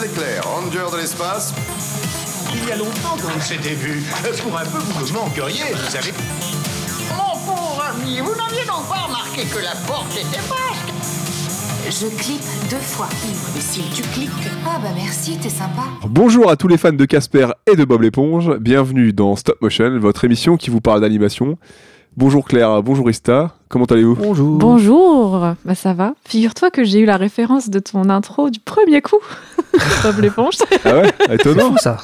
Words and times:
l'éclair, 0.00 0.44
ranger 0.44 0.90
de 0.92 0.96
l'espace. 0.98 1.54
Il 2.54 2.68
y 2.68 2.72
a 2.72 2.76
longtemps 2.76 3.16
qu'on 3.16 3.40
s'était 3.40 3.74
vu. 3.74 4.02
Pour 4.42 4.56
un 4.56 4.64
peu, 4.64 4.78
vous 4.78 5.06
me 5.06 5.12
manqueriez, 5.12 5.72
vous 5.72 5.90
savez. 5.90 6.12
Mon 7.16 7.34
pauvre 7.46 7.82
ami, 7.90 8.18
vous 8.20 8.34
n'aviez 8.34 8.64
donc 8.66 8.88
pas 8.88 9.06
remarqué 9.06 9.42
que 9.44 9.58
la 9.58 9.72
porte 9.86 10.12
était 10.12 10.42
basque 10.48 10.92
Je 11.90 12.06
clique 12.16 12.42
deux 12.70 12.76
fois. 12.76 13.08
Et 13.56 13.60
si 13.60 13.82
tu 13.94 14.02
cliques. 14.02 14.30
Ah 14.66 14.78
bah 14.82 14.90
merci, 14.94 15.36
t'es 15.38 15.48
sympa. 15.48 15.84
Bonjour 16.06 16.50
à 16.50 16.56
tous 16.56 16.68
les 16.68 16.78
fans 16.78 16.92
de 16.92 17.04
Casper 17.04 17.48
et 17.66 17.76
de 17.76 17.84
Bob 17.84 18.02
l'éponge, 18.02 18.56
bienvenue 18.58 19.12
dans 19.12 19.36
Stop 19.36 19.60
Motion, 19.60 19.98
votre 19.98 20.24
émission 20.24 20.56
qui 20.56 20.70
vous 20.70 20.80
parle 20.80 21.00
d'animation. 21.00 21.58
Bonjour 22.18 22.44
Claire, 22.48 22.82
bonjour 22.82 23.08
Ista, 23.08 23.52
comment 23.68 23.84
allez-vous? 23.84 24.16
Bonjour. 24.16 24.58
Bonjour, 24.58 25.54
bah 25.64 25.76
ça 25.76 25.92
va. 25.92 26.14
Figure-toi 26.26 26.72
que 26.72 26.82
j'ai 26.82 26.98
eu 26.98 27.04
la 27.04 27.16
référence 27.16 27.70
de 27.70 27.78
ton 27.78 28.10
intro 28.10 28.50
du 28.50 28.58
premier 28.58 29.00
coup. 29.00 29.20
Bob 30.02 30.18
l'éponge. 30.18 30.56
Ah 30.84 30.96
ouais 30.96 31.12
Étonnant 31.30 31.70
Fou, 31.70 31.78
ça. 31.78 31.96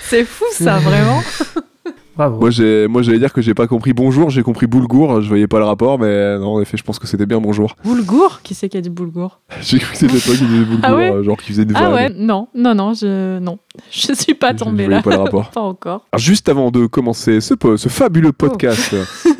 C'est 0.00 0.24
fou 0.24 0.46
ça, 0.50 0.78
vraiment. 0.78 1.22
Bravo. 2.16 2.38
Moi 2.38 2.50
j'ai 2.50 2.86
moi 2.86 3.02
j'allais 3.02 3.18
dire 3.18 3.32
que 3.32 3.42
j'ai 3.42 3.54
pas 3.54 3.66
compris 3.66 3.92
bonjour, 3.92 4.30
j'ai 4.30 4.42
compris 4.42 4.66
boulgour, 4.66 5.20
je 5.20 5.28
voyais 5.28 5.48
pas 5.48 5.58
le 5.58 5.64
rapport 5.64 5.98
mais 5.98 6.38
non 6.38 6.54
en 6.54 6.60
effet 6.60 6.76
je 6.76 6.84
pense 6.84 6.98
que 6.98 7.06
c'était 7.06 7.26
bien 7.26 7.40
bonjour. 7.40 7.74
Boulgour? 7.84 8.40
Qui 8.42 8.54
c'est 8.54 8.68
qui 8.68 8.76
a 8.76 8.80
dit 8.80 8.90
boulgour? 8.90 9.40
J'ai 9.62 9.78
cru 9.78 9.92
que 9.92 9.98
c'était 9.98 10.18
toi 10.18 10.34
qui 10.34 10.44
disais 10.46 10.64
boulgour, 10.64 10.80
Ah 10.84 10.94
ouais? 10.94 11.10
euh, 11.10 11.22
genre 11.24 11.36
qui 11.36 11.48
faisait 11.48 11.62
une 11.64 11.72
Ah 11.74 11.92
ouais, 11.92 12.10
non, 12.10 12.48
non, 12.54 12.74
non, 12.74 12.94
je, 12.94 13.38
non. 13.40 13.58
Je 13.90 14.12
suis 14.14 14.34
pas 14.34 14.52
je 14.56 14.88
là. 14.88 15.02
pas 15.02 15.10
le 15.10 15.16
rapport. 15.16 15.50
encore. 15.56 16.06
Alors, 16.12 16.18
juste 16.20 16.48
avant 16.48 16.70
de 16.70 16.86
commencer 16.86 17.40
ce, 17.40 17.54
fabuleux 17.88 18.32
podcast, 18.32 18.94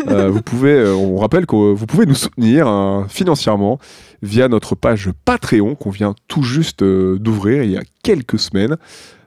euh, 0.08 0.28
vous 0.30 0.42
pouvez, 0.42 0.72
euh, 0.72 0.94
on 0.94 1.16
rappelle 1.18 1.46
que 1.46 1.54
vous 1.54 1.86
pouvez 1.86 2.06
nous 2.06 2.14
soutenir 2.14 2.66
hein, 2.66 3.06
financièrement 3.08 3.78
via 4.22 4.48
notre 4.48 4.74
page 4.74 5.10
Patreon 5.24 5.76
qu'on 5.76 5.90
vient 5.90 6.14
tout 6.26 6.42
juste 6.42 6.82
euh, 6.82 7.18
d'ouvrir 7.20 7.62
il 7.62 7.70
y 7.70 7.76
a 7.76 7.82
quelques 8.02 8.38
semaines. 8.40 8.76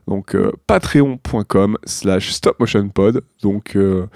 Donc 0.08 0.36
euh, 0.36 0.52
patreon.com 0.68 1.78
slash 1.86 2.32
stopmotionpod. 2.32 3.24
Donc 3.42 3.76
euh, 3.76 4.08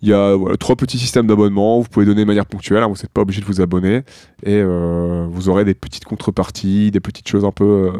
il 0.00 0.08
y 0.08 0.12
a 0.12 0.36
trois 0.60 0.76
petits 0.76 0.98
systèmes 0.98 1.26
d'abonnement. 1.26 1.80
Vous 1.80 1.88
pouvez 1.88 2.06
donner 2.06 2.22
de 2.22 2.26
manière 2.26 2.46
ponctuelle, 2.46 2.82
hein, 2.82 2.88
vous 2.88 2.94
n'êtes 2.94 3.08
pas 3.08 3.22
obligé 3.22 3.40
de 3.40 3.46
vous 3.46 3.60
abonner. 3.60 4.02
Et 4.42 4.60
euh, 4.60 5.26
vous 5.30 5.48
aurez 5.48 5.64
des 5.64 5.74
petites 5.74 6.04
contreparties, 6.04 6.90
des 6.90 7.00
petites 7.00 7.28
choses 7.28 7.44
un 7.44 7.52
peu 7.52 7.90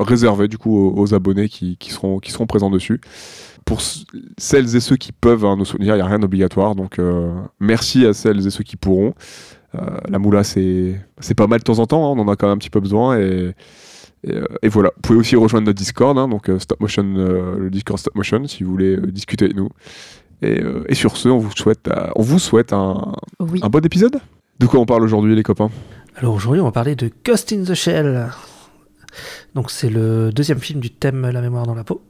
réservées 0.00 0.48
du 0.48 0.58
coup 0.58 0.92
aux, 0.96 1.14
abonnés 1.14 1.48
qui, 1.48 1.78
seront, 1.90 2.20
présents 2.46 2.70
dessus 2.70 3.00
pour 3.64 3.80
celles 4.36 4.76
et 4.76 4.80
ceux 4.80 4.96
qui 4.96 5.12
peuvent 5.12 5.46
hein, 5.46 5.56
nous 5.56 5.64
soutenir, 5.64 5.94
il 5.94 5.98
n'y 5.98 6.02
a 6.02 6.06
rien 6.06 6.18
d'obligatoire. 6.18 6.74
Donc 6.74 7.00
merci 7.60 8.04
à 8.04 8.12
celles 8.12 8.46
et 8.46 8.50
ceux 8.50 8.64
qui 8.64 8.76
pourront. 8.76 9.14
La 10.08 10.18
moula, 10.18 10.42
c'est 10.42 11.00
c'est 11.20 11.34
pas 11.34 11.46
mal 11.46 11.60
de 11.60 11.64
temps 11.64 11.78
en 11.78 11.86
temps, 11.86 12.04
hein, 12.04 12.16
on 12.16 12.20
en 12.20 12.28
a 12.28 12.36
quand 12.36 12.48
même 12.48 12.56
un 12.56 12.58
petit 12.58 12.70
peu 12.70 12.80
besoin. 12.80 13.18
Et, 13.18 13.54
et, 14.26 14.34
euh, 14.36 14.44
et 14.62 14.68
voilà, 14.68 14.90
vous 14.96 15.00
pouvez 15.02 15.18
aussi 15.18 15.36
rejoindre 15.36 15.66
notre 15.66 15.78
Discord, 15.78 16.16
hein, 16.18 16.28
donc 16.28 16.48
euh, 16.48 16.58
Stop 16.58 16.80
Motion, 16.80 17.04
euh, 17.16 17.58
le 17.58 17.70
Discord 17.70 17.98
Stop 17.98 18.14
Motion, 18.14 18.46
si 18.46 18.64
vous 18.64 18.70
voulez 18.70 18.96
discuter 18.96 19.44
avec 19.46 19.56
nous. 19.56 19.68
Et, 20.42 20.62
et 20.88 20.94
sur 20.94 21.16
ce, 21.16 21.28
on 21.28 21.38
vous 21.38 21.52
souhaite, 21.56 21.88
on 22.16 22.22
vous 22.22 22.38
souhaite 22.38 22.72
un, 22.72 23.12
Oui. 23.40 23.60
un 23.62 23.68
bon 23.70 23.84
épisode. 23.84 24.18
De 24.58 24.66
quoi 24.66 24.80
on 24.80 24.86
parle 24.86 25.02
aujourd'hui, 25.02 25.34
les 25.34 25.42
copains? 25.42 25.70
Alors 26.16 26.34
aujourd'hui, 26.34 26.60
on 26.60 26.66
va 26.66 26.72
parler 26.72 26.96
de 26.96 27.10
Ghost 27.24 27.52
in 27.52 27.64
the 27.64 27.74
Shell. 27.74 28.28
Donc 29.54 29.70
c'est 29.70 29.88
le 29.90 30.32
deuxième 30.32 30.58
film 30.58 30.80
du 30.80 30.90
thème 30.90 31.28
La 31.30 31.40
mémoire 31.40 31.66
dans 31.66 31.74
la 31.74 31.84
peau. 31.84 32.02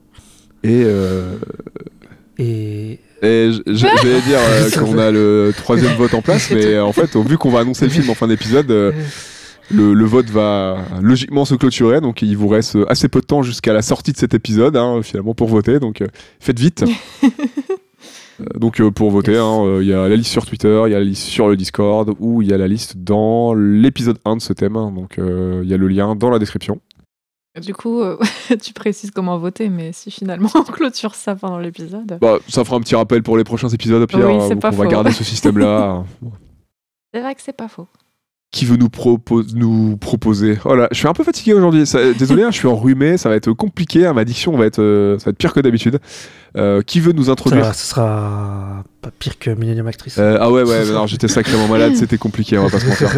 Et, 0.63 0.83
euh, 0.85 1.37
Et 2.37 2.99
et 3.21 3.49
j'allais 3.67 4.21
dire 4.21 4.39
euh, 4.39 4.69
qu'on 4.79 4.97
a 4.97 5.09
le 5.11 5.53
troisième 5.55 5.95
vote 5.95 6.13
en 6.13 6.21
place, 6.21 6.51
mais 6.53 6.77
en 6.79 6.91
fait, 6.91 7.15
au 7.15 7.23
vu 7.23 7.37
qu'on 7.37 7.49
va 7.49 7.59
annoncer 7.59 7.85
le 7.85 7.91
film 7.91 8.09
en 8.09 8.13
fin 8.15 8.27
d'épisode, 8.27 8.69
euh, 8.69 8.91
le, 9.71 9.93
le 9.93 10.05
vote 10.05 10.27
va 10.27 10.77
logiquement 11.01 11.45
se 11.45 11.55
clôturer, 11.55 12.01
donc 12.01 12.21
il 12.21 12.37
vous 12.37 12.47
reste 12.47 12.77
assez 12.87 13.07
peu 13.09 13.19
de 13.21 13.25
temps 13.25 13.41
jusqu'à 13.43 13.73
la 13.73 13.81
sortie 13.81 14.11
de 14.11 14.17
cet 14.17 14.33
épisode, 14.33 14.77
hein, 14.77 15.01
finalement, 15.03 15.33
pour 15.33 15.47
voter, 15.47 15.79
donc 15.79 16.01
euh, 16.01 16.07
faites 16.39 16.59
vite. 16.59 16.83
Euh, 18.41 18.59
donc 18.59 18.81
euh, 18.81 18.91
pour 18.91 19.11
voter, 19.11 19.31
Yes. 19.31 19.39
hein, 19.41 19.77
il 19.79 19.87
y 19.87 19.93
a 19.93 20.09
la 20.09 20.15
liste 20.17 20.29
sur 20.29 20.45
Twitter, 20.45 20.83
il 20.87 20.91
y 20.91 20.93
a 20.93 20.99
la 20.99 21.05
liste 21.05 21.23
sur 21.23 21.47
le 21.47 21.55
Discord, 21.55 22.13
ou 22.19 22.41
il 22.41 22.49
y 22.49 22.53
a 22.53 22.57
la 22.57 22.67
liste 22.67 22.97
dans 22.97 23.53
l'épisode 23.53 24.17
1 24.25 24.35
de 24.35 24.41
ce 24.41 24.51
thème, 24.51 24.75
hein, 24.75 24.91
donc 24.93 25.13
il 25.17 25.63
y 25.69 25.73
a 25.73 25.77
le 25.77 25.87
lien 25.87 26.17
dans 26.17 26.29
la 26.29 26.37
description. 26.37 26.81
Du 27.61 27.73
coup, 27.73 28.01
euh, 28.01 28.17
tu 28.61 28.73
précises 28.73 29.11
comment 29.11 29.37
voter, 29.37 29.69
mais 29.69 29.93
si 29.93 30.11
finalement 30.11 30.49
on 30.53 30.63
clôture 30.63 31.15
ça 31.15 31.33
pendant 31.37 31.59
l'épisode. 31.59 32.17
Bah, 32.19 32.39
ça 32.49 32.65
fera 32.65 32.75
un 32.75 32.81
petit 32.81 32.95
rappel 32.97 33.23
pour 33.23 33.37
les 33.37 33.45
prochains 33.45 33.69
épisodes, 33.69 34.05
Oui, 34.13 34.19
pas 34.19 34.27
on 34.27 34.55
va 34.59 34.71
faux. 34.73 34.89
garder 34.89 35.11
ce 35.13 35.23
système-là. 35.31 36.03
C'est 37.13 37.21
vrai 37.21 37.33
que 37.35 37.41
c'est 37.41 37.55
pas 37.55 37.69
faux. 37.69 37.87
Qui 38.55 38.63
veut 38.63 38.77
nous, 38.77 38.87
propose, 38.87 39.53
nous 39.53 39.97
proposer 39.97 40.57
Oh 40.63 40.75
là, 40.75 40.87
je 40.91 40.97
suis 40.97 41.09
un 41.09 41.13
peu 41.13 41.25
fatigué 41.25 41.53
aujourd'hui. 41.53 41.85
ça- 41.85 42.13
Désolé, 42.13 42.41
hein, 42.43 42.51
je 42.51 42.55
suis 42.55 42.69
enrhumé, 42.69 43.17
ça 43.17 43.27
va 43.27 43.35
être 43.35 43.51
compliqué. 43.51 44.05
hein, 44.05 44.13
ma 44.13 44.23
diction 44.23 44.55
va 44.55 44.65
être, 44.65 44.79
euh, 44.79 45.19
ça 45.19 45.25
va 45.25 45.31
être 45.31 45.37
pire 45.37 45.51
que 45.51 45.59
d'habitude. 45.59 45.99
Euh, 46.55 46.81
qui 46.81 47.01
veut 47.01 47.11
nous 47.11 47.29
introduire 47.29 47.75
ce 47.75 47.85
sera 47.85 48.85
pas 49.01 49.09
pire 49.19 49.37
que 49.39 49.49
Millennium 49.49 49.87
Actress. 49.87 50.17
Euh, 50.19 50.37
Ah 50.39 50.49
ouais, 50.49 50.63
ouais, 50.63 50.85
non, 50.93 51.05
j'étais 51.05 51.27
sacrément 51.27 51.67
malade, 51.67 51.95
c'était 51.97 52.17
compliqué, 52.17 52.57
on 52.57 52.63
va 52.63 52.69
pas 52.69 52.79
se 52.79 52.87
mentir. 52.87 53.09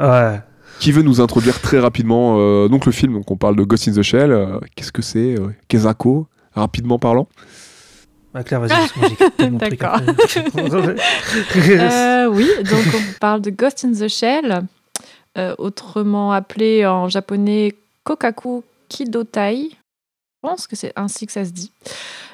ouais. 0.00 0.40
Qui 0.80 0.90
veut 0.90 1.02
nous 1.02 1.20
introduire 1.20 1.60
très 1.60 1.78
rapidement 1.78 2.66
donc 2.66 2.84
le 2.84 2.90
film 2.90 3.12
Donc 3.12 3.30
on 3.30 3.36
parle 3.36 3.54
de 3.54 3.62
Ghost 3.62 3.86
in 3.86 3.92
the 3.92 4.02
Shell. 4.02 4.36
Qu'est-ce 4.74 4.90
que 4.90 5.02
c'est 5.02 5.36
Kezako 5.68 6.26
Rapidement 6.52 6.98
parlant. 6.98 7.28
Bah, 8.34 8.42
Claire, 8.42 8.60
vas-y, 8.60 8.70
parce 8.70 8.90
que 8.90 8.98
moi 8.98 9.08
j'ai 9.08 9.14
écouté 9.14 9.50
mon 9.50 9.58
truc 9.58 9.78
D'accord. 9.78 10.00
Euh, 11.56 12.26
oui, 12.26 12.48
donc 12.64 12.84
on 12.92 13.12
parle 13.20 13.40
de 13.40 13.50
Ghost 13.50 13.84
in 13.84 13.92
the 13.92 14.08
Shell, 14.08 14.62
euh, 15.38 15.54
autrement 15.58 16.32
appelé 16.32 16.84
en 16.84 17.08
japonais 17.08 17.76
Kokaku 18.02 18.64
Kidotai. 18.88 19.70
Je 19.70 19.76
pense 20.48 20.66
que 20.66 20.74
c'est 20.74 20.92
ainsi 20.96 21.26
que 21.26 21.32
ça 21.32 21.44
se 21.44 21.50
dit. 21.50 21.70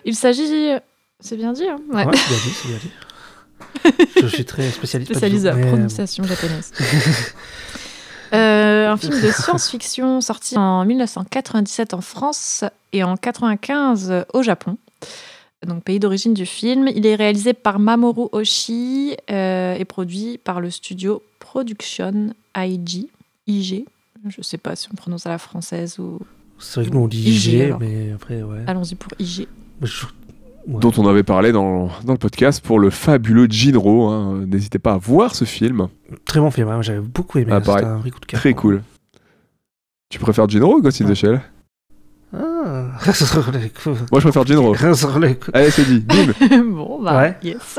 Il 0.07 0.17
s'agit. 0.17 0.73
C'est 1.21 1.37
bien 1.37 1.53
dit, 1.53 1.69
hein? 1.69 1.77
Ouais. 1.93 2.07
Ouais, 2.07 2.17
c'est 2.17 2.29
bien 2.29 2.39
dit, 2.45 2.55
c'est 2.55 2.69
bien 2.69 2.79
dit. 2.79 2.91
Je 4.23 4.27
suis 4.27 4.45
très 4.47 4.71
spécialiste. 4.71 5.13
Spécialiste 5.13 5.45
la 5.45 5.55
euh, 5.55 5.69
prononciation 5.69 6.25
japonaise. 6.25 6.73
Euh, 8.33 8.89
un 8.89 8.97
film 8.97 9.21
de 9.21 9.31
science-fiction 9.31 10.21
sorti 10.21 10.57
en 10.57 10.85
1997 10.85 11.95
en 11.95 12.01
France 12.01 12.65
et 12.93 13.03
en 13.03 13.17
95 13.17 14.25
au 14.33 14.43
Japon. 14.43 14.79
Donc 15.67 15.85
pays 15.85 15.99
d'origine 16.01 16.33
du 16.35 16.47
film. 16.47 16.89
Il 16.95 17.07
est 17.07 17.15
réalisé 17.15 17.53
par 17.53 17.79
Mamoru 17.79 18.29
Oshii 18.33 19.15
euh, 19.31 19.75
et 19.75 19.85
produit 19.85 20.39
par 20.39 20.61
le 20.61 20.71
studio 20.71 21.23
Production 21.39 22.33
IG. 22.57 23.09
IG. 23.47 23.85
Je 24.29 24.43
sais 24.43 24.59
pas 24.59 24.75
si 24.77 24.89
on 24.93 24.97
prononce 24.97 25.27
à 25.27 25.31
la 25.31 25.39
française 25.39 25.99
ou. 25.99 26.19
C'est 26.59 26.81
vrai 26.81 26.91
que 26.91 26.95
nous 26.95 27.01
on 27.03 27.09
dit 27.09 27.23
IG, 27.31 27.75
mais 27.81 28.13
après, 28.15 28.43
ouais. 28.43 28.65
Allons-y 28.67 28.95
pour 28.95 29.11
IG. 29.19 29.49
Je- 29.83 30.07
ouais. 30.67 30.81
Dont 30.81 30.93
on 30.99 31.07
avait 31.07 31.23
parlé 31.23 31.53
dans, 31.53 31.89
dans 32.05 32.13
le 32.13 32.19
podcast 32.19 32.63
pour 32.63 32.79
le 32.79 32.91
fabuleux 32.91 33.47
Jinro. 33.49 34.09
hein. 34.09 34.45
N'hésitez 34.47 34.79
pas 34.79 34.93
à 34.93 34.99
voir 34.99 35.35
ce 35.35 35.45
film. 35.47 35.89
Très 36.27 36.39
bon 36.41 36.51
film, 36.51 36.69
hein, 36.69 36.83
j'avais 36.83 37.01
beaucoup 37.01 37.39
aimé. 37.39 37.51
Ah, 37.53 37.61
C'était 37.65 37.85
un 37.85 37.97
vrai 37.99 38.11
coup 38.11 38.21
de 38.21 38.27
cœur. 38.27 38.41
Très 38.41 38.53
cool. 38.55 38.83
Tu 40.11 40.19
préfères 40.19 40.49
Jinro 40.49 40.77
ou 40.77 40.83
Ghost 40.83 41.01
in 41.01 41.07
the. 41.09 41.15
Shell 41.15 41.41
Ah. 42.33 42.85
Moi 44.13 44.21
je 44.21 44.21
préfère 44.21 44.47
Jinro. 44.47 44.75
Allez, 45.53 45.71
c'est 45.71 45.85
dit. 45.85 45.99
Bim 46.01 46.63
bon, 46.65 47.03
bah, 47.03 47.21
Ouais. 47.21 47.37
yes. 47.43 47.79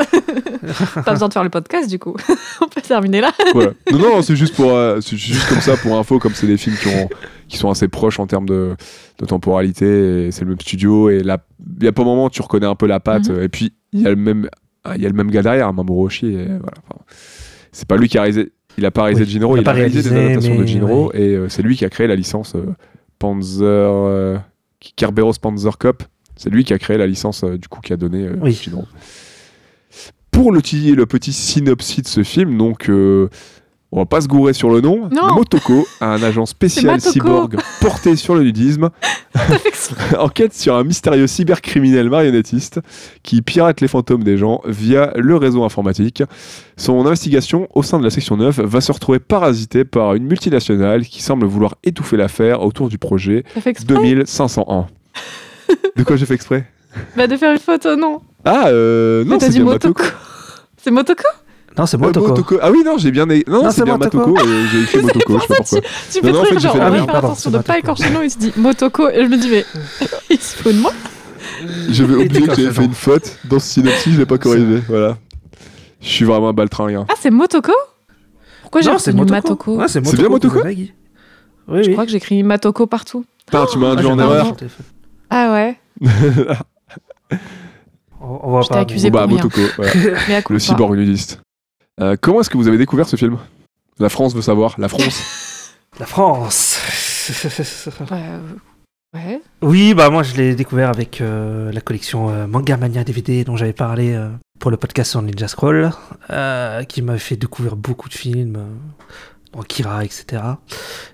pas 1.06 1.12
besoin 1.14 1.30
de 1.30 1.34
faire 1.34 1.44
le 1.44 1.50
podcast 1.50 1.90
du 1.90 2.00
coup. 2.00 2.16
on 2.62 2.68
peut 2.68 2.82
terminer 2.82 3.22
là. 3.22 3.32
Voilà. 3.54 3.72
Non, 3.92 4.00
non, 4.00 4.22
c'est 4.22 4.36
juste 4.36 4.56
pour, 4.56 4.72
euh, 4.74 5.00
c'est 5.02 5.16
juste 5.16 5.48
comme 5.48 5.62
ça 5.62 5.78
pour 5.78 5.98
info, 5.98 6.20
comme 6.20 6.34
c'est 6.34 6.48
des 6.48 6.58
films 6.58 6.76
qui, 6.76 6.88
ont, 6.90 7.10
qui 7.48 7.58
sont 7.58 7.70
assez 7.70 7.88
proches 7.88 8.20
en 8.20 8.28
termes 8.28 8.46
de, 8.48 8.76
de 9.20 9.26
temporalité. 9.26 10.28
et 10.28 10.32
C'est 10.32 10.42
le 10.42 10.50
même 10.50 10.60
studio 10.60 11.10
et 11.10 11.20
il 11.22 11.26
y 11.84 11.88
a 11.88 11.92
pas 11.94 12.02
un 12.02 12.06
moment 12.06 12.26
où 12.26 12.30
tu 12.30 12.42
reconnais 12.42 12.68
un 12.68 12.76
peu 12.76 12.88
la 12.88 13.00
patte. 13.00 13.30
Mhm. 13.30 13.44
Et 13.44 13.50
puis 13.50 13.74
il 13.94 14.02
y 14.02 14.08
a 14.08 14.10
le 14.10 14.16
même, 14.18 14.50
ah, 14.84 14.98
il 14.98 15.02
y 15.02 15.06
a 15.06 15.10
le 15.10 15.16
même 15.16 15.32
gars 15.32 15.44
derrière, 15.44 15.72
Mamoru 15.72 16.08
Oshii. 16.08 16.34
Et 16.34 16.46
voilà. 16.46 16.74
Enfin, 16.90 17.00
c'est 17.72 17.88
pas 17.88 17.96
lui 17.96 18.10
qui 18.10 18.18
a 18.18 18.24
réalisé. 18.24 18.52
Il 18.78 18.86
a 18.86 18.92
pas 18.92 19.04
réalisé 19.04 19.24
Oui, 19.26 19.30
Jinro, 19.30 19.56
il 19.56 19.60
a 19.60 19.62
il, 19.62 19.66
pas 19.66 19.72
a 19.72 19.74
réalisé 19.74 20.10
des 20.10 20.16
réalisé, 20.16 20.32
adaptations 20.34 20.62
de 20.62 20.66
Jinro 20.66 21.10
ouais. 21.12 21.22
et 21.22 21.36
euh, 21.36 21.50
c'est 21.50 21.62
lui 21.62 21.76
qui 21.76 21.84
a 21.84 21.90
créé 21.90 22.08
la 22.08 22.16
licence 22.16 22.56
euh, 22.56 22.74
Panzer, 23.22 23.64
euh, 23.66 24.38
Kerberos 24.96 25.34
Panzer 25.40 25.78
Cup. 25.78 26.04
C'est 26.36 26.50
lui 26.50 26.64
qui 26.64 26.74
a 26.74 26.80
créé 26.80 26.98
la 26.98 27.06
licence 27.06 27.44
euh, 27.44 27.58
du 27.60 27.68
coup 27.68 27.80
qui 27.82 27.94
a 27.94 27.98
donné 27.98 28.26
euh, 28.26 28.36
Oui. 28.42 28.54
Pour 30.32 30.52
le, 30.52 30.60
petit- 30.62 30.96
le 30.96 31.06
petit 31.06 31.34
synopsis 31.34 32.02
de 32.04 32.08
ce 32.08 32.24
film, 32.24 32.58
donc 32.58 32.90
on 33.92 34.00
va 34.00 34.06
pas 34.06 34.22
se 34.22 34.28
gourer 34.28 34.54
sur 34.54 34.70
le 34.70 34.82
nom. 34.82 35.10
Non. 35.12 35.36
Motoko, 35.36 35.86
un 36.00 36.22
agent 36.24 36.46
spécial 36.46 37.02
cyborg 37.02 37.58
porté 37.82 38.16
sur 38.16 38.36
le 38.36 38.44
nudisme, 38.44 38.90
enquête 40.18 40.54
sur 40.54 40.76
un 40.76 40.84
mystérieux 40.84 41.28
cybercriminel 41.28 42.10
marionnettiste 42.10 42.80
qui 43.24 43.42
pirate 43.42 43.82
les 43.82 43.88
fantômes 43.88 44.24
des 44.24 44.38
gens 44.38 44.62
via 44.66 45.12
le 45.16 45.36
réseau 45.36 45.64
informatique. 45.64 46.24
Son 46.78 47.06
investigation 47.06 47.68
au 47.74 47.84
sein 47.84 48.00
de 48.00 48.04
la 48.04 48.10
section 48.10 48.38
9 48.38 48.62
va 48.62 48.82
se 48.82 48.92
retrouver 48.92 49.20
parasitée 49.20 49.84
par 49.84 50.16
une 50.16 50.26
multinationale 50.26 51.06
qui 51.06 51.22
semble 51.22 51.46
vouloir 51.46 51.76
étouffer 51.84 52.18
l'affaire 52.18 52.62
autour 52.62 52.90
du 52.90 52.98
projet 52.98 53.44
T'as 53.54 53.62
fait 53.62 53.72
exprès 53.72 53.94
2501. 53.96 54.88
De 55.96 56.04
quoi 56.04 56.16
j'ai 56.16 56.26
fait 56.26 56.34
exprès? 56.34 56.66
Bah 57.16 57.28
de 57.28 57.38
faire 57.38 57.54
une 57.54 57.60
photo, 57.60 57.96
non. 57.96 58.22
Ah, 58.44 58.68
euh, 58.68 59.24
non, 59.24 59.40
c'est. 59.40 59.58
Motoko. 59.60 60.04
C'est 60.76 60.92
Motoko? 60.92 61.24
Non, 61.78 61.86
c'est 61.86 61.98
Euh, 61.98 62.00
Motoko. 62.00 62.58
Ah 62.62 62.70
oui, 62.72 62.84
non, 62.86 62.98
j'ai 62.98 63.12
bien. 63.12 63.26
Non, 63.26 63.36
Non, 63.48 63.72
c'est 63.72 63.84
bien 63.84 63.98
Motoko. 63.98 64.36
Et 64.38 64.68
J'ai 64.72 64.82
écrit 64.84 65.02
Motoko, 65.04 65.40
je 65.40 65.42
sais 65.42 65.48
pas 65.48 65.56
pourquoi. 65.56 65.80
Tu 66.12 66.18
Non, 66.18 66.22
fais 66.22 66.32
non, 66.32 66.40
en 66.40 66.44
trop 66.44 66.54
fait, 66.54 66.60
genre, 66.60 66.76
on 66.76 66.80
va 66.90 66.92
faire 67.06 67.16
attention 67.16 67.50
de 67.52 67.58
pas 67.60 67.74
Motoko. 67.74 67.80
écorcher 67.80 68.08
le 68.10 68.14
nom. 68.16 68.22
Il 68.24 68.32
se 68.32 68.38
dit 68.38 68.54
Motoko. 68.58 69.10
Et 69.10 69.24
je 69.24 69.30
me 69.30 69.38
dis, 69.38 69.50
mais 69.50 69.66
il 70.30 70.40
se 70.40 70.56
fout 70.58 70.74
de 70.76 70.80
moi. 70.80 70.92
J'avais 71.90 72.16
oublié 72.16 72.42
que 72.48 72.56
j'avais 72.56 72.72
fait 72.72 72.82
non. 72.82 72.88
une 72.88 72.94
faute 72.94 73.38
dans 73.50 73.60
ce 73.60 73.68
synopsis, 73.74 74.14
je 74.14 74.20
l'ai 74.20 74.26
pas 74.26 74.38
corrigé. 74.38 74.82
Voilà. 74.88 75.18
Je 76.02 76.08
suis 76.10 76.26
vraiment 76.26 76.50
un 76.50 76.54
baltringue. 76.54 76.96
hein. 76.96 77.06
Ah, 77.10 77.14
c'est 77.20 77.30
Motoko? 77.32 77.72
Pourquoi 78.64 78.82
j'ai 78.82 78.92
Non, 78.92 78.98
c'est 78.98 79.12
retenu 79.12 79.32
Motoko. 79.32 79.78
Ouais, 79.78 79.88
c'est 79.88 80.02
bien 80.02 80.30
Motoko. 80.30 80.56
Motoko. 80.56 80.68
Oui, 81.68 81.84
Je 81.84 81.92
crois 81.92 82.06
que 82.06 82.12
j'écris 82.12 82.42
Matoko 82.44 82.86
partout. 82.88 83.24
Putain, 83.46 83.66
tu 83.72 83.78
m'as 83.78 83.90
Ah, 83.90 83.92
induit 83.92 84.06
j'ai 84.06 84.12
en 84.12 84.20
erreur. 84.20 84.56
Ah 85.30 85.52
ouais 85.54 85.78
On, 88.24 88.52
va 88.52 88.62
Je 88.62 88.68
t'ai 88.68 88.74
pas. 88.74 88.80
accusé 88.82 89.10
Bon, 89.10 89.20
bah. 89.20 89.28
Motoko, 89.28 89.62
voilà. 89.78 89.92
Le 90.50 90.60
cyborg 90.60 90.96
nudiste. 90.96 91.40
Euh, 92.00 92.16
comment 92.20 92.42
est-ce 92.42 92.50
que 92.50 92.58
vous 92.58 92.68
avez 92.68 92.78
découvert 92.78 93.08
ce 93.08 93.16
film? 93.16 93.38
La 94.00 94.10
France 94.10 94.34
veut 94.34 94.42
savoir. 94.42 94.76
La 94.80 94.88
France. 94.88 95.76
La 96.00 96.06
France. 96.06 96.80
Ouais. 98.12 98.40
ouais. 99.14 99.42
Oui, 99.62 99.94
bah 99.94 100.10
moi 100.10 100.24
je 100.24 100.36
l'ai 100.36 100.56
découvert 100.56 100.90
avec 100.90 101.22
euh, 101.22 101.72
la 101.72 101.82
collection 101.82 102.30
euh, 102.30 102.48
Manga 102.48 102.76
Mania 102.78 103.04
DVD 103.04 103.44
dont 103.44 103.56
j'avais 103.56 103.74
parlé 103.74 104.16
euh, 104.16 104.30
pour 104.60 104.72
le 104.72 104.78
podcast 104.78 105.12
sur 105.12 105.22
Ninja 105.22 105.48
Scroll, 105.48 105.92
euh, 106.32 106.84
qui 106.84 107.02
m'a 107.04 107.18
fait 107.20 107.36
découvrir 107.36 107.76
beaucoup 107.76 108.10
de 108.10 108.14
films, 108.16 108.58
dont 109.54 109.62
Akira, 109.62 110.04
etc. 110.06 110.42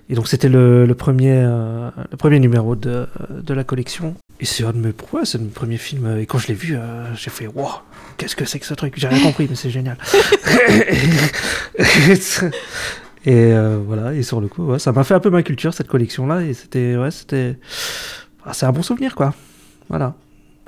Et 0.08 0.14
donc 0.14 0.28
c'était 0.28 0.48
le, 0.48 0.86
premier, 0.96 1.32
euh, 1.34 1.90
le 2.10 2.16
premier 2.16 2.38
numéro 2.40 2.76
de, 2.76 3.06
de 3.30 3.54
la 3.54 3.64
collection. 3.64 4.14
Et 4.40 4.44
c'est 4.44 4.64
un 4.64 4.72
de 4.72 4.78
mes, 4.78 4.92
ouais, 5.12 5.24
c'est 5.24 5.38
mes 5.40 5.48
premiers 5.48 5.78
films. 5.78 6.06
euh, 6.06 6.20
Et 6.20 6.26
quand 6.26 6.38
je 6.38 6.46
l'ai 6.48 6.54
vu, 6.54 6.76
euh, 6.76 7.12
j'ai 7.16 7.30
fait 7.30 7.48
wow, 7.48 7.68
qu'est-ce 8.16 8.36
que 8.36 8.44
c'est 8.44 8.60
que 8.60 8.66
ce 8.66 8.74
truc? 8.74 8.94
J'ai 8.96 9.08
rien 9.08 9.20
compris, 9.22 9.46
mais 9.50 9.56
c'est 9.56 9.70
génial. 9.70 9.96
et 13.26 13.52
voilà, 13.86 14.14
et 14.14 14.22
sur 14.22 14.40
le 14.40 14.48
coup, 14.48 14.78
ça 14.78 14.92
m'a 14.92 15.04
fait 15.04 15.14
un 15.14 15.20
peu 15.20 15.30
ma 15.30 15.42
culture 15.42 15.74
cette 15.74 15.88
collection-là. 15.88 16.42
Et 16.42 16.54
c'était, 16.54 16.96
ouais, 16.96 17.10
c'était, 17.10 17.58
ah, 18.44 18.52
c'est 18.52 18.66
un 18.66 18.72
bon 18.72 18.82
souvenir, 18.82 19.14
quoi. 19.14 19.34
Voilà. 19.88 20.14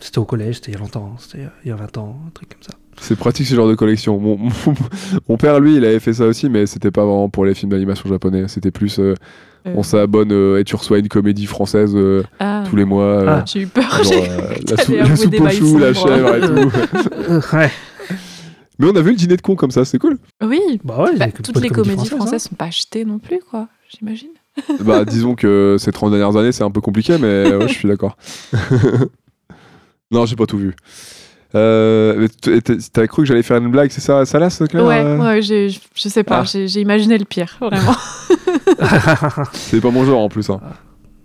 C'était 0.00 0.18
au 0.18 0.24
collège, 0.24 0.56
c'était 0.56 0.72
il 0.72 0.74
y 0.74 0.78
a 0.78 0.80
longtemps, 0.80 1.14
c'était 1.18 1.46
il 1.64 1.68
y 1.68 1.72
a 1.72 1.76
20 1.76 1.98
ans, 1.98 2.18
un 2.26 2.30
truc 2.30 2.48
comme 2.48 2.62
ça. 2.62 2.72
C'est 3.00 3.16
pratique 3.16 3.46
ce 3.46 3.54
genre 3.54 3.68
de 3.68 3.74
collection. 3.74 4.18
Mon, 4.18 4.36
mon- 4.36 4.50
mon 5.28 5.36
père, 5.36 5.58
lui, 5.60 5.76
il 5.76 5.84
avait 5.84 6.00
fait 6.00 6.12
ça 6.12 6.26
aussi, 6.26 6.48
mais 6.48 6.66
c'était 6.66 6.90
pas 6.90 7.04
vraiment 7.04 7.28
pour 7.28 7.44
les 7.44 7.54
films 7.54 7.70
d'animation 7.72 8.08
japonais. 8.08 8.44
C'était 8.48 8.70
plus. 8.70 8.98
euh, 8.98 9.14
Euh, 9.66 9.74
on 9.76 9.82
s'abonne 9.82 10.32
euh, 10.32 10.58
et 10.58 10.64
tu 10.64 10.74
reçois 10.74 11.00
une 11.00 11.08
comédie 11.08 11.44
française 11.44 11.92
euh, 11.94 12.22
Ah, 12.38 12.64
tous 12.68 12.76
les 12.76 12.86
mois. 12.86 13.04
euh, 13.04 13.26
Ah. 13.28 13.44
j'ai 13.46 13.60
eu 13.62 13.66
peur. 13.66 13.84
genre, 13.92 14.04
j'ai- 14.04 14.30
euh, 14.30 14.54
la, 14.70 14.76
sou- 14.82 14.92
la 14.94 15.16
soupe 15.16 15.38
au 15.40 15.48
chou, 15.50 15.78
la 15.78 15.92
chèvre 15.92 16.34
et 16.36 16.40
tout. 17.50 17.56
Ouais. 17.56 17.70
Mais 18.78 18.86
on 18.86 18.96
a 18.96 19.02
vu 19.02 19.10
le 19.10 19.16
dîner 19.16 19.36
de 19.36 19.42
con 19.42 19.56
comme 19.56 19.70
ça, 19.70 19.84
c'est 19.84 19.98
cool. 19.98 20.16
Oui. 20.42 20.60
Bah 20.82 21.02
ouais, 21.02 21.14
Bah, 21.18 21.26
toutes 21.30 21.60
les 21.60 21.68
comédies 21.68 22.06
françaises, 22.06 22.16
françaises 22.16 22.42
sont 22.44 22.54
pas 22.54 22.64
achetées 22.66 23.04
non 23.04 23.18
plus, 23.18 23.40
quoi. 23.50 23.68
J'imagine. 23.94 24.30
bah, 24.80 25.04
disons 25.04 25.34
que 25.34 25.76
ces 25.78 25.92
30 25.92 26.10
dernières 26.12 26.36
années, 26.38 26.52
c'est 26.52 26.64
un 26.64 26.70
peu 26.70 26.80
compliqué, 26.80 27.18
mais 27.20 27.54
ouais, 27.54 27.68
je 27.68 27.74
suis 27.74 27.86
d'accord. 27.88 28.16
non, 30.10 30.26
j'ai 30.26 30.36
pas 30.36 30.46
tout 30.46 30.58
vu. 30.58 30.74
Euh, 31.54 32.28
T'as 32.92 33.06
cru 33.06 33.22
que 33.22 33.26
j'allais 33.28 33.42
faire 33.42 33.56
une 33.56 33.70
blague, 33.70 33.90
c'est 33.90 34.00
ça, 34.00 34.24
ça 34.24 34.38
là, 34.38 34.48
Claire 34.50 34.84
ouais, 34.84 35.00
euh 35.04 35.18
ouais, 35.18 35.42
je 35.42 36.08
sais 36.08 36.22
pas. 36.22 36.40
Ah. 36.40 36.44
J'ai 36.44 36.68
j'ai 36.68 36.80
imaginé 36.80 37.18
le 37.18 37.24
pire, 37.24 37.56
vraiment. 37.60 37.94
C'est 39.52 39.80
pas 39.80 39.90
mon 39.90 40.04
genre 40.04 40.20
en 40.20 40.28
plus. 40.28 40.48
Hein. 40.50 40.60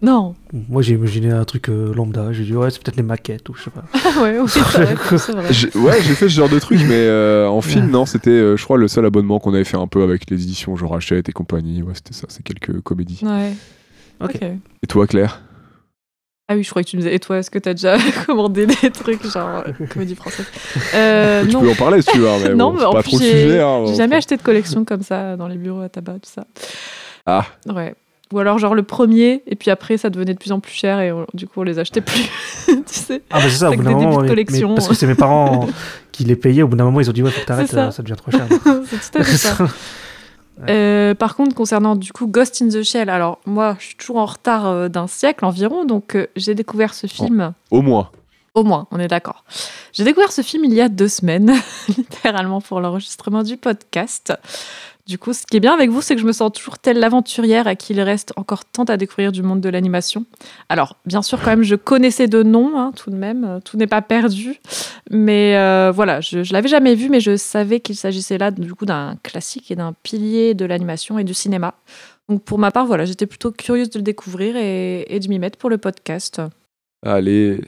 non. 0.02 0.36
Moi 0.70 0.82
j'ai 0.82 0.94
imaginé 0.96 1.32
un 1.32 1.44
truc 1.46 1.70
euh, 1.70 1.94
lambda, 1.94 2.32
j'ai 2.32 2.44
dit 2.44 2.54
ouais 2.56 2.70
c'est 2.72 2.82
peut-être 2.82 2.98
les 2.98 3.04
maquettes 3.04 3.48
ou 3.50 3.54
je 3.56 3.64
sais 3.64 3.70
pas. 3.70 3.84
Ouais, 4.22 4.38
oui, 4.40 4.46
c'est 4.48 4.60
vrai. 4.62 4.96
c'est 5.18 5.32
vrai. 5.34 5.52
J'ai- 5.54 5.78
Ouais, 5.78 6.02
j'ai 6.02 6.14
fait 6.16 6.30
ce 6.30 6.34
genre 6.36 6.50
de 6.50 6.60
truc, 6.60 6.80
mais 6.88 6.94
euh, 6.94 7.48
en 7.48 7.62
film, 7.62 7.86
Ouais. 7.86 7.92
non, 7.92 8.06
c'était, 8.06 8.30
euh, 8.32 8.56
je 8.58 8.64
crois, 8.64 8.78
le 8.78 8.88
seul 8.88 9.06
abonnement 9.06 9.40
qu'on 9.40 9.54
avait 9.54 9.64
fait 9.66 9.78
un 9.78 9.88
peu 9.88 10.04
avec 10.04 10.30
les 10.30 10.42
éditions, 10.42 10.76
genre 10.76 10.96
Hachette 10.96 11.28
et 11.30 11.34
compagnie. 11.34 11.82
Ouais, 11.84 11.94
c'était 11.96 12.14
ça, 12.14 12.26
c'est 12.30 12.44
quelques 12.44 12.82
comédies. 12.82 13.20
Ouais. 13.24 13.54
Ok. 14.22 14.36
ok. 14.36 14.42
Et 14.84 14.88
toi, 14.88 15.06
Claire? 15.08 15.42
Ah 16.48 16.54
oui, 16.56 16.64
je 16.64 16.70
croyais 16.70 16.84
que 16.86 16.90
tu 16.92 16.98
me 16.98 17.02
disais, 17.02 17.16
et 17.16 17.20
toi, 17.20 17.38
est-ce 17.40 17.50
que 17.50 17.58
t'as 17.58 17.74
déjà 17.74 17.98
commandé 18.28 18.68
des 18.68 18.92
trucs 18.92 19.26
genre 19.26 19.64
euh, 19.68 19.86
comédie 19.94 20.14
française 20.16 20.46
euh, 20.94 21.44
Tu 21.46 21.52
Non, 21.54 21.62
peux 21.62 21.72
en 21.72 21.76
parler 21.76 22.02
si 22.04 22.12
tu 22.12 22.20
veux, 22.20 22.30
hein, 22.30 22.38
mais 22.44 22.50
non 22.56 22.68
bon, 22.70 22.74
mais 22.74 22.80
c'est 22.82 22.86
en 22.86 22.92
pas 22.94 23.02
plus, 23.02 23.12
trop 23.12 23.20
le 23.20 23.26
j'ai 23.26 23.42
sujet. 23.44 23.62
hein, 23.62 23.84
j'ai 23.88 23.96
jamais 23.96 24.16
acheté 24.18 24.38
de 24.38 24.42
collection 24.44 24.86
comme 24.86 25.02
ça 25.02 25.36
dans 25.38 25.48
les 25.48 25.58
bureaux 25.58 25.82
à 25.82 25.90
tabac, 25.90 26.14
tout 26.22 26.30
ça. 26.32 26.46
Ah. 27.26 27.46
Ouais. 27.68 27.96
Ou 28.34 28.40
alors 28.40 28.58
genre 28.60 28.76
le 28.76 28.84
premier, 28.84 29.42
et 29.48 29.56
puis 29.56 29.70
après 29.72 29.98
ça 29.98 30.10
devenait 30.10 30.34
de 30.34 30.40
plus 30.40 30.52
en 30.52 30.60
plus 30.60 30.74
cher, 30.74 31.00
et 31.00 31.12
on- 31.12 31.26
du 31.34 31.48
coup 31.48 31.62
on 31.62 31.64
les 31.64 31.80
achetait 31.80 32.02
plus. 32.02 32.30
tu 32.68 32.74
sais 32.88 33.22
Ah 33.32 33.38
bah 33.40 33.46
c'est 33.50 33.58
ça, 33.58 33.70
au 33.72 33.76
bout 33.76 33.84
d'un 33.84 33.92
moment, 33.92 34.18
de 34.18 34.22
mais- 34.24 34.28
collection. 34.30 34.70
mais 34.70 34.76
parce 34.76 34.88
que 34.88 34.94
c'est 34.96 35.08
mes 35.08 35.14
parents 35.16 35.68
qui 36.12 36.24
les 36.26 36.36
payaient, 36.36 36.62
au 36.64 36.68
bout 36.68 36.76
d'un 36.76 36.86
moment 36.86 37.02
ils 37.02 37.10
ont 37.10 37.14
dit 37.14 37.22
ouais 37.24 37.30
faut 37.32 37.42
que 37.42 37.46
t'arrêtes, 37.46 37.68
ça. 37.72 37.88
euh, 37.88 37.92
ça 37.92 38.02
devient 38.04 38.16
trop 38.16 38.32
cher. 38.32 38.46
C'est 38.90 39.12
tout 39.12 39.18
à 39.20 39.24
fait 39.24 39.38
ça. 39.38 39.58
Euh, 40.70 41.14
par 41.16 41.36
contre, 41.36 41.56
concernant 41.56 41.96
du 41.96 42.14
coup 42.14 42.28
Ghost 42.28 42.62
in 42.62 42.70
the 42.70 42.84
Shell, 42.84 43.10
alors 43.10 43.40
moi 43.46 43.76
je 43.80 43.88
suis 43.88 43.96
toujours 43.96 44.18
en 44.18 44.26
retard 44.26 44.68
euh, 44.68 44.88
d'un 44.88 45.08
siècle 45.08 45.46
environ, 45.46 45.86
donc 45.86 46.16
euh, 46.16 46.28
j'ai 46.36 46.56
découvert 46.56 46.94
ce 46.94 47.08
film. 47.08 47.54
Au 47.72 47.82
moins. 47.82 48.10
Au 48.54 48.64
moins, 48.64 48.88
on 48.92 49.00
est 49.00 49.10
d'accord. 49.10 49.44
J'ai 49.92 50.06
découvert 50.06 50.32
ce 50.32 50.42
film 50.42 50.64
il 50.64 50.74
y 50.74 50.80
a 50.80 50.88
deux 50.88 51.10
semaines, 51.10 51.54
littéralement 51.90 52.62
pour 52.62 52.80
l'enregistrement 52.80 53.44
du 53.44 53.58
podcast. 53.58 54.34
Du 55.08 55.20
coup, 55.20 55.34
ce 55.34 55.46
qui 55.46 55.58
est 55.58 55.60
bien 55.60 55.74
avec 55.74 55.92
vous, 55.92 56.02
c'est 56.02 56.16
que 56.16 56.22
je 56.22 56.26
me 56.26 56.32
sens 56.32 56.52
toujours 56.52 56.80
telle 56.80 56.98
l'aventurière 56.98 57.68
à 57.68 57.76
qui 57.76 57.94
il 57.94 58.02
reste 58.02 58.34
encore 58.38 58.66
tant 58.66 58.86
à 58.86 58.98
découvrir 58.98 59.32
du 59.32 59.44
monde 59.44 59.62
de 59.62 59.70
l'animation. 59.70 60.26
Alors, 60.68 60.98
bien 61.06 61.22
sûr, 61.22 61.40
quand 61.40 61.52
même, 61.52 61.62
je 61.62 61.76
connaissais 61.76 62.28
de 62.28 62.42
nom, 62.42 62.76
hein, 62.76 62.92
tout 62.96 63.12
de 63.12 63.16
même, 63.16 63.44
euh, 63.44 63.60
tout 63.60 63.78
n'est 63.78 63.86
pas 63.86 64.02
perdu. 64.02 64.60
Mais 65.12 65.58
euh, 65.58 65.92
voilà, 65.94 66.22
je, 66.22 66.44
je 66.44 66.54
l'avais 66.54 66.70
jamais 66.70 66.96
vu, 66.96 67.10
mais 67.10 67.20
je 67.20 67.38
savais 67.38 67.82
qu'il 67.82 67.96
s'agissait 67.96 68.40
là, 68.40 68.50
du 68.50 68.74
coup, 68.74 68.88
d'un 68.88 69.16
classique 69.22 69.70
et 69.70 69.76
d'un 69.76 69.94
pilier 70.02 70.56
de 70.56 70.66
l'animation 70.66 71.20
et 71.20 71.24
du 71.24 71.36
cinéma. 71.36 71.76
Donc, 72.28 72.44
pour 72.44 72.58
ma 72.58 72.72
part, 72.72 72.88
voilà, 72.88 73.06
j'étais 73.06 73.28
plutôt 73.28 73.52
curieuse 73.52 73.92
de 73.92 74.00
le 74.00 74.04
découvrir 74.04 74.56
et, 74.58 75.06
et 75.16 75.20
de 75.20 75.28
m'y 75.28 75.38
mettre 75.38 75.60
pour 75.60 75.70
le 75.70 75.78
podcast. 75.78 76.42
Allez. 77.06 77.62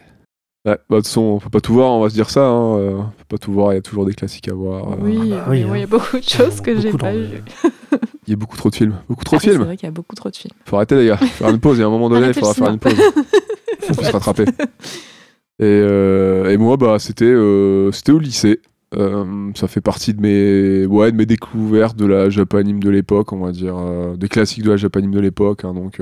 Ouais, 0.68 0.78
bah, 0.90 0.96
de 0.96 0.96
toute 0.98 1.06
façon, 1.08 1.22
on 1.22 1.40
peut 1.40 1.50
pas 1.50 1.62
tout 1.62 1.74
voir, 1.74 1.92
on 1.92 2.02
va 2.02 2.10
se 2.10 2.14
dire 2.14 2.30
ça. 2.30 2.46
Hein. 2.46 2.78
euh, 2.78 2.92
On 2.98 3.04
peut 3.04 3.26
pas 3.30 3.38
tout 3.38 3.54
voir, 3.54 3.72
il 3.72 3.76
y 3.76 3.80
a 3.80 3.82
toujours 3.82 4.06
des 4.06 4.14
classiques 4.14 4.50
à 4.50 4.54
voir. 4.54 4.92
euh. 4.92 4.96
Oui, 5.02 5.30
bah 5.30 5.46
mais 5.50 5.60
oui, 5.60 5.64
moi, 5.66 5.78
il 5.78 5.82
y 5.82 5.84
a 5.84 5.86
hein. 5.86 5.90
beaucoup 5.90 6.18
de 6.20 6.24
choses 6.28 6.60
que 6.62 6.78
j'ai 6.80 6.92
pas 6.92 7.14
vues. 7.14 7.44
Il 8.28 8.32
y 8.32 8.34
a 8.34 8.36
beaucoup 8.36 8.58
trop 8.58 8.70
de 8.70 8.76
films. 8.76 8.96
Beaucoup 9.08 9.24
trop 9.24 9.38
Ah 9.38 9.40
de 9.40 9.44
oui, 9.46 9.50
films. 9.52 9.62
C'est 9.62 9.66
vrai 9.68 9.78
qu'il 9.78 9.86
y 9.86 9.88
a 9.88 9.92
beaucoup 9.92 10.16
trop 10.16 10.30
de 10.30 10.36
films. 10.36 10.54
Faut 10.66 10.76
arrêter, 10.76 10.96
les 10.98 11.06
gars. 11.08 11.16
Faire 11.16 11.50
une 11.50 11.62
pause. 11.62 11.78
Il 11.78 11.80
y 11.80 11.84
a 11.86 11.88
un 11.88 11.90
moment 11.90 12.10
donné, 12.10 12.28
il 12.28 12.34
faudra 12.34 12.54
faire 12.54 12.68
une 12.70 12.78
pause. 12.80 12.94
Faut 13.80 14.04
se 14.04 14.12
rattraper. 14.12 14.44
Et, 14.44 15.64
euh, 15.64 16.50
et 16.52 16.58
moi, 16.58 16.76
bah, 16.76 16.98
c'était 17.00 17.24
euh, 17.24 17.90
c'était 17.94 18.12
au 18.12 18.20
lycée. 18.20 18.60
Euh, 18.96 19.52
ça 19.56 19.70
fait 19.70 19.80
partie 19.80 20.14
de 20.14 20.22
mes, 20.22 20.86
ouais, 20.86 21.14
de 21.14 21.18
mes 21.18 21.26
découvertes 21.26 21.96
de 21.98 22.06
la 22.06 22.30
japanime 22.30 22.82
de 22.82 22.90
l'époque, 22.90 23.32
on 23.32 23.40
va 23.40 23.52
dire. 23.54 23.78
euh, 23.78 24.18
des 24.18 24.28
classiques 24.28 24.64
de 24.64 24.72
la 24.72 24.78
japanime 24.78 25.12
de 25.12 25.22
l'époque. 25.22 25.64
hein, 25.64 25.74
donc, 25.74 26.02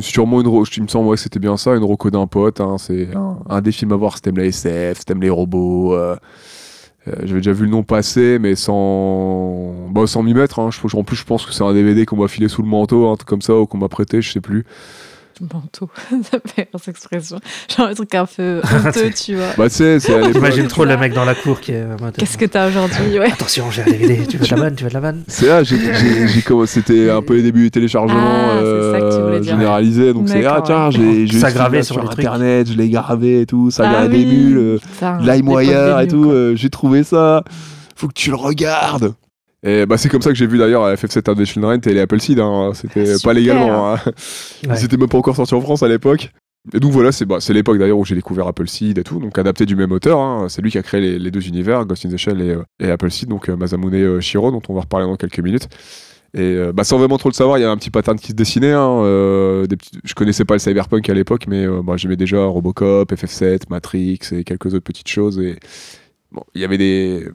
sûrement 0.00 0.40
une. 0.40 0.48
Il 0.76 0.82
me 0.82 0.88
semble 0.88 1.08
ouais, 1.08 1.16
c'était 1.16 1.38
bien 1.38 1.56
ça, 1.56 1.74
une 1.76 1.84
roco 1.84 2.10
d'un 2.10 2.26
pote. 2.26 2.60
hein, 2.60 2.76
c'est 2.78 3.08
un, 3.48 3.60
des 3.60 3.72
films 3.72 3.92
à 3.92 3.96
voir 3.96 4.16
si 4.16 4.22
t'aimes 4.22 4.38
la 4.38 4.44
SF, 4.46 4.98
si 4.98 5.04
t'aimes 5.04 5.22
les 5.22 5.30
robots. 5.30 5.94
euh, 5.94 6.16
euh, 7.08 7.12
J'avais 7.24 7.40
déjà 7.40 7.52
vu 7.52 7.64
le 7.64 7.70
nom 7.70 7.82
passer, 7.82 8.38
mais 8.40 8.54
sans, 8.56 9.88
bah, 9.90 10.06
sans 10.06 10.22
m'y 10.22 10.34
mettre. 10.34 10.58
hein. 10.60 10.70
Je- 10.70 10.96
en 10.96 11.04
plus, 11.04 11.16
je 11.16 11.24
pense 11.24 11.46
que 11.46 11.52
c'est 11.52 11.64
un 11.64 11.72
DVD 11.72 12.06
qu'on 12.06 12.16
m'a 12.16 12.28
filé 12.28 12.48
sous 12.48 12.62
le 12.62 12.68
manteau, 12.68 13.08
un 13.08 13.16
truc 13.16 13.28
comme 13.28 13.42
ça, 13.42 13.54
ou 13.58 13.66
qu'on 13.66 13.78
m'a 13.78 13.88
prêté, 13.88 14.20
je 14.22 14.32
sais 14.32 14.40
plus. 14.40 14.64
Manteau, 15.40 15.88
ça 16.22 16.38
fait 16.44 16.68
cette 16.76 16.88
expression. 16.88 17.38
Genre 17.76 17.86
un 17.88 17.94
truc 17.94 18.14
un 18.14 18.26
peu 18.26 18.60
honteux, 18.86 19.10
tu 19.10 19.36
vois. 19.36 19.46
Bah, 19.56 19.68
tu 19.68 19.76
sais, 19.76 20.00
c'est. 20.00 20.32
J'imagine 20.32 20.66
trop 20.66 20.84
le 20.84 20.96
mec 20.96 21.12
dans 21.14 21.24
la 21.24 21.34
cour 21.34 21.60
qui 21.60 21.72
est. 21.72 21.82
en 21.84 22.02
mode, 22.02 22.16
Qu'est-ce 22.16 22.36
que 22.38 22.44
t'as 22.46 22.68
aujourd'hui 22.68 23.18
ouais. 23.18 23.30
Attention, 23.32 23.70
j'ai 23.70 23.82
un 23.82 23.86
DVD, 23.86 24.26
tu 24.26 24.36
veux 24.38 24.44
de 24.46 24.50
la 24.50 24.56
vanne, 24.60 24.74
tu 24.74 24.82
veux 24.84 24.88
de 24.90 24.94
la 24.94 25.00
vanne 25.00 25.22
C'est 25.28 25.46
là, 25.46 25.62
j'ai, 25.62 25.78
j'ai, 25.78 26.28
j'ai 26.28 26.42
commencé- 26.42 26.80
c'était 26.80 27.10
un 27.10 27.22
peu 27.22 27.34
les 27.36 27.42
débuts 27.42 27.62
du 27.64 27.70
téléchargement 27.70 28.18
Ah, 28.20 28.56
euh, 28.58 29.42
généralisé. 29.42 30.12
Donc 30.12 30.28
c'est, 30.28 30.44
ah 30.44 30.60
tiens, 30.64 30.90
j'ai, 30.90 31.26
j'ai 31.26 31.38
Ça 31.38 31.52
gravé 31.52 31.82
sur 31.82 31.98
internet, 32.00 32.68
je 32.70 32.76
l'ai 32.76 32.88
gravé 32.88 33.42
et 33.42 33.46
tout, 33.46 33.70
ça 33.70 33.84
Ah 33.88 34.00
a 34.00 34.06
oui, 34.06 34.24
des 34.24 34.32
mules, 34.32 34.58
euh, 34.58 34.78
putain, 34.78 35.18
LimeWire 35.20 36.00
et 36.00 36.08
tout, 36.08 36.30
euh, 36.30 36.54
j'ai 36.56 36.70
trouvé 36.70 37.04
ça, 37.04 37.44
faut 37.96 38.08
que 38.08 38.12
tu 38.14 38.30
le 38.30 38.36
regardes. 38.36 39.14
Et 39.64 39.86
bah 39.86 39.98
c'est 39.98 40.08
comme 40.08 40.22
ça 40.22 40.30
que 40.30 40.36
j'ai 40.36 40.46
vu 40.46 40.56
d'ailleurs 40.58 40.88
FF7 40.94 41.18
Adventure 41.30 41.62
Rent 41.62 41.72
et 41.84 41.92
les 41.94 42.00
Apple 42.00 42.20
Seed, 42.20 42.38
hein. 42.38 42.70
c'était 42.74 43.12
Ah, 43.14 43.16
pas 43.24 43.32
légalement. 43.32 43.92
hein. 43.94 43.98
Ouais. 44.06 44.76
Ils 44.78 44.84
étaient 44.84 44.96
même 44.96 45.08
pas 45.08 45.18
encore 45.18 45.34
sortis 45.36 45.54
en 45.54 45.60
France 45.60 45.82
à 45.82 45.88
l'époque. 45.88 46.30
Et 46.74 46.80
donc 46.80 46.92
voilà, 46.92 47.12
c'est 47.12 47.24
bah, 47.24 47.38
l'époque 47.48 47.78
d'ailleurs 47.78 47.98
où 47.98 48.04
j'ai 48.04 48.14
découvert 48.14 48.46
Apple 48.46 48.68
Seed 48.68 48.98
et 48.98 49.02
tout, 49.04 49.18
donc 49.20 49.36
adapté 49.38 49.64
du 49.66 49.74
même 49.74 49.90
auteur. 49.90 50.20
hein. 50.20 50.46
C'est 50.48 50.60
lui 50.62 50.70
qui 50.70 50.78
a 50.78 50.82
créé 50.82 51.00
les, 51.00 51.18
les 51.18 51.30
deux 51.30 51.46
univers, 51.48 51.84
Ghost 51.86 52.04
in 52.06 52.10
the 52.10 52.16
Shell 52.16 52.40
et, 52.40 52.50
euh, 52.50 52.62
et 52.78 52.90
Apple 52.90 53.10
Seed, 53.10 53.28
donc 53.28 53.48
euh, 53.48 53.56
Masamune 53.56 53.94
euh, 53.94 54.20
Shiro, 54.20 54.50
dont 54.50 54.60
on 54.68 54.74
va 54.74 54.82
reparler 54.82 55.06
dans 55.06 55.16
quelques 55.16 55.40
minutes. 55.40 55.68
Et 56.34 56.40
euh, 56.40 56.72
bah, 56.74 56.84
sans 56.84 56.98
vraiment 56.98 57.16
trop 57.16 57.30
le 57.30 57.34
savoir, 57.34 57.58
il 57.58 57.62
y 57.62 57.64
a 57.64 57.70
un 57.70 57.76
petit 57.78 57.90
pattern 57.90 58.18
qui 58.18 58.28
se 58.28 58.32
dessinait. 58.34 58.72
hein, 58.72 59.02
des 59.66 59.76
petits- 59.76 59.98
Je 60.04 60.14
connaissais 60.14 60.44
pas 60.44 60.54
le 60.54 60.58
cyberpunk 60.60 61.08
à 61.08 61.14
l'époque, 61.14 61.46
mais 61.48 61.66
bah, 61.82 61.94
j'aimais 61.96 62.16
déjà 62.16 62.44
Robocop, 62.44 63.10
FF7, 63.12 63.62
Matrix 63.70 64.18
et 64.32 64.44
quelques 64.44 64.66
autres 64.66 64.84
petites 64.84 65.08
choses. 65.08 65.38
Et 65.40 65.56
il 66.54 66.60
y 66.60 66.64
avait 66.64 66.78
des, 66.78 67.26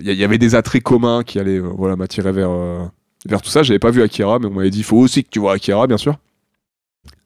il 0.00 0.12
y 0.12 0.24
avait 0.24 0.38
des 0.38 0.54
attraits 0.54 0.82
communs 0.82 1.22
qui 1.22 1.38
allaient 1.38 1.58
euh, 1.58 1.72
voilà, 1.76 1.96
m'attirer 1.96 2.32
vers, 2.32 2.50
euh, 2.50 2.84
vers 3.26 3.42
tout 3.42 3.50
ça. 3.50 3.62
J'avais 3.62 3.78
pas 3.78 3.90
vu 3.90 4.02
Akira, 4.02 4.38
mais 4.38 4.46
on 4.46 4.50
m'avait 4.50 4.70
dit 4.70 4.78
il 4.78 4.84
faut 4.84 4.98
aussi 4.98 5.24
que 5.24 5.30
tu 5.30 5.38
vois 5.38 5.54
Akira, 5.54 5.86
bien 5.86 5.96
sûr. 5.96 6.16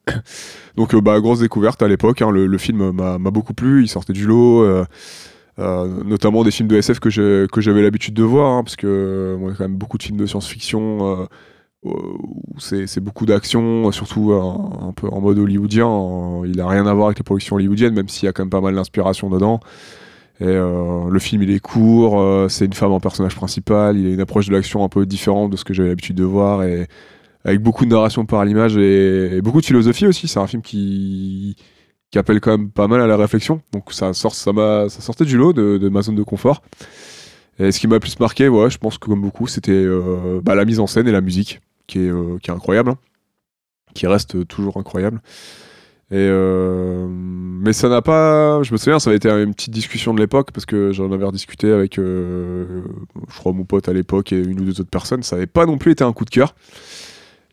Donc, 0.77 0.95
euh, 0.95 1.01
bah, 1.01 1.19
grosse 1.21 1.41
découverte 1.41 1.83
à 1.83 1.89
l'époque. 1.89 2.23
hein. 2.23 2.31
Le, 2.31 2.59
film 2.59 2.93
m'a 2.93 3.19
beaucoup 3.19 3.55
plu. 3.55 3.83
Il 3.83 3.89
sortait 3.89 4.13
du 4.13 4.27
lot. 4.27 4.67
notamment 5.59 6.45
des 6.45 6.51
films 6.51 6.69
de 6.69 6.77
SF 6.77 7.01
que 7.01 7.11
j'avais 7.11 7.83
l'habitude 7.83 8.15
de 8.15 8.23
voir, 8.23 8.53
hein, 8.53 8.65
parce 8.65 8.77
que 8.77 9.37
y 9.41 9.51
a 9.51 9.55
quand 9.55 9.65
même 9.65 9.77
beaucoup 9.77 9.99
de 9.99 10.03
films 10.03 10.19
de 10.19 10.27
science-fiction 10.27 11.29
où 11.83 12.59
c'est 12.59 13.01
beaucoup 13.01 13.27
d'action, 13.27 13.91
surtout 13.93 14.33
euh, 14.33 14.87
un 14.89 14.93
peu 14.93 15.09
en 15.09 15.21
mode 15.21 15.39
hollywoodien. 15.39 16.43
Il 16.45 16.61
a 16.61 16.69
rien 16.69 16.87
à 16.87 16.93
voir 16.93 17.07
avec 17.07 17.19
les 17.19 17.25
productions 17.25 17.57
hollywoodiennes, 17.57 17.95
même 17.95 18.09
s'il 18.09 18.27
y 18.27 18.29
a 18.29 18.33
quand 18.33 18.43
même 18.43 18.51
pas 18.51 18.61
mal 18.61 18.75
d'inspiration 18.75 19.31
dedans. 19.31 19.61
Et 20.41 20.47
euh, 20.47 21.11
le 21.11 21.19
film, 21.19 21.43
il 21.43 21.51
est 21.51 21.61
court, 21.61 22.19
euh, 22.19 22.49
c'est 22.49 22.65
une 22.65 22.73
femme 22.73 22.93
en 22.93 23.01
personnage 23.01 23.37
principal, 23.37 23.99
il 23.99 24.07
a 24.07 24.11
une 24.15 24.21
approche 24.21 24.47
de 24.47 24.53
l'action 24.53 24.83
un 24.83 24.89
peu 24.89 25.05
différente 25.05 25.51
de 25.51 25.57
ce 25.57 25.65
que 25.65 25.75
j'avais 25.75 25.91
l'habitude 25.91 26.17
de 26.17 26.25
voir, 26.25 26.63
et 26.63 26.89
avec 27.45 27.61
beaucoup 27.61 27.85
de 27.85 27.91
narration 27.91 28.25
par 28.25 28.45
l'image 28.47 28.77
et, 28.79 29.43
beaucoup 29.43 29.61
de 29.61 29.67
philosophie 29.67 30.07
aussi. 30.07 30.29
C'est 30.29 30.39
un 30.39 30.47
film 30.47 30.63
qui, 30.63 31.57
appelle 32.15 32.41
quand 32.41 32.53
même 32.53 32.71
pas 32.71 32.89
mal 32.89 33.03
à 33.03 33.07
la 33.07 33.19
réflexion. 33.19 33.61
Donc 33.73 33.93
ça, 33.93 34.15
sortait 34.15 35.25
du 35.25 35.37
lot 35.37 35.53
de, 35.53 35.89
ma 35.91 36.01
zone 36.01 36.17
de 36.17 36.23
confort. 36.23 36.63
Et 37.59 37.71
ce 37.71 37.79
qui 37.79 37.87
m'a 37.87 38.01
plus 38.01 38.19
marqué, 38.19 38.47
je 38.47 38.79
pense 38.79 38.97
que 38.97 39.07
comme 39.07 39.21
beaucoup, 39.21 39.47
c'était 39.47 39.73
euh, 39.73 40.41
bah, 40.43 40.55
la 40.55 40.65
mise 40.65 40.81
en 40.81 40.87
scène 40.87 41.07
et 41.07 41.13
la 41.13 41.21
musique, 41.21 41.61
qui 41.87 41.99
est, 41.99 42.41
qui 42.41 42.51
est 42.51 42.55
incroyable, 42.55 42.91
hein, 42.91 42.99
qui 43.93 44.07
reste 44.07 44.47
toujours 44.49 44.79
incroyable. 44.79 45.21
Euh, 46.13 47.07
mais 47.09 47.73
ça 47.73 47.89
n'a 47.89 48.03
pas. 48.03 48.63
Je 48.63 48.73
me 48.73 48.79
souviens, 48.79 48.99
ça 48.99 49.11
avait 49.11 49.17
été 49.17 49.29
une 49.29 49.55
petite 49.55 49.73
discussion 49.73 50.13
de 50.13 50.21
l'époque 50.21 50.51
parce 50.53 50.67
que 50.67 50.93
j'en 50.93 51.11
avais 51.13 51.25
rediscuté 51.25 51.71
avec, 51.71 51.99
euh, 51.99 52.83
je 53.29 53.39
crois, 53.39 53.53
mon 53.53 53.65
pote 53.65 53.89
à 53.89 53.93
l'époque 53.93 54.33
et 54.33 54.39
une 54.39 54.61
ou 54.61 54.65
deux 54.65 54.81
autres 54.81 54.91
personnes. 54.91 55.23
Ça 55.23 55.37
n'avait 55.37 55.47
pas 55.47 55.67
non 55.67 55.79
plus 55.79 55.93
été 55.93 56.03
un 56.03 56.13
coup 56.13 56.25
de 56.25 56.31
cœur. 56.31 56.55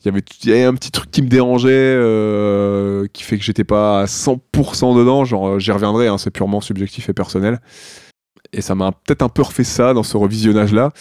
Il 0.06 0.14
y 0.46 0.52
avait, 0.52 0.64
un 0.64 0.74
petit 0.76 0.92
truc 0.92 1.12
qui 1.12 1.22
me 1.22 1.28
dérangeait, 1.28 1.70
euh, 1.72 3.08
qui 3.12 3.24
fait 3.24 3.38
que 3.38 3.44
j'étais 3.44 3.66
pas 3.66 4.02
à 4.02 4.06
100% 4.06 4.98
dedans. 4.98 5.26
Genre, 5.26 5.60
j'y 5.60 5.72
reviendrai, 5.72 6.08
hein, 6.08 6.18
c'est 6.18 6.32
purement 6.32 6.62
subjectif 6.62 7.10
et 7.10 7.14
personnel. 7.14 7.60
Et 8.54 8.62
ça 8.62 8.74
m'a 8.74 8.92
peut-être 8.92 9.24
un 9.24 9.30
peu 9.30 9.42
refait 9.42 9.66
ça 9.66 9.94
dans 9.94 10.04
ce 10.04 10.16
revisionnage-là. 10.16 10.92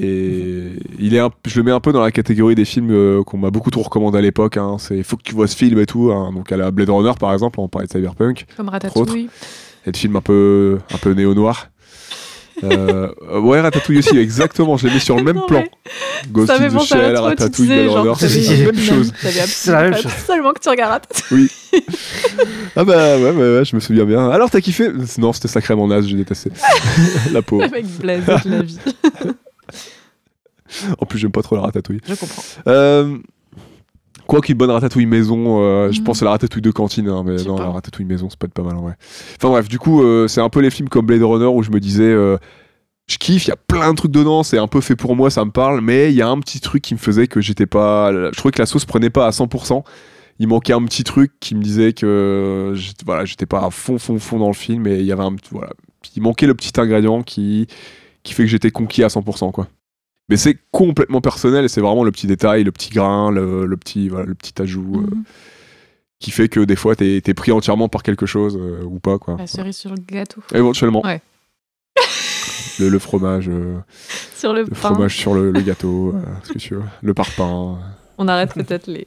Et 0.00 0.72
il 0.98 1.14
est 1.14 1.18
un- 1.20 1.30
je 1.46 1.56
le 1.58 1.64
mets 1.64 1.70
un 1.70 1.80
peu 1.80 1.92
dans 1.92 2.02
la 2.02 2.10
catégorie 2.10 2.54
des 2.54 2.64
films 2.64 2.90
euh, 2.90 3.22
qu'on 3.24 3.38
m'a 3.38 3.50
beaucoup 3.50 3.70
trop 3.70 3.82
recommandé 3.82 4.18
à 4.18 4.20
l'époque. 4.20 4.56
Hein. 4.56 4.76
C'est 4.78 5.02
faut 5.02 5.16
que 5.16 5.22
tu 5.22 5.34
vois 5.34 5.46
ce 5.48 5.56
film 5.56 5.78
et 5.78 5.86
tout. 5.86 6.10
hein. 6.12 6.32
Donc 6.34 6.50
à 6.52 6.56
la 6.56 6.70
Blade 6.70 6.90
Runner 6.90 7.12
par 7.18 7.32
exemple, 7.32 7.60
on 7.60 7.68
parlait 7.68 7.86
de 7.86 7.92
Cyberpunk, 7.92 8.46
Comme. 8.56 8.68
Ratatouille. 8.68 9.28
et 9.86 9.90
de 9.92 9.96
films 9.96 10.16
un 10.16 10.20
peu 10.20 10.78
un 10.92 10.98
peu 10.98 11.12
néo 11.12 11.34
noir. 11.34 11.68
Euh, 12.64 13.08
euh, 13.30 13.38
ouais, 13.40 13.60
Ratatouille 13.60 13.98
aussi, 13.98 14.16
exactement. 14.16 14.78
Je 14.78 14.86
l'ai 14.88 14.94
mis 14.94 15.00
sur 15.00 15.14
le 15.16 15.22
même 15.22 15.36
Non, 15.40 15.46
plan. 15.46 15.62
Ghost 16.32 16.46
Ça 16.46 16.54
in 16.54 16.58
fait 16.58 16.68
the 16.70 16.72
penser 16.72 16.94
à 16.94 16.98
Shell, 17.00 17.16
Ratatouille, 17.18 17.66
Blade 17.66 17.88
Runner, 17.90 18.12
c'est 18.18 18.56
la 18.56 18.72
même 18.72 18.78
chose. 18.80 19.12
C'est 19.18 19.26
la 19.72 19.82
même 19.82 19.92
absolument, 19.92 19.96
chose. 19.96 20.12
absolument 20.20 20.52
que 20.54 20.60
tu 20.60 20.68
regardes 20.70 20.92
Ratatouille. 20.92 21.50
Ah 22.78 22.84
bah 22.84 23.16
ouais, 23.18 23.30
ouais, 23.30 23.58
ouais, 23.58 23.64
je 23.64 23.74
me 23.76 23.80
souviens 23.80 24.04
bien. 24.06 24.28
Alors 24.30 24.48
t'as 24.50 24.60
kiffé? 24.62 24.88
Non, 25.18 25.32
c'était 25.34 25.48
sacrément 25.48 25.86
naze, 25.86 26.06
j'ai 26.06 26.16
détesté. 26.16 26.50
la 27.32 27.40
mec 27.68 27.86
blasé 28.00 28.32
de 28.44 28.50
la 28.50 28.62
vie. 28.62 28.78
En 30.98 31.06
plus, 31.06 31.18
j'aime 31.18 31.30
pas 31.32 31.42
trop 31.42 31.56
la 31.56 31.62
ratatouille. 31.62 32.00
Je 32.06 32.14
comprends. 32.14 32.42
Euh, 32.66 33.18
quoi 34.26 34.40
qu'une 34.40 34.56
bonne 34.56 34.70
ratatouille 34.70 35.06
maison, 35.06 35.62
euh, 35.62 35.92
je 35.92 35.98
Mhm. 36.00 36.04
pense 36.04 36.22
à 36.22 36.24
la 36.24 36.32
ratatouille 36.32 36.62
de 36.62 36.70
cantine, 36.70 37.08
hein, 37.08 37.22
mais 37.24 37.36
non, 37.44 37.56
pas. 37.56 37.64
la 37.64 37.70
ratatouille 37.70 38.06
maison, 38.06 38.28
c'est 38.30 38.38
pas 38.38 38.48
pas 38.48 38.62
mal 38.62 38.76
en 38.76 38.82
vrai. 38.82 38.94
Enfin 39.36 39.48
bref, 39.50 39.68
du 39.68 39.78
coup, 39.78 40.02
euh, 40.02 40.26
c'est 40.28 40.40
un 40.40 40.48
peu 40.48 40.60
les 40.60 40.70
films 40.70 40.88
comme 40.88 41.06
Blade 41.06 41.22
Runner 41.22 41.46
où 41.46 41.62
je 41.62 41.70
me 41.70 41.78
disais, 41.80 42.12
je 43.08 43.18
kiffe, 43.18 43.44
il 43.46 43.48
y 43.50 43.52
a 43.52 43.56
plein 43.56 43.92
de 43.92 43.96
trucs 43.96 44.10
dedans, 44.10 44.42
c'est 44.42 44.58
un 44.58 44.66
peu 44.66 44.80
fait 44.80 44.96
pour 44.96 45.14
moi, 45.14 45.30
ça 45.30 45.44
me 45.44 45.52
parle, 45.52 45.80
mais 45.80 46.10
il 46.10 46.16
y 46.16 46.22
a 46.22 46.28
un 46.28 46.40
petit 46.40 46.58
truc 46.60 46.82
qui 46.82 46.94
me 46.94 46.98
faisait 46.98 47.28
que 47.28 47.40
j'étais 47.40 47.66
pas. 47.66 48.12
Je 48.12 48.36
trouvais 48.36 48.50
que 48.52 48.58
la 48.58 48.66
sauce 48.66 48.84
prenait 48.84 49.10
pas 49.10 49.26
à 49.26 49.30
100%. 49.30 49.84
Il 50.38 50.48
manquait 50.48 50.72
un 50.74 50.82
petit 50.84 51.04
truc 51.04 51.32
qui 51.40 51.54
me 51.54 51.62
disait 51.62 51.92
que 51.94 52.72
j'étais- 52.74 53.04
voilà, 53.06 53.24
j'étais 53.24 53.46
pas 53.46 53.64
à 53.64 53.70
fond, 53.70 53.98
fond, 53.98 54.18
fond 54.18 54.38
dans 54.40 54.48
le 54.48 54.54
film, 54.54 54.86
et 54.88 54.98
il 54.98 55.06
y 55.06 55.12
avait 55.12 55.22
un 55.22 55.34
voilà, 55.52 55.70
il 56.16 56.22
manquait 56.22 56.46
le 56.46 56.54
petit 56.54 56.78
ingrédient 56.80 57.22
qui 57.22 57.68
qui 58.24 58.34
fait 58.34 58.42
que 58.42 58.48
j'étais 58.50 58.72
conquis 58.72 59.04
à 59.04 59.08
100%, 59.08 59.52
quoi. 59.52 59.68
Mais 60.28 60.36
c'est 60.36 60.58
complètement 60.72 61.20
personnel 61.20 61.64
et 61.64 61.68
c'est 61.68 61.80
vraiment 61.80 62.02
le 62.04 62.10
petit 62.10 62.26
détail, 62.26 62.64
le 62.64 62.72
petit 62.72 62.90
grain, 62.90 63.30
le, 63.30 63.64
le 63.66 63.76
petit, 63.76 64.08
voilà, 64.08 64.26
le 64.26 64.34
petit 64.34 64.60
ajout 64.60 64.96
euh, 64.96 65.10
Mhm. 65.14 65.24
qui 66.18 66.30
fait 66.32 66.48
que 66.48 66.60
des 66.60 66.74
fois 66.76 66.96
t'es 66.96 67.22
es 67.24 67.34
pris 67.34 67.52
entièrement 67.52 67.88
par 67.88 68.02
quelque 68.02 68.26
chose 68.26 68.58
euh, 68.60 68.82
ou 68.84 68.98
pas 68.98 69.18
quoi. 69.18 69.36
La 69.38 69.46
cerise 69.46 69.76
sur 69.76 69.90
le 69.90 69.96
gâteau. 70.06 70.42
Éventuellement. 70.54 71.02
Ouais. 71.04 71.20
Le, 72.78 72.88
le 72.90 72.98
fromage, 72.98 73.48
euh, 73.48 73.78
Sur 74.36 74.52
le 74.52 74.62
le 74.62 74.68
pain. 74.68 74.74
fromage 74.74 75.16
sur 75.16 75.32
le, 75.32 75.50
le 75.50 75.60
gâteau, 75.62 76.12
euh, 76.14 76.20
ce 76.42 76.52
que 76.52 76.58
tu 76.58 76.74
veux. 76.74 76.82
Le 77.02 77.14
parpaing, 77.14 77.78
On 78.18 78.28
arrête 78.28 78.52
peut-être 78.52 78.86
les 78.86 79.06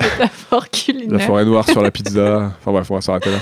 métaphores 0.00 0.62
la 0.62 0.68
culinaires. 0.68 1.26
forêt 1.26 1.44
noire 1.44 1.66
sur 1.68 1.82
la 1.82 1.90
pizza. 1.90 2.52
Enfin 2.60 2.70
bref, 2.72 2.88
on 2.90 2.94
va 2.94 3.00
s'arrêter 3.00 3.30
là. 3.30 3.38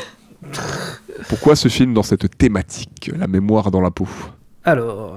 Pourquoi 1.28 1.56
ce 1.56 1.68
film 1.68 1.92
dans 1.92 2.02
cette 2.02 2.38
thématique, 2.38 3.10
la 3.18 3.26
mémoire 3.26 3.70
dans 3.70 3.80
la 3.82 3.90
peau? 3.90 4.08
Alors, 4.64 5.16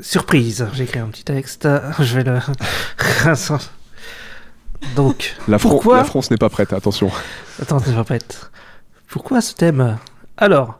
surprise, 0.00 0.66
j'ai 0.74 0.84
écrit 0.84 0.98
un 1.00 1.06
petit 1.08 1.24
texte, 1.24 1.68
je 1.98 2.14
vais 2.18 2.24
le... 2.24 2.38
Donc, 4.94 5.34
la, 5.48 5.58
Fran- 5.58 5.70
Pourquoi 5.70 5.96
la 5.98 6.04
France 6.04 6.30
n'est 6.30 6.36
pas 6.36 6.50
prête, 6.50 6.72
attention. 6.72 7.10
attends, 7.60 7.78
je 7.78 7.92
répète. 7.96 8.50
Pourquoi 9.08 9.40
ce 9.40 9.54
thème? 9.54 9.96
Alors, 10.36 10.78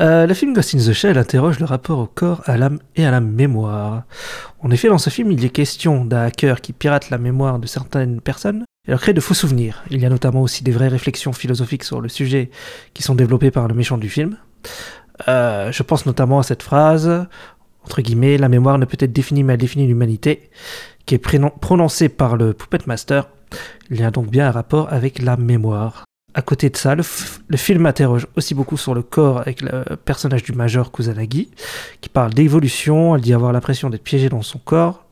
euh, 0.00 0.26
le 0.26 0.34
film 0.34 0.52
Ghost 0.52 0.74
in 0.74 0.78
the 0.78 0.92
Shell 0.92 1.16
interroge 1.16 1.60
le 1.60 1.64
rapport 1.64 1.98
au 2.00 2.06
corps, 2.06 2.42
à 2.46 2.56
l'âme 2.56 2.80
et 2.96 3.06
à 3.06 3.12
la 3.12 3.20
mémoire. 3.20 4.02
En 4.60 4.70
effet, 4.72 4.88
dans 4.88 4.98
ce 4.98 5.10
film, 5.10 5.30
il 5.30 5.44
est 5.44 5.50
question 5.50 6.04
d'un 6.04 6.24
hacker 6.24 6.60
qui 6.60 6.72
pirate 6.72 7.10
la 7.10 7.18
mémoire 7.18 7.60
de 7.60 7.66
certaines 7.68 8.20
personnes 8.20 8.64
et 8.88 8.90
leur 8.90 9.00
crée 9.00 9.12
de 9.12 9.20
faux 9.20 9.34
souvenirs. 9.34 9.84
Il 9.90 10.00
y 10.02 10.06
a 10.06 10.08
notamment 10.08 10.42
aussi 10.42 10.64
des 10.64 10.72
vraies 10.72 10.88
réflexions 10.88 11.32
philosophiques 11.32 11.84
sur 11.84 12.00
le 12.00 12.08
sujet 12.08 12.50
qui 12.94 13.04
sont 13.04 13.14
développées 13.14 13.52
par 13.52 13.68
le 13.68 13.74
méchant 13.74 13.96
du 13.96 14.08
film. 14.08 14.36
Euh, 15.28 15.70
je 15.70 15.82
pense 15.84 16.04
notamment 16.04 16.40
à 16.40 16.42
cette 16.42 16.62
phrase, 16.64 17.26
entre 17.86 18.02
guillemets, 18.02 18.36
la 18.36 18.48
mémoire 18.48 18.78
ne 18.78 18.84
peut 18.84 18.96
être 18.98 19.12
définie 19.12 19.44
mais 19.44 19.52
elle 19.52 19.60
définit 19.60 19.86
l'humanité, 19.86 20.50
qui 21.06 21.14
est 21.14 21.18
prononcée 21.18 22.08
par 22.08 22.36
le 22.36 22.52
Puppet 22.52 22.80
Master. 22.86 23.28
Il 23.90 24.00
y 24.00 24.02
a 24.02 24.10
donc 24.10 24.28
bien 24.28 24.48
un 24.48 24.50
rapport 24.50 24.92
avec 24.92 25.22
la 25.22 25.36
mémoire. 25.36 26.04
À 26.34 26.42
côté 26.42 26.68
de 26.68 26.76
ça, 26.76 26.96
le 26.96 27.56
film 27.56 27.86
interroge 27.86 28.26
aussi 28.36 28.54
beaucoup 28.54 28.76
sur 28.76 28.92
le 28.92 29.02
corps 29.02 29.38
avec 29.38 29.62
le 29.62 29.96
personnage 30.04 30.42
du 30.42 30.52
Major 30.52 30.90
Kusanagi, 30.90 31.48
qui 32.00 32.08
parle 32.08 32.34
d'évolution, 32.34 33.14
elle 33.14 33.22
dit 33.22 33.32
avoir 33.32 33.52
l'impression 33.52 33.88
d'être 33.88 34.02
piégée 34.02 34.28
dans 34.28 34.42
son 34.42 34.58
corps, 34.58 35.06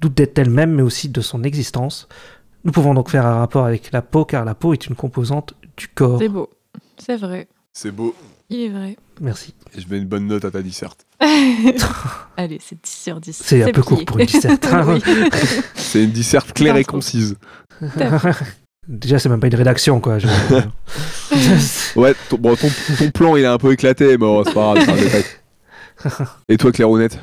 doute 0.00 0.14
d'être 0.14 0.38
elle-même, 0.38 0.74
mais 0.74 0.82
aussi 0.82 1.08
de 1.08 1.22
son 1.22 1.42
existence. 1.42 2.06
Nous 2.64 2.70
pouvons 2.70 2.92
donc 2.92 3.08
faire 3.08 3.24
un 3.24 3.38
rapport 3.38 3.64
avec 3.64 3.90
la 3.92 4.02
peau, 4.02 4.26
car 4.26 4.44
la 4.44 4.54
peau 4.54 4.74
est 4.74 4.86
une 4.86 4.94
composante 4.94 5.54
du 5.78 5.88
corps. 5.88 6.18
C'est 6.18 6.28
beau. 6.28 6.50
C'est 6.98 7.16
vrai. 7.16 7.48
C'est 7.72 7.90
beau. 7.90 8.14
Il 8.50 8.60
est 8.62 8.68
vrai. 8.68 8.96
Merci. 9.20 9.54
Et 9.76 9.80
je 9.80 9.88
mets 9.88 9.98
une 9.98 10.06
bonne 10.06 10.26
note 10.26 10.44
à 10.44 10.50
ta 10.50 10.60
disserte. 10.62 11.06
Allez, 12.36 12.58
c'est 12.60 12.80
10 12.82 12.90
sur 12.90 13.20
10. 13.20 13.40
C'est 13.44 13.62
un 13.62 13.66
peu 13.66 13.72
plié. 13.82 13.84
court 13.84 14.04
pour 14.04 14.18
une 14.18 14.26
disserte. 14.26 14.66
Oui. 14.86 15.02
C'est 15.74 16.02
une 16.04 16.10
disserte 16.10 16.52
claire 16.52 16.76
et 16.76 16.84
concise. 16.84 17.36
Déjà, 18.88 19.18
c'est 19.18 19.28
même 19.28 19.40
pas 19.40 19.46
une 19.46 19.54
rédaction, 19.54 20.00
quoi. 20.00 20.18
Je- 20.18 20.26
Ouais, 21.96 22.14
ton, 22.28 22.38
bon, 22.38 22.56
ton, 22.56 22.68
ton 22.98 23.10
plan 23.10 23.36
il 23.36 23.44
est 23.44 23.46
un 23.46 23.58
peu 23.58 23.72
éclaté, 23.72 24.06
mais 24.08 24.16
bon, 24.16 24.42
c'est 24.44 24.52
pas 24.54 24.74
grave, 24.74 24.98
c'est 26.04 26.10
un. 26.12 26.24
Et 26.48 26.56
toi, 26.56 26.72
Claire 26.72 26.90
Honnête 26.90 27.18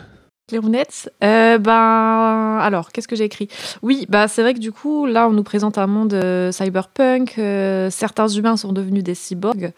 Clairounette, 0.47 1.11
euh, 1.25 1.57
ben 1.57 2.57
alors 2.61 2.93
qu'est-ce 2.93 3.09
que 3.09 3.17
j'ai 3.17 3.25
écrit? 3.25 3.49
Oui, 3.81 4.05
bah 4.07 4.29
c'est 4.29 4.41
vrai 4.41 4.53
que 4.53 4.59
du 4.59 4.71
coup 4.71 5.05
là 5.05 5.27
on 5.27 5.31
nous 5.33 5.43
présente 5.43 5.77
un 5.77 5.87
monde 5.87 6.13
euh, 6.13 6.53
cyberpunk. 6.53 7.33
euh, 7.37 7.89
certains 7.89 8.29
humains 8.29 8.55
sont 8.55 8.71
devenus 8.71 9.03
des 9.03 9.13
cyborgs, 9.13 9.73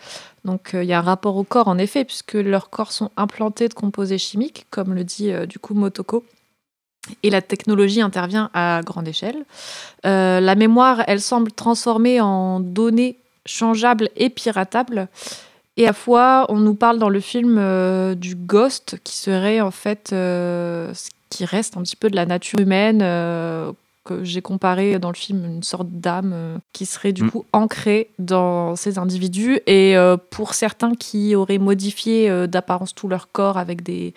donc 0.45 0.73
euh, 0.73 0.83
il 0.83 0.89
y 0.89 0.93
a 0.93 0.99
un 0.99 1.03
rapport 1.03 1.35
au 1.35 1.43
corps 1.43 1.67
en 1.67 1.77
effet 1.77 2.05
puisque 2.05 2.33
leurs 2.33 2.69
corps 2.69 2.91
sont 2.91 3.11
implantés 3.17 3.67
de 3.67 3.73
composés 3.73 4.17
chimiques, 4.17 4.65
comme 4.69 4.93
le 4.93 5.03
dit 5.03 5.31
euh, 5.31 5.45
du 5.45 5.59
coup 5.59 5.73
Motoko. 5.73 6.23
Et 7.23 7.29
la 7.29 7.41
technologie 7.41 8.01
intervient 8.01 8.51
à 8.53 8.81
grande 8.83 9.07
échelle. 9.07 9.45
Euh, 10.05 10.39
la 10.39 10.55
mémoire, 10.55 11.03
elle 11.07 11.21
semble 11.21 11.51
transformée 11.51 12.21
en 12.21 12.59
données 12.59 13.17
changeables 13.45 14.09
et 14.15 14.29
piratables. 14.29 15.07
Et 15.77 15.87
à 15.87 15.93
fois, 15.93 16.45
on 16.49 16.57
nous 16.57 16.75
parle 16.75 16.99
dans 16.99 17.09
le 17.09 17.21
film 17.21 17.55
du 18.15 18.35
ghost, 18.35 18.97
qui 19.03 19.15
serait 19.15 19.61
en 19.61 19.71
fait 19.71 20.09
ce 20.09 21.09
qui 21.29 21.45
reste 21.45 21.77
un 21.77 21.81
petit 21.81 21.95
peu 21.95 22.09
de 22.09 22.17
la 22.17 22.25
nature 22.25 22.59
humaine, 22.59 23.01
que 24.17 24.23
j'ai 24.23 24.41
comparé 24.41 24.99
dans 24.99 25.09
le 25.09 25.15
film 25.15 25.45
une 25.45 25.63
sorte 25.63 25.87
d'âme 25.89 26.31
euh, 26.33 26.57
qui 26.73 26.85
serait 26.85 27.13
du 27.13 27.23
Mm. 27.23 27.31
coup 27.31 27.45
ancrée 27.53 28.09
dans 28.19 28.75
ces 28.75 28.97
individus. 28.97 29.59
Et 29.67 29.95
euh, 29.97 30.17
pour 30.29 30.53
certains 30.53 30.95
qui 30.95 31.35
auraient 31.35 31.57
modifié 31.59 32.29
euh, 32.29 32.47
d'apparence 32.47 32.95
tout 32.95 33.07
leur 33.07 33.31
corps 33.31 33.57
avec 33.57 33.83
des, 33.83 34.13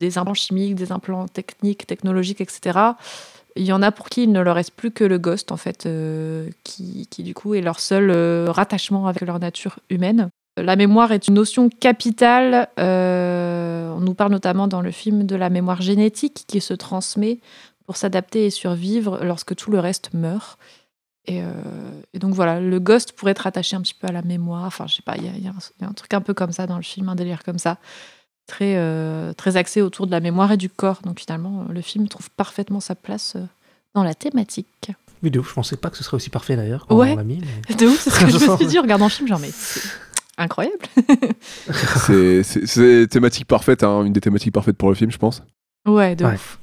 des 0.00 0.18
implants 0.18 0.34
chimiques, 0.34 0.74
des 0.74 0.92
implants 0.92 1.26
techniques, 1.28 1.86
technologiques, 1.86 2.40
etc., 2.40 2.78
il 3.54 3.64
y 3.64 3.72
en 3.72 3.82
a 3.82 3.90
pour 3.92 4.08
qui 4.08 4.22
il 4.22 4.32
ne 4.32 4.40
leur 4.40 4.54
reste 4.54 4.70
plus 4.74 4.90
que 4.90 5.04
le 5.04 5.18
ghost, 5.18 5.52
en 5.52 5.58
fait, 5.58 5.86
qui, 6.64 7.06
qui 7.10 7.22
du 7.22 7.34
coup 7.34 7.52
est 7.54 7.60
leur 7.60 7.80
seul 7.80 8.10
rattachement 8.48 9.06
avec 9.08 9.20
leur 9.22 9.38
nature 9.38 9.78
humaine. 9.90 10.30
La 10.58 10.76
mémoire 10.76 11.12
est 11.12 11.28
une 11.28 11.34
notion 11.34 11.70
capitale. 11.70 12.68
euh, 12.78 13.90
on 13.94 14.00
nous 14.00 14.14
parle 14.14 14.32
notamment 14.32 14.68
dans 14.68 14.82
le 14.82 14.90
film 14.90 15.24
de 15.24 15.34
la 15.36 15.48
mémoire 15.48 15.80
génétique 15.80 16.44
qui 16.46 16.60
se 16.60 16.74
transmet 16.74 17.40
pour 17.86 17.96
s'adapter 17.96 18.46
et 18.46 18.50
survivre 18.50 19.20
lorsque 19.24 19.54
tout 19.56 19.70
le 19.70 19.78
reste 19.80 20.12
meurt. 20.14 20.58
Et, 21.26 21.40
euh, 21.42 21.52
et 22.14 22.18
donc 22.18 22.34
voilà, 22.34 22.60
le 22.60 22.80
ghost 22.80 23.12
pourrait 23.12 23.30
être 23.32 23.46
attaché 23.46 23.76
un 23.76 23.80
petit 23.80 23.94
peu 23.94 24.08
à 24.08 24.12
la 24.12 24.22
mémoire. 24.22 24.64
Enfin, 24.64 24.86
je 24.88 24.94
sais 24.96 25.02
pas, 25.02 25.16
il 25.16 25.24
y, 25.24 25.28
a- 25.28 25.32
y 25.38 25.46
un- 25.48 25.54
il 25.78 25.82
y 25.82 25.84
a 25.84 25.88
un 25.88 25.92
truc 25.92 26.12
un 26.14 26.20
peu 26.20 26.34
comme 26.34 26.50
ça 26.52 26.66
dans 26.66 26.76
le 26.76 26.82
film, 26.82 27.08
un 27.08 27.14
délire 27.14 27.44
comme 27.44 27.58
ça. 27.58 27.78
Très, 28.48 28.74
euh, 28.76 29.32
très 29.32 29.56
axé 29.56 29.82
autour 29.82 30.06
de 30.06 30.10
la 30.10 30.18
mémoire 30.20 30.50
et 30.50 30.56
du 30.56 30.68
corps. 30.68 31.00
Donc 31.04 31.20
finalement, 31.20 31.64
le 31.70 31.80
film 31.80 32.08
trouve 32.08 32.28
parfaitement 32.30 32.80
sa 32.80 32.96
place 32.96 33.34
euh, 33.36 33.44
dans 33.94 34.02
la 34.02 34.14
thématique. 34.14 34.90
Vidéo, 35.22 35.44
je 35.44 35.52
pensais 35.52 35.76
pas 35.76 35.90
que 35.90 35.96
ce 35.96 36.02
serait 36.02 36.16
aussi 36.16 36.28
parfait 36.30 36.56
d'ailleurs. 36.56 36.86
Ouais. 36.90 37.12
on 37.12 37.16
l'a 37.16 37.22
mis, 37.22 37.40
mais- 37.68 37.74
De 37.76 37.86
ouf, 37.86 38.00
c'est 38.00 38.10
ce 38.10 38.18
que 38.18 38.28
je 38.28 38.50
me 38.50 38.56
suis 38.56 38.66
dit 38.66 38.78
en 38.80 38.82
regardant 38.82 39.04
le 39.06 39.10
film, 39.10 39.28
genre, 39.28 39.38
mais 39.38 39.50
incroyable. 40.38 40.84
C'est- 42.06 43.06
thématique 43.08 43.46
parfaite, 43.46 43.84
hein, 43.84 44.02
une 44.04 44.12
des 44.12 44.20
thématiques 44.20 44.52
parfaites 44.52 44.76
pour 44.76 44.88
le 44.88 44.96
film, 44.96 45.12
je 45.12 45.18
pense. 45.18 45.42
Ouais, 45.86 46.16
de 46.16 46.24
Ouais. 46.24 46.34
ouf. 46.34 46.58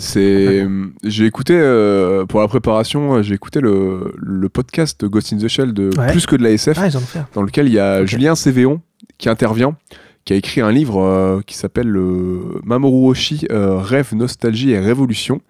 C'est, 0.00 0.66
j'ai 1.04 1.26
écouté 1.26 1.54
euh, 1.56 2.24
pour 2.26 2.40
la 2.40 2.48
préparation, 2.48 3.14
euh, 3.16 3.22
j'ai 3.22 3.34
écouté 3.34 3.60
le, 3.60 4.12
le 4.16 4.48
podcast 4.48 5.00
de 5.00 5.06
Ghost 5.08 5.32
in 5.32 5.38
the 5.38 5.48
Shell 5.48 5.72
de 5.72 5.90
Ouais. 5.98 6.10
plus 6.10 6.26
que 6.26 6.36
de 6.36 6.42
la 6.42 6.50
SF, 6.50 6.78
Ah, 6.80 6.88
dans 7.34 7.42
lequel 7.42 7.66
il 7.68 7.74
y 7.74 7.78
a. 7.78 8.04
Julien 8.06 8.34
Cévéon 8.34 8.80
qui 9.18 9.28
intervient, 9.28 9.76
qui 10.24 10.32
a 10.32 10.36
écrit 10.36 10.60
un 10.60 10.72
livre 10.72 11.00
euh, 11.02 11.40
qui 11.46 11.56
s'appelle 11.56 11.94
euh, 11.96 12.60
Mamoru 12.64 13.10
Oshii, 13.10 13.46
euh, 13.52 13.76
Rêve, 13.78 14.14
Nostalgie 14.14 14.70
et 14.70 14.78
Révolution. 14.78 15.40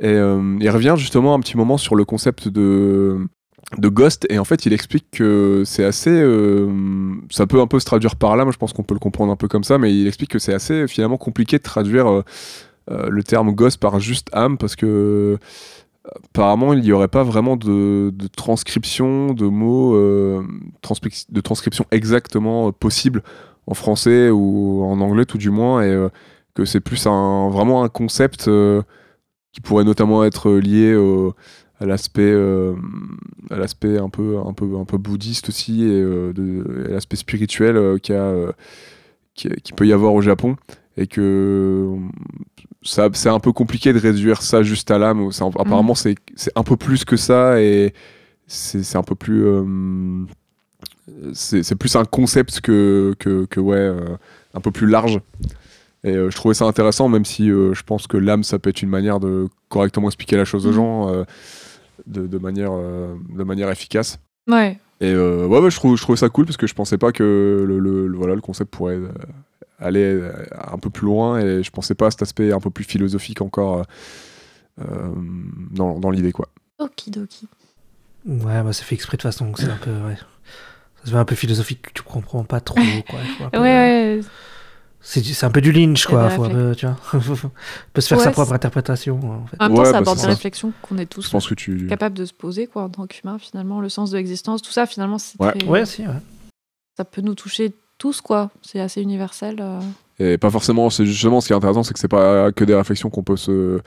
Et 0.00 0.08
euh, 0.08 0.56
il 0.60 0.68
revient 0.70 0.94
justement 0.96 1.34
un 1.34 1.40
petit 1.40 1.56
moment 1.56 1.76
sur 1.78 1.94
le 1.94 2.04
concept 2.04 2.48
de 2.48 3.18
de 3.78 3.88
Ghost 3.88 4.26
et 4.28 4.38
en 4.38 4.44
fait 4.44 4.66
il 4.66 4.72
explique 4.74 5.06
que 5.10 5.62
c'est 5.64 5.84
assez 5.84 6.10
euh, 6.10 6.68
ça 7.30 7.46
peut 7.46 7.60
un 7.60 7.66
peu 7.66 7.80
se 7.80 7.86
traduire 7.86 8.14
par 8.14 8.36
là 8.36 8.44
moi 8.44 8.52
je 8.52 8.58
pense 8.58 8.72
qu'on 8.74 8.82
peut 8.82 8.94
le 8.94 9.00
comprendre 9.00 9.32
un 9.32 9.36
peu 9.36 9.48
comme 9.48 9.64
ça 9.64 9.78
mais 9.78 9.92
il 9.92 10.06
explique 10.06 10.30
que 10.30 10.38
c'est 10.38 10.52
assez 10.52 10.86
finalement 10.86 11.16
compliqué 11.16 11.56
de 11.56 11.62
traduire 11.62 12.06
euh, 12.06 12.18
euh, 12.18 12.22
le 12.88 13.22
terme 13.22 13.52
Ghost 13.52 13.80
par 13.80 13.98
juste 14.00 14.28
âme 14.32 14.58
parce 14.58 14.76
que 14.76 14.86
euh, 14.86 16.10
apparemment 16.26 16.72
il 16.74 16.80
n'y 16.80 16.92
aurait 16.92 17.08
pas 17.08 17.22
vraiment 17.22 17.56
de, 17.56 18.12
transcription 18.36 19.32
de 19.32 19.46
mots 19.46 19.94
euh, 19.94 20.42
de 21.30 21.40
transcription 21.40 21.86
exactement 21.90 22.68
euh, 22.68 22.72
possible 22.72 23.22
en 23.66 23.74
français 23.74 24.30
ou 24.30 24.84
en 24.84 25.00
anglais 25.00 25.24
tout 25.24 25.38
du 25.38 25.50
moins 25.50 25.82
et 25.82 25.88
euh, 25.88 26.08
que 26.54 26.64
c'est 26.64 26.80
plus 26.80 27.06
un 27.06 27.48
vraiment 27.48 27.84
un 27.84 27.88
concept 27.88 28.48
euh, 28.48 28.82
qui 29.52 29.60
pourrait 29.60 29.84
notamment 29.84 30.24
être 30.24 30.50
lié 30.52 30.94
à 31.80 31.86
l'aspect 31.86 32.22
euh, 32.22 32.74
à 33.50 33.56
l'aspect 33.56 33.98
un 33.98 34.08
peu 34.08 34.38
un 34.38 34.52
peu 34.52 34.76
un 34.76 34.84
peu 34.84 34.98
bouddhiste 34.98 35.48
aussi 35.48 35.84
et, 35.84 36.00
euh, 36.00 36.32
et 36.88 36.92
l'aspect 36.92 37.16
spirituel 37.16 37.76
euh, 37.76 37.98
qu'il 37.98 38.14
euh, 38.14 38.52
qui, 39.34 39.48
qui 39.62 39.72
peut 39.72 39.86
y 39.86 39.92
avoir 39.92 40.14
au 40.14 40.20
Japon 40.20 40.56
et 40.96 41.06
que 41.06 41.88
ça 42.82 43.08
c'est 43.14 43.28
un 43.28 43.40
peu 43.40 43.52
compliqué 43.52 43.92
de 43.92 43.98
réduire 43.98 44.42
ça 44.42 44.62
juste 44.62 44.90
à 44.90 44.98
l'âme 44.98 45.28
apparemment 45.58 45.94
c'est 45.94 46.14
c'est 46.36 46.52
un 46.56 46.62
peu 46.62 46.76
plus 46.76 47.04
que 47.04 47.16
ça 47.16 47.60
et 47.60 47.92
c'est 48.46 48.82
c'est 48.82 48.98
un 48.98 49.02
peu 49.02 49.14
plus 49.14 49.44
euh, 49.46 50.24
c'est 51.32 51.62
c'est 51.62 51.74
plus 51.76 51.96
un 51.96 52.04
concept 52.04 52.60
que 52.60 53.14
que, 53.18 53.44
que 53.46 53.60
ouais 53.60 53.76
euh, 53.76 54.16
un 54.54 54.60
peu 54.60 54.70
plus 54.70 54.86
large 54.86 55.20
et 56.04 56.14
euh, 56.14 56.30
je 56.30 56.36
trouvais 56.36 56.54
ça 56.54 56.64
intéressant 56.66 57.08
même 57.08 57.24
si 57.24 57.48
je 57.48 57.82
pense 57.82 58.06
que 58.06 58.16
l'âme 58.16 58.44
ça 58.44 58.58
peut 58.58 58.70
être 58.70 58.82
une 58.82 58.88
manière 58.90 59.20
de 59.20 59.48
correctement 59.68 60.08
expliquer 60.08 60.36
la 60.36 60.44
chose 60.44 60.66
aux 60.66 60.70
Mhm. 60.70 60.74
gens 60.76 61.24
de, 62.06 62.26
de 62.26 62.38
manière 62.38 62.72
de 62.72 63.44
manière 63.44 63.70
efficace 63.70 64.18
Ouais. 64.46 64.78
et 65.00 65.14
ouais, 65.16 65.46
ouais, 65.46 65.70
je, 65.70 65.76
trouve, 65.76 65.96
je 65.96 66.02
trouvais 66.02 66.18
ça 66.18 66.28
cool 66.28 66.44
parce 66.44 66.58
que 66.58 66.66
je 66.66 66.74
pensais 66.74 66.98
pas 66.98 67.12
que 67.12 67.64
le, 67.66 67.78
le- 67.78 68.06
le- 68.06 68.16
voilà, 68.18 68.34
le 68.34 68.42
concept 68.42 68.70
pourrait 68.70 68.98
aller 69.78 70.02
euh, 70.04 70.32
un 70.72 70.78
peu 70.78 70.90
plus 70.90 71.06
loin 71.06 71.38
et 71.40 71.62
je 71.62 71.70
pensais 71.70 71.94
pas 71.94 72.06
à 72.06 72.10
cet 72.10 72.22
aspect 72.22 72.52
un 72.52 72.60
peu 72.60 72.70
plus 72.70 72.84
philosophique 72.84 73.40
encore 73.40 73.78
euh, 73.78 73.82
euh, 74.82 75.12
dans, 75.70 75.98
dans 75.98 76.10
l'idée 76.10 76.32
quoi. 76.32 76.48
Okidoki. 76.78 77.48
Ouais, 78.26 78.62
bah, 78.62 78.72
c'est 78.72 78.84
fait 78.84 78.94
exprès 78.94 79.16
de 79.16 79.22
toute 79.22 79.30
façon. 79.30 79.46
donc 79.46 79.58
C'est 79.58 79.68
un 79.70 79.76
peu. 79.76 79.90
Ouais. 79.90 80.16
Ça 80.16 81.06
se 81.06 81.10
fait 81.10 81.16
un 81.18 81.24
peu 81.24 81.34
philosophique, 81.34 81.92
tu 81.92 82.02
comprends 82.02 82.44
pas 82.44 82.60
trop. 82.60 82.80
Quoi. 83.08 83.18
Peu- 83.52 83.58
Ouais, 83.58 83.62
ouais. 83.62 84.20
C'est 85.06 85.44
un 85.44 85.50
peu 85.50 85.60
du 85.60 85.70
Lynch, 85.70 86.06
quoi. 86.06 86.30
Faut 86.30 86.44
un 86.44 86.48
réflexe. 86.48 86.54
peu, 86.54 86.74
tu 86.76 86.86
vois. 86.86 87.50
peut 87.92 88.00
se 88.00 88.08
faire 88.08 88.16
Ouais, 88.18 88.24
sa 88.24 88.30
propre 88.30 88.54
interprétation, 88.54 89.16
en 89.18 89.46
fait. 89.46 89.56
En 89.60 89.66
même 89.68 89.74
temps, 89.76 89.80
Ouais, 89.82 89.84
ça 89.84 89.92
bah, 89.92 89.98
aborde 89.98 90.16
c'est 90.18 90.22
des 90.26 90.30
ça. 90.32 90.36
réflexions 90.36 90.72
qu'on 90.80 90.96
est 90.96 91.02
Je 91.02 91.08
tous 91.08 91.28
pense 91.28 91.46
que 91.46 91.52
tu. 91.54 91.86
capables 91.88 92.16
de 92.16 92.24
se 92.24 92.32
poser 92.32 92.66
quoi, 92.66 92.84
en 92.84 92.88
tant 92.88 93.06
qu'humain, 93.06 93.38
finalement. 93.38 93.82
Le 93.82 93.90
sens 93.90 94.10
de 94.12 94.16
l'existence, 94.16 94.62
tout 94.62 94.72
ça, 94.72 94.86
finalement, 94.86 95.18
c'est 95.18 95.38
Ouais. 95.42 95.52
très- 95.52 95.68
Ouais, 95.68 95.84
si, 95.84 96.06
ouais. 96.06 96.14
ça 96.96 97.04
peut 97.04 97.20
nous 97.20 97.34
toucher 97.34 97.74
tous, 98.04 98.20
quoi. 98.20 98.50
C'est 98.60 98.80
assez 98.80 99.00
universel. 99.00 99.56
euh. 99.60 99.80
Et 100.18 100.36
pas 100.36 100.50
forcément, 100.50 100.90
c'est 100.90 101.06
justement 101.06 101.40
ce 101.40 101.46
qui 101.46 101.54
est 101.54 101.56
intéressant, 101.56 101.82
c'est 101.84 101.94
que 101.94 101.98
c'est 101.98 102.06
pas 102.06 102.52
que 102.52 102.62
des 102.64 102.74
réflexions 102.74 103.08
qu'on 103.08 103.22
peut 103.22 103.38
se 103.38 103.80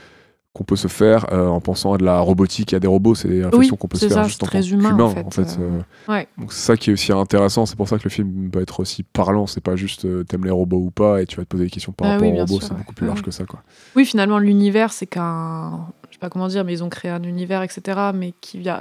qu'on 0.53 0.63
peut 0.63 0.75
se 0.75 0.87
faire 0.87 1.31
euh, 1.31 1.45
en 1.47 1.61
pensant 1.61 1.93
à 1.93 1.99
de 1.99 2.03
la 2.03 2.19
robotique, 2.19 2.73
à 2.73 2.79
des 2.79 2.87
robots, 2.87 3.13
c'est 3.13 3.27
des 3.27 3.45
réflexions 3.45 3.75
qu'on 3.75 3.87
peut 3.87 3.99
se 3.99 4.07
faire 4.07 4.17
ça, 4.17 4.23
juste 4.23 4.41
en 4.41 4.47
tant 4.47 4.59
humain, 4.59 4.89
qu'humain, 4.89 5.13
en 5.23 5.29
fait, 5.29 5.55
euh, 5.59 5.81
euh. 6.09 6.11
ouais. 6.11 6.27
Donc 6.39 6.51
c'est 6.51 6.65
ça 6.65 6.75
qui 6.77 6.89
est 6.89 6.93
aussi 6.93 7.11
intéressant, 7.11 7.67
c'est 7.67 7.75
pour 7.75 7.87
ça 7.87 7.99
que 7.99 8.05
le 8.05 8.09
film 8.09 8.49
peut 8.49 8.59
être 8.59 8.79
aussi 8.79 9.03
parlant, 9.03 9.45
c'est 9.45 9.61
pas 9.61 9.75
juste 9.75 10.05
euh, 10.05 10.23
t'aimes 10.23 10.45
les 10.45 10.49
robots 10.49 10.77
ou 10.79 10.89
pas 10.89 11.21
et 11.21 11.27
tu 11.27 11.35
vas 11.37 11.43
te 11.43 11.47
poser 11.49 11.65
des 11.65 11.69
questions 11.69 11.91
par 11.91 12.07
Ah 12.07 12.11
rapport 12.13 12.27
oui, 12.27 12.33
aux 12.33 12.39
robots, 12.39 12.59
c'est 12.59 12.71
ouais. 12.71 12.77
beaucoup 12.79 12.95
plus 12.95 13.05
large 13.05 13.19
ouais. 13.19 13.25
que 13.25 13.29
ça 13.31 13.45
quoi. 13.45 13.61
Oui, 13.95 14.03
finalement, 14.03 14.39
l'univers, 14.39 14.91
c'est 14.93 15.05
qu'un. 15.05 15.89
Je 16.09 16.15
sais 16.15 16.19
pas 16.19 16.29
comment 16.31 16.47
dire, 16.47 16.63
mais 16.65 16.73
ils 16.73 16.83
ont 16.83 16.89
créé 16.89 17.11
un 17.11 17.21
univers, 17.21 17.61
etc. 17.61 17.99
Mais 18.15 18.33
qui 18.41 18.57
vient. 18.57 18.79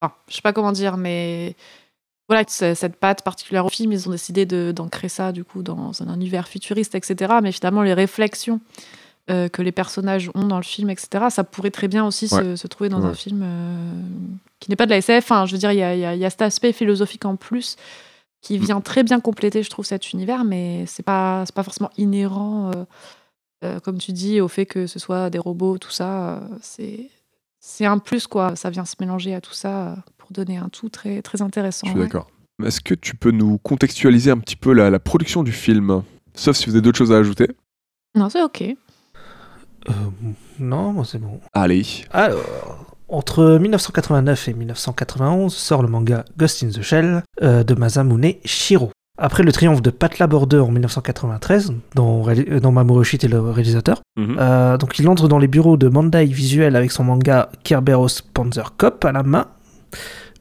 Enfin, 0.00 0.14
je 0.28 0.34
sais 0.34 0.42
pas 0.42 0.52
comment 0.52 0.72
dire, 0.72 0.96
mais. 0.96 1.54
Voilà, 2.32 2.44
cette 2.48 2.96
patte 2.96 3.22
particulière 3.22 3.66
au 3.66 3.68
film, 3.68 3.92
ils 3.92 4.08
ont 4.08 4.12
décidé 4.12 4.46
d'ancrer 4.72 5.08
ça, 5.08 5.32
du 5.32 5.44
coup, 5.44 5.62
dans 5.62 6.02
un 6.02 6.14
univers 6.14 6.48
futuriste, 6.48 6.94
etc. 6.94 7.34
Mais 7.42 7.52
finalement, 7.52 7.82
les 7.82 7.92
réflexions 7.94 8.60
euh, 9.30 9.48
que 9.48 9.60
les 9.62 9.70
personnages 9.72 10.30
ont 10.34 10.46
dans 10.46 10.56
le 10.56 10.62
film, 10.62 10.88
etc., 10.90 11.26
ça 11.30 11.44
pourrait 11.44 11.70
très 11.70 11.88
bien 11.88 12.04
aussi 12.06 12.28
se, 12.28 12.34
Ouais. 12.36 12.56
se 12.56 12.66
trouver 12.66 12.88
dans 12.88 13.04
un 13.04 13.14
film 13.14 13.42
euh, 13.44 14.02
qui 14.60 14.70
n'est 14.70 14.76
pas 14.76 14.86
de 14.86 14.90
la 14.90 14.96
SF. 14.98 15.24
Enfin, 15.24 15.46
je 15.46 15.52
veux 15.52 15.58
dire, 15.58 15.72
il 15.72 15.78
y 15.78 15.82
a, 15.82 15.94
y 16.14 16.18
y 16.20 16.30
cet 16.30 16.42
aspect 16.42 16.72
philosophique 16.72 17.24
en 17.24 17.36
plus 17.36 17.76
qui 18.40 18.58
Mm. 18.58 18.62
vient 18.64 18.80
très 18.80 19.02
bien 19.04 19.20
compléter, 19.20 19.62
je 19.62 19.70
trouve, 19.70 19.84
cet 19.84 20.12
univers, 20.12 20.42
mais 20.44 20.84
c'est 20.86 21.04
pas, 21.04 21.44
pas 21.54 21.62
forcément 21.62 21.90
inhérent. 21.98 22.70
euh, 23.64 23.78
comme 23.80 23.98
tu 23.98 24.12
dis, 24.12 24.40
au 24.40 24.48
fait 24.48 24.66
que 24.66 24.86
ce 24.88 24.98
soit 24.98 25.30
des 25.30 25.38
robots, 25.38 25.78
tout 25.78 25.90
ça, 25.92 26.40
c'est 26.60 27.08
c'est 27.60 27.86
un 27.86 27.98
plus 27.98 28.26
quoi. 28.26 28.56
Ça 28.56 28.70
vient 28.70 28.84
se 28.84 28.96
mélanger 28.98 29.34
à 29.36 29.40
tout 29.40 29.52
ça 29.52 29.94
pour 30.32 30.44
donner 30.44 30.58
un 30.58 30.68
tout 30.68 30.88
très 30.88 31.22
très 31.22 31.42
intéressant. 31.42 31.86
Je 31.86 31.92
suis 31.92 32.00
ouais. 32.00 32.06
d'accord. 32.06 32.28
Est-ce 32.64 32.80
que 32.80 32.94
tu 32.94 33.16
peux 33.16 33.30
nous 33.30 33.58
contextualiser 33.58 34.30
un 34.30 34.38
petit 34.38 34.56
peu 34.56 34.72
la, 34.72 34.90
la 34.90 34.98
production 34.98 35.42
du 35.42 35.52
film? 35.52 36.02
Sauf 36.34 36.56
si 36.56 36.66
vous 36.66 36.72
avez 36.72 36.82
d'autres 36.82 36.98
choses 36.98 37.12
à 37.12 37.16
ajouter. 37.18 37.48
Non, 38.14 38.28
c'est 38.28 38.42
ok. 38.42 38.62
Euh, 38.62 39.92
non, 40.58 40.92
moi, 40.92 41.04
c'est 41.04 41.18
bon. 41.18 41.40
Allez. 41.52 41.84
Alors, 42.12 42.86
entre 43.08 43.58
1989 43.58 44.48
et 44.48 44.54
1991 44.54 45.52
sort 45.52 45.82
le 45.82 45.88
manga 45.88 46.24
Ghost 46.38 46.62
in 46.62 46.68
the 46.68 46.82
Shell 46.82 47.22
euh, 47.42 47.64
de 47.64 47.74
Masamune 47.74 48.34
Shiro. 48.44 48.90
Après 49.18 49.42
le 49.42 49.52
triomphe 49.52 49.82
de 49.82 49.90
Pat 49.90 50.18
Labor 50.18 50.46
2 50.46 50.60
en 50.60 50.70
1993, 50.70 51.72
dont, 51.94 52.26
euh, 52.28 52.60
dont 52.60 52.72
Mamoru 52.72 53.00
Oshii 53.00 53.16
était 53.16 53.28
le 53.28 53.40
réalisateur, 53.40 54.00
Mhm. 54.16 54.36
euh, 54.38 54.78
donc 54.78 54.98
il 54.98 55.08
entre 55.08 55.28
dans 55.28 55.38
les 55.38 55.48
bureaux 55.48 55.76
de 55.76 55.88
Mandai 55.88 56.24
Visual 56.26 56.76
avec 56.76 56.90
son 56.92 57.04
manga 57.04 57.50
Kerberos 57.64 58.08
Panzer 58.32 58.74
Cop 58.76 59.04
à 59.04 59.12
la 59.12 59.22
main, 59.22 59.46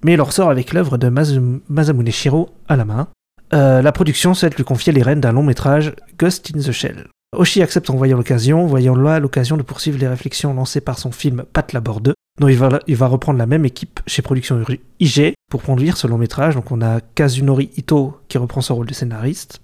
mais 0.03 0.13
il 0.13 0.21
ressort 0.21 0.49
avec 0.49 0.73
l'œuvre 0.73 0.97
de 0.97 1.09
Masamune 1.09 2.11
Shiro 2.11 2.49
à 2.67 2.75
la 2.75 2.85
main. 2.85 3.07
Euh, 3.53 3.81
la 3.81 3.91
production 3.91 4.33
souhaite 4.33 4.55
lui 4.55 4.63
confier 4.63 4.93
les 4.93 5.01
rênes 5.03 5.21
d'un 5.21 5.31
long 5.33 5.43
métrage, 5.43 5.93
Ghost 6.17 6.51
in 6.55 6.59
the 6.59 6.71
Shell. 6.71 7.07
Oshii 7.35 7.61
accepte 7.61 7.89
en 7.89 7.95
voyant 7.95 8.17
l'occasion, 8.17 8.65
voyant 8.65 8.95
là 8.95 9.19
l'occasion 9.19 9.55
de 9.57 9.61
poursuivre 9.61 9.97
les 9.99 10.07
réflexions 10.07 10.53
lancées 10.53 10.81
par 10.81 10.99
son 10.99 11.11
film 11.11 11.43
Pat 11.53 11.71
Labor 11.73 12.01
2, 12.01 12.13
dont 12.39 12.47
il 12.47 12.57
va, 12.57 12.79
il 12.87 12.95
va 12.95 13.07
reprendre 13.07 13.39
la 13.39 13.45
même 13.45 13.63
équipe 13.65 13.99
chez 14.07 14.21
Production 14.21 14.61
IG 14.99 15.33
pour 15.49 15.61
produire 15.61 15.95
ce 15.97 16.07
long 16.07 16.17
métrage. 16.17 16.55
Donc 16.55 16.71
on 16.71 16.81
a 16.81 16.99
Kazunori 17.15 17.69
Ito 17.77 18.17
qui 18.27 18.37
reprend 18.37 18.61
son 18.61 18.75
rôle 18.75 18.87
de 18.87 18.93
scénariste, 18.93 19.61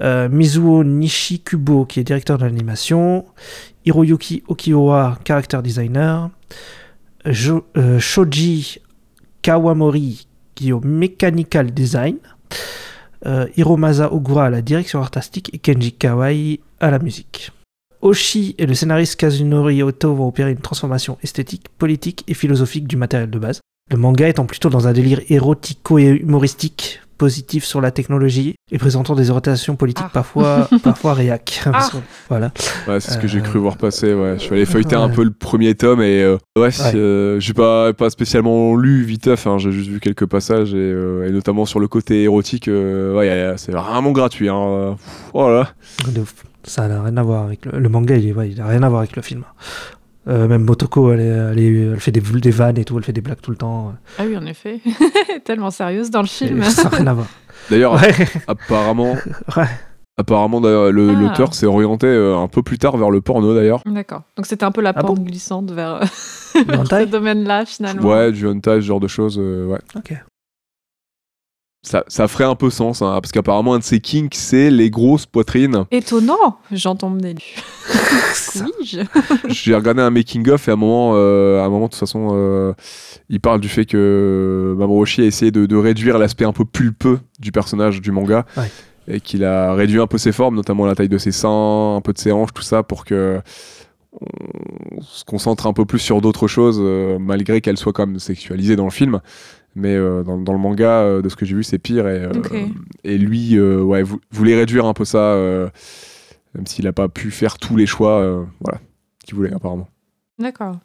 euh, 0.00 0.28
Mizuo 0.28 0.82
Nishikubo 0.84 1.84
qui 1.84 2.00
est 2.00 2.04
directeur 2.04 2.38
de 2.38 2.44
l'animation, 2.44 3.24
Hiroyuki 3.84 4.42
Okiwa, 4.48 5.18
character 5.24 5.60
designer, 5.62 6.30
Jo- 7.26 7.64
euh, 7.76 7.98
Shoji 7.98 8.78
Kawamori 9.42 10.28
qui 10.58 10.70
est 10.70 10.72
au 10.72 10.80
mechanical 10.80 11.70
design, 11.70 12.16
euh, 13.26 13.46
Hiromasa 13.56 14.12
Ogura 14.12 14.46
à 14.46 14.50
la 14.50 14.60
direction 14.60 15.00
artistique 15.00 15.50
et 15.54 15.58
Kenji 15.58 15.92
Kawai 15.92 16.58
à 16.80 16.90
la 16.90 16.98
musique. 16.98 17.52
Oshi 18.02 18.56
et 18.58 18.66
le 18.66 18.74
scénariste 18.74 19.14
Kazunori 19.14 19.84
Oto 19.84 20.12
vont 20.14 20.26
opérer 20.26 20.50
une 20.50 20.58
transformation 20.58 21.16
esthétique, 21.22 21.68
politique 21.78 22.24
et 22.26 22.34
philosophique 22.34 22.88
du 22.88 22.96
matériel 22.96 23.30
de 23.30 23.38
base. 23.38 23.60
Le 23.90 23.96
manga 23.96 24.28
étant 24.28 24.46
plutôt 24.46 24.68
dans 24.68 24.88
un 24.88 24.92
délire 24.92 25.20
érotico 25.28 25.98
et 25.98 26.06
humoristique, 26.06 27.00
positif 27.18 27.64
sur 27.64 27.80
la 27.80 27.90
technologie 27.90 28.54
et 28.70 28.78
présentant 28.78 29.14
des 29.14 29.28
orientations 29.30 29.76
politiques 29.76 30.06
Ah. 30.08 30.10
parfois, 30.14 30.68
parfois 30.82 31.14
réac. 31.14 31.60
Ah. 31.66 31.88
Voilà. 32.28 32.52
Ouais, 32.86 33.00
c'est 33.00 33.10
ce 33.12 33.18
que 33.18 33.28
j'ai 33.28 33.40
Euh, 33.40 33.42
cru 33.42 33.58
voir 33.58 33.76
passer. 33.76 34.14
Ouais. 34.14 34.34
Je 34.38 34.44
suis 34.44 34.54
allé 34.54 34.64
feuilleter 34.64 34.96
un 34.96 35.08
peu 35.08 35.24
le 35.24 35.30
premier 35.32 35.74
tome 35.74 36.00
et 36.00 36.22
euh, 36.22 36.38
ouais, 36.56 36.70
euh, 36.94 37.38
j'ai 37.40 37.52
pas, 37.54 37.92
pas 37.92 38.08
spécialement 38.10 38.76
lu 38.76 39.02
viteuf, 39.02 39.46
hein, 39.46 39.58
j'ai 39.58 39.72
juste 39.72 39.90
vu 39.90 40.00
quelques 40.00 40.26
passages 40.26 40.72
et, 40.72 40.76
euh, 40.78 41.26
et 41.28 41.32
notamment 41.32 41.66
sur 41.66 41.80
le 41.80 41.88
côté 41.88 42.22
érotique, 42.22 42.68
euh, 42.68 43.54
c'est 43.56 43.72
vraiment 43.72 44.12
gratuit. 44.12 44.48
Hein. 44.48 44.96
euh, 45.34 45.54
pff. 46.14 46.44
Ça 46.64 46.86
n'a 46.86 47.02
rien 47.02 47.16
à 47.16 47.22
voir 47.22 47.44
avec 47.44 47.64
le, 47.64 47.78
le 47.78 47.88
manga, 47.88 48.14
il, 48.16 48.28
est, 48.28 48.32
ouais, 48.32 48.50
il 48.50 48.60
a 48.60 48.66
rien 48.66 48.82
à 48.82 48.88
voir 48.88 49.00
avec 49.00 49.16
le 49.16 49.22
film. 49.22 49.44
Euh, 50.28 50.46
même 50.46 50.64
Motoko, 50.64 51.12
elle, 51.12 51.96
fait 51.98 52.10
des, 52.12 52.20
des 52.20 52.50
vannes 52.50 52.76
et 52.78 52.84
tout, 52.84 52.98
elle 52.98 53.04
fait 53.04 53.12
des 53.12 53.20
blagues 53.22 53.40
tout 53.40 53.50
le 53.50 53.56
temps. 53.56 53.94
Ah 54.18 54.24
oui, 54.26 54.36
en 54.36 54.44
effet. 54.46 54.80
Tellement 55.44 55.70
sérieuse 55.70 56.10
dans 56.10 56.20
le 56.20 56.26
Et 56.26 56.28
film. 56.28 56.62
ça 56.64 56.84
n'a 56.84 56.88
rien 56.90 57.06
à 57.06 57.14
voir. 57.14 57.26
D'ailleurs, 57.70 57.94
Ouais, 57.94 58.14
apparemment, 58.46 59.12
ouais. 59.56 59.64
apparemment 60.18 60.60
Ah. 60.64 60.90
l'auteur 60.90 61.54
s'est 61.54 61.66
orienté 61.66 62.06
euh, 62.06 62.36
un 62.36 62.48
peu 62.48 62.62
plus 62.62 62.78
tard 62.78 62.96
vers 62.98 63.10
le 63.10 63.20
porno 63.20 63.54
d'ailleurs. 63.54 63.82
D'accord. 63.86 64.22
Donc 64.36 64.46
c'était 64.46 64.64
un 64.64 64.70
peu 64.70 64.80
la 64.82 64.90
Ah 64.94 65.00
pente 65.00 65.16
bon 65.16 65.22
glissante 65.22 65.70
vers 65.70 66.00
ce 66.12 67.04
domaine-là, 67.06 67.64
finalement. 67.64 68.06
Ouais, 68.08 68.30
du 68.32 68.46
hentai, 68.46 68.76
ce 68.76 68.80
genre 68.86 69.00
de 69.00 69.08
choses, 69.08 69.38
euh, 69.40 69.66
ouais. 69.66 69.78
Ok. 69.96 70.14
Ça, 71.82 72.04
ça 72.08 72.26
ferait 72.26 72.44
un 72.44 72.56
peu 72.56 72.70
sens, 72.70 73.02
hein, 73.02 73.18
parce 73.22 73.30
qu'apparemment, 73.30 73.74
un 73.74 73.78
de 73.78 73.84
ses 73.84 74.00
kinks, 74.00 74.34
c'est 74.34 74.68
les 74.68 74.90
grosses 74.90 75.26
poitrines. 75.26 75.84
Étonnant, 75.92 76.58
j'en 76.72 76.96
tombe 76.96 77.20
des 77.20 77.34
nues. 77.34 77.56
Oui, 78.56 79.00
J'ai 79.48 79.74
regardé 79.74 80.02
un 80.02 80.10
making-of 80.10 80.66
et 80.66 80.72
à 80.72 80.74
un 80.74 80.76
moment, 80.76 81.12
euh, 81.14 81.60
à 81.62 81.64
un 81.64 81.68
moment 81.68 81.86
de 81.86 81.90
toute 81.90 82.00
façon, 82.00 82.30
euh, 82.32 82.72
il 83.28 83.40
parle 83.40 83.60
du 83.60 83.68
fait 83.68 83.86
que 83.86 84.74
Mamoru 84.76 85.02
Oshii 85.02 85.24
a 85.24 85.26
essayé 85.26 85.50
de, 85.52 85.66
de 85.66 85.76
réduire 85.76 86.18
l'aspect 86.18 86.44
un 86.44 86.52
peu 86.52 86.64
pulpeux 86.64 87.20
du 87.38 87.52
personnage 87.52 88.00
du 88.00 88.10
manga. 88.10 88.44
Ouais. 88.56 88.70
Et 89.10 89.20
qu'il 89.20 89.44
a 89.44 89.72
réduit 89.72 90.00
un 90.00 90.06
peu 90.06 90.18
ses 90.18 90.32
formes, 90.32 90.56
notamment 90.56 90.84
la 90.84 90.94
taille 90.94 91.08
de 91.08 91.16
ses 91.16 91.32
seins, 91.32 91.96
un 91.96 92.00
peu 92.02 92.12
de 92.12 92.18
ses 92.18 92.32
hanches, 92.32 92.52
tout 92.52 92.62
ça, 92.62 92.82
pour 92.82 93.04
que 93.06 93.40
on 94.20 95.00
se 95.02 95.24
concentre 95.24 95.66
un 95.66 95.72
peu 95.72 95.84
plus 95.84 95.98
sur 95.98 96.20
d'autres 96.20 96.48
choses, 96.48 96.78
euh, 96.80 97.18
malgré 97.18 97.60
qu'elles 97.60 97.76
soient 97.76 97.92
quand 97.92 98.06
même 98.06 98.18
sexualisées 98.18 98.76
dans 98.76 98.84
le 98.84 98.90
film. 98.90 99.20
Mais 99.80 99.94
euh, 99.94 100.24
dans, 100.24 100.36
dans 100.38 100.52
le 100.52 100.58
manga, 100.58 101.02
euh, 101.02 101.22
de 101.22 101.28
ce 101.28 101.36
que 101.36 101.46
j'ai 101.46 101.54
vu, 101.54 101.62
c'est 101.62 101.78
pire. 101.78 102.08
Et, 102.08 102.24
euh, 102.24 102.32
et 103.04 103.16
lui, 103.16 103.56
euh, 103.56 103.80
ouais, 103.80 104.02
vou- 104.02 104.20
voulait 104.32 104.56
réduire 104.56 104.86
un 104.86 104.92
peu 104.92 105.04
ça, 105.04 105.18
euh, 105.18 105.68
même 106.54 106.66
s'il 106.66 106.84
n'a 106.84 106.92
pas 106.92 107.08
pu 107.08 107.30
faire 107.30 107.58
tous 107.58 107.76
les 107.76 107.86
choix, 107.86 108.18
euh, 108.20 108.44
voilà, 108.60 108.80
qu'il 109.24 109.36
voulait 109.36 109.52
apparemment. 109.54 109.88
D'accord. 110.38 110.78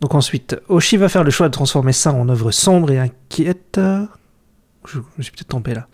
Donc 0.00 0.14
ensuite, 0.14 0.56
Oshi 0.68 0.96
va 0.96 1.08
faire 1.08 1.24
le 1.24 1.30
choix 1.30 1.48
de 1.48 1.52
transformer 1.52 1.92
ça 1.92 2.12
en 2.12 2.28
œuvre 2.28 2.52
sombre 2.52 2.90
et 2.92 2.98
inquiète. 2.98 3.80
Je 4.86 4.94
je 4.94 4.98
me 5.18 5.22
suis 5.22 5.32
peut-être 5.32 5.48
trompé 5.48 5.74
là. 5.74 5.88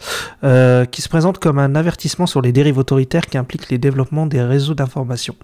Euh, 0.45 0.85
qui 0.85 1.03
se 1.03 1.09
présente 1.09 1.39
comme 1.39 1.59
un 1.59 1.75
avertissement 1.75 2.27
sur 2.27 2.41
les 2.43 2.53
dérives 2.53 2.79
autoritaires 2.79 3.27
qui 3.27 3.37
impliquent 3.39 3.69
les 3.71 3.79
développements 3.79 4.27
des 4.27 4.43
réseaux 4.43 4.75
d'information. 4.75 5.35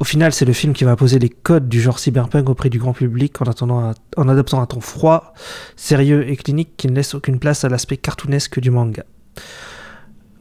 Au 0.00 0.04
final, 0.04 0.32
c'est 0.32 0.44
le 0.44 0.52
film 0.52 0.74
qui 0.74 0.84
va 0.84 0.92
imposer 0.92 1.18
les 1.18 1.28
codes 1.28 1.68
du 1.68 1.80
genre 1.80 1.98
cyberpunk 1.98 2.48
auprès 2.48 2.70
du 2.70 2.78
grand 2.78 2.92
public 2.92 3.34
en, 3.40 4.28
adoptant 4.28 4.60
un 4.60 4.66
ton 4.66 4.80
froid, 4.80 5.34
sérieux 5.74 6.28
et 6.28 6.36
clinique 6.36 6.76
qui 6.76 6.86
ne 6.86 6.94
laisse 6.94 7.14
aucune 7.14 7.40
place 7.40 7.64
à 7.64 7.68
l'aspect 7.68 7.96
cartoonesque 7.96 8.60
du 8.60 8.70
manga. 8.70 9.02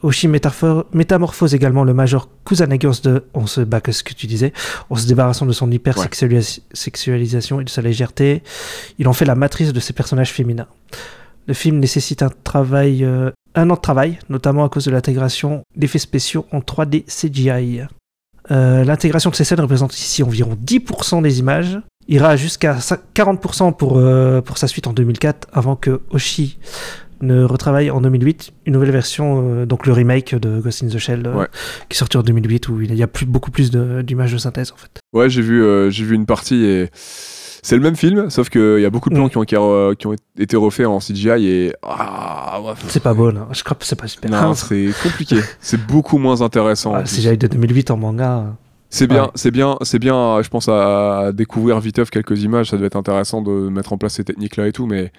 Oshi 0.04 0.28
métamorphose 0.28 1.56
également 1.56 1.84
le 1.84 1.96
major 1.96 2.30
Kusanagi 2.46 2.86
en 2.86 2.94
se, 2.94 3.24
on 3.34 3.48
se 3.48 3.62
bat 3.62 3.82
que 3.82 3.92
ce 3.92 4.04
que 4.04 4.14
tu 4.14 4.28
disais, 4.28 4.54
en 4.92 4.96
se 4.96 5.08
débarrassant 5.08 5.48
de 5.48 5.54
son 5.54 5.72
hypersexualisation 5.72 7.60
et 7.60 7.64
de 7.64 7.70
sa 7.70 7.82
légèreté. 7.82 8.44
Il 9.00 9.08
en 9.08 9.14
fait 9.14 9.26
la 9.26 9.34
matrice 9.34 9.74
de 9.74 9.80
ses 9.80 9.94
personnages 9.94 10.32
féminins. 10.32 10.68
Le 11.48 11.56
film 11.56 11.80
nécessite 11.80 12.22
un 12.22 12.30
travail, 12.44 13.04
euh, 13.04 13.32
un 13.56 13.72
an 13.72 13.74
de 13.74 13.80
travail, 13.80 14.20
notamment 14.30 14.64
à 14.64 14.70
cause 14.70 14.86
de 14.86 14.92
l'intégration 14.92 15.64
d'effets 15.76 15.98
spéciaux 15.98 16.46
en 16.52 16.60
3D 16.60 17.06
CGI. 17.06 17.88
Euh, 18.52 18.84
L'intégration 18.84 19.30
de 19.30 19.36
ces 19.36 19.44
scènes 19.44 19.60
représente 19.60 19.98
ici 19.98 20.24
environ 20.24 20.58
10% 20.66 21.22
des 21.22 21.40
images, 21.40 21.80
ira 22.08 22.36
jusqu'à 22.38 22.78
40% 23.14 23.74
pour, 23.76 23.98
euh, 23.98 24.42
pour 24.42 24.58
sa 24.58 24.68
suite 24.68 24.88
en 24.88 24.94
2004, 24.94 25.48
avant 25.52 25.76
que 25.76 26.02
Oshi 26.12 26.58
ne 27.20 27.44
retravaille 27.44 27.90
en 27.90 28.00
2008 28.00 28.54
une 28.68 28.74
nouvelle 28.74 28.92
version, 28.92 29.44
euh, 29.44 29.66
donc 29.66 29.88
le 29.88 29.94
remake 29.94 30.36
de 30.36 30.60
Ghost 30.60 30.84
in 30.84 30.88
the 30.88 30.98
Shell, 31.00 31.28
Ouais. 31.28 31.48
qui 31.90 31.96
est 31.96 31.98
sorti 31.98 32.16
en 32.16 32.22
2008, 32.22 32.70
où 32.70 32.80
il 32.82 32.94
y 32.94 33.02
a 33.04 33.08
plus, 33.08 33.26
beaucoup 33.26 33.50
plus 33.52 33.72
de- 33.72 34.02
d'images 34.04 34.32
de, 34.34 34.38
synthèse 34.38 34.72
en 34.72 34.78
fait. 34.78 35.00
Ouais, 35.14 35.30
j'ai 35.30 35.42
vu, 35.42 35.64
j'ai 35.92 36.04
vu 36.04 36.14
une 36.16 36.26
partie 36.28 36.64
et 36.64 36.90
c'est 37.68 37.76
le 37.76 37.82
même 37.82 37.98
film, 37.98 38.30
sauf 38.30 38.48
qu'il 38.50 38.80
y 38.80 38.86
a 38.86 38.90
beaucoup 38.90 39.10
de 39.10 39.16
plans 39.16 39.28
qui, 39.28 39.38
ont, 39.58 39.94
qui, 39.94 40.08
été 40.42 40.56
refaits 40.56 40.86
en 40.88 41.00
CGI 41.00 41.46
et. 41.48 41.74
Ah, 41.84 42.62
ouais. 42.64 42.72
C'est 42.88 43.04
pas 43.04 43.14
beau, 43.14 43.30
là. 43.30 43.46
je 43.52 43.62
crois 43.62 43.76
que 43.76 43.84
c'est 43.86 44.00
pas 44.00 44.08
super. 44.08 44.32
Non, 44.32 44.54
c'est 44.54 44.92
compliqué. 45.04 45.36
c'est 45.60 45.86
beaucoup 45.86 46.18
moins 46.18 46.42
intéressant. 46.42 46.94
Ah, 46.96 47.04
j'avais 47.04 47.36
de 47.36 47.48
2008 47.48 47.92
en 47.92 47.98
manga. 47.98 48.56
C'est 48.90 49.08
bien, 49.08 49.24
Ouais. 49.26 49.30
c'est 49.36 49.52
bien, 49.52 49.76
c'est 49.82 50.00
bien. 50.00 50.42
Je 50.42 50.48
pense 50.48 50.70
à, 50.70 51.18
à 51.20 51.32
découvrir 51.34 51.82
viteuf 51.82 52.10
quelques 52.10 52.42
images. 52.42 52.70
Ça 52.70 52.78
devait 52.78 52.88
être 52.88 52.96
intéressant 52.96 53.42
de 53.42 53.52
mettre 53.52 53.92
en 53.92 53.98
place 53.98 54.14
ces 54.14 54.24
techniques-là 54.24 54.68
et 54.68 54.72
tout, 54.72 54.86
mais 54.86 55.12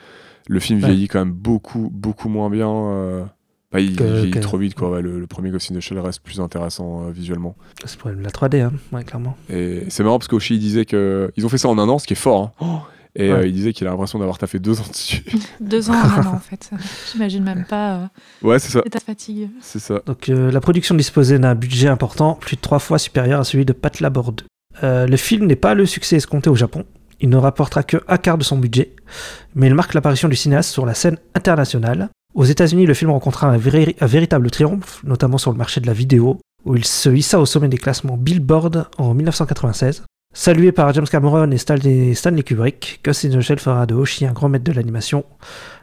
le 0.48 0.58
film 0.58 0.80
Ouais. 0.80 0.86
vieillit 0.88 1.08
quand 1.08 1.18
même 1.18 1.32
beaucoup, 1.32 1.90
beaucoup 1.92 2.30
moins 2.30 2.48
bien. 2.48 2.70
euh. 2.70 3.24
Bah, 3.70 3.80
il 3.80 3.96
Que- 3.96 4.04
vieillit 4.04 4.30
que- 4.30 4.38
trop 4.38 4.56
vite, 4.56 4.74
quoi. 4.74 4.90
Ouais, 4.90 5.02
le, 5.02 5.20
le 5.20 5.26
premier 5.26 5.50
Ghost 5.50 5.70
in 5.70 5.74
the 5.74 5.80
Shell 5.80 5.98
reste 5.98 6.20
plus 6.22 6.40
intéressant 6.40 7.06
euh, 7.06 7.10
visuellement. 7.10 7.54
C'est 7.84 7.94
le 7.96 7.98
problème 7.98 8.18
de 8.20 8.24
la 8.24 8.30
3D, 8.30 8.62
hein. 8.62 8.72
ouais, 8.92 9.04
clairement. 9.04 9.36
Et 9.50 9.84
c'est 9.88 10.02
marrant 10.02 10.18
parce 10.18 10.28
qu'Oshi 10.28 10.54
il 10.54 10.60
disait 10.60 10.84
que 10.86 11.30
ils 11.36 11.44
ont 11.44 11.48
fait 11.50 11.58
ça 11.58 11.68
en 11.68 11.78
un 11.78 11.88
an, 11.88 11.98
ce 11.98 12.06
qui 12.06 12.14
est 12.14 12.16
fort. 12.16 12.54
hein. 12.60 12.80
Et 13.16 13.30
Ouais. 13.32 13.38
euh, 13.38 13.46
il 13.46 13.52
disait 13.52 13.72
qu'il 13.72 13.86
a 13.86 13.90
l'impression 13.90 14.18
d'avoir 14.18 14.38
taffé 14.38 14.58
deux 14.58 14.80
ans 14.80 14.84
dessus. 14.88 15.24
Deux 15.60 15.90
ans 15.90 15.94
maintenant, 15.94 16.34
en 16.34 16.38
fait. 16.38 16.70
J'imagine 17.12 17.42
même 17.42 17.64
pas 17.64 17.94
euh, 17.96 18.06
ouais, 18.42 18.58
c'est 18.58 18.70
ça, 18.70 18.80
l'état 18.84 19.00
de 19.00 19.04
fatigue. 19.04 19.50
c'est 19.60 19.80
ça. 19.80 20.00
Donc 20.06 20.28
euh, 20.28 20.50
la 20.52 20.60
production 20.60 20.94
disposait 20.94 21.38
d'un 21.38 21.54
budget 21.54 21.88
important, 21.88 22.34
plus 22.34 22.56
de 22.56 22.60
trois 22.60 22.78
fois 22.78 22.98
supérieur 22.98 23.40
à 23.40 23.44
celui 23.44 23.64
de 23.64 23.72
Pat 23.72 23.98
Labor 24.00 24.32
2. 24.32 24.44
Euh, 24.84 25.06
le 25.06 25.16
film 25.16 25.46
n'est 25.46 25.56
pas 25.56 25.74
le 25.74 25.84
succès 25.84 26.16
escompté 26.16 26.48
au 26.48 26.54
Japon. 26.54 26.84
Il 27.20 27.28
ne 27.30 27.36
rapportera 27.36 27.82
que 27.82 27.96
un 28.06 28.18
quart 28.18 28.38
de 28.38 28.44
son 28.44 28.56
budget, 28.58 28.92
mais 29.56 29.66
il 29.66 29.74
marque 29.74 29.94
l'apparition 29.94 30.28
du 30.28 30.36
cinéaste 30.36 30.70
sur 30.70 30.86
la 30.86 30.94
scène 30.94 31.16
internationale. 31.34 32.10
Aux 32.38 32.44
États-Unis, 32.44 32.86
le 32.86 32.94
film 32.94 33.10
rencontra 33.10 33.48
un, 33.48 33.56
vrai- 33.58 33.96
un 34.00 34.06
véritable 34.06 34.48
triomphe, 34.52 35.02
notamment 35.02 35.38
sur 35.38 35.50
le 35.50 35.58
marché 35.58 35.80
de 35.80 35.88
la 35.88 35.92
vidéo, 35.92 36.38
où 36.64 36.76
il 36.76 36.84
se 36.84 37.08
hissa 37.08 37.40
au 37.40 37.46
sommet 37.46 37.66
des 37.66 37.78
classements 37.78 38.16
Billboard 38.16 38.86
en 38.96 39.12
1996. 39.12 40.04
Salué 40.32 40.70
par 40.70 40.92
James 40.94 41.06
Cameron 41.10 41.50
et 41.50 41.58
Stanley, 41.58 42.14
Kubrick, 42.44 43.00
Ghost 43.04 43.24
in 43.24 43.30
the 43.30 43.40
Shell 43.40 43.58
fera 43.58 43.86
de 43.86 43.94
Hoshi 43.96 44.24
un 44.24 44.30
grand 44.32 44.48
maître 44.48 44.62
de 44.64 44.70
l'animation, 44.72 45.24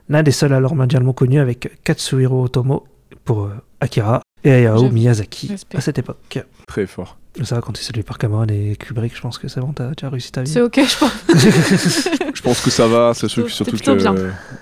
l'un 0.07 0.23
des 0.23 0.31
seuls 0.31 0.53
alors 0.53 0.75
mondialement 0.75 1.11
connus 1.11 1.39
avec 1.41 1.83
Katsuhiro 1.83 2.45
Otomo 2.45 2.85
pour 3.25 3.45
euh, 3.47 3.49
Akira 3.81 4.21
et 4.45 4.51
Hayao. 4.51 4.89
Miyazaki 4.91 5.47
Respect. 5.49 5.77
à 5.77 5.81
cette 5.81 5.97
époque. 5.99 6.39
Très 6.67 6.87
fort. 6.87 7.17
Ça, 7.43 7.59
quand 7.59 7.73
tu 7.73 7.81
es 7.81 7.83
salué 7.83 8.03
par 8.03 8.17
Cameron 8.17 8.45
et 8.47 8.77
Kubrick, 8.79 9.13
je 9.13 9.19
pense 9.21 9.37
que 9.39 9.49
c'est 9.49 9.59
bon, 9.59 9.73
t'as 9.73 9.89
déjà 9.89 10.09
réussi 10.09 10.31
ta 10.31 10.43
vie. 10.43 10.49
C'est 10.49 10.61
ok, 10.61 10.79
je 10.79 10.97
pense. 10.97 11.11
Je 12.35 12.41
pense 12.41 12.61
que 12.61 12.69
ça 12.69 12.87
va, 12.87 13.13
c'est 13.15 13.27
surtout, 13.27 13.49
surtout 13.49 13.77
que. 13.77 13.95
bien. 13.95 14.13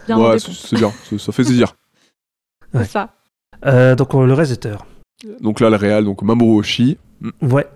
Bien 0.08 0.18
ouais, 0.20 0.40
c'est 0.40 0.52
c'est 0.54 0.76
bien, 0.78 0.92
ça, 1.10 1.18
ça 1.20 1.32
fait 1.34 1.44
plaisir. 1.44 1.76
Ouais. 2.74 2.86
Ça. 2.86 3.10
Euh, 3.66 3.96
donc 3.96 4.14
euh, 4.16 4.26
le 4.26 4.34
réalisateur. 4.34 4.86
Donc 5.42 5.60
là, 5.60 5.70
le 5.70 5.76
réal, 5.78 6.04
donc 6.06 6.22
Mamoru 6.22 6.60
Oshii. 6.60 6.98
Ouais. 7.42 7.68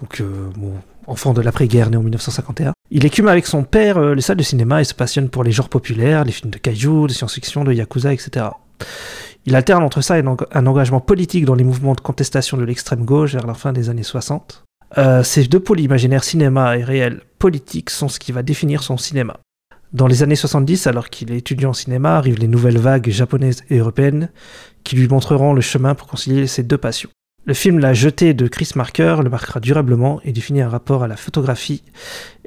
Donc, 0.00 0.20
euh, 0.20 0.50
bon, 0.56 0.72
enfant 1.06 1.32
de 1.32 1.40
l'après-guerre, 1.40 1.88
né 1.90 1.96
en 1.96 2.02
1951. 2.02 2.72
Il 2.90 3.06
écume 3.06 3.28
avec 3.28 3.46
son 3.46 3.62
père 3.64 3.96
euh, 3.98 4.14
les 4.14 4.20
salles 4.20 4.36
de 4.36 4.42
cinéma 4.42 4.80
et 4.80 4.84
se 4.84 4.94
passionne 4.94 5.28
pour 5.30 5.44
les 5.44 5.52
genres 5.52 5.68
populaires, 5.70 6.24
les 6.24 6.32
films 6.32 6.50
de 6.50 6.58
kaiju, 6.58 7.06
de 7.06 7.12
science-fiction, 7.12 7.64
de 7.64 7.72
yakuza, 7.72 8.12
etc. 8.12 8.46
Il 9.46 9.56
alterne 9.56 9.82
entre 9.82 10.00
ça 10.02 10.18
et 10.18 10.22
un 10.22 10.26
eng- 10.34 10.46
un 10.52 10.66
engagement 10.66 11.00
politique 11.00 11.44
dans 11.46 11.54
les 11.54 11.64
mouvements 11.64 11.94
de 11.94 12.00
contestation 12.00 12.56
de 12.56 12.64
l'extrême 12.64 13.04
gauche 13.04 13.32
vers 13.32 13.46
la 13.46 13.54
fin 13.54 13.72
des 13.72 13.88
années 13.88 14.02
60. 14.02 14.64
Euh, 14.98 15.22
ces 15.22 15.44
deux 15.44 15.60
pôles 15.60 15.80
imaginaires, 15.80 16.22
cinéma 16.24 16.76
et 16.76 16.84
réel 16.84 17.22
politique, 17.38 17.88
sont 17.90 18.08
ce 18.08 18.18
qui 18.18 18.30
va 18.32 18.42
définir 18.42 18.82
son 18.82 18.96
cinéma. 18.98 19.38
Dans 19.92 20.06
les 20.06 20.22
années 20.22 20.36
70, 20.36 20.86
alors 20.86 21.10
qu'il 21.10 21.32
est 21.32 21.36
étudiant 21.38 21.70
en 21.70 21.74
cinéma, 21.74 22.16
arrivent 22.16 22.38
les 22.38 22.48
nouvelles 22.48 22.78
vagues 22.78 23.10
japonaises 23.10 23.62
et 23.68 23.78
européennes 23.78 24.30
qui 24.84 24.96
lui 24.96 25.06
montreront 25.06 25.52
le 25.52 25.60
chemin 25.60 25.94
pour 25.94 26.06
concilier 26.08 26.46
ces 26.46 26.62
deux 26.62 26.78
passions. 26.78 27.10
Le 27.44 27.54
film 27.54 27.78
La 27.80 27.92
Jetée 27.92 28.34
de 28.34 28.46
Chris 28.46 28.70
Marker 28.76 29.16
le 29.22 29.28
marquera 29.28 29.58
durablement 29.60 30.20
et 30.24 30.32
définit 30.32 30.62
un 30.62 30.68
rapport 30.68 31.02
à 31.02 31.08
la 31.08 31.16
photographie 31.16 31.82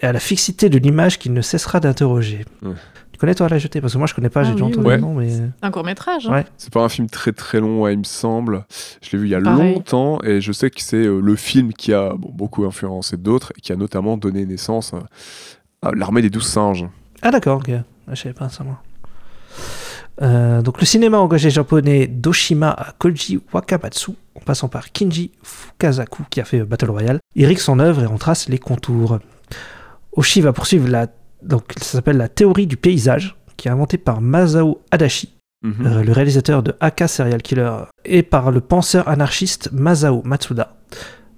et 0.02 0.06
à 0.06 0.14
la 0.14 0.20
fixité 0.20 0.70
de 0.70 0.78
l'image 0.78 1.20
qu'il 1.20 1.34
ne 1.34 1.42
cessera 1.42 1.80
d'interroger. 1.82 2.46
Ouais. 2.64 2.72
Tu 3.12 3.20
connais 3.20 3.36
toi 3.36 3.48
La 3.50 3.58
Jetée? 3.60 3.80
Parce 3.82 3.94
que 3.94 3.98
moi 3.98 4.08
je 4.08 4.14
connais 4.16 4.30
pas, 4.30 4.40
Ah 4.42 4.44
j'ai 4.46 4.52
déjà 4.54 4.66
oui, 4.66 4.72
entendu 4.72 4.88
oui. 4.88 4.94
le 4.96 5.02
nom, 5.02 5.14
mais... 5.14 5.30
Un 5.62 5.70
court 5.72 5.84
métrage. 5.84 6.28
Ouais. 6.28 6.46
C'est 6.58 6.72
pas 6.74 6.82
un 6.84 6.90
film 6.90 7.10
très 7.10 7.32
très 7.34 7.60
long, 7.60 7.82
ouais, 7.82 7.94
il 7.94 8.00
me 8.00 8.04
semble. 8.06 8.66
Je 9.02 9.12
l'ai 9.12 9.18
vu 9.20 9.28
il 9.28 9.32
y 9.32 9.36
a 9.36 9.42
Pareil. 9.42 9.74
longtemps 9.76 10.20
et 10.24 10.40
je 10.42 10.52
sais 10.54 10.70
que 10.70 10.82
c'est 10.82 10.96
euh, 11.06 11.20
le 11.20 11.36
film 11.36 11.74
qui 11.74 11.94
a 11.94 12.14
bon, 12.18 12.32
beaucoup 12.34 12.66
influencé 12.66 13.18
d'autres 13.18 13.52
et 13.58 13.62
qui 13.62 13.72
a 13.74 13.76
notamment 13.76 14.18
donné 14.18 14.46
naissance 14.46 14.94
euh, 14.94 15.00
à 15.82 15.92
l'armée 15.94 16.22
des 16.22 16.30
douze 16.30 16.48
singes. 16.48 16.86
Ah 17.28 17.32
d'accord, 17.32 17.58
ok. 17.58 17.72
Ah, 18.08 18.14
Je 18.14 18.22
savais 18.22 18.34
pas 18.34 18.50
ça 18.50 18.64
moi. 18.64 18.82
Euh, 20.22 20.62
donc 20.62 20.80
le 20.80 20.86
cinéma 20.86 21.18
engagé 21.20 21.50
japonais 21.50 22.08
d'Oshima 22.08 22.70
à 22.70 22.94
Koji 22.98 23.40
Wakamatsu, 23.52 24.12
en 24.36 24.40
passant 24.40 24.70
par 24.70 24.92
Kinji 24.94 25.32
Fukasaku 25.44 26.24
qui 26.30 26.40
a 26.40 26.46
fait 26.46 26.60
euh, 26.62 26.66
Battle 26.66 26.90
Royale, 26.92 27.20
irrigue 27.36 27.58
son 27.58 27.80
œuvre 27.80 28.04
et 28.04 28.06
en 28.06 28.18
trace 28.18 28.48
les 28.48 28.60
contours. 28.60 29.20
Oshi 30.14 30.40
va 30.40 30.54
poursuivre 30.54 30.88
la, 30.88 31.08
donc 31.42 31.74
ça 31.78 31.84
s'appelle 31.98 32.16
la 32.18 32.30
théorie 32.30 32.68
du 32.68 32.78
paysage, 32.78 33.36
qui 33.58 33.68
est 33.68 33.72
inventée 33.72 33.98
par 33.98 34.22
Masao 34.22 34.82
Adachi, 34.92 35.34
Mhm. 35.64 35.86
euh, 35.88 36.04
le 36.04 36.12
réalisateur 36.14 36.62
de 36.64 36.76
Aka 36.80 37.08
Serial 37.08 37.42
Killer, 37.42 37.72
et 38.06 38.22
par 38.24 38.52
le 38.52 38.62
penseur 38.62 39.08
anarchiste 39.10 39.70
Masao 39.74 40.22
Matsuda. 40.24 40.78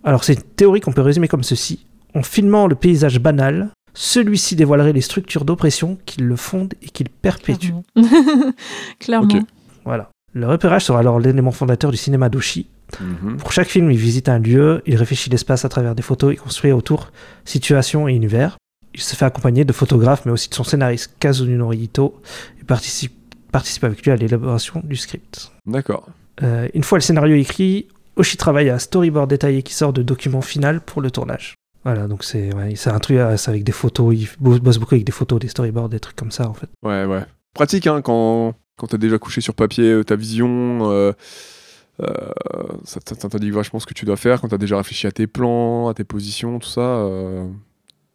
Alors 0.03 0.23
c'est 0.23 0.33
une 0.33 0.41
théorie 0.43 0.81
qu'on 0.81 0.91
peut 0.91 1.01
résumer 1.01 1.27
comme 1.29 1.43
ceci. 1.43 1.85
En 2.13 2.21
filmant 2.23 2.67
le 2.67 2.75
paysage 2.75 3.19
banal, 3.19 3.69
celui-ci 3.99 4.55
dévoilerait 4.55 4.93
les 4.93 5.01
structures 5.01 5.43
d'oppression 5.43 5.97
qui 6.05 6.21
le 6.21 6.35
fondent 6.35 6.75
et 6.83 6.89
qui 6.89 7.03
le 7.03 7.09
perpétuent. 7.09 7.73
Clairement. 7.95 8.53
Clairement. 8.99 9.45
Voilà. 9.85 10.11
Le 10.33 10.47
repérage 10.47 10.85
sera 10.85 10.99
alors 10.99 11.19
l'élément 11.19 11.49
fondateur 11.49 11.89
du 11.89 11.97
cinéma 11.97 12.29
d'Oshi. 12.29 12.67
Mhm. 13.01 13.37
Pour 13.37 13.51
chaque 13.51 13.69
film, 13.69 13.89
il 13.89 13.97
visite 13.97 14.29
un 14.29 14.37
lieu, 14.37 14.83
il 14.85 14.95
réfléchit 14.97 15.31
l'espace 15.31 15.65
à 15.65 15.69
travers 15.69 15.95
des 15.95 16.03
photos 16.03 16.31
et 16.31 16.35
construit 16.35 16.71
autour 16.71 17.11
situations 17.43 18.07
et 18.07 18.13
univers. 18.13 18.57
Il 18.93 19.01
se 19.01 19.15
fait 19.15 19.25
accompagner 19.25 19.65
de 19.65 19.73
photographes, 19.73 20.27
mais 20.27 20.31
aussi 20.31 20.47
de 20.47 20.53
son 20.53 20.63
scénariste 20.63 21.15
Kazunori 21.19 21.79
Ito, 21.79 22.21
et 22.61 22.65
participe, 22.65 23.13
participe 23.51 23.83
avec 23.83 24.03
lui 24.03 24.11
à 24.11 24.15
l'élaboration 24.15 24.79
du 24.83 24.95
script. 24.95 25.51
D'accord. 25.65 26.07
Euh, 26.43 26.67
une 26.75 26.83
fois 26.83 26.99
le 26.99 27.03
scénario 27.03 27.35
écrit, 27.35 27.87
Oshi 28.15 28.37
travaille 28.37 28.69
à 28.69 28.75
un 28.75 28.79
storyboard 28.79 29.27
détaillé 29.27 29.63
qui 29.63 29.73
sort 29.73 29.91
de 29.91 30.03
document 30.03 30.41
final 30.41 30.81
pour 30.81 31.01
le 31.01 31.09
tournage. 31.09 31.56
Voilà, 31.87 32.09
donc 32.09 32.25
c'est 32.25 32.53
ouais, 32.53 32.73
un 32.87 32.99
truc 32.99 33.15
euh, 33.15 33.37
avec 33.47 33.63
des 33.63 33.71
photos, 33.71 34.13
il 34.13 34.27
bosse 34.41 34.77
beaucoup 34.77 34.95
avec 34.95 35.05
des 35.05 35.13
photos, 35.13 35.39
des 35.39 35.47
storyboards, 35.47 35.87
des 35.87 36.01
trucs 36.01 36.17
comme 36.17 36.31
ça 36.31 36.49
en 36.49 36.53
fait. 36.53 36.67
Ouais, 36.83 37.05
ouais. 37.05 37.23
Pratique, 37.53 37.87
hein, 37.87 38.01
quand, 38.01 38.55
quand 38.75 38.87
t'as 38.87 38.97
déjà 38.97 39.17
couché 39.17 39.39
sur 39.39 39.53
papier 39.53 39.85
euh, 39.85 40.03
ta 40.03 40.17
vision, 40.17 40.91
euh, 40.91 41.13
euh, 42.01 42.13
ça 42.83 42.99
t'indique 42.99 43.53
vachement 43.53 43.79
ce 43.79 43.85
que 43.85 43.93
tu 43.93 44.03
dois 44.03 44.17
faire, 44.17 44.41
quand 44.41 44.49
t'as 44.49 44.57
déjà 44.57 44.75
réfléchi 44.75 45.07
à 45.07 45.13
tes 45.13 45.27
plans, 45.27 45.87
à 45.87 45.93
tes 45.93 46.03
positions, 46.03 46.59
tout 46.59 46.67
ça, 46.67 46.81
euh, 46.81 47.47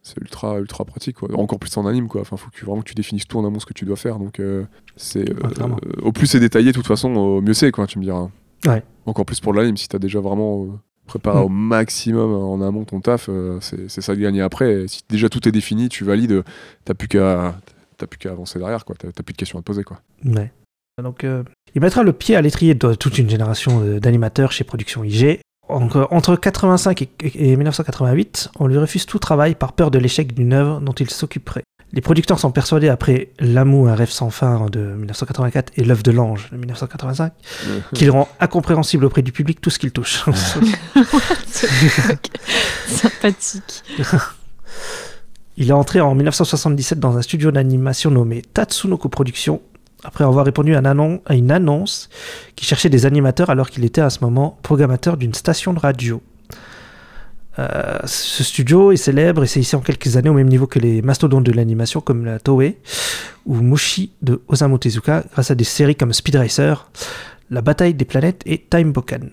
c'est 0.03 0.19
ultra, 0.21 0.59
ultra 0.59 0.85
pratique, 0.85 1.17
quoi. 1.17 1.31
Encore 1.41 1.59
plus 1.59 1.75
en 1.79 1.87
anime, 1.87 2.09
quoi. 2.09 2.21
Enfin, 2.21 2.37
faut 2.37 2.51
que, 2.51 2.67
vraiment 2.67 2.83
que 2.83 2.89
tu 2.91 2.95
définisses 2.95 3.27
tout 3.27 3.39
en 3.39 3.47
amont 3.47 3.59
ce 3.59 3.65
que 3.65 3.73
tu 3.73 3.87
dois 3.87 3.97
faire, 3.97 4.19
donc 4.19 4.39
c'est... 4.97 5.33
au 6.03 6.13
plus 6.13 6.27
c'est 6.27 6.41
détaillé, 6.41 6.73
de 6.73 6.77
toute 6.77 6.87
façon, 6.87 7.17
au 7.17 7.41
mieux 7.41 7.55
c'est, 7.55 7.71
quoi, 7.71 7.87
tu 7.87 7.99
me 7.99 8.05
diras. 8.05 8.29
Ouais. 8.67 8.83
Encore 9.07 9.25
plus 9.25 9.41
pour 9.41 9.55
l'anime, 9.55 9.79
si 9.79 9.89
t'as 9.89 9.99
déjà 9.99 10.21
vraiment... 10.21 10.79
préparé 11.18 11.38
Mm. 11.40 11.42
au 11.44 11.48
maximum 11.48 12.33
en 12.33 12.61
amont 12.66 12.85
ton 12.85 13.01
taf, 13.01 13.27
euh, 13.29 13.59
c'est 13.61 14.01
ça 14.01 14.14
de 14.14 14.20
gagner 14.20 14.40
après. 14.42 14.72
Et 14.85 14.88
si 14.88 15.03
déjà 15.09 15.29
tout 15.29 15.46
est 15.48 15.53
défini, 15.53 15.88
tu 15.88 16.05
valides, 16.05 16.42
t'as 16.85 16.94
plus 16.94 17.09
qu'à 17.09 17.55
t'as 17.98 18.07
plus 18.07 18.18
qu'à 18.18 18.31
avancer 18.31 18.59
derrière, 18.59 18.85
quoi. 18.85 18.96
T'as 18.98 19.11
plus 19.22 19.33
de 19.33 19.37
questions 19.38 19.59
à 19.59 19.62
te 19.62 19.66
poser, 19.66 19.85
quoi. 19.85 20.01
Ouais. 20.25 20.51
Donc, 21.03 21.25
euh, 21.25 21.42
il 21.75 21.81
mettra 21.81 22.03
le 22.03 22.12
pied 22.12 22.35
à 22.37 22.40
l'étrier 22.42 22.75
de 22.75 22.94
toute 22.94 23.18
une 23.18 23.31
génération 23.31 23.81
euh, 23.83 24.01
d'animateurs 24.01 24.51
chez 24.53 24.64
Production 24.64 25.05
IG. 25.05 25.40
Entre, 25.68 26.09
entre 26.11 26.35
85 26.37 27.03
et, 27.03 27.09
et 27.35 27.57
1988, 27.57 28.51
on 28.59 28.66
lui 28.66 28.77
refuse 28.77 29.07
tout 29.07 29.18
travail 29.18 29.55
par 29.55 29.72
peur 29.72 29.90
de 29.90 29.98
l'échec 29.98 30.35
d'une 30.35 30.53
œuvre 30.53 30.81
dont 30.81 30.92
il 30.92 31.09
s'occuperait. 31.09 31.62
Les 31.95 32.01
producteurs 32.01 32.39
sont 32.39 32.51
persuadés, 32.51 32.89
après 32.89 33.33
L'amour, 33.39 33.89
un 33.89 33.95
rêve 33.95 34.09
sans 34.11 34.31
fin 34.31 34.67
de 34.71 34.81
1984 34.81 35.73
et 35.77 35.85
L'œuvre 35.85 36.03
de 36.03 36.11
l'ange 36.11 36.49
de 36.51 36.57
1985, 36.57 37.33
qu'il 37.95 38.11
rend 38.11 38.29
incompréhensible 38.41 39.05
auprès 39.05 39.21
du 39.23 39.31
public 39.33 39.61
tout 39.61 39.69
ce 39.71 39.79
qu'il 39.79 39.91
touche. 39.93 40.25
Sympathique. 42.87 43.83
Il 45.59 45.69
est 45.69 45.73
entré 45.75 46.01
en 46.01 46.15
1977 46.15 46.99
dans 46.99 47.19
un 47.19 47.23
studio 47.23 47.51
d'animation 47.51 48.11
nommé 48.11 48.41
Tatsunoko 48.55 49.09
Productions, 49.11 49.61
après 50.03 50.25
avoir 50.25 50.45
répondu 50.47 50.75
à, 50.75 50.79
un 50.79 50.85
annon- 50.85 51.21
à 51.27 51.35
une 51.35 51.51
annonce 51.51 52.09
qui 52.57 52.65
cherchait 52.65 52.89
des 52.89 53.05
animateurs 53.07 53.51
alors 53.51 53.69
qu'il 53.71 53.85
était 53.85 54.01
à 54.01 54.09
ce 54.11 54.21
moment 54.23 54.59
programmateur 54.63 55.17
d'une 55.19 55.35
station 55.35 55.75
de 55.75 55.79
radio. 55.79 56.23
Euh, 57.59 57.99
ce 58.05 58.43
studio 58.43 58.93
est 58.93 58.97
célèbre 58.97 59.45
et 59.45 59.47
c'est 59.47 59.61
ici 59.61 59.77
en 59.77 59.81
quelques 59.81 60.17
années 60.17 60.31
au 60.31 60.35
même 60.35 60.49
niveau 60.49 60.67
que 60.67 60.79
les 60.79 61.03
mastodontes 61.03 61.45
de 61.45 61.53
l'animation 61.53 62.01
comme 62.01 62.25
la 62.25 62.38
Toei 62.38 62.79
ou 63.45 63.57
Mushi 63.57 64.12
de 64.23 64.41
Osamu 64.49 64.79
Tezuka 64.79 65.25
grâce 65.33 65.51
à 65.51 65.55
des 65.55 65.65
séries 65.65 65.97
comme 65.97 66.12
Speed 66.12 66.37
Racer, 66.37 66.88
La 67.51 67.61
bataille 67.61 67.95
des 67.95 68.07
planètes 68.07 68.43
et 68.47 68.59
Time 68.59 68.93
Bokan. 68.93 69.29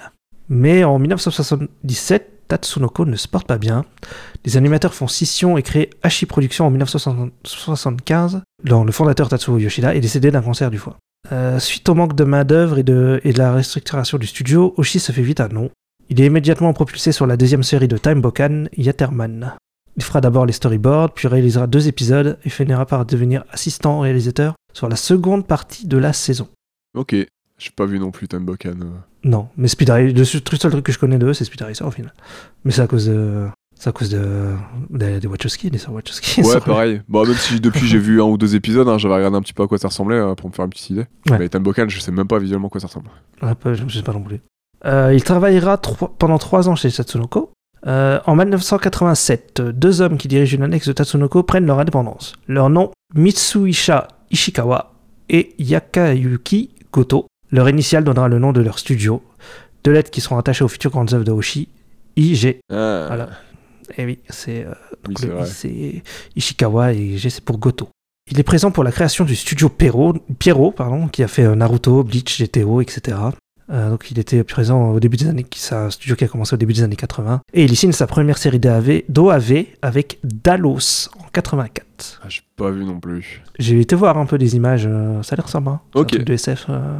Mais 0.49 0.83
en 0.83 0.99
1977, 0.99 2.39
Tatsunoko 2.49 3.05
ne 3.05 3.15
se 3.15 3.27
porte 3.27 3.47
pas 3.47 3.59
bien. 3.59 3.85
Les 4.43 4.57
animateurs 4.57 4.95
font 4.95 5.07
scission 5.07 5.57
et 5.57 5.61
créent 5.61 5.91
Hachi 6.01 6.25
Productions 6.25 6.65
en 6.65 6.71
1975, 6.71 8.41
dont 8.63 8.83
le 8.83 8.91
fondateur 8.91 9.29
Tatsuo 9.29 9.59
Yoshida 9.59 9.95
est 9.95 10.01
décédé 10.01 10.31
d'un 10.31 10.41
cancer 10.41 10.71
du 10.71 10.79
foie. 10.79 10.97
Euh, 11.31 11.59
suite 11.59 11.87
au 11.87 11.93
manque 11.93 12.15
de 12.15 12.23
main-d'œuvre 12.23 12.79
et 12.79 12.83
de, 12.83 13.21
et 13.23 13.33
de 13.33 13.37
la 13.37 13.53
restructuration 13.53 14.17
du 14.17 14.25
studio, 14.25 14.73
Oshi 14.77 14.99
se 14.99 15.11
fait 15.11 15.21
vite 15.21 15.39
un 15.39 15.49
nom. 15.49 15.69
Il 16.09 16.19
est 16.21 16.25
immédiatement 16.25 16.73
propulsé 16.73 17.11
sur 17.11 17.27
la 17.27 17.37
deuxième 17.37 17.63
série 17.63 17.87
de 17.87 17.97
Time 17.97 18.21
Bokan, 18.21 18.65
Yaterman. 18.75 19.55
Il 19.97 20.03
fera 20.03 20.21
d'abord 20.21 20.45
les 20.45 20.53
storyboards, 20.53 21.13
puis 21.13 21.27
réalisera 21.27 21.67
deux 21.67 21.87
épisodes 21.87 22.39
et 22.43 22.49
finira 22.49 22.85
par 22.85 23.05
devenir 23.05 23.43
assistant 23.51 23.99
réalisateur 23.99 24.55
sur 24.73 24.87
la 24.89 24.95
seconde 24.95 25.45
partie 25.45 25.87
de 25.87 25.97
la 25.97 26.13
saison. 26.13 26.47
Ok. 26.97 27.15
J'ai 27.57 27.71
pas 27.75 27.85
vu 27.85 27.99
non 27.99 28.11
plus 28.11 28.27
Time 28.27 28.45
Bokan. 28.45 28.69
euh. 28.81 28.85
Non, 29.25 29.49
mais 29.57 29.67
Speed 29.67 29.89
Racer, 29.89 30.13
le 30.13 30.23
seul 30.23 30.41
truc 30.71 30.85
que 30.85 30.91
je 30.93 30.97
connais 30.99 31.17
d'eux, 31.17 31.33
c'est 31.33 31.43
Speed 31.43 31.61
Racer 31.61 31.85
au 31.85 31.91
final. 31.91 32.13
Mais 32.63 32.71
c'est 32.71 32.81
à 32.81 32.87
cause 32.87 33.07
de. 33.07 33.47
C'est 33.77 33.89
à 33.89 33.91
cause 33.91 34.09
de. 34.09 34.53
des, 34.89 35.19
des 35.19 35.27
Wachowski, 35.27 35.69
des 35.69 35.77
sœurs 35.77 35.93
Wachowski. 35.93 36.41
Ouais, 36.41 36.59
pareil. 36.65 37.01
Bon, 37.09 37.25
même 37.25 37.35
si 37.35 37.59
depuis 37.59 37.85
j'ai 37.85 37.97
vu 37.99 38.21
un 38.21 38.25
ou 38.25 38.37
deux 38.37 38.55
épisodes, 38.55 38.87
hein, 38.87 38.97
j'avais 38.97 39.15
regardé 39.15 39.35
un 39.37 39.41
petit 39.41 39.53
peu 39.53 39.63
à 39.63 39.67
quoi 39.67 39.77
ça 39.77 39.89
ressemblait 39.89 40.15
euh, 40.15 40.35
pour 40.35 40.49
me 40.49 40.53
faire 40.55 40.63
une 40.65 40.71
petite 40.71 40.89
idée. 40.91 41.05
Ouais. 41.29 41.37
Mais 41.37 41.49
Time 41.49 41.63
Bokan, 41.63 41.89
je 41.89 41.99
sais 41.99 42.11
même 42.13 42.27
pas 42.27 42.39
visuellement 42.39 42.67
à 42.67 42.69
quoi 42.71 42.79
ça 42.79 42.87
ressemble. 42.87 43.09
Ouais, 43.41 43.53
pas- 43.55 43.73
je 43.73 43.83
ne 43.83 43.89
sais 43.89 44.01
pas 44.03 44.13
non 44.13 44.21
plus. 44.23 44.39
Euh, 44.85 45.13
il 45.13 45.23
travaillera 45.23 45.77
trois- 45.77 46.13
pendant 46.17 46.37
trois 46.37 46.69
ans 46.69 46.75
chez 46.75 46.91
Tatsunoko. 46.91 47.51
Euh, 47.87 48.19
en 48.25 48.35
1987, 48.35 49.59
euh, 49.59 49.71
deux 49.71 50.01
hommes 50.01 50.17
qui 50.17 50.27
dirigent 50.27 50.55
une 50.57 50.63
annexe 50.63 50.87
de 50.87 50.93
Tatsunoko 50.93 51.43
prennent 51.43 51.65
leur 51.65 51.79
indépendance. 51.79 52.33
Leurs 52.47 52.69
noms, 52.69 52.91
Mitsuisha 53.15 54.07
Ishikawa 54.31 54.93
et 55.29 55.53
Yakayuki 55.59 56.69
Goto. 56.91 57.27
Leur 57.51 57.67
initiale 57.69 58.03
donnera 58.03 58.27
le 58.27 58.39
nom 58.39 58.51
de 58.53 58.61
leur 58.61 58.79
studio. 58.79 59.21
Deux 59.83 59.91
lettres 59.91 60.11
qui 60.11 60.21
seront 60.21 60.37
attachées 60.37 60.63
aux 60.63 60.67
futures 60.67 60.91
grandes 60.91 61.13
œuvres 61.13 61.23
de 61.23 61.31
Hoshi, 61.31 61.69
IG. 62.15 62.59
Ah, 62.71 63.05
Voilà. 63.07 63.29
Et 63.97 64.05
oui, 64.05 64.19
c'est 64.29 64.65
euh, 64.65 64.73
oui, 65.07 65.15
donc 65.15 65.45
c'est 65.47 66.03
Ishikawa 66.35 66.93
et 66.93 67.17
G 67.17 67.29
c'est 67.29 67.43
pour 67.43 67.57
Goto. 67.57 67.89
Il 68.31 68.39
est 68.39 68.43
présent 68.43 68.69
pour 68.69 68.83
la 68.83 68.91
création 68.91 69.25
du 69.25 69.35
studio 69.35 69.67
Pierrot, 69.69 70.13
Pierrot 70.37 70.71
pardon, 70.71 71.07
qui 71.07 71.23
a 71.23 71.27
fait 71.27 71.43
euh, 71.45 71.55
Naruto, 71.55 72.03
Bleach, 72.03 72.39
GTO, 72.39 72.81
etc. 72.81 73.17
Euh, 73.71 73.89
donc 73.91 74.09
il 74.09 74.17
était 74.17 74.43
présent 74.43 74.91
au 74.91 74.99
début 74.99 75.15
des 75.17 75.27
années, 75.27 75.45
c'est 75.55 75.75
un 75.75 75.89
studio 75.91 76.15
qui 76.15 76.23
a 76.23 76.27
commencé 76.27 76.53
au 76.55 76.57
début 76.57 76.73
des 76.73 76.81
années 76.83 76.95
80. 76.95 77.41
Et 77.53 77.63
il 77.65 77.75
signe 77.77 77.91
sa 77.91 78.07
première 78.07 78.37
série 78.39 78.59
d'AV, 78.59 79.03
d'OAV 79.09 79.65
avec 79.83 80.19
Dalos 80.23 81.09
en 81.19 81.25
84. 81.31 82.19
Ah, 82.23 82.25
j'ai 82.29 82.41
pas 82.55 82.71
vu 82.71 82.83
non 82.83 82.99
plus. 82.99 83.43
J'ai 83.59 83.79
été 83.79 83.95
voir 83.95 84.17
un 84.17 84.25
peu 84.25 84.37
des 84.39 84.55
images, 84.55 84.87
euh, 84.89 85.21
ça 85.21 85.33
a 85.33 85.35
l'air 85.37 85.49
sympa. 85.49 85.81
C'est 85.93 85.99
un 85.99 86.01
Ok. 86.01 86.07
truc 86.09 86.23
de 86.23 86.33
SF. 86.33 86.65
euh. 86.69 86.99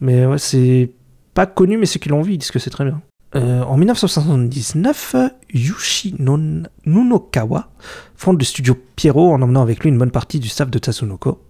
Mais 0.00 0.26
ouais, 0.26 0.38
c'est 0.38 0.90
pas 1.32 1.46
connu, 1.46 1.78
mais 1.78 1.86
ceux 1.86 2.00
qui 2.00 2.08
l'ont 2.10 2.20
vu 2.22 2.32
ils 2.34 2.38
disent 2.38 2.50
que 2.50 2.58
c'est 2.58 2.70
très 2.70 2.84
bien. 2.84 3.00
En 3.34 3.78
1979, 3.78 5.16
Yushi 5.54 6.14
Non- 6.18 6.64
Nunokawa 6.84 7.70
fonde 8.14 8.38
le 8.38 8.44
studio 8.44 8.76
Pierrot 8.94 9.32
en 9.32 9.40
emmenant 9.40 9.62
avec 9.62 9.80
lui 9.82 9.88
une 9.88 9.96
bonne 9.96 10.10
partie 10.10 10.38
du 10.38 10.48
staff 10.48 10.70
de 10.70 10.78
Tatsunoko. 10.78 11.40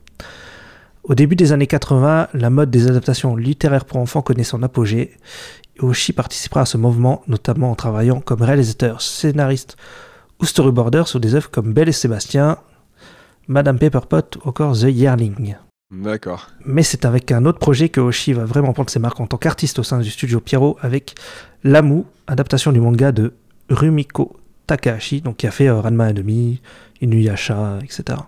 Au 1.05 1.17
début 1.17 1.35
des 1.35 1.53
années 1.53 1.67
80, 1.67 2.29
la 2.33 2.51
mode 2.51 2.71
des 2.71 2.89
adaptations 2.89 3.35
littéraires 3.35 3.85
pour 3.85 3.97
enfants 3.97 4.23
connaît 4.23 4.45
son 4.45 4.63
apogée. 4.63 5.17
Oshi 5.81 6.13
participera 6.13 6.61
à 6.61 6.65
ce 6.65 6.77
mouvement, 6.77 7.23
notamment 7.27 7.73
en 7.73 7.75
travaillant 7.75 8.21
comme 8.21 8.43
réalisateur, 8.43 9.03
scénariste 9.03 9.77
ou 10.41 10.45
storyboarder 10.45 11.03
sur 11.07 11.19
des 11.19 11.35
œuvres 11.35 11.51
comme 11.51 11.73
Belle 11.73 11.89
et 11.89 11.93
Sébastien, 11.93 12.59
Madame 13.49 13.81
Pepperpot 13.81 14.39
ou 14.45 14.49
encore 14.49 14.79
The 14.79 14.85
Yearling. 14.85 15.57
D'accord. 15.91 16.49
Mais 16.65 16.85
c'est 16.85 17.05
avec 17.05 17.33
un 17.33 17.47
autre 17.47 17.59
projet 17.59 17.89
que 17.89 18.01
Oshi 18.01 18.33
va 18.33 18.45
vraiment 18.45 18.73
prendre 18.73 18.91
ses 18.91 19.01
marques 19.01 19.21
en 19.21 19.27
tant 19.27 19.39
qu'artiste 19.39 19.81
au 19.81 19.83
sein 19.83 19.99
du 19.99 20.11
studio 20.11 20.39
Pierrot 20.41 20.79
avec 20.83 21.17
Lamu, 21.65 22.05
adaptation 22.29 22.71
du 22.71 22.81
manga 22.81 23.11
de 23.11 23.35
Rumiko 23.69 24.37
Takahashi, 24.69 25.21
donc 25.21 25.39
qui 25.39 25.49
a 25.49 25.51
fait 25.51 25.69
euh, 25.69 25.81
Ranma 25.81 26.11
et 26.11 26.15
demi, 26.15 26.61
Inuyasha, 27.01 27.79
etc. 27.83 28.19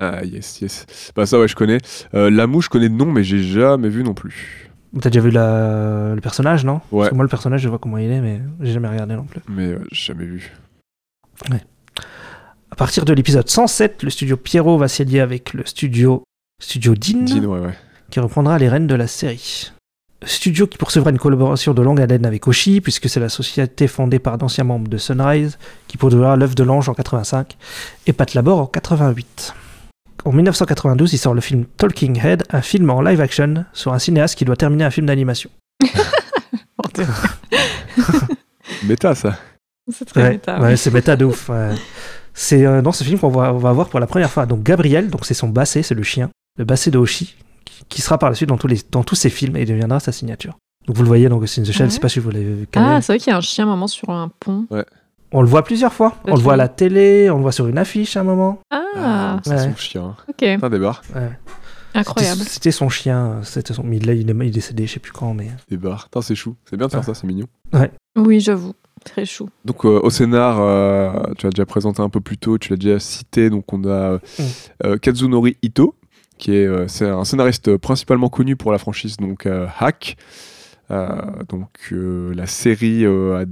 Ah, 0.00 0.24
yes, 0.24 0.60
yes. 0.60 0.86
Bah, 1.14 1.24
ça, 1.26 1.38
ouais, 1.38 1.48
je 1.48 1.54
connais. 1.54 1.78
Euh, 2.14 2.30
Lamou, 2.30 2.60
je 2.60 2.68
connais 2.68 2.88
de 2.88 2.94
nom, 2.94 3.10
mais 3.12 3.22
j'ai 3.24 3.42
jamais 3.42 3.88
vu 3.88 4.02
non 4.02 4.14
plus. 4.14 4.70
T'as 5.00 5.10
déjà 5.10 5.20
vu 5.20 5.30
la- 5.30 6.14
le 6.14 6.20
personnage, 6.20 6.64
non? 6.64 6.80
Ouais. 6.92 7.00
Parce 7.00 7.10
que 7.10 7.14
moi, 7.14 7.24
le 7.24 7.28
personnage, 7.28 7.60
je 7.62 7.68
vois 7.68 7.78
comment 7.78 7.98
il 7.98 8.10
est, 8.10 8.20
mais 8.20 8.40
j'ai 8.60 8.72
jamais 8.72 8.88
regardé 8.88 9.14
non 9.16 9.24
plus. 9.24 9.40
Mais 9.48 9.66
euh, 9.68 9.78
j'ai 9.92 10.12
jamais 10.12 10.24
vu. 10.24 10.52
À 12.70 12.76
partir 12.76 13.04
de 13.04 13.12
l'épisode 13.12 13.48
107, 13.48 14.02
le 14.02 14.10
studio 14.10 14.36
Pierrot 14.36 14.78
va 14.78 14.88
s'y 14.88 15.02
allier 15.02 15.20
avec 15.20 15.52
le 15.54 15.64
studio 15.64 16.24
Studio 16.60 16.94
Dean, 16.94 17.24
Dean, 17.24 17.44
ouais, 17.44 17.58
ouais. 17.60 17.74
qui 18.10 18.20
reprendra 18.20 18.58
les 18.58 18.68
rênes 18.68 18.86
de 18.86 18.94
la 18.94 19.06
série. 19.06 19.72
Studio 20.24 20.66
qui 20.66 20.78
poursuivra 20.78 21.10
une 21.10 21.18
collaboration 21.18 21.74
de 21.74 21.82
longue 21.82 22.00
haleine 22.00 22.24
avec 22.24 22.46
Oshi, 22.48 22.80
puisque 22.80 23.08
c'est 23.08 23.20
la 23.20 23.28
société 23.28 23.86
fondée 23.88 24.18
par 24.18 24.38
d'anciens 24.38 24.64
membres 24.64 24.88
de 24.88 24.96
Sunrise, 24.96 25.58
qui 25.88 25.98
produira 25.98 26.36
L'œuvre 26.36 26.54
de 26.54 26.62
l'ange 26.62 26.88
en 26.88 26.94
85 26.94 27.56
et 28.06 28.12
Pat 28.12 28.32
Labor 28.34 28.60
en 28.60 28.66
88. 28.66 29.54
En 30.24 30.32
1992, 30.32 31.12
il 31.12 31.18
sort 31.18 31.34
le 31.34 31.40
film 31.42 31.64
Talking 31.76 32.18
Head, 32.24 32.44
un 32.50 32.62
film 32.62 32.88
en 32.90 33.02
live 33.02 33.20
action 33.20 33.64
sur 33.72 33.92
un 33.92 33.98
cinéaste 33.98 34.36
qui 34.38 34.44
doit 34.44 34.56
terminer 34.56 34.84
un 34.84 34.90
film 34.90 35.06
d'animation. 35.06 35.50
Méta, 38.84 39.14
ça. 39.14 39.36
C'est 39.90 40.04
très 40.06 40.22
Ouais, 40.22 40.30
méta. 40.32 40.60
ouais, 40.60 40.76
c'est 40.76 40.90
méta 40.90 41.16
de 41.16 41.24
ouf. 41.24 41.48
ouais. 41.50 41.74
C'est 42.32 42.64
euh, 42.64 42.82
dans 42.82 42.92
ce 42.92 43.04
film 43.04 43.18
qu'on 43.18 43.28
va, 43.28 43.52
on 43.52 43.58
va 43.58 43.72
voir 43.72 43.88
pour 43.88 44.00
la 44.00 44.06
première 44.06 44.30
fois. 44.30 44.46
Donc 44.46 44.62
Gabriel, 44.62 45.08
donc 45.10 45.24
c'est 45.26 45.34
son 45.34 45.48
basset, 45.48 45.82
c'est 45.82 45.94
le 45.94 46.02
chien, 46.02 46.30
le 46.58 46.64
basset 46.64 46.90
de 46.90 46.98
Hoshi, 46.98 47.36
qui, 47.64 47.84
qui 47.88 48.02
sera 48.02 48.18
par 48.18 48.30
la 48.30 48.34
suite 48.34 48.48
dans 48.48 48.56
tous, 48.56 48.66
les, 48.66 48.80
dans 48.90 49.04
tous 49.04 49.14
ses 49.14 49.30
films 49.30 49.56
et 49.56 49.64
deviendra 49.66 50.00
sa 50.00 50.10
signature. 50.12 50.56
Donc 50.86 50.96
vous 50.96 51.02
le 51.02 51.08
voyez 51.08 51.28
dans 51.28 51.38
Ghost 51.38 51.58
in 51.58 51.62
the 51.62 51.66
Shell, 51.72 51.82
Ouais. 51.84 51.90
je 51.90 51.94
sais 51.94 52.00
pas 52.00 52.08
si 52.08 52.18
vous 52.18 52.30
l'avez 52.30 52.44
vu. 52.44 52.68
Ah, 52.76 53.00
c'est 53.00 53.12
vrai 53.12 53.18
qu'il 53.18 53.30
y 53.30 53.34
a 53.34 53.36
un 53.36 53.42
chien 53.42 53.64
à 53.64 53.68
un 53.68 53.70
moment 53.70 53.86
sur 53.86 54.08
un 54.10 54.30
pont. 54.40 54.66
On 55.36 55.42
le 55.42 55.48
voit 55.48 55.62
plusieurs 55.64 55.92
fois. 55.92 56.14
Le 56.26 56.32
On 56.32 56.36
le 56.36 56.42
voit 56.42 56.52
à 56.54 56.56
la 56.56 56.68
télé, 56.68 57.28
on 57.28 57.36
le 57.36 57.42
voit 57.42 57.52
sur 57.52 57.66
une 57.66 57.76
affiche 57.76 58.16
à 58.16 58.20
un 58.20 58.24
moment. 58.24 58.60
Ah, 58.70 59.38
c'est 59.44 59.50
Ouais. 59.50 59.58
son 59.58 59.74
chien. 59.76 60.16
ok. 60.28 60.36
Putain, 60.38 60.70
débarre. 60.70 61.02
Ouais. 61.14 61.30
Incroyable. 61.94 62.40
C'était- 62.42 62.70
son 62.70 62.88
chien. 62.88 63.40
C'était 63.42 63.72
son... 63.74 63.82
mais 63.84 63.98
là, 63.98 64.14
il 64.14 64.28
est, 64.30 64.34
il 64.34 64.42
est 64.46 64.50
décédé, 64.50 64.86
je 64.86 64.92
sais 64.94 65.00
plus 65.00 65.12
quand, 65.12 65.34
mais. 65.34 65.48
Des 65.68 65.76
barres. 65.76 66.04
Putain, 66.04 66.22
c'est 66.22 66.34
chou. 66.34 66.54
C'est 66.68 66.76
bien 66.76 66.86
de 66.86 66.92
faire 66.92 67.00
Ah. 67.02 67.06
ça, 67.06 67.14
c'est 67.14 67.26
mignon. 67.26 67.46
Oui, 68.16 68.40
j'avoue. 68.40 68.74
Très 69.04 69.26
chou. 69.26 69.48
Donc 69.66 69.84
euh, 69.84 70.00
au 70.02 70.08
scénar, 70.08 70.60
euh, 70.60 71.12
tu 71.36 71.46
as 71.46 71.50
déjà 71.50 71.66
présenté 71.66 72.00
un 72.00 72.08
peu 72.08 72.20
plus 72.20 72.38
tôt, 72.38 72.56
tu 72.56 72.70
l'as 72.70 72.76
déjà 72.78 72.98
cité, 72.98 73.50
donc 73.50 73.70
on 73.72 73.84
a 73.84 74.14
Mm. 74.14 74.20
euh, 74.84 74.96
Kazunori 74.98 75.58
Ito, 75.62 75.94
qui 76.38 76.54
est, 76.56 76.64
euh, 76.66 76.88
c'est 76.88 77.08
un 77.08 77.24
scénariste 77.24 77.76
principalement 77.76 78.28
connu 78.30 78.56
pour 78.56 78.72
la 78.72 78.78
franchise 78.78 79.16
donc 79.18 79.44
euh, 79.46 79.66
Hack. 79.78 80.16
Euh, 80.90 81.16
donc 81.48 81.70
euh, 81.92 82.34
la 82.34 82.46
série 82.46 83.06
euh, 83.06 83.46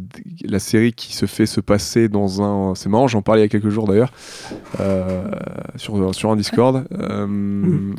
la 0.45 0.59
série 0.59 0.92
qui 0.92 1.16
se 1.16 1.25
fait 1.25 1.47
se 1.47 1.61
passer 1.62 2.09
dans 2.11 2.42
un 2.42 2.75
c'est 2.75 2.90
marrant 2.90 3.09
j'en 3.09 3.23
parlais 3.23 3.40
il 3.40 3.45
y 3.45 3.47
a 3.47 3.49
quelques 3.49 3.71
jours 3.71 3.88
d'ailleurs 3.88 4.12
sur, 5.77 6.14
sur 6.14 6.31
un 6.31 6.37
Discord. 6.37 6.85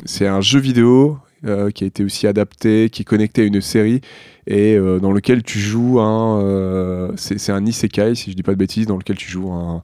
C'est 0.04 0.26
un 0.26 0.40
jeu 0.40 0.60
vidéo 0.60 1.18
euh, 1.44 1.70
qui 1.70 1.84
a 1.84 1.86
été 1.86 2.04
aussi 2.04 2.26
adapté 2.26 2.88
qui 2.90 3.02
est 3.02 3.04
connecté 3.04 3.42
à 3.42 3.44
une 3.44 3.60
série 3.60 4.00
et 4.46 4.74
euh, 4.76 4.98
dans 5.00 5.12
lequel 5.12 5.42
tu 5.42 5.58
joues 5.58 6.00
un 6.00 6.40
euh, 6.40 7.12
c'est 7.16 7.50
un 7.52 7.64
isekai 7.66 8.14
si 8.14 8.30
je 8.30 8.36
dis 8.36 8.42
pas 8.42 8.52
de 8.52 8.58
bêtises 8.58 8.86
dans 8.86 8.96
lequel 8.96 9.16
tu 9.16 9.30
joues 9.30 9.50
un, 9.50 9.82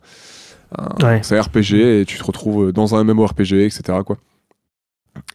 un- 0.78 1.04
Ouais. 1.04 1.20
c'est 1.22 1.36
un 1.36 1.42
RPG 1.42 1.74
et 2.00 2.04
tu 2.06 2.16
te 2.18 2.22
retrouves 2.24 2.72
dans 2.72 2.94
un 2.94 3.02
MMORPG 3.04 3.64
etc 3.64 3.98
quoi. 4.06 4.16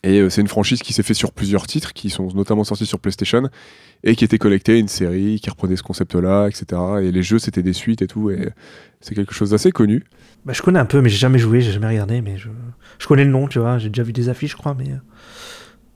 Et 0.04 0.28
c'est 0.30 0.40
une 0.42 0.48
franchise 0.48 0.82
qui 0.82 0.94
s'est 0.94 1.04
fait 1.04 1.14
sur 1.14 1.32
plusieurs 1.34 1.68
titres 1.68 1.92
qui 1.94 2.10
sont 2.10 2.28
notamment 2.34 2.64
sortis 2.64 2.86
sur 2.86 2.98
PlayStation 3.00 3.50
et 4.04 4.16
qui 4.16 4.24
était 4.26 4.38
connectée 4.38 4.74
à 4.74 4.78
une 4.78 4.88
série 4.88 5.40
qui 5.42 5.50
reprenait 5.50 5.76
ce 5.76 5.84
concept 5.84 6.14
là 6.16 6.48
etc 6.48 6.82
et 7.02 7.12
les 7.12 7.24
jeux 7.24 7.40
c'était 7.40 7.64
des 7.64 7.74
suites 7.74 8.02
et 8.02 8.08
tout 8.08 8.30
et 8.30 8.50
c'est 9.02 9.16
quelque 9.16 9.34
chose 9.34 9.52
d'assez 9.52 9.72
connu 9.72 10.04
Bah, 10.46 10.54
je 10.54 10.62
connais 10.62 10.80
un 10.80 10.86
peu, 10.86 11.02
mais 11.02 11.10
j'ai 11.10 11.18
jamais 11.18 11.38
joué, 11.40 11.62
j'ai 11.62 11.72
jamais 11.72 11.88
regardé, 11.88 12.22
mais 12.22 12.38
je, 12.38 12.50
je 13.00 13.08
connais 13.08 13.24
le 13.26 13.30
nom, 13.32 13.48
tu 13.48 13.60
vois. 13.60 13.78
J'ai 13.78 13.90
déjà 13.90 14.02
vu 14.04 14.14
des 14.14 14.30
affiches, 14.30 14.52
je 14.52 14.58
crois, 14.58 14.74
mais. 14.78 14.90
euh, 14.92 14.98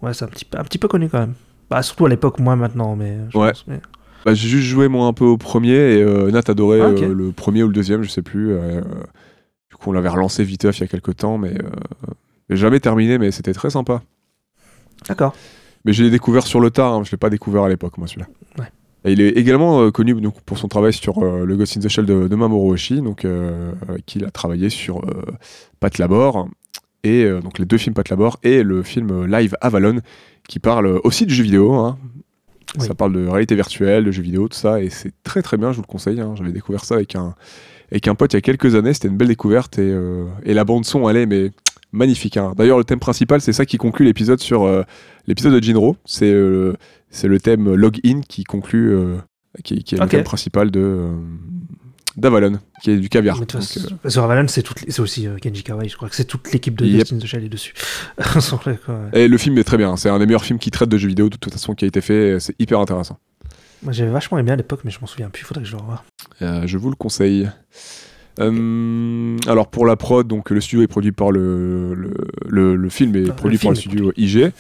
Ouais, 0.02 0.14
c'est 0.14 0.26
un 0.26 0.28
petit, 0.28 0.46
peu- 0.46 0.58
un 0.60 0.64
petit 0.64 0.78
peu 0.78 0.88
connu 0.88 1.10
quand 1.10 1.20
même. 1.20 1.34
Bah, 1.70 1.82
surtout 1.82 2.06
à 2.06 2.10
l'époque, 2.10 2.40
moi 2.40 2.56
maintenant, 2.56 2.96
mais. 2.96 3.18
je 3.32 3.38
Ouais. 3.38 3.50
pense, 3.52 3.66
mais- 3.68 3.82
Bah, 4.26 4.34
j'ai 4.36 4.48
juste 4.48 4.68
joué 4.68 4.88
moi 4.88 5.08
un 5.08 5.14
peu 5.14 5.26
au 5.26 5.38
premier 5.38 5.74
et 5.74 6.02
euh, 6.04 6.30
Nat 6.32 6.44
adorait 6.48 6.82
Ah, 6.82 6.86
euh, 6.90 7.14
le 7.14 7.32
premier 7.32 7.64
ou 7.64 7.68
le 7.68 7.74
deuxième, 7.74 8.04
je 8.04 8.10
sais 8.10 8.22
plus. 8.22 8.52
euh, 8.54 8.82
du 9.72 9.76
coup, 9.78 9.90
on 9.90 9.94
l'avait 9.94 10.10
relancé 10.10 10.44
viteuf 10.44 10.78
il 10.78 10.82
y 10.82 10.84
a 10.84 10.88
quelques 10.88 11.16
temps, 11.18 11.38
mais 11.40 11.54
jamais 12.50 12.80
terminé, 12.80 13.18
mais 13.18 13.32
c'était 13.32 13.54
très 13.54 13.70
sympa. 13.72 14.02
D'accord. 15.08 15.36
Mais 15.90 15.94
je 15.94 16.04
l'ai 16.04 16.12
découvert 16.12 16.46
sur 16.46 16.60
le 16.60 16.70
tard, 16.70 16.94
hein, 16.94 17.02
je 17.04 17.10
l'ai 17.10 17.18
pas 17.18 17.32
découvert 17.32 17.64
à 17.64 17.70
l'époque, 17.70 17.98
moi 17.98 18.06
celui-là. 18.08 18.28
Ouais. 18.60 18.68
Et 19.06 19.14
il 19.14 19.22
est 19.22 19.30
également 19.30 19.82
euh, 19.82 19.90
connu 19.90 20.14
donc, 20.14 20.40
pour 20.42 20.60
son 20.60 20.68
travail 20.68 20.94
sur 20.94 21.18
euh, 21.24 21.46
le 21.46 21.58
Ghost 21.58 21.76
in 21.78 21.80
the 21.80 21.88
Shell 21.88 22.06
de, 22.06 22.28
de 22.28 22.36
Mamoru 22.36 22.74
Oshii, 22.74 23.02
donc 23.02 23.26
euh, 23.26 23.72
avec 23.88 24.06
qui 24.06 24.20
il 24.20 24.26
a 24.26 24.30
travaillé 24.30 24.70
sur 24.70 25.00
euh, 25.00 25.24
Pat 25.80 25.98
Labor 25.98 26.48
et 27.04 27.28
donc 27.42 27.58
les 27.58 27.66
deux 27.66 27.80
films 27.80 27.96
Pat 27.96 28.08
Labor 28.08 28.38
et 28.44 28.62
le 28.62 28.84
film 28.84 29.26
Live 29.26 29.56
Avalon 29.62 30.02
qui 30.48 30.60
parle 30.60 31.00
aussi 31.04 31.26
de 31.26 31.32
jeux 31.32 31.44
vidéo. 31.44 31.74
hein. 31.74 31.98
Oui. 32.78 32.86
Ça 32.86 32.94
parle 32.94 33.14
de 33.14 33.26
réalité 33.26 33.56
virtuelle, 33.56 34.04
de 34.04 34.12
jeux 34.12 34.22
vidéo, 34.22 34.48
tout 34.48 34.58
ça, 34.58 34.80
et 34.80 34.92
c'est 34.92 35.12
très 35.24 35.42
très 35.42 35.58
bien, 35.58 35.72
je 35.72 35.78
vous 35.78 35.82
le 35.82 35.88
conseille. 35.92 36.20
hein. 36.22 36.36
J'avais 36.38 36.52
découvert 36.52 36.86
ça 36.86 36.94
avec 36.94 37.16
un, 37.16 37.34
avec 37.92 38.08
un 38.08 38.14
pote 38.14 38.34
il 38.34 38.36
y 38.36 38.38
a 38.38 38.42
quelques 38.42 38.76
années, 38.76 38.94
c'était 38.94 39.08
une 39.08 39.18
belle 39.18 39.30
découverte, 39.30 39.80
et, 39.80 39.92
et 40.44 40.54
la 40.54 40.66
bande-son, 40.66 41.10
est 41.10 41.26
mais, 41.26 41.50
magnifique. 41.92 42.38
hein. 42.38 42.54
D'ailleurs, 42.58 42.78
le 42.78 42.84
thème 42.84 43.00
principal, 43.00 43.42
c'est 43.42 43.54
ça 43.54 43.66
qui 43.66 43.78
conclut 43.78 44.06
l'épisode 44.06 44.40
sur 44.40 44.64
euh, 44.64 44.84
l'épisode 45.28 45.54
de 45.54 45.60
Jinro. 45.64 45.96
C'est 46.06 46.32
euh, 46.32 46.74
c'est 47.10 47.28
le 47.28 47.40
thème 47.40 47.74
Login 47.74 48.22
qui 48.28 48.44
conclut, 48.44 48.92
euh, 48.92 49.18
qui, 49.64 49.84
qui 49.84 49.96
est 49.96 50.00
le 50.00 50.08
thème 50.08 50.24
principal 50.24 50.72
de 50.72 51.08
d'Avalon, 52.18 52.60
qui 52.84 52.92
est 52.92 52.98
du 52.98 53.08
caviar. 53.08 53.40
Donc, 53.40 53.52
Sur 54.08 54.24
Avalon, 54.24 54.48
c'est 54.48 55.00
aussi 55.00 55.28
Kenji 55.42 55.64
Kawai, 55.64 55.88
je 55.88 55.96
crois 55.96 56.10
que 56.10 56.16
c'est 56.16 56.26
toute 56.26 56.52
l'équipe 56.52 56.78
de 56.78 56.86
Yep. 56.86 57.08
The 57.20 57.26
Shell 57.26 57.46
est 57.46 57.50
dessus. 57.50 57.74
Et 59.14 59.28
le 59.28 59.38
film 59.38 59.58
est 59.58 59.64
très 59.64 59.78
bien, 59.78 59.96
c'est 59.96 60.10
un 60.10 60.20
des 60.20 60.26
meilleurs 60.26 60.44
films 60.44 60.60
qui 60.60 60.70
traite 60.70 60.90
de 60.90 60.98
jeux 60.98 61.08
vidéo 61.08 61.30
de 61.30 61.38
toute 61.38 61.54
façon 61.54 61.76
qui 61.76 61.86
a 61.86 61.88
été 61.88 62.02
fait, 62.02 62.40
c'est 62.40 62.56
hyper 62.60 62.80
intéressant. 62.80 63.20
Moi, 63.84 63.94
j'avais 63.94 64.12
vachement 64.12 64.38
aimé 64.38 64.52
à 64.52 64.58
l'époque, 64.58 64.82
mais 64.84 64.92
je 64.92 65.00
m'en 65.00 65.08
souviens 65.08 65.30
plus, 65.30 65.46
faudrait 65.46 65.64
que 65.64 65.70
je 65.70 65.76
le 65.78 65.82
revoie. 65.82 66.04
Je 66.42 66.78
vous 66.78 66.90
le 66.90 66.96
conseille. 66.98 67.50
Euh, 68.40 69.38
alors 69.48 69.68
pour 69.68 69.86
la 69.86 69.96
prod, 69.96 70.28
donc 70.28 70.50
le 70.50 70.62
studio 70.62 70.82
est 70.84 70.88
produit 70.88 71.12
par 71.12 71.32
le 71.32 71.94
le, 71.94 72.14
le, 72.48 72.76
le 72.76 72.90
film 72.90 73.16
est 73.16 73.24
Ah, 73.24 73.28
le 73.28 73.34
produit 73.34 73.58
film 73.58 73.74
par 73.74 73.76
le 73.76 73.80
studio 73.80 74.14
IG, 74.16 74.52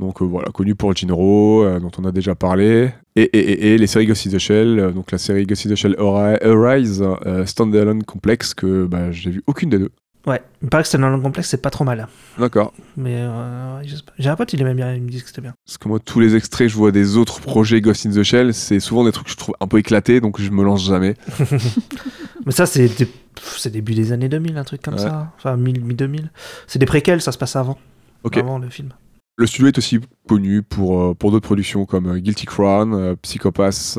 donc 0.00 0.22
euh, 0.22 0.24
voilà 0.24 0.48
connu 0.52 0.74
pour 0.74 0.94
Jinro, 0.94 1.62
euh, 1.64 1.78
dont 1.80 1.90
on 1.98 2.04
a 2.04 2.12
déjà 2.12 2.34
parlé, 2.34 2.90
et, 3.14 3.22
et, 3.22 3.38
et, 3.38 3.74
et 3.74 3.78
les 3.78 3.86
séries 3.86 4.06
Ghost 4.06 4.26
in 4.26 4.30
the 4.30 4.38
Shell, 4.38 4.78
euh, 4.78 4.90
donc 4.90 5.12
la 5.12 5.18
série 5.18 5.44
Ghost 5.44 5.66
in 5.66 5.70
the 5.70 5.74
Shell 5.76 5.96
Arise, 5.98 7.02
euh, 7.26 7.44
Standalone 7.46 8.04
Complex 8.04 8.54
que 8.54 8.86
bah, 8.86 9.10
j'ai 9.12 9.30
vu 9.30 9.42
aucune 9.46 9.70
des 9.70 9.78
deux. 9.78 9.90
Ouais, 10.26 10.42
il 10.60 10.64
me 10.64 10.70
paraît 10.70 10.82
que 10.82 10.88
c'est 10.88 11.00
un 11.00 11.20
complexe, 11.20 11.48
c'est 11.50 11.62
pas 11.62 11.70
trop 11.70 11.84
mal. 11.84 12.08
D'accord. 12.36 12.72
Mais 12.96 13.14
euh, 13.16 13.80
j'ai 14.18 14.28
un 14.28 14.34
pote, 14.34 14.52
il 14.52 14.60
aimait 14.60 14.74
bien, 14.74 14.92
il 14.92 15.00
me 15.02 15.08
dit 15.08 15.20
que 15.22 15.28
c'était 15.28 15.40
bien. 15.40 15.54
Parce 15.64 15.78
que 15.78 15.86
moi 15.88 16.00
tous 16.00 16.18
les 16.18 16.34
extraits 16.34 16.66
que 16.66 16.72
je 16.72 16.76
vois 16.76 16.90
des 16.90 17.16
autres 17.16 17.40
projets 17.40 17.80
Ghost 17.80 18.06
in 18.06 18.10
the 18.10 18.24
Shell, 18.24 18.52
c'est 18.52 18.80
souvent 18.80 19.04
des 19.04 19.12
trucs 19.12 19.26
que 19.26 19.32
je 19.32 19.36
trouve 19.36 19.54
un 19.60 19.68
peu 19.68 19.78
éclatés, 19.78 20.20
donc 20.20 20.40
je 20.40 20.50
me 20.50 20.64
lance 20.64 20.84
jamais. 20.84 21.14
Mais 22.44 22.52
ça, 22.52 22.66
c'est 22.66 22.88
des- 22.88 23.70
début 23.70 23.94
des 23.94 24.12
années 24.12 24.28
2000, 24.28 24.56
un 24.56 24.64
truc 24.64 24.82
comme 24.82 24.94
Ouais. 24.94 25.00
ça. 25.00 25.32
Enfin, 25.36 25.56
mi- 25.56 25.72
mi-2000. 25.78 26.28
C'est 26.66 26.78
des 26.78 26.86
préquels, 26.86 27.20
ça 27.20 27.30
se 27.32 27.38
passe 27.38 27.54
avant. 27.56 27.78
Ok. 28.24 28.36
Avant 28.36 28.58
le 28.58 28.68
film. 28.68 28.90
Le 29.36 29.46
studio 29.46 29.68
est 29.68 29.78
aussi 29.78 30.00
connu 30.28 30.62
pour, 30.62 31.00
euh, 31.00 31.14
pour 31.14 31.30
d'autres 31.30 31.46
productions 31.46 31.84
comme 31.84 32.06
euh, 32.06 32.18
Guilty 32.18 32.46
Crown, 32.46 32.94
euh, 32.94 33.14
Psychopath, 33.20 33.98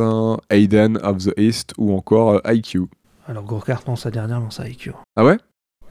Aiden 0.50 0.98
of 1.04 1.18
the 1.20 1.34
East 1.38 1.74
ou 1.78 1.96
encore 1.96 2.42
IQ. 2.46 2.82
Alors, 3.28 3.44
gros 3.44 3.60
carton, 3.60 3.96
sa 3.96 4.10
dernière, 4.10 4.40
non, 4.40 4.50
ça 4.50 4.68
IQ. 4.68 4.94
Ah 5.16 5.24
ouais? 5.26 5.38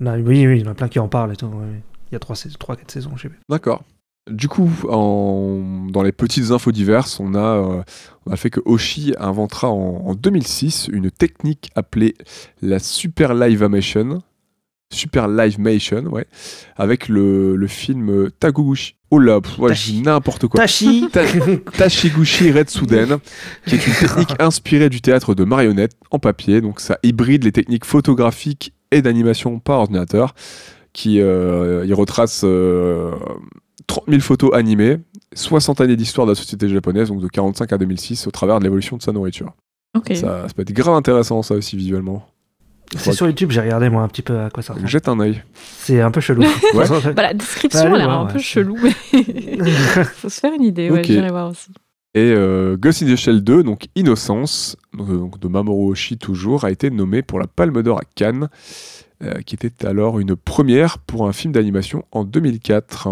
Oui, 0.00 0.46
oui, 0.46 0.58
il 0.60 0.64
y 0.64 0.68
en 0.68 0.70
a 0.70 0.74
plein 0.74 0.88
qui 0.88 0.98
en 0.98 1.08
parlent 1.08 1.32
et 1.32 1.36
tout. 1.36 1.46
oui, 1.46 1.64
oui. 1.72 1.78
Il 2.10 2.14
y 2.14 2.16
a 2.16 2.18
3-4 2.20 2.90
saisons, 2.90 3.10
je 3.16 3.22
sais 3.22 3.28
plus. 3.28 3.40
D'accord. 3.48 3.82
Du 4.30 4.48
coup, 4.48 4.70
en- 4.88 5.86
dans 5.90 6.02
les 6.02 6.12
petites 6.12 6.50
infos 6.50 6.72
diverses, 6.72 7.20
on 7.20 7.34
a, 7.34 7.38
euh, 7.38 7.82
on 8.26 8.32
a 8.32 8.36
fait 8.36 8.50
que 8.50 8.60
Oshi 8.64 9.14
inventera 9.18 9.68
en, 9.70 10.02
en 10.06 10.14
2006 10.14 10.88
une 10.92 11.10
technique 11.10 11.70
appelée 11.76 12.14
la 12.62 12.78
Super 12.78 13.34
Live-Mation. 13.34 14.22
Super 14.92 15.26
Live-Mation, 15.28 16.04
ouais. 16.06 16.26
Avec 16.76 17.08
le, 17.08 17.56
le 17.56 17.66
film 17.66 18.30
Taguguchi. 18.38 18.94
Oh 19.10 19.18
là, 19.18 19.38
ouais, 19.58 19.74
je 19.74 19.84
dis 19.84 19.90
Tachi. 19.92 20.02
n'importe 20.02 20.46
quoi. 20.48 20.60
Tachi 20.60 21.08
Ta- 21.12 21.24
Tashiguchi 21.76 22.50
Retsuden, 22.52 23.18
qui 23.66 23.74
est 23.76 23.86
une 23.86 23.92
technique 24.00 24.34
inspirée 24.40 24.88
du 24.88 25.00
théâtre 25.00 25.34
de 25.34 25.44
marionnettes 25.44 25.96
en 26.10 26.18
papier. 26.18 26.60
Donc 26.60 26.80
ça 26.80 26.98
hybride 27.02 27.44
les 27.44 27.52
techniques 27.52 27.84
photographiques 27.84 28.72
et 28.98 29.02
d'animation 29.02 29.58
par 29.58 29.78
ordinateur, 29.80 30.34
qui 30.92 31.20
euh, 31.20 31.84
y 31.86 31.92
retrace 31.92 32.42
euh, 32.44 33.12
30 33.86 34.04
000 34.08 34.20
photos 34.20 34.52
animées, 34.54 34.98
60 35.34 35.80
années 35.80 35.96
d'histoire 35.96 36.26
de 36.26 36.32
la 36.32 36.36
société 36.36 36.68
japonaise, 36.68 37.08
donc 37.08 37.20
de 37.20 37.28
45 37.28 37.72
à 37.72 37.78
2006, 37.78 38.26
au 38.26 38.30
travers 38.30 38.58
de 38.58 38.64
l'évolution 38.64 38.96
de 38.96 39.02
sa 39.02 39.12
nourriture. 39.12 39.52
Ça, 40.08 40.14
ça 40.14 40.54
peut 40.54 40.62
être 40.62 40.72
grave 40.72 40.94
intéressant, 40.94 41.42
ça 41.42 41.54
aussi, 41.54 41.76
visuellement. 41.76 42.26
C'est 42.96 43.12
sur 43.12 43.26
YouTube, 43.26 43.50
j'ai 43.50 43.60
regardé 43.60 43.88
moi 43.88 44.02
un 44.02 44.08
petit 44.08 44.22
peu 44.22 44.38
à 44.38 44.50
quoi 44.50 44.62
ça 44.62 44.72
ressemble. 44.74 44.88
Jette 44.88 45.08
un 45.08 45.18
œil. 45.18 45.42
C'est 45.54 46.00
un 46.00 46.10
peu 46.10 46.20
chelou. 46.20 46.42
Ouais. 46.74 46.84
Bah, 47.14 47.22
la 47.22 47.34
description 47.34 47.80
Bah, 47.80 47.86
allez 47.96 48.04
a 48.04 48.06
l'air 48.06 48.10
un 48.10 48.26
ouais, 48.26 48.32
peu 48.32 48.38
chelou, 48.38 48.76
mais 48.82 48.90
faut 50.04 50.28
se 50.28 50.38
faire 50.40 50.52
une 50.52 50.62
idée. 50.62 50.90
Ouais, 50.90 51.00
Ok. 51.00 51.06
j'irai 51.06 51.30
voir 51.30 51.50
aussi. 51.50 51.70
Et 52.16 52.32
euh, 52.32 52.78
Ghost 52.78 53.02
in 53.02 53.12
the 53.12 53.16
Shell 53.16 53.42
2, 53.44 53.62
donc 53.62 53.88
Innocence, 53.94 54.76
euh, 54.98 55.18
donc 55.18 55.38
de 55.38 55.48
Mamoru 55.48 55.90
Oshii 55.90 56.16
toujours, 56.16 56.64
a 56.64 56.70
été 56.70 56.90
nommé 56.90 57.20
pour 57.20 57.38
la 57.38 57.46
Palme 57.46 57.82
d'Or 57.82 57.98
à 57.98 58.04
Cannes, 58.14 58.48
euh, 59.22 59.34
qui 59.44 59.54
était 59.54 59.84
alors 59.86 60.18
une 60.18 60.34
première 60.34 60.98
pour 60.98 61.28
un 61.28 61.32
film 61.34 61.52
d'animation 61.52 62.04
en 62.12 62.24
2004. 62.24 63.08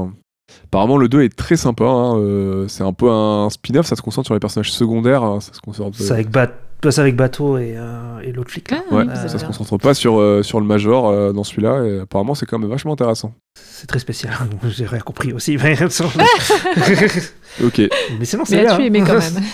Apparemment, 0.64 0.96
le 0.96 1.08
2 1.10 1.22
est 1.22 1.36
très 1.36 1.56
sympa. 1.56 1.84
hein, 1.84 2.64
c'est 2.68 2.82
un 2.82 2.94
peu 2.94 3.10
un 3.10 3.50
spin-off, 3.50 3.84
ça 3.86 3.94
se 3.96 4.00
concentre 4.02 4.26
sur 4.26 4.34
les 4.34 4.40
personnages 4.40 4.72
secondaires. 4.72 5.22
hein, 5.22 5.40
ça 5.40 5.52
se 5.52 5.60
concentre, 5.60 5.98
C'est 5.98 6.10
avec, 6.12 6.30
Bat- 6.30 6.52
c'est 6.90 7.00
avec 7.00 7.16
Bateau 7.16 7.56
et, 7.58 7.74
euh, 7.76 8.20
et 8.22 8.32
l'autre 8.32 8.50
flic. 8.50 8.70
là. 8.70 8.82
Ah, 8.90 8.94
ouais, 8.94 9.04
ça 9.14 9.38
se 9.38 9.44
concentre 9.44 9.78
pas 9.78 9.94
sur, 9.94 10.18
euh, 10.20 10.42
sur 10.42 10.60
le 10.60 10.66
Major 10.66 11.08
euh, 11.08 11.32
dans 11.32 11.44
celui-là. 11.44 11.84
Et 11.84 12.00
apparemment, 12.00 12.34
c'est 12.34 12.44
quand 12.46 12.58
même 12.58 12.68
vachement 12.68 12.92
intéressant. 12.92 13.34
C'est 13.54 13.86
très 13.86 13.98
spécial. 13.98 14.34
J'ai 14.68 14.86
rien 14.86 15.00
compris 15.00 15.32
aussi. 15.32 15.56
Mais, 15.56 15.76
Ok, 17.64 17.80
mais 18.18 18.24
sinon, 18.24 18.44
c'est 18.44 18.56
Mais 18.56 18.62
bien. 18.64 18.72
as-tu 18.74 18.84
aimé 18.84 19.02
quand 19.06 19.18
même 19.18 19.44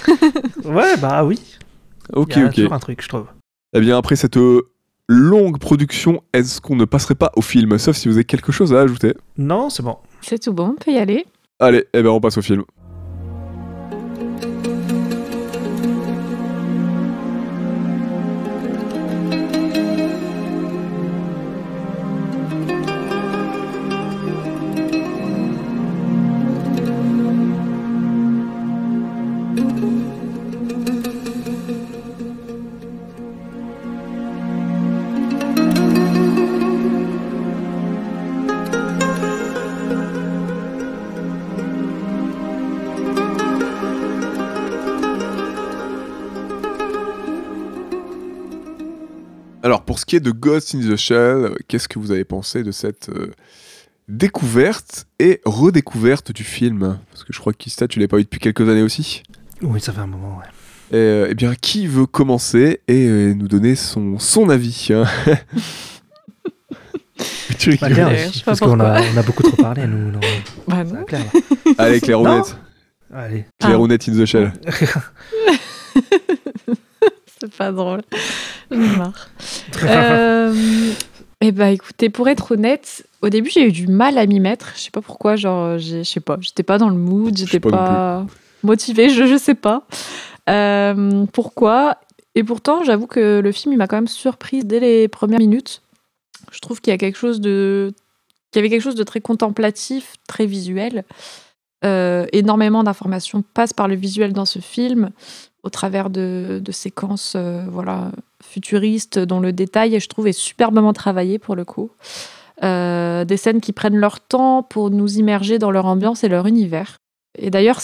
Ouais, 0.77 0.97
bah 0.97 1.25
oui. 1.25 1.41
ok, 2.13 2.33
Il 2.37 2.41
y 2.41 2.43
a 2.43 2.47
ok. 2.47 2.55
toujours 2.55 2.73
un 2.73 2.79
truc, 2.79 3.03
je 3.03 3.09
trouve. 3.09 3.27
Eh 3.75 3.81
bien, 3.81 3.97
après 3.99 4.17
cette 4.17 4.39
longue 5.09 5.59
production, 5.59 6.23
est-ce 6.33 6.61
qu'on 6.61 6.77
ne 6.77 6.85
passerait 6.85 7.15
pas 7.15 7.31
au 7.37 7.43
film 7.43 7.79
Sauf 7.79 7.97
si 7.97 8.09
vous 8.09 8.15
avez 8.15 8.25
quelque 8.25 8.53
chose 8.53 8.73
à 8.75 8.81
ajouter? 8.81 9.15
Non, 9.39 9.71
c'est 9.71 9.83
bon. 9.83 9.97
C'est 10.23 10.39
tout 10.39 10.53
bon, 10.53 10.75
on 10.79 10.83
peut 10.83 10.91
y 10.93 10.99
aller. 10.99 11.25
Allez, 11.59 11.85
eh 11.93 12.03
ben 12.03 12.09
on 12.11 12.21
passe 12.21 12.39
au 12.39 12.43
film. 12.43 12.65
Ce 50.01 50.07
qui 50.07 50.17
est 50.17 50.21
de 50.21 50.31
Ghost 50.31 50.75
in 50.75 50.81
the 50.81 50.97
Shell, 50.97 51.55
qu'est-ce 51.69 51.87
que 51.87 51.99
vous 51.99 52.11
avez 52.11 52.25
pensé 52.25 52.63
de 52.63 52.73
cette 52.73 53.11
euh, 53.11 53.33
découverte 54.09 55.07
et 55.19 55.43
redécouverte 55.45 56.33
du 56.33 56.43
film? 56.43 56.99
Parce 57.11 57.23
que 57.23 57.35
je 57.35 57.39
crois 57.39 57.53
qu'Ista, 57.53 57.87
tu 57.87 58.01
l'as 58.01 58.09
pas 58.09 58.17
vu 58.17 58.25
depuis 58.25 58.41
quelques 58.41 58.67
années 58.67 58.81
aussi. 58.83 59.23
Oui, 59.61 59.79
ça 59.79 59.93
fait 59.93 60.01
un 60.01 60.07
moment, 60.07 60.39
ouais. 60.39 60.47
Et, 60.93 60.97
euh, 60.97 61.29
eh 61.31 61.35
bien, 61.35 61.55
qui 61.55 61.87
veut 61.87 62.07
commencer 62.07 62.81
et 62.89 63.07
euh, 63.07 63.35
nous 63.35 63.47
donner 63.47 63.75
son, 63.77 64.19
son 64.19 64.49
avis 64.49 64.89
hein? 64.91 65.05
Tu 67.59 67.71
rigoles. 67.71 67.93
clair, 67.93 68.19
sais 68.33 68.39
pas 68.39 68.45
parce 68.47 68.61
qu'on 68.61 68.81
a, 68.81 69.03
on 69.03 69.17
a 69.19 69.23
beaucoup 69.23 69.43
trop 69.43 69.57
parlé, 69.63 69.87
nous. 69.87 70.11
non. 70.13 70.21
Bah 70.67 70.83
non. 70.83 71.05
clair, 71.05 71.21
là. 71.21 71.75
Allez, 71.77 72.01
Clairounette. 72.01 72.57
Allez. 73.13 73.45
Clairounette 73.61 74.09
in 74.09 74.13
the 74.19 74.25
Shell. 74.25 74.53
C'est 77.41 77.53
pas 77.57 77.73
drôle. 77.73 78.03
J'en 78.71 78.81
ai 78.81 78.97
marre. 78.97 79.29
euh, 79.83 80.93
eh 81.41 81.53
ben, 81.53 81.69
écoutez, 81.69 82.11
pour 82.11 82.29
être 82.29 82.53
honnête, 82.53 83.07
au 83.23 83.29
début, 83.31 83.51
j'ai 83.51 83.67
eu 83.67 83.73
du 83.73 83.87
mal 83.87 84.19
à 84.19 84.27
m'y 84.27 84.41
mettre. 84.41 84.73
Je 84.77 84.81
sais 84.83 84.91
pas 84.91 85.01
pourquoi, 85.01 85.37
genre, 85.37 85.79
j'ai- 85.79 86.05
je 86.05 86.11
sais 86.11 86.21
pas, 86.21 86.37
j'étais 86.41 86.63
pas 86.63 86.79
dans 86.79 86.89
le 86.91 86.97
mood, 86.97 87.37
j'étais 87.37 87.61
pas 87.61 87.71
pas, 87.71 88.27
motivée, 88.63 89.09
je, 89.11 89.27
je 89.27 89.37
sais 89.39 89.55
pas. 89.55 89.87
Euh, 90.49 91.25
pourquoi? 91.33 91.99
Et 92.35 92.45
pourtant, 92.45 92.85
j'avoue 92.85 93.07
que 93.07 93.41
le 93.41 93.53
film, 93.53 93.73
il 93.73 93.77
m'a 93.77 93.87
quand 93.87 93.97
même 93.97 94.07
surprise 94.09 94.65
dès 94.67 94.81
les 94.81 95.09
premières 95.09 95.39
minutes. 95.39 95.83
Je 96.53 96.61
trouve 96.61 96.81
qu'il 96.81 96.91
y 96.93 96.95
a 96.95 96.99
quelque 96.99 97.19
chose 97.19 97.41
de. 97.41 97.93
qu'il 98.53 98.61
y 98.61 98.63
avait 98.63 98.71
quelque 98.71 98.83
chose 98.83 98.95
de 98.95 99.03
très 99.05 99.21
contemplatif, 99.21 100.15
très 100.29 100.47
visuel. 100.47 101.05
Euh, 101.83 102.27
énormément 102.33 102.85
d'informations 102.85 103.43
passent 103.55 103.73
par 103.73 103.89
le 103.89 103.95
visuel 103.95 104.35
dans 104.35 104.45
ce 104.45 104.59
film 104.59 105.11
au 105.63 105.71
travers 105.71 106.11
de, 106.11 106.61
séquences 106.71 107.35
euh, 107.37 107.65
voilà, 107.71 108.13
futuristes 108.43 109.19
dont 109.19 109.41
le 109.41 109.53
détail, 109.53 109.99
je 109.99 110.09
trouve, 110.09 110.27
est 110.27 110.33
superbement 110.33 110.93
travaillé 110.93 111.39
pour 111.39 111.57
le 111.57 111.65
coup. 111.65 111.91
Euh, 112.63 113.25
des 113.25 113.39
scènes 113.39 113.63
qui 113.63 113.73
prennent 113.73 113.97
leur 113.97 114.21
temps 114.21 114.63
pour 114.63 114.91
nous 114.91 115.19
immerger 115.19 115.59
dans 115.59 115.71
leur 115.71 115.87
ambiance 115.87 116.23
et 116.23 116.29
leur 116.29 116.47
univers. 116.47 116.97
Et 117.39 117.51
d'ailleurs, 117.51 117.81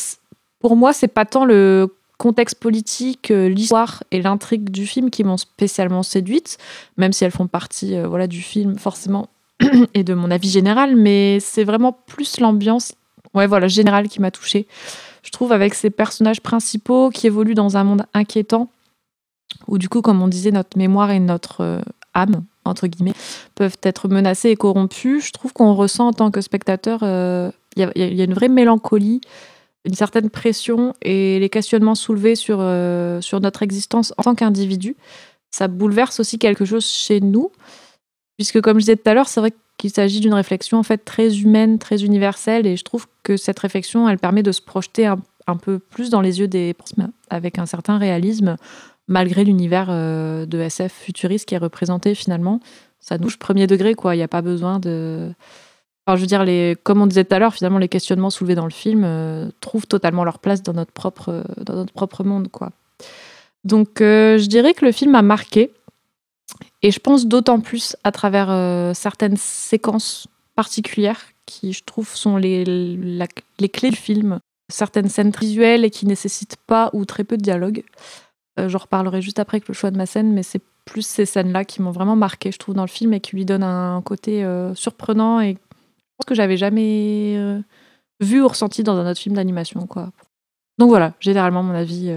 pour 0.61 0.77
moi, 0.77 0.93
c'est 0.93 1.09
pas 1.09 1.25
tant 1.25 1.47
le 1.47 1.95
contexte 2.19 2.59
politique, 2.59 3.29
l'histoire 3.29 4.03
et 4.11 4.21
l'intrigue 4.21 4.71
du 4.71 4.87
film 4.87 5.11
qui 5.11 5.25
m'ont 5.25 5.37
spécialement 5.37 6.03
séduite, 6.03 6.59
même 6.99 7.13
si 7.13 7.25
elles 7.25 7.31
font 7.31 7.47
partie 7.47 7.99
voilà, 8.03 8.27
du 8.27 8.41
film 8.41 8.79
forcément 8.79 9.29
et 9.95 10.03
de 10.05 10.15
mon 10.15 10.31
avis 10.31 10.51
général, 10.51 10.97
mais 10.97 11.41
c'est 11.41 11.65
vraiment 11.65 11.93
plus 11.93 12.41
l'ambiance 12.41 12.93
ouais, 13.37 13.47
voilà, 13.47 13.69
générale 13.69 14.09
qui 14.09 14.21
m'a 14.21 14.31
touchée 14.31 14.67
je 15.23 15.33
trouve, 15.33 15.51
avec 15.51 15.75
ces 15.75 15.91
personnages 15.91 16.41
principaux 16.41 17.11
qui 17.11 17.27
évoluent 17.27 17.57
dans 17.57 17.77
un 17.77 17.83
monde 17.83 18.05
inquiétant, 18.15 18.71
où 19.67 19.77
du 19.77 19.89
coup, 19.89 20.01
comme 20.01 20.23
on 20.23 20.29
disait, 20.29 20.53
notre 20.53 20.79
mémoire 20.79 21.11
et 21.11 21.19
notre 21.19 21.63
euh, 21.63 21.81
âme, 22.15 22.45
entre 22.65 22.87
guillemets, 22.87 23.13
peuvent 23.57 23.77
être 23.83 24.07
menacées 24.07 24.51
et 24.51 24.57
corrompues, 24.57 25.21
je 25.21 25.33
trouve 25.33 25.53
qu'on 25.53 25.75
ressent 25.75 26.07
en 26.07 26.13
tant 26.13 26.31
que 26.31 26.41
spectateur, 26.41 27.01
euh, 27.03 27.51
il 27.75 27.81
y, 27.81 27.85
a- 27.85 27.91
il 27.97 28.15
y 28.15 28.21
a 28.21 28.25
une 28.25 28.35
vraie 28.35 28.49
mélancolie, 28.49 29.21
une 29.85 29.95
certaine 29.95 30.31
pression 30.31 30.95
et 31.03 31.41
les 31.41 31.49
questionnements 31.49 31.97
soulevés 31.97 32.37
sur, 32.37 32.59
euh, 32.61 33.21
sur 33.21 33.41
notre 33.41 33.65
existence 33.65 34.15
en 34.19 34.23
tant 34.23 34.37
qu'individu. 34.37 34.95
Ça 35.51 35.67
bouleverse 35.67 36.21
aussi 36.21 36.39
quelque 36.39 36.65
chose 36.65 36.87
chez 36.87 37.21
nous, 37.21 37.51
puisque 38.39 38.61
comme 38.61 38.77
je 38.77 38.83
disais 38.85 38.97
tout 38.97 39.11
à 39.11 39.15
l'heure, 39.15 39.29
c'est 39.29 39.41
vrai 39.41 39.53
qu'il 39.77 39.91
s'agit 39.91 40.21
d'une 40.21 40.35
réflexion 40.35 40.79
en 40.79 40.83
fait 40.83 40.99
très 40.99 41.39
humaine, 41.39 41.79
très 41.79 42.05
universelle, 42.05 42.67
et 42.67 42.77
je 42.77 42.85
trouve 42.85 43.07
que 43.23 43.37
cette 43.37 43.59
réflexion, 43.59 44.09
elle 44.09 44.19
permet 44.19 44.43
de 44.43 44.53
se 44.53 44.63
projeter 44.63 45.07
un, 45.07 45.57
peu 45.57 45.79
plus 45.79 46.11
dans 46.11 46.21
les 46.21 46.41
yeux 46.41 46.49
des 46.49 46.75
avec 47.31 47.59
un 47.59 47.67
certain 47.67 47.99
réalisme, 47.99 48.57
malgré 49.09 49.45
l'univers 49.45 49.89
euh, 49.91 50.47
de 50.47 50.59
SF 50.59 50.93
futuriste 50.93 51.47
qui 51.47 51.55
est 51.55 51.59
représenté 51.59 52.15
finalement. 52.15 52.61
Ça 53.01 53.19
touche 53.19 53.39
premier 53.39 53.67
degré, 53.67 53.95
quoi. 53.95 54.15
Il 54.15 54.19
n'y 54.19 54.25
a 54.25 54.29
pas 54.29 54.43
besoin 54.43 54.81
de. 54.81 55.31
Enfin, 56.07 56.17
je 56.17 56.21
veux 56.23 56.27
dire, 56.27 56.45
les, 56.45 56.77
comme 56.83 57.01
on 57.01 57.07
disait 57.07 57.25
tout 57.25 57.35
à 57.35 57.39
l'heure, 57.39 57.55
finalement, 57.55 57.79
les 57.79 57.89
questionnements 57.89 58.31
soulevés 58.31 58.55
dans 58.55 58.65
le 58.65 58.71
film 58.71 59.03
euh, 59.05 59.49
trouvent 59.61 59.87
totalement 59.87 60.25
leur 60.25 60.39
place 60.39 60.63
dans 60.63 60.73
notre 60.73 60.93
propre, 60.93 61.45
dans 61.59 61.75
notre 61.75 61.93
propre 61.93 62.25
monde, 62.25 62.49
quoi. 62.49 62.71
Donc, 63.67 64.01
euh, 64.01 64.39
je 64.39 64.47
dirais 64.47 64.75
que 64.75 64.85
le 64.85 64.93
film 64.93 65.15
a 65.15 65.23
marqué. 65.23 65.73
Et 66.87 66.93
je 66.93 67.01
pense 67.01 67.27
d'autant 67.27 67.59
plus 67.59 67.97
à 68.05 68.13
travers 68.13 68.49
euh, 68.49 68.95
certaines 68.95 69.37
séquences 69.37 70.29
particulières 70.55 71.21
qui, 71.45 71.73
je 71.73 71.83
trouve, 71.83 72.15
sont 72.15 72.37
les, 72.37 72.65
les 72.65 73.69
clés 73.69 73.91
du 73.91 73.97
film. 73.97 74.39
Certaines 74.73 75.09
scènes 75.09 75.33
visuelles 75.33 75.85
et 75.85 75.91
qui 75.91 76.07
nécessitent 76.07 76.59
pas 76.69 76.91
ou 76.93 77.05
très 77.05 77.25
peu 77.25 77.37
de 77.37 77.43
dialogue. 77.43 77.83
Euh, 78.61 78.69
J'en 78.69 78.79
reparlerai 78.79 79.21
juste 79.21 79.41
après 79.41 79.57
avec 79.57 79.67
le 79.67 79.75
choix 79.75 79.91
de 79.91 79.97
ma 79.97 80.07
scène, 80.07 80.33
mais 80.33 80.45
c'est 80.45 80.63
plus 80.85 81.05
ces 81.05 81.27
scènes-là 81.27 81.65
qui 81.65 81.83
m'ont 81.83 81.91
vraiment 81.91 82.15
marqué, 82.15 82.53
je 82.53 82.59
trouve, 82.59 82.77
dans 82.77 82.85
le 82.85 82.89
film 82.89 83.13
et 83.15 83.19
qui 83.19 83.35
lui 83.35 83.45
donnent 83.45 83.65
un 83.65 84.01
côté 84.03 84.45
euh, 84.45 84.73
surprenant 84.77 85.41
et 85.41 85.59
que 86.25 86.37
j'avais 86.37 86.57
jamais 86.57 87.35
euh, 87.37 87.61
vu 88.21 88.41
ou 88.41 88.47
ressenti 88.47 88.85
dans 88.85 88.97
un 88.97 89.11
autre 89.11 89.19
film 89.19 89.35
d'animation. 89.35 89.89
Donc 90.79 90.89
voilà, 90.89 91.15
généralement 91.19 91.65
mon 91.65 91.75
avis 91.75 92.13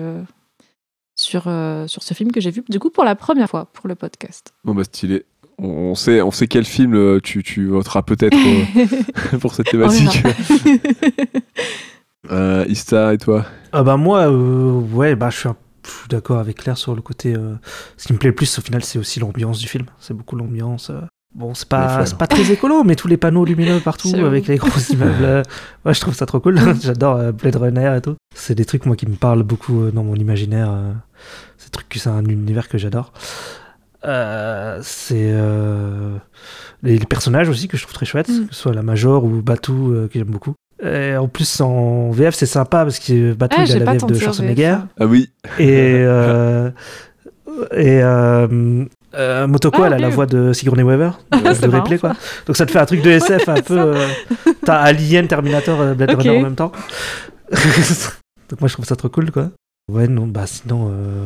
sur, 1.29 1.43
euh, 1.47 1.85
sur 1.87 2.01
ce 2.01 2.13
film 2.13 2.31
que 2.31 2.41
j'ai 2.41 2.49
vu 2.49 2.63
du 2.69 2.79
coup 2.79 2.89
pour 2.89 3.03
la 3.03 3.15
première 3.15 3.49
fois 3.49 3.65
pour 3.73 3.87
le 3.87 3.95
podcast. 3.95 4.51
Bon 4.65 4.73
bah 4.73 4.83
stylé. 4.83 5.25
On, 5.59 5.67
on 5.67 5.95
sait, 5.95 6.21
on 6.21 6.31
sait 6.31 6.47
quel 6.47 6.65
film 6.65 6.95
euh, 6.95 7.19
tu, 7.21 7.43
tu 7.43 7.67
voteras 7.67 8.01
peut-être 8.01 8.35
euh, 8.35 9.37
pour 9.39 9.53
cette 9.53 9.67
thématique. 9.67 10.23
Euh, 12.29 12.65
Ista 12.67 13.13
et 13.13 13.17
toi? 13.17 13.45
Ah 13.71 13.81
bah 13.81 13.95
moi, 13.95 14.29
euh, 14.29 14.81
ouais, 14.93 15.15
bah 15.15 15.29
je 15.29 15.37
suis, 15.37 15.49
d'accord 16.09 16.37
avec 16.37 16.57
Claire 16.57 16.77
sur 16.77 16.93
le 16.93 17.01
côté. 17.01 17.33
euh, 17.33 17.55
ce 17.95 18.07
qui 18.07 18.13
me 18.13 18.19
plaît 18.19 18.29
le 18.29 18.35
plus 18.35 18.59
au 18.59 18.61
final, 18.61 18.83
c'est 18.83 18.99
aussi 18.99 19.21
l'ambiance 19.21 19.57
du 19.57 19.67
film. 19.67 19.85
C'est 19.99 20.13
beaucoup 20.13 20.35
l'ambiance. 20.35 20.91
Euh. 21.35 21.39
Bon, 21.39 21.53
c'est 21.53 21.67
pas, 21.69 22.03
pas 22.17 22.27
très 22.27 22.51
écolo, 22.51 22.83
mais 22.83 22.95
tous 22.95 23.07
les 23.07 23.17
panneaux 23.17 23.45
lumineux 23.45 23.79
partout 23.79 24.11
avec 24.15 24.47
les 24.47 24.57
gros 24.57 24.69
immeubles. 24.89 25.23
euh, 25.23 25.43
ouais, 25.85 25.93
je 25.93 25.99
trouve 26.01 26.13
ça 26.15 26.25
trop 26.25 26.39
cool. 26.39 26.59
J'adore 26.81 27.17
euh, 27.17 27.31
Blade 27.31 27.55
Runner 27.55 27.95
et 27.97 28.01
tout. 28.01 28.15
C'est 28.35 28.55
des 28.55 28.65
trucs 28.65 28.85
moi 28.85 28.95
qui 28.95 29.05
me 29.07 29.15
parlent 29.15 29.43
beaucoup 29.43 29.83
euh, 29.83 29.91
dans 29.91 30.03
mon 30.03 30.15
imaginaire. 30.15 30.69
euh. 30.71 30.91
Ces 31.57 31.69
trucs, 31.69 31.93
c'est 31.97 32.09
un 32.09 32.25
univers 32.25 32.67
que 32.69 32.77
j'adore. 32.77 33.11
Euh, 34.05 34.79
c'est 34.81 35.27
euh, 35.33 36.15
les, 36.83 36.97
les 36.97 37.05
personnages 37.05 37.49
aussi 37.49 37.67
que 37.67 37.75
je 37.75 37.83
trouve 37.83 37.93
très 37.93 38.05
chouettes, 38.05 38.29
Mm. 38.29 38.47
que 38.47 38.55
ce 38.55 38.61
soit 38.61 38.73
la 38.73 38.81
Major 38.81 39.23
ou 39.25 39.41
Batou 39.41 39.91
euh, 39.93 40.07
que 40.07 40.17
j'aime 40.17 40.29
beaucoup. 40.29 40.53
Et 40.81 41.17
en 41.17 41.27
plus 41.27 41.59
en 41.59 42.09
VF 42.11 42.33
c'est 42.33 42.45
sympa 42.45 42.83
parce 42.85 42.99
que 42.99 43.33
Batou 43.33 43.57
Ah, 43.59 43.65
il 43.67 43.73
a 43.75 43.79
la 43.79 43.93
VF 43.95 44.05
de 44.05 44.13
Schwarzenegger 44.13 44.77
VF. 44.77 44.81
Ah 45.01 45.05
oui, 45.05 45.29
et 45.59 45.95
euh, 45.97 46.71
et 47.75 48.01
euh, 49.15 49.47
Motoko 49.47 49.83
Ah, 49.83 49.87
elle 49.87 49.93
a 49.93 49.99
la 49.99 50.09
voit 50.09 50.25
de 50.25 50.53
Sigourney 50.53 50.83
Weaver 50.83 51.11
de, 51.31 51.53
C'est 51.53 51.67
de 51.67 51.75
Ripley 51.75 51.97
quoi. 51.97 52.15
Donc 52.45 52.55
ça 52.57 52.65
te 52.65 52.71
fait 52.71 52.79
un 52.79 52.85
truc 52.85 53.01
de 53.01 53.09
SF 53.09 53.49
un 53.49 53.61
peu 53.61 53.79
euh, 53.79 54.07
t'as 54.65 54.77
Alien, 54.79 55.27
Terminator, 55.27 55.79
euh, 55.81 55.93
Blade. 55.93 56.11
Runner 56.11 56.37
en 56.37 56.41
même 56.41 56.55
temps. 56.55 56.71
Donc 57.51 58.61
moi 58.61 58.67
je 58.67 58.73
trouve 58.73 58.85
ça 58.85 58.95
trop 58.95 59.09
cool 59.09 59.31
quoi. 59.31 59.49
Ouais 59.91 60.07
non 60.07 60.27
bah 60.27 60.45
sinon 60.45 60.91
euh, 60.91 61.25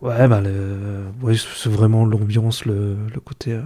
ouais 0.00 0.26
bah 0.26 0.40
le 0.40 1.04
ouais 1.22 1.34
c'est 1.36 1.68
vraiment 1.68 2.06
l'ambiance 2.06 2.64
le, 2.64 2.96
le 3.12 3.20
côté 3.20 3.58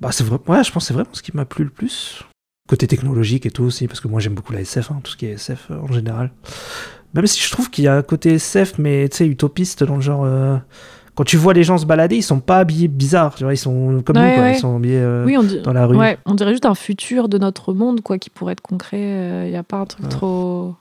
bah 0.00 0.10
c'est 0.12 0.24
vrai 0.24 0.38
ouais 0.48 0.62
je 0.62 0.70
pense 0.70 0.84
que 0.84 0.88
c'est 0.88 0.94
vraiment 0.94 1.08
ce 1.12 1.22
qui 1.22 1.34
m'a 1.34 1.46
plu 1.46 1.64
le 1.64 1.70
plus 1.70 2.22
côté 2.68 2.86
technologique 2.86 3.46
et 3.46 3.50
tout 3.50 3.64
aussi 3.64 3.88
parce 3.88 4.00
que 4.00 4.08
moi 4.08 4.20
j'aime 4.20 4.34
beaucoup 4.34 4.52
la 4.52 4.60
SF 4.60 4.90
hein, 4.90 5.00
tout 5.02 5.12
ce 5.12 5.16
qui 5.16 5.26
est 5.26 5.32
SF 5.32 5.70
en 5.70 5.90
général 5.92 6.30
même 7.14 7.26
si 7.26 7.40
je 7.42 7.50
trouve 7.50 7.70
qu'il 7.70 7.84
y 7.84 7.88
a 7.88 7.96
un 7.96 8.02
côté 8.02 8.34
SF 8.34 8.78
mais 8.78 9.08
tu 9.08 9.16
sais 9.18 9.26
utopiste 9.26 9.84
dans 9.84 9.96
le 9.96 10.02
genre 10.02 10.26
quand 11.14 11.24
tu 11.24 11.36
vois 11.36 11.52
les 11.52 11.62
gens 11.64 11.76
se 11.78 11.84
balader 11.86 12.16
ils 12.16 12.22
sont 12.22 12.40
pas 12.40 12.58
habillés 12.58 12.88
bizarres 12.88 13.34
tu 13.34 13.44
vois 13.44 13.52
ils 13.52 13.58
sont 13.58 14.02
comme 14.04 14.16
nous 14.16 14.32
quoi 14.34 14.42
ouais. 14.42 14.52
ils 14.56 14.58
sont 14.58 14.76
habillés 14.76 14.98
euh, 14.98 15.24
Oui, 15.26 15.36
on 15.36 15.42
dit. 15.42 15.60
dans 15.60 15.72
la 15.72 15.86
rue 15.86 15.96
Ouais, 15.96 16.18
on 16.26 16.34
dirait 16.34 16.52
juste 16.52 16.66
un 16.66 16.74
futur 16.74 17.28
de 17.28 17.38
notre 17.38 17.74
monde 17.74 18.00
quoi 18.00 18.18
qui 18.18 18.30
pourrait 18.30 18.52
être 18.52 18.60
concret. 18.62 19.44
Il 19.46 19.50
n'y 19.50 19.56
a 19.56 19.62
pas 19.62 19.78
un 19.78 19.86
truc 19.86 20.04
Ouais. 20.04 20.10
trop. 20.10 20.74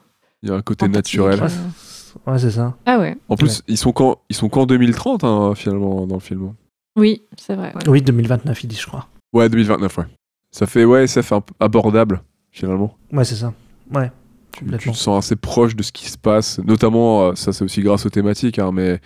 il 0.43 0.49
y 0.49 0.51
a 0.51 0.55
un 0.55 0.61
côté 0.61 0.87
naturel. 0.87 1.41
euh. 1.43 2.31
ouais 2.31 2.39
c'est 2.39 2.51
ça 2.51 2.75
Ah 2.85 2.99
ouais, 2.99 3.15
En 3.29 3.35
plus, 3.35 3.61
ils 3.67 3.77
sont 3.77 3.91
qu'en 3.91 4.17
ils 4.29 4.35
sont 4.35 4.49
qu'en 4.49 4.65
2030 4.65 5.23
hein, 5.23 5.53
finalement 5.55 6.05
dans 6.07 6.15
le 6.15 6.21
film. 6.21 6.53
oui, 6.97 7.23
c'est 7.37 7.55
vrai. 7.55 7.73
ouais. 7.75 7.89
oui 7.89 8.01
2029 8.01 8.63
il 8.63 8.67
dit 8.67 8.75
je 8.75 8.87
crois 8.87 9.07
Ouais, 9.33 9.47
2029, 9.49 9.97
ouais. 9.97 10.03
Ça 10.51 10.65
fait 10.65 10.83
ouais, 10.83 11.07
ça 11.07 11.21
fait 11.23 11.35
un 11.35 11.41
peu 11.41 11.53
abordable 11.59 12.21
finalement. 12.51 12.95
ouais 13.13 13.23
c'est 13.25 13.35
ça 13.35 13.53
ouais 13.93 14.11
Tu, 14.51 14.65
tu 14.77 14.91
te 14.91 14.97
sens 14.97 15.25
assez 15.25 15.35
proche 15.37 15.75
de 15.75 15.83
ce 15.83 15.91
qui 15.93 16.09
se 16.09 16.17
passe, 16.17 16.59
notamment 16.65 17.21
euh, 17.29 17.35
ça 17.35 17.53
c'est 17.53 17.63
aussi 17.63 17.81
grâce 17.81 18.05
aux 18.05 18.09
thématiques, 18.09 18.59
hein, 18.59 18.71
mais 18.73 18.99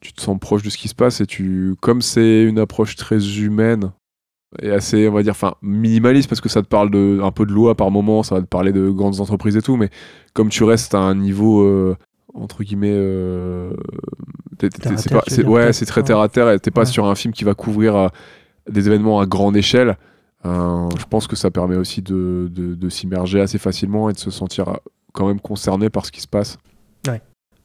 tu 0.00 0.12
te 0.12 0.20
sens 0.20 0.38
proche 0.38 0.62
de 0.62 0.70
ce 0.70 0.78
qui 0.78 0.88
se 0.88 0.94
passe 0.94 1.20
et 1.20 1.26
tu, 1.26 1.74
comme 1.80 2.02
c'est 2.02 2.44
une 2.44 2.58
approche 2.58 2.96
très 2.96 3.38
humaine 3.40 3.92
et 4.62 4.70
assez, 4.70 5.08
on 5.08 5.12
va 5.12 5.22
dire, 5.22 5.32
enfin 5.32 5.54
minimaliste 5.60 6.28
parce 6.28 6.40
que 6.40 6.48
ça 6.48 6.62
te 6.62 6.68
parle 6.68 6.90
de 6.90 7.20
un 7.22 7.30
peu 7.32 7.44
de 7.44 7.52
loi 7.52 7.74
par 7.74 7.90
moment, 7.90 8.22
ça 8.22 8.36
va 8.36 8.40
te 8.40 8.46
parler 8.46 8.72
de 8.72 8.88
grandes 8.90 9.20
entreprises 9.20 9.56
et 9.56 9.62
tout, 9.62 9.76
mais 9.76 9.90
comme 10.34 10.48
tu 10.48 10.64
restes 10.64 10.94
à 10.94 10.98
un 11.00 11.14
niveau 11.14 11.62
euh, 11.62 11.96
entre 12.34 12.62
guillemets, 12.62 12.92
euh, 12.92 13.72
t'es- 14.58 14.68
t'es- 14.68 14.96
c'est 14.96 15.08
terre, 15.10 15.22
pas- 15.24 15.48
ouais, 15.50 15.72
c'est 15.72 15.86
très 15.86 16.02
terre 16.02 16.20
à 16.20 16.28
terre 16.28 16.50
et 16.50 16.58
t'es 16.60 16.70
pas 16.70 16.82
Ouais. 16.82 16.86
sur 16.86 17.06
un 17.06 17.14
film 17.14 17.34
qui 17.34 17.44
va 17.44 17.54
couvrir 17.54 17.96
euh, 17.96 18.08
des 18.70 18.86
événements 18.86 19.20
à 19.20 19.26
grande 19.26 19.56
échelle. 19.56 19.96
Je 20.44 21.04
pense 21.10 21.26
que 21.26 21.36
ça 21.36 21.50
permet 21.50 21.76
aussi 21.76 22.00
de, 22.00 22.48
de, 22.50 22.74
de 22.74 22.88
s'immerger 22.88 23.40
assez 23.40 23.58
facilement 23.58 24.08
et 24.08 24.12
de 24.14 24.18
se 24.18 24.30
sentir 24.30 24.78
quand 25.12 25.26
même 25.26 25.40
concerné 25.40 25.90
par 25.90 26.06
ce 26.06 26.12
qui 26.12 26.20
se 26.22 26.28
passe. 26.28 26.58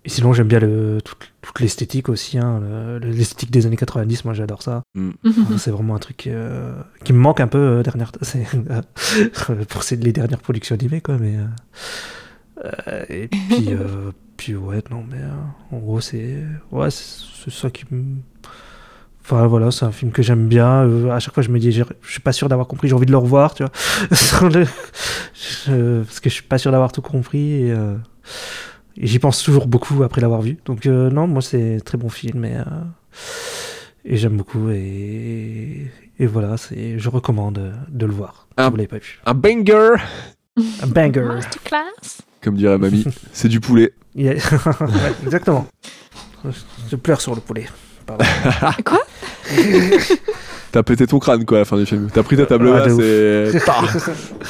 Et 0.06 0.10
sinon, 0.10 0.34
j'aime 0.34 0.48
bien 0.50 0.60
le, 0.60 1.00
toute, 1.04 1.32
toute 1.42 1.60
l'esthétique 1.62 2.10
aussi. 2.10 2.38
hein, 2.38 2.60
le- 2.62 3.00
l'esthétique 3.00 3.52
des 3.52 3.66
années 3.66 3.78
90, 3.78 4.26
moi 4.26 4.34
j'adore 4.34 4.62
ça. 4.62 4.84
Enfin, 5.26 5.58
c'est 5.58 5.72
vraiment 5.72 5.96
un 5.96 6.00
truc 6.00 6.28
euh, 6.28 6.74
qui 7.06 7.14
me 7.14 7.20
manque 7.20 7.40
un 7.40 7.48
peu 7.48 7.58
euh, 7.58 7.84
dernière, 7.84 8.12
c'est, 8.22 8.46
euh, 8.70 9.64
pour 9.70 9.84
ces- 9.84 9.96
les 9.96 10.12
dernières 10.12 10.40
productions 10.42 10.76
animées, 10.76 11.00
quoi. 11.02 11.18
Mais, 11.18 11.36
et 13.10 13.28
puis, 13.28 13.68
euh, 13.70 14.12
puis, 14.38 14.56
ouais, 14.56 14.84
non, 14.92 15.06
mais 15.10 15.18
euh, 15.22 15.76
en 15.76 15.80
gros, 15.80 16.02
c'est, 16.02 16.44
ouais, 16.72 16.92
c'est, 16.92 17.24
c'est 17.46 17.52
ça 17.54 17.70
qui 17.70 17.86
me. 17.92 18.04
Enfin 19.26 19.48
voilà, 19.48 19.72
c'est 19.72 19.86
un 19.86 19.92
film 19.94 20.12
que 20.12 20.22
j'aime 20.22 20.50
bien. 20.50 20.84
Euh, 20.84 21.10
à 21.12 21.20
chaque 21.20 21.34
fois, 21.34 21.44
je 21.44 21.50
me 21.50 21.58
dis, 21.58 21.72
je 21.72 21.84
suis 22.06 22.20
pas 22.20 22.34
sûr 22.34 22.50
d'avoir 22.50 22.68
compris, 22.68 22.90
j'ai 22.90 22.94
envie 22.94 23.06
de 23.06 23.12
le 23.12 23.18
revoir, 23.18 23.54
tu 23.54 23.64
vois. 23.64 23.72
Sans 24.12 24.50
le- 24.54 24.66
je- 25.66 26.04
parce 26.04 26.20
que 26.20 26.30
je 26.30 26.34
suis 26.34 26.44
pas 26.44 26.58
sûr 26.58 26.72
d'avoir 26.74 26.92
tout 26.92 27.02
compris. 27.02 27.54
Et, 27.64 27.72
euh, 27.72 27.96
et 28.98 29.08
j'y 29.08 29.20
pense 29.20 29.42
toujours 29.44 29.68
beaucoup 29.68 30.04
après 30.04 30.22
l'avoir 30.22 30.42
vu. 30.42 30.58
Donc, 30.66 30.86
euh, 30.86 31.10
non, 31.10 31.28
moi, 31.28 31.42
c'est 31.42 31.76
un 31.76 31.80
très 31.80 31.98
bon 31.98 32.10
film. 32.10 32.46
Et, 32.46 32.56
euh, 32.56 32.64
et 34.06 34.18
j'aime 34.18 34.38
beaucoup. 34.38 34.70
Et, 34.70 35.88
et 36.20 36.26
voilà, 36.26 36.58
c'est, 36.58 37.00
je 37.00 37.10
recommande 37.10 37.58
euh, 37.58 37.72
de 37.90 38.06
le 38.06 38.14
voir. 38.14 38.48
Si 38.58 38.70
vous 38.70 38.76
l'avez 38.76 38.88
pas 38.88 38.98
vu. 38.98 39.20
Un 39.26 39.34
banger 39.34 39.96
Un 40.82 40.88
banger. 40.88 41.22
Masterclass. 41.22 42.22
Comme 42.42 42.56
dirait 42.56 42.78
mamie, 42.78 43.06
c'est 43.32 43.48
du 43.48 43.60
poulet. 43.60 43.94
Yeah. 44.16 44.34
Ouais, 44.82 45.14
exactement. 45.26 45.66
Je 46.90 46.96
pleure 46.96 47.22
sur 47.22 47.34
le 47.34 47.42
poulet. 47.42 47.66
Pardon. 48.06 48.26
Quoi? 48.86 49.00
T'as 50.72 50.84
pété 50.84 51.08
ton 51.08 51.20
crâne 51.20 51.46
quoi 51.46 51.58
à 51.58 51.62
la 51.62 51.66
fin 51.66 51.78
du 51.78 51.86
film. 51.86 52.10
T'as 52.12 52.24
pris 52.24 52.36
ta 52.36 52.46
table 52.46 52.70
Ah, 52.74 52.86
basse 52.86 53.00
et 53.00 53.52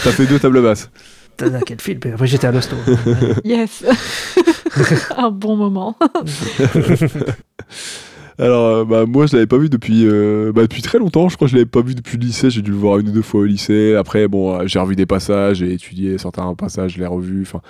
t'as 0.03 0.11
fait 0.11 0.25
deux 0.25 0.39
tables 0.39 0.61
basses. 0.61 0.89
T'as 1.37 1.59
quel 1.61 1.81
film 1.81 1.99
Et 2.05 2.11
Après, 2.11 2.27
j'étais 2.27 2.47
à 2.47 2.51
l'hosto. 2.51 2.75
Yes. 3.43 3.83
un 5.17 5.29
bon 5.31 5.55
moment. 5.55 5.97
Alors 8.39 8.65
euh, 8.65 8.83
bah 8.85 9.05
moi 9.05 9.27
je 9.27 9.33
l'avais 9.35 9.45
pas 9.45 9.59
vu 9.59 9.69
depuis 9.69 10.07
euh, 10.07 10.51
bah, 10.53 10.63
depuis 10.63 10.81
très 10.81 10.97
longtemps. 10.97 11.29
Je 11.29 11.35
crois 11.35 11.45
que 11.47 11.51
je 11.51 11.55
l'avais 11.55 11.67
pas 11.69 11.81
vu 11.81 11.93
depuis 11.93 12.17
le 12.17 12.25
lycée. 12.25 12.49
J'ai 12.49 12.63
dû 12.63 12.71
le 12.71 12.77
voir 12.77 12.97
une 12.97 13.09
ou 13.09 13.11
deux 13.11 13.21
fois 13.21 13.41
au 13.41 13.45
lycée. 13.45 13.95
Après 13.95 14.27
bon 14.27 14.55
euh, 14.55 14.63
j'ai 14.65 14.79
revu 14.79 14.95
des 14.95 15.05
passages, 15.05 15.57
j'ai 15.57 15.73
étudié 15.73 16.17
certains 16.17 16.53
passages, 16.55 16.93
je 16.93 16.99
l'ai 16.99 17.05
revu. 17.05 17.43
Enfin 17.43 17.61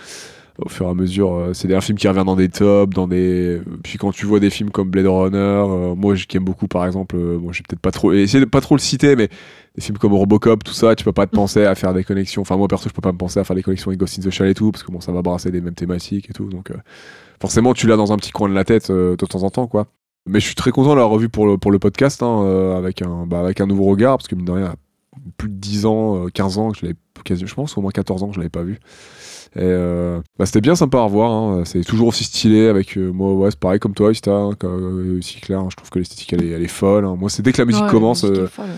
au 0.59 0.70
fur 0.70 0.86
et 0.86 0.89
à 0.89 0.93
mesure, 0.93 1.34
euh, 1.34 1.53
c'est 1.53 1.74
un 1.74 1.82
film 1.82 1.97
qui 1.97 2.07
revient 2.07 2.24
dans 2.26 2.36
des 2.38 2.47
tops, 2.47 2.93
dans 2.95 3.07
des. 3.07 3.59
Puis 3.84 3.97
quand 3.97 4.11
tu 4.11 4.26
vois 4.26 4.39
des 4.39 4.51
films 4.51 4.70
comme 4.70 4.89
Blade 4.89 5.07
Runner, 5.07 5.36
euh, 5.38 5.95
moi 5.95 6.16
je- 6.16 6.26
qui 6.28 6.38
aime 6.38 6.43
beaucoup 6.45 6.68
par 6.68 6.86
exemple, 6.86 7.16
euh, 7.18 7.38
moi 7.39 7.51
j'ai 7.53 7.64
peut-être 7.68 7.82
pas 7.82 7.91
trop 7.91 8.14
essayé 8.14 8.39
de 8.39 8.45
pas 8.49 8.61
trop 8.61 8.76
le 8.76 8.80
citer, 8.80 9.16
mais 9.18 9.30
des 9.76 9.82
films 9.82 9.97
comme 9.97 10.13
Robocop, 10.13 10.63
tout 10.63 10.74
ça, 10.74 10.95
tu 10.95 11.03
peux 11.03 11.11
pas 11.13 11.26
te 11.26 11.36
penser 11.36 11.65
à 11.65 11.74
faire 11.76 11.93
des 11.93 12.03
connexions. 12.03 12.41
Enfin 12.43 12.57
moi 12.57 12.67
perso, 12.67 12.89
je 12.89 12.93
peux 12.93 13.01
pas 13.01 13.11
me 13.11 13.17
penser 13.17 13.39
à 13.39 13.43
faire 13.43 13.55
des 13.55 13.63
connexions 13.63 13.89
avec 13.89 13.99
Ghost 13.99 14.19
in 14.19 14.21
the 14.21 14.30
Shell 14.30 14.47
et 14.47 14.53
tout, 14.53 14.71
parce 14.71 14.84
que 14.84 14.91
bon 14.91 15.01
ça 15.01 15.11
va 15.11 15.21
brasser 15.21 15.49
des 15.51 15.61
mêmes 15.61 15.74
thématiques 15.76 16.30
et 16.30 16.34
tout, 16.34 16.45
donc 16.49 16.71
euh, 16.71 16.76
forcément 17.41 17.74
tu 17.74 17.88
l'as 17.88 17.95
dans 17.97 18.11
un 18.13 18.17
petit 18.17 18.32
coin 18.32 18.49
de 18.49 18.53
la 18.53 18.63
tête 18.63 18.89
euh, 18.89 19.15
de 19.15 19.26
temps 19.26 19.43
en 19.43 19.49
temps 19.49 19.67
quoi. 19.67 19.88
Mais 20.26 20.39
je 20.39 20.45
suis 20.45 20.55
très 20.55 20.71
content 20.71 20.91
de 20.91 20.95
l'avoir 20.95 21.09
revu 21.11 21.28
pour 21.28 21.45
le, 21.45 21.57
pour 21.57 21.69
le 21.71 21.80
podcast, 21.80 22.24
hein, 22.24 22.43
euh, 22.43 22.78
avec, 22.78 23.01
un, 23.01 23.26
bah, 23.28 23.41
avec 23.41 23.59
un 23.59 23.65
nouveau 23.65 23.84
regard, 23.86 24.17
parce 24.17 24.28
que 24.30 24.36
mine 24.36 24.45
de 24.45 24.51
rien, 24.51 24.74
plus 25.38 25.49
de 25.49 25.55
10 25.55 25.86
ans, 25.86 26.26
euh, 26.26 26.30
15 26.30 26.57
ans 26.59 26.71
que 26.71 26.78
je 26.78 26.86
l'avais, 26.86 27.45
je 27.45 27.53
pense 27.53 27.78
au 27.78 27.82
moins 27.82 27.91
14 27.91 28.24
ans 28.24 28.28
que 28.30 28.36
je 28.36 28.39
l'avais 28.39 28.49
pas 28.49 28.63
vu. 28.63 28.80
Et 29.55 29.59
euh, 29.61 30.21
bah, 30.39 30.45
c'était 30.45 30.61
bien 30.61 30.76
sympa 30.76 30.99
à 30.99 31.01
revoir, 31.03 31.30
hein. 31.32 31.63
c'est 31.65 31.84
toujours 31.84 32.07
aussi 32.07 32.24
stylé 32.24 32.67
avec 32.67 32.97
euh, 32.97 33.11
moi, 33.11 33.34
ouais, 33.34 33.51
c'est 33.51 33.59
pareil 33.59 33.80
comme 33.80 33.93
toi, 33.93 34.11
Ista, 34.13 34.32
hein, 34.32 34.51
aussi 35.19 35.41
Claire, 35.41 35.59
hein, 35.59 35.67
je 35.69 35.76
trouve 35.76 35.89
que 35.89 35.99
l'esthétique 35.99 36.32
elle 36.32 36.43
est, 36.45 36.49
elle 36.51 36.63
est 36.63 36.67
folle. 36.67 37.03
hein. 37.05 37.15
Moi, 37.19 37.30
c'est 37.30 37.41
dès 37.43 37.51
que 37.51 37.61
la 37.61 37.65
musique 37.65 37.84
Ouais, 37.84 37.91
commence, 37.91 38.24
la 38.24 38.30
musique 38.30 38.43
euh, 38.45 38.47
folle, 38.47 38.65
ouais. 38.65 38.71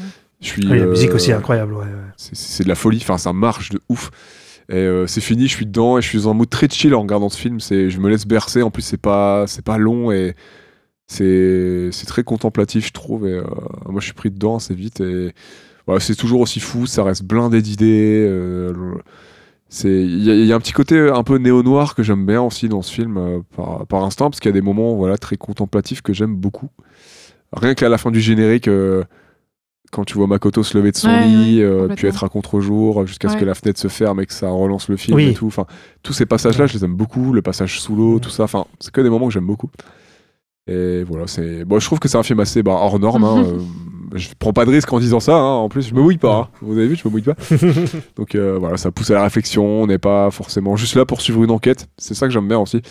Je 0.45 0.51
suis. 0.51 0.67
Oui, 0.67 0.79
la 0.79 0.85
musique 0.85 1.09
euh, 1.11 1.15
aussi 1.15 1.31
est 1.31 1.33
incroyable. 1.33 1.73
Ouais, 1.73 1.83
ouais. 1.85 2.11
c'est- 2.17 2.63
de 2.63 2.69
la 2.69 2.75
folie, 2.75 2.99
enfin 3.01 3.17
ça 3.17 3.33
marche 3.33 3.69
de 3.69 3.79
ouf. 3.89 4.11
Et 4.69 4.75
euh, 4.77 5.05
c'est 5.05 5.21
fini, 5.21 5.47
je 5.47 5.55
suis 5.55 5.65
dedans 5.67 5.97
et 5.97 6.01
je 6.01 6.07
suis 6.07 6.17
dans 6.23 6.31
un 6.31 6.33
mood 6.33 6.49
très 6.49 6.67
chill 6.69 6.95
en 6.95 7.01
regardant 7.01 7.29
ce 7.29 7.37
film. 7.37 7.59
C'est, 7.59 7.89
je 7.91 7.99
me 7.99 8.09
laisse 8.09 8.25
bercer. 8.25 8.61
En 8.63 8.71
plus, 8.71 8.81
c'est 8.81 8.97
pas, 9.01 9.45
c'est 9.47 9.63
pas 9.63 9.77
long 9.77 10.11
et 10.11 10.33
c'est, 11.07 11.89
c'est 11.91 12.07
très 12.07 12.23
contemplatif, 12.23 12.87
je 12.87 12.91
trouve. 12.91 13.27
Et 13.27 13.33
euh, 13.33 13.43
moi, 13.87 13.99
je 14.01 14.05
suis 14.05 14.13
pris 14.13 14.31
dedans 14.31 14.55
assez 14.55 14.73
vite. 14.73 15.01
Et 15.01 15.33
voilà, 15.85 15.99
c'est 15.99 16.15
toujours 16.15 16.39
aussi 16.41 16.59
fou. 16.59 16.87
Ça 16.87 17.03
reste 17.03 17.23
blindé 17.25 17.61
d'idées. 17.61 18.25
euh, 18.27 18.73
c'est, 19.69 19.89
il 20.03 20.23
y, 20.23 20.31
a- 20.31 20.35
il 20.35 20.45
y 20.45 20.53
a 20.53 20.55
un 20.55 20.59
petit 20.59 20.73
côté 20.73 20.97
un 20.99 21.23
peu 21.23 21.37
néo-noir 21.37 21.93
que 21.95 22.01
j'aime 22.01 22.25
bien 22.25 22.41
aussi 22.41 22.67
dans 22.69 22.81
ce 22.81 22.91
film 22.93 23.43
par, 23.55 23.85
par 23.85 24.03
instant, 24.03 24.29
parce 24.31 24.39
qu'il 24.39 24.49
y 24.49 24.53
a 24.53 24.59
des 24.59 24.61
moments, 24.61 24.95
voilà, 24.95 25.17
très 25.17 25.37
contemplatifs 25.37 26.01
que 26.01 26.13
j'aime 26.13 26.35
beaucoup. 26.35 26.69
Rien 27.53 27.73
qu'à 27.75 27.89
la 27.89 27.97
fin 27.99 28.09
du 28.11 28.19
générique. 28.21 28.67
Quand 29.95 30.03
tu 30.05 30.15
vois 30.15 30.27
Makoto 30.27 30.61
se 30.63 30.77
lever 30.77 30.91
de 30.91 30.97
son 30.97 31.07
Ouais, 31.07 31.25
lit, 31.25 31.59
ouais, 31.59 31.63
euh, 31.65 31.87
puis 31.95 32.07
être 32.07 32.23
à 32.23 32.29
contre-jour, 32.29 33.07
jusqu'à 33.07 33.29
ce 33.29 33.37
que 33.37 33.45
la 33.45 33.53
fenêtre 33.55 33.79
se 33.79 33.87
ferme 33.87 34.19
et 34.21 34.25
que 34.25 34.33
ça 34.33 34.49
relance 34.49 34.89
le 34.89 34.97
film 34.97 35.15
Oui. 35.17 35.29
et 35.29 35.33
tout. 35.33 35.47
Enfin, 35.47 35.65
tous 36.03 36.13
ces 36.13 36.25
passages-là, 36.25 36.67
je 36.67 36.73
les 36.73 36.83
aime 36.85 36.95
beaucoup. 36.95 37.31
Le 37.33 37.41
passage 37.41 37.79
sous 37.79 37.95
l'eau, 37.95 38.19
tout 38.19 38.29
ça. 38.29 38.43
Enfin, 38.43 38.65
c'est 38.79 38.91
que 38.91 39.01
des 39.01 39.09
moments 39.09 39.27
que 39.27 39.33
j'aime 39.33 39.47
beaucoup. 39.47 39.69
Et 40.67 41.03
voilà, 41.03 41.27
c'est. 41.27 41.63
Bon, 41.63 41.79
je 41.79 41.85
trouve 41.85 41.99
que 41.99 42.07
c'est 42.07 42.17
un 42.17 42.23
film 42.23 42.39
assez 42.39 42.63
bah, 42.63 42.71
hors 42.71 42.99
norme. 42.99 43.23
hein, 43.23 43.43
euh, 43.45 43.59
je 44.15 44.29
prends 44.39 44.53
pas 44.53 44.65
de 44.65 44.71
risque 44.71 44.91
en 44.91 44.99
disant 44.99 45.19
ça. 45.19 45.35
hein, 45.35 45.55
En 45.57 45.69
plus, 45.69 45.87
je 45.87 45.93
me 45.93 46.01
mouille 46.01 46.17
pas. 46.17 46.49
hein. 46.53 46.57
Vous 46.61 46.77
avez 46.77 46.87
vu, 46.87 46.95
je 46.95 47.07
me 47.07 47.11
mouille 47.11 47.21
pas. 47.21 47.35
Donc 48.15 48.33
euh, 48.35 48.57
voilà, 48.59 48.77
ça 48.77 48.91
pousse 48.91 49.11
à 49.11 49.13
la 49.15 49.23
réflexion. 49.23 49.63
On 49.83 49.87
n'est 49.87 49.99
pas 49.99 50.31
forcément 50.31 50.75
juste 50.75 50.95
là 50.95 51.05
pour 51.05 51.21
suivre 51.21 51.43
une 51.43 51.51
enquête. 51.51 51.87
C'est 51.97 52.15
ça 52.15 52.25
que 52.27 52.33
j'aime 52.33 52.47
bien 52.47 52.59
aussi. 52.59 52.81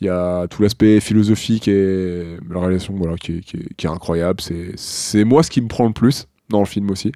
Il 0.00 0.06
y 0.06 0.10
a 0.10 0.46
tout 0.48 0.60
l'aspect 0.60 1.00
philosophique 1.00 1.66
et 1.68 2.36
la 2.50 2.60
réalisation 2.60 2.92
voilà, 2.96 3.16
qui, 3.16 3.38
est, 3.38 3.40
qui 3.40 3.56
est- 3.56 3.74
qui 3.74 3.86
est 3.86 3.90
incroyable. 3.90 4.40
C'est 4.76 5.24
moi 5.24 5.42
ce 5.42 5.50
qui 5.50 5.62
me 5.62 5.68
prend 5.68 5.86
le 5.86 5.92
plus 5.94 6.26
dans 6.48 6.60
le 6.60 6.66
film 6.66 6.90
aussi. 6.90 7.12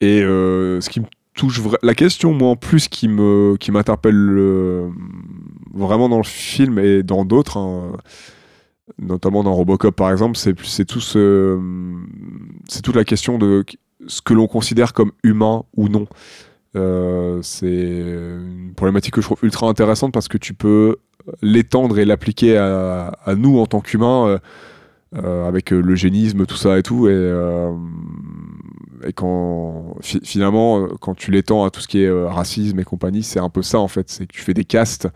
Et 0.00 0.22
euh, 0.22 0.80
ce 0.80 0.88
qui 0.90 1.00
me 1.00 1.06
touche 1.34 1.60
vra- 1.60 1.78
la 1.82 1.94
question 1.94 2.32
moi 2.32 2.50
en 2.50 2.56
plus 2.56 2.88
qui 2.88 3.06
me 3.08 3.56
qui 3.58 3.70
m'interpelle 3.70 4.14
euh, 4.16 4.88
vraiment 5.72 6.08
dans 6.08 6.16
le 6.18 6.24
film 6.24 6.78
et 6.78 7.02
dans 7.02 7.24
d'autres 7.24 7.56
hein, 7.58 7.92
notamment 8.98 9.44
dans 9.44 9.54
Robocop 9.54 9.94
par 9.94 10.10
exemple 10.10 10.36
c'est 10.36 10.84
tout 10.84 11.00
ce 11.00 11.58
c'est 12.68 12.82
toute 12.82 12.96
la 12.96 13.04
question 13.04 13.38
de 13.38 13.64
ce 14.06 14.20
que 14.22 14.34
l'on 14.34 14.48
considère 14.48 14.92
comme 14.92 15.12
humain 15.22 15.64
ou 15.76 15.88
non 15.88 16.06
Euh, 16.76 17.40
c'est 17.42 17.66
une 17.66 18.72
problématique 18.76 19.14
que 19.14 19.20
je 19.20 19.26
trouve 19.26 19.38
ultra 19.42 19.66
intéressante 19.68 20.12
parce 20.12 20.28
que 20.28 20.38
tu 20.38 20.54
peux 20.54 20.96
l'étendre 21.42 21.98
et 21.98 22.04
l'appliquer 22.04 22.56
à, 22.58 23.12
nous 23.36 23.58
en 23.58 23.66
tant 23.66 23.80
qu'humains 23.80 24.38
avec 25.14 25.72
euh, 25.72 25.80
l'eugénisme, 25.80 26.46
tout 26.46 26.56
ça 26.56 26.78
et 26.78 26.82
tout. 26.82 27.08
Et, 27.08 27.12
euh, 27.12 27.72
quand 29.14 29.96
fi- 30.02 30.20
finalement, 30.24 30.80
euh, 30.82 30.88
quand 31.00 31.14
tu 31.14 31.30
l'étends 31.30 31.64
à 31.64 31.70
tout 31.70 31.80
ce 31.80 31.88
qui 31.88 32.02
est 32.02 32.06
euh, 32.06 32.28
racisme 32.28 32.78
et 32.80 32.84
compagnie, 32.84 33.22
c'est 33.22 33.40
un 33.40 33.48
peu 33.48 33.62
ça 33.62 33.78
en 33.78 33.88
fait. 33.88 34.10
C'est 34.10 34.26
que 34.26 34.32
tu 34.32 34.42
fais 34.42 34.54
des 34.54 34.64
castes 34.64 35.08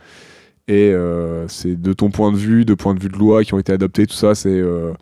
et 0.69 0.91
euh, 0.93 1.47
c'est 1.49 1.81
de 1.81 1.93
ton 1.93 2.11
point 2.11 2.33
de 2.33 2.37
vue, 2.39 2.65
de 2.65 2.75
point 2.75 2.95
de 2.95 3.01
vue 3.01 3.11
de 3.11 3.17
loi 3.19 3.45
qui 3.45 3.55
ont 3.55 3.59
été 3.59 3.73
adoptés, 3.73 4.07
tout 4.07 4.15
ça, 4.15 4.35
c'est 4.35 4.49
euh, 4.49 4.93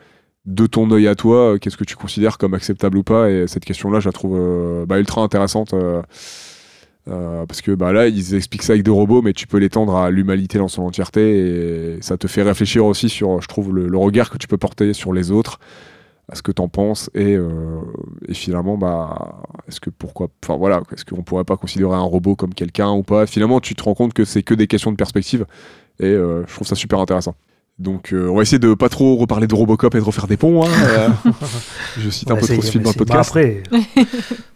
de 0.47 0.67
ton 0.67 0.91
œil 0.91 1.07
à 1.07 1.15
toi, 1.15 1.55
euh, 1.55 1.59
qu'est-ce 1.59 1.77
que 1.77 1.85
tu 1.85 1.95
considères 1.97 2.39
comme 2.39 2.55
acceptable 2.55 2.99
ou 2.99 3.05
pas. 3.05 3.31
Et 3.31 3.47
cette 3.47 3.65
question-là, 3.65 4.01
je 4.01 4.09
la 4.09 4.13
trouve 4.13 4.37
euh, 4.37 4.87
bah, 4.87 4.99
ultra 4.99 5.23
intéressante. 5.23 5.75
Euh, 7.09 7.47
parce 7.47 7.63
que 7.63 7.73
bah 7.73 7.93
là, 7.93 8.07
ils 8.07 8.35
expliquent 8.35 8.63
ça 8.63 8.75
avec 8.75 8.85
des 8.85 8.91
robots, 8.91 9.23
mais 9.23 9.33
tu 9.33 9.47
peux 9.47 9.59
l'étendre 9.59 9.97
à 9.97 10.11
l'humanité 10.11 10.59
dans 10.59 10.69
son 10.69 10.83
entièreté 10.83 11.97
et 11.97 12.03
ça 12.03 12.17
te 12.17 12.29
fait 12.29 12.43
réfléchir 12.43 12.85
aussi 12.85 13.09
sur, 13.09 13.41
je 13.41 13.49
trouve, 13.49 13.75
le, 13.75 13.99
regard 13.99 14.31
que 14.31 14.39
tu 14.39 14.47
peux 14.47 14.57
porter 14.57 14.93
sur 14.93 15.13
les 15.13 15.31
autres, 15.31 15.59
à 16.31 16.37
ce 16.37 16.43
que 16.43 16.53
t'en 16.53 16.69
penses 16.69 17.11
et, 17.15 17.35
euh, 17.35 17.81
et 18.29 18.35
finalement, 18.35 18.79
bah, 18.79 19.43
est-ce 19.67 19.81
que 19.81 19.91
pourquoi, 19.91 20.29
enfin 20.45 20.57
voilà, 20.57 20.83
est-ce 20.93 21.05
qu'on 21.05 21.23
pourrait 21.23 21.45
pas 21.45 21.57
considérer 21.57 21.95
un 21.95 22.03
robot 22.03 22.37
comme 22.37 22.55
quelqu'un 22.55 22.93
ou 22.93 23.03
pas? 23.03 23.27
Finalement, 23.27 23.61
tu 23.61 23.75
te 23.75 23.83
rends 23.83 23.95
compte 23.95 24.15
que 24.15 24.25
c'est 24.25 24.45
que 24.45 24.55
des 24.55 24.69
questions 24.69 24.93
de 24.93 24.97
perspective 24.97 25.45
et 25.99 26.07
euh, 26.07 26.45
je 26.47 26.55
trouve 26.55 26.67
ça 26.67 26.77
super 26.77 27.01
intéressant. 27.01 27.35
Donc, 27.83 28.13
euh, 28.13 28.29
on 28.29 28.37
va 28.37 28.43
essayer 28.43 28.59
de 28.59 28.75
pas 28.75 28.89
trop 28.89 29.17
reparler 29.17 29.47
de 29.47 29.55
Robocop 29.55 29.95
et 29.95 29.99
de 29.99 30.05
refaire 30.05 30.27
des 30.27 30.37
ponts. 30.37 30.65
hein, 30.65 30.69
euh. 30.83 31.09
je 32.01 32.09
cite 32.11 32.31
un 32.31 32.37
peu 32.37 32.47
c'est- 32.47 32.55
trop 32.55 32.63
ce 32.63 32.71
film 32.71 32.85
dans 32.85 32.91
le 32.91 32.95
c'est- 32.95 32.99
bah, 33.05 33.05
podcast. 33.23 33.31
après, 33.31 33.63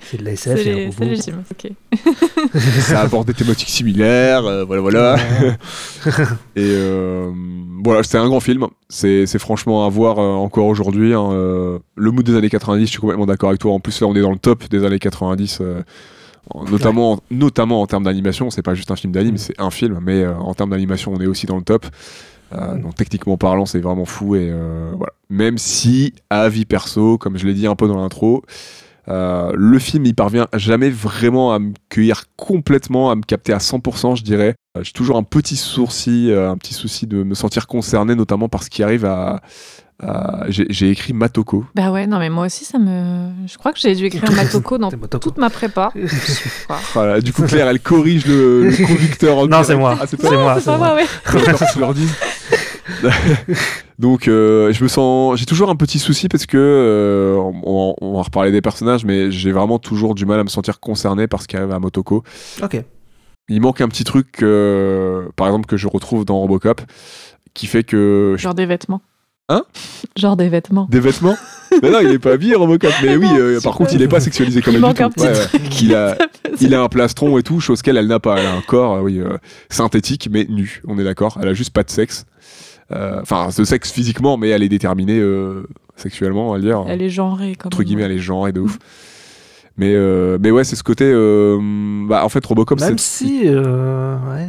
c'est 0.01 0.17
de 0.19 0.25
la 0.25 0.33
SF, 0.33 0.59
C'est 0.59 0.65
y 0.65 0.69
a 0.71 0.73
un 0.73 0.77
lé- 0.77 0.85
robot. 0.87 0.95
c'est 0.99 1.05
légitime. 1.05 1.43
Ok. 1.51 1.73
ça 2.81 3.01
aborde 3.01 3.27
des 3.27 3.35
thématiques 3.35 3.69
similaires, 3.69 4.45
euh, 4.47 4.65
voilà, 4.65 4.81
voilà. 4.83 5.17
Et 6.57 6.61
euh, 6.63 7.31
voilà, 7.85 8.03
c'était 8.03 8.19
un 8.19 8.29
grand 8.29 8.41
film. 8.41 8.67
C'est 8.89 9.27
c'est 9.27 9.39
franchement 9.39 9.85
à 9.87 9.89
voir 9.89 10.19
euh, 10.19 10.33
encore 10.33 10.67
aujourd'hui. 10.67 11.13
hein, 11.15 11.29
euh, 11.33 11.79
le 11.97 12.11
mood 12.11 12.25
des 12.25 12.37
années 12.37 12.49
90, 12.51 12.87
je 12.87 12.91
suis 12.91 13.01
complètement 13.01 13.27
d'accord 13.27 13.49
avec 13.51 13.61
toi. 13.61 13.73
En 13.73 13.81
plus, 13.81 14.01
là, 14.01 14.07
on 14.07 14.15
est 14.15 14.21
dans 14.23 14.33
le 14.33 14.39
top 14.39 14.69
des 14.69 14.85
années 14.85 14.99
90. 14.99 15.59
euh, 15.61 15.83
en- 16.55 16.65
notamment, 16.65 17.19
notamment 17.33 17.83
en 17.83 17.87
termes 17.89 18.05
d'animation, 18.05 18.51
c'est 18.51 18.63
pas 18.63 18.75
juste 18.75 18.93
un 18.93 18.97
film 18.97 19.13
d'anime, 19.13 19.37
c'est 19.37 19.55
un 19.61 19.71
film, 19.71 19.99
mais 20.01 20.23
euh, 20.23 20.33
en 20.37 20.55
termes 20.55 20.71
d'animation, 20.71 21.13
on 21.13 21.21
est 21.21 21.27
aussi 21.27 21.47
dans 21.47 21.57
le 21.57 21.63
top. 21.65 21.87
Euh, 22.53 22.79
donc 22.79 22.95
techniquement 22.95 23.37
parlant, 23.37 23.67
c'est 23.67 23.81
vraiment 23.81 24.05
fou 24.05 24.37
et 24.37 24.51
euh, 24.51 24.93
voilà. 24.97 25.13
Même 25.29 25.59
si, 25.59 26.15
à 26.31 26.43
avis 26.43 26.65
perso, 26.65 27.19
comme 27.19 27.37
je 27.37 27.47
l'ai 27.47 27.55
dit 27.55 27.67
un 27.67 27.75
peu 27.75 27.89
dans 27.89 28.01
l'intro, 28.01 28.45
euh, 29.09 29.53
le 29.55 29.79
film, 29.79 30.05
il 30.05 30.15
parvient 30.15 30.49
jamais 30.55 30.91
vraiment 30.91 31.53
à 31.53 31.59
me 31.59 31.73
cueillir 31.89 32.25
complètement, 32.37 33.11
à 33.11 33.15
me 33.15 33.23
capter 33.23 33.53
à 33.53 33.59
100%, 33.59 34.17
je 34.17 34.23
dirais. 34.23 34.55
J'ai 34.81 34.93
toujours 34.93 35.17
un 35.17 35.23
petit 35.23 35.57
sourcil, 35.57 36.31
euh, 36.31 36.51
un 36.51 36.57
petit 36.57 36.75
souci 36.75 37.07
de 37.07 37.23
me 37.23 37.35
sentir 37.35 37.67
concerné, 37.67 38.15
notamment 38.15 38.49
par 38.49 38.63
ce 38.63 38.71
qui 38.71 38.83
arrive 38.83 39.05
à. 39.05 39.43
À- 40.03 40.45
J'ai 40.49 40.91
écrit 40.91 41.13
Matoko. 41.13 41.65
Bah 41.75 41.91
ouais, 41.91 42.07
non 42.07 42.19
mais 42.19 42.29
moi 42.31 42.47
aussi 42.47 42.65
ça 42.65 42.79
me. 42.79 43.31
Je 43.47 43.57
crois 43.59 43.73
que 43.73 43.79
j'ai 43.79 43.95
dû 43.95 44.05
écrire 44.07 44.31
Matoko 44.37 44.79
dans 44.79 44.91
toute 44.91 45.39
ma 45.39 45.51
prépa. 45.51 45.93
Voilà, 46.95 47.21
du 47.21 47.33
coup, 47.33 47.43
Claire, 47.45 47.69
elle 47.69 47.81
corrige 47.81 48.27
le, 48.27 48.69
le 48.71 48.77
conducteur. 48.87 49.39
en 49.39 49.47
Non, 49.47 49.63
c'est 49.65 49.77
moi. 49.77 49.97
Ah, 50.01 50.07
c'est 50.07 50.21
moi, 50.23 50.55
c'est 50.57 50.61
c'est 50.61 50.71
pas 50.71 50.77
moi. 50.79 50.95
ouais. 50.95 51.07
Donc, 53.99 54.29
euh, 54.29 54.73
je 54.73 54.83
me 54.83 54.89
sens. 54.89 55.39
J'ai 55.39 55.47
toujours 55.47 55.71
un 55.71 55.77
petit 55.77 55.99
souci 55.99 56.29
parce 56.29 56.47
que. 56.47 56.57
euh, 56.59 57.37
on, 57.65 57.95
on 58.01 58.17
va 58.17 58.23
reparler 58.23 58.53
des 58.53 58.61
personnages, 58.63 59.05
mais 59.05 59.31
j'ai 59.31 59.53
vraiment 59.53 59.79
toujours 59.79 60.15
du 60.15 60.27
mal 60.27 60.39
à 60.41 60.45
me 60.45 60.49
sentir 60.49 60.81
concerné 60.81 61.27
par 61.27 61.43
ce 61.43 61.49
qui 61.49 61.57
arrive 61.57 61.73
à 61.73 61.79
Motoko. 61.79 62.23
Ok. 62.63 62.83
Il 63.49 63.61
manque 63.61 63.81
un 63.81 63.89
petit 63.89 64.05
truc, 64.05 64.43
euh, 64.43 65.29
par 65.37 65.47
exemple, 65.47 65.67
que 65.67 65.77
je 65.77 65.87
retrouve 65.87 66.25
dans 66.25 66.39
Robocop, 66.39 66.81
qui 67.55 67.67
fait 67.67 67.85
que. 67.85 68.35
je- 68.37 68.43
Genre 68.43 68.55
des 68.55 68.67
vêtements. 68.67 69.01
Hein? 69.49 69.63
Genre 70.17 70.37
des 70.37 70.49
vêtements. 70.49 70.89
Des 70.91 70.99
vêtements? 71.01 71.37
Mais 71.83 71.91
non, 71.91 71.99
il 72.01 72.11
est 72.11 72.19
pas 72.19 72.33
habillé, 72.33 72.55
Robocop. 72.57 72.91
Mais 73.03 73.17
oui, 73.17 73.29
euh, 73.39 73.61
par 73.61 73.75
contre, 73.77 73.95
il 73.95 74.03
est 74.03 74.09
pas 74.09 74.19
sexualisé 74.21 74.61
comme 74.63 74.75
Il 74.75 74.77
elle 74.77 74.83
du 74.83 74.87
manque 74.87 74.97
tout. 74.97 75.05
un 75.05 75.11
petit 75.11 75.27
Ouais. 75.27 75.61
Il 75.83 75.95
a, 75.95 76.17
il 76.61 76.75
a 76.75 76.83
un 76.83 76.89
plastron 76.89 77.39
et 77.39 77.43
tout, 77.43 77.61
chose 77.61 77.83
qu'elle, 77.83 77.97
elle 77.97 78.07
n'a 78.09 78.19
pas. 78.19 78.39
Elle 78.39 78.47
a 78.47 78.55
un 78.55 78.61
corps, 78.63 78.95
euh, 78.95 79.01
oui, 79.03 79.21
euh, 79.21 79.37
synthétique, 79.69 80.29
mais 80.33 80.47
nu. 80.49 80.83
On 80.89 80.99
est 80.99 81.05
d'accord. 81.05 81.39
Elle 81.41 81.49
a 81.49 81.55
juste 81.55 81.71
pas 81.71 81.83
de 81.85 81.91
sexe. 81.91 82.25
Euh, 82.93 83.21
Enfin, 83.23 83.49
de 83.57 83.65
sexe 83.65 83.91
physiquement, 83.93 84.37
mais 84.37 84.49
elle 84.49 84.63
est 84.63 84.69
déterminée 84.69 85.19
euh, 85.19 85.67
sexuellement, 85.97 86.51
on 86.51 86.53
va 86.55 86.59
dire. 86.61 86.85
Elle 86.89 87.03
est 87.03 87.11
genrée 87.11 87.55
comme 87.57 87.69
Entre 87.69 87.83
guillemets, 87.83 88.03
elle 88.05 88.13
est 88.13 88.19
genrée 88.19 88.53
de 88.53 88.61
ouf. 88.61 88.79
Mais, 89.77 89.93
euh, 89.95 90.39
mais 90.41 90.51
ouais, 90.51 90.65
c'est 90.65 90.77
ce 90.77 90.83
côté. 90.85 91.05
euh, 91.05 91.59
bah, 92.09 92.25
en 92.25 92.29
fait, 92.31 92.45
Robocop, 92.47 92.81
Même 92.81 92.97
si, 92.99 93.43
euh, 93.45 94.17
ouais, 94.33 94.49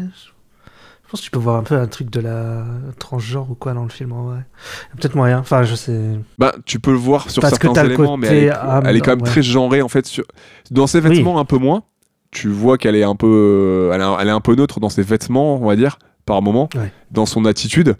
je 1.07 1.11
pense 1.11 1.21
que 1.21 1.25
tu 1.25 1.31
peux 1.31 1.39
voir 1.39 1.55
un 1.55 1.63
peu 1.63 1.75
un 1.75 1.87
truc 1.87 2.09
de 2.09 2.19
la 2.19 2.65
transgenre 2.99 3.49
ou 3.49 3.55
quoi 3.55 3.73
dans 3.73 3.83
le 3.83 3.89
film 3.89 4.11
en 4.11 4.23
vrai. 4.23 4.45
Peut-être 4.99 5.15
moyen. 5.15 5.39
Enfin, 5.39 5.63
je 5.63 5.73
sais. 5.73 6.19
Bah, 6.37 6.53
tu 6.65 6.81
peux 6.81 6.91
le 6.91 6.97
voir 6.97 7.29
sur 7.29 7.41
Parce 7.41 7.57
certains 7.57 7.85
éléments, 7.85 8.17
mais 8.17 8.27
elle 8.27 8.43
est, 8.43 8.49
âme, 8.49 8.83
elle 8.85 8.97
est 8.97 8.99
quand 8.99 9.11
même 9.11 9.21
ouais. 9.21 9.29
très 9.29 9.41
genrée 9.41 9.81
en 9.81 9.87
fait. 9.87 10.05
Sur... 10.05 10.25
Dans 10.69 10.85
ses 10.85 10.99
vêtements, 10.99 11.39
un 11.39 11.45
peu 11.45 11.57
moins. 11.57 11.83
Tu 12.31 12.49
vois 12.49 12.77
qu'elle 12.77 12.97
est 12.97 13.03
un 13.05 13.15
peu, 13.15 13.25
euh, 13.25 13.93
elle, 14.19 14.27
est- 14.27 14.31
un 14.31 14.41
peu 14.41 14.53
neutre 14.55 14.81
dans 14.81 14.89
ses 14.89 15.01
vêtements, 15.01 15.55
on 15.55 15.65
va 15.65 15.77
dire, 15.77 15.97
par 16.25 16.41
moment, 16.41 16.67
Ouais. 16.75 16.91
dans 17.09 17.25
son 17.25 17.45
attitude. 17.45 17.95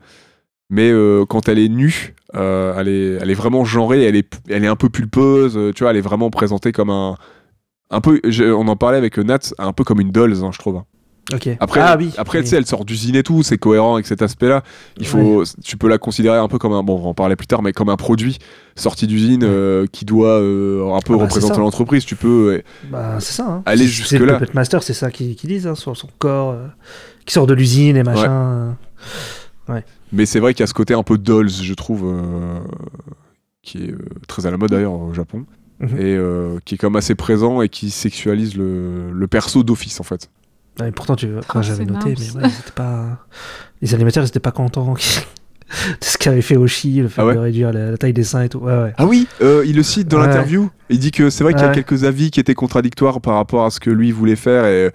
Mais 0.70 0.92
euh, 0.92 1.26
quand 1.26 1.48
elle 1.48 1.60
est 1.60 1.70
nue, 1.70 2.14
euh, 2.36 2.74
elle, 2.78 2.90
est, 2.90 3.20
elle 3.22 3.32
est 3.32 3.36
vraiment 3.36 3.64
genrée. 3.64 4.04
Elle 4.04 4.18
est, 4.18 4.38
elle 4.50 4.66
est 4.66 4.68
un 4.68 4.76
peu 4.76 4.90
pulpeuse. 4.90 5.58
Tu 5.74 5.84
vois, 5.86 5.92
elle 5.92 5.98
est 5.98 6.02
vraiment 6.02 6.30
présentée 6.30 6.74
comme 6.74 6.90
un, 6.90 7.16
un 7.90 8.02
peu. 8.02 8.20
On 8.54 8.68
en 8.68 8.76
parlait 8.76 8.98
avec 8.98 9.18
Nat, 9.18 9.54
un 9.60 9.72
peu 9.72 9.86
comme 9.86 10.02
une 10.02 10.12
dolls, 10.12 10.44
hein, 10.44 10.50
je 10.52 10.60
trouve. 10.60 10.82
Après, 11.60 11.82
ah 11.82 11.98
oui. 12.00 12.12
après 12.18 12.38
oui. 12.40 12.44
tu 12.46 12.50
sais, 12.52 12.56
elle 12.56 12.66
sort 12.66 12.86
d'usine 12.86 13.16
et 13.16 13.24
tout, 13.24 13.44
c'est 13.44 13.58
cohérent 13.58 13.96
avec 13.96 14.08
cet 14.08 14.22
aspect-là. 14.22 14.64
Il 14.98 15.06
faut, 15.06 15.44
tu 15.64 15.76
peux 15.76 15.90
la 15.90 15.98
considérer 15.98 16.38
un 16.38 16.48
peu 16.48 16.58
comme 16.58 16.72
un, 16.72 16.84
bon, 16.84 17.02
on 17.04 17.10
en 17.10 17.36
plus 17.36 17.48
tard, 17.48 17.62
mais 17.62 17.74
comme 17.74 17.90
un 17.90 17.98
produit 17.98 18.38
sorti 18.76 19.08
d'usine 19.08 19.44
euh, 19.44 19.88
qui 19.92 20.06
doit 20.06 20.40
euh, 20.40 20.94
un 20.94 21.00
peu 21.02 21.14
Ah 21.16 21.18
bah, 21.18 21.24
représenter 21.24 21.60
l'entreprise. 21.60 22.06
Tu 22.06 22.16
peux, 22.16 22.54
euh, 22.54 22.62
Bah, 22.90 23.20
ça. 23.20 23.46
Hein. 23.46 23.64
Aller 23.66 23.88
jusque-là. 23.88 24.20
C'est 24.20 24.26
le 24.26 24.38
Puppet 24.38 24.52
Master, 24.54 24.84
c'est 24.84 24.94
ça 24.94 25.12
qu'ils 25.12 25.36
disent, 25.36 25.68
hein, 25.68 25.76
sur 25.76 25.98
son 25.98 26.08
corps, 26.18 26.52
euh, 26.52 26.68
qui 27.26 27.34
sort 27.34 27.48
de 27.48 27.54
l'usine 27.54 27.98
et 27.98 28.04
machin. 28.04 28.78
mais 30.14 30.26
c'est 30.26 30.40
vrai 30.40 30.54
qu'il 30.54 30.62
y 30.62 30.64
a 30.64 30.68
ce 30.68 30.74
côté 30.74 30.94
un 30.94 31.04
peu 31.04 31.18
dolls, 31.18 31.50
je 31.50 31.74
trouve, 31.74 32.06
qui 33.64 33.80
est 33.80 33.96
très 34.28 34.46
à 34.46 34.52
la 34.52 34.58
mode 34.58 34.70
d'ailleurs 34.70 34.94
au 34.94 35.14
Japon, 35.14 35.46
Mhm. 35.80 35.98
et 36.00 36.18
qui 36.66 36.76
est 36.76 36.78
comme 36.78 36.96
assez 36.96 37.16
présent 37.16 37.62
et 37.62 37.70
qui 37.70 37.92
sexualise 37.92 38.56
le, 38.56 39.12
le 39.12 39.28
perso 39.28 39.64
d'office 39.64 40.00
en 40.00 40.04
fait. 40.04 40.30
Ouais, 40.80 40.92
pourtant, 40.92 41.16
tu 41.16 41.28
enfin, 41.40 41.60
Oh, 41.60 41.62
j'avais 41.64 41.86
noté, 41.86 42.14
mais 42.20 42.42
ouais, 42.44 42.50
c'était 42.50 42.72
pas. 42.76 43.26
Les 43.82 43.94
animateurs, 43.94 44.24
ils 44.24 44.28
étaient 44.28 44.40
pas 44.40 44.52
contents 44.52 44.94
de 44.98 46.06
ce 46.06 46.18
qu'avait 46.18 46.42
fait 46.42 46.56
Oshi, 46.58 47.02
le 47.02 47.08
fait 47.10 47.22
Ah 47.22 47.26
ouais 47.26 47.34
de 47.36 47.40
réduire 47.40 47.72
la, 47.74 47.92
la 47.92 47.98
taille 47.98 48.14
des 48.14 48.24
seins 48.24 48.44
et 48.44 48.50
tout. 48.50 48.60
Ouais, 48.60 48.72
ouais. 48.84 48.94
Ah 48.98 49.06
oui, 49.06 49.28
euh, 49.42 49.64
il 49.68 49.76
le 49.76 49.84
cite 49.84 50.08
dans 50.08 50.20
Ouais. 50.20 50.28
l'interview. 50.28 50.70
Il 50.90 51.00
dit 51.00 51.12
que 51.12 51.30
c'est 51.30 51.44
vrai 51.44 51.54
qu'il 51.54 51.64
y 51.64 51.66
a 51.66 51.74
quelques 51.74 52.04
avis 52.06 52.32
qui 52.32 52.40
étaient 52.40 52.54
contradictoires 52.56 53.20
par 53.22 53.36
rapport 53.36 53.66
à 53.66 53.70
ce 53.70 53.80
que 53.80 53.90
lui 53.90 54.12
voulait 54.12 54.36
faire 54.38 54.66
et, 54.66 54.92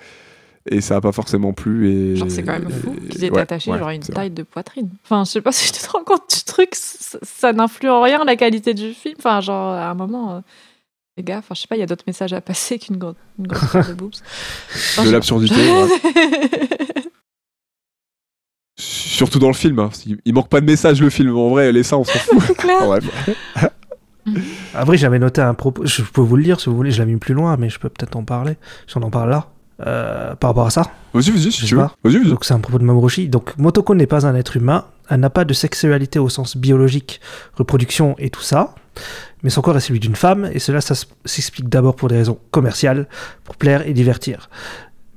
et 0.70 0.80
ça 0.80 0.96
a 0.96 1.00
pas 1.00 1.12
forcément 1.12 1.52
plu. 1.52 1.90
Et, 1.90 2.16
Genre, 2.16 2.30
c'est 2.30 2.42
quand 2.42 2.52
même 2.52 2.70
fou 2.70 2.94
et- 3.04 3.08
qu'ils 3.08 3.24
aient 3.24 3.30
ouais, 3.30 3.40
attaché 3.42 3.70
ouais, 3.70 3.78
genre 3.78 3.88
à 3.88 3.94
une 3.94 4.00
vrai. 4.02 4.12
taille 4.14 4.30
de 4.30 4.42
poitrine. 4.44 4.88
Enfin, 5.04 5.24
je 5.24 5.30
sais 5.32 5.40
pas 5.42 5.52
si 5.52 5.70
tu 5.72 5.80
te 5.80 5.90
rends 5.90 6.04
compte 6.04 6.22
du 6.34 6.42
truc, 6.44 6.70
ça, 6.74 7.18
ça 7.22 7.52
n'influe 7.52 7.90
en 7.90 8.00
rien 8.00 8.24
la 8.24 8.36
qualité 8.36 8.72
du 8.72 8.92
film. 8.94 9.16
Enfin, 9.18 9.40
genre, 9.42 9.72
à 9.74 9.90
un 9.90 9.94
moment, 9.94 10.36
euh, 10.36 10.40
les 11.16 11.22
gars, 11.22 11.38
enfin, 11.38 11.54
je 11.54 11.60
sais 11.60 11.66
pas, 11.68 11.76
il 11.76 11.80
y 11.80 11.82
a 11.82 11.86
d'autres 11.86 12.04
messages 12.06 12.32
à 12.32 12.40
passer 12.40 12.78
qu'une 12.78 12.96
grande, 12.96 13.16
une 13.38 13.46
grande 13.46 13.70
paire 13.70 13.88
de 13.88 13.94
boobs. 13.94 14.12
Enfin, 14.74 15.02
De 15.02 15.08
je- 15.08 15.12
l'absurdité. 15.12 15.54
ouais. 15.54 15.88
Surtout 18.78 19.38
dans 19.38 19.48
le 19.48 19.54
film. 19.54 19.78
hein. 19.78 19.90
Il, 20.24 20.32
manque 20.34 20.48
pas 20.48 20.60
de 20.60 20.66
message 20.66 21.00
le 21.00 21.10
film. 21.10 21.36
En 21.36 21.50
vrai, 21.50 21.70
les 21.72 21.82
seins, 21.82 21.98
on 21.98 22.04
s'en 22.04 22.12
fout. 22.18 22.42
C'est 22.46 22.56
clair. 22.56 22.80
Après, 24.74 24.96
j'avais 24.96 25.18
noté 25.18 25.40
un 25.42 25.54
propos. 25.54 25.84
Je 25.84 26.02
peux 26.02 26.20
vous 26.22 26.36
le 26.36 26.42
lire 26.42 26.60
si 26.60 26.68
vous 26.70 26.76
voulez, 26.76 26.90
je 26.90 27.02
l'ai 27.02 27.12
mis 27.12 27.18
plus 27.18 27.34
loin, 27.34 27.56
mais 27.58 27.68
je 27.68 27.78
peux 27.78 27.88
peut-être 27.90 28.16
en 28.16 28.24
parler. 28.24 28.56
Si 28.86 28.96
on 28.96 29.02
en 29.02 29.10
parle 29.10 29.30
là. 29.30 29.48
Euh, 29.86 30.36
par 30.36 30.50
rapport 30.50 30.66
à 30.66 30.70
ça. 30.70 30.82
Vas-y, 31.12 31.30
vas-y, 31.30 31.50
si 31.50 31.64
tu 31.64 31.74
veux. 31.74 31.82
Vas-y, 32.04 32.18
vas-y. 32.18 32.28
Donc 32.28 32.44
c'est 32.44 32.54
un 32.54 32.60
propos 32.60 32.78
de 32.78 32.84
Mamoroshi. 32.84 33.28
Donc 33.28 33.56
Motoko 33.58 33.94
n'est 33.94 34.06
pas 34.06 34.26
un 34.26 34.34
être 34.34 34.56
humain, 34.56 34.84
elle 35.08 35.20
n'a 35.20 35.30
pas 35.30 35.44
de 35.44 35.52
sexualité 35.54 36.18
au 36.18 36.28
sens 36.28 36.56
biologique, 36.56 37.20
reproduction 37.54 38.14
et 38.18 38.30
tout 38.30 38.42
ça, 38.42 38.74
mais 39.42 39.50
son 39.50 39.60
corps 39.60 39.76
est 39.76 39.80
celui 39.80 39.98
d'une 39.98 40.14
femme, 40.14 40.48
et 40.52 40.58
cela 40.58 40.80
ça 40.80 40.94
s'explique 41.24 41.68
d'abord 41.68 41.96
pour 41.96 42.08
des 42.08 42.16
raisons 42.16 42.38
commerciales, 42.50 43.08
pour 43.44 43.56
plaire 43.56 43.86
et 43.86 43.92
divertir. 43.92 44.48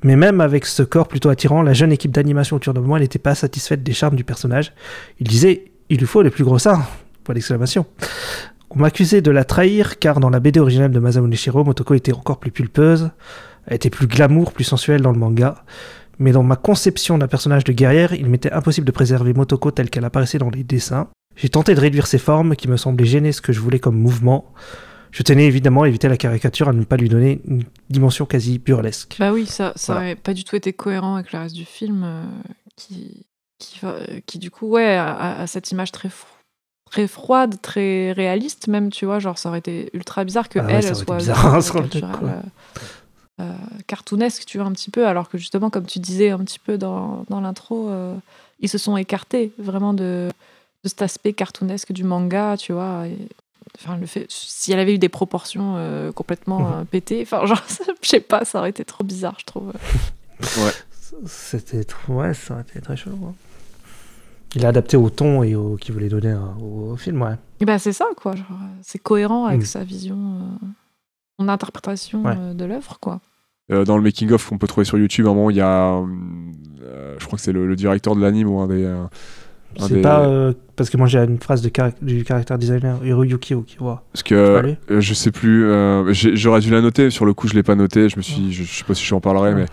Mais 0.04 0.16
même 0.16 0.42
avec 0.42 0.66
ce 0.66 0.84
corps 0.84 1.08
plutôt 1.08 1.30
attirant, 1.30 1.62
la 1.62 1.74
jeune 1.74 1.92
équipe 1.92 2.12
d'animation 2.12 2.56
autour 2.56 2.74
de 2.74 2.80
moi 2.80 3.00
n'était 3.00 3.20
pas 3.20 3.36
satisfaite 3.36 3.84
des 3.84 3.94
charmes 3.94 4.16
du 4.16 4.24
personnage. 4.24 4.74
Il 5.20 5.28
disait 5.28 5.66
«Il 5.90 5.98
lui 6.00 6.06
faut 6.06 6.22
les 6.22 6.30
plus 6.30 6.44
gros 6.44 6.60
seins!» 6.60 6.84
Point 7.24 7.34
d'exclamation. 7.34 7.86
On 8.70 8.80
m'accusait 8.80 9.22
de 9.22 9.32
la 9.32 9.46
trahir 9.46 9.98
car 10.00 10.20
dans 10.20 10.30
la 10.30 10.40
BD 10.40 10.60
originale 10.60 10.92
de 10.92 11.00
Masamune 11.00 11.34
Shiro, 11.34 11.64
Motoko 11.64 11.94
était 11.94 12.14
encore 12.14 12.40
plus 12.40 12.52
pulpeuse, 12.52 13.10
elle 13.68 13.76
était 13.76 13.90
plus 13.90 14.08
glamour, 14.08 14.52
plus 14.52 14.64
sensuelle 14.64 15.02
dans 15.02 15.12
le 15.12 15.20
manga. 15.20 15.64
Mais 16.20 16.32
dans 16.32 16.44
ma 16.44 16.56
conception 16.56 17.18
d'un 17.18 17.28
personnage 17.28 17.64
de 17.66 17.74
guerrière, 17.74 18.14
il 18.14 18.28
m'était 18.30 18.52
impossible 18.52 18.88
de 18.88 18.92
préserver 18.92 19.34
Motoko 19.34 19.72
telle 19.72 19.90
qu'elle 19.90 20.06
apparaissait 20.06 20.38
dans 20.38 20.50
les 20.50 20.64
dessins. 20.64 21.10
J'ai 21.36 21.50
tenté 21.50 21.76
de 21.76 21.80
réduire 21.82 22.08
ses 22.08 22.18
formes 22.18 22.56
qui 22.56 22.70
me 22.70 22.78
semblaient 22.78 23.06
gêner 23.06 23.34
ce 23.34 23.42
que 23.42 23.52
je 23.52 23.60
voulais 23.60 23.80
comme 23.80 23.98
mouvement. 23.98 24.54
Je 25.12 25.24
tenais 25.24 25.46
évidemment 25.46 25.82
à 25.84 25.88
éviter 25.90 26.08
la 26.08 26.16
caricature, 26.18 26.70
à 26.70 26.74
ne 26.74 26.84
pas 26.86 26.96
lui 26.98 27.10
donner 27.10 27.42
une 27.48 27.64
dimension 27.90 28.26
quasi 28.26 28.60
burlesque. 28.60 29.16
Bah 29.20 29.34
oui, 29.34 29.46
ça, 29.46 29.74
ça 29.76 29.94
Voilà. 29.96 30.16
pas 30.16 30.34
du 30.34 30.44
tout 30.46 30.56
été 30.56 30.72
cohérent 30.74 31.16
avec 31.16 31.34
le 31.34 31.40
reste 31.40 31.56
du 31.56 31.66
film, 31.66 32.04
euh, 32.06 32.24
qui, 32.78 33.26
qui, 33.60 33.80
euh, 33.84 34.06
qui 34.26 34.40
du 34.40 34.52
coup, 34.52 34.68
ouais, 34.68 34.96
a, 34.98 35.46
cette 35.48 35.72
image 35.72 35.92
très, 35.92 36.10
fro- 36.10 36.28
très 36.92 37.08
froide, 37.08 37.56
très 37.62 38.12
réaliste 38.14 38.68
même, 38.68 38.90
tu 38.90 39.06
vois, 39.06 39.20
genre 39.20 39.38
ça 39.38 39.50
aurait 39.50 39.60
été 39.60 39.90
ultra 39.94 40.24
bizarre 40.24 40.48
que 40.50 40.60
Ah 40.60 40.66
ouais, 40.66 40.74
elle 40.86 40.96
soit 40.96 41.18
bizarre, 41.18 41.56
euh, 42.24 42.42
cartoonesque, 43.88 44.46
tu 44.46 44.58
vois, 44.58 44.68
un 44.68 44.72
petit 44.72 44.90
peu, 44.92 45.06
alors 45.08 45.30
que 45.30 45.38
justement, 45.38 45.70
comme 45.70 45.86
tu 45.86 46.00
disais 46.00 46.30
un 46.32 46.40
petit 46.40 46.60
peu 46.60 46.78
dans, 46.78 47.26
dans 47.30 47.42
l'intro, 47.42 47.90
euh, 47.90 48.16
ils 48.62 48.70
se 48.70 48.78
sont 48.78 48.96
écartés 48.98 49.52
vraiment 49.58 49.94
de, 49.94 50.30
de 50.84 50.90
cet 50.90 51.02
aspect 51.02 51.34
cartoonesque 51.34 51.92
du 51.92 52.04
manga, 52.04 52.56
tu 52.58 52.74
vois. 52.74 53.08
et- 53.08 53.28
Enfin, 53.78 53.98
le 53.98 54.06
fait, 54.06 54.26
si 54.30 54.72
elle 54.72 54.80
avait 54.80 54.94
eu 54.96 54.98
des 54.98 55.10
proportions 55.10 55.74
euh, 55.76 56.14
complètement 56.14 56.60
Mhm. 56.60 56.74
euh, 56.74 56.84
pétées, 56.86 57.22
enfin, 57.24 57.46
genre, 57.46 57.62
je 58.02 58.08
sais 58.08 58.22
pas, 58.22 58.46
ça 58.46 58.60
aurait 58.60 58.70
été 58.70 58.86
trop 58.86 59.04
bizarre, 59.04 59.36
je 59.40 59.44
trouve. 59.46 59.74
C'était 61.28 61.84
trop... 61.84 62.14
Ouais, 62.22 62.34
ça 62.34 62.54
aurait 62.54 62.64
été 62.64 62.80
très 62.82 62.96
chaud. 62.98 63.12
ouais. 63.12 63.32
Il 64.56 64.66
a 64.66 64.70
adapté 64.70 64.96
au 64.98 65.10
ton 65.10 65.44
et 65.44 65.56
au... 65.56 65.76
qu'il 65.76 65.94
voulait 65.94 66.08
donner 66.10 66.32
euh, 66.32 66.40
au... 66.62 66.92
au 66.94 66.98
film, 66.98 67.22
ouais. 67.22 67.36
Et 67.60 67.66
ben 67.66 67.78
c'est 67.78 67.94
ça, 67.94 68.06
quoi. 68.16 68.32
euh, 68.34 68.54
c'est 68.82 69.00
cohérent 69.00 69.46
avec 69.46 69.62
Mm. 69.62 69.66
sa 69.66 69.84
vision, 69.84 70.18
euh, 70.18 70.66
son 71.40 71.50
interprétation 71.50 72.24
Ouais. 72.24 72.34
euh, 72.38 72.54
de 72.54 72.66
l'œuvre, 72.66 72.98
quoi. 73.00 73.20
Euh, 73.72 73.84
dans 73.84 73.98
le 73.98 74.04
making 74.04 74.32
of 74.32 74.48
qu'on 74.48 74.58
peut 74.58 74.68
trouver 74.68 74.86
sur 74.86 74.98
YouTube, 74.98 75.26
à 75.26 75.30
un 75.30 75.34
moment, 75.34 75.50
il 75.50 75.58
y 75.58 75.62
a, 75.62 75.96
euh, 76.84 77.16
je 77.18 77.26
crois 77.26 77.38
que 77.38 77.44
c'est 77.44 77.52
le, 77.52 77.66
le 77.68 77.76
directeur 77.76 78.16
de 78.16 78.22
l'anime 78.22 78.48
ou 78.48 78.60
un 78.60 78.68
des. 78.68 78.84
euh, 78.84 79.04
un 79.80 79.88
C'est 79.88 79.96
des- 79.96 80.02
pas... 80.02 80.26
euh, 80.26 80.54
Parce 80.76 80.90
que 80.90 80.98
moi 80.98 81.08
j'ai 81.08 81.20
une 81.20 81.40
phrase 81.40 81.62
de 81.62 81.70
carac- 81.70 82.02
du 82.02 82.24
caractère 82.24 82.58
designer 82.58 83.04
Hiroyuki 83.04 83.56
Okiwa. 83.56 84.04
Parce 84.14 84.24
que 84.24 84.76
je 84.90 85.14
sais 85.14 85.32
plus, 85.32 85.66
euh, 85.66 86.14
j'aurais 86.14 86.60
dû 86.62 86.70
la 86.70 86.82
noter. 86.82 87.10
Sur 87.10 87.26
le 87.26 87.34
coup, 87.34 87.48
je 87.48 87.54
l'ai 87.56 87.64
pas 87.64 87.76
noté. 87.76 88.08
Je 88.08 88.18
me 88.18 88.22
suis, 88.22 88.54
je, 88.54 88.64
je 88.64 88.72
sais 88.72 88.84
pas 88.86 88.94
si 88.94 89.04
je 89.04 89.14
en 89.16 89.20
parlerai, 89.20 89.50
Ouais. 89.54 89.62
mais 89.62 89.66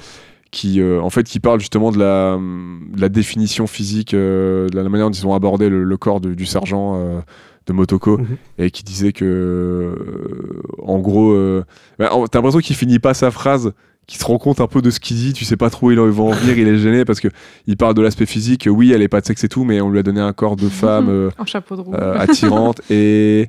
qui, 0.50 0.80
euh, 0.80 1.00
en 1.00 1.08
fait, 1.10 1.22
qui 1.24 1.38
parle 1.40 1.60
justement 1.60 1.92
de 1.92 1.98
la, 1.98 2.36
de 2.36 3.00
la 3.00 3.08
définition 3.08 3.66
physique, 3.66 4.12
euh, 4.14 4.68
de 4.68 4.76
la 4.76 4.88
manière 4.88 5.08
dont 5.08 5.14
ils 5.16 5.26
ont 5.26 5.34
abordé 5.34 5.68
le, 5.68 5.84
le 5.84 5.96
corps 5.98 6.20
du, 6.20 6.34
du 6.34 6.46
sergent 6.46 6.94
euh, 6.96 7.20
de 7.66 7.72
Motoko, 7.72 8.18
Mhm. 8.18 8.26
et 8.58 8.70
qui 8.70 8.82
disait 8.82 9.12
que, 9.12 9.24
euh, 9.24 10.62
en 10.82 10.98
gros, 10.98 11.32
euh, 11.32 11.64
bah, 11.98 12.10
t'as 12.30 12.38
l'impression 12.38 12.60
qu'il 12.60 12.76
finit 12.76 12.98
pas 12.98 13.14
sa 13.14 13.30
phrase. 13.30 13.72
Qu'il 14.08 14.18
se 14.18 14.24
rend 14.24 14.36
compte 14.36 14.60
un 14.60 14.66
peu 14.66 14.82
de 14.82 14.90
ce 14.90 14.98
qu'il 14.98 15.16
dit, 15.16 15.32
tu 15.32 15.44
sais 15.44 15.56
pas 15.56 15.70
trop 15.70 15.86
où 15.86 15.90
il 15.92 15.96
va 15.96 16.02
en 16.24 16.30
venir, 16.32 16.58
il 16.58 16.66
est 16.66 16.76
gêné 16.78 17.04
parce 17.04 17.20
que 17.20 17.28
il 17.68 17.76
parle 17.76 17.94
de 17.94 18.02
l'aspect 18.02 18.26
physique. 18.26 18.68
Oui, 18.68 18.90
elle 18.92 19.00
est 19.00 19.06
pas 19.06 19.20
de 19.20 19.26
sexe 19.26 19.44
et 19.44 19.48
tout, 19.48 19.62
mais 19.62 19.80
on 19.80 19.90
lui 19.90 19.98
a 20.00 20.02
donné 20.02 20.20
un 20.20 20.32
corps 20.32 20.56
de 20.56 20.68
femme. 20.68 21.08
euh, 21.08 21.30
En 21.38 21.46
chapeau 21.46 21.76
de 21.76 21.82
roue. 21.82 21.94
euh, 21.94 22.18
attirante 22.18 22.80
et 22.90 23.48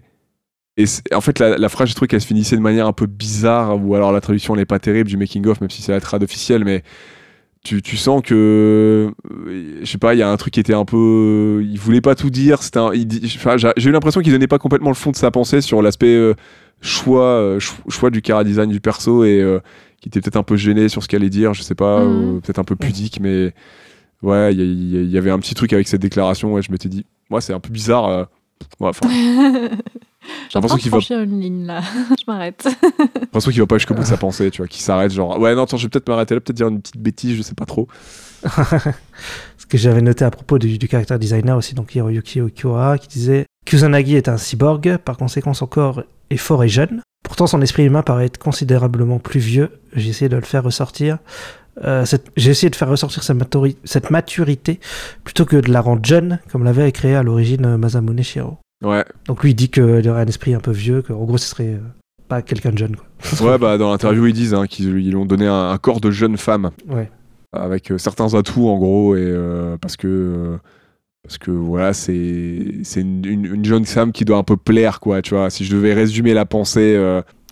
et 0.77 0.85
en 1.13 1.21
fait 1.21 1.39
la, 1.39 1.57
la 1.57 1.69
phrase 1.69 1.87
j'ai 1.89 1.95
trouvé 1.95 2.07
qu'elle 2.07 2.21
se 2.21 2.27
finissait 2.27 2.55
de 2.55 2.61
manière 2.61 2.85
un 2.87 2.93
peu 2.93 3.05
bizarre 3.07 3.83
ou 3.83 3.93
alors 3.95 4.11
la 4.11 4.21
traduction 4.21 4.55
n'est 4.55 4.65
pas 4.65 4.77
terrible 4.79 5.07
du 5.09 5.17
making 5.17 5.45
of 5.47 5.59
même 5.61 5.69
si 5.71 5.81
c'est 5.83 5.91
la 5.91 5.99
trad 6.01 6.21
officielle 6.23 6.65
mais 6.65 6.83
tu, 7.63 7.81
tu 7.81 7.95
sens 7.97 8.21
que 8.21 9.11
euh, 9.39 9.79
je 9.81 9.85
sais 9.85 9.97
pas 9.97 10.13
il 10.13 10.17
y 10.19 10.21
a 10.21 10.29
un 10.29 10.35
truc 10.37 10.53
qui 10.53 10.59
était 10.59 10.73
un 10.73 10.85
peu 10.85 11.63
il 11.65 11.79
voulait 11.79 12.01
pas 12.01 12.13
tout 12.15 12.29
dire 12.29 12.61
c'était 12.61 12.79
j'ai 13.77 13.89
eu 13.89 13.91
l'impression 13.93 14.21
qu'il 14.21 14.31
donnait 14.33 14.47
pas 14.47 14.59
complètement 14.59 14.89
le 14.89 14.95
fond 14.95 15.11
de 15.11 15.15
sa 15.15 15.31
pensée 15.31 15.61
sur 15.61 15.81
l'aspect 15.81 16.15
euh, 16.15 16.33
choix 16.81 17.23
euh, 17.25 17.59
cho- 17.59 17.89
choix 17.89 18.09
du 18.09 18.21
cara 18.21 18.43
design 18.43 18.69
du 18.69 18.81
perso 18.81 19.23
et 19.23 19.41
euh, 19.41 19.59
qui 20.01 20.09
était 20.09 20.19
peut-être 20.19 20.35
un 20.35 20.43
peu 20.43 20.57
gêné 20.57 20.89
sur 20.89 21.01
ce 21.01 21.07
qu'elle 21.07 21.21
allait 21.21 21.29
dire 21.29 21.53
je 21.53 21.61
sais 21.61 21.75
pas 21.75 22.05
ou 22.05 22.41
peut-être 22.41 22.59
un 22.59 22.63
peu 22.65 22.75
pudique 22.75 23.19
mais 23.21 23.53
Ouais, 24.21 24.53
y, 24.53 24.57
y 24.61 24.95
il 25.03 25.09
y 25.11 25.17
avait 25.17 25.31
un 25.31 25.39
petit 25.39 25.53
truc 25.53 25.73
avec 25.73 25.85
cette 25.85 26.01
déclaration. 26.01 26.53
Ouais, 26.53 26.61
je 26.61 26.71
m'étais 26.71 26.87
dit, 26.87 27.05
moi, 27.29 27.41
c'est 27.41 27.51
un 27.51 27.59
peu 27.59 27.73
bizarre. 27.73 28.29
Euh, 28.81 28.83
ouais, 28.85 28.89
enfin, 28.89 29.09
J'ai 30.49 30.55
l'impression 30.55 30.77
qu'il 30.77 30.89
va- 30.91 30.97
franchir 30.99 31.19
une 31.21 31.39
ligne 31.41 31.65
là. 31.65 31.81
je 32.09 32.23
m'arrête. 32.27 32.65
j'ai 32.65 33.13
l'impression 33.21 33.51
qu'il 33.51 33.59
va 33.61 33.67
pas 33.67 33.77
jusqu'au 33.77 33.93
bout 33.93 34.01
de 34.03 34.07
sa 34.07 34.17
pensée, 34.17 34.49
tu 34.51 34.61
vois, 34.61 34.67
qu'il 34.67 34.81
s'arrête, 34.81 35.11
genre, 35.11 35.37
ouais, 35.39 35.53
non, 35.55 35.63
attends, 35.63 35.77
je 35.77 35.83
vais 35.83 35.89
peut-être 35.89 36.07
m'arrêter 36.07 36.33
là, 36.35 36.41
peut-être 36.41 36.55
dire 36.55 36.67
une 36.69 36.81
petite 36.81 36.97
bêtise, 36.97 37.35
je 37.35 37.41
sais 37.41 37.55
pas 37.55 37.65
trop. 37.65 37.87
Ce 39.57 39.65
que 39.67 39.77
j'avais 39.77 40.01
noté 40.01 40.25
à 40.25 40.31
propos 40.31 40.59
du, 40.59 40.77
du 40.77 40.87
caractère 40.87 41.19
designer 41.19 41.57
aussi, 41.57 41.75
donc 41.75 41.95
Hiroyuki 41.95 42.41
Okura, 42.41 42.97
qui 42.97 43.07
disait 43.07 43.45
Kusanagi 43.65 44.15
est 44.15 44.27
un 44.29 44.37
cyborg, 44.37 44.97
par 44.97 45.17
conséquent 45.17 45.53
son 45.53 45.67
corps 45.67 46.03
est 46.29 46.37
fort 46.37 46.63
et 46.63 46.69
jeune. 46.69 47.01
Pourtant, 47.23 47.47
son 47.47 47.61
esprit 47.61 47.85
humain 47.85 48.01
paraît 48.01 48.25
être 48.25 48.37
considérablement 48.37 49.17
plus 49.19 49.39
vieux. 49.39 49.69
J'ai 49.93 50.09
essayé 50.09 50.27
de 50.29 50.35
le 50.35 50.41
faire 50.41 50.63
ressortir. 50.63 51.19
Euh, 51.83 52.05
J'ai 52.35 52.51
essayé 52.51 52.69
de 52.69 52.75
faire 52.75 52.89
ressortir 52.89 53.23
cette, 53.23 54.09
maturité 54.11 54.79
plutôt 55.23 55.45
que 55.45 55.55
de 55.57 55.71
la 55.71 55.81
rendre 55.81 56.05
jeune, 56.05 56.39
comme 56.51 56.63
l'avait 56.63 56.91
créé 56.91 57.15
à 57.15 57.23
l'origine 57.23 57.65
euh, 57.65 57.77
Masamune 57.77 58.21
Shiro. 58.23 58.57
Ouais, 58.83 59.05
Donc 59.27 59.43
lui 59.43 59.51
il 59.51 59.55
dit 59.55 59.69
qu'il 59.69 59.83
aurait 60.09 60.21
un 60.21 60.25
esprit 60.27 60.53
un 60.53 60.59
peu 60.59 60.71
vieux, 60.71 61.01
qu'en 61.01 61.23
gros 61.23 61.37
ce 61.37 61.47
serait 61.47 61.75
euh, 61.75 61.79
pas 62.27 62.41
quelqu'un 62.41 62.71
de 62.71 62.77
jeune. 62.77 62.95
Quoi. 62.95 63.47
ouais, 63.51 63.57
bah, 63.57 63.77
dans 63.77 63.89
l'interview, 63.91 64.25
ils 64.27 64.33
disent 64.33 64.53
hein, 64.53 64.67
qu'ils 64.67 64.87
ils 64.99 65.09
lui 65.09 65.15
ont 65.15 65.25
donné 65.25 65.47
un, 65.47 65.69
un 65.71 65.77
corps 65.77 66.01
de 66.01 66.11
jeune 66.11 66.37
femme. 66.37 66.71
Ouais. 66.87 67.09
avec 67.53 67.91
euh, 67.91 67.97
certains 67.97 68.33
atouts 68.35 68.67
en 68.67 68.77
gros 68.77 69.15
et 69.15 69.21
euh, 69.23 69.77
parce 69.79 69.95
que 69.95 70.57
parce 71.23 71.37
que 71.37 71.51
voilà 71.51 71.93
c'est 71.93 72.65
c'est 72.83 72.99
une, 73.01 73.23
une- 73.25 73.45
une 73.45 73.63
jeune 73.65 73.85
femme 73.85 74.11
qui 74.11 74.25
doit 74.25 74.37
un 74.37 74.43
peu 74.43 74.57
plaire 74.57 74.99
quoi 74.99 75.21
tu 75.21 75.35
vois 75.35 75.49
si 75.49 75.63
je 75.63 75.73
devais 75.75 75.93
résumer 75.93 76.33
la 76.33 76.45
pensée 76.45 76.95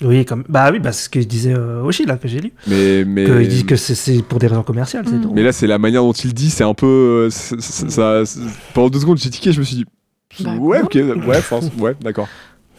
Oui, 0.04 0.26
comme... 0.26 0.44
bah 0.50 0.70
oui, 0.72 0.80
bah, 0.80 0.92
c'est 0.92 1.04
ce 1.06 1.10
que 1.10 1.20
disait 1.20 1.54
euh, 1.54 1.84
Oshi 1.84 2.06
là 2.06 2.18
que 2.18 2.28
j'ai 2.28 2.40
lu. 2.42 2.52
mais 2.68 3.06
mais 3.06 3.26
Que 3.26 3.42
il 3.42 3.48
dit 3.48 3.66
que 3.66 3.76
c'est- 3.76 4.24
pour 4.24 4.40
des 4.40 4.48
raisons 4.48 4.64
commerciales, 4.64 5.06
c'est 5.08 5.16
Mm. 5.18 5.22
tout. 5.22 5.32
mais 5.34 5.44
là 5.44 5.52
c'est 5.52 5.68
la 5.68 5.78
manière 5.78 6.02
dont 6.04 6.12
il 6.14 6.28
le 6.28 6.34
dit 6.34 6.50
c'est 6.50 6.64
un 6.64 6.74
peu 6.74 7.28
euh, 7.28 7.30
ça 7.30 8.24
pendant 8.74 8.90
deux 8.90 9.00
secondes 9.00 9.18
j'ai 9.18 9.30
tiqué 9.30 9.52
je 9.52 9.60
me 9.60 9.64
suis 9.66 9.76
dit 9.78 9.86
Bah, 10.40 10.56
ouais 10.56 10.82
ok 10.82 10.96
ouais 10.96 11.42
ouais 11.80 11.96
d'accord 12.02 12.28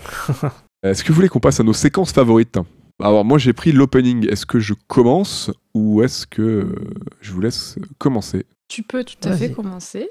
est-ce 0.83 1.05
que 1.05 1.09
vous 1.09 1.15
voulez 1.15 1.29
qu'on 1.29 1.41
passe 1.41 1.61
à 1.61 1.63
nos 1.63 1.73
séquences 1.73 2.13
favorites? 2.13 2.59
Alors 3.03 3.25
moi 3.25 3.39
j'ai 3.39 3.53
pris 3.53 3.73
l'opening 3.73 4.29
est-ce 4.31 4.47
que 4.47 4.59
je 4.59 4.75
commence 4.89 5.51
ou 5.75 6.03
est-ce 6.03 6.27
que 6.27 6.43
euh, 6.43 6.75
je 7.21 7.33
vous 7.33 7.41
laisse 7.41 7.77
commencer? 7.99 8.47
Tu 8.69 8.83
peux 8.83 9.05
tout 9.05 9.17
à 9.29 9.37
fait 9.37 9.51
commencer. 9.53 10.09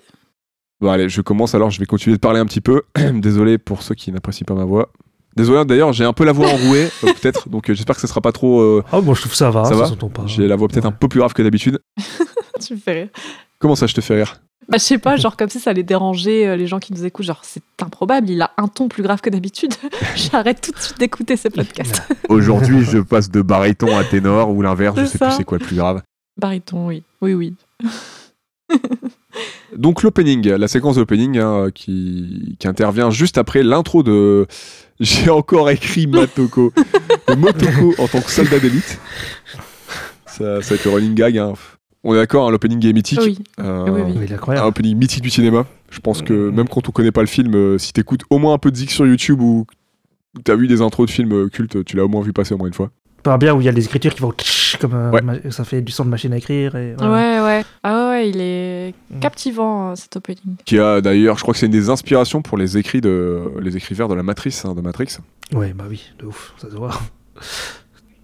Bon 0.80 0.89
allez, 0.89 1.09
je 1.09 1.22
commence 1.22 1.53
alors, 1.55 1.70
je 1.72 1.80
vais 1.80 1.86
continuer 1.86 2.16
de 2.16 2.20
parler 2.22 2.39
un 2.39 2.45
petit 2.45 2.62
peu. 2.62 2.82
Désolé 3.14 3.57
pour 3.57 3.82
ceux 3.84 3.95
qui 3.95 4.12
n'apprécient 4.12 4.45
pas 4.45 4.55
ma 4.55 4.66
voix. 4.66 4.91
Désolé 5.36 5.63
d'ailleurs, 5.65 5.93
j'ai 5.93 6.03
un 6.03 6.13
peu 6.13 6.25
la 6.25 6.32
voix 6.34 6.47
enrouée, 6.47 6.89
euh, 7.03 7.13
peut-être, 7.13 7.47
donc 7.49 7.69
euh, 7.69 7.73
j'espère 7.73 7.95
que 7.95 8.01
ce 8.01 8.07
sera 8.07 8.21
pas 8.21 8.32
trop... 8.32 8.59
euh, 8.61 8.84
Oh, 8.91 9.01
bon, 9.01 9.13
je 9.13 9.21
trouve 9.21 9.32
que 9.32 9.38
ça 9.38 9.49
va, 9.49 9.63
Ça 9.63 9.71
ça, 9.71 9.75
va 9.75 9.86
s'entend 9.88 10.09
pas. 10.09 10.23
j'ai 10.25 10.47
la 10.47 10.55
voix 10.55 10.67
peut-être 10.67 10.86
un 10.86 10.91
peu 10.91 11.07
plus 11.07 11.19
grave 11.19 11.34
que 11.34 11.41
d'habitude. 11.41 11.79
tu 12.65 12.73
me 12.73 12.79
fais 12.79 12.91
rire. 12.93 13.07
Comment 13.59 13.75
ça, 13.75 13.88
je 13.88 13.93
te 13.93 14.01
fais 14.01 14.15
rire? 14.15 14.41
Bah, 14.69 14.77
je 14.77 14.84
sais 14.84 14.97
pas, 14.97 15.15
genre 15.17 15.38
comme 15.38 15.49
si 15.49 15.59
ça 15.59 15.69
allait 15.71 15.84
déranger 15.84 16.47
euh, 16.47 16.55
les 16.55 16.67
gens 16.67 16.79
qui 16.79 16.93
nous 16.93 17.05
écoutent. 17.05 17.25
Genre, 17.25 17.41
c'est 17.43 17.63
improbable, 17.82 18.29
il 18.29 18.41
a 18.41 18.51
un 18.57 18.67
ton 18.67 18.88
plus 18.89 19.03
grave 19.03 19.21
que 19.21 19.29
d'habitude. 19.29 19.73
J'arrête 20.15 20.61
tout 20.61 20.71
de 20.71 20.79
suite 20.79 20.99
d'écouter 20.99 21.38
ces 21.38 21.49
podcasts. 21.49 22.01
Aujourd'hui, 22.29 22.84
je 22.84 22.99
passe 22.99 23.29
de 23.32 23.41
baryton 23.41 23.95
à 23.97 24.03
ténor, 24.03 24.49
ou 24.49 24.61
l'inverse, 24.61 24.99
je 24.99 25.05
sais 25.05 25.17
ça. 25.17 25.27
plus 25.27 25.38
c'est 25.38 25.43
quoi 25.43 25.57
le 25.59 25.65
plus 25.65 25.75
grave. 25.77 26.01
Bariton, 26.39 26.88
oui. 26.88 27.03
Oui, 27.21 27.34
oui. 27.34 27.53
Donc 29.75 30.03
l'opening, 30.03 30.47
la 30.49 30.67
séquence 30.67 30.95
d'opening 30.95 31.38
hein, 31.39 31.67
qui, 31.73 32.55
qui 32.59 32.67
intervient 32.67 33.09
juste 33.09 33.38
après 33.38 33.63
l'intro 33.63 34.03
de... 34.03 34.45
J'ai 35.01 35.29
encore 35.29 35.69
écrit 35.69 36.07
Matoko. 36.07 36.71
Motoko 37.37 37.95
en 37.97 38.07
tant 38.07 38.21
que 38.21 38.29
soldat 38.31 38.59
d'élite. 38.59 38.99
Ça, 40.25 40.61
ça 40.61 40.69
va 40.69 40.75
être 40.75 40.85
le 40.85 40.91
running 40.91 41.13
gag. 41.15 41.37
hein. 41.37 41.53
On 42.03 42.13
est 42.13 42.17
d'accord, 42.17 42.47
hein, 42.47 42.51
l'opening 42.51 42.83
est 42.87 42.93
mythique. 42.93 43.19
Oui. 43.21 43.37
Euh, 43.59 43.85
Oui, 43.89 44.01
oui. 44.05 44.13
Oui, 44.15 44.21
il 44.25 44.29
est 44.29 44.31
un 44.33 44.35
incroyable. 44.37 44.67
opening 44.67 44.97
mythique 44.97 45.21
du 45.21 45.29
cinéma. 45.29 45.65
Je 45.89 45.99
pense 45.99 46.21
que 46.21 46.49
même 46.49 46.67
quand 46.69 46.87
on 46.87 46.91
connaît 46.91 47.11
pas 47.11 47.21
le 47.21 47.27
film, 47.27 47.53
euh, 47.55 47.77
si 47.77 47.93
t'écoutes 47.93 48.21
au 48.29 48.37
moins 48.39 48.53
un 48.53 48.57
peu 48.57 48.71
de 48.71 48.75
zik 48.77 48.89
sur 48.91 49.05
YouTube 49.05 49.41
ou 49.41 49.65
t'as 50.43 50.55
vu 50.55 50.67
des 50.67 50.81
intros 50.81 51.05
de 51.07 51.11
films 51.11 51.33
euh, 51.33 51.49
cultes, 51.49 51.83
tu 51.83 51.97
l'as 51.97 52.05
au 52.05 52.07
moins 52.07 52.21
vu 52.21 52.33
passer 52.33 52.53
au 52.53 52.57
moins 52.57 52.67
une 52.67 52.73
fois. 52.73 52.89
Pas 53.23 53.37
bien 53.37 53.53
où 53.53 53.61
il 53.61 53.65
y 53.65 53.69
a 53.69 53.71
les 53.71 53.85
écritures 53.85 54.15
qui 54.15 54.21
vont 54.21 54.31
comme 54.80 54.93
euh, 54.93 55.11
Ouais. 55.11 55.51
ça 55.51 55.63
fait 55.63 55.82
du 55.82 55.91
son 55.91 56.05
de 56.05 56.09
machine 56.09 56.34
à 56.34 56.38
écrire. 56.38 56.76
Et, 56.76 56.91
Ouais, 56.91 56.95
voilà. 56.97 57.43
ouais. 57.45 57.65
Ah 57.84 58.09
ouais, 58.09 58.30
il 58.30 58.38
est 58.41 58.93
Mm. 59.09 59.19
captivant, 59.19 59.91
euh, 59.91 59.95
cet 59.95 60.15
opening. 60.15 60.55
Qui 60.65 60.80
a 60.80 61.01
d'ailleurs, 61.01 61.38
je 61.38 61.41
crois 61.43 61.53
que 61.53 61.59
c'est 61.59 61.65
une 61.65 61.72
des 61.72 61.89
inspirations 61.89 62.41
pour 62.41 62.57
les 62.57 62.78
écrits 62.78 63.01
de 63.01 63.41
les 63.59 63.76
écrivains 63.78 64.07
de 64.07 64.13
la 64.13 64.24
Matrice, 64.24 64.63
hein, 64.65 64.74
de 64.76 64.82
Matrix. 64.82 65.17
Ouais, 65.53 65.74
bah 65.74 65.86
oui, 65.89 66.03
de 66.19 66.26
ouf, 66.26 66.53
ça 66.57 66.69
se 66.69 66.76
voit. 66.76 66.91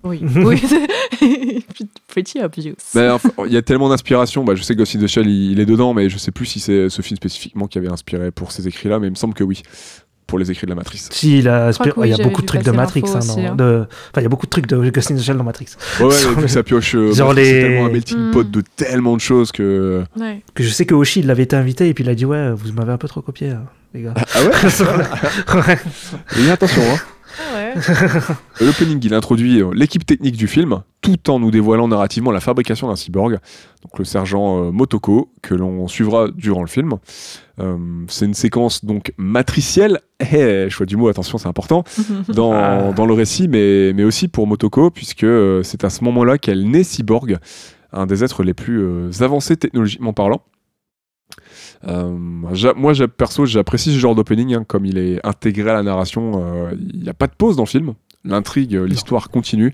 Oui. 0.03 0.21
oui. 0.35 0.61
Pretty 2.07 2.39
obvious. 2.41 2.75
Il 2.95 3.51
y 3.53 3.57
a 3.57 3.61
tellement 3.61 3.89
d'inspiration. 3.89 4.43
Bah, 4.43 4.55
je 4.55 4.63
sais 4.63 4.73
que 4.73 4.79
Ghost 4.79 4.95
in 4.95 4.99
the 4.99 5.07
Shell, 5.07 5.27
il, 5.27 5.51
il 5.51 5.59
est 5.59 5.65
dedans, 5.65 5.93
mais 5.93 6.09
je 6.09 6.17
sais 6.17 6.31
plus 6.31 6.45
si 6.45 6.59
c'est 6.59 6.89
ce 6.89 7.01
film 7.01 7.17
spécifiquement 7.17 7.67
qui 7.67 7.77
avait 7.77 7.91
inspiré 7.91 8.31
pour 8.31 8.51
ces 8.51 8.67
écrits-là, 8.67 8.99
mais 8.99 9.07
il 9.07 9.11
me 9.11 9.15
semble 9.15 9.33
que 9.33 9.43
oui, 9.43 9.63
pour 10.27 10.37
les 10.37 10.51
écrits 10.51 10.65
de 10.67 10.71
la 10.71 10.75
Matrice. 10.75 11.07
Si, 11.11 11.39
il, 11.39 11.47
a 11.47 11.71
il 12.03 12.09
y 12.09 12.13
a 12.13 12.17
beaucoup 12.17 12.41
de 12.41 12.45
trucs 12.45 12.63
de 12.63 12.71
Matrix. 12.71 13.03
hein, 13.07 13.17
aussi, 13.19 13.45
hein. 13.45 13.55
de- 13.55 13.85
Enfin, 14.11 14.17
il 14.17 14.23
y 14.23 14.25
a 14.25 14.29
beaucoup 14.29 14.45
de 14.45 14.49
trucs 14.51 14.67
de 14.67 14.89
Ghost 14.89 15.09
in 15.11 15.15
the 15.15 15.21
Shell 15.21 15.37
dans 15.37 15.43
Matrix. 15.45 15.67
Ouais, 16.01 16.05
ouais, 16.07 16.47
ça 16.47 16.63
pioche. 16.63 16.95
euh, 16.95 17.13
Genre 17.13 17.29
Matrix, 17.29 17.45
c'est 17.45 17.61
tellement 17.61 17.85
un 17.85 17.89
melting 17.89 18.31
pot 18.31 18.43
Mm. 18.45 18.51
de 18.51 18.63
tellement 18.75 19.15
de 19.15 19.21
choses 19.21 19.51
que. 19.51 20.03
Ouais. 20.19 20.41
Que 20.53 20.63
je 20.63 20.69
sais 20.69 20.85
que 20.85 20.93
Oshi, 20.93 21.21
il 21.21 21.31
avait 21.31 21.43
été 21.43 21.55
invité 21.55 21.87
et 21.87 21.93
puis 21.93 22.03
il 22.03 22.09
a 22.09 22.15
dit 22.15 22.25
Ouais, 22.25 22.51
vous 22.51 22.71
m'avez 22.73 22.91
un 22.91 22.97
peu 22.97 23.07
trop 23.07 23.21
copié, 23.21 23.51
hein, 23.51 23.63
les 23.93 24.01
gars. 24.03 24.13
Ah 24.35 24.41
ouais 24.43 24.49
ouais. 25.67 25.77
Et 26.45 26.51
attention, 26.51 26.81
hein. 26.93 26.97
Ah 27.39 27.55
ouais. 27.55 27.73
L'opening, 28.65 28.99
il 29.03 29.13
introduit 29.13 29.61
euh, 29.61 29.71
l'équipe 29.73 30.05
technique 30.05 30.35
du 30.37 30.47
film, 30.47 30.81
tout 31.01 31.29
en 31.29 31.39
nous 31.39 31.51
dévoilant 31.51 31.87
narrativement 31.87 32.31
la 32.31 32.39
fabrication 32.39 32.87
d'un 32.87 32.95
cyborg, 32.95 33.33
donc 33.83 33.99
le 33.99 34.05
sergent 34.05 34.65
euh, 34.65 34.71
Motoko, 34.71 35.31
que 35.41 35.53
l'on 35.53 35.87
suivra 35.87 36.29
durant 36.29 36.61
le 36.61 36.67
film. 36.67 36.93
Euh, 37.59 37.77
c'est 38.07 38.25
une 38.25 38.33
séquence 38.33 38.83
donc 38.85 39.13
matricielle, 39.17 39.99
eh, 40.19 40.69
choix 40.69 40.85
du 40.85 40.97
mot, 40.97 41.07
attention, 41.09 41.37
c'est 41.37 41.47
important, 41.47 41.83
dans, 42.29 42.53
Ah. 42.53 42.91
dans 42.95 43.05
le 43.05 43.13
récit, 43.13 43.47
mais, 43.47 43.93
mais 43.93 44.03
aussi 44.03 44.27
pour 44.27 44.47
Motoko, 44.47 44.89
puisque 44.89 45.25
c'est 45.63 45.83
à 45.83 45.89
ce 45.89 46.03
moment-là 46.03 46.37
qu'elle 46.37 46.69
naît 46.69 46.83
cyborg, 46.83 47.37
un 47.93 48.05
des 48.05 48.23
êtres 48.23 48.43
les 48.43 48.53
plus 48.53 48.81
euh, 48.81 49.09
avancés 49.21 49.57
technologiquement 49.57 50.13
parlant. 50.13 50.41
Euh, 51.87 52.09
moi, 52.11 52.93
perso, 53.17 53.45
j'apprécie 53.45 53.93
ce 53.93 53.99
genre 53.99 54.15
d'opening, 54.15 54.55
hein, 54.55 54.63
comme 54.67 54.85
il 54.85 54.97
est 54.97 55.25
intégré 55.25 55.69
à 55.69 55.73
la 55.73 55.83
narration. 55.83 56.43
euh, 56.43 56.75
Il 56.93 57.01
n'y 57.01 57.09
a 57.09 57.13
pas 57.13 57.27
de 57.27 57.35
pause 57.37 57.55
dans 57.55 57.63
le 57.63 57.67
film. 57.67 57.93
L'intrigue, 58.25 58.75
euh, 58.75 58.85
l'histoire 58.85 59.29
continue. 59.29 59.73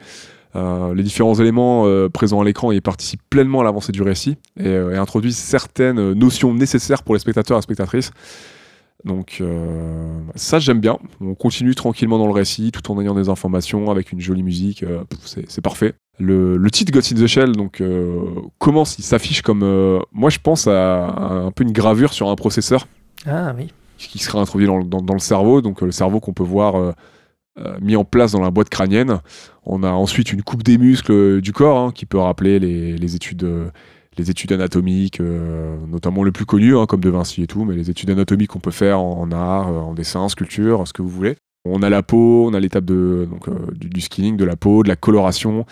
Euh, 0.55 0.93
les 0.93 1.01
différents 1.01 1.33
éléments 1.33 1.87
euh, 1.87 2.09
présents 2.09 2.41
à 2.41 2.43
l'écran 2.43 2.71
y 2.71 2.79
participent 2.79 3.27
pleinement 3.29 3.61
à 3.61 3.63
l'avancée 3.63 3.91
du 3.91 4.03
récit 4.03 4.37
et, 4.59 4.67
euh, 4.67 4.93
et 4.93 4.97
introduisent 4.97 5.37
certaines 5.37 6.13
notions 6.13 6.53
nécessaires 6.53 7.01
pour 7.01 7.15
les 7.15 7.19
spectateurs 7.19 7.57
et 7.57 7.61
spectatrices. 7.63 8.11
Donc 9.03 9.43
ça 10.35 10.59
j'aime 10.59 10.79
bien. 10.79 10.97
On 11.19 11.35
continue 11.35 11.75
tranquillement 11.75 12.17
dans 12.17 12.27
le 12.27 12.31
récit 12.31 12.71
tout 12.71 12.89
en 12.89 13.01
ayant 13.01 13.13
des 13.13 13.27
informations 13.27 13.91
avec 13.91 14.13
une 14.13 14.21
jolie 14.21 14.43
musique. 14.43 14.85
c'est 15.25 15.61
parfait. 15.61 15.95
Le, 16.19 16.57
le 16.57 16.71
titre 16.71 16.91
Ghost 16.93 17.11
in 17.11 17.15
the 17.15 17.25
Shell 17.27 17.53
donc 17.53 17.81
euh, 17.81 18.19
commence, 18.59 18.99
il 18.99 19.03
s'affiche 19.03 19.41
comme 19.41 19.63
euh, 19.63 19.99
moi 20.11 20.29
je 20.29 20.37
pense 20.39 20.67
à, 20.67 21.07
à 21.07 21.33
un 21.33 21.51
peu 21.51 21.63
une 21.63 21.71
gravure 21.71 22.13
sur 22.13 22.29
un 22.29 22.35
processeur 22.35 22.87
Ah 23.25 23.53
oui. 23.57 23.73
qui 23.97 24.19
sera 24.19 24.39
introduit 24.39 24.67
dans, 24.67 24.77
le- 24.77 24.83
dans- 24.83 25.01
dans 25.01 25.15
le 25.15 25.19
cerveau, 25.19 25.61
donc 25.61 25.81
euh, 25.81 25.87
le 25.87 25.91
cerveau 25.91 26.19
qu'on 26.19 26.33
peut 26.33 26.43
voir 26.43 26.75
euh, 26.75 26.91
mis 27.81 27.95
en 27.95 28.03
place 28.05 28.31
dans 28.31 28.41
la 28.41 28.51
boîte 28.51 28.69
crânienne. 28.69 29.19
On 29.65 29.81
a 29.83 29.89
ensuite 29.89 30.31
une 30.31 30.43
coupe 30.43 30.61
des 30.63 30.77
muscles 30.77 31.41
du 31.41 31.51
corps 31.51 31.77
hein, 31.79 31.91
qui 31.93 32.05
peut 32.05 32.19
rappeler 32.19 32.59
les, 32.59 32.95
les 32.97 33.15
études, 33.15 33.47
les 34.17 34.29
études 34.29 34.51
anatomiques, 34.51 35.19
notamment 35.19 36.23
le 36.23 36.31
plus 36.31 36.45
connu, 36.45 36.75
hein, 36.77 36.85
comme 36.85 36.99
De 37.01 37.09
Vinci 37.09 37.41
et 37.43 37.47
tout, 37.47 37.63
mais 37.65 37.75
les 37.75 37.89
études 37.89 38.09
anatomiques 38.11 38.49
qu'on 38.51 38.59
peut 38.59 38.71
faire 38.71 38.99
en, 38.99 39.21
en 39.21 39.31
art, 39.31 39.67
en 39.67 39.93
dessin, 39.93 40.19
en 40.19 40.29
sculpture, 40.29 40.87
ce 40.87 40.93
que 40.93 41.01
vous 41.01 41.09
voulez. 41.09 41.35
On 41.65 41.81
a 41.81 41.89
la 41.89 42.03
peau, 42.03 42.45
on 42.49 42.53
a 42.53 42.59
l'étape 42.59 42.83
de, 42.83 43.25
donc, 43.31 43.47
euh, 43.47 43.53
du, 43.73 43.87
du 43.89 44.01
skinning, 44.01 44.35
de 44.35 44.43
la 44.43 44.57
peau, 44.57 44.83
de 44.83 44.89
la 44.89 44.97
coloration. 44.97 45.65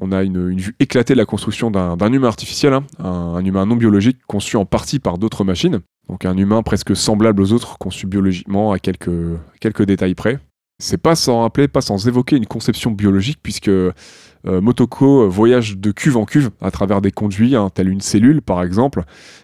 On 0.00 0.12
a 0.12 0.22
une, 0.22 0.56
vue 0.56 0.76
éclatée 0.78 1.14
de 1.14 1.18
la 1.18 1.24
construction 1.24 1.70
d'un 1.70 2.12
humain 2.12 2.28
artificiel, 2.28 2.72
hein, 2.72 2.84
un, 2.98 3.44
humain 3.44 3.66
non 3.66 3.76
biologique 3.76 4.18
conçu 4.26 4.56
en 4.56 4.64
partie 4.64 4.98
par 4.98 5.18
d'autres 5.18 5.44
machines. 5.44 5.80
Donc 6.08 6.24
un 6.24 6.36
humain 6.36 6.62
presque 6.62 6.96
semblable 6.96 7.42
aux 7.42 7.52
autres, 7.52 7.78
conçu 7.78 8.06
biologiquement 8.06 8.72
à 8.72 8.78
quelques, 8.78 9.82
détails 9.82 10.14
près. 10.14 10.38
C'est 10.80 10.98
pas 10.98 11.16
sans 11.16 11.42
rappeler, 11.42 11.66
pas 11.66 11.80
sans 11.80 12.06
évoquer 12.06 12.36
une 12.36 12.46
conception 12.46 12.92
biologique, 12.92 13.40
puisque 13.42 13.68
euh, 13.68 14.60
Motoko 14.60 15.28
voyage 15.28 15.76
de 15.76 15.90
cuve 15.90 16.16
en 16.16 16.24
cuve 16.24 16.50
à 16.60 16.70
travers 16.70 17.00
des 17.00 17.10
conduits, 17.10 17.56
hein, 17.56 17.68
telle 17.74 17.88
une 17.88 18.00
cellule 18.00 18.40
par 18.40 18.62
exemple. 18.62 19.02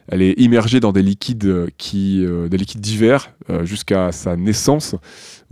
Elle 0.09 0.23
est 0.23 0.39
immergée 0.39 0.79
dans 0.79 0.93
des 0.93 1.03
liquides 1.03 1.67
qui, 1.77 2.25
euh, 2.25 2.49
des 2.49 2.57
liquides 2.57 2.81
divers 2.81 3.33
euh, 3.51 3.65
jusqu'à 3.65 4.13
sa 4.13 4.37
naissance, 4.37 4.95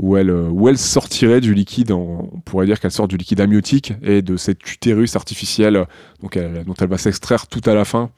où 0.02 0.16
elle, 0.18 0.28
euh, 0.30 0.48
où 0.50 0.68
elle 0.68 0.76
sortirait 0.76 1.40
du 1.40 1.54
liquide. 1.54 1.90
on 1.92 2.28
pourrait 2.44 2.66
dire 2.66 2.78
qu'elle 2.80 2.90
sort 2.90 3.08
du 3.08 3.16
liquide 3.16 3.40
amniotique 3.40 3.94
et 4.02 4.20
de 4.20 4.36
cet 4.36 4.70
utérus 4.70 5.16
artificiel, 5.16 5.86
donc 6.22 6.36
elle- 6.36 6.64
dont 6.66 6.74
elle 6.78 6.88
va 6.88 6.98
s'extraire 6.98 7.46
tout 7.46 7.62
à 7.64 7.72
la 7.74 7.86
fin, 7.86 8.10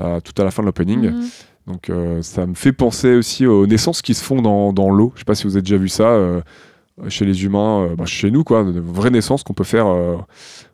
euh, 0.00 0.18
tout 0.20 0.32
à 0.40 0.44
la 0.44 0.50
fin 0.50 0.62
de 0.62 0.66
l'opening. 0.66 1.10
Mhm. 1.12 1.24
Donc 1.68 1.90
euh, 1.90 2.22
ça 2.22 2.46
me 2.46 2.54
fait 2.54 2.72
penser 2.72 3.14
aussi 3.14 3.46
aux 3.46 3.66
naissances 3.66 4.00
qui 4.02 4.14
se 4.14 4.24
font 4.24 4.40
dans, 4.42 4.72
dans 4.72 4.90
l'eau. 4.90 5.12
Je 5.14 5.20
sais 5.20 5.24
pas 5.26 5.34
si 5.34 5.44
vous 5.44 5.54
avez 5.56 5.62
déjà 5.62 5.76
vu 5.76 5.88
ça 5.90 6.08
euh, 6.08 6.40
chez 7.08 7.24
les 7.26 7.44
humains, 7.44 7.90
bah, 7.96 8.06
chez 8.06 8.30
nous 8.30 8.42
quoi, 8.42 8.64
de 8.64 8.80
vraies 8.80 9.10
naissances 9.10 9.44
qu'on 9.44 9.52
peut 9.52 9.64
faire, 9.64 9.86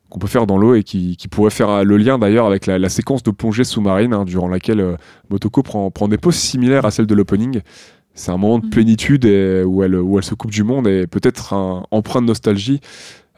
qu'on 0.08 0.18
peut 0.20 0.28
faire 0.28 0.46
dans 0.46 0.56
l'eau 0.56 0.76
et 0.76 0.84
qui, 0.84 1.16
qui 1.16 1.26
pourrait 1.26 1.50
faire 1.50 1.84
le 1.84 1.96
lien 1.96 2.18
d'ailleurs 2.18 2.46
avec 2.46 2.66
la, 2.66 2.78
la 2.78 2.88
séquence 2.88 3.24
de 3.24 3.32
plongée 3.32 3.64
sous-marine 3.64 4.14
hein, 4.14 4.24
durant 4.24 4.46
laquelle 4.48 4.80
euh, 4.80 4.96
Motoko 5.30 5.64
prend, 5.64 5.90
prend 5.90 6.06
des 6.06 6.16
poses 6.18 6.36
similaires 6.36 6.84
à 6.86 6.92
celle 6.92 7.06
de 7.06 7.14
l'opening. 7.16 7.60
C'est 8.14 8.30
un 8.30 8.36
moment 8.36 8.58
de 8.58 8.64
Mhm. 8.66 8.70
plénitude 8.70 9.24
et, 9.24 9.62
où, 9.64 9.82
elle, 9.82 9.96
où 9.96 10.18
elle 10.18 10.24
se 10.24 10.34
coupe 10.34 10.50
du 10.52 10.62
monde 10.62 10.86
et 10.86 11.06
peut-être 11.06 11.52
un 11.52 11.84
emprunt 11.90 12.22
de 12.22 12.26
nostalgie 12.26 12.80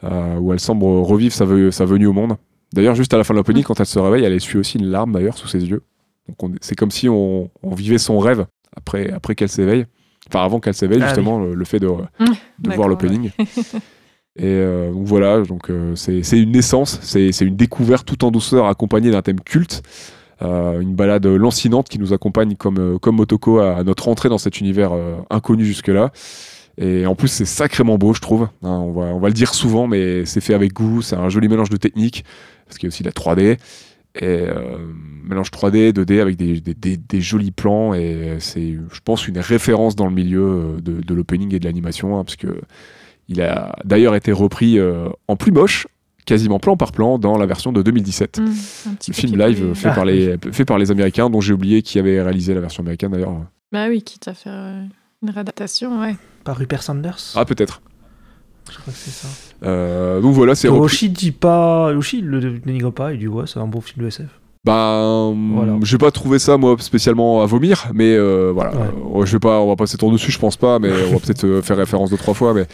euh, 0.03 0.37
où 0.37 0.53
elle 0.53 0.59
semble 0.59 0.83
revivre 0.85 1.33
sa, 1.33 1.45
ve- 1.45 1.71
sa 1.71 1.85
venue 1.85 2.05
au 2.07 2.13
monde. 2.13 2.37
D'ailleurs, 2.73 2.95
juste 2.95 3.13
à 3.13 3.17
la 3.17 3.23
fin 3.23 3.33
de 3.33 3.39
l'opening, 3.39 3.63
quand 3.63 3.79
elle 3.79 3.85
se 3.87 3.97
réveille, 3.97 4.23
elle 4.23 4.33
essuie 4.33 4.59
aussi 4.59 4.77
une 4.77 4.85
larme 4.87 5.13
d'ailleurs 5.13 5.37
sous 5.37 5.47
ses 5.47 5.65
yeux. 5.65 5.81
Donc 6.27 6.43
on- 6.43 6.51
c'est 6.61 6.75
comme 6.75 6.91
si 6.91 7.09
on, 7.09 7.49
on 7.63 7.73
vivait 7.73 7.97
son 7.97 8.19
rêve 8.19 8.45
après, 8.75 9.11
après 9.11 9.33
qu'elle 9.35 9.49
s'éveille. 9.49 9.85
Enfin, 10.29 10.43
avant 10.43 10.59
qu'elle 10.59 10.73
s'éveille, 10.73 10.99
Ah 11.01 11.07
justement, 11.07 11.39
le, 11.39 11.53
le 11.55 11.65
fait 11.65 11.79
de, 11.79 11.87
de 11.87 11.93
D'accord, 12.59 12.75
voir 12.75 12.87
l'opening. 12.89 13.31
Et 14.39 14.43
euh, 14.45 14.91
donc 14.91 15.05
voilà, 15.05 15.41
donc 15.41 15.71
euh, 15.71 15.95
c'est 15.95 16.21
une 16.39 16.51
naissance, 16.51 16.99
c'est 17.01 17.31
une 17.41 17.55
découverte 17.55 18.05
tout 18.05 18.23
en 18.23 18.29
douceur 18.29 18.67
accompagnée 18.67 19.09
d'un 19.09 19.23
thème 19.23 19.39
culte. 19.39 19.81
Euh, 20.43 20.79
une 20.81 20.93
balade 20.93 21.25
lancinante 21.25 21.89
qui 21.89 21.97
nous 21.97 22.13
accompagne 22.13 22.55
comme, 22.55 22.77
euh, 22.77 22.99
comme 22.99 23.15
Motoko 23.15 23.59
à, 23.59 23.83
notre 23.83 24.07
entrée 24.07 24.29
dans 24.29 24.37
cet 24.37 24.59
univers 24.59 24.93
euh, 24.93 25.15
inconnu 25.29 25.65
jusque-là. 25.65 26.11
Et 26.77 27.07
en 27.07 27.15
plus, 27.15 27.29
c'est 27.29 27.45
sacrément 27.45 27.97
beau, 27.97 28.13
je 28.13 28.21
trouve. 28.21 28.43
Hein, 28.61 28.69
on, 28.69 28.91
va, 28.91 29.05
on 29.05 29.19
va 29.19 29.29
le 29.29 29.33
dire 29.33 29.55
souvent, 29.55 29.87
mais 29.87 30.25
c'est 30.25 30.41
fait 30.41 30.53
avec 30.53 30.73
goût. 30.73 31.01
C'est 31.01 31.15
un 31.15 31.29
joli 31.29 31.47
mélange 31.47 31.71
de 31.71 31.77
techniques, 31.77 32.23
parce 32.65 32.77
qu'il 32.77 32.85
y 32.85 32.87
a 32.87 32.89
aussi 32.89 33.03
la 33.03 33.11
3D. 33.11 33.57
Et 34.19 34.45
mélange 35.23 35.51
3D, 35.51 35.91
2D 35.91 36.21
avec 36.21 36.37
des, 36.37 36.59
des, 36.59 37.21
jolis 37.21 37.51
plans. 37.51 37.95
Et 37.95 38.37
c'est, 38.39 38.73
je 38.73 38.99
pense, 39.03 39.27
une 39.27 39.39
référence 39.39 39.95
dans 39.95 40.07
le 40.07 40.13
milieu 40.13 40.77
de, 40.81 41.01
de 41.01 41.13
l'opening 41.13 41.53
et 41.53 41.59
de 41.59 41.65
l'animation, 41.65 42.17
hein, 42.17 42.23
parce 42.23 42.35
que 42.35 42.61
il 43.27 43.41
a 43.41 43.75
d'ailleurs 43.83 44.15
été 44.15 44.31
repris 44.31 44.79
en 45.27 45.35
plus 45.35 45.51
moche, 45.51 45.87
quasiment 46.27 46.59
plan 46.59 46.77
par 46.77 46.91
plan, 46.91 47.17
dans 47.17 47.37
la 47.39 47.47
version 47.47 47.71
de 47.71 47.81
2017. 47.81 48.37
Mmh, 48.39 48.43
un 48.43 48.93
petit 48.93 49.11
Le 49.11 49.15
peu 49.15 49.21
film 49.21 49.39
live 49.39 49.73
fait, 49.73 49.87
Ah, 49.89 49.93
par 49.95 50.05
les, 50.05 50.35
fait 50.51 50.65
par 50.65 50.77
les 50.77 50.91
Américains, 50.91 51.31
dont 51.31 51.41
j'ai 51.41 51.53
oublié 51.53 51.81
qui 51.81 51.97
avait 51.97 52.21
réalisé 52.21 52.53
la 52.53 52.59
version 52.61 52.81
américaine 52.83 53.11
d'ailleurs. 53.11 53.33
Bah 53.71 53.87
oui, 53.89 54.03
quitte 54.03 54.27
à 54.27 54.33
faire 54.35 54.53
euh, 54.55 54.83
une 55.23 55.29
réadaptation, 55.31 55.99
ouais. 55.99 56.15
Par 56.43 56.57
Rupert 56.57 56.83
Sanders 56.83 57.17
Ah, 57.35 57.45
peut-être. 57.45 57.81
Je 58.69 58.77
crois 58.77 58.93
que 58.93 58.99
c'est 58.99 59.11
ça. 59.11 59.27
Euh, 59.63 60.19
donc 60.21 60.33
voilà, 60.33 60.53
c'est 60.53 60.67
repris. 60.67 60.81
Yoshi 60.83 61.09
dit 61.09 61.31
pas. 61.31 61.91
Yoshi 61.93 62.21
le 62.21 62.59
dénigre 62.59 62.91
pas, 62.91 63.13
il 63.13 63.19
dit 63.19 63.27
ouais, 63.27 63.45
c'est 63.47 63.59
un 63.59 63.67
bon 63.67 63.79
film 63.81 64.03
de 64.03 64.07
SF. 64.09 64.27
Ben, 64.65 65.33
Voilà. 65.53 65.77
j'ai 65.83 65.97
pas 65.97 66.11
trouvé 66.11 66.39
ça 66.39 66.57
moi 66.57 66.75
spécialement 66.79 67.41
à 67.41 67.45
vomir, 67.45 67.87
mais 67.93 68.13
euh, 68.15 68.51
voilà, 68.53 68.71
Ouais. 68.71 69.25
Je 69.25 69.31
vais 69.31 69.39
pas, 69.39 69.61
on 69.61 69.67
va 69.69 69.77
pas 69.77 69.87
s'étendre 69.87 70.11
dessus, 70.13 70.31
je 70.31 70.39
pense 70.39 70.57
pas, 70.57 70.79
mais 70.79 70.91
on 71.09 71.13
va 71.13 71.19
peut-être 71.19 71.61
faire 71.61 71.77
référence 71.77 72.09
deux 72.09 72.17
trois 72.17 72.33
fois, 72.33 72.53
mais 72.53 72.65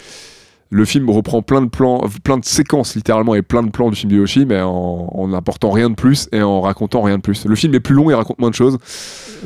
le 0.73 0.85
film 0.85 1.09
reprend 1.09 1.41
plein 1.41 1.61
de 1.61 1.67
plans, 1.69 2.01
plein 2.23 2.37
de 2.37 2.45
séquences 2.45 2.95
littéralement 2.95 3.35
et 3.35 3.41
plein 3.43 3.61
de 3.63 3.69
plans 3.69 3.89
du 3.89 3.95
film 3.95 4.11
de 4.11 4.17
Yoshi, 4.17 4.45
mais 4.45 4.59
en, 4.61 4.69
en 4.71 5.27
n'apportant 5.27 5.69
rien 5.71 5.89
de 5.89 5.95
plus 5.95 6.27
et 6.31 6.41
en 6.41 6.61
racontant 6.61 7.01
rien 7.03 7.17
de 7.17 7.21
plus. 7.21 7.45
Le 7.45 7.55
film 7.55 7.73
est 7.75 7.79
plus 7.79 7.93
long, 7.95 8.09
il 8.09 8.15
raconte 8.15 8.39
moins 8.39 8.49
de 8.49 8.55
choses, 8.55 8.77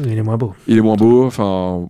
Il 0.03 0.17
est 0.17 0.23
moins 0.23 0.37
beau. 0.37 0.53
il 0.67 0.77
est 0.77 0.81
moins 0.81 0.95
beau, 0.95 1.25
enfin, 1.25 1.87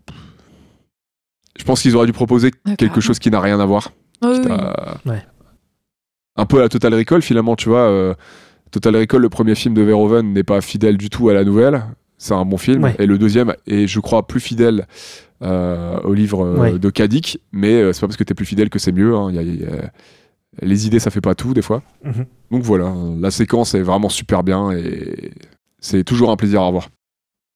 je 1.58 1.64
pense 1.64 1.82
qu'ils 1.82 1.96
auraient 1.96 2.08
dû 2.08 2.14
proposer 2.14 2.52
quelque 2.78 3.02
chose 3.02 3.20
qui 3.20 3.30
n'a 3.32 3.40
rien 3.40 3.60
à 3.60 3.66
voir. 3.66 3.92
Oui, 4.24 4.30
oui. 4.34 4.42
T'as- 4.48 4.98
Ouais. 5.06 5.24
Un 6.36 6.46
peu 6.46 6.58
à 6.60 6.62
la 6.62 6.70
Total 6.70 6.94
Recall 6.94 7.22
finalement, 7.22 7.56
tu 7.56 7.70
vois. 7.70 7.82
euh, 7.82 8.14
Total 8.72 8.96
Recall, 8.96 9.22
le 9.22 9.30
premier 9.30 9.56
film 9.56 9.74
de 9.74 9.82
Verhoeven 9.82 10.34
n'est 10.34 10.44
pas 10.44 10.62
fidèle 10.62 10.98
du 10.98 11.10
tout 11.10 11.30
à 11.30 11.34
la 11.34 11.44
nouvelle. 11.44 11.84
C'est 12.18 12.34
un 12.34 12.46
bon 12.46 12.58
film. 12.58 12.84
Ouais. 12.84 12.96
Et 13.00 13.06
le 13.06 13.18
deuxième 13.18 13.54
est, 13.68 13.88
je 13.88 14.00
crois, 14.00 14.26
plus 14.26 14.40
fidèle 14.40 14.88
euh, 15.44 16.00
au 16.02 16.14
livre 16.14 16.44
euh, 16.46 16.58
Ouais. 16.58 16.80
de 16.80 16.90
Kadik. 16.90 17.40
Mais 17.52 17.74
euh, 17.74 17.94
c'est 17.94 18.02
pas 18.02 18.08
parce 18.08 18.18
que 18.18 18.24
t'es 18.24 18.34
plus 18.34 18.46
fidèle 18.46 18.70
que 18.70 18.80
c'est 18.80 18.92
mieux. 18.92 19.16
hein. 19.16 19.28
Il 19.30 19.36
y 19.36 19.40
a- 19.40 19.42
il 19.44 19.62
y 19.62 19.66
a- 19.66 19.92
les 20.64 20.88
idées, 20.88 21.00
ça 21.00 21.12
fait 21.12 21.22
pas 21.22 21.36
tout 21.36 21.54
des 21.54 21.62
fois. 21.62 21.84
Mhm. 22.04 22.26
Donc 22.52 22.64
voilà, 22.64 22.92
la 23.20 23.30
séquence 23.30 23.76
est 23.76 23.82
vraiment 23.82 24.10
super 24.10 24.44
bien 24.44 24.72
et 24.72 25.32
c'est 25.80 26.04
toujours 26.04 26.32
un 26.32 26.36
plaisir 26.38 26.62
à 26.64 26.72
voir. 26.72 26.90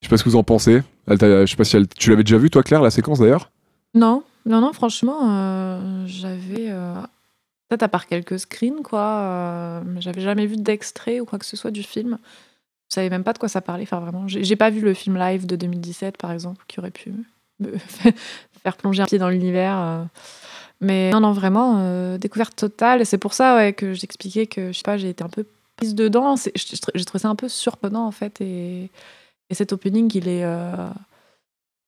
Je 0.01 0.07
sais 0.07 0.09
pas 0.09 0.18
ce 0.18 0.24
que 0.24 0.30
vous 0.30 0.36
en 0.36 0.43
pensez. 0.43 0.84
Elle 1.07 1.18
je 1.20 1.45
sais 1.47 1.55
pas 1.55 1.64
si 1.64 1.76
elle- 1.78 1.88
tu 1.88 2.12
l'avais 2.12 2.24
déjà 2.24 2.38
vu 2.38 2.49
toi, 2.51 2.62
Claire, 2.62 2.82
la 2.84 2.91
séquence 2.91 3.18
d'ailleurs? 3.20 3.49
Non, 3.95 4.24
non, 4.45 4.62
non, 4.62 4.74
franchement, 4.74 5.18
euh, 5.32 6.03
j'avais. 6.05 6.68
euh, 6.70 6.93
Peut-être 7.70 7.84
à 7.84 7.88
part 7.88 8.05
quelques 8.05 8.38
screens, 8.38 8.84
quoi. 8.84 8.99
euh, 9.01 9.82
mais 9.86 10.01
j'avais 10.01 10.22
jamais 10.22 10.45
vu 10.45 10.57
d'extrait 10.57 11.22
ou 11.22 11.26
quoi 11.26 11.39
que 11.39 11.45
ce 11.45 11.55
soit 11.55 11.72
du 11.72 11.84
film. 11.84 12.18
Je 12.91 12.95
savais 12.95 13.09
même 13.09 13.23
pas 13.23 13.31
de 13.31 13.37
quoi 13.37 13.47
ça 13.47 13.61
parlait. 13.61 13.83
Enfin, 13.83 14.01
vraiment, 14.01 14.27
j'ai 14.27 14.55
pas 14.57 14.69
vu 14.69 14.81
le 14.81 14.93
film 14.93 15.17
live 15.17 15.45
de 15.45 15.55
2017, 15.55 16.17
par 16.17 16.33
exemple, 16.33 16.65
qui 16.67 16.77
aurait 16.81 16.91
pu 16.91 17.13
me 17.61 17.77
faire 18.63 18.75
plonger 18.75 19.01
un 19.03 19.05
pied 19.05 19.17
dans 19.17 19.29
l'univers. 19.29 19.77
euh. 19.79 20.03
Mais 20.81 21.09
non, 21.11 21.21
non, 21.21 21.31
vraiment, 21.31 21.77
euh, 21.79 22.17
découverte 22.17 22.53
totale. 22.57 23.05
C'est 23.05 23.17
pour 23.17 23.33
ça 23.33 23.55
ouais, 23.55 23.71
que 23.71 23.93
j'expliquais 23.93 24.45
que, 24.45 24.73
je 24.73 24.77
sais 24.77 24.83
pas, 24.83 24.97
j'ai 24.97 25.07
été 25.07 25.23
un 25.23 25.29
peu 25.29 25.45
prise 25.77 25.95
dedans. 25.95 26.35
J'ai 26.35 27.05
trouvé 27.05 27.19
ça 27.21 27.29
un 27.29 27.35
peu 27.37 27.47
surprenant, 27.47 28.05
en 28.05 28.11
fait. 28.11 28.41
Et, 28.41 28.89
et 29.49 29.53
cet 29.53 29.71
opening, 29.71 30.11
il 30.13 30.27
est. 30.27 30.43
euh, 30.43 30.89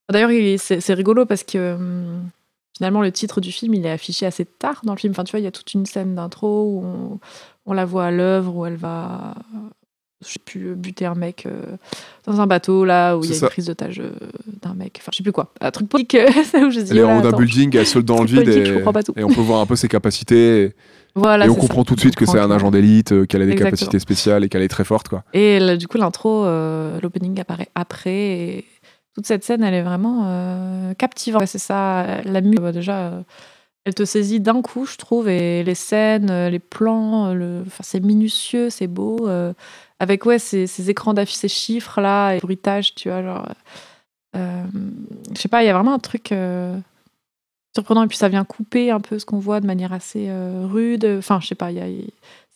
D'ailleurs, 0.09 0.31
il 0.31 0.45
est- 0.45 0.79
c'est 0.79 0.93
rigolo 0.93 1.25
parce 1.25 1.43
que 1.43 1.73
hum, 1.73 2.29
finalement, 2.77 3.01
le 3.01 3.11
titre 3.11 3.41
du 3.41 3.51
film, 3.51 3.73
il 3.73 3.85
est 3.85 3.91
affiché 3.91 4.25
assez 4.25 4.45
tard 4.45 4.79
dans 4.85 4.93
le 4.93 4.99
film. 4.99 5.11
Enfin, 5.11 5.25
tu 5.25 5.31
vois, 5.31 5.41
il 5.41 5.43
y 5.43 5.47
a 5.47 5.51
toute 5.51 5.73
une 5.73 5.85
scène 5.85 6.15
d'intro 6.15 6.63
où 6.81 7.19
on 7.65 7.73
la 7.73 7.83
voit 7.85 8.05
à 8.05 8.11
l'œuvre, 8.11 8.55
où 8.55 8.65
elle 8.65 8.75
va, 8.77 9.33
je 10.25 10.33
sais 10.33 10.39
plus, 10.43 10.75
buter 10.75 11.05
un 11.05 11.15
mec 11.15 11.45
euh, 11.45 11.61
dans 12.25 12.41
un 12.41 12.47
bateau, 12.47 12.85
là, 12.85 13.17
où 13.17 13.23
il 13.23 13.31
y 13.31 13.33
a 13.33 13.37
une 13.37 13.49
prise 13.49 13.67
d'otage 13.67 13.99
euh, 13.99 14.11
d'un 14.61 14.73
mec. 14.73 14.97
Enfin, 15.01 15.09
je 15.11 15.17
sais 15.17 15.23
plus 15.23 15.31
quoi. 15.31 15.51
Un 15.61 15.71
truc 15.71 15.89
politique, 15.89 16.15
euh, 16.19 16.29
c'est 16.45 16.63
où 16.63 16.71
je 16.71 16.79
dis. 16.79 16.91
Elle 16.91 16.99
est 16.99 17.03
en 17.03 17.19
haut 17.19 17.21
d'un 17.21 17.35
building, 17.37 17.75
elle 17.77 17.87
saute 17.87 18.05
dans 18.05 18.21
le 18.21 18.27
vide 18.27 18.47
et, 18.47 19.23
on 19.23 19.29
peut 19.29 19.41
voir 19.41 19.61
un 19.61 19.65
peu 19.65 19.75
ses 19.75 19.87
capacités. 19.87 20.73
Voilà, 21.15 21.45
et 21.45 21.49
on 21.49 21.55
comprend 21.55 21.81
ça. 21.81 21.85
tout 21.85 21.95
de 21.95 21.99
suite 21.99 22.15
que 22.15 22.25
c'est 22.25 22.39
un 22.39 22.49
agent 22.49 22.71
d'élite, 22.71 23.11
euh, 23.11 23.25
qu'elle 23.25 23.43
a 23.43 23.45
des 23.45 23.51
Exactement. 23.51 23.71
capacités 23.71 23.99
spéciales 23.99 24.43
et 24.43 24.49
qu'elle 24.49 24.63
est 24.63 24.67
très 24.67 24.83
forte. 24.83 25.09
Quoi. 25.09 25.23
Et 25.33 25.59
là, 25.59 25.77
du 25.77 25.87
coup, 25.87 25.97
l'intro, 25.97 26.45
euh, 26.45 26.99
l'opening 27.01 27.39
apparaît 27.39 27.69
après. 27.75 28.15
Et 28.15 28.65
toute 29.13 29.27
cette 29.27 29.43
scène, 29.43 29.63
elle 29.63 29.75
est 29.75 29.83
vraiment 29.83 30.23
euh, 30.25 30.93
captivante. 30.95 31.45
C'est 31.45 31.59
ça, 31.59 32.21
la 32.23 32.41
musique, 32.41 32.61
bah, 32.61 32.71
déjà, 32.71 32.97
euh, 32.97 33.21
elle 33.85 33.93
te 33.93 34.05
saisit 34.05 34.39
d'un 34.39 34.61
coup, 34.61 34.85
je 34.85 34.97
trouve. 34.97 35.27
Et 35.27 35.63
les 35.63 35.75
scènes, 35.75 36.29
euh, 36.29 36.49
les 36.49 36.59
plans, 36.59 37.27
euh, 37.27 37.33
le... 37.33 37.63
enfin, 37.67 37.83
c'est 37.83 37.99
minutieux, 37.99 38.69
c'est 38.69 38.87
beau. 38.87 39.27
euh, 39.27 39.53
avec 40.03 40.25
ouais, 40.25 40.37
ces, 40.39 40.67
ces 40.67 40.89
écrans 40.89 41.13
d'affiches, 41.13 41.35
ces 41.35 41.47
chiffres-là, 41.47 42.35
et 42.35 42.39
bruitage, 42.39 42.93
tu 42.95 43.09
vois. 43.09 43.23
Genre, 43.23 43.47
euh, 44.35 44.63
je 45.35 45.39
sais 45.41 45.47
pas, 45.49 45.63
il 45.63 45.65
y 45.65 45.69
a 45.69 45.73
vraiment 45.73 45.93
un 45.93 45.99
truc. 45.99 46.31
euh, 46.31 46.77
surprenant 47.75 48.03
et 48.03 48.07
puis 48.07 48.17
ça 48.17 48.29
vient 48.29 48.45
couper 48.45 48.91
un 48.91 48.99
peu 48.99 49.17
ce 49.17 49.25
qu'on 49.25 49.39
voit 49.39 49.59
de 49.59 49.65
manière 49.65 49.93
assez 49.93 50.27
euh, 50.29 50.67
rude 50.71 51.05
enfin 51.17 51.39
je 51.41 51.47
sais 51.47 51.55
pas 51.55 51.71
il 51.71 51.77
y 51.77 51.81
a 51.81 51.87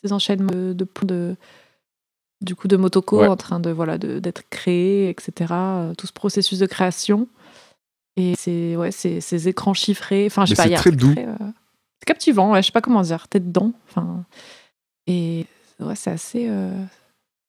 ces 0.04 0.14
enchaînements 0.14 0.52
de, 0.52 0.74
de, 0.74 0.88
de- 1.02 1.36
du 2.40 2.54
coup 2.56 2.68
de 2.68 2.78
Motoko 2.78 3.22
Ouais. 3.22 3.28
en 3.28 3.36
train 3.36 3.60
de 3.60 3.72
voilà 3.72 3.98
d'être 3.98 4.44
créé 4.52 5.10
etc 5.10 5.52
euh, 5.52 5.96
tout 5.96 6.06
ce 6.06 6.14
processus 6.14 6.60
de 6.60 6.68
création 6.68 7.28
et 8.16 8.36
c'est 8.38 8.76
ouais 8.76 8.92
ces 8.92 9.48
écrans 9.48 9.74
chiffrés 9.74 10.28
enfin 10.28 10.46
je 10.46 10.54
sais 10.54 10.62
Mais 10.70 10.76
pas 10.76 10.82
c'est 10.84 10.92
doux. 10.92 11.16
c'est 11.16 12.06
captivant 12.06 12.52
ouais, 12.52 12.62
je 12.62 12.68
sais 12.68 12.72
pas 12.72 12.82
comment 12.82 13.02
dire 13.02 13.28
t'es 13.28 13.40
dedans 13.40 13.72
enfin 13.90 14.24
et 15.08 15.48
ouais 15.80 15.96
c'est 15.96 16.12
assez 16.12 16.46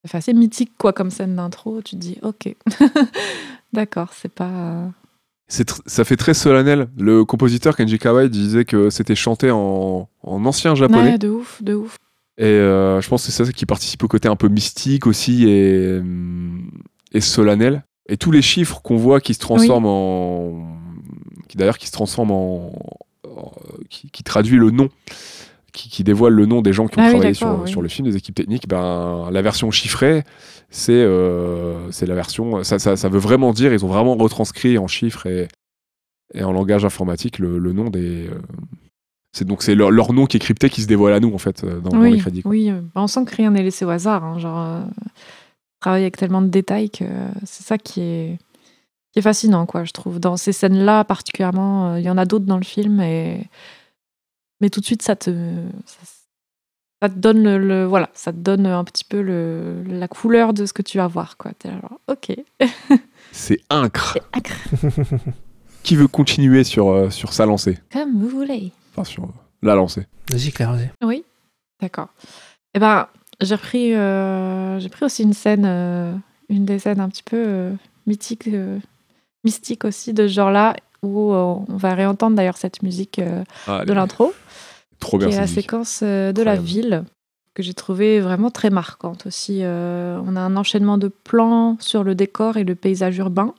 ça 0.04 0.08
fait 0.08 0.18
assez 0.18 0.32
mythique 0.34 0.72
quoi 0.78 0.92
comme 0.92 1.10
scène 1.10 1.36
d'intro 1.36 1.82
tu 1.82 1.96
te 1.96 2.00
dis 2.00 2.18
ok 2.22 2.54
d'accord 3.72 4.10
c'est 4.14 4.32
pas 4.32 4.48
euh, 4.50 4.88
ça 5.86 6.04
fait 6.04 6.16
très 6.16 6.34
solennel. 6.34 6.88
Le 6.98 7.24
compositeur 7.24 7.74
Kenji 7.74 7.98
Kawai 7.98 8.28
disait 8.28 8.66
que 8.66 8.90
c'était 8.90 9.14
chanté 9.14 9.50
en, 9.50 10.06
en 10.22 10.44
ancien 10.44 10.74
japonais. 10.74 11.12
ouais, 11.12 11.18
de 11.18 11.30
ouf 11.30 11.62
de 11.62 11.72
ouf 11.74 11.96
Et 12.36 12.44
euh, 12.44 13.00
je 13.00 13.08
pense 13.08 13.24
que 13.24 13.32
c'est 13.32 13.44
ça 13.46 13.50
qui 13.50 13.64
participe 13.64 14.02
au 14.04 14.08
côté 14.08 14.28
un 14.28 14.36
peu 14.36 14.48
mystique 14.48 15.06
aussi 15.06 15.48
et, 15.48 16.00
hum, 16.00 16.70
et 17.12 17.22
solennel. 17.22 17.82
Et 18.10 18.18
tous 18.18 18.30
les 18.30 18.42
chiffres 18.42 18.82
qu'on 18.82 18.96
voit 18.98 19.20
qui 19.22 19.32
se 19.32 19.38
transforment 19.38 19.86
en. 19.86 20.78
qui 21.48 21.56
d'ailleurs 21.56 21.78
qui 21.78 21.86
se 21.86 21.92
transforment 21.92 22.32
en. 22.32 22.72
en- 23.26 23.52
qui, 23.88 24.10
qui 24.10 24.22
traduit 24.22 24.58
le 24.58 24.70
nom. 24.70 24.90
Qui, 25.70 25.90
qui 25.90 26.02
dévoile 26.02 26.32
le 26.32 26.46
nom 26.46 26.62
des 26.62 26.72
gens 26.72 26.88
qui 26.88 26.98
ont 26.98 27.02
Ah 27.02 27.06
oui, 27.08 27.12
travaillé 27.12 27.34
sur, 27.34 27.60
oui. 27.62 27.68
sur 27.70 27.82
le 27.82 27.88
film, 27.88 28.08
des 28.08 28.16
équipes 28.16 28.34
techniques, 28.34 28.66
ben, 28.66 29.28
la 29.30 29.42
version 29.42 29.70
chiffrée, 29.70 30.24
c'est 30.70 30.92
euh, 30.94 31.90
la 32.00 32.14
version. 32.14 32.64
Ça, 32.64 32.78
ça, 32.78 32.96
ça 32.96 33.08
veut 33.10 33.18
vraiment 33.18 33.52
dire, 33.52 33.72
ils 33.74 33.84
ont 33.84 33.88
vraiment 33.88 34.14
retranscrit 34.16 34.78
en 34.78 34.86
chiffres 34.86 35.26
et, 35.26 35.46
et 36.32 36.42
en 36.42 36.52
langage 36.52 36.86
informatique 36.86 37.38
le, 37.38 37.58
le 37.58 37.72
nom 37.74 37.90
des. 37.90 38.28
euh, 38.28 38.40
c'est 39.36 39.46
donc 39.46 39.62
c'est 39.62 39.74
leur, 39.74 39.90
leur 39.90 40.14
nom 40.14 40.24
qui 40.24 40.38
est 40.38 40.40
crypté 40.40 40.70
qui 40.70 40.80
se 40.80 40.86
dévoile 40.86 41.12
à 41.12 41.20
nous 41.20 41.34
en 41.34 41.38
fait 41.38 41.62
euh, 41.62 41.80
dans, 41.80 41.90
dans 41.90 42.00
les 42.00 42.12
oui, 42.12 42.18
crédits. 42.18 42.40
quoi. 42.42 42.50
oui. 42.50 42.70
euh, 42.70 42.80
on 42.94 43.06
sent 43.06 43.26
que 43.26 43.36
rien 43.36 43.50
n'est 43.50 43.62
laissé 43.62 43.84
au 43.84 43.90
hasard. 43.90 44.24
hein, 44.24 44.38
genre, 44.38 44.58
euh, 44.58 44.80
travaille 45.80 46.00
avec 46.02 46.16
tellement 46.16 46.40
de 46.40 46.48
détails 46.48 46.88
que 46.88 47.04
c'est 47.44 47.62
ça 47.62 47.76
qui 47.76 48.00
est, 48.00 48.38
qui 49.12 49.18
est 49.18 49.22
fascinant, 49.22 49.66
quoi, 49.66 49.84
je 49.84 49.92
trouve. 49.92 50.18
Dans 50.18 50.38
ces 50.38 50.52
scènes-là, 50.52 51.04
particulièrement, 51.04 51.96
il 51.96 52.04
y 52.04 52.10
en 52.10 52.16
a 52.16 52.24
d'autres 52.24 52.46
dans 52.46 52.56
le 52.56 52.64
film, 52.64 53.00
et... 53.02 53.42
mais 54.60 54.70
tout 54.70 54.80
de 54.80 54.84
suite, 54.84 55.02
ça 55.02 55.16
te, 55.16 55.30
ça, 55.86 55.98
ça 57.02 57.08
te 57.08 57.14
donne 57.18 57.42
le, 57.42 57.58
le- 57.58 57.84
voilà, 57.84 58.10
ça 58.14 58.32
te 58.32 58.38
donne 58.38 58.66
un 58.66 58.84
petit 58.84 59.04
peu 59.04 59.20
le, 59.22 59.82
la 59.86 60.08
couleur 60.08 60.52
de 60.52 60.66
ce 60.66 60.72
que 60.72 60.82
tu 60.82 60.98
vas 60.98 61.06
voir, 61.06 61.36
quoi. 61.36 61.52
T'es 61.58 61.68
là, 61.68 61.80
genre, 61.80 62.00
ok. 62.08 62.36
C'est 63.32 63.60
incre. 63.70 64.18
Qui 65.82 65.96
veut 65.96 66.08
continuer 66.08 66.64
sur, 66.64 66.88
euh, 66.90 67.10
sur 67.10 67.32
sa 67.32 67.46
lancée? 67.46 67.78
Comme 67.92 68.18
vous 68.20 68.28
voulez. 68.28 68.72
Enfin, 68.92 69.04
sur 69.04 69.24
euh, 69.24 69.28
la 69.62 69.74
lancée. 69.74 70.06
Vas-y, 70.30 70.50
Claire, 70.52 70.72
vas-y. 70.72 70.90
Oui, 71.04 71.24
d'accord. 71.80 72.08
Eh 72.74 72.78
ben, 72.78 73.06
j'ai 73.40 73.54
repris, 73.54 73.94
euh, 73.94 74.78
j'ai 74.80 74.88
pris 74.88 75.04
aussi 75.04 75.22
une 75.22 75.32
scène, 75.32 75.64
euh, 75.64 76.12
une 76.48 76.64
des 76.64 76.78
scènes 76.78 77.00
un 77.00 77.08
petit 77.08 77.22
peu 77.22 77.36
euh, 77.36 77.72
mythiques, 78.06 78.48
euh, 78.48 78.78
mystiques 79.44 79.84
aussi 79.84 80.12
de 80.12 80.26
ce 80.26 80.32
genre-là, 80.32 80.74
où 81.02 81.32
on 81.32 81.64
va 81.68 81.94
réentendre 81.94 82.34
d'ailleurs 82.36 82.56
cette 82.56 82.82
musique 82.82 83.20
euh, 83.20 83.44
Ah, 83.68 83.84
de 83.84 83.92
l'intro, 83.92 84.34
trop 84.98 85.18
bien 85.18 85.28
qui 85.28 85.32
est 85.32 85.36
cette 85.36 85.40
la 85.40 85.46
musique. 85.46 85.62
séquence 85.62 86.00
euh, 86.02 86.32
de 86.32 86.42
la 86.42 86.56
ville, 86.56 87.04
que 87.58 87.64
j'ai 87.64 87.74
trouvé 87.74 88.20
vraiment 88.20 88.52
très 88.52 88.70
marquante 88.70 89.26
aussi. 89.26 89.64
Euh, 89.64 90.22
on 90.24 90.36
a 90.36 90.40
un 90.40 90.56
enchaînement 90.56 90.96
de 90.96 91.08
plans 91.08 91.76
sur 91.80 92.04
le 92.04 92.14
décor 92.14 92.56
et 92.56 92.62
le 92.62 92.76
paysage 92.76 93.18
urbain, 93.18 93.52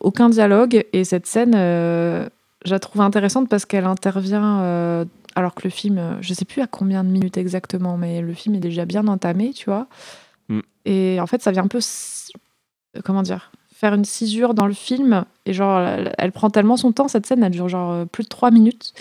aucun 0.00 0.28
dialogue, 0.28 0.84
et 0.92 1.04
cette 1.04 1.28
scène, 1.28 1.54
euh, 1.54 2.28
je 2.64 2.72
la 2.72 2.80
trouve 2.80 3.02
intéressante 3.02 3.48
parce 3.48 3.66
qu'elle 3.66 3.84
intervient 3.84 4.58
euh, 4.62 5.04
alors 5.36 5.54
que 5.54 5.60
le 5.62 5.70
film, 5.70 6.18
je 6.22 6.34
sais 6.34 6.44
plus 6.44 6.60
à 6.60 6.66
combien 6.66 7.04
de 7.04 7.08
minutes 7.08 7.36
exactement, 7.36 7.96
mais 7.96 8.20
le 8.20 8.34
film 8.34 8.56
est 8.56 8.60
déjà 8.60 8.84
bien 8.84 9.06
entamé, 9.06 9.52
tu 9.52 9.66
vois. 9.66 9.86
Mm. 10.48 10.60
Et 10.84 11.18
en 11.20 11.28
fait, 11.28 11.40
ça 11.40 11.52
vient 11.52 11.62
un 11.62 11.68
peu, 11.68 11.78
comment 13.04 13.22
dire, 13.22 13.52
faire 13.72 13.94
une 13.94 14.04
cisure 14.04 14.54
dans 14.54 14.66
le 14.66 14.74
film. 14.74 15.24
Et 15.46 15.52
genre, 15.52 15.78
elle, 15.78 16.12
elle 16.18 16.32
prend 16.32 16.50
tellement 16.50 16.76
son 16.76 16.90
temps, 16.90 17.06
cette 17.06 17.26
scène, 17.26 17.44
elle 17.44 17.52
dure 17.52 17.68
genre 17.68 18.08
plus 18.08 18.24
de 18.24 18.28
trois 18.28 18.50
minutes. 18.50 18.92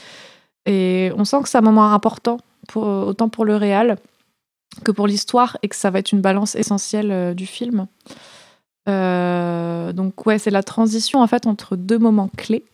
Et 0.66 1.12
on 1.18 1.26
sent 1.26 1.42
que 1.44 1.50
c'est 1.50 1.58
un 1.58 1.62
moment 1.62 1.94
important, 1.94 2.38
autant 2.76 3.30
pour 3.30 3.46
le 3.46 3.56
réal 3.56 3.98
que 4.84 4.92
pour 4.92 5.08
l'histoire, 5.08 5.58
et 5.62 5.68
que 5.68 5.76
ça 5.76 5.92
va 5.92 6.00
être 6.00 6.12
une 6.12 6.22
balance 6.22 6.56
essentielle 6.56 7.12
euh, 7.12 7.34
du 7.36 7.46
film. 7.46 7.86
Euh, 8.90 9.94
donc 9.94 10.26
ouais, 10.26 10.40
c'est 10.40 10.52
la 10.52 10.64
transition 10.64 11.22
en 11.22 11.28
fait 11.28 11.46
entre 11.46 11.76
deux 11.76 12.00
moments 12.00 12.30
clés. 12.36 12.66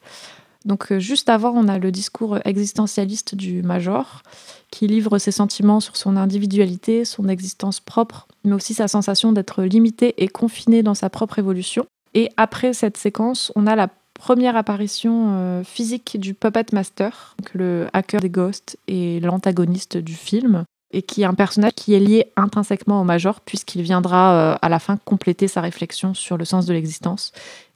Donc 0.65 0.91
euh, 0.91 0.99
juste 0.99 1.29
avant, 1.29 1.51
on 1.55 1.67
a 1.67 1.77
le 1.77 1.91
discours 1.91 2.39
existentialiste 2.45 3.35
du 3.35 3.61
Major, 3.63 4.23
qui 4.71 4.87
livre 4.87 5.17
ses 5.17 5.31
sentiments 5.31 5.79
sur 5.79 5.97
son 5.97 6.17
individualité, 6.17 7.05
son 7.05 7.27
existence 7.27 7.79
propre, 7.79 8.27
mais 8.43 8.53
aussi 8.53 8.73
sa 8.73 8.87
sensation 8.87 9.31
d'être 9.31 9.63
limité 9.63 10.13
et 10.17 10.27
confiné 10.27 10.83
dans 10.83 10.95
sa 10.95 11.09
propre 11.09 11.39
évolution. 11.39 11.85
Et 12.13 12.29
après 12.37 12.73
cette 12.73 12.97
séquence, 12.97 13.51
on 13.55 13.67
a 13.67 13.75
la 13.75 13.87
première 14.19 14.57
apparition 14.57 15.29
euh, 15.29 15.63
physique 15.63 16.19
du 16.19 16.33
Puppet 16.33 16.65
Master, 16.73 17.35
le 17.53 17.87
hacker 17.93 18.19
des 18.19 18.29
Ghosts 18.29 18.77
et 18.87 19.21
l'antagoniste 19.21 19.97
du 19.97 20.13
film, 20.13 20.65
et 20.91 21.01
qui 21.01 21.21
est 21.21 21.25
un 21.25 21.33
personnage 21.33 21.71
qui 21.73 21.93
est 21.93 21.99
lié 21.99 22.31
intrinsèquement 22.35 22.99
au 23.01 23.05
Major, 23.05 23.39
puisqu'il 23.39 23.81
viendra 23.81 24.33
euh, 24.33 24.57
à 24.61 24.69
la 24.69 24.79
fin 24.79 24.97
compléter 24.97 25.47
sa 25.47 25.61
réflexion 25.61 26.13
sur 26.13 26.37
le 26.37 26.45
sens 26.45 26.65
de 26.65 26.73
l'existence 26.73 27.31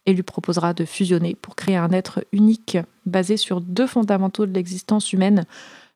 et 0.05 0.13
lui 0.13 0.23
proposera 0.23 0.73
de 0.73 0.83
fusionner 0.83 1.33
pour 1.33 1.55
créer 1.55 1.77
un 1.77 1.91
être 1.91 2.25
unique 2.33 2.77
basé 3.05 3.37
sur 3.37 3.61
deux 3.61 3.87
fondamentaux 3.87 4.45
de 4.45 4.53
l'existence 4.53 5.13
humaine, 5.13 5.45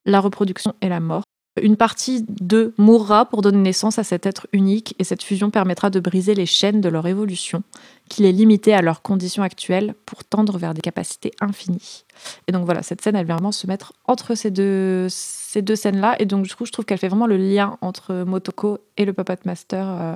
la 0.06 0.22
reproduction 0.22 0.74
et 0.82 0.88
la 0.88 1.02
mort. 1.02 1.24
Une 1.62 1.76
partie 1.78 2.26
d'eux 2.28 2.74
mourra 2.78 3.26
pour 3.26 3.42
donner 3.42 3.58
naissance 3.58 4.00
à 4.00 4.04
cet 4.04 4.26
être 4.26 4.48
unique 4.54 4.96
et 5.00 5.04
cette 5.04 5.24
fusion 5.24 5.50
permettra 5.50 5.90
de 5.90 6.00
briser 6.00 6.36
les 6.36 6.46
chaînes 6.46 6.82
de 6.82 6.90
leur 6.90 7.08
évolution, 7.08 7.64
qui 8.10 8.22
les 8.24 8.32
limitaient 8.32 8.74
à 8.74 8.82
leurs 8.82 9.02
conditions 9.02 9.44
actuelles 9.44 9.94
pour 10.06 10.24
tendre 10.24 10.58
vers 10.58 10.74
des 10.74 10.82
capacités 10.82 11.32
infinies. 11.42 12.06
Et 12.48 12.52
donc 12.52 12.66
voilà, 12.66 12.84
cette 12.84 13.02
scène, 13.02 13.16
elle 13.16 13.26
vient 13.26 13.36
vraiment 13.36 13.52
se 13.52 13.68
mettre 13.68 13.94
entre 14.06 14.36
ces 14.36 14.52
deux, 14.52 15.08
ces 15.10 15.62
deux 15.62 15.76
scènes-là. 15.76 16.16
Et 16.20 16.26
donc 16.26 16.46
du 16.46 16.56
coup, 16.56 16.66
je 16.66 16.72
trouve 16.72 16.86
qu'elle 16.86 16.98
fait 16.98 17.08
vraiment 17.10 17.28
le 17.28 17.38
lien 17.38 17.78
entre 17.82 18.24
Motoko 18.26 18.80
et 18.98 19.06
le 19.06 19.14
Puppet 19.14 19.38
Master. 19.46 19.88
euh, 19.90 20.16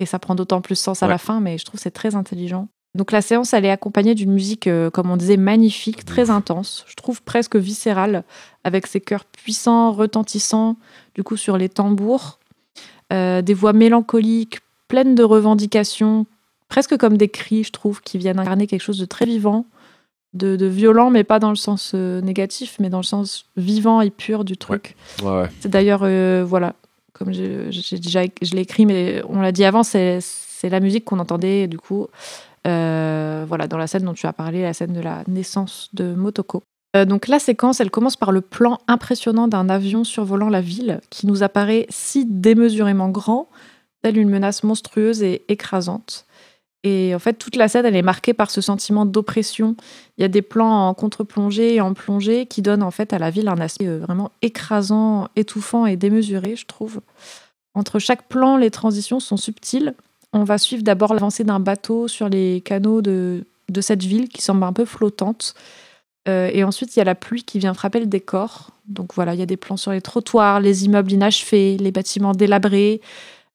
et 0.00 0.06
ça 0.06 0.18
prend 0.18 0.34
d'autant 0.34 0.60
plus 0.60 0.74
sens 0.74 1.02
à 1.02 1.06
Ouais. 1.06 1.12
la 1.12 1.18
fin, 1.18 1.38
mais 1.40 1.58
je 1.58 1.64
trouve 1.64 1.78
que 1.78 1.82
c'est 1.82 1.90
très 1.92 2.16
intelligent. 2.16 2.66
Donc 2.94 3.10
la 3.10 3.22
séance, 3.22 3.54
elle 3.54 3.64
est 3.64 3.70
accompagnée 3.70 4.14
d'une 4.14 4.32
musique, 4.32 4.66
euh, 4.66 4.90
comme 4.90 5.10
on 5.10 5.16
disait, 5.16 5.38
magnifique, 5.38 6.04
très 6.04 6.28
intense. 6.28 6.84
Je 6.88 6.94
trouve 6.94 7.22
presque 7.22 7.56
viscérale, 7.56 8.22
avec 8.64 8.86
ses 8.86 9.00
chœurs 9.00 9.24
puissants, 9.24 9.92
retentissants, 9.92 10.76
du 11.14 11.22
coup 11.22 11.36
sur 11.36 11.56
les 11.56 11.68
tambours, 11.68 12.38
Euh, 13.12 13.42
des 13.42 13.52
voix 13.52 13.74
mélancoliques, 13.74 14.60
pleines 14.88 15.14
de 15.14 15.22
revendications, 15.22 16.24
presque 16.68 16.96
comme 16.96 17.18
des 17.18 17.28
cris, 17.28 17.62
je 17.62 17.70
trouve, 17.70 18.00
qui 18.00 18.16
viennent 18.16 18.38
incarner 18.38 18.66
quelque 18.66 18.80
chose 18.80 18.96
de 18.98 19.04
très 19.04 19.26
vivant, 19.26 19.66
de, 20.32 20.56
de 20.56 20.64
violent, 20.64 21.10
mais 21.10 21.22
pas 21.22 21.38
dans 21.38 21.50
le 21.50 21.56
sens 21.56 21.92
euh, 21.94 22.22
négatif, 22.22 22.76
mais 22.80 22.88
dans 22.88 23.00
le 23.00 23.02
sens 23.04 23.44
vivant 23.58 24.00
et 24.00 24.08
pur 24.08 24.44
du 24.44 24.56
truc. 24.56 24.96
Ouais, 25.22 25.30
ouais. 25.42 25.48
C'est 25.60 25.68
d'ailleurs, 25.68 26.06
voilà, 26.46 26.74
comme 27.12 27.34
je- 27.34 27.66
j'ai 27.70 27.98
déjà 27.98 28.22
je 28.40 28.54
l'ai 28.54 28.62
écrit, 28.62 28.86
mais 28.86 29.20
on 29.28 29.42
l'a 29.42 29.52
dit 29.52 29.64
avant, 29.66 29.82
c'est 29.82 30.20
la 30.62 30.80
musique 30.80 31.04
qu'on 31.04 31.18
entendait 31.18 31.66
du 31.66 31.76
coup, 31.78 32.06
voilà, 32.64 33.66
dans 33.68 33.78
la 33.78 33.86
scène 33.86 34.04
dont 34.04 34.14
tu 34.14 34.26
as 34.26 34.32
parlé, 34.32 34.62
la 34.62 34.72
scène 34.72 34.92
de 34.92 35.00
la 35.00 35.24
naissance 35.26 35.88
de 35.92 36.14
Motoko. 36.14 36.62
Euh, 36.94 37.04
donc 37.04 37.28
la 37.28 37.38
séquence, 37.38 37.80
elle 37.80 37.90
commence 37.90 38.16
par 38.16 38.32
le 38.32 38.40
plan 38.40 38.78
impressionnant 38.86 39.48
d'un 39.48 39.68
avion 39.68 40.04
survolant 40.04 40.48
la 40.48 40.60
ville, 40.60 41.00
qui 41.10 41.26
nous 41.26 41.42
apparaît 41.42 41.86
si 41.88 42.26
démesurément 42.26 43.08
grand, 43.08 43.48
telle 44.02 44.18
une 44.18 44.28
menace 44.28 44.62
monstrueuse 44.62 45.22
et 45.22 45.44
écrasante. 45.48 46.26
Et 46.84 47.14
en 47.14 47.20
fait, 47.20 47.34
toute 47.34 47.54
la 47.54 47.68
scène, 47.68 47.86
elle 47.86 47.94
est 47.94 48.02
marquée 48.02 48.34
par 48.34 48.50
ce 48.50 48.60
sentiment 48.60 49.06
d'oppression. 49.06 49.76
Il 50.18 50.22
y 50.22 50.24
a 50.24 50.28
des 50.28 50.42
plans 50.42 50.88
en 50.88 50.94
contre-plongée 50.94 51.76
et 51.76 51.80
en 51.80 51.94
plongée 51.94 52.46
qui 52.46 52.60
donnent 52.60 52.82
en 52.82 52.90
fait 52.90 53.12
à 53.12 53.20
la 53.20 53.30
ville 53.30 53.48
un 53.48 53.60
aspect 53.60 53.86
euh, 53.86 54.00
vraiment 54.00 54.32
écrasant, 54.42 55.28
étouffant 55.36 55.86
et 55.86 55.96
démesuré, 55.96 56.56
je 56.56 56.66
trouve. 56.66 57.00
Entre 57.74 58.00
chaque 58.00 58.28
plan, 58.28 58.56
les 58.56 58.70
transitions 58.70 59.20
sont 59.20 59.36
subtiles. 59.36 59.94
On 60.32 60.44
va 60.44 60.58
suivre 60.58 60.82
d'abord 60.82 61.14
l'avancée 61.14 61.44
d'un 61.44 61.60
bateau 61.60 62.08
sur 62.08 62.28
les 62.28 62.62
canaux 62.62 63.02
de, 63.02 63.44
de 63.68 63.80
cette 63.80 64.02
ville 64.02 64.28
qui 64.28 64.42
semble 64.42 64.64
un 64.64 64.72
peu 64.72 64.84
flottante. 64.84 65.54
Euh, 66.28 66.50
et 66.52 66.64
ensuite, 66.64 66.94
il 66.96 67.00
y 67.00 67.02
a 67.02 67.04
la 67.04 67.14
pluie 67.14 67.42
qui 67.42 67.58
vient 67.58 67.74
frapper 67.74 68.00
le 68.00 68.06
décor. 68.06 68.70
Donc 68.86 69.14
voilà, 69.14 69.34
il 69.34 69.40
y 69.40 69.42
a 69.42 69.46
des 69.46 69.56
plans 69.56 69.76
sur 69.76 69.90
les 69.90 70.00
trottoirs, 70.00 70.60
les 70.60 70.84
immeubles 70.84 71.12
inachevés, 71.12 71.76
les 71.76 71.90
bâtiments 71.90 72.32
délabrés, 72.32 73.00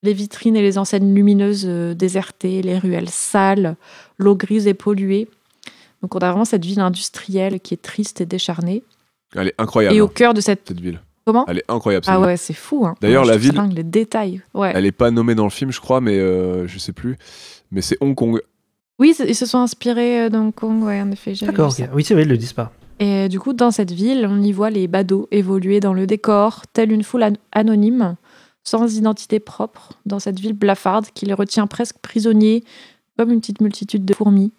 les 0.02 0.12
vitrines 0.12 0.56
et 0.56 0.62
les 0.62 0.78
enseignes 0.78 1.14
lumineuses 1.14 1.64
euh, 1.66 1.94
désertées, 1.94 2.62
les 2.62 2.78
ruelles 2.78 3.08
sales, 3.08 3.76
l'eau 4.18 4.36
grise 4.36 4.66
et 4.66 4.74
polluée. 4.74 5.28
Donc 6.02 6.14
on 6.14 6.18
a 6.18 6.30
vraiment 6.30 6.44
cette 6.44 6.64
ville 6.64 6.80
industrielle 6.80 7.58
qui 7.58 7.74
est 7.74 7.82
triste 7.82 8.20
et 8.20 8.26
décharnée. 8.26 8.84
Elle 9.34 9.48
est 9.48 9.54
incroyable, 9.58 9.96
et 9.96 10.00
au 10.00 10.08
cœur 10.08 10.32
de 10.32 10.40
cette... 10.40 10.68
cette 10.68 10.80
ville. 10.80 11.00
Comment 11.28 11.44
Elle 11.46 11.58
est 11.58 11.64
incroyable. 11.70 12.06
Ah 12.08 12.18
ouais, 12.20 12.38
c'est 12.38 12.54
fou. 12.54 12.86
Hein. 12.86 12.94
D'ailleurs, 13.02 13.26
la 13.26 13.36
ville- 13.36 13.52
dingue, 13.52 13.74
les 13.74 13.82
détails. 13.82 14.40
Ouais. 14.54 14.72
Elle 14.74 14.86
est 14.86 14.92
pas 14.92 15.10
nommée 15.10 15.34
dans 15.34 15.44
le 15.44 15.50
film, 15.50 15.70
je 15.70 15.78
crois, 15.78 16.00
mais 16.00 16.16
euh, 16.18 16.66
je 16.66 16.78
sais 16.78 16.92
plus. 16.94 17.18
Mais 17.70 17.82
c'est 17.82 17.98
Hong 18.00 18.14
Kong. 18.14 18.40
Oui, 18.98 19.14
ils 19.28 19.34
se 19.34 19.44
sont 19.44 19.58
inspirés 19.58 20.22
euh, 20.22 20.28
d'Hong 20.30 20.54
Kong, 20.54 20.82
ouais, 20.84 21.02
en 21.02 21.10
effet. 21.10 21.34
D'accord. 21.42 21.74
Oui, 21.92 22.02
c'est 22.02 22.14
vrai, 22.14 22.22
ils 22.22 22.28
le 22.28 22.38
disent 22.38 22.54
pas. 22.54 22.72
Et 22.98 23.28
du 23.28 23.38
coup, 23.38 23.52
dans 23.52 23.70
cette 23.70 23.92
ville, 23.92 24.26
on 24.26 24.40
y 24.42 24.52
voit 24.52 24.70
les 24.70 24.88
badauds 24.88 25.28
évoluer 25.30 25.80
dans 25.80 25.92
le 25.92 26.06
décor, 26.06 26.62
telle 26.72 26.90
une 26.92 27.02
foule 27.04 27.24
an- 27.24 27.32
anonyme, 27.52 28.16
sans 28.64 28.96
identité 28.96 29.38
propre, 29.38 29.92
dans 30.06 30.18
cette 30.18 30.40
ville 30.40 30.54
blafarde 30.54 31.06
qui 31.12 31.26
les 31.26 31.34
retient 31.34 31.66
presque 31.66 31.98
prisonniers, 32.00 32.64
comme 33.18 33.30
une 33.32 33.40
petite 33.40 33.60
multitude 33.60 34.04
de 34.06 34.14
fourmis. 34.14 34.50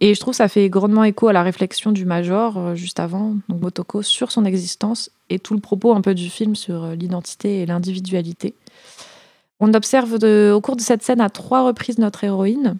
Et 0.00 0.14
je 0.14 0.20
trouve 0.20 0.32
que 0.32 0.36
ça 0.38 0.48
fait 0.48 0.68
grandement 0.68 1.04
écho 1.04 1.28
à 1.28 1.32
la 1.32 1.42
réflexion 1.42 1.92
du 1.92 2.04
Major, 2.04 2.56
euh, 2.58 2.74
juste 2.74 3.00
avant, 3.00 3.36
donc 3.48 3.60
Motoko, 3.60 4.02
sur 4.02 4.30
son 4.32 4.44
existence 4.44 5.10
et 5.28 5.38
tout 5.38 5.54
le 5.54 5.60
propos 5.60 5.92
un 5.94 6.00
peu 6.00 6.14
du 6.14 6.28
film 6.30 6.54
sur 6.54 6.84
euh, 6.84 6.94
l'identité 6.94 7.60
et 7.62 7.66
l'individualité. 7.66 8.54
On 9.60 9.72
observe 9.74 10.18
de- 10.18 10.52
au 10.54 10.60
cours 10.60 10.76
de 10.76 10.80
cette 10.82 11.02
scène 11.02 11.20
à 11.20 11.30
trois 11.30 11.62
reprises 11.64 11.98
notre 11.98 12.24
héroïne, 12.24 12.76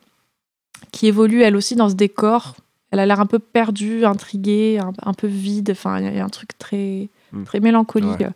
qui 0.93 1.07
évolue 1.07 1.43
elle 1.43 1.57
aussi 1.57 1.75
dans 1.77 1.89
ce 1.89 1.95
décor. 1.95 2.55
Elle 2.91 3.01
a 3.01 3.07
l'air 3.07 3.21
un 3.21 3.27
peu 3.27 3.39
perdue, 3.39 4.05
intriguée, 4.05 4.79
un, 4.79 4.93
un 5.03 5.13
peu 5.13 5.27
vide. 5.27 5.71
Enfin, 5.73 5.99
il 6.01 6.15
y 6.17 6.21
a 6.21 6.25
un 6.25 6.29
truc 6.29 6.57
très, 6.59 7.09
Mm. 7.33 7.45
très 7.45 7.61
mélancolique. 7.61 8.21
Ouais. 8.21 8.31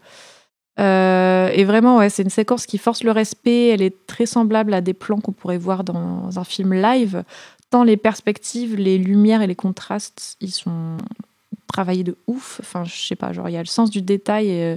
Euh, 0.80 1.48
et 1.52 1.64
vraiment, 1.64 1.98
ouais, 1.98 2.08
c'est 2.10 2.22
une 2.22 2.30
séquence 2.30 2.66
qui 2.66 2.78
force 2.78 3.04
le 3.04 3.10
respect. 3.12 3.68
Elle 3.68 3.82
est 3.82 4.06
très 4.06 4.26
semblable 4.26 4.72
à 4.74 4.80
des 4.80 4.94
plans 4.94 5.20
qu'on 5.20 5.32
pourrait 5.32 5.58
voir 5.58 5.84
dans 5.84 6.38
un 6.38 6.44
film 6.44 6.72
live. 6.74 7.22
Tant 7.70 7.84
les 7.84 7.96
perspectives, 7.96 8.74
les 8.76 8.98
lumières 8.98 9.42
et 9.42 9.46
les 9.46 9.54
contrastes, 9.54 10.36
ils 10.40 10.50
sont 10.52 10.96
travaillés 11.72 12.02
de 12.04 12.16
ouf. 12.26 12.58
Enfin, 12.60 12.84
je 12.84 12.94
sais 12.96 13.14
pas, 13.16 13.32
genre, 13.32 13.48
il 13.48 13.52
y 13.52 13.56
a 13.56 13.60
le 13.62 13.66
sens 13.66 13.90
du 13.90 14.02
détail 14.02 14.50
euh, 14.50 14.76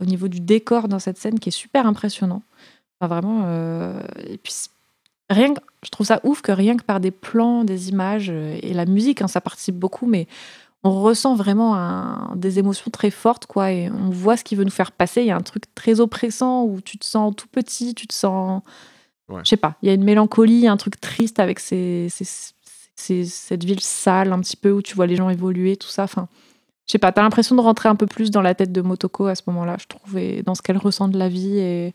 au 0.00 0.06
niveau 0.06 0.28
du 0.28 0.40
décor 0.40 0.88
dans 0.88 0.98
cette 0.98 1.18
scène 1.18 1.38
qui 1.38 1.50
est 1.50 1.52
super 1.52 1.86
impressionnant. 1.86 2.42
Enfin, 3.00 3.14
vraiment. 3.14 3.42
euh, 3.44 4.00
Et 4.26 4.38
puis, 4.38 4.54
rien 5.28 5.52
que- 5.54 5.60
je 5.82 5.90
trouve 5.90 6.06
ça 6.06 6.20
ouf 6.24 6.40
que 6.40 6.52
rien 6.52 6.76
que 6.76 6.82
par 6.84 6.98
des 7.00 7.10
plans, 7.10 7.64
des 7.64 7.90
images 7.90 8.30
euh, 8.30 8.58
et 8.62 8.72
la 8.72 8.86
musique, 8.86 9.20
hein, 9.20 9.28
ça 9.28 9.42
participe 9.42 9.76
beaucoup, 9.78 10.06
mais 10.06 10.26
on 10.82 11.00
ressent 11.02 11.34
vraiment 11.34 12.34
des 12.36 12.58
émotions 12.58 12.90
très 12.90 13.10
fortes, 13.10 13.46
quoi, 13.46 13.72
et 13.72 13.90
on 13.90 14.10
voit 14.10 14.36
ce 14.36 14.44
qu'il 14.44 14.58
veut 14.58 14.64
nous 14.64 14.70
faire 14.70 14.92
passer. 14.92 15.22
Il 15.22 15.26
y 15.26 15.30
a 15.30 15.36
un 15.36 15.40
truc 15.40 15.64
très 15.74 15.98
oppressant 16.00 16.64
où 16.64 16.80
tu 16.82 16.98
te 16.98 17.06
sens 17.06 17.34
tout 17.36 17.48
petit, 17.48 17.94
tu 17.94 18.06
te 18.06 18.14
sens. 18.14 18.62
Ouais. 19.28 19.40
Je 19.44 19.48
sais 19.48 19.56
pas, 19.56 19.76
il 19.82 19.86
y 19.88 19.90
a 19.90 19.94
une 19.94 20.04
mélancolie, 20.04 20.68
un 20.68 20.76
truc 20.76 21.00
triste 21.00 21.38
avec 21.40 21.58
ces, 21.58 22.08
ces- 22.10 22.52
ces- 22.94 23.24
cette 23.24 23.64
ville 23.64 23.80
sale, 23.80 24.32
un 24.32 24.40
petit 24.40 24.56
peu, 24.56 24.70
où 24.70 24.82
tu 24.82 24.94
vois 24.94 25.06
les 25.06 25.16
gens 25.16 25.30
évoluer, 25.30 25.76
tout 25.76 25.88
ça. 25.88 26.04
Enfin, 26.04 26.28
je 26.86 26.92
sais 26.92 26.98
pas, 26.98 27.10
t'as 27.12 27.22
l'impression 27.22 27.56
de 27.56 27.60
rentrer 27.62 27.88
un 27.88 27.96
peu 27.96 28.06
plus 28.06 28.30
dans 28.30 28.42
la 28.42 28.54
tête 28.54 28.70
de 28.72 28.82
Motoko 28.82 29.26
à 29.26 29.34
ce 29.34 29.42
moment-là, 29.46 29.76
je 29.80 29.86
trouve, 29.86 30.18
et 30.18 30.42
dans 30.42 30.54
ce 30.54 30.60
qu'elle 30.62 30.76
ressent 30.76 31.08
de 31.08 31.18
la 31.18 31.28
vie. 31.30 31.58
Et, 31.58 31.94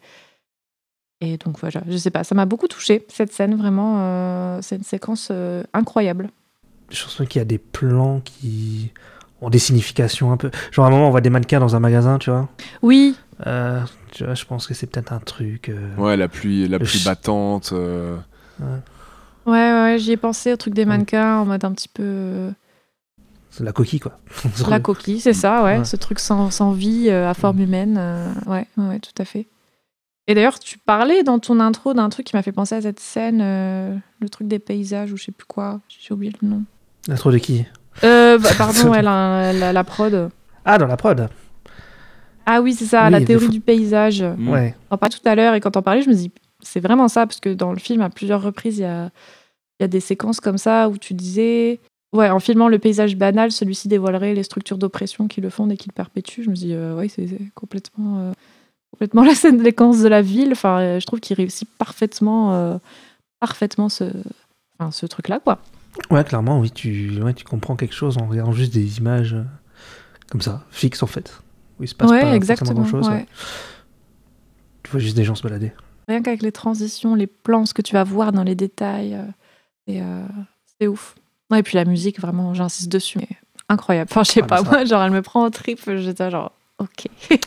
et 1.21 1.38
donc 1.38 1.59
voilà, 1.59 1.82
je 1.88 1.97
sais 1.97 2.09
pas, 2.11 2.23
ça 2.23 2.34
m'a 2.34 2.45
beaucoup 2.45 2.67
touché 2.67 3.05
cette 3.09 3.32
scène, 3.34 3.55
vraiment. 3.55 3.97
euh, 3.99 4.59
c'est 4.61 4.77
une 4.77 4.84
séquence 4.84 5.27
euh, 5.32 5.63
incroyable. 5.73 6.30
Je 6.89 7.03
pense 7.03 7.21
qu'il 7.27 7.39
y 7.39 7.41
a 7.41 7.45
des 7.45 7.57
plans 7.59 8.21
qui 8.21 8.91
ont 9.41 9.49
des 9.51 9.59
significations 9.59 10.32
un 10.32 10.38
peu. 10.38 10.49
Genre 10.71 10.86
à 10.86 10.88
un 10.88 10.91
moment, 10.91 11.07
on 11.07 11.11
voit 11.11 11.21
des 11.21 11.30
mannequins 11.30 11.59
dans 11.59 11.75
un 11.75 11.80
magasin, 11.80 12.17
tu 12.17 12.30
vois. 12.32 12.49
Oui, 12.82 13.15
Euh, 13.47 13.81
tu 14.11 14.25
vois, 14.25 14.33
je 14.35 14.45
pense 14.45 14.67
que 14.67 14.73
c'est 14.73 14.87
peut-être 14.87 15.13
un 15.13 15.19
truc. 15.19 15.69
euh, 15.69 15.95
Ouais, 15.97 16.17
la 16.17 16.27
pluie, 16.27 16.67
la 16.67 16.77
pluie 16.79 16.87
ch- 16.89 17.05
battante. 17.05 17.71
euh, 17.73 18.17
Ouais, 18.59 18.71
ouais, 19.45 19.71
ouais, 19.83 19.95
j'y 19.99 20.11
ai 20.11 20.17
pensé 20.17 20.51
au 20.53 20.57
truc 20.57 20.73
des 20.73 20.85
mannequins 20.85 21.37
en 21.39 21.45
mode 21.45 21.63
un 21.63 21.71
petit 21.71 21.87
peu. 21.87 22.51
C'est 23.51 23.63
la 23.63 23.71
coquille, 23.71 23.99
quoi. 23.99 24.19
La 24.69 24.79
coquille, 24.79 25.19
c'est 25.19 25.33
ça, 25.33 25.63
ouais. 25.63 25.79
Ouais. 25.79 25.85
Ce 25.85 25.95
truc 25.95 26.19
sans, 26.19 26.51
sans 26.51 26.71
vie, 26.71 27.07
euh, 27.09 27.29
à 27.29 27.33
forme 27.33 27.59
humaine. 27.59 27.95
euh, 27.97 28.31
ouais, 28.45 28.67
ouais, 28.77 28.87
ouais, 28.89 28.99
tout 28.99 29.19
à 29.21 29.25
fait. 29.25 29.47
Et 30.27 30.35
d'ailleurs, 30.35 30.59
tu 30.59 30.77
parlais 30.77 31.23
dans 31.23 31.39
ton 31.39 31.59
intro 31.59 31.95
d'un 31.95 32.09
truc 32.09 32.27
qui 32.27 32.35
m'a 32.35 32.43
fait 32.43 32.51
penser 32.51 32.75
à 32.75 32.81
cette 32.81 32.99
scène, 32.99 33.39
euh, 33.41 33.95
le 34.19 34.29
truc 34.29 34.47
des 34.47 34.59
paysages 34.59 35.11
ou 35.11 35.17
je 35.17 35.23
sais 35.23 35.31
plus 35.31 35.47
quoi. 35.47 35.79
J'ai 35.89 36.13
oublié 36.13 36.31
le 36.41 36.47
nom. 36.47 36.63
L'intro 37.07 37.31
de 37.31 37.39
qui 37.39 37.65
Euh, 38.03 38.37
bah, 38.37 38.49
pardon, 38.57 38.89
ouais, 38.91 39.01
la, 39.01 39.51
la, 39.53 39.73
la 39.73 39.83
prod. 39.83 40.29
Ah, 40.65 40.77
dans 40.77 40.85
la 40.85 40.97
prod. 40.97 41.27
Ah 42.51 42.61
oui, 42.61 42.73
c'est 42.73 42.85
ça, 42.85 43.05
Oui, 43.05 43.11
la 43.11 43.21
théorie 43.21 43.45
faut- 43.45 43.51
du 43.51 43.59
paysage. 43.61 44.23
Mm. 44.23 44.49
Ouais. 44.49 44.75
On 44.89 44.95
en 44.95 44.97
parlait 44.97 45.15
tout 45.15 45.29
à 45.29 45.35
l'heure 45.35 45.53
et 45.53 45.59
quand 45.59 45.77
on 45.77 45.83
parlait, 45.83 46.01
je 46.01 46.09
me 46.09 46.15
dis, 46.15 46.31
c'est 46.61 46.79
vraiment 46.79 47.07
ça, 47.07 47.27
parce 47.27 47.39
que 47.39 47.53
dans 47.53 47.71
le 47.71 47.77
film, 47.77 48.01
à 48.01 48.09
plusieurs 48.09 48.41
reprises, 48.41 48.79
il 48.79 48.81
y 48.81 48.85
a, 48.85 49.11
il 49.79 49.83
y 49.83 49.85
a 49.85 49.87
des 49.87 49.99
séquences 49.99 50.39
comme 50.39 50.57
ça 50.57 50.89
où 50.89 50.97
tu 50.97 51.13
disais, 51.13 51.79
ouais, 52.11 52.27
en 52.31 52.39
filmant 52.39 52.67
le 52.67 52.79
paysage 52.79 53.15
banal, 53.15 53.51
celui-ci 53.51 53.87
dévoilerait 53.87 54.33
les 54.33 54.41
structures 54.41 54.79
d'oppression 54.79 55.27
qui 55.27 55.41
le 55.41 55.51
fondent 55.51 55.71
et 55.71 55.77
qui 55.77 55.89
le 55.89 55.93
perpétuent. 55.93 56.41
Je 56.43 56.49
me 56.49 56.55
dis, 56.55 56.73
euh, 56.73 56.95
ouais, 56.95 57.07
c'est 57.07 57.27
complètement, 57.53 58.19
euh, 58.19 58.31
complètement 58.91 59.23
la 59.31 59.35
scène 59.35 59.63
séquence 59.63 59.99
de 60.01 60.07
la 60.07 60.23
ville. 60.23 60.53
Enfin, 60.53 60.79
euh, 60.79 60.99
je 60.99 61.05
trouve 61.05 61.19
qu'il 61.19 61.35
réussit 61.35 61.69
parfaitement, 61.77 62.55
euh, 62.55 62.77
parfaitement 63.39 63.89
ce, 63.89 64.05
enfin, 64.79 64.89
ce 64.89 65.05
truc-là, 65.05 65.39
quoi. 65.39 65.59
Ouais, 66.09 66.23
clairement, 66.23 66.59
oui, 66.59 66.71
tu, 66.71 67.21
ouais, 67.21 67.35
tu 67.35 67.45
comprends 67.45 67.75
quelque 67.75 67.93
chose 67.95 68.17
en 68.17 68.25
regardant 68.25 68.53
juste 68.53 68.73
des 68.73 68.97
images 68.97 69.35
comme 70.31 70.41
ça, 70.41 70.63
fixes 70.71 71.03
en 71.03 71.07
fait. 71.07 71.41
Où 71.80 71.84
il 71.84 71.88
se 71.88 71.95
passe 71.95 72.09
ouais, 72.11 72.21
pas 72.21 72.36
exactement. 72.36 72.73
grand 72.73 72.86
chose. 72.86 73.07
ouais. 73.09 73.25
Tu 74.84 74.91
vois 74.91 74.99
juste 74.99 75.15
des 75.15 75.23
gens 75.23 75.36
se 75.36 75.43
balader. 75.43 75.71
Rien 76.07 76.21
qu'avec 76.21 76.41
les 76.41 76.51
transitions, 76.51 77.15
les 77.15 77.27
plans, 77.27 77.65
ce 77.65 77.73
que 77.73 77.82
tu 77.82 77.93
vas 77.93 78.03
voir 78.03 78.32
dans 78.32 78.43
les 78.43 78.55
détails, 78.55 79.13
euh, 79.13 79.23
euh, 80.01 80.25
c'est 80.80 80.88
ouf. 80.88 81.15
Ouais, 81.51 81.59
et 81.59 81.63
puis 81.63 81.75
la 81.75 81.86
musique, 81.86 82.19
vraiment, 82.19 82.53
j'insiste 82.53 82.91
dessus, 82.91 83.19
mais 83.19 83.27
incroyable. 83.69 84.09
Enfin, 84.11 84.23
je 84.23 84.32
sais 84.32 84.39
Ah, 84.41 84.43
mais 84.43 84.47
pas, 84.47 84.57
ça- 84.57 84.63
moi, 84.63 84.86
genre, 84.86 85.03
elle 85.03 85.11
me 85.11 85.21
prend 85.21 85.45
au 85.45 85.49
trip, 85.49 85.80
j'étais 85.97 86.32
genre, 86.32 86.51
ok. 86.80 87.07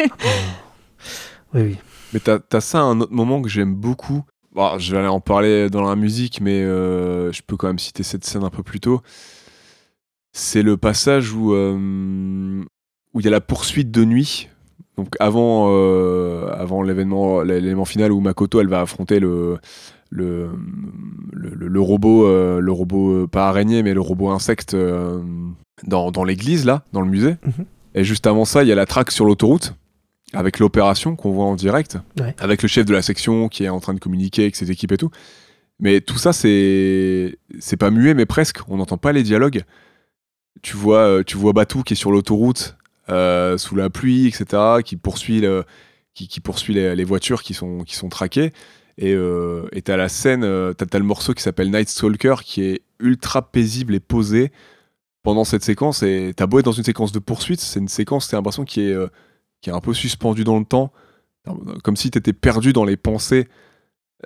Oui, 1.55 1.61
oui. 1.62 1.76
Mais 2.12 2.20
t'as 2.20 2.39
as 2.53 2.61
ça 2.61 2.78
à 2.78 2.83
un 2.83 3.01
autre 3.01 3.12
moment 3.12 3.43
que 3.43 3.49
j'aime 3.49 3.74
beaucoup. 3.74 4.22
Bon, 4.55 4.78
je 4.78 4.93
vais 4.93 4.99
aller 4.99 5.09
en 5.09 5.20
parler 5.20 5.68
dans 5.70 5.83
la 5.83 5.97
musique, 5.97 6.41
mais 6.41 6.62
euh, 6.62 7.30
je 7.33 7.43
peux 7.43 7.57
quand 7.57 7.66
même 7.66 7.78
citer 7.78 8.03
cette 8.03 8.24
scène 8.24 8.45
un 8.45 8.51
peu 8.51 8.62
plus 8.62 8.80
tôt. 8.80 9.03
C'est 10.33 10.62
le 10.62 10.76
passage 10.76 11.33
où 11.33 11.53
euh, 11.55 12.64
où 13.15 13.21
il 13.21 13.25
y 13.25 13.29
a 13.29 13.31
la 13.31 13.41
poursuite 13.41 13.91
de 13.91 14.05
nuit. 14.05 14.49
Donc 14.97 15.09
avant 15.21 15.69
euh, 15.71 16.51
avant 16.53 16.83
l'événement 16.83 17.43
l'élément 17.43 17.85
final 17.87 18.13
où 18.13 18.21
Makoto 18.21 18.61
elle 18.61 18.69
va 18.69 18.81
affronter 18.83 19.21
le 19.21 19.59
le, 20.11 20.51
le, 21.33 21.49
le- 21.55 21.69
le 21.69 21.81
robot 21.81 22.27
euh, 22.27 22.61
le 22.61 22.73
robot 22.73 23.13
euh, 23.23 23.27
pas 23.27 23.49
araignée 23.49 23.83
mais 23.83 23.95
le 23.95 24.03
robot 24.03 24.29
insecte 24.31 24.75
euh, 24.75 25.23
dans, 25.87 26.11
dans 26.11 26.25
l'église 26.25 26.67
là 26.67 26.85
dans 26.93 27.01
le 27.01 27.09
musée. 27.09 27.37
Mhm. 27.47 27.65
Et 27.95 28.05
juste 28.05 28.27
avant 28.27 28.45
ça 28.45 28.63
il 28.63 28.69
y 28.69 28.73
a 28.73 28.75
la 28.75 28.85
traque 28.87 29.11
sur 29.11 29.25
l'autoroute 29.25 29.75
avec 30.35 30.59
l'opération 30.59 31.17
qu'on 31.17 31.31
voit 31.33 31.45
en 31.47 31.57
direct, 31.57 31.99
Ouais. 32.21 32.35
avec 32.39 32.63
le 32.63 32.69
chef 32.69 32.85
de 32.87 32.93
la 32.95 33.03
section 33.03 33.49
qui 33.49 33.65
est 33.65 33.69
en 33.71 33.81
train 33.81 33.93
de 33.95 34.01
communiquer 34.01 34.43
avec 34.43 34.57
ses 34.57 34.71
équipes 34.71 34.93
et 34.93 34.97
tout. 34.97 35.11
Mais 35.79 36.01
tout 36.01 36.17
ça, 36.17 36.33
c'est 36.33 37.37
c'est 37.59 37.77
pas 37.77 37.91
muet, 37.91 38.15
mais 38.15 38.25
presque. 38.25 38.61
On 38.69 38.79
n'entend 38.79 38.97
pas 38.97 39.13
les 39.13 39.23
dialogues. 39.23 39.63
Tu 40.63 40.75
vois, 40.77 41.23
tu 41.25 41.37
vois 41.37 41.53
Batou 41.53 41.83
qui 41.83 41.93
est 41.95 41.97
sur 41.97 42.13
l'autoroute 42.13 42.77
euh, 43.09 43.59
sous 43.59 43.76
la 43.76 43.90
pluie, 43.90 44.26
etc., 44.26 44.82
qui 44.84 44.96
poursuit 44.96 45.44
qui, 46.14 46.40
poursuit 46.40 46.74
les, 46.74 47.05
voitures 47.05 47.42
qui 47.42 47.55
sont 47.55 47.84
qui 47.84 47.96
sont 47.96 48.09
traquées. 48.09 48.53
Et 48.98 49.14
euh, 49.14 49.66
t'as 49.84 49.96
la 49.96 50.09
scène, 50.09 50.44
euh, 50.44 50.74
t'as 50.74 50.86
t'as 50.86 50.98
le 50.98 51.05
morceau 51.05 51.32
qui 51.34 51.42
s'appelle 51.42 51.70
Night 51.70 51.88
Stalker 51.88 52.36
qui 52.44 52.62
est 52.62 52.82
ultra 53.00 53.50
paisible 53.50 53.94
et 53.94 54.00
posé 54.00 54.53
pendant 55.22 55.44
cette 55.44 55.64
séquence. 55.64 56.03
Et 56.03 56.32
t'as 56.36 56.46
beau 56.46 56.59
être 56.59 56.64
dans 56.66 56.72
une 56.72 56.84
séquence 56.84 57.12
de 57.12 57.18
poursuite, 57.18 57.61
c'est 57.61 57.80
une 57.80 57.88
séquence, 57.88 58.28
t'as 58.28 58.36
l'impression 58.36 58.64
qui 58.64 58.82
est 58.82 58.92
euh, 58.92 59.09
qui 59.62 59.70
est 59.70 59.72
un 59.72 59.80
peu 59.80 59.94
suspendu 59.94 60.44
dans 60.44 60.59
le 60.59 60.64
temps, 60.64 60.92
comme 61.84 61.96
si 61.96 62.11
tu 62.11 62.18
étais 62.18 62.32
perdu 62.32 62.72
dans 62.72 62.84
les 62.84 62.96
pensées 62.96 63.48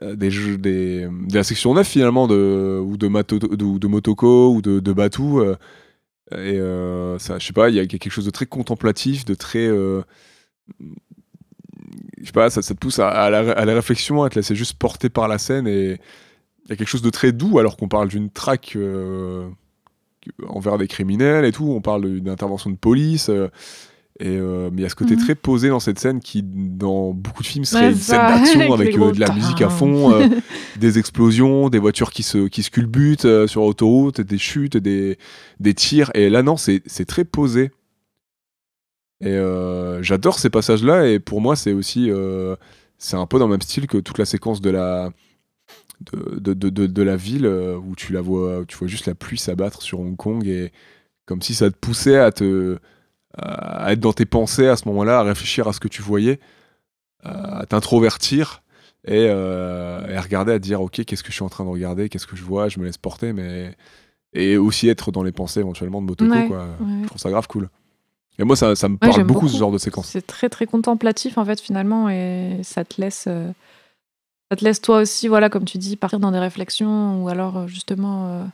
des 0.02 0.30
des, 0.58 1.06
de 1.06 1.34
la 1.34 1.42
section 1.44 1.74
9 1.74 1.86
finalement, 1.86 2.26
de, 2.26 2.80
ou, 2.82 2.96
de 2.96 3.08
Mato, 3.08 3.38
de, 3.38 3.78
de 3.78 3.86
Motoko, 3.86 4.54
ou 4.54 4.62
de, 4.62 4.80
de 4.80 4.92
Batou. 4.92 5.40
euh, 5.40 5.56
et 6.32 6.58
euh, 6.58 7.18
ça, 7.18 7.38
je 7.38 7.46
sais 7.46 7.52
pas, 7.52 7.68
il 7.68 7.76
y 7.76 7.80
a 7.80 7.86
quelque 7.86 8.10
chose 8.10 8.24
de 8.24 8.30
très 8.30 8.46
contemplatif, 8.46 9.24
de 9.24 9.34
très. 9.34 9.66
euh, 9.66 10.02
je 12.18 12.26
sais 12.26 12.32
pas, 12.32 12.50
ça, 12.50 12.62
ça 12.62 12.74
te 12.74 12.78
pousse 12.78 12.98
à, 12.98 13.30
la, 13.30 13.52
à 13.52 13.64
la 13.64 13.74
réflexion, 13.74 14.24
à 14.24 14.30
te 14.30 14.34
laisser 14.34 14.56
juste 14.56 14.78
porter 14.78 15.08
par 15.08 15.28
la 15.28 15.38
scène, 15.38 15.68
et 15.68 16.00
il 16.64 16.70
y 16.70 16.72
a 16.72 16.76
quelque 16.76 16.88
chose 16.88 17.02
de 17.02 17.10
très 17.10 17.30
doux 17.32 17.58
alors 17.58 17.76
qu'on 17.76 17.88
parle 17.88 18.08
d'une 18.08 18.30
traque 18.30 18.74
euh, 18.74 19.48
envers 20.48 20.78
des 20.78 20.88
criminels 20.88 21.44
et 21.44 21.52
tout, 21.52 21.70
on 21.70 21.80
parle 21.80 22.10
d'une 22.10 22.28
intervention 22.28 22.70
de 22.70 22.76
police. 22.76 23.30
Et 24.18 24.36
euh, 24.38 24.70
mais 24.72 24.78
il 24.80 24.82
y 24.82 24.86
a 24.86 24.88
ce 24.88 24.94
côté 24.94 25.14
Mhm. 25.16 25.20
très 25.22 25.34
posé 25.34 25.68
dans 25.68 25.80
cette 25.80 25.98
scène 25.98 26.20
qui, 26.20 26.42
dans 26.42 27.12
beaucoup 27.12 27.42
de 27.42 27.46
films, 27.48 27.64
serait 27.64 27.86
Ouais, 27.86 27.92
une 27.92 27.96
ça, 27.98 28.28
scène 28.28 28.40
d'action 28.42 28.72
avec 28.72 28.96
euh, 28.96 29.12
de 29.12 29.20
la 29.20 29.32
musique 29.34 29.60
à 29.62 29.68
fond, 29.68 30.12
euh, 30.12 30.26
des 30.80 30.98
explosions, 30.98 31.68
des 31.68 31.78
voitures 31.78 32.10
qui 32.10 32.22
se, 32.22 32.48
qui 32.48 32.62
se 32.62 32.70
culbutent 32.70 33.46
sur 33.46 33.62
l'autoroute, 33.62 34.20
des 34.20 34.38
chutes, 34.38 34.76
des, 34.76 35.18
des 35.60 35.74
tirs. 35.74 36.10
Et 36.14 36.30
là, 36.30 36.42
non, 36.42 36.56
c'est 36.56 36.80
très 37.06 37.24
posé. 37.24 37.70
Et 39.20 39.38
j'adore 40.02 40.38
ces 40.38 40.50
passages-là. 40.50 41.08
Et 41.08 41.18
pour 41.18 41.40
moi, 41.40 41.56
c'est 41.56 41.72
aussi. 41.72 42.10
c'est 42.98 43.16
un 43.16 43.26
peu 43.26 43.38
dans 43.38 43.46
le 43.46 43.52
même 43.52 43.62
style 43.62 43.86
que 43.86 43.98
toute 43.98 44.18
la 44.18 44.24
séquence 44.26 44.60
de 44.60 44.70
la. 44.70 45.10
De, 46.12 46.52
de, 46.52 46.68
de, 46.68 46.86
de- 46.86 47.02
la 47.02 47.16
ville 47.16 47.46
où 47.46 47.94
tu 47.96 48.12
la 48.12 48.20
vois, 48.20 48.58
où 48.60 48.64
tu 48.66 48.76
vois 48.76 48.86
juste 48.86 49.06
la 49.06 49.14
pluie 49.14 49.38
s'abattre 49.38 49.80
sur 49.80 49.98
Hong 49.98 50.14
Kong 50.14 50.46
et 50.46 50.70
comme 51.24 51.40
si 51.40 51.54
ça 51.54 51.70
te 51.70 51.76
poussait 51.76 52.18
à 52.18 52.30
te, 52.32 52.76
à 53.37 53.93
être 53.93 54.01
dans 54.01 54.12
tes 54.12 54.26
pensées 54.26 54.68
à 54.68 54.76
ce 54.76 54.89
moment-là, 54.89 55.20
à 55.20 55.22
réfléchir 55.22 55.68
à 55.68 55.72
ce 55.72 55.80
que 55.80 55.89
tu 55.89 56.03
voyais, 56.03 56.41
à 57.22 57.64
t'introvertir 57.66 58.62
et, 59.05 59.26
euh, 59.28 60.07
et 60.09 60.16
à 60.16 60.20
regarder, 60.20 60.53
à 60.53 60.59
dire 60.59 60.80
ok, 60.80 61.05
qu'est-ce 61.05 61.22
que 61.22 61.30
je 61.30 61.34
suis 61.34 61.45
en 61.45 61.49
train 61.49 61.64
de 61.64 61.70
regarder, 61.70 62.09
qu'est-ce 62.09 62.26
que 62.26 62.37
je 62.37 62.43
vois, 62.43 62.68
je 62.68 62.78
me 62.80 62.87
laisse 62.87 62.99
porter, 62.99 63.32
mais 63.32 63.76
et 64.32 64.57
aussi 64.57 64.89
être 64.89 65.12
dans 65.12 65.22
les 65.22 65.32
pensées 65.32 65.61
éventuellement 65.61 66.03
de 66.03 66.07
Motoko. 66.07 66.30
Ouais, 66.30 66.49
quoi. 66.49 66.64
ouais. 66.80 67.03
Je 67.03 67.07
trouve 67.07 67.20
ça 67.20 67.30
grave 67.30 67.47
cool. 67.49 67.68
Et 68.39 68.45
moi, 68.45 68.55
ça, 68.55 68.76
ça 68.76 68.89
me 68.89 68.99
parle 68.99 69.24
beaucoup, 69.24 69.49
ce 69.49 69.57
genre 69.57 69.72
de 69.72 69.78
séquence. 69.78 70.09
C'est 70.09 70.26
très 70.26 70.51
très 70.51 70.66
contemplatif 70.66 71.39
en 71.39 71.45
fait 71.45 71.61
finalement 71.61 72.11
et 72.11 72.61
ça 72.62 72.84
te 72.84 73.01
laisse 73.01 73.24
euh, 73.28 73.51
ça 74.51 74.57
te 74.57 74.64
laisse 74.64 74.80
toi 74.80 74.99
aussi 75.01 75.28
voilà 75.28 75.49
comme 75.51 75.64
tu 75.64 75.78
dis 75.78 75.97
partir 75.97 76.20
dans 76.20 76.30
des 76.30 76.39
réflexions 76.39 77.22
ou 77.22 77.28
alors 77.28 77.59
euh, 77.59 77.66
justement 77.66 78.28
euh, 78.28 78.45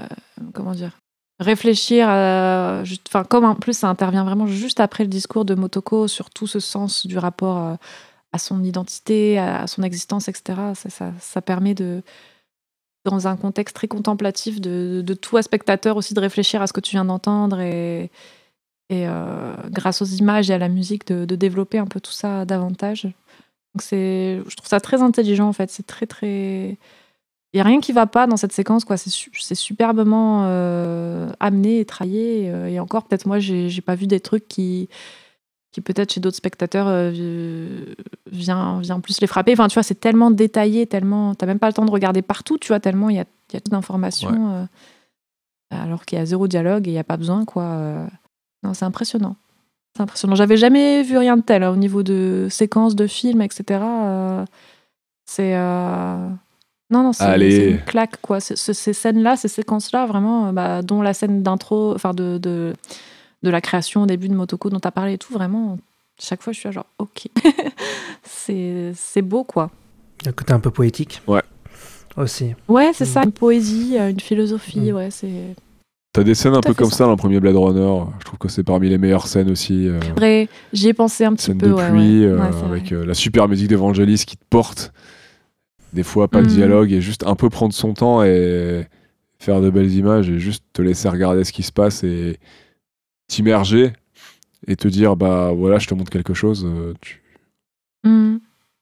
euh, 0.00 0.06
comment 0.52 0.72
dire 0.72 0.98
réfléchir 1.40 2.06
enfin 2.06 3.24
comme 3.28 3.44
en 3.44 3.54
plus 3.54 3.78
ça 3.78 3.88
intervient 3.88 4.24
vraiment 4.24 4.46
juste 4.46 4.80
après 4.80 5.04
le 5.04 5.08
discours 5.08 5.44
de 5.44 5.54
Motoko 5.54 6.06
sur 6.08 6.30
tout 6.30 6.46
ce 6.46 6.60
sens 6.60 7.06
du 7.06 7.18
rapport 7.18 7.58
euh, 7.58 7.74
à 8.32 8.38
son 8.38 8.62
identité 8.62 9.38
à, 9.38 9.66
son 9.66 9.82
existence 9.82 10.28
etc 10.28 10.58
ça, 10.74 11.42
permet 11.42 11.74
de 11.74 12.02
dans 13.04 13.26
un 13.26 13.36
contexte 13.36 13.74
très 13.74 13.88
contemplatif 13.88 14.60
de, 14.60 15.02
de 15.04 15.14
tout 15.14 15.36
à 15.36 15.42
spectateur 15.42 15.96
aussi 15.96 16.14
de 16.14 16.20
réfléchir 16.20 16.62
à 16.62 16.66
ce 16.66 16.72
que 16.72 16.80
tu 16.80 16.92
viens 16.92 17.04
d'entendre 17.04 17.60
et 17.60 18.10
et 18.92 19.08
euh, 19.08 19.54
grâce 19.70 20.02
aux 20.02 20.06
images 20.06 20.50
et 20.50 20.54
à 20.54 20.58
la 20.58 20.68
musique 20.68 21.06
de, 21.06 21.24
de 21.24 21.34
développer 21.34 21.78
un 21.78 21.86
peu 21.86 21.98
tout 21.98 22.12
ça 22.12 22.44
davantage. 22.44 23.04
Donc 23.04 23.80
c'est, 23.80 24.40
je 24.46 24.54
trouve 24.54 24.68
ça 24.68 24.80
très 24.80 25.00
intelligent 25.00 25.48
en 25.48 25.54
fait. 25.54 25.70
C'est 25.70 25.86
très 25.86 26.06
très, 26.06 26.76
il 27.54 27.58
y 27.58 27.60
a 27.60 27.64
rien 27.64 27.80
qui 27.80 27.92
va 27.92 28.06
pas 28.06 28.26
dans 28.26 28.36
cette 28.38 28.52
séquence 28.52 28.84
quoi. 28.84 28.96
C'est, 28.96 29.10
su- 29.10 29.30
c'est 29.40 29.54
superbement 29.54 30.44
euh, 30.46 31.30
amené 31.40 31.80
et 31.80 31.84
travaillé. 31.84 32.50
euh, 32.50 32.68
Et, 32.68 32.80
encore 32.80 33.04
peut-être 33.04 33.26
moi 33.26 33.38
j'ai, 33.38 33.68
j'ai 33.68 33.82
pas 33.82 33.94
vu 33.94 34.06
des 34.06 34.20
trucs 34.20 34.48
qui 34.48 34.88
qui 35.72 35.80
peut-être 35.80 36.12
chez 36.12 36.20
d'autres 36.20 36.36
spectateurs 36.36 36.86
euh, 36.88 37.10
vi- 37.10 37.94
vient 38.30 38.78
vient 38.80 39.00
plus 39.00 39.20
les 39.20 39.26
frapper. 39.26 39.52
Enfin 39.52 39.68
tu 39.68 39.74
vois 39.74 39.82
c'est 39.82 40.00
tellement 40.00 40.30
détaillé, 40.30 40.86
tellement 40.86 41.34
t'as 41.34 41.46
même 41.46 41.58
pas 41.58 41.68
le 41.68 41.72
temps 41.74 41.84
de 41.84 41.90
regarder 41.90 42.22
partout. 42.22 42.58
Tu 42.58 42.68
vois 42.68 42.80
tellement 42.80 43.08
il 43.10 43.16
y 43.16 43.20
a 43.20 43.24
y 43.52 43.56
a 43.56 43.60
tout 43.60 43.70
d'informations. 43.70 44.30
euh, 44.54 44.64
alors 45.70 46.04
qu'il 46.04 46.18
y 46.18 46.20
a 46.20 46.26
zéro 46.26 46.48
dialogue 46.48 46.86
et 46.88 46.90
il 46.90 46.94
y 46.94 46.98
a 46.98 47.04
pas 47.04 47.16
besoin 47.16 47.44
quoi. 47.44 47.64
Non, 48.62 48.74
c'est 48.74 48.84
impressionnant. 48.84 49.36
C'est 49.96 50.02
impressionnant. 50.02 50.34
J'avais 50.36 50.56
jamais 50.56 51.02
vu 51.02 51.18
rien 51.18 51.36
de 51.36 51.42
tel 51.42 51.62
hein, 51.62 51.70
au 51.70 51.76
niveau 51.76 52.02
de 52.02 52.46
séquences 52.50 52.94
de 52.94 53.06
films, 53.06 53.42
etc. 53.42 53.80
euh, 53.82 54.44
c'est. 55.26 55.54
Non, 56.92 57.02
non, 57.02 57.12
c'est 57.12 57.70
une 57.70 57.78
claque, 57.80 58.20
quoi. 58.22 58.38
Ces 58.40 58.92
scènes-là, 58.92 59.36
ces 59.36 59.48
séquences-là, 59.48 60.06
vraiment, 60.06 60.48
euh, 60.48 60.52
bah, 60.52 60.82
dont 60.82 61.02
la 61.02 61.14
scène 61.14 61.42
d'intro, 61.42 61.94
enfin, 61.94 62.12
de, 62.12 62.38
de, 62.38 62.74
de 63.42 63.50
la 63.50 63.60
création 63.60 64.02
au 64.02 64.06
début 64.06 64.28
de 64.28 64.34
Motoko 64.34 64.68
dont 64.70 64.78
tu 64.78 64.86
as 64.86 64.92
parlé 64.92 65.14
et 65.14 65.18
tout, 65.18 65.32
vraiment, 65.32 65.78
chaque 66.20 66.42
fois, 66.42 66.52
je 66.52 66.58
suis 66.60 66.68
là, 66.68 66.72
genre, 66.72 66.86
ok. 66.98 67.28
c'est 68.24 68.92
c'est 68.94 69.22
beau, 69.22 69.44
quoi. 69.44 69.70
Il 70.20 70.26
y 70.26 70.28
a 70.28 70.30
un 70.30 70.34
côté 70.34 70.52
un 70.52 70.60
peu 70.60 70.70
poétique. 70.70 71.22
Ouais. 71.26 71.42
Aussi. 72.16 72.54
Ouais, 72.68 72.90
c'est 72.94 73.04
Mm. 73.04 73.08
ça. 73.08 73.22
Une 73.24 73.32
poésie, 73.32 73.96
euh, 73.98 74.10
une 74.10 74.20
philosophie, 74.20 74.90
Mm. 74.92 74.94
ouais, 74.94 75.10
c'est. 75.10 75.54
T'as 76.12 76.22
des 76.24 76.34
scènes 76.34 76.54
un 76.54 76.60
peu 76.60 76.74
comme 76.74 76.90
ça. 76.90 76.96
ça 76.98 77.04
dans 77.04 77.12
le 77.12 77.16
premier 77.16 77.40
Blade 77.40 77.56
Runner. 77.56 78.04
Je 78.20 78.24
trouve 78.26 78.38
que 78.38 78.48
c'est 78.48 78.62
parmi 78.64 78.90
les 78.90 78.98
meilleures 78.98 79.26
scènes 79.26 79.50
aussi. 79.50 79.88
euh, 79.88 79.98
Vrai, 80.14 80.46
j'y 80.74 80.88
ai 80.88 80.92
pensé 80.92 81.24
un 81.24 81.32
petit 81.32 81.46
scène 81.46 81.56
peu. 81.58 81.68
de 81.68 81.72
ouais, 81.72 81.88
pluie 81.88 82.20
ouais. 82.26 82.32
euh, 82.32 82.36
Ouais, 82.50 82.64
avec 82.66 82.92
euh, 82.92 83.06
la 83.06 83.14
super 83.14 83.48
musique 83.48 83.68
d'Evangelis 83.68 84.24
qui 84.26 84.36
te 84.36 84.44
porte. 84.50 84.92
Des 85.92 86.02
fois, 86.02 86.28
pas 86.28 86.40
de 86.40 86.46
Mhm. 86.46 86.52
dialogue 86.52 86.92
et 86.92 87.00
juste 87.00 87.24
un 87.26 87.34
peu 87.34 87.50
prendre 87.50 87.74
son 87.74 87.92
temps 87.94 88.22
et 88.22 88.86
faire 89.38 89.60
de 89.60 89.68
belles 89.70 89.92
images 89.92 90.30
et 90.30 90.38
juste 90.38 90.64
te 90.72 90.80
laisser 90.82 91.08
regarder 91.08 91.44
ce 91.44 91.52
qui 91.52 91.62
se 91.62 91.72
passe 91.72 92.02
et 92.04 92.38
t'immerger 93.28 93.92
et 94.66 94.76
te 94.76 94.88
dire 94.88 95.16
bah 95.16 95.52
voilà, 95.52 95.78
je 95.78 95.86
te 95.88 95.94
montre 95.94 96.10
quelque 96.10 96.34
chose. 96.34 96.64
euh, 96.66 96.94
tu- 97.00 97.20
Mm. 98.04 98.38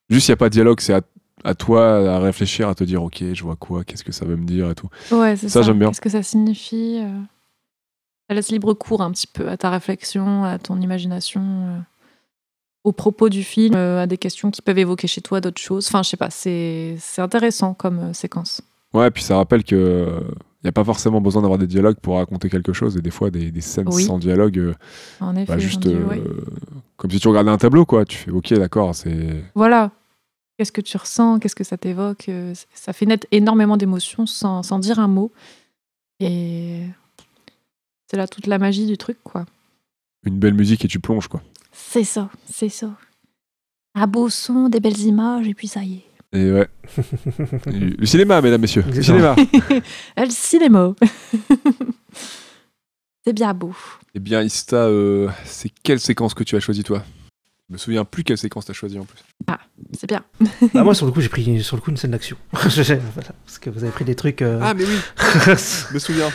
Juste, 0.08 0.28
il 0.28 0.30
n'y 0.30 0.34
a 0.34 0.36
pas 0.36 0.48
de 0.48 0.54
dialogue, 0.54 0.80
c'est 0.80 0.94
à, 0.94 1.02
à 1.44 1.54
toi 1.54 2.14
à 2.16 2.18
réfléchir, 2.20 2.68
à 2.68 2.74
te 2.74 2.84
dire 2.84 3.02
ok, 3.02 3.22
je 3.34 3.42
vois 3.42 3.56
quoi, 3.56 3.84
qu'est-ce 3.84 4.02
que 4.04 4.12
ça 4.12 4.24
veut 4.24 4.36
me 4.36 4.46
dire 4.46 4.70
et 4.70 4.74
tout. 4.74 4.88
Ouais, 5.12 5.36
c'est 5.36 5.48
Ça, 5.48 5.60
ça. 5.60 5.62
j'aime 5.66 5.78
bien. 5.78 5.88
Qu'est-ce 5.88 6.00
que 6.00 6.08
ça 6.08 6.22
signifie 6.22 7.00
euh, 7.02 7.20
Ça 8.28 8.34
laisse 8.34 8.50
libre 8.50 8.72
cours 8.74 9.02
un 9.02 9.10
petit 9.10 9.26
peu 9.26 9.48
à 9.48 9.56
ta 9.56 9.68
réflexion, 9.70 10.44
à 10.44 10.58
ton 10.58 10.80
imagination, 10.80 11.42
euh, 11.42 11.78
au 12.84 12.92
propos 12.92 13.28
du 13.28 13.42
film, 13.44 13.74
euh, 13.74 14.02
à 14.02 14.06
des 14.06 14.16
questions 14.18 14.50
qui 14.50 14.62
peuvent 14.62 14.78
évoquer 14.78 15.06
chez 15.06 15.20
toi 15.20 15.40
d'autres 15.40 15.60
choses. 15.60 15.86
Enfin, 15.88 16.02
je 16.02 16.08
sais 16.10 16.16
pas, 16.16 16.30
c'est 16.30 16.96
intéressant 17.18 17.74
comme 17.74 17.98
euh, 17.98 18.12
séquence. 18.12 18.62
Ouais, 18.94 19.10
puis 19.10 19.22
ça 19.22 19.36
rappelle 19.36 19.62
que 19.64 20.20
il 20.62 20.66
n'y 20.66 20.68
a 20.68 20.72
pas 20.72 20.84
forcément 20.84 21.20
besoin 21.22 21.40
d'avoir 21.40 21.58
des 21.58 21.66
dialogues 21.66 21.96
pour 22.02 22.16
raconter 22.16 22.50
quelque 22.50 22.74
chose 22.74 22.94
et 22.96 23.00
des 23.00 23.10
fois 23.10 23.30
des, 23.30 23.50
des 23.50 23.60
scènes 23.62 23.88
Oui. 23.90 24.02
sans 24.04 24.18
dialogue. 24.18 24.58
euh, 24.58 24.74
En 25.20 25.34
effet, 25.34 25.46
Bah, 25.52 25.58
juste 25.58 25.86
euh, 25.86 26.04
comme 26.98 27.10
si 27.10 27.18
tu 27.18 27.28
regardais 27.28 27.50
un 27.50 27.56
tableau, 27.56 27.86
quoi. 27.86 28.04
Tu 28.04 28.16
fais 28.18 28.30
OK, 28.30 28.52
d'accord, 28.54 28.94
c'est. 28.94 29.42
Voilà. 29.54 29.90
Qu'est-ce 30.58 30.72
que 30.72 30.82
tu 30.82 30.96
ressens? 30.98 31.38
Qu'est-ce 31.38 31.54
que 31.54 31.64
ça 31.64 31.78
t'évoque? 31.78 32.28
Euh, 32.28 32.52
Ça 32.74 32.92
fait 32.92 33.06
naître 33.06 33.26
énormément 33.30 33.78
d'émotions 33.78 34.26
sans, 34.26 34.62
sans 34.62 34.78
dire 34.78 34.98
un 34.98 35.08
mot. 35.08 35.32
Et 36.18 36.82
c'est 38.06 38.18
là 38.18 38.28
toute 38.28 38.46
la 38.46 38.58
magie 38.58 38.84
du 38.86 38.98
truc, 38.98 39.16
quoi. 39.24 39.46
une 40.24 40.38
belle 40.38 40.52
musique 40.54 40.84
et 40.84 40.88
tu 40.88 41.00
plonges, 41.00 41.28
quoi. 41.28 41.40
C'est 41.72 42.04
ça, 42.04 42.30
c'est 42.50 42.68
ça. 42.68 42.90
Un 43.94 44.06
beau 44.06 44.28
son, 44.28 44.68
des 44.68 44.80
belles 44.80 44.98
images, 45.00 45.46
et 45.48 45.54
puis 45.54 45.68
ça 45.68 45.82
y 45.82 45.94
est. 45.94 46.04
Et 46.32 46.52
ouais. 46.52 46.68
Le 47.66 48.06
cinéma, 48.06 48.40
mesdames, 48.40 48.60
messieurs. 48.60 48.84
Le 48.92 49.02
cinéma. 49.02 49.34
Ah, 50.16 50.24
Le 50.24 50.30
cinéma. 50.30 50.94
c'est 53.24 53.32
bien 53.32 53.52
beau. 53.54 53.74
eh 54.14 54.20
bien, 54.20 54.42
Ista, 54.42 54.76
euh, 54.76 55.28
c'est 55.44 55.70
quelle 55.82 56.00
séquence 56.00 56.34
que 56.34 56.44
tu 56.44 56.56
as 56.56 56.60
choisi, 56.60 56.82
toi? 56.84 57.02
Je 57.68 57.74
me 57.74 57.78
souviens 57.78 58.04
plus 58.04 58.24
quelle 58.24 58.38
séquence 58.38 58.66
t'as 58.66 58.72
choisi 58.72 58.98
en 58.98 59.04
plus. 59.04 59.20
C'est 59.96 60.08
bien. 60.08 60.22
Bah, 60.74 60.82
moi, 60.82 60.94
sur 60.94 61.06
le 61.06 61.12
coup, 61.12 61.20
j'ai 61.20 61.28
pris 61.28 61.62
sur 61.62 61.76
le 61.76 61.82
coup 61.82 61.90
une 61.90 61.96
scène 61.96 62.10
d'action. 62.12 62.36
Voilà, 62.52 63.32
parce 63.44 63.58
que 63.60 63.70
vous 63.70 63.82
avez 63.84 63.92
pris 63.92 64.04
des 64.04 64.14
trucs. 64.16 64.42
euh, 64.42 64.58
Ah, 64.62 64.74
mais 64.74 64.84
oui, 64.84 64.96
je 65.18 65.94
me 65.94 65.98
souviens. 65.98 66.30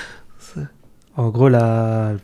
en 1.17 1.29
gros, 1.29 1.49
la 1.49 2.15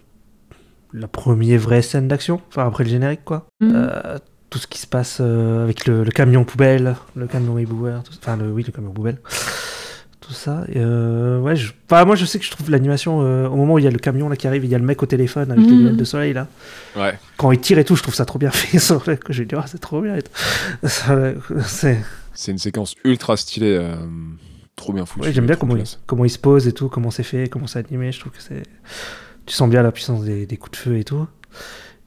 la 0.94 1.08
première 1.08 1.60
vraie 1.60 1.82
scène 1.82 2.08
d'action, 2.08 2.42
enfin 2.50 2.68
après 2.68 2.84
le 2.84 2.90
générique, 2.90 3.24
quoi. 3.26 3.48
Mhm. 3.62 3.72
Euh, 3.76 4.18
tout 4.50 4.60
ce 4.60 4.68
qui 4.68 4.80
se 4.80 4.88
passe 4.88 5.20
euh, 5.22 5.64
avec 5.64 5.86
le, 5.88 6.04
le 6.04 6.12
camion 6.12 6.44
poubelle, 6.44 6.96
le 7.16 7.28
camion 7.28 7.58
éboueur, 7.58 8.04
tout- 8.04 8.12
enfin 8.22 8.36
le, 8.36 8.52
oui, 8.52 8.64
le 8.66 8.74
camion 8.74 8.92
poubelle, 8.92 9.18
tout 10.20 10.34
ça. 10.34 10.66
Et, 10.68 10.74
euh, 10.78 11.40
ouais, 11.40 11.56
je, 11.56 11.72
enfin, 11.90 12.04
moi 12.04 12.16
je 12.18 12.26
sais 12.26 12.38
que 12.38 12.44
je 12.46 12.52
trouve 12.52 12.70
l'animation 12.70 13.22
euh, 13.22 13.48
au 13.48 13.56
moment 13.56 13.76
où 13.76 13.80
il 13.80 13.86
y 13.86 13.88
a 13.88 13.92
le 13.92 13.98
camion 14.00 14.28
là 14.28 14.36
qui 14.36 14.48
arrive, 14.48 14.66
il 14.66 14.70
y 14.70 14.76
a 14.76 14.78
le 14.78 14.84
mec 14.84 15.02
au 15.02 15.06
téléphone 15.06 15.52
avec 15.52 15.66
les 15.66 15.72
Mhm. 15.72 15.78
lunettes 15.80 15.96
de 15.98 16.04
soleil 16.04 16.34
là. 16.34 16.48
Ouais. 16.98 17.18
Quand 17.38 17.52
il 17.54 17.60
tire 17.62 17.78
et 17.80 17.86
tout, 17.86 17.96
je 17.96 18.04
trouve 18.04 18.14
ça 18.16 18.26
trop 18.26 18.40
bien 18.40 18.52
fait. 18.52 18.78
vais 18.78 19.46
dire, 19.46 19.60
Ah, 19.64 19.68
c'est 19.68 19.80
trop 19.80 20.02
bien. 20.02 20.18
c'est- 20.84 21.98
C'est 22.34 22.52
une 22.52 22.58
séquence 22.58 22.96
ultra 23.06 23.38
stylée. 23.38 23.78
euh, 23.80 23.96
trop 24.76 24.94
bien 24.94 25.06
foutue. 25.06 25.28
Ouais, 25.28 25.34
j'aime 25.34 25.46
bien 25.46 25.56
comment 25.56 25.76
il, 25.76 25.84
comment 26.08 26.26
il 26.26 26.30
se 26.30 26.40
pose 26.40 26.68
et 26.68 26.72
tout, 26.74 26.90
comment 26.90 27.12
c'est 27.12 27.24
fait, 27.24 27.48
comment 27.50 27.68
c'est 27.68 27.80
animé. 27.80 28.12
Je 28.12 28.20
trouve 28.20 28.32
que 28.32 28.42
c'est. 28.42 28.64
Tu 29.46 29.54
sens 29.56 29.70
bien 29.70 29.82
la 29.84 29.92
puissance 29.92 30.24
des, 30.24 30.46
des 30.46 30.58
coups 30.58 30.72
de 30.72 30.78
feu 30.78 30.98
et 30.98 31.04
tout. 31.04 31.28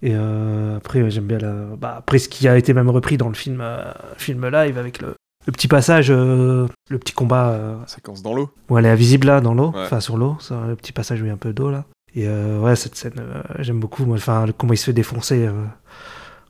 Et 0.03 0.13
euh, 0.15 0.77
après, 0.77 1.03
ouais, 1.03 1.11
j'aime 1.11 1.27
bien 1.27 1.39
la... 1.39 1.53
bah, 1.79 1.95
après 1.99 2.19
ce 2.19 2.29
qui 2.29 2.47
a 2.49 2.57
été 2.57 2.75
même 2.75 2.91
repris 2.91 3.17
dans 3.17 3.29
le 3.29 3.35
film, 3.35 3.61
euh, 3.61 3.85
film 4.19 4.47
live 4.49 4.77
avec 4.79 5.01
le, 5.01 5.15
le 5.47 5.53
petit 5.53 5.69
passage, 5.69 6.09
euh, 6.11 6.67
le 6.91 6.99
petit 6.99 7.13
combat 7.15 7.51
euh, 7.51 7.77
Séquence 7.87 8.23
dans 8.23 8.35
l'eau. 8.35 8.51
où 8.69 8.79
elle 8.79 8.87
est 8.87 8.91
invisible 8.91 9.27
là 9.29 9.41
dans 9.41 9.55
l'eau, 9.55 9.73
Ouais. 9.75 9.83
enfin 9.85 10.01
sur 10.01 10.17
l'eau, 10.17 10.37
ça, 10.41 10.63
le 10.69 10.77
petit 10.77 10.93
passage 10.93 11.21
où 11.21 11.25
il 11.25 11.29
y 11.29 11.31
a 11.31 11.35
un 11.35 11.39
peu 11.39 11.53
d'eau 11.53 11.71
là. 11.71 11.85
Et 12.15 12.29
euh, 12.29 12.61
ouais, 12.61 12.77
cette 12.77 12.95
scène, 12.97 13.15
euh, 13.19 13.43
j'aime 13.59 13.81
beaucoup. 13.81 14.05
Enfin, 14.15 14.47
comment 14.57 14.73
il 14.73 14.77
se 14.77 14.85
fait 14.85 14.93
défoncer. 14.93 15.47
euh, 15.47 15.53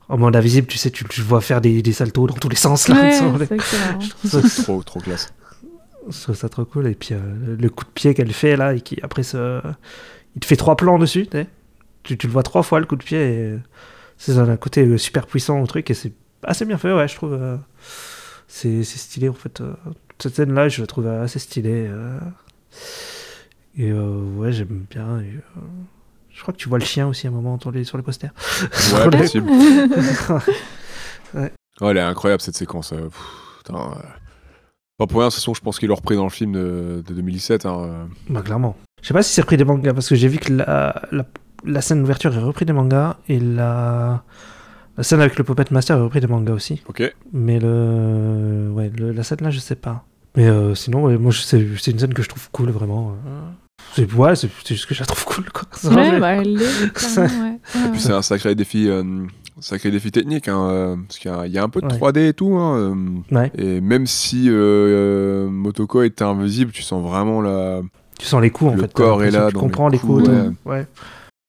en 0.07 0.19
mode 0.19 0.35
invisible, 0.35 0.67
tu 0.67 0.77
sais, 0.77 0.91
tu, 0.91 1.03
tu 1.05 1.21
le 1.21 1.25
vois 1.25 1.41
faire 1.41 1.61
des, 1.61 1.81
des 1.81 1.91
saltos 1.93 2.27
dans 2.27 2.35
tous 2.35 2.49
les 2.49 2.55
sens 2.55 2.87
là. 2.89 2.95
Ouais, 3.01 3.17
sur 3.17 3.35
les- 3.39 3.47
c'est 4.23 4.61
Trop, 4.63 4.83
trop 4.83 4.99
classe. 4.99 5.33
je 6.11 6.21
trouve 6.21 6.35
ça 6.35 6.47
trop 6.49 6.65
cool. 6.65 6.85
Et 6.87 6.93
puis 6.93 7.09
euh, 7.15 7.55
le 7.59 7.69
coup 7.69 7.85
de 7.85 7.89
pied 7.89 8.13
qu'elle 8.13 8.31
fait 8.31 8.55
là, 8.55 8.73
et 8.75 8.81
qui 8.81 8.99
après 9.01 9.23
se... 9.23 9.59
il 10.35 10.39
te 10.41 10.45
fait 10.45 10.55
trois 10.55 10.75
plans 10.75 10.97
dessus. 10.99 11.27
tu 12.03 12.17
le 12.21 12.29
vois 12.29 12.43
trois 12.43 12.63
fois 12.63 12.79
le 12.79 12.85
coup 12.85 12.95
de 12.95 13.03
pied. 13.03 13.19
Et 13.19 13.57
c'est 14.17 14.37
un 14.37 14.57
côté 14.57 14.85
euh, 14.85 14.97
super 14.97 15.25
puissant 15.27 15.59
au 15.61 15.67
truc 15.67 15.89
et 15.89 15.93
c'est 15.93 16.13
assez 16.43 16.65
bien 16.65 16.77
fait, 16.77 16.93
ouais, 16.93 17.07
je 17.07 17.15
trouve. 17.15 17.33
euh, 17.33 17.57
c'est 18.47 18.83
c'est 18.83 18.97
stylé 18.99 19.29
en 19.29 19.33
fait. 19.33 19.61
euh, 19.61 19.73
cette 20.19 20.35
scène 20.35 20.53
là, 20.53 20.69
je 20.69 20.81
la 20.81 20.87
trouve 20.87 21.07
assez 21.07 21.39
stylée. 21.39 21.87
euh, 21.89 22.19
et 23.77 23.89
euh, 23.91 24.21
ouais, 24.37 24.51
j'aime 24.51 24.85
bien. 24.89 25.19
et, 25.19 25.23
euh, 25.35 25.61
je 26.31 26.41
crois 26.41 26.53
que 26.53 26.59
tu 26.59 26.67
vois 26.69 26.79
le 26.79 26.85
chien 26.85 27.07
aussi 27.07 27.27
à 27.27 27.29
un 27.29 27.33
moment 27.33 27.57
sur 27.59 27.71
les, 27.71 27.83
sur 27.85 27.97
les 27.97 28.03
posters. 28.03 28.31
Ouais, 28.93 29.09
possible. 29.17 29.49
Ouais. 31.33 31.51
Ouais, 31.81 31.91
elle 31.91 31.97
est 31.97 32.01
incroyable 32.01 32.41
cette 32.41 32.55
séquence. 32.55 32.93
euh, 32.93 33.05
pff, 33.09 33.21
putain, 33.57 33.75
euh. 33.77 33.95
Pas 34.97 35.07
pour 35.07 35.19
rien, 35.19 35.27
de 35.27 35.31
toute 35.33 35.39
façon, 35.41 35.53
je 35.53 35.59
pense 35.61 35.79
qu'il 35.79 35.89
l'a 35.89 35.95
repris 35.95 36.15
dans 36.15 36.23
le 36.23 36.29
film 36.29 36.53
de, 36.53 37.03
de 37.05 37.13
2017. 37.13 37.65
hein, 37.65 37.77
euh. 37.81 38.05
Bah 38.29 38.41
clairement. 38.41 38.77
Je 39.01 39.07
sais 39.07 39.13
pas 39.13 39.23
si 39.23 39.33
c'est 39.33 39.41
repris 39.41 39.57
des 39.57 39.65
mangas 39.65 39.93
parce 39.93 40.09
que 40.09 40.15
j'ai 40.15 40.27
vu 40.27 40.37
que 40.39 40.51
la, 40.51 41.01
la, 41.11 41.25
la 41.65 41.81
scène 41.81 42.01
d'ouverture 42.01 42.33
est 42.35 42.39
repris 42.39 42.65
des 42.65 42.73
mangas 42.73 43.17
et 43.29 43.39
la, 43.39 44.23
la 44.97 45.03
scène 45.03 45.21
avec 45.21 45.37
le 45.37 45.43
Puppet 45.43 45.65
Master 45.71 45.97
est 45.97 46.01
repris 46.01 46.19
des 46.21 46.27
mangas 46.27 46.53
aussi. 46.53 46.81
Ok. 46.87 47.03
Mais 47.33 47.59
le, 47.59 48.71
ouais, 48.73 48.91
le- 48.97 49.11
la 49.11 49.23
scène 49.23 49.39
là, 49.41 49.51
je 49.51 49.59
sais 49.59 49.75
pas. 49.75 50.05
Mais 50.35 50.47
euh, 50.47 50.75
sinon, 50.75 51.03
ouais, 51.03 51.17
moi, 51.17 51.31
c'est 51.31 51.59
une 51.61 51.99
scène 51.99 52.13
que 52.13 52.23
je 52.23 52.29
trouve 52.29 52.49
cool 52.51 52.69
vraiment. 52.71 53.15
C'est 53.93 54.11
ouais, 54.13 54.35
c'est 54.35 54.49
juste 54.67 54.87
que 54.87 54.95
je 54.95 55.01
la 55.01 55.05
trouve 55.05 55.23
cool 55.25 55.45
quoi. 55.51 55.67
Ouais, 55.91 56.09
vrai. 56.09 56.19
bah, 56.19 56.31
elle 56.33 56.57
clairement, 56.93 57.43
ouais. 57.43 57.51
Ouais, 57.75 57.89
Puis 57.91 58.01
c'est 58.01 58.11
un 58.11 58.21
sacré 58.21 58.55
défi, 58.55 58.89
euh, 58.89 59.03
sacré 59.59 59.91
défi 59.91 60.11
technique, 60.11 60.47
hein, 60.47 60.67
euh, 60.69 60.95
parce 61.07 61.19
qu'il 61.19 61.31
y 61.31 61.33
a- 61.33 61.45
il 61.45 61.53
y, 61.53 61.57
a 61.57 61.63
un 61.63 61.69
peu 61.69 61.79
de 61.81 61.85
Ouais. 61.85 61.93
3D 61.97 62.29
et 62.29 62.33
tout. 62.33 62.55
hein, 62.55 62.75
euh, 62.77 62.95
Ouais. 63.35 63.51
Et 63.57 63.79
même 63.81 64.07
si 64.07 64.49
euh, 64.49 64.53
euh, 64.55 65.49
Motoko 65.49 66.01
était 66.03 66.23
invisible, 66.23 66.71
tu 66.71 66.81
sens 66.81 67.03
vraiment 67.07 67.41
la, 67.41 67.81
Tu 68.19 68.25
sens 68.25 68.41
les 68.41 68.49
coups 68.51 68.71
en 68.71 68.75
Le 68.75 68.81
fait. 68.83 68.93
corps 68.93 69.19
t'as 69.19 69.25
est 69.25 69.31
là 69.31 69.49
Tu 69.49 69.57
comprends 69.57 69.87
les 69.89 69.97
les 69.97 69.99
coups. 70.03 70.27
ouais. 70.27 70.49
ouais. 70.65 70.87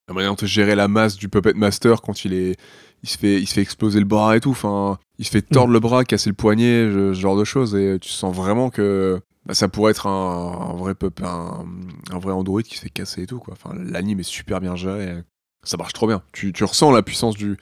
la 0.07 0.13
manière 0.13 0.35
de 0.35 0.45
gérer 0.45 0.75
la 0.75 0.87
masse 0.87 1.15
du 1.15 1.29
Puppet 1.29 1.53
Master 1.53 2.01
quand 2.01 2.25
il 2.25 2.33
est, 2.33 2.55
il 3.03 3.09
se 3.09 3.17
fait, 3.17 3.35
il 3.41 3.47
se 3.47 3.53
fait 3.53 3.61
exploser 3.61 3.99
le 3.99 4.05
bras 4.05 4.35
et 4.35 4.39
tout. 4.39 4.51
Enfin, 4.51 4.97
il 5.19 5.25
se 5.25 5.31
fait 5.31 5.41
tordre 5.41 5.71
le 5.73 5.79
bras, 5.79 6.03
casser 6.03 6.29
le 6.29 6.35
poignet, 6.35 6.85
ce, 6.91 7.13
ce 7.13 7.19
genre 7.19 7.37
de 7.37 7.43
choses. 7.43 7.75
Et 7.75 7.97
tu 7.99 8.09
sens 8.09 8.35
vraiment 8.35 8.69
que 8.69 9.19
bah, 9.45 9.53
ça 9.53 9.67
pourrait 9.69 9.91
être 9.91 10.07
un, 10.07 10.71
un 10.71 10.77
vrai 10.77 10.93
pup, 10.95 11.21
un, 11.23 11.65
un 12.11 12.19
vrai 12.19 12.33
android 12.33 12.61
qui 12.61 12.75
se 12.75 12.81
fait 12.81 12.89
casser 12.89 13.23
et 13.23 13.27
tout. 13.27 13.39
Quoi. 13.39 13.53
Enfin, 13.53 13.75
l'anime 13.77 14.19
est 14.19 14.23
super 14.23 14.59
bien 14.61 14.75
géré. 14.75 15.23
Ça 15.63 15.77
marche 15.77 15.93
trop 15.93 16.07
bien. 16.07 16.21
Tu, 16.33 16.53
tu 16.53 16.63
ressens 16.63 16.91
la 16.91 17.01
puissance 17.01 17.35
du, 17.35 17.57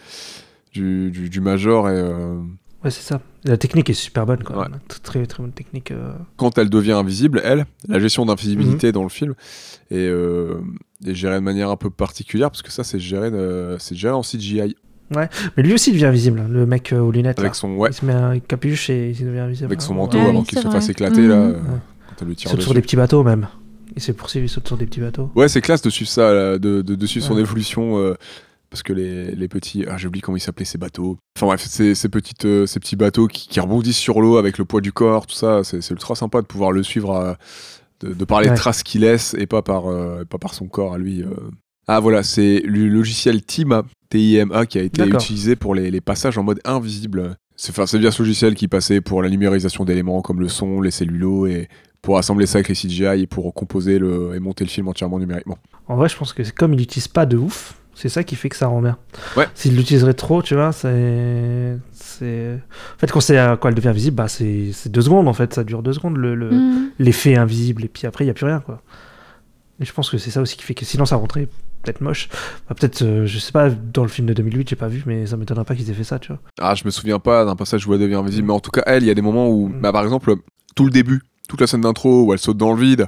du, 0.73 1.10
du, 1.11 1.30
du 1.30 1.41
Major 1.41 1.90
et 1.90 1.94
euh, 1.95 2.40
Ouais, 2.86 2.91
c'est 2.91 3.02
ça. 3.02 3.20
La 3.45 3.57
technique 3.57 3.90
est 3.90 3.94
super 3.94 4.26
bonne 4.26 4.44
quoi. 4.44 4.60
Ouais. 4.60 4.68
Très 5.03 5.26
très 5.26 5.41
bonne 5.44 5.52
technique. 5.52 5.91
euh. 5.91 6.14
quand 6.38 6.57
elle 6.57 6.70
devient 6.70 6.94
invisible, 6.94 7.41
elle, 7.44 7.66
la 7.90 7.99
gestion 7.99 8.26
d'invisibilité 8.26 8.88
Mhm. 8.88 8.94
dans 8.94 9.03
le 9.03 9.10
film 9.10 9.34
est, 9.91 9.95
euh, 9.98 10.60
est 11.06 11.16
gérée 11.16 11.36
de 11.36 11.40
manière 11.41 11.70
un 11.72 11.76
peu 11.78 11.90
particulière 11.90 12.49
parce 12.52 12.62
que 12.62 12.72
ça, 12.72 12.84
c'est 12.84 12.99
géré, 12.99 13.32
de- 13.32 13.78
géré 13.91 14.14
en 14.14 14.22
CGI 14.22 14.76
Mais 15.12 15.28
lui 15.64 15.74
aussi 15.74 15.91
devient 15.91 16.06
invisible, 16.06 16.40
hein, 16.40 16.48
le 16.49 16.66
mec 16.66 16.94
euh, 16.94 16.99
aux 16.99 17.12
lunettes. 17.12 17.38
là. 17.40 17.44
avec 17.45 17.56
son, 17.56 17.76
ouais, 17.76 17.90
Il 17.90 17.94
se 17.94 18.06
met 18.06 18.14
un 18.14 18.40
capuche 18.40 18.90
et 18.90 19.10
il 19.12 19.26
devient 19.26 19.40
invisible. 19.40 19.66
avec 19.66 19.82
son 19.82 19.94
Ouais. 19.94 19.99
manteau 19.99 20.18
oui, 20.20 20.26
avant 20.30 20.44
qu'il 20.44 20.57
se 20.60 20.68
fasse 20.68 20.90
éclater 20.90 21.22
Mhm. 21.22 21.30
là, 21.30 21.36
euh, 21.36 21.52
Ouais. 21.53 21.60
quand 22.07 22.26
elle 22.26 22.36
tire 22.36 22.49
saute 22.52 22.57
dessus. 22.60 22.66
sur 22.68 22.74
des 22.76 22.82
petits 22.82 22.95
bateaux 22.95 23.24
même. 23.24 23.48
Il 23.95 24.02
s'est 24.02 24.14
poursuivi, 24.14 24.45
il 24.48 24.49
saute 24.49 24.68
sur 24.68 24.78
des 24.78 24.86
petits 24.86 24.99
bateaux. 24.99 25.32
Ouais, 25.36 25.48
c'est 25.48 25.62
classe 25.62 25.82
de 25.82 25.90
suivre 25.90 26.10
ça, 26.12 26.34
là, 26.34 26.57
de, 26.60 26.82
de, 26.82 26.95
de 26.95 27.06
suivre 27.06 27.26
son 27.26 27.36
Ouais. 27.36 27.41
évolution. 27.41 27.98
euh, 27.99 28.16
parce 28.76 28.84
que 28.84 28.91
les, 28.93 29.34
les 29.34 29.47
petits. 29.47 29.85
Ah, 29.89 29.95
j'ai 29.97 30.07
oublié 30.07 30.22
comment 30.22 30.35
ils 30.35 30.41
s'appelaient 30.41 30.65
ces 30.65 30.77
bateaux. 30.77 31.18
Enfin 31.38 31.45
bref, 31.47 31.65
ces, 31.65 31.95
ces, 31.95 32.10
petites, 32.10 32.43
euh, 32.43 32.65
ces 32.65 32.81
petits 32.81 32.97
bateaux 32.97 33.27
qui, 33.27 33.47
qui 33.47 33.60
rebondissent 33.61 33.97
sur 33.97 34.19
l'eau 34.19 34.35
avec 34.35 34.57
le 34.57 34.65
poids 34.65 34.81
du 34.81 34.91
corps, 34.91 35.26
tout 35.27 35.35
ça. 35.35 35.64
C'est 35.64 35.81
c'est 35.81 35.93
ultra 35.93 36.14
sympa 36.15 36.41
de 36.41 36.45
pouvoir 36.45 36.73
le 36.73 36.84
suivre, 36.84 37.14
à- 37.15 37.38
de, 38.02 38.14
de 38.14 38.26
par 38.26 38.41
les 38.41 38.49
Ouais. 38.49 38.56
traces 38.56 38.84
qu'il 38.84 39.02
laisse 39.02 39.34
et 39.39 39.45
pas 39.47 39.61
par, 39.61 39.88
euh, 39.88 40.26
pas 40.26 40.38
par 40.38 40.53
son 40.53 40.68
corps 40.68 40.93
à 40.93 40.97
lui. 40.97 41.22
euh. 41.23 41.30
Ah 41.88 42.02
voilà, 42.02 42.22
c'est 42.23 42.61
le 42.65 42.88
logiciel 42.89 43.41
TIMA, 43.45 43.84
TIMA, 44.10 44.65
qui 44.65 44.77
a 44.77 44.81
été 44.81 45.03
utilisé 45.07 45.56
pour 45.56 45.73
les, 45.73 45.89
les 45.91 46.02
passages 46.02 46.38
en 46.38 46.43
mode 46.43 46.60
invisible. 46.65 47.38
C'est 47.56 47.73
bien 47.97 48.11
ce 48.11 48.22
logiciel 48.22 48.56
qui 48.56 48.68
passait 48.68 48.99
pour 48.99 49.22
la 49.22 49.30
numérisation 49.30 49.85
d'éléments 49.85 50.22
comme 50.22 50.41
le 50.41 50.49
son, 50.49 50.81
les 50.81 50.91
cellulos 50.91 51.45
et 51.47 51.69
pour 52.02 52.18
assembler 52.18 52.45
ça 52.45 52.57
avec 52.57 52.68
les 52.68 52.76
CGI 52.76 53.22
et 53.22 53.27
pour 53.27 53.53
composer 53.53 53.97
le, 53.99 54.35
et 54.35 54.39
monter 54.39 54.65
le 54.65 54.69
film 54.69 54.89
entièrement 54.89 55.18
numériquement. 55.19 55.57
En 55.88 55.95
vrai, 55.95 56.10
je 56.10 56.18
pense 56.18 56.34
que 56.34 56.43
c'est 56.43 56.53
comme 56.53 56.73
il 56.73 56.80
l'utilise 56.80 57.07
pas 57.07 57.26
de 57.26 57.38
ouf, 57.38 57.80
c'est 57.95 58.09
ça 58.09 58.23
qui 58.23 58.35
fait 58.35 58.49
que 58.49 58.55
ça 58.55 58.67
rend 58.67 58.81
bien. 58.81 58.97
Ouais. 59.35 59.47
S'il 59.55 59.76
l'utiliserait 59.76 60.13
trop, 60.13 60.41
tu 60.43 60.53
vois, 60.53 60.72
c'est. 60.72 61.77
En 62.22 62.97
fait, 62.99 63.11
quand, 63.11 63.19
c'est, 63.19 63.38
euh, 63.38 63.55
quand 63.55 63.69
elle 63.69 63.76
devient 63.76 63.91
visible, 63.93 64.15
bah, 64.15 64.27
c'est, 64.27 64.72
c'est 64.73 64.89
deux 64.91 65.01
secondes 65.01 65.27
en 65.27 65.34
fait, 65.34 65.53
ça 65.53 65.63
dure 65.63 65.81
deux 65.84 65.93
secondes 65.93 66.17
le, 66.17 66.35
le- 66.35 66.51
Mhm. 66.51 66.89
l'effet 66.99 67.35
invisible, 67.35 67.84
et 67.84 67.88
puis 67.88 68.05
après, 68.07 68.23
il 68.23 68.27
n'y 68.27 68.31
a 68.31 68.34
plus 68.34 68.45
rien 68.45 68.59
quoi. 68.59 68.81
Et 69.81 69.85
je 69.85 69.91
pense 69.91 70.09
que 70.09 70.17
c'est 70.17 70.31
ça 70.31 70.41
aussi 70.41 70.55
qui 70.55 70.63
fait 70.63 70.73
que 70.73 70.85
sinon 70.85 71.05
ça 71.05 71.17
rentrait 71.17 71.47
peut-être 71.84 71.99
moche. 72.01 72.30
Bah, 72.69 72.76
peut-être, 72.80 73.01
euh, 73.01 73.26
je 73.26 73.38
sais 73.39 73.51
pas, 73.51 73.69
dans 73.69 74.03
le 74.03 74.07
film 74.07 74.27
de 74.27 74.34
2008, 74.34 74.69
j'ai 74.69 74.76
pas 74.77 74.88
vu, 74.88 75.03
mais 75.05 75.26
ça 75.26 75.35
m'étonnerait 75.38 75.65
pas 75.65 75.76
qu'ils 75.76 75.89
aient 75.89 75.93
fait 75.93 76.03
ça, 76.05 76.17
tu 76.19 76.30
vois. 76.30 76.39
Ah, 76.59 76.73
je 76.76 76.84
me 76.85 76.89
souviens 76.89 77.19
pas 77.19 77.43
d'un 77.45 77.55
passage 77.55 77.85
où 77.85 77.93
elle 77.93 77.99
devient 77.99 78.15
invisible, 78.15 78.47
mais 78.47 78.53
en 78.53 78.59
tout 78.61 78.72
cas, 78.72 78.84
elle, 78.85 79.03
il 79.03 79.07
y 79.07 79.11
a 79.11 79.13
des 79.13 79.22
moments 79.22 79.49
où, 79.49 79.67
Mm. 79.67 79.81
bah, 79.81 79.91
par 79.91 80.03
exemple, 80.03 80.34
tout 80.76 80.85
le 80.85 80.91
début, 80.91 81.22
toute 81.49 81.59
la 81.61 81.67
scène 81.67 81.81
d'intro 81.81 82.23
où 82.23 82.31
elle 82.34 82.39
saute 82.39 82.57
dans 82.57 82.73
le 82.73 82.81
vide 82.81 83.07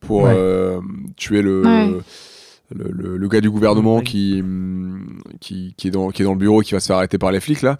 pour 0.00 0.22
Ouais. 0.24 0.34
euh, 0.36 0.80
tuer 1.16 1.40
le, 1.42 1.62
Ouais. 1.62 2.00
Le, 2.74 2.90
le- 2.90 3.16
le 3.16 3.28
gars 3.28 3.40
du 3.40 3.50
gouvernement 3.50 3.98
Oui. 3.98 4.04
qui, 4.04 4.40
hum, 4.40 5.20
qui, 5.40 5.74
qui, 5.76 5.88
est 5.88 5.90
dans, 5.90 6.10
qui 6.10 6.22
est 6.22 6.24
dans 6.24 6.32
le 6.32 6.38
bureau 6.38 6.60
et 6.60 6.64
qui 6.64 6.74
va 6.74 6.80
se 6.80 6.86
faire 6.88 6.96
arrêter 6.96 7.16
par 7.18 7.32
les 7.32 7.40
flics, 7.40 7.62
là. 7.62 7.78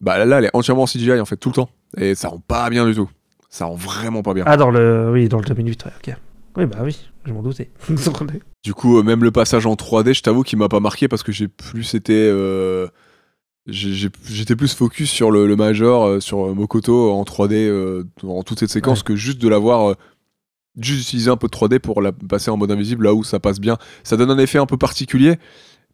Bah 0.00 0.24
là, 0.24 0.38
elle 0.38 0.44
est 0.44 0.50
entièrement 0.54 0.82
en 0.82 0.86
CGI, 0.86 1.18
en 1.18 1.24
fait, 1.24 1.36
tout 1.36 1.48
le 1.48 1.54
temps. 1.54 1.70
Et 1.96 2.14
ça 2.14 2.28
rend 2.28 2.38
pas 2.38 2.68
bien 2.70 2.86
du 2.86 2.94
tout. 2.94 3.08
Ça 3.50 3.64
rend 3.64 3.74
vraiment 3.74 4.22
pas 4.22 4.34
bien. 4.34 4.44
Ah, 4.46 4.56
dans 4.56 4.70
le, 4.70 5.10
oui, 5.12 5.28
dans 5.28 5.38
le 5.38 5.44
2008, 5.44 5.84
ouais, 5.86 5.90
ok. 6.08 6.16
Oui, 6.56 6.66
bah 6.66 6.78
oui, 6.82 6.98
je 7.24 7.32
m'en 7.32 7.42
doutais. 7.42 7.70
Du 8.64 8.74
coup, 8.74 8.98
euh, 8.98 9.02
même 9.02 9.22
le 9.24 9.30
passage 9.30 9.64
en 9.66 9.74
3D, 9.74 10.12
je 10.14 10.22
t'avoue 10.22 10.42
qu'il 10.42 10.58
m'a 10.58 10.68
pas 10.68 10.80
marqué 10.80 11.08
parce 11.08 11.22
que 11.22 11.32
j'ai 11.32 11.48
plus 11.48 11.94
été. 11.94 12.14
euh, 12.14 12.88
J'étais 13.66 14.56
plus 14.56 14.74
focus 14.74 15.10
sur 15.10 15.30
le, 15.30 15.46
le 15.46 15.54
Major, 15.56 16.04
euh, 16.06 16.20
sur 16.20 16.46
euh, 16.48 16.54
Mokoto 16.54 17.12
en 17.12 17.22
3D 17.22 17.52
euh, 17.54 18.04
dans 18.22 18.42
toute 18.42 18.60
cette 18.60 18.70
séquence 18.70 19.00
Ouais. 19.00 19.04
que 19.04 19.16
juste 19.16 19.40
de 19.42 19.48
l'avoir. 19.48 19.94
Juste 20.76 21.02
utiliser 21.08 21.30
un 21.30 21.36
peu 21.36 21.46
de 21.48 21.52
3D 21.52 21.78
pour 21.80 22.00
la 22.02 22.12
passer 22.12 22.50
en 22.50 22.56
mode 22.56 22.70
invisible 22.70 23.04
là 23.04 23.14
où 23.14 23.24
ça 23.24 23.40
passe 23.40 23.60
bien. 23.60 23.78
Ça 24.04 24.16
donne 24.16 24.30
un 24.30 24.38
effet 24.38 24.58
un 24.58 24.66
peu 24.66 24.76
particulier, 24.76 25.38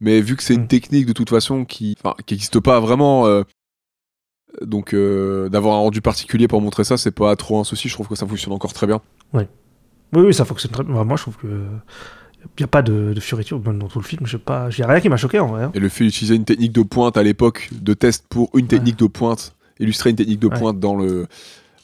mais 0.00 0.20
vu 0.20 0.36
que 0.36 0.42
c'est 0.42 0.54
une 0.54 0.62
Mm. 0.64 0.68
technique 0.68 1.06
de 1.06 1.12
toute 1.12 1.30
façon 1.30 1.64
qui 1.64 1.96
enfin, 2.02 2.14
qui 2.26 2.34
n'existe 2.34 2.60
pas 2.60 2.80
vraiment. 2.80 3.26
euh, 3.26 3.42
donc 4.64 4.94
euh, 4.94 5.48
d'avoir 5.48 5.74
un 5.74 5.78
rendu 5.78 6.00
particulier 6.00 6.46
pour 6.46 6.60
montrer 6.60 6.84
ça, 6.84 6.96
c'est 6.96 7.10
pas 7.10 7.34
trop 7.36 7.58
un 7.58 7.64
souci. 7.64 7.88
Je 7.88 7.94
trouve 7.94 8.06
que 8.08 8.14
ça 8.14 8.26
fonctionne 8.26 8.52
encore 8.52 8.72
très 8.72 8.86
bien. 8.86 9.00
Oui, 9.32 9.42
oui, 10.12 10.32
ça 10.32 10.44
fonctionne 10.44 10.70
très 10.70 10.84
bien. 10.84 11.02
Moi, 11.04 11.16
je 11.16 11.22
trouve 11.22 11.36
que. 11.36 11.64
Il 12.44 12.60
n'y 12.60 12.64
a 12.64 12.68
pas 12.68 12.82
de, 12.82 13.14
de 13.14 13.20
fioriture 13.20 13.58
dans 13.58 13.88
tout 13.88 13.98
le 13.98 14.04
film. 14.04 14.26
Je 14.26 14.32
sais 14.32 14.38
pas. 14.38 14.68
Il 14.70 14.76
n'y 14.80 14.84
a 14.84 14.86
rien 14.92 15.00
qui 15.00 15.08
m'a 15.08 15.16
choqué 15.16 15.40
en 15.40 15.46
vrai. 15.48 15.64
hein. 15.64 15.72
Et 15.74 15.80
le 15.80 15.88
fait 15.88 16.04
d'utiliser 16.04 16.36
une 16.36 16.44
technique 16.44 16.72
de 16.72 16.82
pointe 16.82 17.16
à 17.16 17.22
l'époque 17.22 17.70
de 17.72 17.94
test 17.94 18.26
pour 18.28 18.50
une 18.54 18.66
technique 18.68 18.98
de 18.98 19.06
pointe, 19.06 19.56
illustrer 19.80 20.10
une 20.10 20.16
technique 20.16 20.38
de 20.40 20.48
Ouais. 20.48 20.58
pointe 20.58 20.78
dans 20.78 20.94
le 20.94 21.26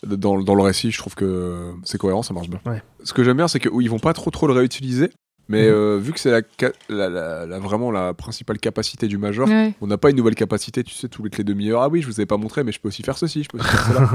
dans, 0.07 0.37
le- 0.37 0.45
dans 0.45 0.55
le 0.55 0.63
récit, 0.63 0.91
je 0.91 0.99
trouve 0.99 1.15
que 1.15 1.73
c'est 1.85 1.99
cohérent, 1.99 2.23
ça 2.23 2.35
marche 2.35 2.49
bien. 2.49 2.61
Ouais. 2.67 2.83
Ce 3.05 3.13
que 3.13 3.23
j'aime 3.25 3.37
bien, 3.37 3.49
c'est 3.49 3.61
qu'ils 3.61 3.91
vont 3.91 3.99
pas 3.99 4.13
trop 4.13 4.31
trop 4.31 4.47
le 4.47 4.53
réutiliser, 4.55 5.11
mais 5.49 5.63
Mhm. 5.69 5.75
euh, 5.75 5.99
vu 6.01 6.13
que 6.13 6.21
c'est 6.21 6.31
la, 6.31 6.41
la- 6.89 7.09
la- 7.09 7.47
la- 7.47 7.59
vraiment 7.59 7.91
la 7.91 8.15
principale 8.15 8.59
capacité 8.59 9.09
du 9.09 9.19
Major, 9.19 9.49
Ouais. 9.49 9.75
on 9.81 9.87
n'a 9.87 9.99
pas 9.99 10.11
une 10.11 10.17
nouvelle 10.17 10.35
capacité, 10.37 10.85
tu 10.85 10.95
sais, 10.95 11.09
tous 11.09 11.23
les 11.25 11.31
clés 11.31 11.45
demi-heure. 11.45 11.83
Ah 11.83 11.89
oui, 11.89 12.01
je 12.03 12.07
vous 12.07 12.15
avais 12.21 12.27
pas 12.27 12.37
montré, 12.37 12.63
mais 12.65 12.73
je 12.73 12.81
peux 12.81 12.89
aussi 12.89 13.03
faire 13.03 13.19
ceci, 13.19 13.43
je 13.43 13.49
peux 13.49 13.59
aussi 13.59 13.69
faire 13.69 13.87
cela. 13.89 14.09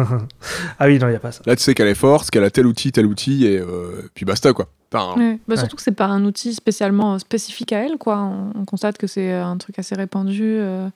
ah 0.79 0.85
oui, 0.87 0.97
non, 0.99 1.07
il 1.07 1.11
n'y 1.11 1.15
a 1.17 1.19
pas 1.19 1.31
ça. 1.31 1.41
Là, 1.45 1.55
tu 1.55 1.61
sais 1.63 1.73
qu'elle 1.75 1.87
est 1.87 1.93
forte, 1.95 2.29
qu'elle 2.31 2.43
a 2.45 2.49
tel 2.51 2.65
outil, 2.65 2.91
tel 2.91 3.05
outil, 3.05 3.45
et 3.45 3.59
euh, 3.59 4.01
puis 4.13 4.25
basta 4.25 4.53
quoi. 4.53 4.67
Enfin, 4.93 5.19
Ouais. 5.19 5.33
Bah, 5.47 5.53
Ouais. 5.55 5.57
Surtout 5.57 5.75
que 5.75 5.81
c'est 5.81 5.91
pas 5.91 6.05
un 6.05 6.23
outil 6.25 6.53
spécialement 6.53 7.15
euh, 7.15 7.17
spécifique 7.19 7.73
à 7.73 7.79
elle, 7.85 7.97
quoi. 7.97 8.19
On, 8.21 8.51
on 8.61 8.65
constate 8.65 8.97
que 8.97 9.07
c'est 9.07 9.33
un 9.33 9.57
truc 9.57 9.77
assez 9.77 9.93
répandu. 9.95 10.41
euh, 10.43 10.87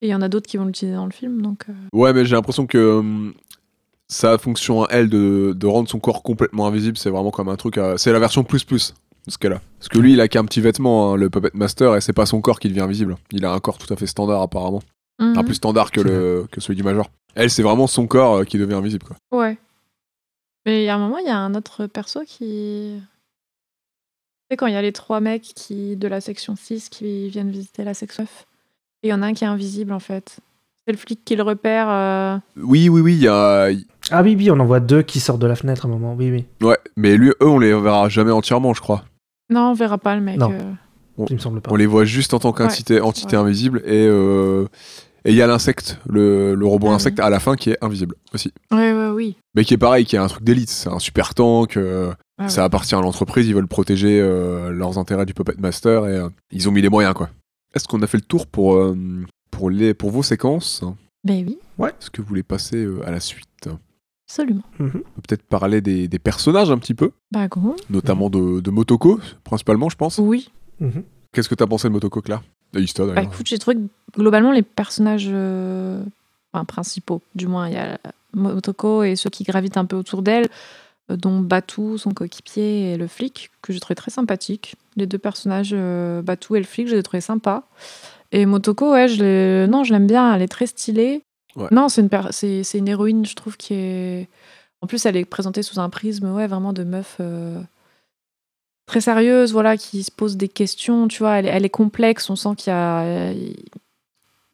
et 0.00 0.06
il 0.06 0.10
y 0.10 0.14
en 0.14 0.22
a 0.22 0.28
d'autres 0.28 0.46
qui 0.48 0.56
vont 0.56 0.64
l'utiliser 0.64 0.96
dans 0.96 1.06
le 1.06 1.12
film, 1.12 1.42
donc. 1.42 1.64
euh, 1.68 1.72
Ouais, 1.92 2.12
mais 2.12 2.24
j'ai 2.24 2.34
l'impression 2.36 2.66
que 2.66 2.98
hum, 2.98 3.34
sa 4.08 4.38
fonction 4.38 4.84
à 4.84 4.88
elle 4.90 5.08
de, 5.08 5.52
de 5.56 5.66
rendre 5.66 5.88
son 5.88 5.98
corps 6.00 6.22
complètement 6.22 6.66
invisible, 6.66 6.96
c'est 6.96 7.10
vraiment 7.10 7.30
comme 7.30 7.48
un 7.48 7.56
truc. 7.56 7.78
à- 7.78 7.98
C'est 7.98 8.12
la 8.12 8.18
version 8.18 8.42
plus 8.44 8.64
plus 8.64 8.94
de 9.26 9.30
ce 9.30 9.38
qu'elle 9.38 9.52
a. 9.52 9.60
Parce 9.78 9.88
que 9.88 9.98
lui, 9.98 10.14
il 10.14 10.20
a 10.20 10.28
qu'un 10.28 10.44
petit 10.46 10.60
vêtement, 10.60 11.12
hein, 11.12 11.16
le 11.16 11.28
Puppet 11.28 11.50
Master, 11.54 11.94
et 11.96 12.00
c'est 12.00 12.12
pas 12.14 12.24
son 12.26 12.40
corps 12.40 12.58
qui 12.60 12.68
devient 12.68 12.80
invisible. 12.80 13.16
Il 13.32 13.44
a 13.44 13.52
un 13.52 13.60
corps 13.60 13.76
tout 13.78 13.92
à 13.92 13.96
fait 13.96 14.06
standard 14.06 14.40
apparemment. 14.42 14.82
Mhm. 15.20 15.44
plus 15.44 15.54
standard 15.56 15.90
que, 15.90 16.00
le, 16.00 16.46
que 16.52 16.60
celui 16.60 16.76
du 16.76 16.84
Major. 16.84 17.10
Elle, 17.34 17.50
c'est 17.50 17.62
vraiment 17.64 17.88
son 17.88 18.06
corps 18.06 18.36
euh, 18.36 18.44
qui 18.44 18.56
devient 18.56 18.74
invisible, 18.74 19.04
quoi. 19.04 19.16
Ouais. 19.36 19.58
Mais 20.64 20.82
il 20.82 20.86
y 20.86 20.88
a 20.88 20.94
un 20.94 20.98
moment, 20.98 21.18
il 21.18 21.26
y 21.26 21.30
a 21.30 21.36
un 21.36 21.54
autre 21.56 21.86
perso 21.86 22.20
qui. 22.24 22.94
Tu 23.00 23.00
sais, 24.50 24.56
quand 24.56 24.66
il 24.68 24.74
y 24.74 24.76
a 24.76 24.82
les 24.82 24.92
trois 24.92 25.20
mecs 25.20 25.42
qui, 25.42 25.96
de 25.96 26.06
la 26.08 26.20
section 26.20 26.54
6 26.56 26.88
qui 26.88 27.28
viennent 27.30 27.50
visiter 27.50 27.82
la 27.84 27.94
section 27.94 28.22
9, 28.22 28.46
et 29.02 29.08
il 29.08 29.10
y 29.10 29.12
en 29.12 29.22
a 29.22 29.26
un 29.26 29.34
qui 29.34 29.42
est 29.44 29.48
invisible 29.48 29.92
en 29.92 29.98
fait. 30.00 30.38
C'est 30.86 30.92
le 30.92 30.98
flic 30.98 31.22
qui 31.24 31.34
le 31.36 31.42
repère. 31.42 31.88
euh, 31.90 32.38
Oui, 32.56 32.88
oui, 32.88 33.00
oui, 33.00 33.14
il 33.14 33.22
y 33.22 33.28
a. 33.28 33.68
Ah 34.10 34.22
oui, 34.22 34.34
oui, 34.38 34.50
on 34.50 34.58
en 34.60 34.64
voit 34.64 34.80
deux 34.80 35.02
qui 35.02 35.20
sortent 35.20 35.40
de 35.40 35.46
la 35.46 35.56
fenêtre 35.56 35.84
à 35.84 35.88
un 35.88 35.90
moment. 35.90 36.14
Oui, 36.14 36.30
oui. 36.30 36.46
Ouais, 36.66 36.78
mais 36.96 37.16
lui, 37.16 37.28
eux, 37.30 37.48
on 37.48 37.58
les 37.58 37.72
verra 37.78 38.08
jamais 38.08 38.30
entièrement, 38.32 38.72
je 38.74 38.80
crois. 38.80 39.04
Non, 39.50 39.70
on 39.70 39.74
verra 39.74 39.98
pas 39.98 40.14
le 40.14 40.20
mec. 40.22 40.38
Non. 40.38 40.52
euh. 40.52 40.72
Il 41.30 41.34
me 41.34 41.40
semble 41.40 41.60
pas. 41.60 41.70
On 41.72 41.76
les 41.76 41.86
voit 41.86 42.04
juste 42.04 42.32
en 42.32 42.38
tant 42.38 42.52
qu'entité 42.52 43.00
entité 43.00 43.36
Ouais. 43.36 43.42
invisible, 43.42 43.82
et 43.84 44.06
euh, 44.06 44.66
et 45.24 45.30
il 45.30 45.34
y 45.36 45.42
a 45.42 45.48
l'insecte, 45.48 45.98
le, 46.08 46.54
le 46.54 46.66
robot 46.66 46.86
Ah 46.86 46.90
oui. 46.90 46.96
insecte 46.96 47.18
à 47.18 47.28
la 47.28 47.40
fin 47.40 47.56
qui 47.56 47.70
est 47.70 47.78
invisible 47.84 48.14
aussi. 48.32 48.52
Ouais, 48.70 48.92
ouais, 48.92 49.08
oui. 49.08 49.36
Mais 49.56 49.64
qui 49.64 49.74
est 49.74 49.78
pareil, 49.78 50.04
qui 50.06 50.14
est 50.14 50.20
un 50.20 50.28
truc 50.28 50.44
d'élite. 50.44 50.70
C'est 50.70 50.88
un 50.88 51.00
super 51.00 51.34
tank. 51.34 51.76
euh, 51.76 52.12
Ouais, 52.40 52.48
Ça 52.48 52.60
ouais. 52.60 52.66
appartient 52.66 52.94
à 52.94 53.00
l'entreprise, 53.00 53.48
ils 53.48 53.54
veulent 53.54 53.66
protéger 53.66 54.20
euh, 54.20 54.70
leurs 54.70 54.96
intérêts 54.96 55.26
du 55.26 55.34
Puppet 55.34 55.54
Master 55.58 56.06
et 56.06 56.16
euh, 56.18 56.28
ils 56.52 56.68
ont 56.68 56.72
mis 56.72 56.80
les 56.82 56.88
moyens 56.88 57.14
quoi. 57.14 57.30
Est-ce 57.74 57.88
qu'on 57.88 58.00
a 58.02 58.06
fait 58.06 58.18
le 58.18 58.22
tour 58.22 58.46
pour, 58.46 58.76
euh, 58.76 58.96
pour, 59.50 59.70
les, 59.70 59.92
pour 59.92 60.12
vos 60.12 60.22
séquences? 60.22 60.84
Ben 61.24 61.44
oui, 61.48 61.58
Est-ce 61.88 62.10
que 62.10 62.22
vous 62.22 62.28
voulez 62.28 62.44
passer 62.44 62.76
euh, 62.76 63.00
à 63.04 63.10
la 63.10 63.18
suite? 63.18 63.47
On 63.47 63.47
absolument. 64.28 64.62
Peut 64.76 64.90
peut-être 65.26 65.42
parler 65.42 65.80
des, 65.80 66.06
des 66.08 66.18
personnages 66.18 66.70
un 66.70 66.78
petit 66.78 66.94
peu, 66.94 67.12
Bah, 67.32 67.48
gros. 67.48 67.76
notamment 67.90 68.28
de, 68.30 68.60
de 68.60 68.70
Motoko, 68.70 69.18
principalement 69.44 69.88
je 69.88 69.96
pense. 69.96 70.18
Oui. 70.18 70.50
Mhm. 70.80 71.02
Qu'est-ce 71.32 71.48
que 71.48 71.54
t'as 71.54 71.66
pensé 71.66 71.88
de 71.88 71.92
Motoko 71.92 72.20
Claire 72.20 72.42
De 72.72 72.80
Ista 72.80 73.04
Bah, 73.06 73.14
d'ailleurs. 73.14 73.32
écoute, 73.32 73.46
j'ai 73.46 73.58
trouvé 73.58 73.76
que 73.76 74.18
globalement, 74.20 74.52
les 74.52 74.62
personnages 74.62 75.28
euh, 75.30 76.02
enfin, 76.52 76.64
principaux, 76.64 77.22
du 77.34 77.46
moins, 77.46 77.68
il 77.68 77.74
y 77.74 77.78
a 77.78 77.98
Motoko 78.34 79.02
et 79.02 79.16
ceux 79.16 79.30
qui 79.30 79.44
gravitent 79.44 79.76
un 79.76 79.84
peu 79.86 79.96
autour 79.96 80.22
d'elle, 80.22 80.46
euh, 81.10 81.16
dont 81.16 81.40
Batou, 81.40 81.96
son 81.98 82.10
coéquipier, 82.12 82.92
et 82.92 82.96
le 82.96 83.06
flic, 83.06 83.50
que 83.62 83.72
j'ai 83.72 83.80
trouvé 83.80 83.94
très 83.94 84.10
sympathique. 84.10 84.76
Les 84.96 85.06
deux 85.06 85.18
personnages, 85.18 85.70
euh, 85.72 86.22
Batou 86.22 86.56
et 86.56 86.60
le 86.60 86.64
flic, 86.66 86.88
je 86.88 86.94
les 86.94 87.00
ai 87.00 87.02
trouvés 87.02 87.20
sympas. 87.22 87.64
Et 88.32 88.44
Motoko, 88.46 88.92
ouais, 88.92 89.08
je 89.08 89.64
non, 89.66 89.84
je 89.84 89.92
l'aime 89.92 90.06
bien, 90.06 90.34
elle 90.34 90.42
est 90.42 90.48
très 90.48 90.66
stylée. 90.66 91.22
Non, 91.70 91.88
c'est 91.88 92.00
une, 92.00 92.88
héroïne, 92.88 93.26
je 93.26 93.34
trouve, 93.34 93.56
qui 93.56 93.74
est. 93.74 94.28
En 94.80 94.86
plus, 94.86 95.04
elle 95.06 95.16
est 95.16 95.24
présentée 95.24 95.62
sous 95.62 95.80
un 95.80 95.90
prisme, 95.90 96.30
ouais, 96.32 96.46
vraiment 96.46 96.72
de 96.72 96.84
meuf. 96.84 97.16
euh, 97.20 97.60
Très 98.86 99.00
sérieuse, 99.02 99.52
voilà, 99.52 99.76
qui 99.76 100.02
se 100.02 100.10
pose 100.10 100.36
des 100.38 100.48
questions, 100.48 101.08
tu 101.08 101.18
vois, 101.18 101.38
elle, 101.40 101.64
est- 101.64 101.68
complexe, 101.68 102.30
on 102.30 102.36
sent 102.36 102.54
qu'il 102.56 102.72
y 102.72 102.76
a, 102.76 103.34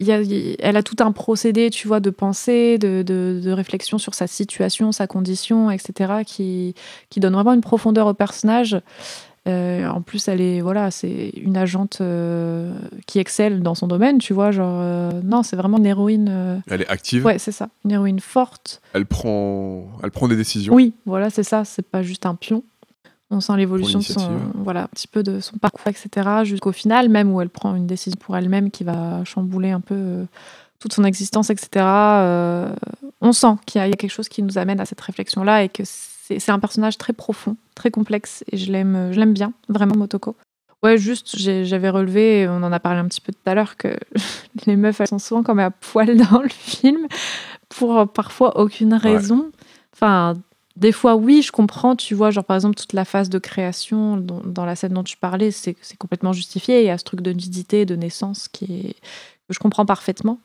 elle 0.01 0.77
a 0.77 0.83
tout 0.83 0.97
un 0.99 1.13
procédé, 1.13 1.71
tu 1.71 1.87
vois, 1.87 2.01
de 2.01 2.11
pensée, 2.11 2.77
de, 2.79 3.03
de- 3.07 3.41
de 3.43 3.51
réflexion 3.53 3.97
sur 3.99 4.13
sa 4.15 4.27
situation, 4.27 4.91
sa 4.91 5.07
condition, 5.07 5.71
etc., 5.71 6.25
qui, 6.27 6.75
qui 7.11 7.21
donne 7.21 7.35
vraiment 7.35 7.53
une 7.53 7.61
profondeur 7.61 8.09
au 8.09 8.15
personnage. 8.15 8.77
Euh, 9.47 9.87
en 9.89 10.01
plus, 10.01 10.27
elle 10.29 10.41
est, 10.41 10.63
voilà, 10.63 10.91
c'est 10.91 11.31
une 11.37 11.57
agente 11.57 11.99
euh, 12.01 12.73
qui 13.07 13.19
excelle 13.19 13.63
dans 13.63 13.75
son 13.75 13.87
domaine, 13.87 14.19
tu 14.19 14.33
vois, 14.33 14.51
genre, 14.53 14.79
euh, 14.81 15.11
non, 15.23 15.43
c'est 15.43 15.57
vraiment 15.57 15.77
une 15.77 15.87
héroïne. 15.87 16.63
Elle 16.71 16.83
est 16.83 16.89
active, 16.89 17.27
ouais, 17.27 17.39
c'est 17.39 17.53
ça, 17.53 17.69
une 17.85 17.91
héroïne 17.91 18.21
forte. 18.21 18.81
elle, 18.95 19.05
prend, 19.05 19.87
elle 20.03 20.11
prend 20.11 20.29
des 20.29 20.37
décisions. 20.37 20.73
Oui, 20.73 20.95
voilà, 21.05 21.29
c'est 21.29 21.43
ça, 21.43 21.65
c'est 21.65 21.87
pas 21.87 22.03
juste 22.03 22.25
un 22.25 22.35
pion. 22.35 22.63
On 23.31 23.41
sent 23.41 23.57
l'évolution 23.57 23.99
de 23.99 24.05
son, 24.05 24.31
voilà, 24.55 24.85
un 24.85 24.89
petit 24.89 25.09
peu 25.09 25.23
de 25.23 25.41
son 25.41 25.59
parcours, 25.59 25.89
etc. 25.89 26.45
Jusqu'au 26.45 26.73
final, 26.73 27.09
même 27.09 27.33
où 27.33 27.41
elle 27.41 27.49
prend 27.49 27.75
une 27.75 27.87
décision 27.87 28.19
pour 28.19 28.37
elle-même 28.37 28.71
qui 28.71 28.85
va 28.85 29.25
chambouler 29.25 29.73
un 29.73 29.81
peu 29.81 30.25
toute 30.79 30.93
son 30.93 31.05
existence, 31.05 31.51
etc. 31.51 31.85
On 33.21 33.33
sent 33.33 33.57
qu'il 33.67 33.83
y, 33.83 33.89
y 33.89 33.93
a 33.93 33.97
quelque 33.97 34.11
chose 34.11 34.29
qui 34.29 34.43
nous 34.43 34.57
amène 34.57 34.79
à 34.79 34.85
cette 34.85 35.01
réflexion-là 35.01 35.65
et 35.65 35.69
que 35.69 35.85
c'est 35.85 36.14
c'est 36.39 36.53
un 36.53 36.59
personnage 36.59 36.99
très 36.99 37.13
profond, 37.13 37.57
très 37.75 37.91
complexe 37.91 38.45
et 38.51 38.57
je 38.57 38.71
l'aime, 38.71 39.13
je 39.13 39.19
l'aime 39.19 39.33
bien, 39.33 39.53
vraiment 39.69 39.97
Motoko. 39.97 40.37
Ouais, 40.85 40.99
juste, 40.99 41.39
j'avais 41.39 41.89
relevé, 41.89 42.47
on 42.47 42.63
en 42.63 42.71
a 42.71 42.79
parlé 42.79 43.01
un 43.01 43.07
petit 43.07 43.23
peu 43.23 43.33
tout 43.33 43.51
à 43.51 43.55
l'heure, 43.55 43.79
que 43.79 43.97
les 44.67 44.77
meufs, 44.77 45.01
elles 45.01 45.09
sont 45.09 45.19
souvent 45.19 45.43
comme 45.43 45.59
à 45.59 45.71
poil 45.71 46.15
dans 46.31 46.43
le 46.43 46.51
film, 46.51 47.07
pour 47.71 47.99
euh, 47.99 48.05
parfois 48.05 48.61
aucune 48.61 48.93
raison. 48.93 49.51
Enfin, 49.95 50.35
des 50.77 50.93
fois, 50.93 51.15
oui, 51.17 51.43
je 51.43 51.53
comprends, 51.53 51.95
tu 51.97 52.15
vois, 52.15 52.31
genre 52.31 52.45
par 52.45 52.57
exemple, 52.57 52.75
toute 52.77 52.93
la 52.95 53.05
phase 53.05 53.29
de 53.31 53.39
création 53.39 54.17
dans 54.17 54.65
la 54.65 54.75
scène 54.77 54.93
dont 54.93 55.05
tu 55.05 55.17
parlais, 55.17 55.51
c'est 55.51 55.77
c'est 55.83 55.97
complètement 55.97 56.33
justifié. 56.33 56.81
Il 56.81 56.87
y 56.87 56.91
a 56.91 56.99
ce 56.99 57.05
truc 57.05 57.21
de 57.21 57.31
nudité, 57.33 57.87
de 57.87 57.95
naissance 57.97 58.49
qui 58.49 58.65
est, 58.65 58.93
que 59.49 59.53
je 59.55 59.59
comprends 59.59 59.87
parfaitement. 59.87 60.41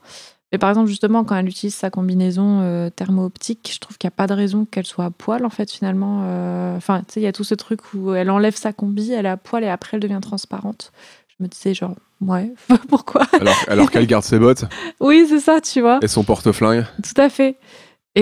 Mais 0.51 0.57
par 0.57 0.69
exemple, 0.69 0.87
justement, 0.87 1.23
quand 1.23 1.35
elle 1.35 1.47
utilise 1.47 1.75
sa 1.75 1.89
combinaison 1.91 2.61
euh, 2.61 2.89
thermo-optique, 2.89 3.69
je 3.73 3.79
trouve 3.79 3.97
qu'il 3.99 4.07
n'y 4.07 4.13
a 4.13 4.17
pas 4.17 4.25
de 4.25 4.33
raison 4.33 4.65
qu'elle 4.65 4.85
soit 4.85 5.05
à 5.05 5.11
poil, 5.11 5.45
en 5.45 5.49
fait, 5.51 5.71
finalement. 5.71 6.21
Euh, 6.25 6.75
Enfin, 6.77 7.01
tu 7.01 7.13
sais, 7.15 7.19
il 7.19 7.23
y 7.23 7.27
a 7.27 7.31
tout 7.33 7.43
ce 7.43 7.55
truc 7.55 7.93
où 7.93 8.13
elle 8.13 8.29
enlève 8.31 8.55
sa 8.55 8.71
combi, 8.73 9.11
elle 9.11 9.25
est 9.25 9.29
à 9.29 9.37
poil 9.37 9.63
et 9.63 9.67
après 9.69 9.97
elle 9.97 10.01
devient 10.01 10.19
transparente. 10.21 10.91
Je 11.27 11.43
me 11.43 11.47
disais, 11.49 11.73
genre, 11.73 11.93
ouais, 12.21 12.53
pourquoi? 12.89 13.23
Alors, 13.33 13.55
alors 13.67 13.91
qu'elle 13.91 14.07
garde 14.07 14.23
ses 14.23 14.39
bottes 14.39 14.63
Oui, 14.99 15.25
c'est 15.27 15.39
ça, 15.39 15.59
tu 15.61 15.81
vois. 15.81 15.99
et 16.01 16.07
son 16.07 16.23
porte-flingue. 16.23 16.85
Tout 17.03 17.19
à 17.21 17.29
fait. 17.29 17.57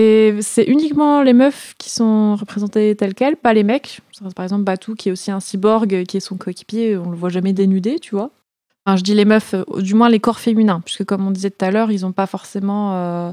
Et 0.00 0.36
c'est 0.42 0.62
uniquement 0.62 1.22
les 1.22 1.32
meufs 1.32 1.74
qui 1.76 1.90
sont 1.90 2.36
représentées 2.36 2.94
telles 2.94 3.14
quelles, 3.14 3.36
pas 3.36 3.52
les 3.52 3.64
mecs. 3.64 4.00
Par 4.36 4.44
exemple, 4.44 4.62
Batou, 4.62 4.94
qui 4.94 5.08
est 5.08 5.12
aussi 5.12 5.32
un 5.32 5.40
cyborg, 5.40 6.04
qui 6.04 6.16
est 6.18 6.20
son 6.20 6.36
coéquipier, 6.36 6.96
on 6.96 7.10
le 7.10 7.16
voit 7.16 7.30
jamais 7.30 7.52
dénudé, 7.52 7.98
tu 7.98 8.14
vois. 8.14 8.30
Enfin, 8.86 8.96
je 8.96 9.02
dis 9.02 9.14
les 9.14 9.24
meufs, 9.24 9.54
euh, 9.54 9.64
du 9.80 9.94
moins 9.94 10.08
les 10.08 10.20
corps 10.20 10.38
féminins, 10.38 10.80
puisque 10.84 11.04
comme 11.04 11.26
on 11.26 11.32
disait 11.32 11.50
tout 11.50 11.64
à 11.64 11.72
l'heure, 11.72 11.90
ils 11.90 12.02
n'ont 12.02 12.12
pas 12.12 12.26
forcément 12.26 12.94
euh, 12.94 13.32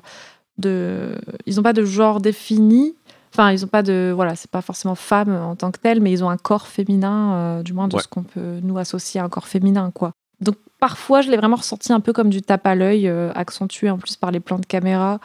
de, 0.57 1.15
ils 1.45 1.59
ont 1.59 1.63
pas 1.63 1.73
de 1.73 1.85
genre 1.85 2.19
défini. 2.19 2.95
Enfin, 3.31 3.51
ils 3.51 3.63
ont 3.63 3.67
pas 3.67 3.83
de. 3.83 4.11
Voilà, 4.15 4.35
c'est 4.35 4.49
pas 4.49 4.61
forcément 4.61 4.95
femme 4.95 5.35
en 5.35 5.55
tant 5.55 5.69
que 5.69 5.79
tel, 5.79 6.01
mais 6.01 6.11
ils 6.11 6.23
ont 6.23 6.29
un 6.29 6.37
corps 6.37 6.65
féminin, 6.67 7.33
euh, 7.33 7.63
du 7.63 7.73
moins 7.73 7.87
de 7.87 7.95
Ouais. 7.95 8.01
ce 8.01 8.07
qu'on 8.07 8.23
peut 8.23 8.59
nous 8.63 8.77
associer 8.79 9.19
à 9.21 9.23
un 9.25 9.29
corps 9.29 9.47
féminin, 9.47 9.91
quoi. 9.93 10.13
Donc, 10.41 10.55
parfois, 10.79 11.21
je 11.21 11.29
l'ai 11.29 11.37
vraiment 11.37 11.57
ressenti 11.57 11.93
un 11.93 11.99
peu 11.99 12.11
comme 12.11 12.29
du 12.29 12.41
tape 12.41 12.65
à 12.65 12.73
l'œil, 12.75 13.07
euh, 13.07 13.31
accentué 13.35 13.89
en 13.91 13.97
plus 13.97 14.15
par 14.15 14.31
les 14.31 14.39
plans 14.39 14.57
de 14.59 14.65
caméra. 14.65 15.19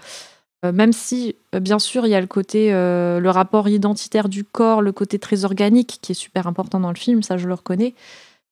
Euh, 0.64 0.72
même 0.72 0.92
si, 0.92 1.36
euh, 1.54 1.60
bien 1.60 1.78
sûr, 1.78 2.06
il 2.06 2.10
y 2.10 2.14
a 2.14 2.20
le 2.20 2.26
côté, 2.26 2.72
euh, 2.72 3.18
le 3.18 3.30
rapport 3.30 3.68
identitaire 3.68 4.28
du 4.28 4.44
corps, 4.44 4.82
le 4.82 4.92
côté 4.92 5.18
très 5.18 5.44
organique 5.44 5.98
qui 6.02 6.12
est 6.12 6.14
super 6.14 6.46
important 6.46 6.80
dans 6.80 6.90
le 6.90 6.96
film, 6.96 7.22
ça 7.22 7.36
je 7.38 7.48
le 7.48 7.54
reconnais. 7.54 7.94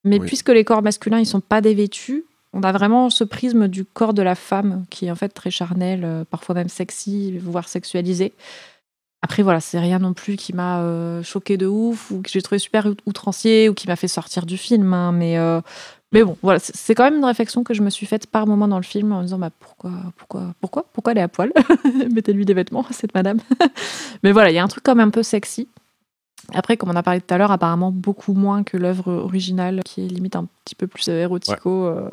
Mais 0.04 0.18
Oui. 0.18 0.26
puisque 0.26 0.48
les 0.48 0.64
corps 0.64 0.82
masculins, 0.82 1.18
ils 1.18 1.26
sont 1.26 1.40
pas 1.40 1.60
dévêtus, 1.60 2.24
on 2.54 2.62
a 2.62 2.72
vraiment 2.72 3.10
ce 3.10 3.24
prisme 3.24 3.68
du 3.68 3.84
corps 3.84 4.14
de 4.14 4.22
la 4.22 4.34
femme 4.34 4.86
qui 4.88 5.06
est 5.06 5.10
en 5.10 5.16
fait 5.16 5.28
très 5.28 5.50
charnel, 5.50 6.02
euh, 6.04 6.24
parfois 6.24 6.54
même 6.54 6.68
sexy, 6.70 7.36
voire 7.38 7.68
sexualisé. 7.68 8.32
Après, 9.20 9.42
voilà, 9.42 9.60
c'est 9.60 9.80
rien 9.80 9.98
non 9.98 10.14
plus 10.14 10.36
qui 10.36 10.54
m'a 10.54 10.80
euh, 10.82 11.22
choqué 11.24 11.56
de 11.56 11.66
ouf 11.66 12.10
ou 12.12 12.22
que 12.22 12.30
j'ai 12.30 12.40
trouvé 12.40 12.60
super 12.60 12.86
out- 12.86 13.00
outrancier 13.04 13.68
ou 13.68 13.74
qui 13.74 13.88
m'a 13.88 13.96
fait 13.96 14.08
sortir 14.08 14.46
du 14.46 14.56
film. 14.56 14.94
hein, 14.94 15.12
mais, 15.12 15.36
mais 16.12 16.24
bon, 16.24 16.36
voilà, 16.42 16.58
c'est- 16.58 16.94
quand 16.94 17.04
même 17.04 17.16
une 17.16 17.24
réflexion 17.24 17.64
que 17.64 17.74
je 17.74 17.82
me 17.82 17.90
suis 17.90 18.06
faite 18.06 18.26
par 18.26 18.46
moment 18.46 18.66
dans 18.68 18.78
le 18.78 18.82
film 18.84 19.12
en 19.12 19.18
me 19.18 19.24
disant 19.24 19.38
bah, 19.38 19.50
pourquoi, 19.58 19.90
pourquoi, 20.16 20.54
pourquoi, 20.60 20.84
pourquoi 20.92 21.12
elle 21.12 21.18
est 21.18 21.22
à 21.22 21.28
poil 21.28 21.52
Mettez-lui 22.14 22.44
des 22.44 22.54
vêtements, 22.54 22.84
cette 22.90 23.14
madame. 23.14 23.38
mais 24.22 24.32
voilà, 24.32 24.50
il 24.50 24.54
y 24.54 24.58
a 24.58 24.64
un 24.64 24.68
truc 24.68 24.84
quand 24.84 24.94
même 24.94 25.08
un 25.08 25.10
peu 25.10 25.22
sexy. 25.22 25.68
Après, 26.54 26.76
comme 26.78 26.88
on 26.90 26.96
a 26.96 27.02
parlé 27.02 27.20
tout 27.20 27.34
à 27.34 27.36
l'heure, 27.38 27.50
apparemment 27.52 27.90
beaucoup 27.92 28.32
moins 28.32 28.62
que 28.62 28.76
l'œuvre 28.78 29.12
originale 29.12 29.82
qui 29.84 30.04
est 30.06 30.08
limite 30.08 30.34
un 30.36 30.46
petit 30.64 30.74
peu 30.74 30.86
plus 30.86 31.08
euh, 31.08 31.20
érotico. 31.22 31.86
euh, 31.86 32.08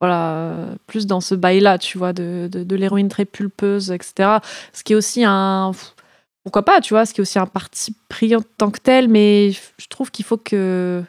voilà, 0.00 0.32
euh, 0.34 0.74
plus 0.86 1.06
dans 1.06 1.20
ce 1.22 1.34
bail-là, 1.34 1.78
tu 1.78 1.96
vois, 1.96 2.12
de, 2.12 2.46
de, 2.52 2.62
de 2.62 2.76
l'héroïne 2.76 3.08
très 3.08 3.24
pulpeuse, 3.24 3.90
etc. 3.90 4.38
Ce 4.74 4.82
qui 4.84 4.92
est 4.92 4.96
aussi 4.96 5.24
un. 5.24 5.70
Pourquoi 6.42 6.62
pas, 6.62 6.82
tu 6.82 6.92
vois, 6.92 7.06
ce 7.06 7.14
qui 7.14 7.20
est 7.20 7.22
aussi 7.22 7.38
un 7.38 7.46
parti 7.46 7.94
pris 8.10 8.36
en 8.36 8.42
tant 8.58 8.70
que 8.70 8.80
tel, 8.80 9.08
mais 9.08 9.52
je 9.52 9.86
trouve 9.88 10.10
qu'il 10.10 10.26
faut 10.26 10.36
que. 10.36 11.02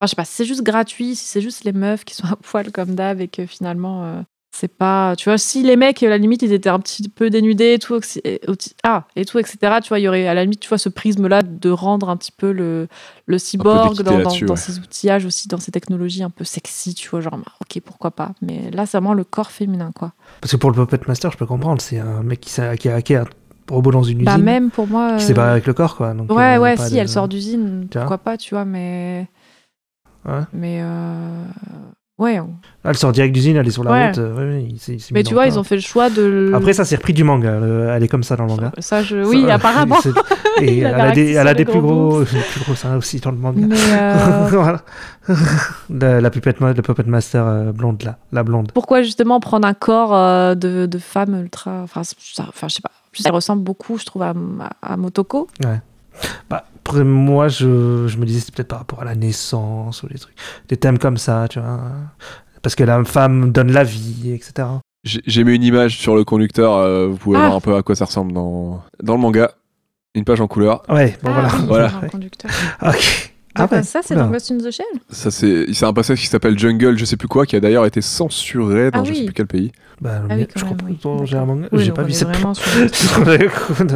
Enfin, 0.00 0.06
je 0.06 0.10
sais 0.10 0.16
pas, 0.16 0.24
si 0.24 0.32
c'est 0.34 0.44
juste 0.44 0.62
gratuit, 0.62 1.14
si 1.14 1.24
c'est 1.26 1.40
juste 1.40 1.64
les 1.64 1.72
meufs 1.72 2.04
qui 2.04 2.14
sont 2.14 2.26
à 2.26 2.36
poil 2.36 2.70
comme 2.72 2.94
d'hab 2.94 3.20
et 3.20 3.28
que 3.28 3.46
finalement. 3.46 4.04
euh, 4.04 4.22
c'est 4.56 4.68
pas. 4.68 5.16
Tu 5.16 5.28
vois, 5.28 5.36
si 5.36 5.64
les 5.64 5.74
mecs, 5.76 6.00
à 6.04 6.08
la 6.08 6.16
limite, 6.16 6.42
ils 6.42 6.52
étaient 6.52 6.68
un 6.68 6.78
petit 6.78 7.08
peu 7.08 7.28
dénudés 7.28 7.72
et 7.74 7.78
tout, 7.80 7.98
et- 8.22 8.40
ah, 8.84 9.04
et 9.16 9.24
tout, 9.24 9.40
etc., 9.40 9.80
tu 9.82 9.88
vois, 9.88 9.98
il 9.98 10.02
y 10.02 10.08
aurait 10.08 10.28
à 10.28 10.34
la 10.34 10.44
limite, 10.44 10.60
tu 10.60 10.68
vois, 10.68 10.78
ce 10.78 10.88
prisme-là 10.88 11.42
de 11.42 11.70
rendre 11.70 12.08
un 12.08 12.16
petit 12.16 12.30
peu 12.30 12.52
le, 12.52 12.86
le 13.26 13.38
cyborg 13.40 13.96
dans, 14.02 14.20
dans, 14.20 14.54
outillages 14.80 15.24
aussi, 15.24 15.48
dans 15.48 15.58
ses 15.58 15.72
technologies 15.72 16.22
un 16.22 16.30
peu 16.30 16.44
sexy, 16.44 16.94
tu 16.94 17.08
vois, 17.08 17.20
genre, 17.20 17.36
bah, 17.36 17.50
ok, 17.62 17.80
pourquoi 17.84 18.12
pas. 18.12 18.30
Mais 18.42 18.70
là, 18.70 18.86
c'est 18.86 18.96
vraiment 18.96 19.14
le 19.14 19.24
corps 19.24 19.50
féminin, 19.50 19.90
quoi. 19.92 20.12
Parce 20.40 20.52
que 20.52 20.56
pour 20.56 20.70
le 20.70 20.76
Puppet 20.86 21.00
Master, 21.08 21.32
je 21.32 21.36
peux 21.36 21.46
comprendre, 21.46 21.80
c'est 21.82 21.98
un 21.98 22.22
mec 22.22 22.38
qui, 22.40 22.52
qui 22.78 22.88
a 22.88 22.94
hacké 22.94 23.16
un 23.16 23.24
robot 23.68 23.90
dans 23.90 24.04
une 24.04 24.22
Bah, 24.22 24.34
usine, 24.34 24.44
même 24.44 24.70
pour 24.70 24.86
moi. 24.86 25.16
qui 25.16 25.24
s'est 25.24 25.32
euh, 25.32 25.34
barré 25.34 25.50
avec 25.50 25.66
le 25.66 25.74
corps, 25.74 25.96
quoi. 25.96 26.14
Donc, 26.14 26.30
Ouais, 26.30 26.56
euh, 26.56 26.60
ouais, 26.60 26.76
si, 26.76 26.92
de- 26.94 26.98
elle 26.98 27.08
sort 27.08 27.26
d'usine, 27.26 27.88
pourquoi 27.90 28.18
pas, 28.18 28.36
tu 28.36 28.54
vois, 28.54 28.64
mais. 28.64 29.26
Ouais. 30.26 30.40
Mais. 30.52 30.78
euh, 30.82 31.44
Ouais. 32.16 32.38
on- 32.38 32.50
Ah, 32.84 32.90
Elle 32.90 32.96
sort 32.96 33.10
direct 33.10 33.34
d'usine, 33.34 33.56
elle 33.56 33.66
est 33.66 33.70
sur 33.72 33.82
la 33.82 33.90
Ouais. 33.90 34.06
route. 34.08 34.18
euh, 34.18 34.36
ouais, 34.36 34.54
ouais, 34.54 34.66
il 34.70 34.78
s'est- 34.78 34.92
il 34.94 35.00
s'est 35.00 35.12
mis 35.12 35.18
Mais 35.18 35.24
tu 35.24 35.34
vois, 35.34 35.46
ils 35.48 35.58
ont 35.58 35.64
fait 35.64 35.74
le 35.74 35.80
choix 35.80 36.10
de. 36.10 36.22
le- 36.22 36.54
Après, 36.54 36.72
ça, 36.72 36.84
c'est 36.84 36.94
repris 36.94 37.12
du 37.12 37.24
manga. 37.24 37.58
le- 37.58 37.88
Elle 37.90 38.04
est 38.04 38.08
comme 38.08 38.22
ça 38.22 38.36
dans 38.36 38.44
le 38.44 38.50
manga. 38.50 38.70
Ça, 38.78 39.02
je... 39.02 39.16
Oui, 39.16 39.44
Ça, 39.48 39.54
apparemment. 39.54 39.96
Et 40.62 40.78
elle 40.78 40.94
a 41.00 41.10
des, 41.10 41.32
elle 41.32 41.48
a 41.48 41.54
des 41.54 41.64
plus 41.64 41.80
gros 41.80 42.20
plus 42.52 42.60
gros 42.64 42.74
seins 42.76 42.96
aussi 42.96 43.18
dans 43.18 43.32
le 43.32 43.36
manga. 43.38 43.66
Euh, 43.74 44.76
la, 45.90 46.20
la 46.20 46.30
puppet, 46.30 46.54
le 46.60 46.74
Puppet 46.82 47.02
Master 47.04 47.72
blonde, 47.72 48.02
là. 48.04 48.18
La 48.32 48.44
blonde. 48.44 48.70
pourquoi 48.72 49.02
justement 49.02 49.40
prendre 49.40 49.66
un 49.66 49.74
corps 49.74 50.54
de, 50.56 50.86
de 50.86 50.98
femme 50.98 51.34
ultra. 51.42 51.80
Enfin, 51.82 52.02
ça- 52.04 52.44
enfin, 52.48 52.68
je 52.68 52.74
sais 52.76 52.80
pas. 52.82 52.90
Elle 53.24 53.32
ressemble 53.32 53.62
beaucoup, 53.64 53.98
je 53.98 54.04
trouve, 54.04 54.22
à, 54.22 54.34
à- 54.82 54.96
Motoko. 54.96 55.48
Bah, 56.48 56.64
après, 56.86 57.02
moi, 57.04 57.48
je, 57.48 58.06
je 58.06 58.18
me 58.18 58.26
disais, 58.26 58.40
c'est 58.40 58.54
peut-être 58.54 58.68
par 58.68 58.78
rapport 58.78 59.00
à 59.02 59.04
la 59.04 59.14
naissance 59.14 60.02
ou 60.02 60.08
des 60.08 60.18
trucs. 60.18 60.34
Des 60.68 60.76
thèmes 60.76 60.98
comme 60.98 61.16
ça, 61.16 61.46
tu 61.48 61.58
vois. 61.58 61.80
Parce 62.62 62.74
que 62.74 62.84
la 62.84 63.02
femme 63.04 63.52
donne 63.52 63.72
la 63.72 63.84
vie, 63.84 64.32
etc. 64.32 64.68
J'ai 65.04 65.44
mis 65.44 65.54
une 65.54 65.62
image 65.62 65.98
sur 65.98 66.14
le 66.14 66.24
conducteur, 66.24 66.74
euh, 66.76 67.06
vous 67.08 67.16
pouvez 67.16 67.36
Ah. 67.38 67.46
voir 67.46 67.56
un 67.56 67.60
peu 67.60 67.74
à 67.76 67.82
quoi 67.82 67.94
ça 67.94 68.04
ressemble 68.06 68.32
dans, 68.32 68.82
dans 69.02 69.14
le 69.14 69.20
manga. 69.20 69.50
Une 70.14 70.24
page 70.24 70.40
en 70.40 70.46
couleur. 70.46 70.82
Ouais, 70.88 71.16
bon, 71.22 71.30
ah, 71.34 71.40
voilà. 71.40 71.48
oui, 71.58 71.64
Voilà. 71.68 71.88
c'est 72.00 72.06
un 72.06 72.08
conducteur. 72.08 72.50
Ok. 72.82 73.33
Ah 73.56 73.68
ouais. 73.70 73.82
ça, 73.82 74.00
c'est 74.02 74.14
dans 74.16 74.28
Ghost 74.30 74.50
in 74.50 74.58
the 74.58 74.70
Shell 74.70 74.84
Ça, 75.10 75.30
c'est 75.30 75.72
c'est 75.72 75.84
un 75.86 75.92
passage 75.92 76.20
qui 76.20 76.26
s'appelle 76.26 76.58
Jungle, 76.58 76.98
je 76.98 77.04
sais 77.04 77.16
plus 77.16 77.28
quoi, 77.28 77.46
qui 77.46 77.54
a 77.56 77.60
d'ailleurs 77.60 77.86
été 77.86 78.00
censuré 78.00 78.90
dans 78.90 79.00
Ah 79.00 79.04
je 79.04 79.12
sais 79.14 79.24
plus 79.24 79.32
quel 79.34 79.46
pays. 79.46 79.70
Bah, 80.00 80.22
Ah 80.28 80.34
oui, 80.34 80.46
je 80.56 80.64
même, 80.64 80.76
comprends. 80.76 81.20
oui. 81.20 81.26
J'ai 81.26 81.36
un 81.36 81.44
manga. 81.46 81.68
Oui, 81.70 81.84
J'ai 81.84 81.92
pas 81.92 82.02
vu 82.02 82.12
de- 82.12 82.24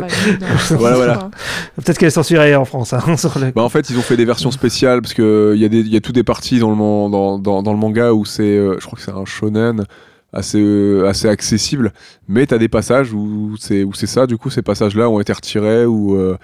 Bah, 0.01 0.07
Voilà, 0.71 0.97
voilà. 0.97 1.31
Peut-être 1.77 1.99
qu'elle 1.99 2.09
est 2.09 2.11
censurée 2.11 2.55
en 2.55 2.65
France. 2.65 2.93
hein, 2.93 3.17
sur 3.17 3.39
le... 3.39 3.51
Bah 3.51 3.63
en 3.63 3.69
fait, 3.69 3.91
ils 3.91 3.99
ont 3.99 4.03
fait 4.03 4.17
des 4.17 4.25
versions 4.25 4.51
spéciales 4.51 5.03
parce 5.03 5.15
que 5.15 5.53
il 5.57 5.61
y 5.61 5.65
a 5.65 5.69
des 5.69 5.83
y 5.83 5.97
a 5.97 6.01
tout 6.01 6.13
des 6.13 6.25
parties 6.25 6.59
dans 6.61 6.71
le 6.71 6.77
man- 6.77 7.11
dans, 7.11 7.39
dans, 7.39 7.63
dans 7.63 7.73
le 7.73 7.79
manga 7.79 8.13
où 8.13 8.25
c'est 8.25 8.43
euh, 8.43 8.77
je 8.79 8.87
crois 8.87 8.97
que 8.97 9.05
c'est 9.05 9.11
un 9.13 9.25
shonen 9.25 9.85
assez 10.33 10.61
euh, 10.63 11.07
assez 11.09 11.27
accessible, 11.29 11.93
mais 12.29 12.47
t'as 12.47 12.59
des 12.59 12.69
passages 12.69 13.13
où 13.13 13.57
c'est 13.59 13.83
où 13.83 13.93
c'est 13.95 14.07
ça. 14.07 14.27
Du 14.27 14.37
coup, 14.37 14.51
ces 14.51 14.63
passages-là 14.63 15.09
ont 15.11 15.21
été 15.21 15.33
retirés 15.33 15.85
ou 15.87 16.15
euh, 16.17 16.37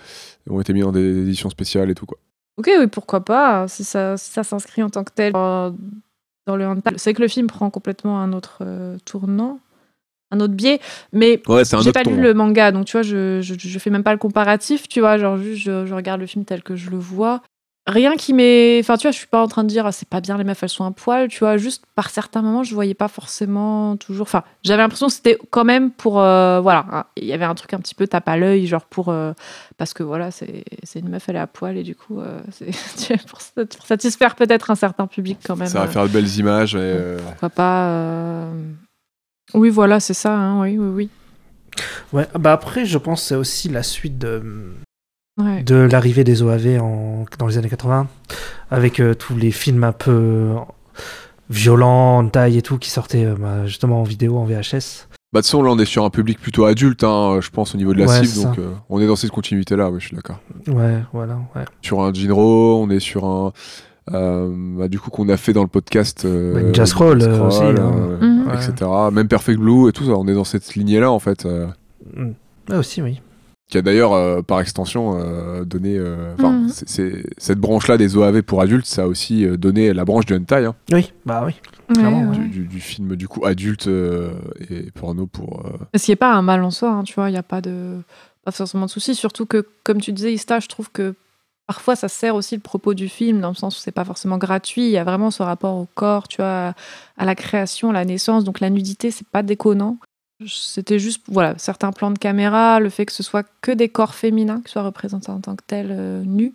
ont 0.50 0.60
été 0.60 0.72
mis 0.72 0.80
dans 0.80 0.92
des 0.92 1.18
éditions 1.22 1.50
spéciales 1.50 1.90
et 1.90 1.94
tout 1.94 2.06
quoi. 2.06 2.18
Ok, 2.56 2.70
oui, 2.78 2.86
pourquoi 2.86 3.24
pas, 3.24 3.66
si 3.68 3.84
ça, 3.84 4.16
si 4.16 4.30
ça 4.30 4.44
s'inscrit 4.44 4.82
en 4.82 4.90
tant 4.90 5.04
que 5.04 5.12
tel 5.12 5.32
dans 6.46 6.56
le 6.56 6.66
hentai. 6.66 6.94
C'est 6.98 7.14
que 7.14 7.22
le 7.22 7.28
film 7.28 7.46
prend 7.46 7.70
complètement 7.70 8.20
un 8.20 8.32
autre 8.32 8.58
euh, 8.60 8.96
tournant, 9.04 9.58
un 10.30 10.40
autre 10.40 10.54
biais, 10.54 10.80
mais 11.12 11.42
Ouais, 11.48 11.64
j'ai 11.64 11.92
pas 11.92 12.04
ton. 12.04 12.10
lu 12.10 12.20
le 12.20 12.34
manga, 12.34 12.70
donc 12.70 12.86
tu 12.86 12.92
vois, 12.92 13.02
je, 13.02 13.40
je, 13.40 13.54
je 13.58 13.78
fais 13.78 13.90
même 13.90 14.02
pas 14.04 14.12
le 14.12 14.18
comparatif, 14.18 14.88
tu 14.88 15.00
vois, 15.00 15.16
genre 15.18 15.36
juste 15.36 15.62
je, 15.62 15.86
je 15.86 15.94
regarde 15.94 16.20
le 16.20 16.26
film 16.26 16.44
tel 16.44 16.62
que 16.62 16.76
je 16.76 16.90
le 16.90 16.98
vois. 16.98 17.42
Rien 17.86 18.16
qui 18.16 18.32
m'est. 18.32 18.78
Enfin, 18.80 18.96
tu 18.96 19.02
vois, 19.02 19.10
je 19.12 19.18
suis 19.18 19.26
pas 19.26 19.42
en 19.42 19.46
train 19.46 19.62
de 19.62 19.68
dire, 19.68 19.84
ah, 19.84 19.92
c'est 19.92 20.08
pas 20.08 20.22
bien, 20.22 20.38
les 20.38 20.44
meufs, 20.44 20.62
elles 20.62 20.70
sont 20.70 20.86
à 20.86 20.90
poil, 20.90 21.28
tu 21.28 21.40
vois, 21.40 21.58
juste 21.58 21.84
par 21.94 22.08
certains 22.08 22.40
moments, 22.40 22.62
je 22.62 22.74
voyais 22.74 22.94
pas 22.94 23.08
forcément 23.08 23.98
toujours. 23.98 24.22
Enfin, 24.22 24.42
j'avais 24.62 24.80
l'impression 24.82 25.08
que 25.08 25.12
c'était 25.12 25.36
quand 25.50 25.64
même 25.64 25.90
pour. 25.90 26.18
euh, 26.18 26.60
voilà, 26.62 26.86
hein, 26.90 27.04
il 27.16 27.24
y 27.26 27.34
avait 27.34 27.44
un 27.44 27.54
truc 27.54 27.74
un 27.74 27.78
petit 27.80 27.94
peu 27.94 28.06
tape 28.06 28.26
à 28.26 28.38
l'œil, 28.38 28.66
genre 28.66 28.86
pour. 28.86 29.10
euh, 29.10 29.34
parce 29.76 29.92
que 29.92 30.02
voilà, 30.02 30.30
c'est 30.30 30.64
c'est 30.82 31.00
une 31.00 31.10
meuf, 31.10 31.28
elle 31.28 31.36
est 31.36 31.40
à 31.40 31.46
poil, 31.46 31.76
et 31.76 31.82
du 31.82 31.94
coup, 31.94 32.20
euh, 32.20 32.40
c'est 32.96 33.22
pour, 33.26 33.42
sat- 33.42 33.66
pour 33.76 33.86
satisfaire 33.86 34.34
peut-être 34.34 34.70
un 34.70 34.76
certain 34.76 35.06
public 35.06 35.38
quand 35.44 35.56
même. 35.56 35.68
Ça 35.68 35.80
va 35.80 35.88
faire 35.88 36.04
de 36.04 36.12
belles 36.12 36.38
images. 36.38 36.74
Et, 36.74 36.78
euh, 36.80 37.18
pourquoi 37.18 37.50
pas. 37.50 37.88
euh, 37.90 38.62
Oui, 39.52 39.68
voilà, 39.68 40.00
c'est 40.00 40.14
ça, 40.14 40.34
hein, 40.34 40.62
oui, 40.62 40.78
oui, 40.78 40.88
oui. 40.94 41.08
Ouais, 42.14 42.26
bah 42.38 42.52
après, 42.52 42.86
je 42.86 42.96
pense 42.96 43.20
que 43.20 43.26
c'est 43.28 43.34
aussi 43.34 43.68
la 43.68 43.82
suite 43.82 44.16
de, 44.16 44.42
Ouais. 45.36 45.62
de 45.64 45.74
l'arrivée 45.74 46.22
des 46.24 46.42
OAV 46.42 46.78
en, 46.80 47.24
dans 47.38 47.46
les 47.48 47.58
années 47.58 47.68
80, 47.68 48.06
avec 48.70 49.00
euh, 49.00 49.14
tous 49.14 49.34
les 49.36 49.50
films 49.50 49.82
un 49.84 49.90
peu 49.92 50.50
violents, 51.50 52.18
en 52.18 52.28
taille 52.28 52.58
et 52.58 52.62
tout, 52.62 52.78
qui 52.78 52.90
sortaient 52.90 53.24
euh, 53.24 53.34
bah, 53.38 53.66
justement 53.66 54.00
en 54.00 54.04
vidéo, 54.04 54.36
en 54.38 54.44
VHS. 54.44 55.08
Bah 55.32 55.40
de 55.40 55.44
toute 55.44 55.46
façon, 55.46 55.62
là, 55.64 55.70
on 55.72 55.78
est 55.80 55.84
sur 55.84 56.04
un 56.04 56.10
public 56.10 56.38
plutôt 56.40 56.64
adulte, 56.64 57.02
hein, 57.02 57.38
je 57.40 57.50
pense, 57.50 57.74
au 57.74 57.78
niveau 57.78 57.92
de 57.92 57.98
la 57.98 58.06
Ouais, 58.06 58.24
cible. 58.24 58.44
Donc, 58.46 58.58
euh, 58.58 58.70
on 58.88 59.00
est 59.00 59.06
dans 59.08 59.16
cette 59.16 59.32
continuité-là, 59.32 59.90
ouais, 59.90 59.98
je 59.98 60.06
suis 60.06 60.16
d'accord. 60.16 60.38
Ouais, 60.68 61.02
voilà, 61.12 61.38
ouais. 61.56 61.64
Sur 61.82 62.00
un 62.02 62.12
Jinro, 62.12 62.80
on 62.80 62.88
est 62.90 63.00
sur 63.00 63.24
un. 63.24 63.52
euh, 64.12 64.48
bah, 64.78 64.86
du 64.86 65.00
coup, 65.00 65.10
qu'on 65.10 65.28
a 65.30 65.36
fait 65.36 65.52
dans 65.52 65.62
le 65.62 65.68
podcast. 65.68 66.24
euh, 66.24 66.54
Bah, 66.54 66.62
Ninja 66.62 66.86
Scroll, 66.86 67.20
euh, 67.22 67.48
aussi, 67.48 67.62
hein. 67.64 67.74
euh, 67.76 68.18
Mhm. 68.20 68.50
Etc. 68.54 68.88
Même 69.12 69.26
Perfect 69.26 69.58
Blue 69.58 69.88
et 69.88 69.92
tout 69.92 70.04
ça, 70.04 70.12
on 70.12 70.28
est 70.28 70.34
dans 70.34 70.44
cette 70.44 70.74
lignée-là, 70.76 71.10
en 71.10 71.18
fait. 71.18 71.44
euh, 71.46 71.66
Mm. 72.14 72.30
Ah 72.70 72.78
aussi, 72.78 73.02
oui. 73.02 73.20
Qui 73.74 73.78
a 73.78 73.82
d'ailleurs, 73.82 74.12
euh, 74.12 74.40
par 74.40 74.60
extension, 74.60 75.18
euh, 75.20 75.64
donné. 75.64 75.96
euh, 75.98 76.32
Enfin, 76.34 76.52
Mhm. 76.52 76.68
cette 77.38 77.58
branche-là 77.58 77.96
des 77.98 78.16
OAV 78.16 78.42
pour 78.42 78.60
adultes, 78.60 78.86
ça 78.86 79.02
a 79.02 79.06
aussi 79.06 79.44
euh, 79.44 79.56
donné 79.56 79.92
la 79.92 80.04
branche 80.04 80.26
du 80.26 80.34
hentai, 80.34 80.64
hein, 80.64 80.76
Oui, 80.92 81.12
bah 81.26 81.42
oui. 81.44 81.54
Clairement, 81.92 82.30
ouais. 82.30 82.38
du, 82.38 82.48
du- 82.48 82.66
du 82.66 82.80
film 82.80 83.16
du 83.16 83.26
coup 83.28 83.44
adulte 83.44 83.88
euh, 83.88 84.30
et 84.70 84.90
porno 84.92 85.26
pour. 85.26 85.66
euh, 85.66 85.98
Ce 85.98 86.04
qui 86.04 86.12
n'est 86.12 86.16
pas 86.16 86.32
un 86.32 86.40
mal 86.42 86.62
en 86.62 86.70
soi, 86.70 86.90
hein, 86.90 87.02
tu 87.02 87.14
vois, 87.14 87.28
il 87.28 87.32
n'y 87.32 87.38
a 87.38 87.42
pas 87.42 87.60
de 87.60 87.96
pas 88.44 88.52
forcément 88.52 88.86
de 88.86 88.90
souci. 88.90 89.14
Surtout 89.16 89.44
que, 89.46 89.66
comme 89.82 90.00
tu 90.00 90.12
disais, 90.12 90.32
Ista, 90.32 90.60
je 90.60 90.68
trouve 90.68 90.90
que 90.92 91.14
parfois 91.66 91.96
ça 91.96 92.08
sert 92.08 92.34
aussi 92.36 92.54
le 92.54 92.60
propos 92.60 92.94
du 92.94 93.08
film, 93.08 93.40
dans 93.40 93.48
le 93.48 93.54
sens 93.54 93.76
où 93.76 93.80
c'est 93.80 93.90
pas 93.90 94.04
forcément 94.04 94.38
gratuit. 94.38 94.84
Il 94.84 94.90
y 94.90 94.98
a 94.98 95.04
vraiment 95.04 95.30
ce 95.32 95.42
rapport 95.42 95.74
au 95.74 95.88
corps, 95.96 96.28
tu 96.28 96.36
vois, 96.36 96.68
à, 96.68 96.74
à 97.18 97.24
la 97.24 97.34
création, 97.34 97.90
à 97.90 97.92
la 97.92 98.04
naissance. 98.04 98.44
Donc 98.44 98.60
la 98.60 98.70
nudité, 98.70 99.10
c'est 99.10 99.26
pas 99.26 99.42
déconnant. 99.42 99.98
C'était 100.46 100.98
juste, 100.98 101.22
voilà, 101.28 101.54
certains 101.58 101.92
plans 101.92 102.10
de 102.10 102.18
caméra, 102.18 102.80
le 102.80 102.90
fait 102.90 103.06
que 103.06 103.12
ce 103.12 103.22
soit 103.22 103.46
que 103.60 103.70
des 103.72 103.88
corps 103.88 104.14
féminins 104.14 104.60
qui 104.64 104.72
soient 104.72 104.82
représentés 104.82 105.30
en 105.30 105.40
tant 105.40 105.54
que 105.56 105.62
tels 105.66 105.90
euh, 105.92 106.22
nus, 106.24 106.52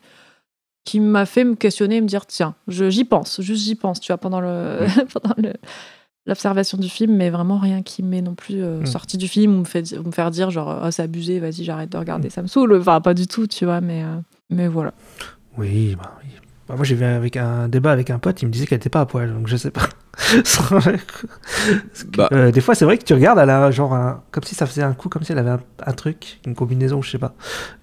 qui 0.85 0.99
m'a 0.99 1.26
fait 1.26 1.43
me 1.43 1.56
questionner 1.56 1.97
et 1.97 2.01
me 2.01 2.07
dire, 2.07 2.26
tiens, 2.26 2.56
je- 2.68 2.89
j'y 2.89 3.06
pense, 3.06 3.41
juste 3.41 3.64
j'y 3.64 3.76
pense, 3.76 3.99
tu 3.99 4.11
vois, 4.11 4.18
pendant 4.18 4.41
le. 4.41 4.85
pendant 5.14 5.35
le 5.38 5.53
l'observation 6.26 6.77
du 6.77 6.89
film, 6.89 7.15
mais 7.15 7.31
vraiment 7.31 7.57
rien 7.57 7.81
qui 7.81 8.03
m'est 8.03 8.22
non 8.22 8.35
plus 8.35 8.61
euh, 8.61 8.81
Mm. 8.81 8.85
sorti 8.85 9.18
du 9.18 9.27
film 9.27 9.56
ou 9.56 9.60
me, 9.61 9.64
fait, 9.65 9.97
ou 9.97 10.03
me 10.03 10.11
faire 10.11 10.30
dire 10.30 10.51
genre 10.51 10.81
oh, 10.85 10.91
c'est 10.91 11.01
abusé, 11.01 11.39
vas-y 11.39 11.64
j'arrête 11.64 11.89
de 11.91 11.97
regarder, 11.97 12.30
ça 12.30 12.43
me 12.43 12.47
saoule. 12.47 12.76
Enfin 12.76 13.01
pas 13.01 13.15
du 13.15 13.26
tout, 13.26 13.47
tu 13.47 13.65
vois, 13.65 13.81
mais, 13.81 14.03
euh, 14.03 14.15
mais 14.51 14.68
voilà. 14.68 14.93
Oui, 15.57 15.95
bah 15.95 16.11
oui. 16.23 16.30
Bah, 16.68 16.76
moi, 16.76 16.85
j'ai 16.85 16.93
vu 16.93 17.03
avec 17.06 17.35
un 17.35 17.68
débat 17.68 17.91
avec 17.91 18.11
un 18.11 18.19
pote, 18.19 18.39
il 18.43 18.45
me 18.47 18.51
disait 18.51 18.68
qu'elle 18.68 18.76
était 18.77 18.89
pas 18.89 19.01
à 19.01 19.06
poil, 19.07 19.34
donc 19.34 19.47
je 19.47 19.57
sais 19.57 19.72
pas. 19.72 19.89
Bah. 22.18 22.30
Euh, 22.31 22.52
des 22.52 22.61
fois, 22.61 22.76
c'est 22.76 22.86
vrai 22.86 22.98
que 22.98 23.03
tu 23.03 23.14
regardes, 23.14 23.40
elle 23.40 23.49
a 23.49 23.72
genre 23.72 23.94
un... 23.94 24.22
comme 24.31 24.44
si 24.44 24.56
ça 24.56 24.65
faisait 24.65 24.84
un 24.84 24.94
coup, 24.94 25.10
comme 25.10 25.23
si 25.23 25.31
elle 25.31 25.38
avait 25.40 25.49
un, 25.52 25.60
un 25.86 25.94
truc, 25.94 26.40
une 26.45 26.56
combinaison, 26.56 27.02
je 27.02 27.11
sais 27.11 27.18
pas. 27.18 27.34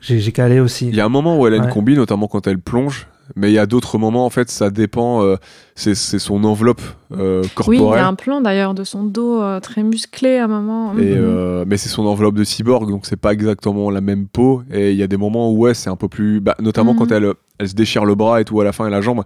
J'ai 0.00 0.18
j'ai 0.18 0.32
calé 0.32 0.60
aussi. 0.60 0.88
Il 0.88 0.94
y 0.96 1.00
a 1.00 1.04
un 1.04 1.08
moment 1.10 1.38
où 1.38 1.46
elle 1.46 1.54
a 1.54 1.56
une 1.56 1.68
combi, 1.68 1.94
notamment 1.96 2.28
quand 2.28 2.46
elle 2.46 2.58
plonge. 2.58 3.06
Mais 3.34 3.50
il 3.50 3.54
y 3.54 3.58
a 3.58 3.66
d'autres 3.66 3.98
moments, 3.98 4.24
en 4.24 4.30
fait, 4.30 4.50
ça 4.50 4.70
dépend. 4.70 5.22
euh, 5.24 5.36
c'est 5.74 5.96
c'est 5.96 6.20
son 6.20 6.44
enveloppe 6.44 6.80
euh, 7.12 7.42
Oui, 7.66 7.78
il 7.78 7.80
y 7.80 7.82
corporelle. 7.82 8.04
a 8.04 8.06
un 8.06 8.14
plan 8.14 8.40
d'ailleurs 8.40 8.72
de 8.72 8.84
son 8.84 9.02
dos 9.02 9.42
euh, 9.42 9.58
très 9.58 9.82
musclé 9.82 10.36
à 10.38 10.44
un 10.44 10.46
moment. 10.46 10.92
Et, 10.96 11.12
euh, 11.16 11.64
mais 11.66 11.76
c'est 11.76 11.88
son 11.88 12.06
enveloppe 12.06 12.36
de 12.36 12.44
cyborg, 12.44 12.88
donc 12.88 13.04
c'est 13.04 13.16
pas 13.16 13.32
exactement 13.32 13.90
la 13.90 14.00
même 14.00 14.28
peau. 14.28 14.62
Et 14.72 14.92
il 14.92 14.96
y 14.96 15.02
a 15.02 15.08
des 15.08 15.16
moments 15.16 15.50
où 15.50 15.58
ouais, 15.58 15.74
c'est 15.74 15.90
un 15.90 15.96
peu 15.96 16.06
plus, 16.08 16.40
bah, 16.40 16.54
notamment 16.60 16.92
Mhm. 16.92 16.98
quand 17.00 17.10
elle, 17.12 17.32
elle 17.58 17.68
se 17.68 17.74
déchire 17.74 18.04
le 18.04 18.14
bras 18.14 18.40
et 18.40 18.44
tout 18.44 18.60
à 18.60 18.64
la 18.64 18.70
fin 18.72 18.86
et 18.86 18.90
la 18.90 19.00
jambe, 19.00 19.24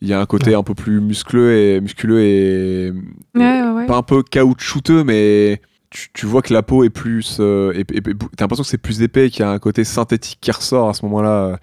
il 0.00 0.08
y 0.08 0.12
a 0.12 0.20
un 0.20 0.26
côté 0.26 0.54
un 0.54 0.62
peu 0.62 0.74
plus 0.74 1.00
muscleux 1.00 1.56
et 1.56 1.80
musculeux 1.80 2.20
et, 2.20 2.86
et 2.86 2.90
Ouais, 3.34 3.62
ouais, 3.62 3.70
ouais. 3.70 3.86
pas 3.86 3.96
un 3.96 4.02
peu 4.02 4.22
caoutchouteux, 4.22 5.04
mais 5.04 5.60
tu, 5.90 6.08
tu 6.12 6.26
vois 6.26 6.42
que 6.42 6.52
la 6.52 6.62
peau 6.62 6.84
est 6.84 6.90
plus, 6.90 7.38
euh, 7.40 7.72
et, 7.74 7.80
et- 7.92 7.98
et- 7.98 8.02
t'as 8.36 8.44
l'impression 8.44 8.62
que 8.64 8.68
c'est 8.68 8.76
plus 8.78 9.02
épais, 9.02 9.30
qu'il 9.30 9.40
y 9.40 9.42
a 9.44 9.50
un 9.50 9.58
côté 9.58 9.84
synthétique 9.84 10.38
qui 10.40 10.50
ressort 10.50 10.88
à 10.88 10.94
ce 10.94 11.04
moment-là 11.06 11.30
euh, 11.46 11.56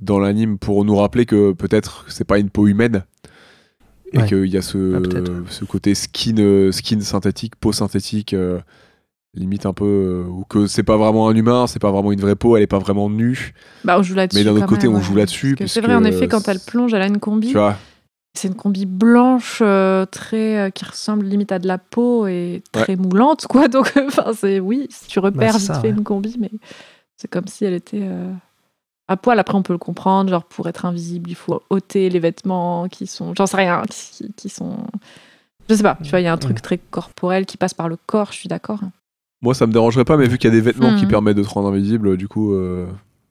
dans 0.00 0.18
l'anime 0.18 0.58
pour 0.58 0.84
nous 0.84 0.96
rappeler 0.96 1.26
que 1.26 1.52
peut-être 1.52 2.04
c'est 2.08 2.24
pas 2.24 2.38
une 2.38 2.50
peau 2.50 2.66
humaine. 2.66 3.04
Et 4.12 4.18
Ouais. 4.18 4.26
qu'il 4.26 4.46
y 4.46 4.56
a 4.56 4.62
ce, 4.62 4.94
Ah, 4.96 5.42
ce 5.48 5.64
côté 5.64 5.94
skin, 5.94 6.34
euh, 6.38 6.72
skin 6.72 7.00
synthétique, 7.00 7.54
peau 7.54 7.70
synthétique, 7.72 8.34
euh, 8.34 8.58
limite 9.34 9.66
un 9.66 9.72
peu. 9.72 9.84
euh, 9.84 10.28
ou 10.28 10.44
que 10.44 10.66
c'est 10.66 10.82
pas 10.82 10.96
vraiment 10.96 11.28
un 11.28 11.34
humain, 11.34 11.66
c'est 11.66 11.78
pas 11.78 11.90
vraiment 11.90 12.12
une 12.12 12.20
vraie 12.20 12.36
peau, 12.36 12.56
elle 12.56 12.62
est 12.62 12.66
pas 12.66 12.78
vraiment 12.78 13.08
nue. 13.10 13.54
Bah, 13.84 13.96
on 13.98 14.02
joue 14.02 14.14
là-dessus. 14.14 14.38
Mais 14.38 14.44
d'un 14.44 14.56
autre 14.56 14.66
côté, 14.66 14.86
même, 14.86 14.96
on 14.96 14.98
ouais. 14.98 15.04
joue 15.04 15.14
là-dessus, 15.14 15.54
Parce 15.56 15.70
que 15.70 15.72
C'est 15.74 15.80
vrai, 15.80 15.94
en 15.94 16.04
effet, 16.04 16.28
quand 16.28 16.46
elle 16.48 16.60
plonge, 16.60 16.92
elle 16.94 17.02
a 17.02 17.06
une 17.06 17.20
combi. 17.20 17.48
Tu 17.48 17.54
vois 17.54 17.76
C'est 18.36 18.48
une 18.48 18.54
combi 18.56 18.86
blanche, 18.86 19.60
euh, 19.62 20.04
très, 20.06 20.58
euh, 20.58 20.70
qui 20.70 20.84
ressemble 20.84 21.26
limite 21.26 21.52
à 21.52 21.58
de 21.58 21.66
la 21.68 21.78
peau 21.78 22.26
et 22.26 22.62
très 22.72 22.96
moulante, 22.96 23.46
quoi. 23.46 23.68
Donc, 23.68 23.92
enfin, 23.96 24.32
c'est 24.34 24.58
oui, 24.60 24.86
si 24.90 25.06
tu 25.06 25.18
repères 25.20 25.52
Bah, 25.52 25.52
c'est 25.52 25.58
vite 25.58 25.66
ça, 25.66 25.80
fait 25.80 25.88
ouais. 25.88 25.94
une 25.96 26.04
combi, 26.04 26.36
mais 26.40 26.50
c'est 27.16 27.28
comme 27.28 27.46
si 27.46 27.64
elle 27.64 27.74
était 27.74 28.00
euh, 28.02 28.32
à 29.08 29.16
poil. 29.16 29.38
Après, 29.38 29.54
on 29.56 29.62
peut 29.62 29.72
le 29.74 29.78
comprendre, 29.78 30.30
genre 30.30 30.44
pour 30.44 30.68
être 30.68 30.84
invisible, 30.86 31.30
il 31.30 31.36
faut 31.36 31.62
ôter 31.70 32.08
les 32.10 32.18
vêtements 32.18 32.88
qui 32.88 33.06
sont, 33.06 33.32
j'en 33.36 33.46
sais 33.46 33.56
rien, 33.58 33.82
qui, 33.88 34.32
qui 34.36 34.48
sont, 34.48 34.76
je 35.68 35.74
sais 35.74 35.82
pas. 35.82 35.98
Tu 36.02 36.10
vois, 36.10 36.20
il 36.20 36.24
y 36.24 36.28
a 36.28 36.32
un 36.32 36.38
truc 36.38 36.62
très 36.62 36.78
corporel 36.78 37.46
qui 37.46 37.56
passe 37.56 37.74
par 37.74 37.88
le 37.88 37.96
corps. 38.06 38.32
Je 38.32 38.38
suis 38.38 38.48
d'accord. 38.48 38.80
Moi, 39.42 39.54
ça 39.54 39.66
me 39.66 39.72
dérangerait 39.72 40.04
pas, 40.04 40.16
mais 40.16 40.28
vu 40.28 40.36
qu'il 40.38 40.50
y 40.50 40.52
a 40.52 40.56
des 40.56 40.60
vêtements 40.60 40.94
qui 40.96 41.04
Mhm. 41.04 41.10
permettent 41.10 41.36
de 41.36 41.42
te 41.42 41.48
rendre 41.48 41.68
invisible, 41.68 42.16
du 42.16 42.28
coup, 42.28 42.52
euh, 42.54 42.86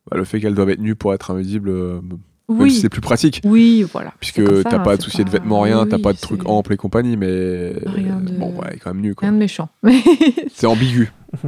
bah, 0.10 0.18
le 0.18 0.24
fait 0.24 0.40
qu'elle 0.40 0.56
doive 0.56 0.70
être 0.72 0.80
nue 0.80 0.96
pour 0.96 1.14
être 1.14 1.30
invisible, 1.32 1.70
euh, 1.70 2.02
même 2.02 2.18
Oui, 2.48 2.72
si 2.72 2.82
c'est 2.82 2.90
plus 2.90 3.02
pratique. 3.02 3.42
oui, 3.46 3.84
voilà. 3.84 4.12
Puisque 4.20 4.42
t'as 4.64 4.78
hein, 4.78 4.80
pas 4.80 4.96
c'est 4.96 5.04
soucier 5.04 5.24
de 5.24 5.30
vêtements, 5.30 5.62
rien, 5.62 5.86
t'as 5.86 6.00
pas 6.00 6.14
de 6.14 6.18
trucs 6.18 6.48
amples 6.50 6.74
et 6.74 6.78
compagnie, 6.78 7.16
mais. 7.16 7.74
Rien 7.86 8.20
de- 8.22 8.32
Bon, 8.32 8.48
ouais, 8.54 8.66
elle 8.70 8.76
est 8.76 8.80
quand 8.80 8.92
même 8.94 9.04
nue, 9.04 9.14
quoi. 9.14 9.28
Rien 9.28 9.34
de 9.34 9.38
méchant. 9.40 9.70
C'est 10.52 10.66
ambigu. 10.66 11.12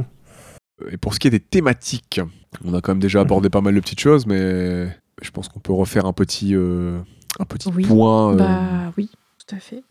Et 0.90 0.96
pour 0.96 1.14
ce 1.14 1.20
qui 1.20 1.28
est 1.28 1.30
des 1.30 1.40
thématiques, 1.40 2.20
on 2.64 2.74
a 2.74 2.80
quand 2.80 2.92
même 2.92 3.00
déjà 3.02 3.20
abordé 3.20 3.50
pas 3.50 3.60
mal 3.60 3.74
de 3.74 3.80
petites 3.80 4.00
choses, 4.00 4.26
mais 4.26 4.86
je 5.22 5.30
pense 5.32 5.48
qu'on 5.48 5.60
peut 5.60 5.72
refaire 5.72 6.06
un 6.06 6.12
petit, 6.12 6.54
euh, 6.54 6.98
un 7.40 7.44
petit 7.44 7.68
Oui. 7.74 7.84
point. 7.84 8.32
euh, 8.32 8.36
Bah 8.36 8.92
oui, 8.96 9.10
tout 9.46 9.54
à 9.56 9.58
fait. 9.58 9.82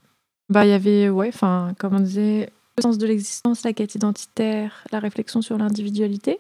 Bah 0.50 0.66
il 0.66 0.70
y 0.70 0.74
avait, 0.74 1.08
ouais, 1.10 1.30
enfin, 1.34 1.74
comme 1.80 1.96
on 1.96 2.00
disait, 2.02 2.50
le 2.78 2.82
sens 2.84 2.98
de 2.98 3.06
l'existence, 3.08 3.64
la 3.64 3.74
quête 3.74 3.96
identitaire, 3.96 4.84
la 4.92 5.00
réflexion 5.00 5.42
sur 5.42 5.58
l'individualité, 5.58 6.40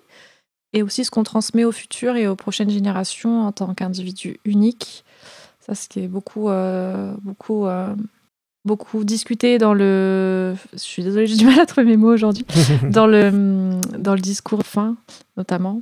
et 0.73 0.83
aussi 0.83 1.03
ce 1.05 1.11
qu'on 1.11 1.23
transmet 1.23 1.65
au 1.65 1.71
futur 1.71 2.15
et 2.15 2.27
aux 2.27 2.35
prochaines 2.35 2.69
générations 2.69 3.41
en 3.45 3.51
tant 3.51 3.73
qu'individu 3.73 4.39
unique. 4.45 5.03
Ça, 5.59 5.75
ce 5.75 5.87
qui 5.89 5.99
est 5.99 6.07
beaucoup, 6.07 6.49
euh, 6.49 7.13
beaucoup, 7.21 7.65
euh, 7.67 7.93
beaucoup 8.65 9.03
discuté 9.03 9.57
dans 9.57 9.73
le. 9.73 10.55
Je 10.73 10.77
suis 10.79 11.03
désolée, 11.03 11.27
j'ai 11.27 11.35
du 11.35 11.45
mal 11.45 11.59
à 11.59 11.65
trouver 11.65 11.85
mes 11.85 11.97
mots 11.97 12.13
aujourd'hui. 12.13 12.45
dans 12.89 13.05
le 13.07 13.79
dans 13.97 14.15
le 14.15 14.21
discours 14.21 14.63
fin, 14.65 14.95
notamment, 15.37 15.81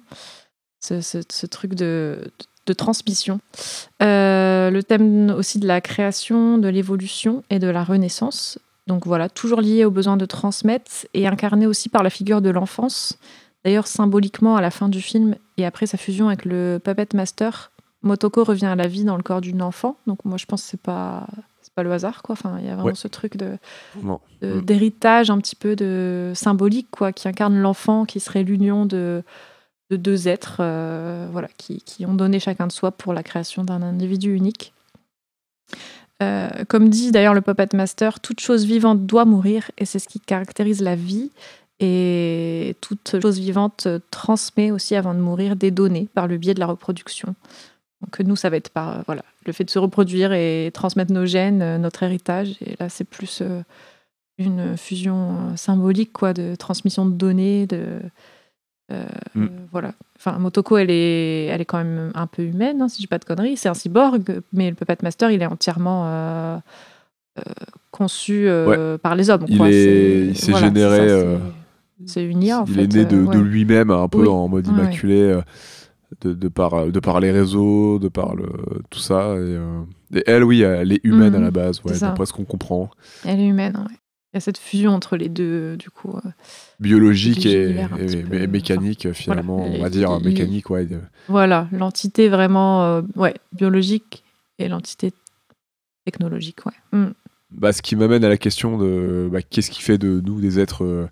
ce, 0.82 1.00
ce- 1.02 1.22
ce 1.32 1.46
truc 1.46 1.76
de, 1.76 2.32
de 2.66 2.74
transmission. 2.74 3.40
Euh, 4.02 4.70
le 4.72 4.84
thème 4.84 5.30
aussi 5.38 5.60
de 5.60 5.68
la 5.68 5.82
création, 5.82 6.58
de 6.58 6.68
l'évolution 6.68 7.44
et 7.50 7.60
de 7.60 7.68
la 7.68 7.84
renaissance. 7.84 8.58
Donc 8.90 9.06
voilà, 9.06 9.30
toujours 9.30 9.62
lié 9.62 9.86
au 9.86 9.92
besoin 9.92 10.18
de 10.18 10.26
transmettre 10.26 10.92
et 11.14 11.28
incarné 11.28 11.68
aussi 11.68 11.88
par 11.90 12.02
la 12.04 12.10
figure 12.10 12.42
de 12.42 12.50
l'enfance. 12.50 13.18
D'ailleurs, 13.64 13.86
symboliquement, 13.88 14.56
à 14.56 14.62
la 14.62 14.72
fin 14.72 14.90
du 14.90 15.00
film 15.02 15.36
et 15.58 15.66
après 15.66 15.86
sa 15.86 15.98
fusion 15.98 16.28
avec 16.28 16.44
le 16.44 16.80
Puppet 16.84 17.08
Master, 17.14 17.72
Motoko 18.02 18.44
revient 18.44 18.66
à 18.66 18.76
la 18.76 18.88
vie 18.88 19.04
dans 19.04 19.16
le 19.16 19.22
corps 19.24 19.42
d'une 19.42 19.62
enfant. 19.62 19.96
Donc 20.08 20.26
moi, 20.26 20.38
je 20.38 20.46
pense 20.48 20.64
que 20.64 20.70
c'est 20.70 20.82
pas 20.82 21.28
c'est 21.62 21.74
pas 21.74 21.84
le 21.84 21.92
hasard, 21.92 22.24
quoi. 22.24 22.34
Enfin, 22.34 22.58
il 22.60 22.66
y 22.66 22.70
a 22.70 22.74
vraiment 22.74 22.88
Ouais. 22.88 22.96
ce 22.96 23.08
truc 23.08 23.38
de 23.38 23.58
Mm. 24.02 24.62
d'héritage 24.62 25.30
un 25.30 25.38
petit 25.38 25.56
peu 25.56 25.76
de 25.76 26.32
symbolique, 26.34 26.88
quoi, 26.90 27.12
qui 27.12 27.28
incarne 27.28 27.60
l'enfant, 27.60 28.06
qui 28.06 28.20
serait 28.20 28.44
l'union 28.44 28.86
de 28.88 29.24
de 29.92 29.98
deux 29.98 30.28
êtres, 30.28 30.58
euh, 30.62 31.28
voilà, 31.32 31.48
qui, 31.58 31.82
qui 31.82 32.06
ont 32.06 32.14
donné 32.14 32.40
chacun 32.40 32.68
de 32.68 32.72
soi 32.72 32.92
pour 32.92 33.12
la 33.14 33.24
création 33.24 33.64
d'un 33.64 33.82
individu 33.82 34.34
unique. 34.36 34.72
Euh, 36.22 36.50
comme 36.68 36.90
dit 36.90 37.12
d'ailleurs 37.12 37.34
le 37.34 37.42
Puppet 37.42 37.70
Master, 37.74 38.20
toute 38.20 38.40
chose 38.40 38.66
vivante 38.66 39.06
doit 39.06 39.26
mourir 39.26 39.72
et 39.78 39.86
c'est 39.86 40.00
ce 40.00 40.08
qui 40.08 40.20
caractérise 40.20 40.82
la 40.82 40.96
vie. 40.96 41.32
Et 41.80 42.76
toute 42.82 43.22
chose 43.22 43.40
vivante 43.40 43.88
transmet 44.12 44.70
aussi 44.70 44.96
avant 44.96 45.14
de 45.14 45.20
mourir 45.20 45.56
des 45.56 45.72
données 45.72 46.10
par 46.14 46.28
le 46.28 46.38
biais 46.38 46.54
de 46.54 46.60
la 46.60 46.66
reproduction. 46.66 47.36
Donc 48.02 48.20
nous, 48.20 48.36
ça 48.36 48.50
va 48.50 48.58
être 48.58 48.70
par 48.70 48.98
euh, 48.98 49.02
voilà, 49.06 49.24
le 49.46 49.54
fait 49.54 49.64
de 49.64 49.70
se 49.70 49.80
reproduire 49.80 50.34
et 50.34 50.72
transmettre 50.74 51.14
nos 51.14 51.26
gènes, 51.26 51.62
euh, 51.62 51.78
notre 51.78 52.04
héritage. 52.04 52.58
Et 52.66 52.76
là, 52.80 52.90
c'est 52.90 53.06
plus 53.06 53.42
une 54.38 54.78
fusion 54.78 55.56
symbolique 55.56 56.14
quoi, 56.14 56.34
de 56.34 56.56
transmission 56.56 57.06
de 57.06 57.14
données, 57.14 57.66
de, 57.68 58.00
Mm. 58.90 59.44
euh, 59.44 59.48
voilà. 59.72 59.94
Enfin, 60.18 60.38
Motoko, 60.40 60.78
elle 60.78 60.92
est, 60.92 61.46
elle 61.46 61.62
est 61.62 61.66
quand 61.66 61.78
même 61.78 62.12
un 62.16 62.28
peu 62.28 62.44
humaine, 62.44 62.82
hein, 62.82 62.88
si 62.90 62.98
je 62.98 63.02
dis 63.02 63.08
pas 63.08 63.20
de 63.20 63.26
conneries. 63.26 63.58
C'est 63.58 63.70
un 63.70 63.74
cyborg, 63.74 64.42
mais 64.54 64.70
le 64.70 64.76
Puppet 64.76 64.98
Master, 65.04 65.32
il 65.32 65.42
est 65.42 65.46
entièrement 65.46 66.04
euh, 66.08 66.58
euh, 67.40 67.42
conçu 67.92 68.48
par 69.02 69.16
les 69.16 69.30
hommes. 69.30 69.46
Il 69.48 69.58
quoi. 69.58 69.72
s'est 69.72 70.34
voilà, 70.52 70.68
généré, 70.68 71.38
c'est 72.06 72.24
une 72.24 72.44
IA, 72.44 72.62
en 72.62 72.66
il 72.66 72.74
fait. 72.74 72.84
est 72.84 72.94
né 72.96 73.06
de, 73.06 73.40
lui-même, 73.40 73.92
un 73.92 74.08
peu 74.08 74.22
Oui. 74.22 74.28
en 74.28 74.48
mode 74.48 74.68
ouais. 74.68 74.74
immaculé, 74.74 75.40
de, 76.22 76.34
de 76.34 76.48
par, 76.48 76.88
de 76.88 77.00
par 77.00 77.20
les 77.20 77.32
réseaux, 77.32 78.00
de 78.00 78.08
par 78.08 78.36
le, 78.36 78.48
tout 78.90 79.00
ça. 79.00 79.34
Et, 79.36 79.38
euh, 79.38 79.82
et 80.16 80.24
elle, 80.26 80.44
oui, 80.44 80.62
elle 80.62 80.92
est 80.94 81.02
humaine 81.04 81.36
à 81.36 81.40
la 81.40 81.52
base, 81.52 81.82
ouais, 81.84 81.98
d'après 82.00 82.26
ce 82.26 82.34
qu'on 82.34 82.46
comprend. 82.46 82.90
Elle 83.26 83.40
est 83.40 83.48
humaine, 83.48 83.78
ouais. 83.78 83.96
Il 84.34 84.36
y 84.36 84.38
a 84.38 84.42
cette 84.42 84.60
fusion 84.60 84.92
entre 84.92 85.18
les 85.18 85.28
deux, 85.30 85.76
du 85.78 85.90
coup. 85.90 86.16
euh, 86.16 86.30
Biologique 86.80 87.46
et, 87.48 87.76
peu, 88.30 88.46
mécanique, 88.48 89.12
finalement, 89.12 89.58
voilà, 89.58 89.76
on 89.76 89.82
va 89.82 89.90
dire 89.90 90.20
mécanique, 90.22 90.70
ouais. 90.70 90.88
Voilà, 91.28 91.68
l'entité 91.72 92.30
vraiment 92.30 92.84
euh, 92.86 93.02
ouais, 93.16 93.34
biologique 93.54 94.24
et 94.60 94.68
l'entité 94.68 95.12
technologique, 96.06 96.60
ouais. 96.66 97.00
Mm. 97.00 97.14
Bah, 97.52 97.74
ce 97.74 97.82
qui 97.82 97.96
m'amène 97.96 98.24
à 98.24 98.30
la 98.30 98.38
question 98.38 98.78
de 98.78 99.28
bah, 99.32 99.42
qu'est-ce 99.42 99.72
qui 99.72 99.82
fait 99.82 99.98
de 99.98 100.22
nous 100.24 100.40
des 100.40 100.60
êtres, 100.60 100.84
euh, 100.84 101.08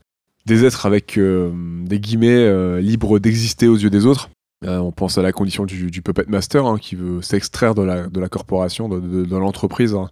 des 0.45 0.65
êtres 0.65 0.85
avec 0.85 1.18
euh, 1.18 1.52
des 1.85 1.99
guillemets 1.99 2.30
euh, 2.45 2.80
libres 2.80 3.18
d'exister 3.18 3.68
aux 3.68 3.77
yeux 3.77 3.89
des 3.89 4.06
autres? 4.06 4.30
Euh, 4.64 4.77
on 4.77 4.91
pense 4.91 5.18
à 5.18 5.22
la 5.23 5.31
condition 5.31 5.65
du, 5.65 5.89
du 5.89 6.02
puppet 6.03 6.26
master 6.27 6.65
hein, 6.65 6.77
qui 6.80 6.95
veut 6.95 7.22
s'extraire 7.23 7.73
de 7.76 7.81
la, 7.81 8.07
de 8.07 8.19
la 8.19 8.30
corporation, 8.30 8.89
de, 8.89 8.99
de- 8.99 9.26
de 9.26 9.38
l'entreprise 9.38 9.94
hein, 9.95 10.10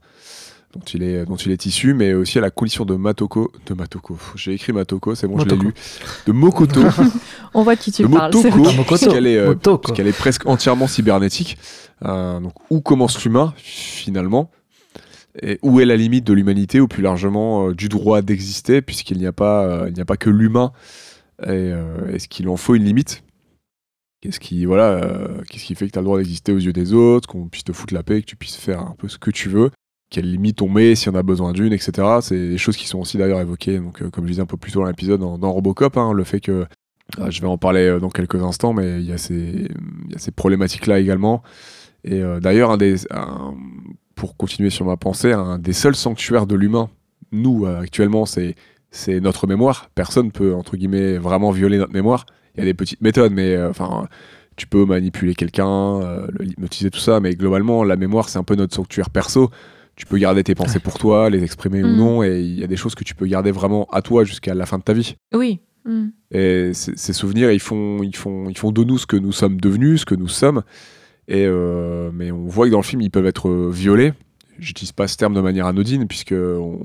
dont, 0.76 0.81
il 0.93 1.03
est, 1.03 1.26
dont 1.26 1.35
il 1.35 1.52
est 1.52 1.65
issu, 1.65 1.93
mais 1.93 2.14
aussi 2.14 2.38
à 2.38 2.41
la 2.41 2.52
condition 2.52 2.85
de 2.85 2.95
Matoko. 2.95 3.52
De 3.65 3.73
Matoko, 3.73 4.18
j'ai 4.35 4.53
écrit 4.53 4.73
Matoko, 4.73 5.15
c'est 5.15 5.27
bon, 5.27 5.38
je 5.39 5.45
l'ai 5.45 5.56
Motoko. 5.56 5.69
lu. 5.69 5.73
De 6.27 6.31
Mokoto. 6.31 6.81
On 7.53 7.64
voit 7.64 7.76
de 7.76 7.81
qui 7.81 7.91
tu 7.91 8.03
de 8.03 8.07
parles. 8.07 8.34
Motoko. 8.34 8.57
Mokoto. 8.57 8.84
puisqu'elle 8.85 9.27
est, 9.27 9.38
euh, 9.38 9.56
puisqu'elle 9.56 10.07
est 10.07 10.18
presque 10.18 10.45
entièrement 10.45 10.88
cybernétique. 10.88 11.57
Euh, 12.03 12.39
donc, 12.39 12.53
où 12.69 12.81
commence 12.81 13.23
l'humain, 13.23 13.53
finalement? 13.57 14.52
Et 15.41 15.60
où 15.61 15.80
est 15.80 15.85
la 15.85 15.95
limite 15.97 16.26
de 16.26 16.34
l'humanité, 16.34 16.80
ou 16.80 16.88
plus 16.88 17.03
largement 17.03 17.69
euh, 17.69 17.73
du 17.73 17.89
droit 17.89 18.22
d'exister, 18.22 18.81
puisqu'il 18.81 19.18
n'y 19.18 19.27
a, 19.27 19.34
pas, 19.34 19.65
euh, 19.65 19.85
il 19.89 19.93
n'y 19.93 20.02
a 20.02 20.06
pas 20.06 20.18
que 20.18 20.30
l'humain? 20.30 20.72
Et, 21.43 21.47
euh, 21.49 22.14
Est-ce 22.14 22.27
qu'il 22.27 22.47
en 22.49 22.57
faut 22.57 22.76
une 22.76 22.84
limite? 22.85 23.23
Qu'est-ce 24.22 24.39
qui, 24.39 24.65
voilà, 24.65 24.89
euh, 24.91 25.41
qu'est-ce 25.49 25.65
qui 25.65 25.76
fait 25.76 25.88
que 25.88 25.91
tu 25.91 25.99
as 25.99 26.02
le 26.02 26.06
droit 26.06 26.18
d'exister 26.18 26.52
aux 26.52 26.57
yeux 26.57 26.73
des 26.73 26.93
autres, 26.93 27.27
qu'on 27.27 27.47
puisse 27.47 27.64
te 27.65 27.73
foutre 27.73 27.93
la 27.93 28.02
paix, 28.02 28.22
que 28.22 28.26
tu 28.26 28.35
puisses 28.35 28.56
faire 28.56 28.80
un 28.80 28.95
peu 28.97 29.07
ce 29.07 29.18
que 29.18 29.30
tu 29.30 29.49
veux? 29.49 29.69
Quelle 30.10 30.32
limite 30.32 30.61
on 30.61 30.69
met 30.69 30.95
si 30.95 31.10
on 31.10 31.15
a 31.15 31.23
besoin 31.23 31.52
d'une, 31.52 31.73
etc. 31.73 31.91
C'est 32.22 32.38
des 32.38 32.57
choses 32.57 32.77
qui 32.77 32.88
sont 32.88 32.99
aussi 32.99 33.18
d'ailleurs 33.18 33.41
évoquées, 33.41 33.80
donc, 33.80 34.02
euh, 34.02 34.10
comme 34.10 34.26
je 34.26 34.32
disais 34.32 34.41
un 34.41 34.45
peu 34.45 34.57
plus 34.57 34.72
tôt 34.72 34.82
dans 34.82 34.88
l'épisode, 34.88 35.19
dans, 35.19 35.52
Robocop, 35.52 35.98
hein, 35.98 36.14
le 36.14 36.23
fait 36.23 36.40
que 36.40 36.65
ah, 37.19 37.30
je 37.30 37.41
vais 37.41 37.48
en 37.48 37.57
parler 37.57 37.88
euh, 37.88 37.99
dans 37.99 38.10
quelques 38.10 38.41
instants, 38.41 38.73
mais 38.73 38.99
il 38.99 39.06
y 39.06 39.11
a 39.11 39.18
ces, 39.18 39.68
ces 40.18 40.32
problématiques-là 40.32 40.99
également. 40.99 41.44
Et 42.03 42.22
euh, 42.22 42.40
d'ailleurs, 42.40 42.77
pour 44.15 44.38
continuer 44.38 44.69
sur 44.69 44.86
ma 44.86 44.98
pensée, 44.98 45.34
un 45.34 45.57
des 45.60 45.73
seuls 45.73 45.95
sanctuaires 45.95 46.45
de 46.45 46.56
l'humain, 46.56 46.90
nous, 47.32 47.65
euh, 47.65 47.80
actuellement, 47.80 48.26
c'est, 48.26 48.56
c'est 48.91 49.19
notre 49.19 49.48
mémoire. 49.48 49.90
Personne 49.95 50.32
peut, 50.32 50.53
entre 50.56 50.77
guillemets, 50.77 51.18
vraiment 51.18 51.52
violer 51.52 51.77
notre 51.77 51.94
mémoire. 51.94 52.26
Il 52.56 52.60
y 52.60 52.61
a 52.61 52.65
des 52.65 52.73
petites 52.73 53.02
méthodes, 53.02 53.34
mais 53.34 53.56
euh, 53.56 53.69
enfin, 53.69 54.07
tu 54.56 54.68
peux 54.68 54.86
manipuler 54.86 55.36
quelqu'un, 55.36 56.02
euh, 56.02 56.27
le 56.32 56.45
hypnotiser, 56.45 56.90
tout 56.90 56.99
ça, 56.99 57.19
mais 57.19 57.36
globalement, 57.36 57.84
la 57.84 57.98
mémoire, 57.98 58.30
c'est 58.30 58.40
un 58.40 58.44
peu 58.44 58.56
notre 58.56 58.73
sanctuaire 58.73 59.10
perso. 59.10 59.52
Tu 59.96 60.06
peux 60.06 60.18
garder 60.18 60.44
tes 60.44 60.56
pensées 60.56 60.80
pour 60.80 60.98
toi, 60.98 61.30
les 61.30 61.44
exprimer 61.44 61.84
ou 61.84 61.88
Mm. 61.88 61.96
non, 61.98 62.24
et 62.24 62.42
il 62.42 62.60
y 62.60 62.64
a 62.64 62.68
des 62.68 62.76
choses 62.76 62.96
que 62.96 63.04
tu 63.04 63.16
peux 63.16 63.26
garder 63.26 63.52
vraiment 63.52 63.88
à 63.92 64.02
toi 64.02 64.24
jusqu'à 64.24 64.54
la 64.54 64.66
fin 64.66 64.78
de 64.78 64.84
ta 64.84 64.94
vie. 64.94 65.16
Oui. 65.34 65.60
Mm. 65.86 66.08
Et 66.32 66.72
ces 66.74 67.14
souvenirs, 67.14 67.52
ils 67.52 67.60
font, 67.60 68.02
ils, 68.04 68.16
font, 68.16 68.50
ils 68.50 68.58
font 68.58 68.72
de 68.72 68.84
nous 68.84 68.98
ce 68.98 69.06
que 69.06 69.16
nous 69.16 69.32
sommes 69.32 69.60
devenus, 69.60 70.02
ce 70.02 70.06
que 70.06 70.16
nous 70.16 70.28
sommes. 70.28 70.64
Et 71.28 71.46
euh, 71.46 72.12
mais 72.14 72.32
on 72.32 72.46
voit 72.46 72.68
que 72.68 72.72
dans 72.72 72.80
le 72.80 72.84
film, 72.84 73.02
ils 73.02 73.12
peuvent 73.12 73.26
être 73.26 73.50
euh, 73.50 73.70
violés. 73.72 74.14
J'utilise 74.60 74.92
pas 74.92 75.08
ce 75.08 75.18
terme 75.18 75.34
de 75.34 75.42
manière 75.42 75.66
anodine, 75.66 76.08
puisque 76.08 76.34
on 76.34 76.80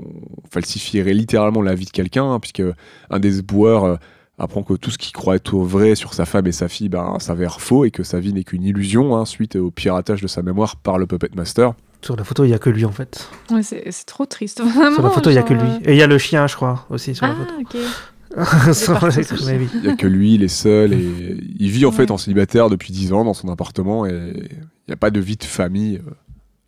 falsifierait 0.50 1.14
littéralement 1.14 1.62
la 1.62 1.74
vie 1.74 1.84
de 1.84 1.90
quelqu'un, 1.90 2.24
hein, 2.24 2.40
puisque 2.40 2.62
un 3.10 3.18
des 3.20 3.42
boueurs 3.42 3.84
euh, 3.84 3.96
apprend 4.38 4.62
que 4.62 4.74
tout 4.74 4.90
ce 4.90 4.98
qu'il 4.98 5.12
croit 5.12 5.36
être 5.36 5.56
vrai 5.58 5.94
sur 5.94 6.14
sa 6.14 6.24
femme 6.24 6.46
et 6.46 6.52
sa 6.52 6.68
fille 6.68 6.88
ben, 6.88 7.18
s'avère 7.20 7.60
faux 7.60 7.84
et 7.84 7.90
que 7.90 8.02
sa 8.02 8.18
vie 8.18 8.32
n'est 8.32 8.44
qu'une 8.44 8.64
illusion 8.64 9.16
hein, 9.16 9.24
suite 9.24 9.56
au 9.56 9.70
piratage 9.70 10.22
de 10.22 10.26
sa 10.26 10.42
mémoire 10.42 10.76
par 10.76 10.98
le 10.98 11.06
Puppet 11.06 11.30
Master. 11.36 11.74
Sur 12.02 12.16
la 12.16 12.24
photo, 12.24 12.44
il 12.44 12.50
y 12.50 12.54
a 12.54 12.58
que 12.58 12.70
lui 12.70 12.84
en 12.84 12.92
fait. 12.92 13.28
Ouais, 13.50 13.62
c'est 13.62 13.90
c'est 13.90 14.06
trop 14.06 14.24
triste. 14.26 14.60
Vraiment, 14.64 14.94
Sur 14.94 15.02
la 15.02 15.10
photo, 15.10 15.30
il 15.30 15.34
y 15.34 15.38
a 15.38 15.42
que 15.42 15.54
lui. 15.54 15.60
euh, 15.62 15.78
Et 15.84 15.92
il 15.92 15.96
y 15.98 16.02
a 16.02 16.06
le 16.06 16.18
chien, 16.18 16.46
je 16.46 16.56
crois, 16.56 16.86
aussi 16.90 17.14
sur 17.14 17.26
Ah, 17.26 17.30
la 17.30 17.34
photo. 17.34 17.54
ok. 17.60 17.76
Sur- 18.74 19.00
parti, 19.00 19.24
ce 19.24 19.34
mais 19.44 19.58
oui. 19.58 19.68
Il 19.74 19.84
y 19.84 19.88
a 19.88 19.96
que 19.96 20.06
lui, 20.06 20.34
il 20.34 20.42
est 20.44 20.48
seul 20.48 20.92
et 20.92 21.36
il 21.58 21.68
vit 21.70 21.84
en 21.84 21.90
fait 21.92 22.10
en 22.12 22.16
célibataire 22.16 22.70
depuis 22.70 22.92
10 22.92 23.12
ans 23.12 23.24
dans 23.24 23.34
son 23.34 23.48
appartement 23.48 24.06
et 24.06 24.32
il 24.36 24.58
n'y 24.88 24.94
a 24.94 24.96
pas 24.96 25.10
de 25.10 25.18
vie 25.18 25.36
de 25.36 25.42
famille, 25.44 25.96
euh, 25.96 26.10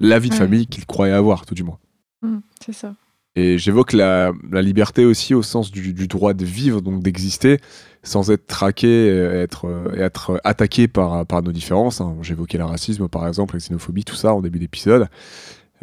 la 0.00 0.18
vie 0.18 0.28
de 0.28 0.34
Ouais. 0.34 0.40
famille 0.40 0.66
qu'il 0.66 0.84
croyait 0.86 1.14
avoir, 1.14 1.46
tout 1.46 1.54
du 1.54 1.62
moins. 1.62 1.78
Mm, 2.22 2.38
c'est 2.64 2.72
ça. 2.72 2.94
Et 3.34 3.56
j'évoque 3.56 3.92
la, 3.94 4.32
la 4.50 4.60
liberté 4.60 5.04
aussi 5.06 5.32
au 5.34 5.42
sens 5.42 5.70
du, 5.70 5.94
du 5.94 6.06
droit 6.06 6.34
de 6.34 6.44
vivre, 6.44 6.82
donc 6.82 7.02
d'exister, 7.02 7.58
sans 8.02 8.30
être 8.30 8.46
traqué 8.46 9.06
et 9.06 9.16
être, 9.16 9.66
euh, 9.66 9.94
être 9.96 10.38
attaqué 10.44 10.86
par, 10.86 11.24
par 11.24 11.42
nos 11.42 11.52
différences. 11.52 12.00
hein. 12.02 12.14
J'évoquais 12.20 12.58
le 12.58 12.64
racisme, 12.64 13.08
par 13.08 13.26
exemple, 13.26 13.54
la 13.54 13.60
xénophobie, 13.60 14.04
tout 14.04 14.16
ça 14.16 14.34
en 14.34 14.42
début 14.42 14.58
d'épisode. 14.58 15.08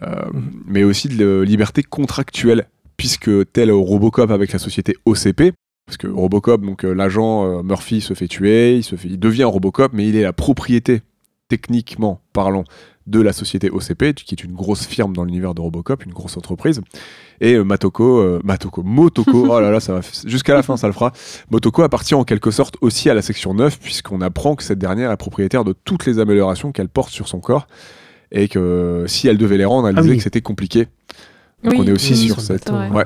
Euh, 0.04 0.16
Mhm. 0.32 0.52
Mais 0.68 0.84
aussi 0.84 1.08
de 1.10 1.24
la 1.26 1.44
liberté 1.46 1.82
contractuelle, 1.84 2.68
puisque 2.98 3.30
tel 3.52 3.72
Robocop 3.72 4.30
avec 4.32 4.52
la 4.54 4.60
société 4.60 4.96
OCP, 5.06 5.54
parce 5.88 5.98
que 5.98 6.08
Robocop, 6.08 6.62
donc 6.62 6.86
euh, 6.86 6.94
l'agent 6.94 7.64
Murphy 7.64 8.00
se 8.00 8.14
fait 8.14 8.28
tuer, 8.28 8.78
il, 8.78 8.84
se 8.84 8.96
fait, 8.96 9.08
il 9.10 9.20
devient 9.20 9.46
Robocop, 9.46 9.92
mais 9.94 10.08
il 10.08 10.16
est 10.16 10.22
la 10.24 10.34
propriété, 10.34 11.02
techniquement 11.50 12.22
parlant, 12.34 12.64
de 13.08 13.20
la 13.20 13.34
société 13.34 13.72
OCP, 13.72 14.14
qui 14.14 14.36
est 14.36 14.44
une 14.44 14.54
grosse 14.54 14.86
firme 14.86 15.16
dans 15.16 15.24
l'univers 15.24 15.56
de 15.56 15.62
Robocop, 15.62 16.06
une 16.06 16.14
grosse 16.14 16.38
entreprise. 16.38 16.80
Et 17.42 17.56
euh, 17.56 17.64
Matoko, 17.64 18.20
euh, 18.20 18.40
Matoko, 18.44 18.84
Motoko, 18.84 19.48
oh 19.52 19.60
là 19.60 19.72
là, 19.72 19.80
ça 19.80 19.94
va 19.94 20.00
f- 20.02 20.28
jusqu'à 20.28 20.54
la 20.54 20.62
fin, 20.62 20.78
ça 20.78 20.86
le 20.86 20.94
fera. 20.94 21.12
Motoko 21.50 21.82
appartient 21.82 22.14
en 22.14 22.24
quelque 22.24 22.52
sorte 22.52 22.76
aussi 22.82 23.10
à 23.10 23.16
la 23.16 23.24
section 23.24 23.56
9, 23.56 23.80
puisqu'on 23.80 24.22
apprend 24.22 24.56
que 24.56 24.64
cette 24.64 24.78
dernière 24.78 25.12
est 25.12 25.18
propriétaire 25.18 25.64
de 25.64 25.74
toutes 25.74 26.06
les 26.06 26.20
améliorations 26.20 26.72
qu'elle 26.72 26.88
porte 26.90 27.10
sur 27.12 27.28
son 27.28 27.40
corps, 27.40 27.68
et 28.32 28.48
que 28.48 28.60
euh, 28.60 29.08
si 29.08 29.28
elle 29.28 29.40
devait 29.40 29.58
les 29.58 29.66
rendre, 29.66 29.88
elle 29.88 29.96
Ah 29.98 30.02
disait 30.02 30.12
oui. 30.12 30.18
que 30.18 30.24
c'était 30.24 30.42
compliqué. 30.42 30.88
Donc 31.64 31.74
Oui, 31.74 31.80
on 31.80 31.88
est 31.88 31.92
aussi 31.92 32.14
oui, 32.14 32.28
sur 32.28 32.36
le 32.38 32.42
cette. 32.44 32.72
bateau, 32.72 32.94
ouais. 32.96 33.06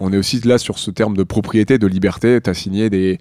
On 0.00 0.10
est 0.10 0.16
aussi 0.16 0.40
là 0.40 0.56
sur 0.56 0.78
ce 0.78 0.90
terme 0.90 1.16
de 1.18 1.22
propriété, 1.22 1.76
de 1.78 1.86
liberté. 1.86 2.40
T'as 2.40 2.54
signé 2.54 2.88
des, 2.88 3.18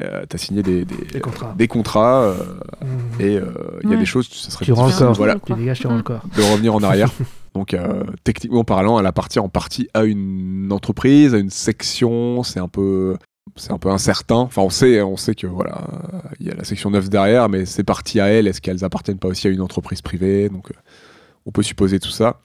euh, 0.00 0.24
t'as 0.28 0.38
signé 0.38 0.62
des, 0.62 0.84
des, 0.84 0.94
Des 1.12 1.20
contrats. 1.20 1.54
des 1.56 1.68
contrats, 1.68 2.22
euh, 2.22 2.34
Mhm. 2.82 3.20
et 3.20 3.36
euh, 3.36 3.44
il 3.82 3.88
y 3.88 3.92
a 3.92 3.94
Ouais. 3.94 3.98
des 3.98 4.06
choses, 4.06 4.28
ça 4.28 4.50
serait 4.50 4.64
Tu 4.64 4.72
rends 4.72 4.90
corps. 4.90 5.12
voilà, 5.14 5.36
Tu 5.44 5.52
dégages, 5.54 5.80
tu 5.80 5.86
rends 5.86 5.96
le 5.96 6.02
corps. 6.02 6.22
de 6.36 6.42
revenir 6.42 6.74
en 6.74 6.82
arrière. 6.82 7.10
Donc 7.54 7.74
euh, 7.74 8.04
techniquement 8.24 8.62
parlant, 8.64 9.00
elle 9.00 9.06
appartient 9.06 9.38
en 9.40 9.48
partie 9.48 9.88
à 9.94 10.04
une 10.04 10.68
entreprise, 10.70 11.34
à 11.34 11.38
une 11.38 11.50
section. 11.50 12.42
C'est 12.44 12.60
un 12.60 12.68
peu, 12.68 13.16
c'est 13.56 13.72
un 13.72 13.78
peu 13.78 13.88
incertain. 13.90 14.36
Enfin, 14.36 14.62
on 14.62 14.70
sait, 14.70 15.02
on 15.02 15.16
sait 15.16 15.34
que 15.34 15.46
voilà, 15.48 15.82
il 16.38 16.46
y 16.46 16.50
a 16.50 16.54
la 16.54 16.64
section 16.64 16.90
9 16.90 17.08
derrière, 17.08 17.48
mais 17.48 17.64
c'est 17.66 17.82
parti 17.84 18.20
à 18.20 18.26
elle. 18.26 18.46
Est-ce 18.46 18.60
qu'elles 18.60 18.84
appartiennent 18.84 19.18
pas 19.18 19.28
aussi 19.28 19.48
à 19.48 19.50
une 19.50 19.62
entreprise 19.62 20.02
privée? 20.02 20.48
Donc, 20.48 20.70
euh, 20.70 20.74
on 21.46 21.50
peut 21.50 21.62
supposer 21.62 21.98
tout 21.98 22.10
ça. 22.10 22.40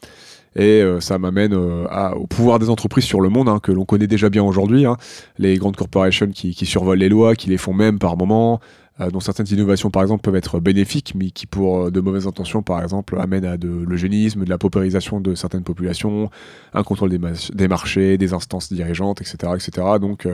Et 0.55 0.81
euh, 0.81 0.99
ça 0.99 1.17
m'amène 1.17 1.53
euh, 1.53 1.87
au 2.15 2.27
pouvoir 2.27 2.59
des 2.59 2.69
entreprises 2.69 3.05
sur 3.05 3.21
le 3.21 3.29
monde, 3.29 3.49
hein, 3.49 3.59
que 3.61 3.71
l'on 3.71 3.85
connaît 3.85 4.07
déjà 4.07 4.29
bien 4.29 4.43
aujourd'hui. 4.43 4.85
hein. 4.85 4.97
Les 5.37 5.57
grandes 5.57 5.75
corporations 5.75 6.27
qui, 6.27 6.53
survolent 6.65 6.99
les 6.99 7.09
lois, 7.09 7.35
qui 7.35 7.49
les 7.49 7.57
font 7.57 7.73
même 7.73 7.97
par 7.97 8.17
moment, 8.17 8.59
euh, 9.01 9.09
dont 9.09 9.19
certaines 9.19 9.47
innovations, 9.49 9.89
par 9.89 10.03
exemple, 10.03 10.21
peuvent 10.21 10.35
être 10.35 10.59
bénéfiques, 10.59 11.13
mais 11.15 11.31
qui, 11.31 11.47
pour 11.47 11.91
de 11.91 11.99
mauvaises 12.01 12.27
intentions, 12.27 12.61
par 12.61 12.83
exemple, 12.83 13.17
amènent 13.19 13.45
à 13.45 13.57
de 13.57 13.69
l'eugénisme, 13.69 14.45
de 14.45 14.49
la 14.49 14.59
paupérisation 14.59 15.19
de 15.19 15.33
certaines 15.33 15.63
populations, 15.63 16.29
un 16.73 16.83
contrôle 16.83 17.09
des, 17.09 17.17
ma- 17.19 17.31
des 17.53 17.67
marchés, 17.67 18.17
des 18.17 18.33
instances 18.33 18.71
dirigeantes, 18.71 19.21
etc. 19.21 19.53
etc. 19.55 19.87
Donc, 19.99 20.27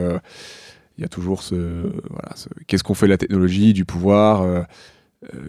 il 0.97 1.01
y 1.01 1.05
a 1.05 1.07
toujours 1.07 1.41
ce... 1.43 1.55
Qu'est-ce 2.67 2.83
qu'on 2.83 2.93
fait 2.93 3.05
de 3.05 3.11
la 3.11 3.17
technologie, 3.17 3.71
du 3.71 3.85
pouvoir 3.85 4.65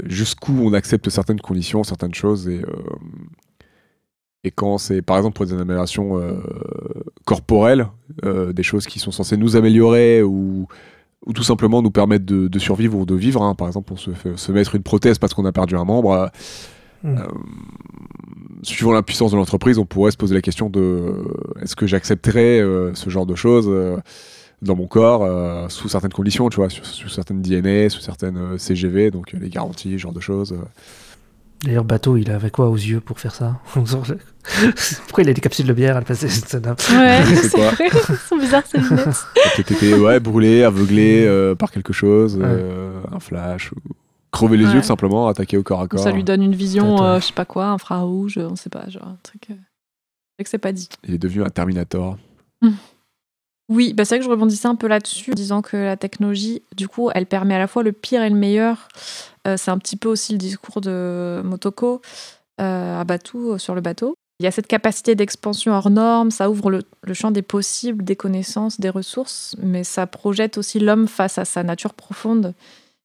Jusqu'où 0.05 0.53
on 0.63 0.73
accepte 0.73 1.11
certaines 1.11 1.41
conditions, 1.41 1.83
certaines 1.83 2.15
choses, 2.15 2.49
et... 2.49 2.63
et 4.45 4.51
quand 4.51 4.79
c'est, 4.79 5.03
par 5.03 5.17
exemple, 5.19 5.37
pour 5.37 5.47
des 5.47 5.53
améliorations 5.53 6.19
euh, 6.19 6.41
corporelles, 7.25 7.87
euh, 8.25 8.53
des 8.53 8.63
choses 8.63 8.87
qui 8.87 8.99
sont 8.99 9.11
censées 9.11 9.37
nous 9.37 9.57
améliorer 9.57 10.23
ou, 10.23 10.67
ou 11.27 11.33
tout 11.33 11.43
simplement 11.43 11.83
nous 11.83 11.91
permettre 11.91 12.25
de, 12.25 12.49
de 12.49 12.59
survivre 12.59 12.97
ou 12.99 13.05
de 13.07 13.15
vivre. 13.15 13.43
hein. 13.43 13.55
Par 13.55 13.67
exemple, 13.67 13.93
on 13.93 13.97
se 13.97 14.13
fait 14.13 14.37
se 14.39 14.53
mettre 14.53 14.75
une 14.75 14.83
prothèse 14.83 15.19
parce 15.19 15.35
qu'on 15.35 15.45
a 15.45 15.53
perdu 15.53 15.77
un 15.77 15.85
membre. 15.85 16.13
euh, 16.13 16.27
Mm. 17.03 17.17
euh, 17.17 17.27
suivant 18.63 18.93
la 18.93 19.03
puissance 19.03 19.31
de 19.33 19.37
l'entreprise, 19.39 19.79
on 19.79 19.87
pourrait 19.87 20.11
se 20.11 20.19
poser 20.19 20.35
la 20.35 20.43
question 20.43 20.69
de 20.69 21.15
est-ce 21.63 21.75
que 21.75 21.87
j'accepterais 21.87 22.61
ce 22.93 23.09
genre 23.09 23.25
de 23.25 23.35
choses 23.35 23.71
dans 24.63 24.77
mon 24.77 24.87
corps 24.87 25.23
euh, 25.23 25.69
sous 25.69 25.89
certaines 25.89 26.13
conditions, 26.13 26.49
tu 26.51 26.57
vois, 26.57 26.69
sous, 26.69 26.85
sous 26.85 27.09
certaines 27.09 27.41
DNA, 27.41 27.89
sous 27.89 28.01
certaines 28.01 28.37
euh, 28.37 28.59
CGV, 28.59 29.11
donc 29.11 29.35
euh, 29.35 29.39
les 29.39 29.49
garanties, 29.49 29.93
ce 29.93 29.97
genre 29.99 30.13
de 30.13 30.21
choses. 30.21 30.55
Euh. 31.63 31.67
D'ailleurs, 31.67 31.85
Bateau, 31.85 32.17
il 32.17 32.31
avait 32.31 32.51
quoi 32.51 32.69
aux 32.69 32.77
yeux 32.77 33.01
pour 33.01 33.19
faire 33.21 33.35
ça? 33.35 33.61
Pourquoi 33.75 35.23
il 35.25 35.29
a 35.29 35.33
des 35.33 35.41
capsules 35.41 35.67
de 35.67 35.73
bière 35.73 35.97
à 35.97 36.01
le 36.01 36.07
passer 36.07 36.29
cette 36.29 36.55
nappe 36.65 36.81
Ouais, 36.91 37.23
c'est 37.37 37.57
vrai. 37.59 37.89
Ils 38.09 38.17
sont 38.29 38.37
bizarres 38.39 38.67
ces 38.67 38.79
lunettes. 38.79 39.27
Été 39.59 39.95
ouais, 39.95 40.19
brûlé, 40.21 40.63
aveuglé 40.65 41.25
euh, 41.27 41.55
par 41.55 41.71
quelque 41.71 41.93
chose, 41.93 42.39
euh, 42.41 43.01
un 43.13 43.21
flash, 43.21 43.73
ou 43.73 43.77
crever 44.33 44.57
les 44.57 44.65
Ouais. 44.67 44.73
yeux 44.75 44.81
tout 44.81 44.87
simplement, 44.87 45.29
attaquer 45.29 45.57
au 45.59 45.63
corps 45.63 45.83
à 45.83 45.89
corps. 45.89 46.01
Ça 46.01 46.13
lui 46.13 46.25
donne 46.25 46.43
une 46.43 46.55
vision, 46.55 47.03
euh, 47.05 47.21
je 47.21 47.27
sais 47.27 47.33
pas 47.33 47.45
quoi, 47.45 47.67
infrarouge, 47.67 48.39
on 48.39 48.57
sait 48.57 48.71
pas, 48.71 48.89
genre 48.89 49.07
un 49.09 49.19
truc. 49.23 49.43
euh, 49.51 49.55
C'est 49.55 50.39
vrai 50.39 50.45
que 50.45 50.51
c'est 50.51 50.59
pas 50.59 50.73
dit. 50.73 50.89
Il 51.07 51.15
est 51.15 51.19
devenu 51.19 51.43
un 51.45 51.51
Terminator. 51.51 52.17
Oui, 53.69 53.93
bah 53.95 54.05
c'est 54.05 54.17
vrai 54.17 54.19
que 54.21 54.25
je 54.25 54.31
rebondissais 54.31 54.67
un 54.67 54.75
peu 54.75 54.89
là-dessus, 54.89 55.31
en 55.31 55.35
disant 55.35 55.63
que 55.63 55.77
la 55.77 55.97
technologie, 55.97 56.63
du 56.77 56.89
coup, 56.89 57.11
elle 57.15 57.27
permet 57.27 57.55
à 57.55 57.59
la 57.61 57.69
fois 57.69 57.83
le 57.85 57.93
pire 57.93 58.23
et 58.23 58.29
le 58.31 58.35
meilleur. 58.35 58.89
Euh, 59.47 59.57
c'est 59.57 59.71
un 59.71 59.79
petit 59.79 59.97
peu 59.97 60.09
aussi 60.09 60.33
le 60.33 60.39
discours 60.39 60.81
de 60.81 61.41
Motoko 61.45 62.03
euh, 62.61 63.01
à 63.01 63.05
Batou, 63.05 63.53
euh, 63.53 63.59
sur 63.59 63.75
le 63.75 63.81
bateau. 63.81 64.15
Il 64.39 64.45
y 64.45 64.47
a 64.47 64.51
cette 64.51 64.67
capacité 64.67 65.15
d'expansion 65.15 65.73
hors 65.73 65.91
norme, 65.91 66.31
ça 66.31 66.49
ouvre 66.51 66.71
le, 66.71 66.83
le 67.03 67.15
champ 67.15 67.31
des 67.31 67.43
possibles, 67.43 68.05
des 68.05 68.17
connaissances, 68.17 68.81
des 68.81 68.89
ressources, 68.89 69.55
mais 69.63 69.85
ça 69.85 70.07
projette 70.07 70.57
aussi 70.57 70.79
l'homme 70.79 71.09
face 71.09 71.37
à 71.37 71.45
sa 71.45 71.63
nature 71.63 71.93
profonde, 71.93 72.55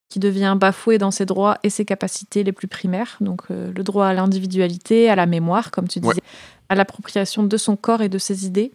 qui 0.10 0.20
devient 0.20 0.56
bafoué 0.58 0.98
dans 0.98 1.12
ses 1.12 1.26
droits 1.26 1.58
et 1.64 1.70
ses 1.70 1.84
capacités 1.84 2.44
les 2.44 2.54
plus 2.54 2.68
primaires. 2.70 3.18
Donc 3.20 3.42
euh, 3.52 3.72
le 3.76 3.84
droit 3.84 4.08
à 4.08 4.14
l'individualité, 4.14 5.10
à 5.10 5.16
la 5.16 5.26
mémoire, 5.26 5.72
comme 5.72 5.88
tu 5.90 6.00
disais, 6.00 6.14
Ouais. 6.14 6.22
à 6.70 6.76
l'appropriation 6.76 7.44
de 7.44 7.58
son 7.58 7.76
corps 7.76 8.02
et 8.02 8.08
de 8.10 8.18
ses 8.18 8.46
idées. 8.46 8.72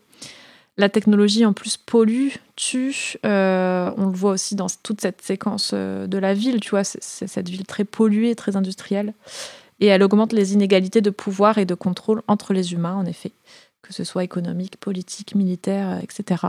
La 0.77 0.89
technologie 0.89 1.45
en 1.45 1.53
plus 1.53 1.77
pollue, 1.77 2.31
tue. 2.57 3.17
euh, 3.27 3.91
on 3.97 4.07
le 4.07 4.17
voit 4.17 4.33
aussi 4.33 4.55
dans 4.55 4.69
toute 4.83 5.01
cette 5.01 5.21
séquence 5.21 5.73
euh, 5.75 6.07
de 6.07 6.17
la 6.17 6.33
ville, 6.33 6.61
tu 6.61 6.71
vois, 6.71 6.85
c'est 6.85 7.27
cette 7.27 7.49
ville 7.49 7.67
très 7.67 7.85
polluée, 7.85 8.35
très 8.35 8.57
industrielle. 8.57 9.13
Et 9.81 9.87
elle 9.87 10.03
augmente 10.03 10.33
les 10.33 10.55
inégalités 10.55 11.01
de 11.01 11.11
pouvoir 11.11 11.59
et 11.59 11.65
de 11.65 11.75
contrôle 11.75 12.23
entre 12.29 12.53
les 12.53 12.73
humains, 12.73 12.95
en 12.95 13.05
effet, 13.05 13.33
que 13.83 13.93
ce 13.93 14.05
soit 14.05 14.25
économique, 14.25 14.77
politique, 14.79 15.35
militaire, 15.35 15.91
euh, 15.91 16.01
etc. 16.01 16.45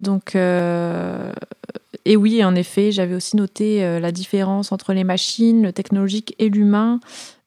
Donc, 0.00 0.34
et 0.34 2.16
oui, 2.16 2.42
en 2.42 2.54
effet, 2.54 2.90
j'avais 2.90 3.14
aussi 3.14 3.36
noté 3.36 4.00
la 4.00 4.12
différence 4.12 4.72
entre 4.72 4.94
les 4.94 5.04
machines, 5.04 5.62
le 5.62 5.74
technologique 5.74 6.34
et 6.38 6.48
l'humain, 6.48 7.00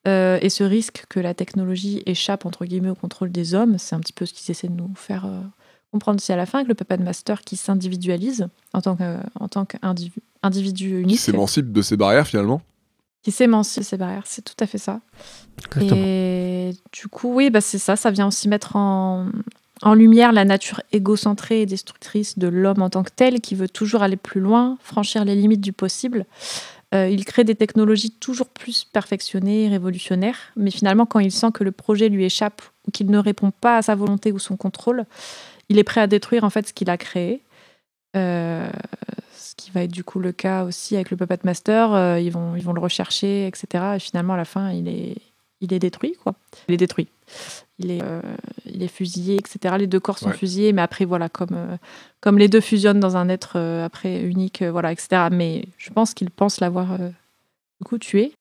et 0.06 0.48
ce 0.48 0.62
risque 0.62 1.04
que 1.08 1.18
la 1.18 1.34
technologie 1.34 2.04
échappe, 2.06 2.46
entre 2.46 2.64
guillemets, 2.64 2.90
au 2.90 2.94
contrôle 2.94 3.32
des 3.32 3.54
hommes. 3.54 3.76
C'est 3.78 3.96
un 3.96 3.98
petit 3.98 4.12
peu 4.12 4.24
ce 4.24 4.32
qu'ils 4.32 4.52
essaient 4.52 4.68
de 4.68 4.76
nous 4.76 4.92
faire 4.94 5.26
comprendre 5.94 6.18
ici 6.20 6.32
à 6.32 6.36
la 6.36 6.44
fin, 6.44 6.58
avec 6.58 6.68
le 6.68 6.74
Puppet 6.74 6.98
Master 6.98 7.42
qui 7.42 7.56
s'individualise 7.56 8.48
en 8.72 8.80
tant 8.80 8.96
que- 8.96 9.18
en 9.38 9.46
tant 9.48 9.64
qu'individu 9.64 10.20
individu 10.42 10.88
Qui 10.88 11.00
unique, 11.04 11.18
s'émancipe 11.20 11.72
de 11.72 11.80
ses 11.82 11.96
barrières 11.96 12.26
finalement. 12.26 12.60
qui 13.22 13.30
s'émancipe 13.30 13.82
de 13.82 13.86
ses 13.86 13.96
barrières. 13.96 14.24
C'est 14.26 14.42
tout 14.42 14.56
à 14.60 14.66
fait 14.66 14.76
ça. 14.78 15.00
Exactement. 15.76 16.00
Et 16.04 16.72
du 16.92 17.06
coup, 17.08 17.32
oui, 17.32 17.48
bah 17.50 17.60
c'est 17.62 17.78
ça. 17.78 17.94
Ça 17.96 18.10
vient 18.10 18.26
aussi 18.26 18.48
mettre 18.48 18.76
en, 18.76 19.28
en 19.82 19.94
lumière 19.94 20.32
la 20.32 20.44
nature 20.44 20.82
égocentrée 20.92 21.62
et 21.62 21.66
destructrice 21.66 22.38
de 22.38 22.48
l'homme 22.48 22.82
en 22.82 22.90
tant 22.90 23.02
que 23.04 23.10
tel, 23.14 23.40
qui 23.40 23.54
veut 23.54 23.68
toujours 23.68 24.02
aller 24.02 24.16
plus 24.18 24.40
loin, 24.40 24.76
franchir 24.82 25.24
les 25.24 25.34
limites 25.36 25.62
du 25.62 25.72
possible. 25.72 26.26
Euh, 26.94 27.08
il 27.08 27.24
crée 27.24 27.44
des 27.44 27.54
technologies 27.54 28.10
toujours 28.10 28.48
plus 28.48 28.84
perfectionnées, 28.84 29.68
révolutionnaires, 29.68 30.38
mais 30.56 30.70
finalement, 30.70 31.06
quand 31.06 31.18
il 31.20 31.32
sent 31.32 31.50
que 31.54 31.64
le 31.64 31.72
projet 31.72 32.08
lui 32.10 32.24
échappe 32.24 32.60
ou 32.86 32.90
qu'il 32.90 33.06
ne 33.10 33.18
répond 33.18 33.50
pas 33.50 33.78
à 33.78 33.82
sa 33.82 33.94
volonté 33.94 34.30
ou 34.32 34.38
son 34.38 34.56
contrôle, 34.56 35.06
il 35.74 35.78
est 35.80 35.84
prêt 35.84 36.00
à 36.00 36.06
détruire 36.06 36.44
en 36.44 36.50
fait 36.50 36.68
ce 36.68 36.72
qu'il 36.72 36.88
a 36.88 36.96
créé. 36.96 37.42
Euh, 38.16 38.70
ce 39.36 39.56
qui 39.56 39.72
va 39.72 39.82
être 39.82 39.90
du 39.90 40.04
coup 40.04 40.20
le 40.20 40.30
cas 40.30 40.62
aussi 40.62 40.94
avec 40.94 41.10
le 41.10 41.16
Puppet 41.16 41.40
Master. 41.42 41.92
Euh, 41.92 42.20
ils, 42.20 42.30
vont, 42.30 42.54
ils 42.54 42.62
vont 42.62 42.72
le 42.72 42.80
rechercher, 42.80 43.48
etc. 43.48 43.94
Et 43.96 43.98
finalement, 43.98 44.34
à 44.34 44.36
la 44.36 44.44
fin, 44.44 44.70
il 44.70 44.86
est, 44.86 45.16
il 45.60 45.72
est 45.72 45.80
détruit, 45.80 46.14
quoi. 46.22 46.34
Il 46.68 46.74
est 46.74 46.76
détruit. 46.78 47.08
il 47.80 47.90
est, 47.90 48.02
euh, 48.04 48.20
il 48.66 48.84
est 48.84 48.88
fusillé, 48.88 49.34
etc. 49.36 49.74
Les 49.78 49.88
deux 49.88 49.98
corps 49.98 50.18
sont 50.18 50.28
Ouais. 50.28 50.36
fusillés, 50.36 50.72
mais 50.72 50.82
après, 50.82 51.04
voilà, 51.04 51.28
comme, 51.28 51.76
comme 52.20 52.38
les 52.38 52.46
deux 52.48 52.60
fusionnent 52.60 53.00
dans 53.00 53.16
un 53.16 53.28
être 53.28 53.58
après 53.84 54.22
unique, 54.22 54.62
voilà, 54.62 54.92
etc. 54.92 55.26
Mais 55.32 55.64
je 55.78 55.90
pense 55.90 56.14
qu'il 56.14 56.30
pense 56.30 56.60
l'avoir 56.60 56.96
du 56.98 57.84
coup 57.84 57.98
tué. 57.98 58.32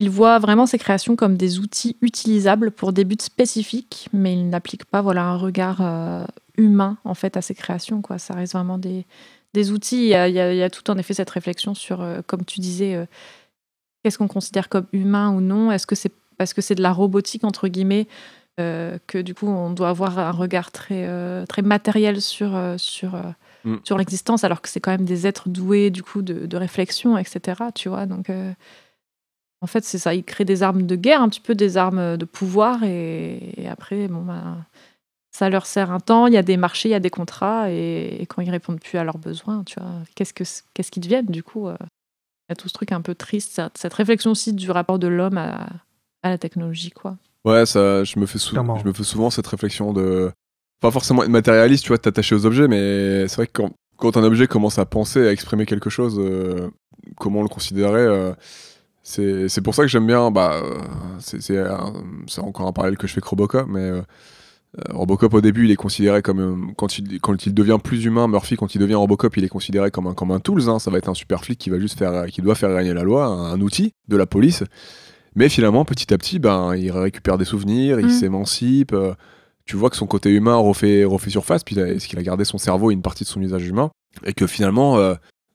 Il 0.00 0.10
voit 0.10 0.38
vraiment 0.38 0.66
ses 0.66 0.78
créations 0.78 1.14
comme 1.14 1.36
des 1.36 1.58
outils 1.58 1.96
utilisables 2.00 2.70
pour 2.70 2.92
des 2.92 3.04
buts 3.04 3.16
spécifiques, 3.20 4.08
mais 4.12 4.32
il 4.32 4.48
n'applique 4.48 4.86
pas 4.86 5.02
voilà, 5.02 5.24
un 5.24 5.36
regard 5.36 5.80
euh, 5.80 6.24
humain 6.56 6.96
en 7.04 7.14
fait 7.14 7.36
à 7.36 7.42
ses 7.42 7.54
créations. 7.54 8.00
Quoi. 8.00 8.18
Ça 8.18 8.34
reste 8.34 8.54
vraiment 8.54 8.78
des, 8.78 9.06
des 9.52 9.70
outils. 9.70 10.04
Il 10.04 10.08
y, 10.08 10.14
a, 10.14 10.28
il 10.28 10.64
y 10.64 10.70
tout 10.70 10.90
en 10.90 10.96
effet 10.96 11.14
cette 11.14 11.30
réflexion 11.30 11.74
sur, 11.74 12.00
euh, 12.00 12.22
comme 12.26 12.44
tu 12.46 12.60
disais, 12.60 12.94
euh, 12.94 13.04
qu'est-ce 14.02 14.16
qu'on 14.16 14.28
considère 14.28 14.70
comme 14.70 14.86
humain 14.92 15.30
ou 15.30 15.40
non? 15.40 15.70
Est-ce 15.70 15.86
que 15.86 15.94
c'est 15.94 16.12
parce 16.38 16.54
que 16.54 16.62
c'est 16.62 16.74
de 16.74 16.82
la 16.82 16.92
robotique 16.92 17.44
entre 17.44 17.68
guillemets 17.68 18.08
que 19.06 19.22
du 19.22 19.34
coup 19.34 19.46
on 19.46 19.70
doit 19.70 19.88
avoir 19.88 20.18
un 20.18 20.32
regard 20.32 20.70
très, 20.70 21.08
très 21.46 21.62
matériel 21.62 22.20
sur, 22.20 22.50
sur, 22.76 23.16
Mm. 23.64 23.76
sur 23.84 23.98
l'existence, 23.98 24.44
alors 24.44 24.60
que 24.62 24.68
c'est 24.68 24.80
quand 24.80 24.90
même 24.90 25.04
des 25.04 25.26
êtres 25.26 25.48
doués 25.48 25.90
du 25.90 26.02
coup 26.02 26.22
de, 26.22 26.46
de 26.46 26.56
réflexion, 26.56 27.18
etc. 27.18 27.62
Tu 27.74 27.88
vois, 27.88 28.06
donc 28.06 28.30
en 29.60 29.66
fait 29.66 29.84
c'est 29.84 29.98
ça, 29.98 30.14
ils 30.14 30.24
créent 30.24 30.44
des 30.44 30.62
armes 30.62 30.86
de 30.86 30.96
guerre, 30.96 31.22
un 31.22 31.28
petit 31.28 31.40
peu 31.40 31.54
des 31.54 31.76
armes 31.76 32.16
de 32.16 32.24
pouvoir, 32.24 32.82
et, 32.84 33.52
et 33.60 33.68
après 33.68 34.08
bon 34.08 34.22
bah, 34.22 34.56
ça 35.32 35.48
leur 35.48 35.66
sert 35.66 35.90
un 35.90 36.00
temps. 36.00 36.26
Il 36.26 36.34
y 36.34 36.36
a 36.38 36.42
des 36.42 36.56
marchés, 36.56 36.88
il 36.88 36.92
y 36.92 36.94
a 36.96 37.00
des 37.00 37.10
contrats, 37.10 37.70
et, 37.70 38.16
et 38.20 38.26
quand 38.26 38.42
ils 38.42 38.50
répondent 38.50 38.80
plus 38.80 38.98
à 38.98 39.04
leurs 39.04 39.18
besoins, 39.18 39.62
tu 39.64 39.78
vois, 39.78 39.90
qu'est-ce 40.14 40.34
que 40.34 40.44
qu'est-ce 40.74 40.90
qu'ils 40.90 41.02
deviennent 41.02 41.26
du 41.26 41.42
coup 41.42 41.68
euh, 41.68 41.76
Il 41.80 42.50
y 42.50 42.52
a 42.52 42.56
tout 42.56 42.68
ce 42.68 42.74
truc 42.74 42.92
un 42.92 43.00
peu 43.00 43.14
triste, 43.14 43.52
cette, 43.54 43.78
cette 43.78 43.94
réflexion 43.94 44.32
aussi 44.32 44.52
du 44.52 44.70
rapport 44.70 44.98
de 44.98 45.06
l'homme 45.08 45.38
à, 45.38 45.68
à 46.22 46.30
la 46.30 46.38
technologie, 46.38 46.90
quoi. 46.90 47.16
Ouais, 47.44 47.64
ça, 47.64 48.04
je 48.04 48.18
me 48.18 48.26
fais, 48.26 48.38
sou- 48.38 48.50
Clairement. 48.50 48.78
je 48.78 48.84
me 48.86 48.92
fais 48.92 49.02
souvent 49.04 49.30
cette 49.30 49.46
réflexion 49.46 49.92
de. 49.92 50.30
Pas 50.82 50.90
forcément 50.90 51.22
être 51.22 51.28
matérialiste, 51.30 51.84
tu 51.84 51.88
vois, 51.88 51.98
de 51.98 52.02
t'attacher 52.02 52.34
aux 52.34 52.44
objets, 52.46 52.66
mais 52.66 53.28
c'est 53.28 53.36
vrai 53.36 53.46
que 53.46 53.52
quand, 53.52 53.70
quand 53.98 54.16
un 54.16 54.24
objet 54.24 54.46
commence 54.46 54.78
à 54.78 54.86
penser, 54.86 55.26
à 55.28 55.32
exprimer 55.32 55.64
quelque 55.66 55.90
chose, 55.90 56.18
euh, 56.18 56.70
comment 57.18 57.42
le 57.42 57.48
considérer, 57.48 58.00
euh, 58.00 58.32
c'est 59.02 59.60
pour 59.62 59.74
ça 59.74 59.82
que 59.82 59.88
j'aime 59.88 60.06
bien. 60.06 60.30
Bah, 60.30 60.60
euh, 60.62 60.78
c'est 61.18 61.40
c'est 61.40 62.40
encore 62.40 62.66
un 62.66 62.72
parallèle 62.72 62.98
que 62.98 63.06
je 63.06 63.12
fais 63.12 63.18
avec 63.18 63.24
Robocop, 63.26 63.66
mais 63.68 63.80
euh, 63.80 64.02
euh, 64.78 64.82
Robocop 64.92 65.34
au 65.34 65.40
début, 65.40 65.64
il 65.64 65.70
est 65.70 65.76
considéré 65.76 66.22
comme. 66.22 66.40
euh, 66.40 66.72
quand, 66.76 66.98
il, 66.98 67.20
quand 67.20 67.46
il 67.46 67.54
devient 67.54 67.78
plus 67.82 68.04
humain, 68.04 68.28
Murphy, 68.28 68.56
quand 68.56 68.74
il 68.74 68.78
devient 68.78 68.94
Robocop, 68.94 69.36
il 69.36 69.44
est 69.44 69.48
considéré 69.48 69.90
comme 69.90 70.06
un, 70.06 70.14
comme 70.14 70.30
un 70.30 70.40
tools. 70.40 70.68
hein, 70.68 70.78
ça 70.78 70.90
va 70.90 70.98
être 70.98 71.08
un 71.08 71.14
super 71.14 71.44
flic 71.44 71.58
qui 71.58 71.70
va 71.70 71.78
juste 71.78 71.98
faire. 71.98 72.26
qui 72.26 72.40
doit 72.42 72.54
faire 72.54 72.74
régner 72.74 72.94
la 72.94 73.02
loi, 73.02 73.24
un, 73.26 73.52
un 73.52 73.60
outil 73.60 73.94
de 74.08 74.16
la 74.16 74.26
police. 74.26 74.62
Mais 75.34 75.48
finalement, 75.48 75.84
petit 75.84 76.12
à 76.12 76.18
petit, 76.18 76.38
ben, 76.38 76.74
il 76.76 76.90
récupère 76.92 77.38
des 77.38 77.44
souvenirs, 77.44 78.00
il 78.00 78.06
Mm. 78.06 78.10
s'émancipe. 78.10 78.92
euh, 78.92 79.14
tu 79.64 79.76
vois 79.76 79.88
que 79.90 79.96
son 79.96 80.06
côté 80.06 80.30
humain 80.30 80.56
refait, 80.56 81.04
refait 81.04 81.30
surface, 81.30 81.62
puis 81.62 81.78
est-ce 81.78 82.08
qu'il 82.08 82.18
a 82.18 82.22
gardé 82.24 82.44
son 82.44 82.58
cerveau 82.58 82.90
et 82.90 82.94
une 82.94 83.02
partie 83.02 83.22
de 83.22 83.28
son 83.28 83.40
usage 83.40 83.64
humain 83.68 83.90
Et 84.26 84.32
que 84.32 84.48
finalement, 84.48 84.98
euh, 84.98 85.14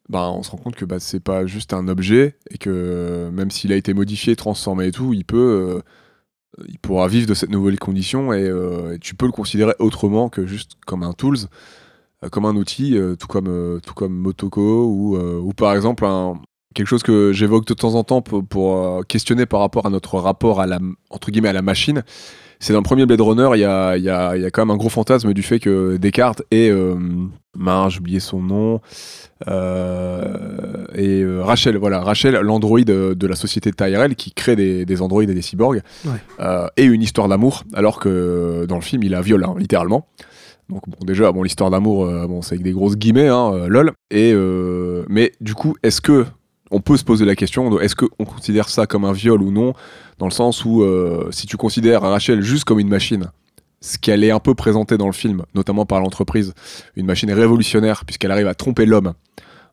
ben, 0.09 0.29
on 0.29 0.43
se 0.43 0.51
rend 0.51 0.57
compte 0.57 0.75
que 0.75 0.85
bah, 0.85 0.99
c'est 0.99 1.19
pas 1.19 1.45
juste 1.45 1.73
un 1.73 1.87
objet, 1.87 2.37
et 2.51 2.57
que 2.57 2.69
euh, 2.69 3.31
même 3.31 3.51
s'il 3.51 3.73
a 3.73 3.75
été 3.75 3.93
modifié, 3.93 4.35
transformé 4.35 4.87
et 4.87 4.91
tout, 4.91 5.13
il 5.13 5.25
peut. 5.25 5.77
euh, 5.77 5.81
il 6.69 6.79
pourra 6.79 7.09
vivre 7.09 7.27
de 7.27 7.33
cette 7.33 7.49
nouvelle 7.49 7.77
condition 7.79 8.31
et, 8.31 8.43
euh, 8.43 8.93
et 8.93 8.99
tu 8.99 9.13
peux 9.13 9.25
le 9.25 9.33
considérer 9.33 9.73
autrement 9.79 10.29
que 10.29 10.45
juste 10.45 10.77
comme 10.85 11.03
un 11.03 11.11
tools, 11.11 11.49
comme 12.31 12.45
un 12.45 12.55
outil, 12.55 12.97
tout 13.19 13.27
comme 13.27 13.81
tout 13.83 13.93
comme 13.93 14.13
Motoko 14.13 14.85
ou, 14.85 15.17
ou 15.17 15.51
par 15.51 15.75
exemple 15.75 16.05
quelque 16.73 16.87
chose 16.87 17.03
que 17.03 17.33
j'évoque 17.33 17.67
de 17.67 17.73
temps 17.73 17.95
en 17.95 18.05
temps 18.05 18.21
pour, 18.21 19.05
questionner 19.07 19.45
par 19.45 19.59
rapport 19.59 19.85
à 19.85 19.89
notre 19.89 20.17
rapport 20.17 20.61
à 20.61 20.65
la 20.65 20.79
machine. 21.61 22.03
C'est 22.65 22.73
dans 22.73 22.79
le 22.79 22.83
premier 22.83 23.05
Blade 23.05 23.21
Runner, 23.21 23.47
il 23.53 23.59
y 23.59 23.63
a, 23.63 23.95
il 23.95 24.03
y, 24.03 24.09
a, 24.09 24.35
il 24.35 24.41
y 24.41 24.45
a 24.45 24.49
quand 24.49 24.65
même 24.65 24.73
un 24.73 24.77
gros 24.77 24.89
fantasme 24.89 25.33
du 25.33 25.43
fait 25.43 25.59
que 25.59 25.97
Descartes 25.97 26.41
et 26.49 26.71
euh, 26.71 26.95
mince, 27.55 27.93
j'ai 27.93 27.99
oublié 27.99 28.19
son 28.19 28.41
nom 28.41 28.81
euh, 29.47 30.87
et 30.95 31.21
euh, 31.21 31.43
Rachel, 31.43 31.77
voilà 31.77 31.99
Rachel, 32.01 32.33
l'androïde 32.33 32.87
de, 32.87 33.27
la 33.27 33.35
société 33.35 33.71
Tyrell 33.71 34.15
qui 34.15 34.31
crée 34.31 34.55
des, 34.55 34.83
des 34.83 35.01
androïdes 35.03 35.29
et 35.29 35.35
des 35.35 35.43
cyborgs 35.43 35.83
Ouais. 36.05 36.13
euh, 36.39 36.65
et 36.75 36.85
une 36.85 37.03
histoire 37.03 37.27
d'amour, 37.27 37.65
alors 37.75 37.99
que 37.99 38.65
dans 38.67 38.77
le 38.77 38.81
film 38.81 39.03
il 39.03 39.11
la 39.11 39.21
viole 39.21 39.43
hein, 39.43 39.53
littéralement. 39.59 40.07
Donc 40.67 40.89
bon 40.89 41.05
déjà 41.05 41.31
bon 41.31 41.43
l'histoire 41.43 41.69
d'amour 41.69 42.07
bon 42.27 42.41
c'est 42.41 42.55
avec 42.55 42.63
des 42.63 42.71
grosses 42.71 42.95
guillemets 42.95 43.27
hein, 43.27 43.67
lol 43.67 43.91
et 44.09 44.33
mais 45.07 45.33
du 45.39 45.53
coup 45.53 45.75
est-ce 45.83 46.01
que 46.01 46.25
on 46.75 46.81
peut 46.81 46.97
se 46.97 47.03
poser 47.03 47.25
la 47.25 47.35
question 47.35 47.79
est-ce 47.79 47.95
qu'on 47.95 48.25
considère 48.25 48.67
ça 48.69 48.85
comme 48.87 49.05
un 49.05 49.11
viol 49.13 49.41
ou 49.41 49.51
non 49.51 49.73
dans 50.19 50.25
le 50.27 50.31
sens 50.41 50.65
où 50.65 50.81
euh, 50.83 51.29
si 51.31 51.45
tu 51.47 51.57
considères 51.57 52.01
Rachel 52.01 52.41
juste 52.41 52.63
comme 52.65 52.79
une 52.79 52.89
machine 52.89 53.31
ce 53.81 53.97
qu'elle 53.97 54.23
est 54.23 54.31
un 54.31 54.39
peu 54.39 54.53
présentée 54.55 54.97
dans 54.97 55.05
le 55.07 55.13
film 55.23 55.43
notamment 55.53 55.85
par 55.85 55.99
l'entreprise 56.01 56.53
une 56.95 57.05
machine 57.05 57.31
révolutionnaire 57.31 58.03
puisqu'elle 58.05 58.31
arrive 58.31 58.47
à 58.47 58.55
tromper 58.55 58.85
l'homme 58.85 59.13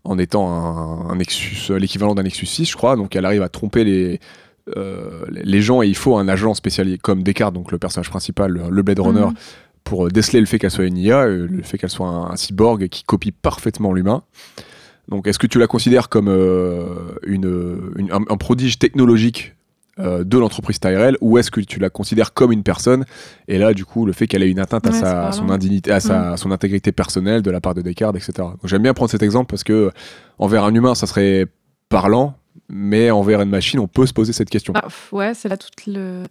en 0.04 0.18
étant 0.18 0.44
un, 0.50 1.10
un 1.10 1.16
Nexus 1.16 1.72
l'équivalent 1.78 2.14
d'un 2.14 2.24
Nexus 2.24 2.46
6 2.46 2.64
je 2.70 2.76
crois 2.76 2.96
donc 2.96 3.14
elle 3.16 3.24
arrive 3.24 3.42
à 3.42 3.48
tromper 3.48 3.84
les 3.84 4.20
euh, 4.76 5.24
les 5.30 5.60
gens 5.62 5.82
et 5.82 5.88
il 5.88 5.96
faut 5.96 6.16
un 6.16 6.28
agent 6.28 6.54
spécialisé 6.54 6.98
comme 6.98 7.22
Descartes 7.24 7.54
donc 7.54 7.72
le 7.72 7.78
personnage 7.78 8.10
principal 8.10 8.52
le- 8.70 8.82
Blade 8.82 9.00
Runner 9.00 9.26
Mhm. 9.26 9.34
pour 9.82 10.06
euh, 10.06 10.08
déceler 10.10 10.38
le 10.40 10.46
fait 10.46 10.58
qu'elle 10.60 10.70
soit 10.70 10.84
une 10.84 10.96
IA, 10.98 11.22
euh, 11.24 11.48
le 11.50 11.62
fait 11.64 11.78
qu'elle 11.78 11.90
soit 11.90 12.06
un, 12.06 12.30
un 12.30 12.36
cyborg 12.36 12.86
qui 12.88 13.02
copie 13.02 13.32
parfaitement 13.32 13.92
l'humain. 13.92 14.22
Donc, 15.12 15.26
est-ce 15.28 15.38
que 15.38 15.46
tu 15.46 15.58
la 15.58 15.66
considères 15.66 16.08
comme 16.08 16.28
euh, 16.28 16.84
une, 17.26 17.92
une- 17.96 18.10
un, 18.12 18.20
un 18.28 18.36
prodige 18.36 18.78
technologique 18.78 19.54
euh, 19.98 20.24
de 20.24 20.38
l'entreprise 20.38 20.80
Tyrell 20.80 21.18
ou 21.20 21.36
est-ce 21.36 21.50
que 21.50 21.60
tu 21.60 21.78
la 21.78 21.90
considères 21.90 22.32
comme 22.32 22.50
une 22.50 22.62
personne? 22.62 23.04
Et 23.46 23.58
là 23.58 23.74
du 23.74 23.84
coup 23.84 24.06
le 24.06 24.14
fait 24.14 24.26
qu'elle 24.26 24.42
ait 24.42 24.50
une 24.50 24.58
atteinte 24.58 24.86
à, 24.86 24.90
Ouais, 24.90 24.98
sa, 24.98 25.28
à 25.28 25.32
son 25.32 25.50
indignité 25.50 25.92
à 25.92 26.00
sa, 26.00 26.38
son 26.38 26.50
intégrité 26.50 26.92
personnelle 26.92 27.42
de 27.42 27.50
la 27.50 27.60
part 27.60 27.74
de 27.74 27.82
Descartes 27.82 28.16
etc 28.16 28.32
donc 28.38 28.60
j'aime 28.64 28.80
bien 28.82 28.94
prendre 28.94 29.10
cet 29.10 29.22
exemple 29.22 29.50
parce 29.50 29.64
que 29.64 29.90
envers 30.38 30.64
un 30.64 30.74
humain 30.74 30.94
ça 30.94 31.06
serait 31.06 31.46
parlant 31.90 32.34
mais 32.68 33.10
envers 33.10 33.40
une 33.40 33.50
machine 33.50 33.80
on 33.80 33.88
peut 33.88 34.06
se 34.06 34.12
poser 34.12 34.32
cette 34.32 34.50
question 34.50 34.72
Ah, 34.76 34.86
ouais, 35.12 35.34
c'est 35.34 35.48
là 35.48 35.56
toute 35.56 35.86
le. 35.86 36.24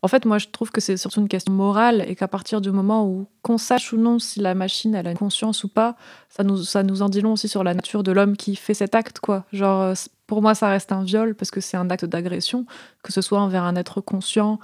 En 0.00 0.06
fait, 0.06 0.24
moi, 0.26 0.38
je 0.38 0.46
trouve 0.46 0.70
que 0.70 0.80
c'est 0.80 0.96
surtout 0.96 1.20
une 1.20 1.26
question 1.28 1.52
morale 1.52 2.04
et 2.06 2.14
qu'à 2.14 2.28
partir 2.28 2.60
du 2.60 2.70
moment 2.70 3.04
où 3.04 3.26
qu'on 3.42 3.58
sache 3.58 3.92
ou 3.92 3.96
non 3.96 4.20
si 4.20 4.38
la 4.38 4.54
machine 4.54 4.94
elle 4.94 5.08
a 5.08 5.10
une 5.10 5.16
conscience 5.18 5.64
ou 5.64 5.68
pas, 5.68 5.96
ça 6.28 6.44
nous 6.44 6.58
ça 6.58 6.84
nous 6.84 7.02
en 7.02 7.08
dit 7.08 7.20
long 7.20 7.32
aussi 7.32 7.48
sur 7.48 7.64
la 7.64 7.74
nature 7.74 8.04
de 8.04 8.12
l'homme 8.12 8.36
qui 8.36 8.54
fait 8.54 8.74
cet 8.74 8.94
acte, 8.94 9.18
quoi. 9.18 9.44
Genre, 9.52 9.80
euh, 9.82 9.94
pour 10.28 10.40
moi, 10.40 10.54
ça 10.54 10.68
reste 10.68 10.92
un 10.92 11.02
viol 11.02 11.34
parce 11.34 11.50
que 11.50 11.60
c'est 11.60 11.76
un 11.76 11.90
acte 11.90 12.04
d'agression, 12.04 12.64
que 13.02 13.12
ce 13.12 13.20
soit 13.20 13.40
envers 13.40 13.64
un 13.64 13.74
être 13.74 14.00
conscient. 14.00 14.60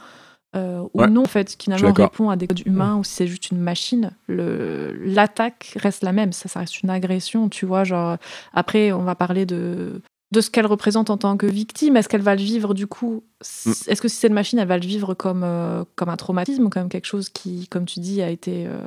euh, 0.55 0.83
ou 0.95 1.01
Ouais, 1.01 1.09
non, 1.11 1.23
en 1.23 1.27
fait, 1.27 1.57
qui 1.57 1.65
finalement 1.65 1.93
répond 1.93 2.31
à 2.31 2.37
des 2.37 2.47
codes 2.47 2.65
humains 2.65 2.95
ou 2.97 3.03
si 3.03 3.15
c'est 3.15 3.27
juste 3.27 3.51
une 3.51 3.59
machine, 3.59 4.13
l'attaque 4.29 5.73
reste 5.77 6.03
la 6.05 6.13
même. 6.13 6.33
Ça, 6.33 6.49
ça 6.49 6.61
reste 6.61 6.83
une 6.83 6.91
agression, 6.91 7.49
tu 7.49 7.67
vois. 7.67 7.85
Genre, 7.85 8.19
après, 8.53 8.93
on 8.93 9.03
va 9.03 9.15
parler 9.15 9.47
de 9.47 10.01
de 10.31 10.41
ce 10.41 10.51
qu'elle 10.51 10.67
représente 10.67 11.11
en 11.11 11.17
tant 11.17 11.37
que 11.37 11.47
victime. 11.47 11.97
Est-ce 11.97 12.09
qu'elle 12.09 12.23
va 12.23 12.35
le 12.35 12.43
vivre 12.43 12.75
du 12.75 12.87
coup 12.87 13.23
Mm. 13.45 13.71
Est-ce 13.89 14.01
que 14.01 14.09
si 14.09 14.17
cette 14.17 14.33
machine, 14.33 14.59
elle 14.59 14.69
va 14.69 14.79
le 14.79 14.87
vivre 14.87 15.15
comme, 15.15 15.43
euh, 15.45 15.85
comme 15.97 16.09
un 16.09 16.17
traumatisme, 16.17 16.69
comme 16.69 16.89
quelque 16.89 17.07
chose 17.07 17.29
qui, 17.29 17.69
comme 17.69 17.85
tu 17.85 18.01
dis, 18.01 18.23
a 18.23 18.31
été 18.31 18.67
euh, 18.67 18.81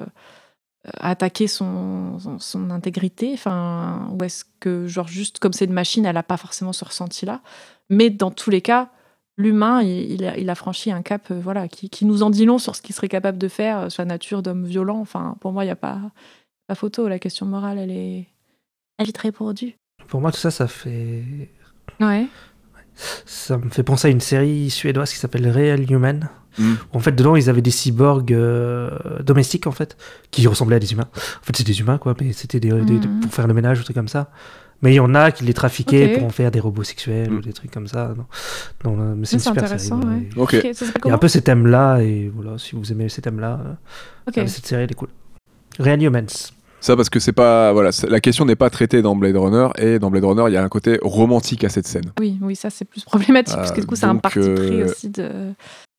a 0.99 1.09
attaqué 1.11 1.47
son, 1.47 2.19
son, 2.19 2.39
son 2.39 2.69
intégrité? 2.69 3.31
Enfin, 3.33 4.09
Ou 4.11 4.23
est-ce 4.23 4.45
que, 4.59 4.87
genre, 4.87 5.07
juste 5.07 5.39
comme 5.39 5.53
c'est 5.53 5.65
une 5.65 5.73
machine, 5.73 6.05
elle 6.05 6.15
n'a 6.15 6.23
pas 6.23 6.37
forcément 6.37 6.73
ce 6.73 6.85
ressenti-là? 6.85 7.41
Mais 7.89 8.09
dans 8.09 8.31
tous 8.31 8.49
les 8.49 8.61
cas, 8.61 8.89
l'humain, 9.37 9.81
il, 9.81 10.11
il 10.11 10.25
a, 10.25 10.37
il 10.37 10.49
a 10.49 10.55
franchi 10.55 10.91
un 10.91 11.01
cap 11.01 11.29
euh, 11.31 11.39
voilà, 11.39 11.67
qui, 11.67 11.89
qui 11.89 12.05
nous 12.05 12.23
en 12.23 12.29
dit 12.29 12.45
long 12.45 12.57
sur 12.57 12.75
ce 12.75 12.81
qu'il 12.81 12.95
serait 12.95 13.09
capable 13.09 13.37
de 13.37 13.47
faire, 13.47 13.79
euh, 13.79 13.89
sur 13.89 14.01
la 14.01 14.07
nature 14.07 14.41
d'homme 14.41 14.65
violent. 14.65 14.99
Enfin, 14.99 15.35
pour 15.41 15.51
moi, 15.51 15.63
il 15.63 15.67
n'y 15.67 15.71
a 15.71 15.75
pas, 15.75 15.99
pas 16.67 16.75
photo. 16.75 17.07
La 17.07 17.19
question 17.19 17.45
morale, 17.45 17.77
elle 17.77 17.91
est, 17.91 18.27
elle 18.97 19.03
est 19.03 19.05
vite 19.05 19.17
répondue. 19.17 19.77
Pour 20.07 20.21
moi, 20.21 20.31
tout 20.31 20.37
ça, 20.39 20.51
ça 20.51 20.67
fait. 20.67 21.23
Ouais. 21.99 22.25
Ça 23.25 23.57
me 23.57 23.69
fait 23.69 23.83
penser 23.83 24.07
à 24.07 24.11
une 24.11 24.21
série 24.21 24.69
suédoise 24.69 25.11
qui 25.11 25.17
s'appelle 25.19 25.49
Real 25.49 25.89
Human. 25.91 26.29
Mm. 26.57 26.73
En 26.93 26.99
fait, 26.99 27.11
dedans, 27.11 27.35
ils 27.35 27.49
avaient 27.49 27.61
des 27.61 27.69
cyborgs 27.71 28.33
euh, 28.33 28.89
domestiques, 29.21 29.67
en 29.67 29.71
fait, 29.71 29.95
qui 30.31 30.47
ressemblaient 30.47 30.77
à 30.77 30.79
des 30.79 30.93
humains. 30.93 31.07
En 31.15 31.43
fait, 31.43 31.55
c'est 31.55 31.67
des 31.67 31.79
humains, 31.79 31.99
quoi, 31.99 32.15
mais 32.19 32.33
c'était 32.33 32.59
des, 32.59 32.69
des- 32.71 32.99
des- 32.99 33.07
Mhm. 33.07 33.19
pour 33.21 33.33
faire 33.33 33.45
le 33.47 33.53
ménage 33.53 33.77
ou 33.77 33.81
des 33.81 33.85
trucs 33.85 33.95
comme 33.97 34.07
ça. 34.07 34.31
Mais 34.81 34.91
il 34.93 34.95
y 34.95 34.99
en 34.99 35.13
a 35.15 35.31
qui 35.31 35.43
les 35.43 35.53
trafiquaient 35.55 36.13
pour 36.17 36.23
en 36.25 36.29
faire 36.29 36.49
des 36.51 36.59
robots 36.59 36.83
sexuels 36.83 37.31
ou 37.31 37.41
des 37.41 37.53
trucs 37.53 37.71
comme 37.71 37.87
ça. 37.87 38.13
Non, 38.85 38.95
non, 38.95 39.15
mais 39.15 39.25
c'est 39.25 39.37
Mais 39.37 39.37
une 39.37 39.39
c'est 39.39 39.39
super 39.39 39.53
série. 39.53 39.65
intéressant, 39.65 39.99
voilà. 39.99 40.17
ouais. 40.17 40.23
Et- 40.35 40.39
Ok. 40.39 40.53
Ok, 40.55 40.75
ça 40.75 40.85
s'appelle 40.85 41.01
Il 41.05 41.07
y 41.09 41.11
a 41.11 41.15
un 41.15 41.17
peu 41.19 41.27
ces 41.27 41.41
thèmes-là, 41.41 41.99
et 42.01 42.31
voilà, 42.33 42.57
si 42.57 42.75
vous 42.75 42.91
aimez 42.91 43.09
ces 43.09 43.21
thèmes-là, 43.21 43.59
euh, 43.63 43.73
regardez 44.27 44.49
cette 44.51 44.65
série, 44.65 44.83
elle 44.83 44.91
est 44.91 44.95
cool. 44.95 45.09
Real 45.79 46.01
Humans. 46.01 46.25
Ça 46.79 46.95
parce 46.95 47.09
que 47.09 47.19
c'est 47.19 47.31
pas 47.33 47.73
voilà, 47.73 47.89
la 48.07 48.19
question 48.19 48.45
n'est 48.45 48.55
pas 48.55 48.69
traitée 48.69 49.01
dans 49.01 49.15
Blade 49.15 49.35
Runner 49.35 49.67
et 49.79 49.97
dans 49.99 50.11
Blade 50.11 50.25
Runner 50.25 50.43
il 50.47 50.53
y 50.53 50.57
a 50.57 50.63
un 50.63 50.69
côté 50.69 50.99
romantique 51.01 51.63
à 51.63 51.69
cette 51.69 51.87
scène. 51.87 52.11
Oui, 52.19 52.37
oui, 52.41 52.55
ça 52.55 52.69
c'est 52.69 52.85
plus 52.85 53.03
problématique, 53.03 53.55
Euh, 53.55 53.57
parce 53.57 53.71
que 53.71 53.81
du 53.81 53.87
coup 53.87 53.95
c'est 53.95 54.05
un 54.05 54.13
donc, 54.13 54.21
parti 54.21 54.39
pris 54.39 54.81
euh, 54.81 54.85
aussi 54.89 55.09
de 55.09 55.29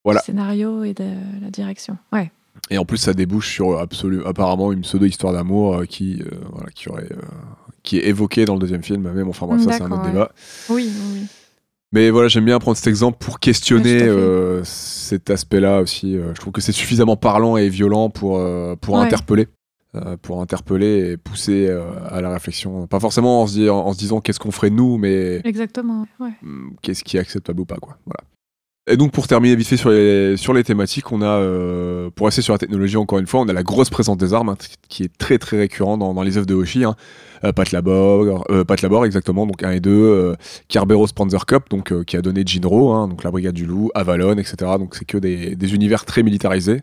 voilà. 0.05 0.21
du 0.21 0.27
scénario 0.27 0.85
et 0.85 0.95
de 0.95 1.05
la 1.43 1.51
direction. 1.51 1.97
Ouais. 2.13 2.31
Et 2.71 2.79
en 2.79 2.85
plus 2.85 2.99
ça 2.99 3.13
débouche 3.13 3.53
sur 3.53 3.79
absolu, 3.79 4.23
apparemment 4.25 4.73
une 4.73 4.83
pseudo 4.83 5.05
histoire 5.05 5.33
d'amour 5.33 5.75
euh, 5.79 5.85
qui 5.85 6.23
euh, 6.23 6.37
voilà, 6.53 6.71
qui 6.71 6.89
aurait 6.89 7.09
euh, 7.11 7.17
qui 7.83 7.99
est 7.99 8.07
évoquée 8.07 8.45
dans 8.45 8.55
le 8.55 8.61
deuxième 8.61 8.83
film. 8.85 9.11
Mais 9.15 9.25
bon, 9.25 9.31
enfin 9.31 9.47
bref, 9.47 9.63
ça 9.63 9.73
c'est 9.73 9.83
un 9.83 9.91
autre 9.91 10.05
ouais. 10.05 10.13
débat. 10.13 10.31
Oui, 10.71 10.91
oui. 11.15 11.27
Mais 11.93 12.11
voilà, 12.11 12.29
j'aime 12.29 12.45
bien 12.45 12.59
prendre 12.59 12.77
cet 12.77 12.87
exemple 12.87 13.17
pour 13.19 13.41
questionner 13.41 14.03
Ouais, 14.03 14.09
euh, 14.09 14.61
cet 14.63 15.31
aspect-là 15.31 15.81
aussi. 15.81 16.17
Euh, 16.17 16.35
je 16.35 16.41
trouve 16.41 16.53
que 16.53 16.61
c'est 16.61 16.73
suffisamment 16.73 17.17
parlant 17.17 17.57
et 17.57 17.69
violent 17.71 18.11
pour, 18.11 18.39
euh, 18.39 18.77
pour 18.77 18.97
Ouais. 18.97 19.01
interpeller. 19.01 19.49
Euh, 20.07 20.17
pour 20.21 20.41
interpeller 20.43 21.13
et 21.13 21.17
pousser 21.17 21.67
euh, 21.69 21.83
à 22.11 22.21
la 22.21 22.31
réflexion. 22.33 22.87
Pas 22.87 23.01
forcément 23.01 23.43
en 23.43 23.47
se, 23.47 23.55
dire- 23.55 23.75
en 23.75 23.93
se 23.93 23.99
disant 23.99 24.21
qu'est-ce 24.21 24.41
qu'on 24.41 24.51
ferait 24.53 24.71
nous, 24.71 24.99
mais 24.99 25.41
Exactement. 25.45 26.07
Ouais. 26.21 26.31
hum, 26.43 26.75
qu'est-ce 26.83 27.05
qui 27.05 27.17
est 27.17 27.21
acceptable 27.21 27.61
ou 27.61 27.65
pas. 27.65 27.77
Quoi. 27.77 27.97
Voilà. 28.07 28.21
Et 28.91 28.97
donc 28.97 29.13
pour 29.13 29.27
terminer 29.29 29.55
vite 29.55 29.67
fait 29.69 29.77
sur 29.77 29.91
les, 29.91 30.39
sur 30.39 30.55
les 30.55 30.65
thématiques, 30.65 31.13
on 31.13 31.21
a, 31.21 31.27
euh, 31.27 32.09
pour 32.15 32.25
rester 32.25 32.41
sur 32.41 32.55
la 32.55 32.59
technologie 32.59 32.97
encore 32.97 33.19
une 33.19 33.27
fois, 33.27 33.41
on 33.43 33.49
a 33.49 33.53
la 33.53 33.63
grosse 33.63 33.91
présence 33.91 34.17
des 34.17 34.33
armes, 34.33 34.49
hein, 34.49 34.57
qui 34.89 35.03
est 35.03 35.13
très 35.19 35.37
très 35.37 35.59
récurrent 35.59 35.99
dans, 35.99 36.15
dans 36.15 36.23
les 36.23 36.39
œuvres 36.39 36.47
de 36.47 36.55
Hoshi. 36.55 36.85
Hein. 36.85 36.97
Euh, 37.45 37.53
Pat 37.53 37.71
Labor, 37.71 38.47
euh, 38.51 38.65
Pat 38.65 38.81
Labor 38.81 39.05
exactement, 39.05 39.47
donc 39.47 39.63
1 39.63 39.73
et 39.73 39.81
2, 39.81 39.91
euh, 39.91 40.35
Kerberos 40.69 41.09
Panzer 41.15 41.45
Cup, 41.45 41.65
donc, 41.69 41.93
qui 42.07 42.17
a 42.17 42.23
donné 42.23 42.43
Jinro, 42.47 42.93
hein, 42.93 43.09
donc 43.09 43.25
la 43.25 43.31
Brigade 43.31 43.55
du 43.55 43.67
Loup, 43.67 43.91
Avalon, 43.95 44.39
etc. 44.39 44.55
Donc 44.79 44.95
c'est 44.95 45.05
que 45.05 45.19
des, 45.19 45.55
des 45.55 45.75
univers 45.75 46.07
très 46.07 46.23
militarisés. 46.23 46.81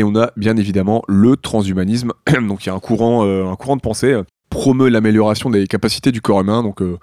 Et 0.00 0.02
on 0.02 0.16
a 0.16 0.30
bien 0.34 0.56
évidemment 0.56 1.02
le 1.08 1.36
transhumanisme, 1.36 2.12
donc 2.48 2.64
il 2.64 2.68
y 2.68 2.72
a 2.72 2.74
un 2.74 2.80
courant, 2.80 3.26
euh, 3.26 3.44
de 3.76 3.82
pensée, 3.82 4.14
euh, 4.14 4.22
promeut 4.48 4.88
l'amélioration 4.88 5.50
des 5.50 5.66
capacités 5.66 6.10
du 6.10 6.22
corps 6.22 6.40
humain, 6.40 6.62
euh, 6.80 6.96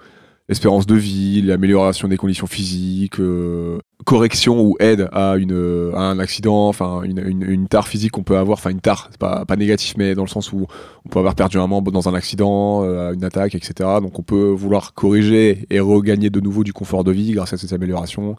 l'espérance 0.48 0.86
de 0.86 0.94
vie, 0.94 1.42
l'amélioration 1.42 2.08
des 2.08 2.16
conditions 2.16 2.46
physiques, 2.46 3.20
euh, 3.20 3.78
correction 4.04 4.62
ou 4.62 4.76
aide 4.80 5.08
à, 5.12 5.36
une, 5.36 5.92
à 5.94 6.00
un 6.00 6.18
accident, 6.18 6.68
enfin 6.68 7.02
une, 7.02 7.18
une, 7.18 7.42
une 7.42 7.68
tare 7.68 7.86
physique 7.86 8.12
qu'on 8.12 8.22
peut 8.22 8.38
avoir, 8.38 8.56
enfin 8.58 8.70
une 8.70 8.80
tare, 8.80 9.08
c'est 9.10 9.18
pas, 9.18 9.44
pas 9.44 9.56
négatif, 9.56 9.94
mais 9.98 10.14
dans 10.14 10.22
le 10.22 10.28
sens 10.28 10.52
où 10.52 10.66
on 11.04 11.08
peut 11.10 11.18
avoir 11.18 11.34
perdu 11.34 11.58
un 11.58 11.66
membre 11.66 11.92
dans 11.92 12.08
un 12.08 12.14
accident, 12.14 12.82
euh, 12.84 13.12
une 13.12 13.24
attaque, 13.24 13.54
etc. 13.54 13.74
Donc 14.00 14.18
on 14.18 14.22
peut 14.22 14.48
vouloir 14.48 14.94
corriger 14.94 15.66
et 15.68 15.80
regagner 15.80 16.30
de 16.30 16.40
nouveau 16.40 16.64
du 16.64 16.72
confort 16.72 17.04
de 17.04 17.12
vie 17.12 17.32
grâce 17.32 17.52
à 17.52 17.58
ces 17.58 17.74
améliorations. 17.74 18.36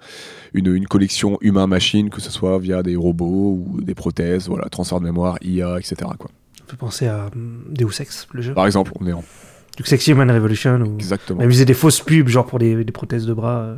Une, 0.53 0.73
une 0.73 0.87
collection 0.87 1.37
humain-machine, 1.41 2.09
que 2.09 2.21
ce 2.21 2.31
soit 2.31 2.57
via 2.57 2.81
des 2.81 2.95
robots 2.95 3.59
ou 3.59 3.81
des 3.81 3.93
prothèses, 3.93 4.47
voilà, 4.47 4.67
transfert 4.69 4.99
de 4.99 5.05
mémoire, 5.05 5.37
IA, 5.43 5.77
etc. 5.77 5.95
Quoi. 6.17 6.31
On 6.63 6.65
peut 6.65 6.77
penser 6.77 7.07
à 7.07 7.29
hum, 7.35 7.65
Deus 7.69 7.99
Ex, 7.99 8.27
le 8.31 8.41
jeu. 8.41 8.53
Par 8.55 8.65
exemple, 8.65 8.93
on 8.99 9.05
est 9.05 9.13
en... 9.13 9.23
Du 9.79 9.85
Sexy 9.85 10.11
Human 10.11 10.29
Revolution, 10.29 10.81
où 10.81 10.95
Exactement. 10.95 11.39
amusait 11.41 11.63
des 11.63 11.73
fausses 11.73 12.01
pubs, 12.01 12.27
genre 12.27 12.45
pour 12.45 12.59
des, 12.59 12.83
des 12.83 12.91
prothèses 12.91 13.25
de 13.25 13.33
bras 13.33 13.59
euh, 13.59 13.75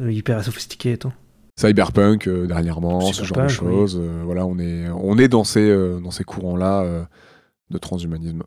euh, 0.00 0.12
hyper 0.12 0.44
sophistiquées 0.44 0.92
et 0.92 0.98
tout. 0.98 1.12
Cyberpunk 1.58 2.28
euh, 2.28 2.46
dernièrement, 2.46 3.00
ce 3.00 3.24
genre 3.24 3.38
de 3.38 3.42
oui. 3.42 3.48
choses. 3.48 3.98
euh, 4.00 4.22
voilà, 4.24 4.46
on 4.46 4.60
est, 4.60 4.88
on 4.90 5.18
est 5.18 5.26
dans 5.26 5.42
ces, 5.42 5.68
dans 6.00 6.12
ces 6.12 6.22
courants-là 6.22 7.08
de 7.70 7.78
transhumanisme, 7.78 8.44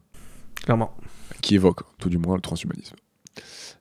Clairement. 0.63 0.95
qui 1.41 1.55
évoquent 1.55 1.83
tout 1.99 2.09
du 2.09 2.17
moins 2.17 2.35
le 2.35 2.41
transhumanisme. 2.41 2.95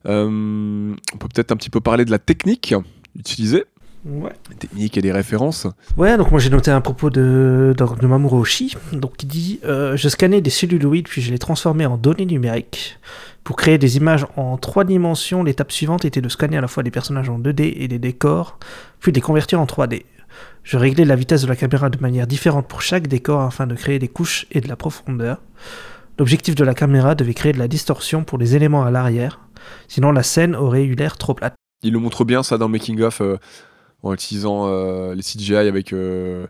On 0.03 0.93
peut 1.17 1.27
peut-être 1.33 1.53
un 1.53 1.55
petit 1.55 1.69
peu 1.69 1.79
parler 1.79 2.03
de 2.03 2.11
la 2.11 2.19
technique 2.19 2.75
utilisée, 3.15 3.63
Ouais. 4.03 4.31
des 4.49 4.55
techniques 4.55 4.97
et 4.97 5.01
des 5.01 5.11
références. 5.11 5.67
Ouais, 5.95 6.17
donc 6.17 6.31
moi 6.31 6.39
j'ai 6.39 6.49
noté 6.49 6.71
un 6.71 6.81
propos 6.81 7.09
de, 7.09 7.75
de, 7.77 7.99
de 8.01 8.07
Mamoru 8.07 8.39
Oshii, 8.39 8.75
donc 8.93 9.17
qui 9.17 9.27
dit 9.27 9.59
euh, 9.63 9.95
Je 9.95 10.09
scannais 10.09 10.41
des 10.41 10.49
celluloïdes 10.49 11.07
puis 11.07 11.21
je 11.21 11.31
les 11.31 11.37
transformais 11.37 11.85
en 11.85 11.97
données 11.97 12.25
numériques. 12.25 12.97
Pour 13.43 13.55
créer 13.55 13.77
des 13.77 13.97
images 13.97 14.25
en 14.37 14.57
trois 14.57 14.83
dimensions, 14.83 15.43
l'étape 15.43 15.71
suivante 15.71 16.05
était 16.05 16.21
de 16.21 16.29
scanner 16.29 16.57
à 16.57 16.61
la 16.61 16.67
fois 16.67 16.83
des 16.83 16.91
personnages 16.91 17.29
en 17.29 17.39
2D 17.39 17.73
et 17.77 17.87
des 17.87 17.99
décors, 17.99 18.57
puis 18.99 19.11
de 19.11 19.17
les 19.17 19.21
convertir 19.21 19.59
en 19.59 19.65
3D. 19.65 20.03
Je 20.63 20.77
réglais 20.77 21.05
la 21.05 21.15
vitesse 21.15 21.41
de 21.41 21.47
la 21.47 21.55
caméra 21.55 21.89
de 21.89 21.97
manière 21.99 22.27
différente 22.27 22.67
pour 22.67 22.81
chaque 22.81 23.07
décor 23.07 23.41
afin 23.41 23.65
de 23.67 23.75
créer 23.75 23.99
des 23.99 24.07
couches 24.07 24.45
et 24.51 24.61
de 24.61 24.67
la 24.67 24.75
profondeur. 24.75 25.41
L'objectif 26.19 26.53
de 26.55 26.63
la 26.63 26.75
caméra 26.75 27.15
devait 27.15 27.33
créer 27.33 27.51
de 27.51 27.59
la 27.59 27.67
distorsion 27.67 28.23
pour 28.23 28.37
les 28.37 28.55
éléments 28.55 28.83
à 28.83 28.91
l'arrière, 28.91 29.39
sinon 29.87 30.11
la 30.11 30.23
scène 30.23 30.55
aurait 30.55 30.83
eu 30.83 30.93
l'air 30.93 31.17
trop 31.17 31.33
plate. 31.33 31.55
Il 31.83 31.93
le 31.93 31.99
montre 31.99 32.25
bien 32.25 32.43
ça 32.43 32.59
dans 32.59 32.67
making 32.69 33.01
of 33.01 33.21
euh, 33.21 33.37
en 34.03 34.13
utilisant 34.13 34.65
euh, 34.67 35.13
les 35.15 35.21
CGI 35.23 35.55
avec 35.55 35.93
euh, 35.93 36.45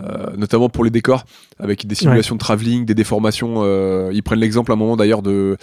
euh, 0.00 0.26
notamment 0.36 0.68
pour 0.68 0.84
les 0.84 0.90
décors 0.90 1.24
avec 1.58 1.86
des 1.86 1.94
simulations 1.94 2.34
de 2.34 2.40
travelling, 2.40 2.84
des 2.86 2.94
déformations. 2.94 3.56
euh, 3.58 4.10
ils 4.12 4.22
prennent 4.22 4.40
l'exemple 4.40 4.72
à 4.72 4.74
un 4.74 4.78
moment 4.78 4.96
d'ailleurs 4.96 5.22
de, 5.22 5.56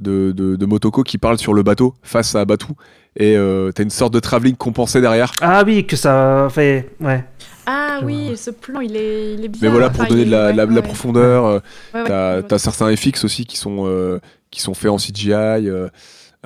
de, 0.00 0.32
de, 0.32 0.56
de 0.56 0.66
Motoko 0.66 1.02
qui 1.02 1.18
parle 1.18 1.38
sur 1.38 1.52
le 1.54 1.62
bateau 1.62 1.94
face 2.02 2.34
à 2.34 2.44
Batu 2.44 2.72
et 3.16 3.36
euh, 3.36 3.70
t'as 3.72 3.82
une 3.84 3.90
sorte 3.90 4.12
de 4.12 4.20
travelling 4.20 4.56
compensé 4.56 5.00
derrière. 5.00 5.30
Ah 5.40 5.62
oui, 5.64 5.86
que 5.86 5.96
ça 5.96 6.48
fait. 6.50 6.90
Ouais. 7.00 7.24
Ah 7.66 7.98
Je 8.00 8.06
oui, 8.06 8.26
vois. 8.28 8.36
ce 8.36 8.50
plan, 8.50 8.80
il 8.80 8.96
est, 8.96 9.34
il 9.34 9.38
est 9.40 9.42
Mais 9.42 9.48
bizarre. 9.48 9.70
voilà 9.70 9.90
pour 9.90 10.00
Enfin, 10.00 10.08
donner 10.10 10.24
de 10.24 10.30
la, 10.30 10.50
est- 10.50 10.52
la- 10.54 10.64
ouais, 10.64 10.70
la 10.74 10.80
ouais. 10.80 10.82
profondeur. 10.82 11.44
euh, 11.46 11.58
Ouais, 11.94 12.00
ouais, 12.02 12.42
T'as 12.48 12.58
certains 12.58 12.94
FX 12.96 13.24
aussi 13.24 13.46
qui 13.46 13.56
sont, 13.56 13.84
euh, 13.86 14.18
qui 14.50 14.60
sont 14.60 14.74
faits 14.74 14.90
en 14.90 14.96
CGI, 14.96 15.68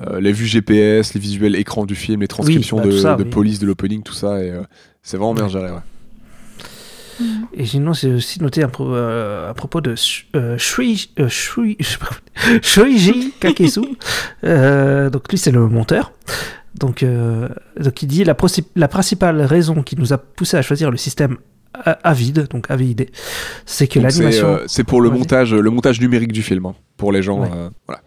euh, 0.07 0.19
les 0.21 0.31
vues 0.31 0.45
GPS, 0.45 1.13
les 1.13 1.19
visuels 1.19 1.55
écrans 1.55 1.85
du 1.85 1.95
film, 1.95 2.21
les 2.21 2.27
transcriptions 2.27 2.77
bah, 2.77 2.85
de, 2.85 2.91
tout 2.91 2.97
ça, 2.97 3.15
de 3.15 3.23
oui. 3.23 3.29
police 3.29 3.59
de 3.59 3.65
l'opening, 3.67 4.01
tout 4.03 4.13
ça. 4.13 4.43
Et, 4.43 4.49
euh, 4.51 4.61
c'est 5.03 5.17
vraiment 5.17 5.33
bien 5.33 5.47
géré. 5.47 5.71
ouais. 5.71 5.79
Et 7.53 7.65
sinon, 7.65 7.93
c'est 7.93 8.11
aussi 8.13 8.41
noté 8.41 8.63
à, 8.63 8.69
pro- 8.69 8.93
euh, 8.95 9.49
à 9.49 9.53
propos 9.53 9.81
de 9.81 9.93
Sh- 9.95 10.23
euh, 10.37 10.57
Shui- 10.57 11.09
euh, 11.19 11.27
Shui- 11.27 11.77
Kakesu. 13.39 13.81
Euh, 14.45 15.09
donc 15.09 15.29
lui, 15.29 15.37
c'est 15.37 15.51
le 15.51 15.67
monteur. 15.67 16.13
Donc, 16.75 17.03
euh, 17.03 17.49
donc 17.77 18.01
il 18.03 18.07
dit 18.07 18.23
la, 18.23 18.35
principale 18.35 19.41
raison 19.41 19.83
qui 19.83 19.97
nous 19.97 20.13
a 20.13 20.17
poussé 20.17 20.55
à 20.55 20.61
choisir 20.61 20.91
le 20.91 20.97
système 20.97 21.37
Avid, 22.03 22.47
donc 22.47 22.71
AVID, 22.71 23.09
c'est 23.65 23.87
que 23.87 23.93
c'est 23.95 23.99
l'animation. 23.99 24.47
euh, 24.47 24.63
c'est 24.67 24.83
pour 24.85 25.01
le 25.01 25.09
montage, 25.09 25.53
le 25.53 25.69
montage 25.69 25.99
numérique 26.01 26.31
du 26.31 26.41
film, 26.41 26.65
hein, 26.67 26.75
pour 26.97 27.11
les 27.11 27.21
gens. 27.21 27.41
Ouais. 27.41 27.49
euh, 27.53 27.69
voilà. 27.85 28.01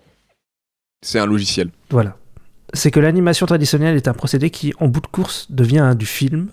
C'est 1.02 1.18
un 1.18 1.26
logiciel. 1.26 1.70
Voilà. 1.90 2.16
C'est 2.74 2.90
que 2.90 3.00
l'animation 3.00 3.44
traditionnelle 3.44 3.96
est 3.96 4.08
un 4.08 4.14
procédé 4.14 4.50
qui, 4.50 4.72
en 4.78 4.88
bout 4.88 5.00
de 5.00 5.06
course, 5.06 5.46
devient 5.50 5.94
du 5.98 6.06
film. 6.06 6.48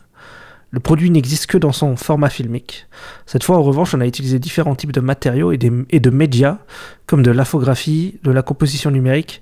Le 0.71 0.80
produit 0.80 1.09
n'existe 1.09 1.45
que 1.45 1.57
dans 1.57 1.71
son 1.71 1.95
format 1.95 2.30
filmique. 2.30 2.88
Cette 3.26 3.43
fois, 3.43 3.57
en 3.57 3.63
revanche, 3.63 3.93
on 3.93 4.01
a 4.01 4.05
utilisé 4.05 4.38
différents 4.38 4.76
types 4.76 4.91
de 4.91 4.99
matériaux 4.99 5.51
et, 5.51 5.59
et 5.89 5.99
de 5.99 6.09
médias, 6.09 6.57
comme 7.05 7.23
de 7.23 7.31
l'infographie, 7.31 8.19
de 8.23 8.31
la 8.31 8.41
composition 8.41 8.91
numérique 8.91 9.41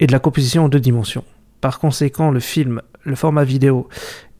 et 0.00 0.06
de 0.06 0.12
la 0.12 0.18
composition 0.18 0.64
en 0.64 0.68
deux 0.68 0.80
dimensions. 0.80 1.24
Par 1.60 1.78
conséquent, 1.78 2.30
le 2.30 2.40
film, 2.40 2.82
le 3.04 3.14
format 3.14 3.44
vidéo 3.44 3.88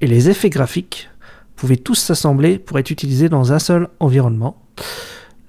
et 0.01 0.07
les 0.07 0.29
effets 0.29 0.51
graphiques 0.51 1.09
pouvaient 1.55 1.77
tous 1.77 1.95
s'assembler 1.95 2.59
pour 2.59 2.79
être 2.79 2.91
utilisés 2.91 3.29
dans 3.29 3.53
un 3.53 3.59
seul 3.59 3.89
environnement. 4.01 4.63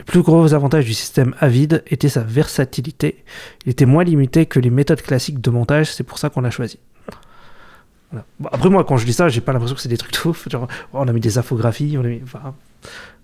Le 0.07 0.11
plus 0.11 0.21
gros 0.21 0.53
avantage 0.53 0.85
du 0.85 0.93
système 0.93 1.35
Avid 1.39 1.83
était 1.87 2.07
sa 2.09 2.21
versatilité. 2.23 3.23
Il 3.65 3.71
était 3.71 3.85
moins 3.85 4.03
limité 4.05 4.45
que 4.45 4.59
les 4.59 4.69
méthodes 4.69 5.01
classiques 5.01 5.41
de 5.41 5.49
montage, 5.49 5.91
c'est 5.93 6.03
pour 6.03 6.17
ça 6.17 6.29
qu'on 6.29 6.41
l'a 6.41 6.49
choisi. 6.51 6.79
Voilà. 8.11 8.25
Bon, 8.39 8.49
après 8.53 8.69
moi, 8.69 8.83
quand 8.85 8.95
je 8.97 9.05
dis 9.05 9.11
ça, 9.13 9.27
j'ai 9.27 9.41
pas 9.41 9.51
l'impression 9.51 9.75
que 9.75 9.81
c'est 9.81 9.89
des 9.89 9.97
trucs 9.97 10.13
de 10.13 10.29
ouf. 10.29 10.47
Genre, 10.49 10.67
oh, 10.93 10.97
on 10.99 11.07
a 11.07 11.11
mis 11.13 11.19
des 11.19 11.37
infographies, 11.37 11.97
on 11.97 12.05
a 12.05 12.07
mis... 12.07 12.21
enfin, 12.23 12.53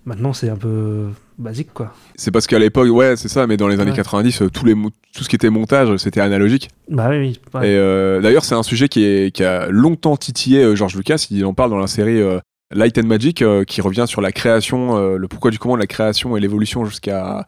maintenant 0.04 0.34
c'est 0.34 0.50
un 0.50 0.56
peu 0.56 1.06
basique 1.38 1.72
quoi. 1.72 1.94
C'est 2.16 2.30
parce 2.30 2.46
qu'à 2.46 2.58
l'époque, 2.58 2.90
ouais, 2.90 3.16
c'est 3.16 3.28
ça, 3.30 3.46
mais 3.46 3.56
dans 3.56 3.66
les 3.68 3.80
années 3.80 3.92
Ouais. 3.92 3.96
90, 3.96 4.42
euh, 4.42 4.50
tous 4.50 4.66
les 4.66 4.74
mo- 4.74 4.90
tout 5.14 5.24
ce 5.24 5.28
qui 5.30 5.36
était 5.36 5.48
montage, 5.48 5.96
c'était 5.96 6.20
analogique. 6.20 6.68
Bah 6.90 7.06
oui, 7.08 7.16
oui. 7.18 7.40
ouais. 7.54 7.70
Et 7.70 7.76
euh, 7.78 8.20
d'ailleurs, 8.20 8.44
c'est 8.44 8.54
un 8.54 8.62
sujet 8.62 8.88
qui, 8.90 9.04
est, 9.04 9.34
qui 9.34 9.42
a 9.42 9.68
longtemps 9.68 10.18
titillé 10.18 10.62
euh, 10.62 10.76
George 10.76 10.94
Lucas. 10.96 11.26
Il 11.30 11.46
en 11.46 11.54
parle 11.54 11.70
dans 11.70 11.78
la 11.78 11.86
série 11.86 12.20
euh, 12.20 12.38
Light 12.70 12.98
and 12.98 13.06
Magic, 13.06 13.42
euh, 13.42 13.64
qui 13.64 13.80
revient 13.80 14.06
sur 14.06 14.20
la 14.20 14.32
création, 14.32 14.96
euh, 14.96 15.16
le 15.16 15.28
pourquoi 15.28 15.50
du 15.50 15.58
comment 15.58 15.76
la 15.76 15.86
création 15.86 16.36
et 16.36 16.40
l'évolution 16.40 16.84
jusqu'à 16.84 17.46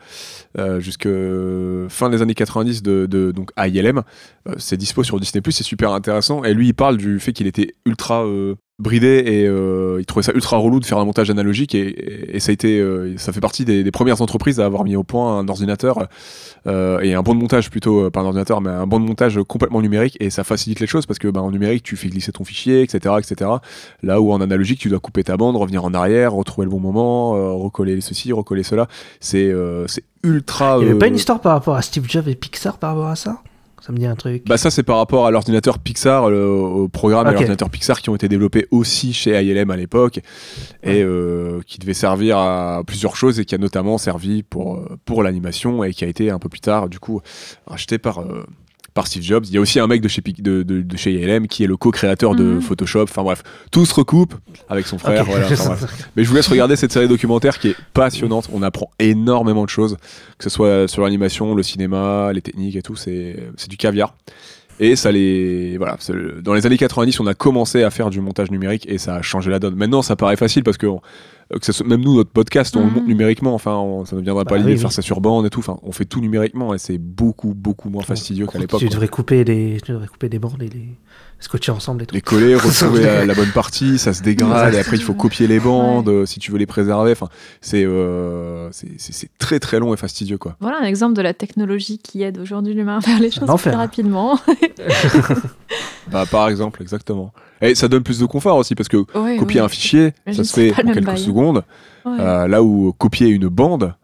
euh, 0.59 1.89
fin 1.89 2.11
des 2.11 2.23
années 2.23 2.35
90 2.35 2.83
de, 2.83 3.33
donc 3.33 3.51
ILM. 3.59 4.03
Euh, 4.49 4.55
c'est 4.59 4.77
dispo 4.77 5.03
sur 5.03 5.19
Disney+, 5.19 5.43
c'est 5.51 5.65
super 5.65 5.93
intéressant. 5.93 6.45
Et 6.45 6.55
lui, 6.55 6.69
il 6.69 6.75
parle 6.75 6.97
du 6.97 7.19
fait 7.21 7.33
qu'il 7.33 7.47
était 7.47 7.75
ultra 7.85 8.25
bridé 8.79 9.23
et 9.25 9.47
euh, 9.47 9.97
il 10.01 10.05
trouvait 10.05 10.23
ça 10.23 10.33
ultra 10.35 10.59
relou 10.59 10.81
de 10.81 10.85
faire 10.85 10.99
un 10.99 11.05
montage 11.07 11.31
analogique 11.31 11.75
et, 11.75 11.87
et- 11.89 12.37
et 12.37 12.41
ça 12.41 12.51
a 12.51 12.53
été, 12.53 12.79
euh, 12.79 13.17
ça 13.17 13.33
fait 13.33 13.41
partie 13.41 13.65
des, 13.65 13.83
des 13.83 13.91
premières 13.91 14.21
entreprises 14.21 14.61
à 14.61 14.67
avoir 14.67 14.85
mis 14.85 14.97
au 14.97 15.03
point 15.03 15.39
un 15.39 15.49
ordinateur 15.49 16.07
euh, 16.67 17.01
et 17.01 17.15
un 17.15 17.23
bon 17.23 17.35
de 17.35 17.41
montage 17.41 17.71
plutôt, 17.71 18.05
euh, 18.05 18.11
pas 18.11 18.21
un 18.21 18.25
ordinateur, 18.27 18.61
mais 18.61 18.69
un 18.69 18.87
bon 18.87 19.01
de 19.01 19.07
montage 19.07 19.41
complètement 19.49 19.81
numérique 19.81 20.19
et 20.21 20.29
ça 20.29 20.45
facilite 20.45 20.81
les 20.81 20.87
choses 20.87 21.07
parce 21.07 21.19
que 21.19 21.29
bah, 21.29 21.41
en 21.41 21.51
numérique 21.51 21.85
tu 21.85 21.97
fais 21.97 22.09
glisser 22.09 22.33
ton 22.33 22.45
fichier, 22.45 22.83
etc., 22.83 23.15
etc. 23.19 23.51
Là 24.03 24.21
où 24.21 24.31
en 24.31 24.43
analogique 24.43 24.79
tu 24.79 24.91
dois 24.91 25.01
couper 25.01 25.25
ta 25.25 25.39
bande, 25.39 25.57
revenir 25.57 25.83
en 25.85 25.95
arrière, 25.95 26.35
retrouver 26.35 26.67
le 26.67 26.71
bon 26.71 26.81
moment, 26.81 27.35
euh, 27.35 27.53
recoller 27.53 28.01
ceci, 28.03 28.31
recoller 28.35 28.63
cela. 28.63 28.89
C'est 29.21 29.51
euh, 29.51 29.87
c'est 29.87 30.05
ultra. 30.23 30.77
Il 30.83 30.87
y 30.87 30.91
avait 30.91 30.99
pas 30.99 31.07
une 31.07 31.17
histoire 31.17 31.41
par 31.41 31.53
rapport 31.53 31.77
à 31.77 31.83
Steve 31.83 32.05
Jobs 32.09 32.29
et 32.29 32.35
Pixar 32.35 32.77
par 32.77 32.91
rapport 32.95 33.09
à 33.09 33.17
ça? 33.17 33.39
Ça 33.87 33.93
me 33.93 33.99
dit 33.99 34.07
un 34.07 34.17
truc. 34.17 34.43
bah 34.49 34.57
ça 34.57 34.71
c'est 34.71 34.83
par 34.83 34.97
rapport 34.97 35.27
à 35.27 35.31
l'ordinateur 35.31 35.79
Pixar, 35.79 36.29
le- 36.29 36.45
au 36.49 36.89
programme 36.89 37.27
et 37.27 37.29
à 37.29 37.31
Ok. 37.31 37.35
l'ordinateur 37.37 37.71
Pixar 37.71 38.01
qui 38.01 38.11
ont 38.11 38.17
été 38.17 38.29
développés 38.29 38.67
aussi 38.73 39.13
chez 39.13 39.41
ILM 39.41 39.71
à 39.71 39.77
l'époque 39.77 40.19
et 40.83 41.03
euh, 41.03 41.61
qui 41.67 41.79
devait 41.79 41.95
servir 41.95 42.37
à 42.39 42.83
plusieurs 42.85 43.15
choses 43.15 43.39
et 43.39 43.45
qui 43.45 43.55
a 43.55 43.59
notamment 43.59 43.97
servi 43.99 44.43
pour, 44.43 44.77
euh, 44.77 44.99
pour 45.05 45.23
l'animation 45.23 45.85
et 45.85 45.93
qui 45.93 46.05
a 46.05 46.09
été 46.09 46.31
un 46.31 46.39
peu 46.41 46.49
plus 46.49 46.61
tard 46.61 46.89
du 46.89 46.99
coup 46.99 47.21
racheté 47.67 47.99
par, 47.99 48.19
euh, 48.23 48.45
par 48.97 49.07
Steve 49.07 49.23
Jobs. 49.23 49.45
Il 49.47 49.53
y 49.55 49.59
a 49.59 49.61
aussi 49.61 49.79
un 49.79 49.87
mec 49.87 50.01
de 50.01 50.09
chez, 50.09 50.21
de, 50.21 50.65
de- 50.65 50.83
de 50.83 50.97
chez 50.97 51.13
ILM 51.13 51.47
qui 51.47 51.63
est 51.63 51.69
le 51.69 51.77
co-créateur 51.77 52.35
de 52.35 52.43
Mhm. 52.43 52.61
Photoshop. 52.63 53.03
Enfin 53.05 53.23
bref, 53.23 53.45
tout 53.71 53.87
se 53.87 53.95
recoupe 53.95 54.35
avec 54.69 54.89
son 54.89 54.99
frère. 54.99 55.23
Ok. 55.23 55.29
voilà, 55.29 55.47
enfin, 55.53 55.77
bref. 55.77 56.09
Mais 56.17 56.25
je 56.25 56.29
vous 56.29 56.35
laisse 56.35 56.49
regarder 56.49 56.75
cette 56.75 56.91
série 56.91 57.07
documentaire 57.07 57.61
qui 57.61 57.69
est 57.69 57.77
passionnante. 57.93 58.49
On 58.53 58.63
apprend 58.63 58.91
énormément 58.99 59.65
de 59.65 59.69
choses, 59.71 59.97
que 60.39 60.43
ce 60.45 60.51
soit 60.51 60.89
sur 60.89 61.03
l'animation, 61.05 61.55
le 61.55 61.63
cinéma, 61.63 62.33
les 62.33 62.41
techniques 62.43 62.75
et 62.75 62.83
tout. 62.83 62.97
C'est 62.97 63.37
c'est 63.57 63.71
du 63.71 63.77
caviar. 63.77 64.15
Et 64.81 64.95
ça 64.97 65.11
les. 65.13 65.77
Voilà. 65.79 65.97
Dans 66.43 66.53
les 66.53 66.67
années 66.67 66.77
90, 66.77 67.21
on 67.21 67.27
a 67.27 67.33
commencé 67.35 67.83
à 67.83 67.91
faire 67.91 68.11
du 68.11 68.21
montage 68.21 68.51
numérique 68.51 68.87
et 68.91 68.99
ça 68.99 69.15
a 69.15 69.23
changé 69.23 69.51
la 69.51 69.59
donne. 69.59 69.75
Maintenant, 69.75 70.03
ça 70.03 70.17
paraît 70.17 70.37
facile 70.37 70.65
parce 70.65 70.77
que, 70.77 70.87
on- 70.87 71.01
que 71.51 71.65
ça 71.65 71.73
soit- 71.73 71.87
même 71.87 72.01
nous, 72.01 72.17
notre 72.17 72.31
podcast, 72.31 72.77
on 72.77 72.81
le 72.81 72.87
Mhm. 72.87 72.93
monte 72.95 73.07
numériquement. 73.07 73.55
Enfin, 73.55 73.75
on- 73.77 74.05
ça 74.05 74.17
ne 74.17 74.21
viendra 74.23 74.45
Bah 74.45 74.51
pas 74.51 74.57
l'idée 74.57 74.71
oui, 74.71 74.75
de 74.77 74.81
faire 74.81 74.89
oui. 74.91 74.95
ça 74.95 75.03
sur 75.03 75.21
bande 75.21 75.47
et 75.47 75.51
tout. 75.51 75.61
Enfin, 75.61 75.79
on 75.83 75.93
fait 75.93 76.05
tout 76.05 76.21
numériquement 76.21 76.75
et 76.75 76.79
c'est 76.79 76.99
beaucoup, 76.99 77.55
beaucoup 77.55 77.89
moins 77.89 78.03
fastidieux 78.03 78.47
qu'à 78.47 78.59
l'époque. 78.59 78.81
Tu 78.81 78.89
devrais 78.89 79.09
couper 79.09 79.45
des, 79.45 79.79
tu 79.85 79.93
devrais 79.93 80.09
couper 80.09 80.29
des 80.29 80.39
bandes 80.39 80.63
et 80.63 80.69
les 80.69 80.89
scotcher 81.39 81.71
ensemble 81.71 82.03
et 82.03 82.07
tout. 82.07 82.15
Les 82.15 82.21
coller, 82.23 82.55
retrouver 82.95 83.03
la, 83.05 83.27
la 83.27 83.35
bonne 83.35 83.53
partie, 83.53 83.99
ça 83.99 84.13
se 84.15 84.23
dégrade 84.23 84.73
et 84.75 84.79
après 84.79 84.97
il 84.97 85.03
faut 85.03 85.13
copier 85.15 85.47
les 85.47 85.61
bandes 85.61 86.09
euh, 86.09 86.25
si 86.27 86.41
tu 86.41 86.51
veux 86.51 86.59
les 86.59 86.67
préserver. 86.67 87.13
Enfin, 87.13 87.29
c'est 87.61 87.85
euh, 87.85 88.71
c'est- 88.73 89.29
très 89.39 89.61
très 89.61 89.79
long 89.79 89.93
et 89.95 89.97
fastidieux 89.99 90.39
quoi. 90.39 90.57
Voilà 90.61 90.79
un 90.81 90.85
exemple 90.87 91.15
de 91.15 91.23
la 91.23 91.35
technologie 91.35 91.99
qui 91.99 92.23
aide 92.23 92.39
aujourd'hui 92.39 92.73
l'humain 92.75 92.97
à 92.99 93.01
faire 93.03 93.21
les 93.21 93.31
choses 93.31 93.51
enfer. 93.51 93.73
plus 93.73 93.79
rapidement. 93.79 94.39
Bah, 96.11 96.25
par 96.31 96.49
exemple, 96.49 96.83
exactement. 96.83 97.33
Et 97.63 97.75
ça 97.75 97.89
donne 97.89 98.03
plus 98.03 98.19
de 98.21 98.27
confort 98.27 98.57
aussi 98.59 98.75
parce 98.75 98.89
que 98.89 98.99
copier 99.39 99.61
un 99.61 99.69
fichier, 99.69 100.13
ça 100.33 100.45
se 100.45 100.53
fait 100.53 100.73
en 100.73 100.93
quelques 100.93 101.05
bail. 101.05 101.19
secondes. 101.19 101.65
Ouais. 102.05 102.17
Euh, 102.21 102.47
là 102.49 102.63
où 102.63 102.93
copier 102.93 103.29
une 103.29 103.49
bande, 103.49 103.95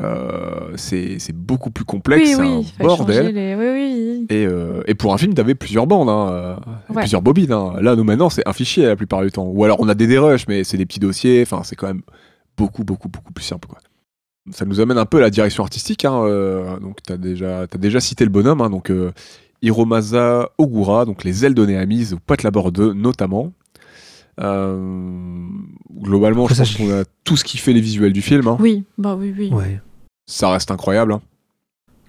euh, 0.00 0.72
c'est 0.76 1.18
beaucoup 1.34 1.70
plus 1.70 1.84
complexe, 1.84 2.30
oui, 2.30 2.36
c'est 2.36 2.40
oui, 2.40 2.64
un 2.80 2.84
bordel. 2.86 3.34
les-. 3.34 4.26
Et, 4.30 4.46
euh, 4.46 4.82
et 4.86 4.94
pour 4.94 5.12
un 5.12 5.18
film, 5.18 5.34
t'avais 5.34 5.54
plusieurs 5.54 5.86
bandes, 5.86 6.08
hein, 6.08 6.28
euh, 6.30 6.54
Ouais. 6.90 7.02
plusieurs 7.02 7.22
bobines. 7.22 7.52
hein. 7.52 7.74
Là, 7.80 7.94
nous 7.96 8.04
maintenant, 8.04 8.30
c'est 8.30 8.46
un 8.48 8.52
fichier 8.52 8.86
la 8.86 8.96
plupart 8.96 9.22
du 9.22 9.30
temps. 9.30 9.44
Ou 9.46 9.64
alors 9.64 9.78
on 9.80 9.88
a 9.88 9.94
des 9.94 10.06
dérushs, 10.06 10.46
mais 10.48 10.64
c'est 10.64 10.76
des 10.78 10.86
petits 10.86 11.00
dossiers. 11.00 11.42
Enfin, 11.42 11.62
c'est 11.64 11.76
quand 11.76 11.88
même 11.88 12.02
beaucoup, 12.56 12.84
beaucoup, 12.84 13.08
beaucoup 13.08 13.32
plus 13.32 13.44
simple. 13.44 13.68
Quoi. 13.68 13.78
Ça 14.50 14.64
nous 14.64 14.80
amène 14.80 14.98
un 14.98 15.06
peu 15.06 15.18
à 15.18 15.20
la 15.20 15.30
direction 15.30 15.62
artistique. 15.62 16.04
Hein, 16.04 16.78
donc, 16.80 16.98
t'as 17.06 17.16
déjà, 17.16 17.60
as 17.62 17.78
déjà 17.78 18.00
cité 18.00 18.24
le 18.24 18.30
bonhomme. 18.30 18.60
hein, 18.60 18.70
donc, 18.70 18.90
Hiromasa 19.62 20.50
Ogura, 20.58 21.04
donc 21.04 21.24
Les 21.24 21.44
ailes 21.44 21.54
de 21.54 21.64
Néamise, 21.64 22.14
ou 22.14 22.18
Pat 22.18 22.42
Labor 22.42 22.72
2 22.72 22.92
notamment. 22.92 23.52
Euh, 24.40 25.46
globalement, 26.00 26.44
Après, 26.44 26.54
je 26.54 26.60
pense 26.60 26.76
qu'on 26.76 26.90
a 27.00 27.04
tout 27.24 27.36
ce 27.36 27.44
qui 27.44 27.58
fait 27.58 27.72
les 27.72 27.80
visuels 27.80 28.12
du 28.12 28.22
film. 28.22 28.48
hein. 28.48 28.56
Oui, 28.60 28.84
bah 28.98 29.14
oui, 29.18 29.34
oui. 29.36 29.50
Ouais. 29.52 29.80
Ça 30.26 30.50
reste 30.50 30.70
incroyable. 30.70 31.12
hein. 31.12 31.22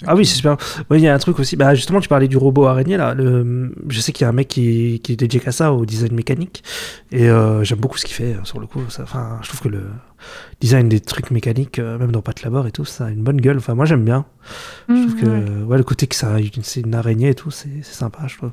Ah 0.05 0.15
oui, 0.15 0.25
c'est 0.25 0.35
super. 0.35 0.57
Il 0.91 0.99
y 0.99 1.07
a 1.07 1.13
un 1.13 1.17
truc 1.19 1.39
aussi. 1.39 1.55
Bah, 1.55 1.73
justement, 1.75 1.99
tu 1.99 2.09
parlais 2.09 2.27
du 2.27 2.37
robot 2.37 2.65
araignée 2.65 2.97
là. 2.97 3.13
Le... 3.13 3.73
Je 3.89 3.99
sais 3.99 4.11
qu'il 4.11 4.23
y 4.23 4.25
a 4.25 4.29
un 4.29 4.33
mec 4.33 4.47
qui, 4.47 4.99
qui 5.03 5.13
est 5.13 5.15
dédié 5.15 5.39
qu'à 5.39 5.51
ça, 5.51 5.73
au 5.73 5.85
design 5.85 6.13
mécanique. 6.13 6.63
Et 7.11 7.29
euh, 7.29 7.63
j'aime 7.63 7.79
beaucoup 7.79 7.97
ce 7.97 8.05
qu'il 8.05 8.15
fait 8.15 8.33
euh, 8.35 8.43
sur 8.43 8.59
le 8.59 8.67
coup. 8.67 8.81
Ça... 8.89 9.03
Enfin, 9.03 9.39
je 9.41 9.47
trouve 9.49 9.61
que 9.61 9.69
le 9.69 9.83
design 10.61 10.89
des 10.89 10.99
trucs 10.99 11.31
mécaniques, 11.31 11.79
euh, 11.79 11.97
même 11.97 12.11
dans 12.11 12.21
Pat 12.21 12.41
Labor 12.43 12.67
et 12.67 12.71
tout, 12.71 12.85
ça 12.85 13.05
a 13.05 13.09
une 13.09 13.23
bonne 13.23 13.41
gueule. 13.41 13.57
Enfin, 13.57 13.75
moi 13.75 13.85
j'aime 13.85 14.03
bien. 14.05 14.25
Je 14.89 14.93
trouve 14.93 15.15
Mmh, 15.15 15.21
que 15.21 15.25
ouais. 15.27 15.63
ouais, 15.65 15.77
le 15.77 15.83
côté 15.83 16.07
que 16.07 16.15
ça, 16.15 16.35
c'est 16.61 16.81
une 16.81 16.95
araignée 16.95 17.29
et 17.29 17.35
tout, 17.35 17.51
c'est 17.51 17.83
sympa. 17.83 18.19
Je 18.27 18.37
trouve. 18.37 18.51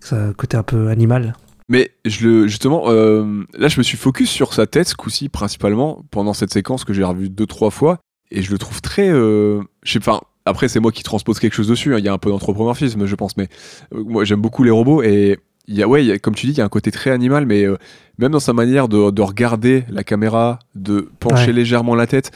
Ça 0.00 0.16
a 0.16 0.20
un 0.28 0.32
côté 0.32 0.56
un 0.56 0.62
peu 0.62 0.88
animal. 0.88 1.34
Mais 1.70 1.90
je 2.06 2.26
le, 2.26 2.46
justement, 2.46 2.84
euh, 2.86 3.42
là, 3.58 3.68
je 3.68 3.76
me 3.78 3.82
suis 3.82 3.98
focus 3.98 4.30
sur 4.30 4.54
sa 4.54 4.66
tête 4.66 4.88
ce 4.88 4.94
coup-ci, 4.94 5.28
principalement, 5.28 6.02
pendant 6.10 6.32
cette 6.32 6.50
séquence 6.52 6.84
que 6.84 6.94
j'ai 6.94 7.04
revue 7.04 7.28
deux, 7.28 7.44
trois 7.46 7.70
fois. 7.70 7.98
Et 8.30 8.40
je 8.42 8.50
le 8.50 8.56
trouve 8.58 8.80
très. 8.80 9.08
euh, 9.10 9.60
je 9.82 9.92
sais 9.92 10.00
pas. 10.00 10.22
Après, 10.48 10.68
c'est 10.68 10.80
moi 10.80 10.92
qui 10.92 11.02
transpose 11.02 11.38
quelque 11.38 11.54
chose 11.54 11.68
dessus. 11.68 11.94
hein, 11.94 11.98
Il 11.98 12.04
y 12.04 12.08
a 12.08 12.12
un 12.12 12.18
peu 12.18 12.30
d'anthropomorphisme, 12.30 13.06
je 13.06 13.14
pense. 13.14 13.36
Mais 13.36 13.48
euh, 13.94 14.02
moi, 14.04 14.24
j'aime 14.24 14.40
beaucoup 14.40 14.64
les 14.64 14.70
robots. 14.70 15.02
Et 15.02 15.38
il 15.66 15.74
y 15.76 15.82
a, 15.82 15.88
ouais, 15.88 16.04
il 16.04 16.08
y 16.08 16.12
a- 16.12 16.18
comme 16.18 16.34
tu 16.34 16.46
dis, 16.46 16.52
il 16.52 16.58
y 16.58 16.60
a 16.60 16.64
un 16.64 16.68
côté 16.68 16.90
très 16.90 17.10
animal. 17.10 17.46
Mais 17.46 17.64
euh, 17.64 17.76
même 18.18 18.32
dans 18.32 18.40
sa 18.40 18.52
manière 18.52 18.88
de, 18.88 19.10
de 19.10 19.22
regarder 19.22 19.84
la 19.88 20.02
caméra, 20.04 20.58
de 20.74 21.08
pencher 21.20 21.46
Ouais. 21.48 21.52
légèrement 21.52 21.94
la 21.94 22.06
tête, 22.06 22.30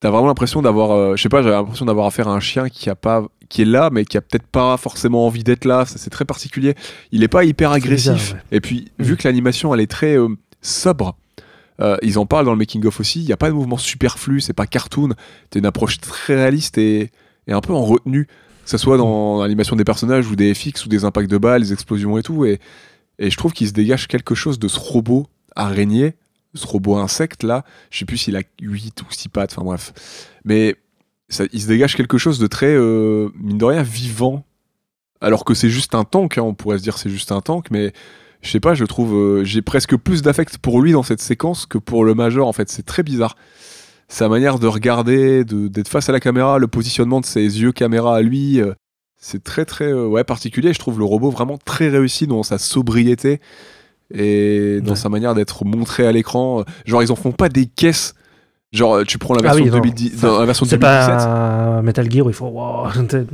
t'as 0.00 0.10
vraiment 0.10 0.28
l'impression 0.28 0.62
d'avoir. 0.62 0.92
euh, 0.92 1.16
je 1.16 1.22
sais 1.22 1.28
pas, 1.28 1.42
j'ai 1.42 1.50
l'impression 1.50 1.84
d'avoir 1.86 2.06
affaire 2.06 2.28
à 2.28 2.32
un 2.32 2.40
chien 2.40 2.68
qui 2.68 2.88
a 2.90 2.94
pas 2.94 3.24
qui 3.48 3.62
est 3.62 3.64
là 3.64 3.90
mais 3.92 4.04
qui 4.04 4.16
a 4.16 4.20
peut-être 4.20 4.46
pas 4.46 4.76
forcément 4.76 5.26
envie 5.26 5.42
d'être 5.42 5.64
là 5.64 5.82
c'est 5.84 6.08
très 6.08 6.24
particulier 6.24 6.76
il 7.10 7.24
est 7.24 7.28
pas 7.28 7.42
hyper 7.42 7.70
C'est 7.72 7.76
agressif 7.78 8.12
bizarre, 8.12 8.34
ouais. 8.34 8.40
et 8.52 8.60
puis 8.60 8.92
Mm. 9.00 9.02
vu 9.02 9.16
que 9.16 9.26
l'animation 9.26 9.74
elle 9.74 9.80
est 9.80 9.90
très 9.90 10.16
sobre 10.62 11.16
euh, 11.80 11.96
ils 12.02 12.16
en 12.20 12.26
parlent 12.26 12.44
dans 12.44 12.52
le 12.52 12.58
making 12.58 12.86
of 12.86 13.00
aussi 13.00 13.20
il 13.22 13.28
y 13.28 13.32
a 13.32 13.36
pas 13.36 13.48
de 13.48 13.54
mouvement 13.54 13.76
superflu 13.76 14.40
c'est 14.40 14.52
pas 14.52 14.66
cartoon 14.66 15.08
t'as 15.50 15.58
une 15.58 15.66
approche 15.66 15.98
très 15.98 16.36
réaliste 16.36 16.78
et, 16.78 17.10
et 17.46 17.52
un 17.52 17.60
peu 17.60 17.72
en 17.72 17.84
retenue 17.84 18.26
que 18.26 18.70
ce 18.70 18.78
soit 18.78 18.96
dans 18.96 19.42
l'animation 19.42 19.76
des 19.76 19.84
personnages 19.84 20.28
ou 20.28 20.36
des 20.36 20.54
FX 20.54 20.86
ou 20.86 20.88
des 20.88 21.04
impacts 21.04 21.30
de 21.30 21.38
balles 21.38 21.62
des 21.62 21.72
explosions 21.72 22.18
et 22.18 22.22
tout 22.22 22.44
et, 22.44 22.60
je 23.18 23.36
trouve 23.36 23.52
qu'il 23.52 23.68
se 23.68 23.72
dégage 23.72 24.08
quelque 24.08 24.34
chose 24.34 24.58
de 24.58 24.66
ce 24.66 24.78
robot 24.78 25.26
araignée 25.54 26.14
ce 26.54 26.66
robot 26.66 26.96
insecte 26.96 27.42
là 27.42 27.64
je 27.90 27.98
sais 27.98 28.04
plus 28.04 28.16
s'il 28.16 28.36
a 28.36 28.42
8 28.60 29.02
ou 29.02 29.06
6 29.10 29.28
pattes 29.28 29.52
enfin 29.52 29.64
bref 29.64 29.92
mais 30.44 30.76
il 31.52 31.60
se 31.60 31.68
dégage 31.68 31.96
quelque 31.96 32.18
chose 32.18 32.38
de 32.38 32.46
très, 32.46 32.74
euh, 32.74 33.30
mine 33.36 33.58
de 33.58 33.64
rien, 33.64 33.82
vivant. 33.82 34.44
Alors 35.20 35.44
que 35.44 35.54
c'est 35.54 35.68
juste 35.68 35.94
un 35.94 36.04
tank, 36.04 36.38
hein, 36.38 36.42
on 36.42 36.54
pourrait 36.54 36.78
se 36.78 36.82
dire 36.82 36.96
c'est 36.98 37.10
juste 37.10 37.30
un 37.30 37.40
tank, 37.40 37.66
mais 37.70 37.92
je 38.42 38.50
sais 38.50 38.60
pas, 38.60 38.74
je 38.74 38.84
trouve, 38.84 39.14
euh, 39.14 39.44
j'ai 39.44 39.60
presque 39.60 39.96
plus 39.96 40.22
d'affect 40.22 40.58
pour 40.58 40.80
lui 40.80 40.92
dans 40.92 41.02
cette 41.02 41.20
séquence 41.20 41.66
que 41.66 41.78
pour 41.78 42.04
le 42.04 42.14
Major, 42.14 42.48
en 42.48 42.52
fait, 42.52 42.70
c'est 42.70 42.84
très 42.84 43.02
bizarre. 43.02 43.36
Sa 44.12 44.28
manière 44.28 44.58
de 44.58 44.66
regarder, 44.66 45.44
de- 45.44 45.68
d'être 45.68 45.86
face 45.88 46.08
à 46.08 46.12
la 46.12 46.18
caméra, 46.20 46.58
le 46.58 46.66
positionnement 46.66 47.20
de 47.20 47.26
ses 47.26 47.40
yeux 47.62 47.70
caméra 47.72 48.16
à 48.16 48.22
lui, 48.22 48.60
euh, 48.60 48.72
c'est 49.16 49.44
très 49.44 49.64
très 49.64 49.84
euh, 49.92 50.06
ouais, 50.06 50.24
particulier. 50.24 50.72
Je 50.72 50.80
trouve 50.80 50.98
le 50.98 51.04
robot 51.04 51.30
vraiment 51.30 51.58
très 51.64 51.88
réussi 51.88 52.26
dans 52.26 52.42
sa 52.42 52.58
sobriété 52.58 53.40
et 54.12 54.80
dans 54.82 54.90
Ouais. 54.90 54.96
sa 54.96 55.08
manière 55.08 55.34
d'être 55.36 55.64
montré 55.64 56.06
à 56.06 56.12
l'écran. 56.12 56.64
Genre, 56.86 57.02
ils 57.04 57.12
en 57.12 57.16
font 57.16 57.30
pas 57.32 57.48
des 57.48 57.66
caisses. 57.66 58.14
Genre, 58.72 59.02
tu 59.04 59.18
prends 59.18 59.34
la 59.34 59.40
Ah 59.40 59.54
version, 59.54 59.64
oui, 59.64 59.70
non. 59.70 59.76
2010, 59.78 60.16
Ça, 60.16 60.28
dans 60.28 60.38
la 60.38 60.46
version 60.46 60.64
C'est 60.64 60.78
2017. 60.78 61.08
pas 61.08 61.78
un 61.78 61.82
Metal 61.82 62.08
Gear 62.08 62.24
où 62.24 62.30
il 62.30 62.34
faut. 62.34 62.46
Wow, 62.46 62.86
c'est. 63.10 63.26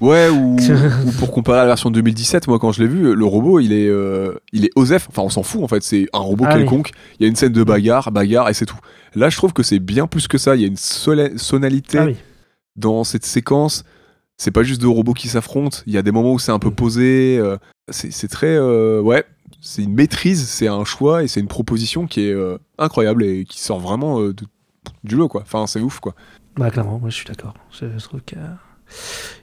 Ouais, 0.00 0.28
ou, 0.28 0.56
ou 1.06 1.10
pour 1.18 1.32
comparer 1.32 1.58
à 1.58 1.62
la 1.62 1.66
version 1.68 1.90
2017, 1.90 2.46
moi 2.46 2.60
quand 2.60 2.70
je 2.70 2.80
l'ai 2.82 2.88
vu, 2.88 3.12
le 3.14 3.24
robot 3.24 3.58
il 3.58 3.72
est, 3.72 3.88
euh, 3.88 4.34
il 4.52 4.64
est 4.66 4.70
OSEF, 4.76 5.08
enfin 5.10 5.22
on 5.22 5.30
s'en 5.30 5.42
fout 5.42 5.64
en 5.64 5.68
fait, 5.68 5.82
c'est 5.82 6.06
un 6.12 6.18
robot 6.20 6.44
Ah 6.46 6.54
oui. 6.54 6.60
quelconque, 6.60 6.92
il 7.18 7.24
y 7.24 7.26
a 7.26 7.28
une 7.28 7.34
scène 7.34 7.52
de 7.52 7.64
bagarre, 7.64 8.12
bagarre 8.12 8.48
et 8.50 8.54
c'est 8.54 8.66
tout. 8.66 8.78
Là 9.16 9.30
je 9.30 9.36
trouve 9.36 9.52
que 9.52 9.64
c'est 9.64 9.80
bien 9.80 10.06
plus 10.06 10.28
que 10.28 10.38
ça, 10.38 10.54
il 10.54 10.62
y 10.62 10.64
a 10.64 10.68
une 10.68 10.76
sonalité 10.76 11.98
Ah 11.98 12.04
oui. 12.06 12.16
dans 12.76 13.02
cette 13.02 13.24
séquence, 13.26 13.82
c'est 14.36 14.52
pas 14.52 14.62
juste 14.62 14.80
deux 14.80 14.88
robots 14.88 15.12
qui 15.14 15.26
s'affrontent, 15.26 15.78
il 15.88 15.92
y 15.92 15.98
a 15.98 16.02
des 16.02 16.12
moments 16.12 16.32
où 16.34 16.38
c'est 16.38 16.52
un 16.52 16.60
peu 16.60 16.70
posé, 16.70 17.36
euh, 17.40 17.56
c'est 17.88 18.12
c'est 18.12 18.28
très... 18.28 18.54
euh, 18.56 19.00
ouais, 19.00 19.24
c'est 19.60 19.82
une 19.82 19.94
maîtrise, 19.94 20.46
c'est 20.46 20.68
un 20.68 20.84
choix 20.84 21.24
et 21.24 21.28
c'est 21.28 21.40
une 21.40 21.48
proposition 21.48 22.06
qui 22.06 22.28
est 22.28 22.32
euh, 22.32 22.58
incroyable 22.78 23.24
et 23.24 23.44
qui 23.44 23.60
sort 23.60 23.80
vraiment 23.80 24.20
euh, 24.20 24.32
de- 24.32 24.44
du 25.04 25.16
lot 25.16 25.28
quoi, 25.28 25.42
enfin 25.42 25.66
c'est 25.66 25.80
ouf 25.80 26.00
quoi. 26.00 26.14
Bah, 26.56 26.70
clairement, 26.70 26.98
moi 26.98 27.10
je 27.10 27.14
suis 27.16 27.24
d'accord. 27.24 27.54
Je, 27.70 27.86
je 27.96 28.04
trouve 28.04 28.20
qu'il 28.22 28.38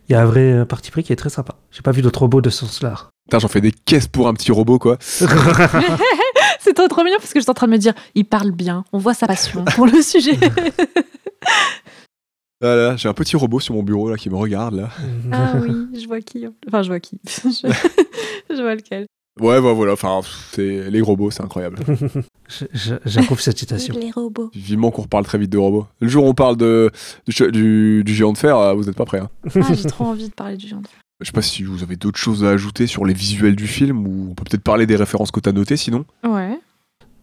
y 0.10 0.14
a- 0.14 0.22
un 0.22 0.26
vrai 0.26 0.54
euh, 0.54 0.66
parti 0.66 0.92
pris 0.92 1.04
qui 1.04 1.12
est 1.12 1.16
très 1.18 1.30
sympa. 1.30 1.56
J'ai 1.72 1.82
pas 1.82 1.92
vu 1.92 2.02
d'autres 2.02 2.20
robots 2.22 2.42
de 2.42 2.50
ce 2.50 2.60
sens-là. 2.66 3.10
Putain 3.26 3.40
j'en 3.40 3.48
fais 3.48 3.62
des 3.62 3.72
caisses 3.72 4.08
pour 4.08 4.28
un 4.28 4.34
petit 4.34 4.52
robot 4.52 4.80
quoi. 4.80 4.98
C'est 6.60 6.74
trop, 6.74 6.88
trop 6.88 7.04
bien 7.04 7.18
parce 7.18 7.34
que 7.34 7.40
j'étais 7.40 7.50
en 7.50 7.56
train 7.56 7.68
de 7.68 7.72
me 7.72 7.78
dire, 7.78 7.94
il 8.16 8.26
parle 8.26 8.52
bien, 8.52 8.86
on 8.94 8.98
voit 9.00 9.14
sa 9.16 9.26
passion 9.28 9.66
pour 9.76 9.88
le 9.88 10.02
sujet. 10.02 10.38
Ah 12.64 12.76
là, 12.76 12.96
j'ai 12.96 13.10
un 13.10 13.14
petit 13.16 13.36
robot 13.36 13.60
sur 13.60 13.74
mon 13.74 13.82
bureau 13.82 14.08
là 14.08 14.18
qui 14.18 14.30
me 14.30 14.36
regarde 14.36 14.76
là. 14.76 14.90
ah 15.32 15.54
oui, 15.60 16.00
je 16.00 16.06
vois 16.06 16.22
qui. 16.22 16.46
Enfin, 16.68 16.84
je 16.84 16.90
vois 16.90 17.00
qui. 17.00 17.20
je... 17.26 17.68
je 18.56 18.62
vois 18.62 18.76
lequel. 18.76 19.08
Ouais, 19.40 19.62
bah 19.62 19.72
voilà, 19.74 19.94
enfin, 19.94 20.20
c'est 20.52 20.90
les 20.90 21.02
robots, 21.02 21.32
c'est 21.32 21.42
incroyable. 21.42 21.78
J'approuve 23.06 23.40
cette 23.40 23.58
citation. 23.58 23.96
Les 23.98 24.12
robots. 24.12 24.52
Vivement 24.54 24.92
qu'on 24.92 25.04
reparle 25.04 25.26
très 25.26 25.38
vite 25.38 25.50
de 25.50 25.58
robots. 25.58 25.88
Le 26.02 26.08
jour 26.10 26.26
où 26.26 26.28
on 26.28 26.34
parle 26.34 26.58
de, 26.58 26.92
du, 27.28 27.34
ch- 27.34 27.52
du- 27.52 28.04
du 28.04 28.14
géant 28.14 28.34
de 28.34 28.38
fer, 28.38 28.58
euh, 28.58 28.74
vous 28.74 28.84
n'êtes 28.84 28.96
pas 28.98 29.06
prêts. 29.06 29.20
hein. 29.20 29.30
Ah, 29.56 29.74
j'ai 29.74 29.84
trop 29.88 30.06
envie 30.06 30.28
de 30.28 30.34
parler 30.34 30.58
du 30.58 30.68
géant. 30.68 30.82
Je 31.22 31.28
sais 31.28 31.32
pas 31.32 31.42
si 31.42 31.64
vous 31.64 31.82
avez 31.82 31.96
d'autres 31.96 32.18
choses 32.20 32.44
à 32.44 32.50
ajouter 32.50 32.88
sur 32.88 33.06
les 33.06 33.14
visuels 33.14 33.56
du 33.56 33.68
film, 33.68 34.06
ou 34.06 34.32
on 34.32 34.34
peut 34.34 34.44
peut-être 34.44 34.64
parler 34.64 34.86
des 34.86 34.96
références 34.98 35.32
que 35.32 35.40
t'as 35.40 35.54
notées 35.54 35.78
sinon. 35.78 36.04
Ouais. 36.28 36.60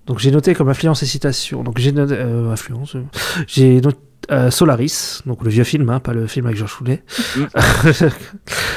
Donc 0.07 0.19
j'ai 0.19 0.31
noté 0.31 0.55
comme 0.55 0.69
influence 0.71 1.03
et 1.03 1.07
citation. 1.07 1.63
Donc 1.63 1.79
j'ai 1.79 1.93
noté 1.93 2.15
euh, 2.17 2.51
influence. 2.51 2.95
euh, 2.97 3.03
J'ai 3.47 3.81
noté 3.83 3.99
euh, 4.31 4.51
Solaris, 4.51 5.21
donc 5.27 5.43
le 5.45 5.51
vieux 5.51 5.65
film, 5.65 5.89
hein, 5.91 6.01
pas 6.01 6.13
le 6.15 6.27
film 6.27 6.47
avec 6.47 6.57
Georges 6.59 6.71
Foulet. 6.73 7.03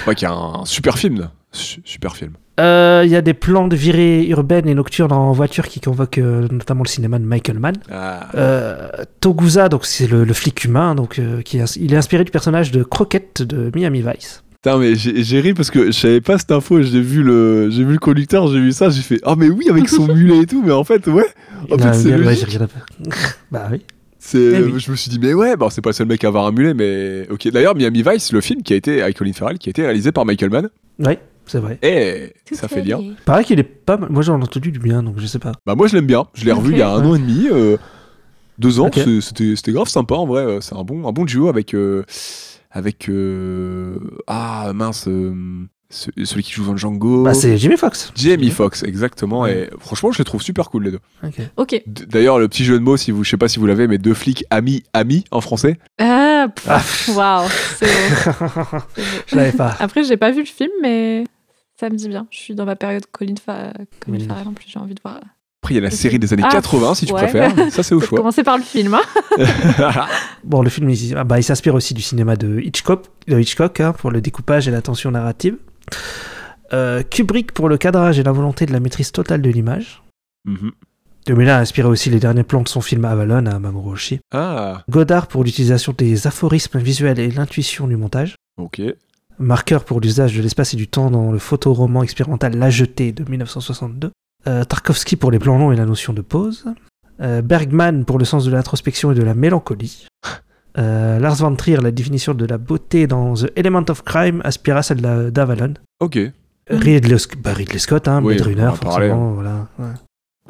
Ouais, 0.07 0.15
qui 0.15 0.25
est 0.25 0.29
un 0.29 0.63
super 0.65 0.97
film, 0.97 1.19
là. 1.19 1.31
Su- 1.53 1.81
super 1.85 2.15
film. 2.15 2.33
Euh, 2.61 3.01
Il 3.05 3.11
y 3.11 3.15
a 3.15 3.21
des 3.21 3.33
plans 3.33 3.67
de 3.67 3.75
virée 3.75 4.27
urbaine 4.27 4.67
et 4.69 4.75
nocturne 4.75 5.11
en 5.11 5.31
voiture 5.31 5.67
qui 5.67 5.79
convoquent 5.81 6.19
euh, 6.19 6.47
notamment 6.51 6.83
le 6.83 6.87
cinéma 6.89 7.17
de 7.19 7.25
Michael 7.25 7.59
Mann. 7.59 7.75
Ah. 7.91 8.29
Euh, 8.35 8.87
Togusa, 9.19 9.67
donc 9.69 9.85
c'est 9.85 10.07
le, 10.07 10.23
le 10.23 10.33
flic 10.33 10.63
humain, 10.63 10.95
donc 10.95 11.19
euh, 11.19 11.41
qui 11.41 11.57
est, 11.57 11.75
il 11.77 11.93
est 11.93 11.97
inspiré 11.97 12.23
du 12.23 12.31
personnage 12.31 12.71
de 12.71 12.83
Croquette 12.83 13.41
de 13.41 13.71
Miami 13.75 14.01
Vice. 14.01 14.43
Putain, 14.63 14.77
mais 14.77 14.93
j'ai 14.95 15.39
ri 15.39 15.55
parce 15.55 15.71
que 15.71 15.87
je 15.87 15.91
savais 15.91 16.21
pas 16.21 16.37
cette 16.37 16.51
info, 16.51 16.83
j'ai 16.83 17.01
vu 17.01 17.23
le, 17.23 17.71
j'ai 17.71 17.83
vu 17.83 17.93
le 17.93 17.97
conducteur, 17.99 18.47
j'ai 18.47 18.59
vu 18.59 18.71
ça, 18.73 18.89
j'ai 18.91 19.01
fait 19.01 19.19
ah 19.23 19.33
mais 19.35 19.49
oui 19.49 19.67
avec 19.71 19.89
son 19.89 20.05
mulet 20.13 20.39
et 20.41 20.45
tout, 20.45 20.61
mais 20.63 20.71
en 20.71 20.83
fait 20.83 21.07
ouais, 21.07 21.25
En 21.71 21.77
fait, 21.79 21.93
c'est 21.95 22.15
logique. 22.15 22.45
j'ai 22.47 22.57
rien 22.59 22.67
à- 22.67 23.09
bah 23.51 23.69
oui. 23.71 23.81
Eh 24.35 24.37
oui. 24.61 24.73
je 24.77 24.91
me 24.91 24.95
suis 24.95 25.09
dit 25.09 25.17
mais 25.19 25.33
ouais, 25.33 25.55
bon 25.57 25.71
c'est 25.71 25.81
pas 25.81 25.89
le 25.89 25.93
seul 25.95 26.05
mec 26.05 26.23
à 26.23 26.27
avoir 26.27 26.45
un 26.45 26.51
mulet, 26.51 26.75
mais 26.75 27.27
ok. 27.31 27.49
D'ailleurs 27.49 27.73
Miami 27.75 28.03
Vice, 28.07 28.31
le 28.33 28.39
film 28.41 28.61
qui 28.61 28.73
a 28.73 28.75
été 28.75 29.01
avec 29.01 29.17
Colin 29.17 29.33
Farrell, 29.33 29.57
qui 29.57 29.69
a 29.69 29.71
été 29.71 29.81
réalisé 29.81 30.11
par 30.11 30.25
Michael 30.27 30.51
Mann, 30.51 30.69
Ouais, 30.99 31.17
c'est 31.51 31.59
vrai. 31.59 31.77
et 31.81 32.33
ça 32.53 32.67
fait 32.67 32.81
lien. 32.81 32.99
Pareil 33.25 33.45
qu'il 33.45 33.59
est 33.59 33.63
pas 33.63 33.97
mal. 33.97 34.09
Moi 34.11 34.21
j'en 34.21 34.39
ai 34.39 34.43
entendu 34.43 34.71
du 34.71 34.79
bien, 34.79 35.03
donc 35.03 35.15
je 35.19 35.25
sais 35.25 35.39
pas. 35.39 35.51
Bah 35.65 35.75
moi 35.75 35.87
je 35.87 35.95
l'aime 35.95 36.05
bien, 36.07 36.25
je 36.33 36.45
l'ai 36.45 36.51
revu 36.51 36.71
il 36.73 36.77
y 36.77 36.81
a 36.81 36.89
un 36.89 37.03
an 37.05 37.15
et 37.15 37.19
demi, 37.19 37.47
euh, 37.51 37.77
deux 38.57 38.79
ans, 38.79 38.87
Ok. 38.87 38.93
c'est- 39.03 39.21
c'était 39.21 39.55
c'était 39.55 39.71
grave 39.71 39.87
sympa 39.87 40.15
en 40.15 40.25
vrai, 40.25 40.59
c'est 40.61 40.75
un 40.75 40.83
bon, 40.83 41.07
un 41.07 41.11
bon 41.11 41.25
duo 41.25 41.47
avec, 41.49 41.73
euh, 41.73 42.03
avec 42.71 43.09
euh, 43.09 43.97
ah 44.27 44.71
mince, 44.73 45.07
euh, 45.07 45.33
Ce- 45.93 46.09
celui 46.23 46.41
qui 46.41 46.53
joue 46.53 46.63
dans 46.63 46.77
Django. 46.77 47.23
Bah, 47.25 47.33
c'est 47.33 47.57
Jimmy 47.57 47.75
Fox. 47.75 48.13
Jamie 48.15 48.49
Foxx, 48.49 48.81
exactement. 48.83 49.45
Et 49.45 49.69
franchement, 49.77 50.13
je 50.13 50.19
les 50.19 50.23
trouve 50.23 50.41
super 50.41 50.69
cool 50.69 50.85
les 50.85 50.91
deux. 50.91 50.99
Ok. 51.21 51.33
Ok. 51.57 51.81
D- 51.85 52.05
D'ailleurs, 52.07 52.39
le 52.39 52.47
petit 52.47 52.63
jeu 52.63 52.75
de 52.79 52.83
mots, 52.83 52.95
si 52.95 53.11
vous, 53.11 53.25
je 53.25 53.29
sais 53.29 53.35
pas 53.35 53.49
si 53.49 53.59
vous 53.59 53.65
l'avez, 53.65 53.89
mais 53.89 53.97
deux 53.97 54.13
flics 54.13 54.45
amis 54.51 54.83
amis 54.93 55.25
en 55.31 55.41
français. 55.41 55.77
Ah, 55.99 56.47
pff, 56.55 56.65
Ah. 56.69 56.81
waouh. 57.13 57.49
c'est. 57.75 57.87
Je 59.27 59.35
l'avais 59.35 59.51
pas. 59.51 59.75
Après, 59.81 60.05
j'ai 60.05 60.15
pas 60.15 60.31
vu 60.31 60.39
le 60.39 60.45
film, 60.45 60.71
mais 60.81 61.25
ça 61.81 61.89
me 61.89 61.95
dit 61.95 62.07
bien. 62.07 62.27
Je 62.29 62.37
suis 62.37 62.55
dans 62.55 62.65
ma 62.65 62.75
période 62.77 63.05
Colin, 63.11 63.33
Fa... 63.43 63.73
Colin 63.99 64.17
Oui. 64.19 64.25
Farrell 64.27 64.47
en 64.47 64.53
plus, 64.53 64.65
j'ai 64.69 64.79
envie 64.79 64.93
de 64.95 65.01
voir. 65.03 65.17
Après, 65.63 65.73
il 65.73 65.75
y 65.75 65.79
a 65.79 65.81
la 65.83 65.91
série 65.91 66.17
des 66.19 66.31
années 66.33 66.43
Ah, 66.45 66.49
80, 66.51 66.95
si 66.95 67.05
tu 67.05 67.13
ouais. 67.13 67.21
préfères. 67.21 67.53
Ça, 67.71 67.83
c'est 67.83 67.93
au 67.95 67.99
choix. 67.99 68.17
commencer 68.19 68.43
par 68.43 68.57
le 68.57 68.63
film. 68.63 68.93
Hein 68.95 69.01
Bon, 70.43 70.61
le 70.61 70.69
film, 70.69 70.89
il, 70.89 71.15
ah 71.17 71.23
bah, 71.23 71.39
il 71.39 71.43
s'inspire 71.43 71.75
aussi 71.75 71.93
du 71.93 72.01
cinéma 72.01 72.35
de 72.35 72.59
Hitchcock, 72.59 73.05
de 73.27 73.39
Hitchcock 73.39 73.79
hein, 73.79 73.93
pour 73.93 74.09
le 74.11 74.21
découpage 74.21 74.67
et 74.67 74.71
la 74.71 74.81
tension 74.81 75.11
narrative. 75.11 75.57
Euh, 76.73 77.03
Kubrick 77.03 77.51
pour 77.51 77.67
le 77.67 77.77
cadrage 77.77 78.17
et 78.17 78.23
la 78.23 78.31
volonté 78.31 78.65
de 78.65 78.71
la 78.73 78.79
maîtrise 78.79 79.11
totale 79.11 79.41
de 79.41 79.49
l'image. 79.49 80.01
Mhm. 80.45 80.71
2001 81.27 81.55
a 81.55 81.59
inspiré 81.59 81.87
aussi 81.87 82.09
les 82.09 82.19
derniers 82.19 82.43
plans 82.43 82.63
de 82.63 82.67
son 82.67 82.81
film 82.81 83.05
Avalon 83.05 83.45
à 83.45 83.59
Mamoru 83.59 83.91
Oshii. 83.93 84.19
Ah, 84.33 84.83
Godard 84.89 85.27
pour 85.27 85.43
l'utilisation 85.43 85.93
des 85.95 86.25
aphorismes 86.25 86.79
visuels 86.79 87.19
et 87.19 87.29
l'intuition 87.29 87.87
du 87.87 87.95
montage. 87.97 88.35
ok. 88.57 88.81
Marqueur 89.39 89.83
pour 89.85 89.99
l'usage 90.01 90.35
de 90.35 90.41
l'espace 90.41 90.73
et 90.73 90.77
du 90.77 90.87
temps 90.87 91.09
dans 91.09 91.31
le 91.31 91.39
photoroman 91.39 92.03
expérimental 92.03 92.55
La 92.57 92.69
Jetée 92.69 93.11
de 93.11 93.23
1962. 93.29 94.11
Euh, 94.47 94.63
Tarkovsky 94.63 95.15
pour 95.15 95.31
les 95.31 95.39
plans 95.39 95.57
longs 95.57 95.71
et 95.71 95.75
la 95.75 95.85
notion 95.85 96.13
de 96.13 96.21
pause. 96.21 96.65
Euh, 97.21 97.41
Bergman 97.41 98.05
pour 98.05 98.17
le 98.17 98.25
sens 98.25 98.45
de 98.45 98.51
l'introspection 98.51 99.11
et 99.11 99.15
de 99.15 99.23
la 99.23 99.33
mélancolie. 99.33 100.07
Euh, 100.77 101.19
Lars 101.19 101.35
von 101.35 101.53
Trier, 101.57 101.75
la 101.81 101.91
définition 101.91 102.33
de 102.33 102.45
la 102.45 102.57
beauté 102.57 103.05
dans 103.05 103.33
The 103.33 103.51
Element 103.57 103.83
of 103.89 104.03
Crime, 104.05 104.41
aspire 104.45 104.77
à 104.77 104.83
celle 104.83 105.01
d'Avalon. 105.01 105.73
Ok, 105.99 106.17
Ridley, 106.69 107.15
Sc- 107.17 107.35
bah, 107.35 107.51
Ridley 107.51 107.77
Scott, 107.77 108.07
hein, 108.07 108.21
Oui, 108.23 108.35
Blade 108.35 108.47
Runner, 108.47 108.71
forcément. 108.81 109.31
Voilà, 109.33 109.67
ouais. 109.79 109.87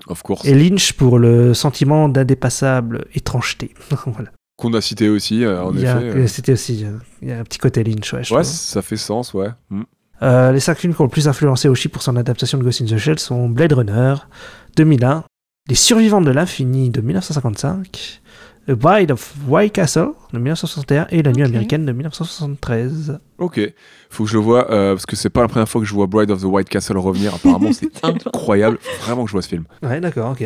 of 0.06 0.22
course. 0.22 0.46
Et 0.46 0.54
Lynch 0.54 0.94
pour 0.94 1.18
le 1.18 1.56
sentiment 1.56 2.08
d'indépassable 2.08 3.06
étrangeté. 3.16 3.74
voilà. 4.06 4.30
Qu'on 4.62 4.74
a 4.74 4.82
cité 4.82 5.10
aussi, 5.10 5.44
euh, 5.44 5.64
en 5.64 5.74
Il 5.74 5.82
y 5.82 5.88
a- 5.88 5.98
effet. 5.98 6.06
euh. 6.20 6.28
C'était 6.28 6.54
aussi. 6.54 6.86
euh, 6.86 6.92
Il 7.22 7.30
y 7.30 7.32
a 7.32 7.40
un 7.40 7.44
petit 7.44 7.58
côté 7.58 7.84
Lynch, 7.84 8.14
ouais. 8.14 8.24
je 8.24 8.34
Ouais, 8.34 8.42
trouve. 8.44 8.54
ça 8.54 8.82
fait 8.84 8.96
sens, 8.98 9.34
ouais. 9.34 9.50
Mm. 9.72 9.82
Euh, 10.22 10.52
les 10.52 10.60
cinq 10.60 10.78
films 10.78 10.94
qui 10.94 11.02
ont 11.02 11.06
le 11.06 11.10
plus 11.10 11.28
influencé 11.28 11.68
Oshii 11.68 11.90
pour 11.90 12.04
son 12.04 12.16
adaptation 12.16 12.60
de 12.60 12.64
Ghost 12.64 12.82
in 12.82 12.86
the 12.86 12.98
Shell 12.98 13.18
sont 13.18 13.50
Blade 13.50 13.74
Runner, 13.74 14.14
2001, 14.78 15.24
Les 15.68 15.74
Survivants 15.76 16.22
de 16.22 16.30
l'Infini 16.30 16.92
de 16.92 17.02
1955, 17.02 18.22
The 18.68 18.74
Bride 18.74 19.10
of 19.12 19.34
White 19.48 19.74
Castle 19.74 20.10
de 20.32 20.38
1961 20.38 21.08
et 21.10 21.24
La 21.24 21.32
Nuit 21.32 21.42
américaine 21.44 21.86
de 21.88 21.92
1973. 21.92 23.20
Ok, 23.40 23.60
faut 24.12 24.26
que 24.26 24.30
je 24.30 24.36
le 24.38 24.44
vois, 24.44 24.72
euh, 24.72 24.94
parce 24.94 25.08
que 25.08 25.16
c'est 25.16 25.32
pas 25.32 25.42
la 25.42 25.48
première 25.48 25.68
fois 25.68 25.82
que 25.82 25.88
je 25.88 25.94
vois 25.96 26.06
Bride 26.06 26.30
of 26.30 26.42
the 26.42 26.46
White 26.46 26.70
Castle 26.70 26.98
revenir. 27.00 27.34
Apparemment, 27.34 27.74
c'est 27.74 27.90
incroyable. 28.04 28.78
Faut 28.80 29.06
vraiment 29.06 29.24
que 29.24 29.30
je 29.30 29.34
vois 29.34 29.42
ce 29.42 29.50
film. 29.50 29.64
Ouais, 29.82 30.00
d'accord, 30.00 30.32
ok. 30.40 30.46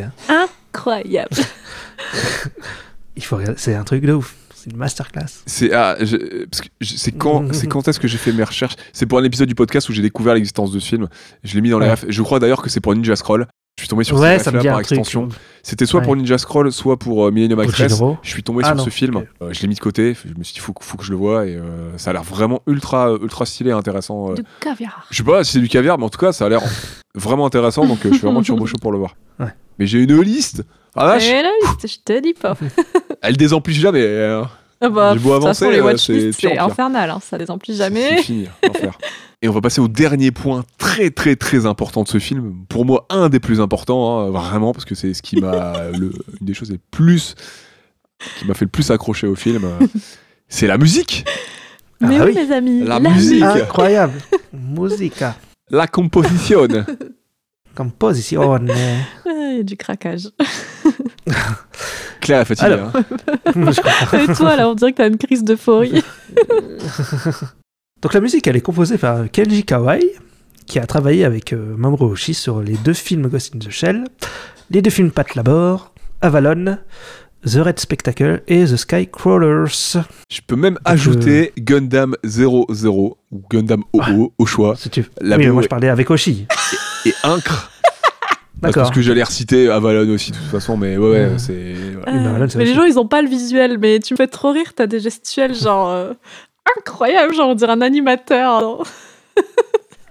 Incroyable. 0.73 1.35
Il 3.15 3.23
faut 3.23 3.37
regarder, 3.37 3.59
c'est 3.59 3.75
un 3.75 3.83
truc 3.83 4.03
de 4.05 4.13
ouf. 4.13 4.35
C'est 4.53 4.71
une 4.71 4.77
masterclass. 4.77 5.25
C'est 5.45 5.71
ah, 5.73 5.95
c'est 6.81 7.11
quand, 7.11 7.53
c'est 7.53 7.67
quand 7.67 7.87
est-ce 7.87 7.99
que 7.99 8.07
j'ai 8.07 8.17
fait 8.17 8.31
mes 8.31 8.43
recherches? 8.43 8.75
C'est 8.93 9.05
pour 9.05 9.19
un 9.19 9.23
épisode 9.23 9.47
du 9.47 9.55
podcast 9.55 9.87
où 9.89 9.93
j'ai 9.93 10.01
découvert 10.01 10.33
l'existence 10.33 10.71
de 10.71 10.79
ce 10.79 10.87
film. 10.87 11.07
Je 11.43 11.53
l'ai 11.55 11.61
mis 11.61 11.69
dans 11.69 11.79
les 11.79 11.85
Ouais. 11.85 11.91
refs. 11.93 12.05
Je 12.07 12.21
crois 12.23 12.39
d'ailleurs 12.39 12.61
que 12.61 12.69
c'est 12.69 12.79
pour 12.79 12.93
Ninja 12.95 13.15
Scroll. 13.15 13.45
Je 13.77 13.83
suis 13.83 13.89
tombé 13.89 14.05
sur 14.05 14.17
ouais, 14.17 14.37
ces 14.39 14.45
ça 14.45 14.51
me 14.51 14.57
refs-là 14.57 14.61
dit 14.61 14.67
par 14.69 14.77
un 14.79 14.81
truc. 14.83 14.97
extension. 14.97 15.29
C'était 15.61 15.85
soit 15.85 15.99
Ouais. 15.99 16.05
pour 16.05 16.15
Ninja 16.15 16.37
Scroll, 16.37 16.71
soit 16.71 16.97
pour 16.97 17.27
euh, 17.27 17.31
Millennium. 17.31 17.69
Gennaro. 17.69 18.17
Je 18.23 18.29
suis 18.29 18.41
tombé 18.41 18.61
Ah 18.63 18.67
sur 18.69 18.75
non, 18.77 18.85
ce 18.85 18.89
film. 18.89 19.17
ok. 19.17 19.27
Euh, 19.41 19.53
je 19.53 19.61
l'ai 19.61 19.67
mis 19.67 19.75
de 19.75 19.79
côté. 19.81 20.15
Je 20.25 20.33
me 20.37 20.43
suis 20.43 20.53
dit, 20.53 20.59
faut, 20.61 20.71
que- 20.73 20.83
faut 20.83 20.97
que 20.97 21.03
je 21.03 21.11
le 21.11 21.17
vois. 21.17 21.45
Et 21.45 21.55
euh, 21.57 21.95
ça 21.97 22.09
a 22.09 22.13
l'air 22.13 22.23
vraiment 22.23 22.61
ultra, 22.67 23.11
ultra 23.21 23.45
stylé, 23.45 23.71
intéressant. 23.71 24.31
euh. 24.31 24.35
Du 24.35 24.43
caviar. 24.61 25.05
Je 25.11 25.17
sais 25.17 25.23
pas 25.23 25.43
si 25.43 25.51
c'est 25.53 25.59
du 25.59 25.67
caviar, 25.67 25.97
mais 25.99 26.05
en 26.05 26.09
tout 26.09 26.17
cas, 26.19 26.31
ça 26.31 26.45
a 26.45 26.49
l'air 26.49 26.61
vraiment 27.15 27.45
intéressant. 27.45 27.85
Donc, 27.85 27.99
euh, 28.05 28.09
je 28.09 28.15
suis 28.15 28.23
vraiment 28.25 28.41
turbo 28.43 28.65
chaud 28.65 28.77
pour 28.81 28.93
le 28.93 28.97
voir. 28.97 29.15
Ouais. 29.39 29.53
Mais 29.77 29.85
j'ai 29.85 29.99
une 30.01 30.19
liste. 30.21 30.63
Ah 30.95 31.07
vache, 31.07 31.29
là, 31.29 31.49
je 31.83 31.95
te 32.03 32.19
dis 32.21 32.33
pas. 32.33 32.55
elle 33.21 33.37
désemplit 33.37 33.73
jamais. 33.73 34.01
euh, 34.01 34.43
Ah 34.81 34.89
bah, 34.89 35.13
J'ai 35.13 35.19
beau 35.19 35.33
avancer, 35.33 35.69
les 35.71 35.79
euh, 35.79 36.31
c'est 36.31 36.57
infernal. 36.57 37.09
Hein, 37.09 37.19
ça 37.21 37.37
les 37.37 37.49
emplit 37.51 37.73
C'est 37.73 37.79
jamais. 37.83 38.21
fini, 38.21 38.47
l'enfer. 38.63 38.97
Et 39.41 39.49
on 39.49 39.51
va 39.51 39.61
passer 39.61 39.81
au 39.81 39.87
dernier 39.87 40.31
point 40.31 40.63
très 40.77 41.09
très 41.11 41.35
très 41.35 41.65
important 41.65 42.03
de 42.03 42.07
ce 42.07 42.17
film. 42.19 42.65
Pour 42.69 42.85
moi, 42.85 43.05
un 43.09 43.29
des 43.29 43.39
plus 43.39 43.59
importants, 43.61 44.19
hein, 44.21 44.29
vraiment, 44.31 44.71
parce 44.71 44.85
que 44.85 44.95
c'est 44.95 45.13
ce 45.13 45.21
qui 45.21 45.35
m'a 45.41 45.73
une 45.93 46.11
des 46.41 46.53
choses 46.53 46.71
les 46.71 46.79
plus 46.91 47.35
qui 48.39 48.45
m'a 48.45 48.53
fait 48.53 48.65
le 48.65 48.71
plus 48.71 48.89
accrocher 48.91 49.27
au 49.27 49.35
film. 49.35 49.65
euh, 49.65 49.85
C'est 50.47 50.67
la 50.67 50.77
musique, 50.77 51.25
Ah 52.01 52.07
Mais 52.07 52.17
bah 52.19 52.25
oui, 52.27 52.31
oui. 52.35 52.45
mes 52.47 52.53
amis. 52.55 52.83
La 52.85 52.99
musique. 52.99 53.43
Incroyable. 53.43 54.13
Musica. 54.53 55.35
la 55.69 55.87
composition. 55.87 56.67
Composition. 57.75 58.53
Ah, 58.53 58.59
Il 59.25 59.57
y 59.57 59.59
a 59.59 59.63
du 59.63 59.77
craquage. 59.77 60.29
Claire 62.21 62.41
est 62.41 62.45
fatiguée. 62.45 62.67
Alors. 62.71 62.91
hein. 62.95 63.03
Et 64.29 64.33
toi, 64.33 64.55
là, 64.55 64.69
on 64.69 64.73
dirait 64.75 64.91
que 64.91 64.97
t'as 64.97 65.07
une 65.07 65.17
crise 65.17 65.43
d'euphorie. 65.43 66.03
Donc 68.01 68.13
la 68.13 68.19
musique, 68.21 68.45
elle 68.47 68.55
est 68.55 68.61
composée 68.61 68.97
par 68.97 69.29
Kenji 69.31 69.63
Kawai, 69.63 70.01
qui 70.65 70.79
a 70.79 70.85
travaillé 70.85 71.25
avec 71.25 71.53
euh, 71.53 71.75
Mamoru 71.77 72.11
Oshii 72.11 72.33
sur 72.33 72.61
les 72.61 72.73
deux 72.77 72.93
films 72.93 73.27
Ghost 73.27 73.55
in 73.55 73.59
the 73.59 73.69
Shell, 73.69 74.05
les 74.69 74.81
deux 74.81 74.89
films 74.91 75.11
Pat 75.11 75.33
Labor, 75.35 75.93
Avalon, 76.21 76.77
The 77.45 77.57
Red 77.63 77.79
Spectacle 77.79 78.41
et 78.47 78.65
The 78.65 78.75
Sky 78.75 79.07
Crawlers. 79.07 79.97
Je 80.31 80.41
peux 80.45 80.55
même 80.55 80.75
euh, 80.75 80.91
ajouter 80.91 81.53
Gundam 81.59 82.15
00 82.23 82.65
ou 83.31 83.43
Gundam 83.51 83.83
OO 83.93 84.33
au 84.37 84.45
choix. 84.45 84.75
Si 84.75 84.89
tu... 84.89 85.05
La 85.21 85.37
oui, 85.37 85.47
BO 85.47 85.53
moi 85.53 85.61
est- 85.61 85.65
je 85.65 85.69
parlais 85.69 85.89
avec 85.89 86.09
Oshii. 86.09 86.47
Et 87.05 87.13
Incre. 87.23 87.71
Parce 88.61 88.89
que 88.89 89.01
j'allais 89.01 89.21
reciter 89.23 89.69
Avalon 89.69 90.09
aussi 90.13 90.31
de 90.31 90.37
toute 90.37 90.47
façon, 90.47 90.75
mais 90.77 90.97
ouais, 90.97 91.09
ouais, 91.09 91.25
Ouais. 91.27 91.37
c'est. 91.37 91.75
voilà. 92.03 92.47
C'est 92.49 92.57
mais 92.57 92.65
les 92.65 92.73
gens, 92.73 92.83
ils 92.85 92.97
ont 92.97 93.07
pas 93.07 93.21
le 93.21 93.27
visuel. 93.29 93.77
Mais 93.79 93.99
tu 93.99 94.13
me 94.13 94.17
fais 94.17 94.27
trop 94.27 94.51
rire. 94.51 94.73
T'as 94.75 94.87
des 94.87 94.99
gestuels, 94.99 95.53
genre. 95.53 95.89
euh, 95.89 96.13
incroyable. 96.77 97.33
Genre, 97.35 97.49
on 97.49 97.53
dirait 97.55 97.73
un 97.73 97.81
animateur. 97.81 98.83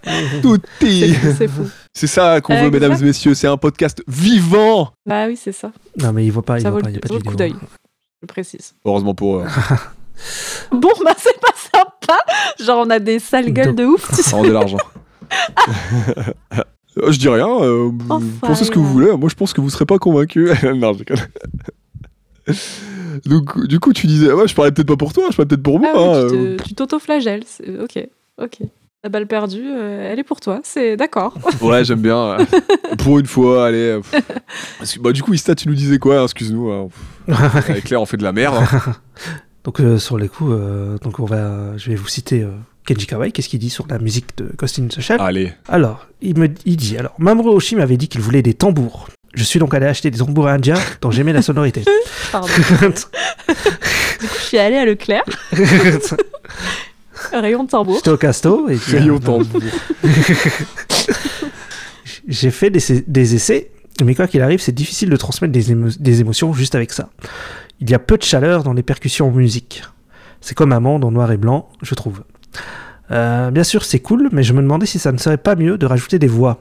Tout 0.43 0.59
C'est 0.81 0.87
est- 0.87 1.13
fou, 1.15 1.29
c'est 1.39 1.49
fou. 1.49 1.67
C'est 1.95 2.07
ça 2.07 2.41
qu'on 2.43 2.55
veut, 2.63 2.71
mesdames 2.71 2.93
et 3.01 3.05
messieurs. 3.05 3.35
C'est 3.35 3.47
un 3.49 3.57
podcast 3.57 4.03
vivant. 4.07 4.91
Bah 5.07 5.27
oui, 5.27 5.37
c'est 5.43 5.53
ça. 5.53 5.73
Non, 5.99 6.13
mais 6.13 6.27
il 6.27 6.31
voit 6.31 6.43
pas, 6.43 6.59
il 6.59 6.63
ça 6.63 6.71
voit 6.71 6.81
vaut 6.81 6.85
pas, 6.85 6.91
le, 6.91 6.93
il 6.93 6.97
y 6.97 6.99
a 6.99 7.01
pas 7.01 7.19
de 7.19 7.27
coup 7.27 7.35
d'œil. 7.37 7.55
Je 8.21 8.27
précise. 8.27 8.75
Heureusement 8.85 9.15
pour 9.15 9.39
eux. 9.39 9.45
Bon, 10.71 10.91
bah 11.05 11.15
c'est 11.19 11.41
pas 11.41 11.53
sympa. 11.57 12.19
Genre, 12.63 12.85
on 12.87 12.91
a 12.91 13.01
des 13.01 13.19
sales 13.19 13.51
gueules 13.53 13.75
de 13.75 13.85
ouf. 13.85 14.09
tu 14.11 14.15
sais. 14.17 14.23
Ça 14.23 14.37
rend 14.37 14.45
de 14.45 14.53
l'argent. 14.53 14.77
Euh, 16.99 17.11
Je 17.13 17.19
dis 17.19 17.29
rien. 17.29 17.49
euh, 17.49 17.91
vous 17.93 17.99
Enfin, 18.09 18.25
pensez 18.41 18.65
ce 18.65 18.71
que 18.71 18.79
vous 18.79 18.87
voulez. 18.87 19.11
Moi, 19.17 19.29
je 19.29 19.35
pense 19.35 19.53
que 19.53 19.61
vous 19.61 19.71
serez 19.71 19.87
pas 19.87 19.99
convaincus. 19.99 20.51
non, 20.77 20.93
je 20.93 20.99
déconne. 20.99 21.19
Donc, 23.27 23.67
du 23.67 23.81
coup, 23.81 23.93
tu 23.93 24.07
disais, 24.07 24.33
ouais, 24.33 24.47
je 24.49 24.55
parlais 24.55 24.73
peut-être 24.73 24.89
pas 24.89 24.97
pour 24.97 25.13
toi, 25.13 25.25
je 25.31 25.37
parlais 25.37 25.49
peut-être 25.49 25.63
pour 25.63 25.79
moi. 25.81 25.91
Ah 25.95 25.99
oui, 25.99 26.05
hein, 26.09 26.27
tu 26.31 26.37
euh. 26.37 26.57
tu 26.65 26.75
t'auto-flagelles. 26.75 27.45
Ok, 27.83 28.07
ok. 28.39 28.59
La 29.03 29.11
balle 29.11 29.27
perdue, 29.27 29.63
euh, 29.67 30.09
elle 30.11 30.19
est 30.19 30.25
pour 30.25 30.41
toi. 30.41 30.61
C'est 30.65 30.97
d'accord. 30.97 31.35
Ouais, 31.61 31.85
j'aime 31.85 32.01
bien. 32.01 32.17
euh, 32.41 32.45
pour 32.99 33.19
une 33.19 33.27
fois, 33.27 33.67
allez. 33.67 34.01
pff. 34.03 34.23
Parce 34.79 34.95
que, 34.95 35.01
bah, 35.01 35.13
du 35.13 35.23
coup, 35.23 35.35
Ista, 35.35 35.55
tu 35.55 35.69
nous 35.69 35.75
disais 35.75 35.99
quoi 35.99 36.21
hein, 36.21 36.25
Excuse-nous. 36.25 36.71
hein. 36.71 36.89
Avec 37.29 37.85
Claire, 37.85 38.01
on 38.03 38.07
fait 38.07 38.17
de 38.17 38.23
la 38.25 38.33
merde. 38.33 38.57
hein. 38.59 38.95
Donc 39.65 39.81
euh, 39.81 39.97
sur 39.99 40.19
les 40.19 40.29
coups, 40.29 40.51
euh, 40.53 40.99
donc 40.99 41.21
on 41.21 41.25
va, 41.25 41.75
je 41.79 41.89
vais 41.89 41.97
vous 41.97 42.07
citer 42.09 42.43
euh, 42.43 42.51
Kenji 42.87 43.07
Kawai. 43.07 43.33
Qu'est-ce 43.33 43.49
qu'il 43.49 43.59
dit 43.61 43.71
sur 43.71 43.87
la 43.89 43.99
musique 43.99 44.37
de 44.37 44.51
Ghost 44.57 44.79
in 44.79 44.87
the 44.89 45.01
Shell? 45.01 45.17
Allez. 45.21 45.53
Alors, 45.69 46.07
il 46.23 46.39
me 46.39 46.49
il 46.67 46.77
dit 46.77 46.97
alors 46.99 47.15
Mamoru 47.19 47.51
Oshii 47.51 47.77
m'avait 47.77 47.97
dit 47.97 48.09
qu'il 48.09 48.21
voulait 48.21 48.43
des 48.43 48.55
tambours. 48.55 49.09
Je 49.35 49.43
suis 49.43 49.59
donc 49.59 49.75
allé 49.75 49.87
acheter 49.87 50.11
des 50.13 50.19
tambours 50.19 50.47
indiens 50.49 50.79
dont 51.01 51.11
j'aimais 51.11 51.33
la 51.33 51.43
sonorité. 51.43 51.83
Pardon. 52.33 52.49
Du 54.21 54.29
coup, 54.29 54.35
je 54.39 54.43
suis 54.45 54.59
allée 54.59 54.77
à 54.77 54.85
Leclerc, 54.87 55.25
rayon 57.33 57.65
de 57.65 57.69
tambour. 57.69 57.97
J'étais 57.97 58.11
au 58.11 58.17
casto 58.17 58.69
et 58.69 58.77
puis, 58.77 58.97
Rayon 58.97 59.17
euh, 59.17 59.19
tambour. 59.19 59.61
j'ai 62.29 62.51
fait 62.51 62.71
des, 62.71 62.81
des 63.07 63.35
essais, 63.35 63.71
mais 64.03 64.15
quoi 64.15 64.27
qu'il 64.27 64.41
arrive, 64.43 64.61
c'est 64.61 64.73
difficile 64.73 65.11
de 65.11 65.17
transmettre 65.17 65.53
des, 65.53 65.73
émo- 65.75 65.97
des 66.01 66.21
émotions 66.21 66.53
juste 66.53 66.75
avec 66.75 66.93
ça. 66.93 67.11
Il 67.81 67.91
y 67.91 67.95
a 67.95 67.99
peu 67.99 68.17
de 68.17 68.23
chaleur 68.23 68.63
dans 68.63 68.73
les 68.73 68.83
percussions 68.83 69.29
en 69.29 69.33
musique. 69.33 69.83
C'est 70.41 70.55
comme 70.55 70.73
un 70.73 70.81
monde 70.81 71.05
en 71.05 71.11
noir 71.11 71.31
et 71.33 71.37
blanc, 71.37 71.69
je 71.83 71.95
trouve. 71.95 72.23
Euh, 73.11 73.51
bien 73.51 73.65
sûr, 73.65 73.85
c'est 73.85 74.01
cool, 74.01 74.29
mais 74.33 74.43
je 74.43 74.53
me 74.53 74.63
demandais 74.63 74.87
si 74.87 74.99
ça 74.99 75.13
ne 75.13 75.19
serait 75.19 75.37
pas 75.37 75.57
mieux 75.57 75.79
de 75.79 75.87
rajouter 75.87 76.19
des 76.19 76.27
voix. 76.27 76.59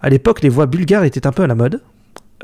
À 0.00 0.08
l'époque, 0.08 0.42
les 0.42 0.48
voix 0.48 0.66
bulgares 0.66 1.04
étaient 1.04 1.26
un 1.26 1.32
peu 1.32 1.42
à 1.42 1.46
la 1.46 1.54
mode. 1.54 1.80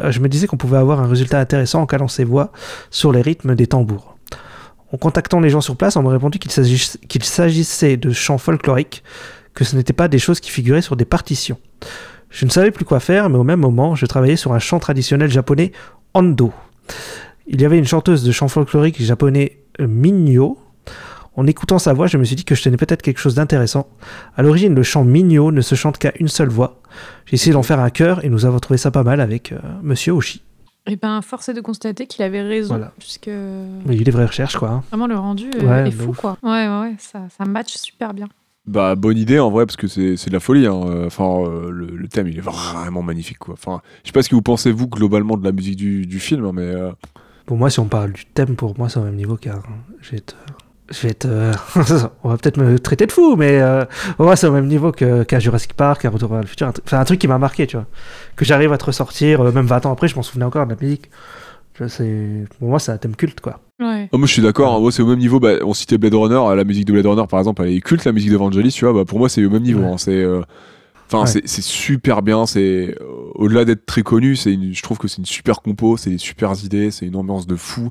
Euh, 0.01 0.11
je 0.11 0.20
me 0.20 0.28
disais 0.28 0.47
qu'on 0.47 0.57
pouvait 0.57 0.78
avoir 0.78 1.01
un 1.01 1.07
résultat 1.07 1.39
intéressant 1.39 1.82
en 1.82 1.86
calant 1.86 2.09
ces 2.09 2.24
voix 2.24 2.52
sur 2.90 3.12
les 3.12 3.23
rythmes 3.23 3.55
des 3.55 3.66
tambours. 3.66 4.16
En 4.93 4.97
contactant 4.97 5.40
les 5.40 5.51
gens 5.51 5.61
sur 5.61 5.77
place, 5.77 5.97
on 5.97 6.02
m'a 6.02 6.11
répondu 6.11 6.39
qu'il 6.39 7.24
s'agissait 7.24 7.97
de 7.97 8.11
chants 8.11 8.39
folkloriques, 8.39 9.05
que 9.55 9.65
ce 9.65 9.77
n'étaient 9.77 9.93
pas 9.93 10.09
des 10.09 10.19
choses 10.19 10.40
qui 10.40 10.51
figuraient 10.51 10.82
sur 10.82 10.97
des 10.97 11.05
partitions. 11.05 11.59
Je 12.28 12.44
ne 12.44 12.51
savais 12.51 12.70
plus 12.70 12.85
quoi 12.85 13.01
faire, 13.01 13.28
mais 13.28 13.39
au 13.39 13.44
même 13.44 13.61
moment, 13.61 13.94
je 13.94 14.07
travaillais 14.07 14.36
sur 14.36 14.52
un 14.52 14.59
chant 14.59 14.78
traditionnel 14.78 15.31
japonais, 15.31 15.73
Ando. 16.15 16.52
Il 17.47 17.61
y 17.61 17.65
avait 17.65 17.78
une 17.78 17.86
chanteuse 17.86 18.24
de 18.24 18.32
chant 18.32 18.48
folklorique 18.48 19.01
japonais, 19.02 19.59
euh, 19.81 19.86
Minyo. 19.86 20.59
En 21.36 21.47
écoutant 21.47 21.78
sa 21.78 21.93
voix, 21.93 22.07
je 22.07 22.19
me 22.19 22.24
suis 22.24 22.36
dit 22.36 22.44
que 22.44 22.55
je 22.55 22.62
tenais 22.62 22.77
peut-être 22.77 23.02
quelque 23.02 23.19
chose 23.20 23.35
d'intéressant. 23.36 23.89
À 24.36 24.43
l'origine, 24.43 24.74
le 24.74 24.82
chant 24.82 25.05
Mignot 25.05 25.52
ne 25.52 25.61
se 25.61 25.74
chante 25.74 25.97
qu'à 25.98 26.12
une 26.19 26.28
seule 26.28 26.48
voix. 26.48 26.81
J'ai 27.27 27.35
essayé 27.35 27.52
d'en 27.52 27.62
faire 27.62 27.78
un 27.81 27.90
chœur 27.90 28.24
et 28.24 28.28
nous 28.28 28.44
avons 28.47 28.59
trouvé 28.59 28.78
ça 28.78 28.90
pas 28.90 29.05
mal 29.05 29.20
avec 29.20 29.52
euh, 29.52 29.59
Monsieur 29.82 30.12
Oshi. 30.12 30.43
Et 30.86 30.97
ben, 30.97 31.23
force 31.23 31.48
est 31.48 31.55
de 31.55 31.61
constater 31.61 32.07
qu'il 32.07 32.24
avait 32.24 32.43
raison, 32.43 32.74
Voilà. 32.74 32.93
puisque 32.98 33.28
Il 33.28 33.93
y 33.94 33.98
a 33.98 34.01
eu 34.01 34.02
des 34.05 34.11
vraies 34.11 34.27
recherches, 34.27 34.57
quoi. 34.57 34.70
hein. 34.70 34.82
vraiment 34.90 35.07
le 35.07 35.16
rendu 35.16 35.48
euh, 35.62 35.66
Ouais, 35.85 35.89
est 35.89 35.93
fou, 35.93 36.11
ouf. 36.11 36.16
quoi. 36.16 36.36
Ouais, 36.43 36.66
ouais, 36.66 36.81
ouais, 36.81 36.94
ça, 36.98 37.20
ça 37.39 37.44
match 37.44 37.74
super 37.77 38.12
bien. 38.12 38.28
Bah, 38.66 38.94
bonne 38.97 39.16
idée 39.16 39.39
en 39.39 39.51
vrai, 39.51 39.66
parce 39.66 39.77
que 39.77 39.86
c'est 39.86 40.15
de 40.27 40.32
la 40.32 40.40
folie. 40.40 40.66
hein. 40.66 40.81
Euh, 40.86 41.07
Enfin, 41.07 41.43
euh, 41.44 41.70
le, 41.70 41.86
le 41.97 42.09
thème, 42.09 42.28
il 42.28 42.36
est 42.39 42.43
vraiment 42.43 43.02
magnifique, 43.02 43.39
quoi. 43.39 43.55
Enfin, 43.55 43.82
je 44.02 44.09
sais 44.09 44.12
pas 44.12 44.23
ce 44.23 44.28
que 44.28 44.35
vous 44.35 44.43
pensez, 44.43 44.73
vous, 44.73 44.89
globalement, 44.89 45.36
de 45.36 45.44
la 45.44 45.52
musique 45.52 45.77
du, 45.77 46.07
du 46.07 46.19
film, 46.19 46.44
hein, 46.47 46.52
mais. 46.55 46.62
euh, 46.62 46.90
Pour 47.47 47.57
moi, 47.57 47.70
si 47.70 47.78
on 47.78 47.86
parle 47.86 48.12
du 48.12 48.24
thème, 48.27 48.57
pour 48.57 48.77
moi, 48.78 48.89
c'est 48.89 48.98
au 48.98 49.05
même 49.05 49.16
niveau 49.16 49.36
car 49.36 49.62
être. 50.12 50.36
Je 50.91 51.03
vais 51.03 51.11
être. 51.11 51.27
euh, 51.27 51.53
on 52.25 52.29
va 52.31 52.37
peut-être 52.37 52.57
me 52.57 52.79
traiter 52.79 53.07
de 53.07 53.12
fou, 53.12 53.37
mais 53.37 53.61
euh, 53.61 53.85
pour 54.17 54.27
moi, 54.27 54.37
c'est 54.37 54.47
au 54.49 54.53
même 54.53 54.67
niveau 54.67 54.91
que- 54.93 55.23
qu'à 55.23 55.39
Jurassic 55.39 55.75
Park, 55.75 56.03
qu'à 56.03 56.11
Retour 56.11 56.31
vers 56.33 56.41
le 56.41 56.47
futur. 56.47 56.67
Un, 56.67 56.73
enfin, 56.85 56.99
un 56.99 57.05
truc 57.05 57.21
qui 57.21 57.29
m'a 57.29 57.39
marqué, 57.39 57.67
tu 57.67 57.77
vois. 57.77 57.87
Que 58.37 58.45
j'arrive 58.45 58.73
à 58.73 58.79
te 58.79 58.85
ressortir, 58.87 59.41
euh, 59.41 59.53
même 59.53 59.67
20 59.67 59.87
ans 59.87 59.93
après, 59.93 60.09
je 60.09 60.17
m'en 60.17 60.23
souvenais 60.23 60.45
encore 60.45 60.67
de 60.67 60.71
la 60.73 60.77
musique. 60.81 61.11
Tu 61.75 61.83
vois, 61.85 61.89
c'est- 61.89 62.45
Pour 62.59 62.69
moi, 62.69 62.79
c'est 62.81 62.91
un 62.93 62.97
thème 62.97 63.15
culte, 63.15 63.41
quoi. 63.41 63.61
Ouais. 63.79 64.09
Oh, 64.12 64.19
moi 64.19 64.27
je 64.27 64.33
suis 64.33 64.43
d'accord, 64.43 64.75
hein. 64.75 64.81
Moi, 64.81 64.91
c'est 64.93 65.03
au 65.03 65.07
même 65.07 65.19
niveau. 65.21 65.39
Bah, 65.41 65.53
on 65.65 65.73
citait 65.75 65.97
Blade 65.97 66.15
Runner, 66.15 66.57
la 66.57 66.65
musique 66.65 66.85
de 66.87 66.93
Blade 66.93 67.07
Runner 67.07 67.27
par 67.31 67.39
exemple, 67.39 67.62
elle 67.62 67.73
est 67.73 67.81
culte, 67.81 68.05
la 68.05 68.12
musique 68.12 68.31
d'Evangelis, 68.31 68.73
tu 68.73 68.85
vois. 68.85 68.93
Bah, 68.93 69.05
pour 69.07 69.19
moi, 69.19 69.29
c'est 69.29 69.45
au 69.45 69.51
même 69.51 69.62
niveau. 69.62 69.81
Ouais. 69.81 69.87
hein. 69.93 69.97
C'est, 69.97 70.11
euh, 70.23 70.43
enfin, 71.07 71.21
Ouais. 71.33 71.43
c'est, 71.47 71.62
super 71.62 72.21
bien. 72.23 72.45
C'est 72.47 72.97
euh, 73.01 73.05
au-delà 73.37 73.65
d'être 73.65 73.87
très 73.87 74.03
connu, 74.03 74.35
c'est 74.37 74.59
je 74.73 74.83
trouve 74.83 74.99
que 74.99 75.07
c'est 75.09 75.19
une 75.19 75.25
super 75.25 75.62
compo, 75.62 75.97
c'est 75.97 76.11
des 76.11 76.19
super 76.19 76.53
idées, 76.65 76.91
c'est 76.91 77.07
une 77.07 77.17
ambiance 77.17 77.47
de 77.47 77.55
fou. 77.57 77.91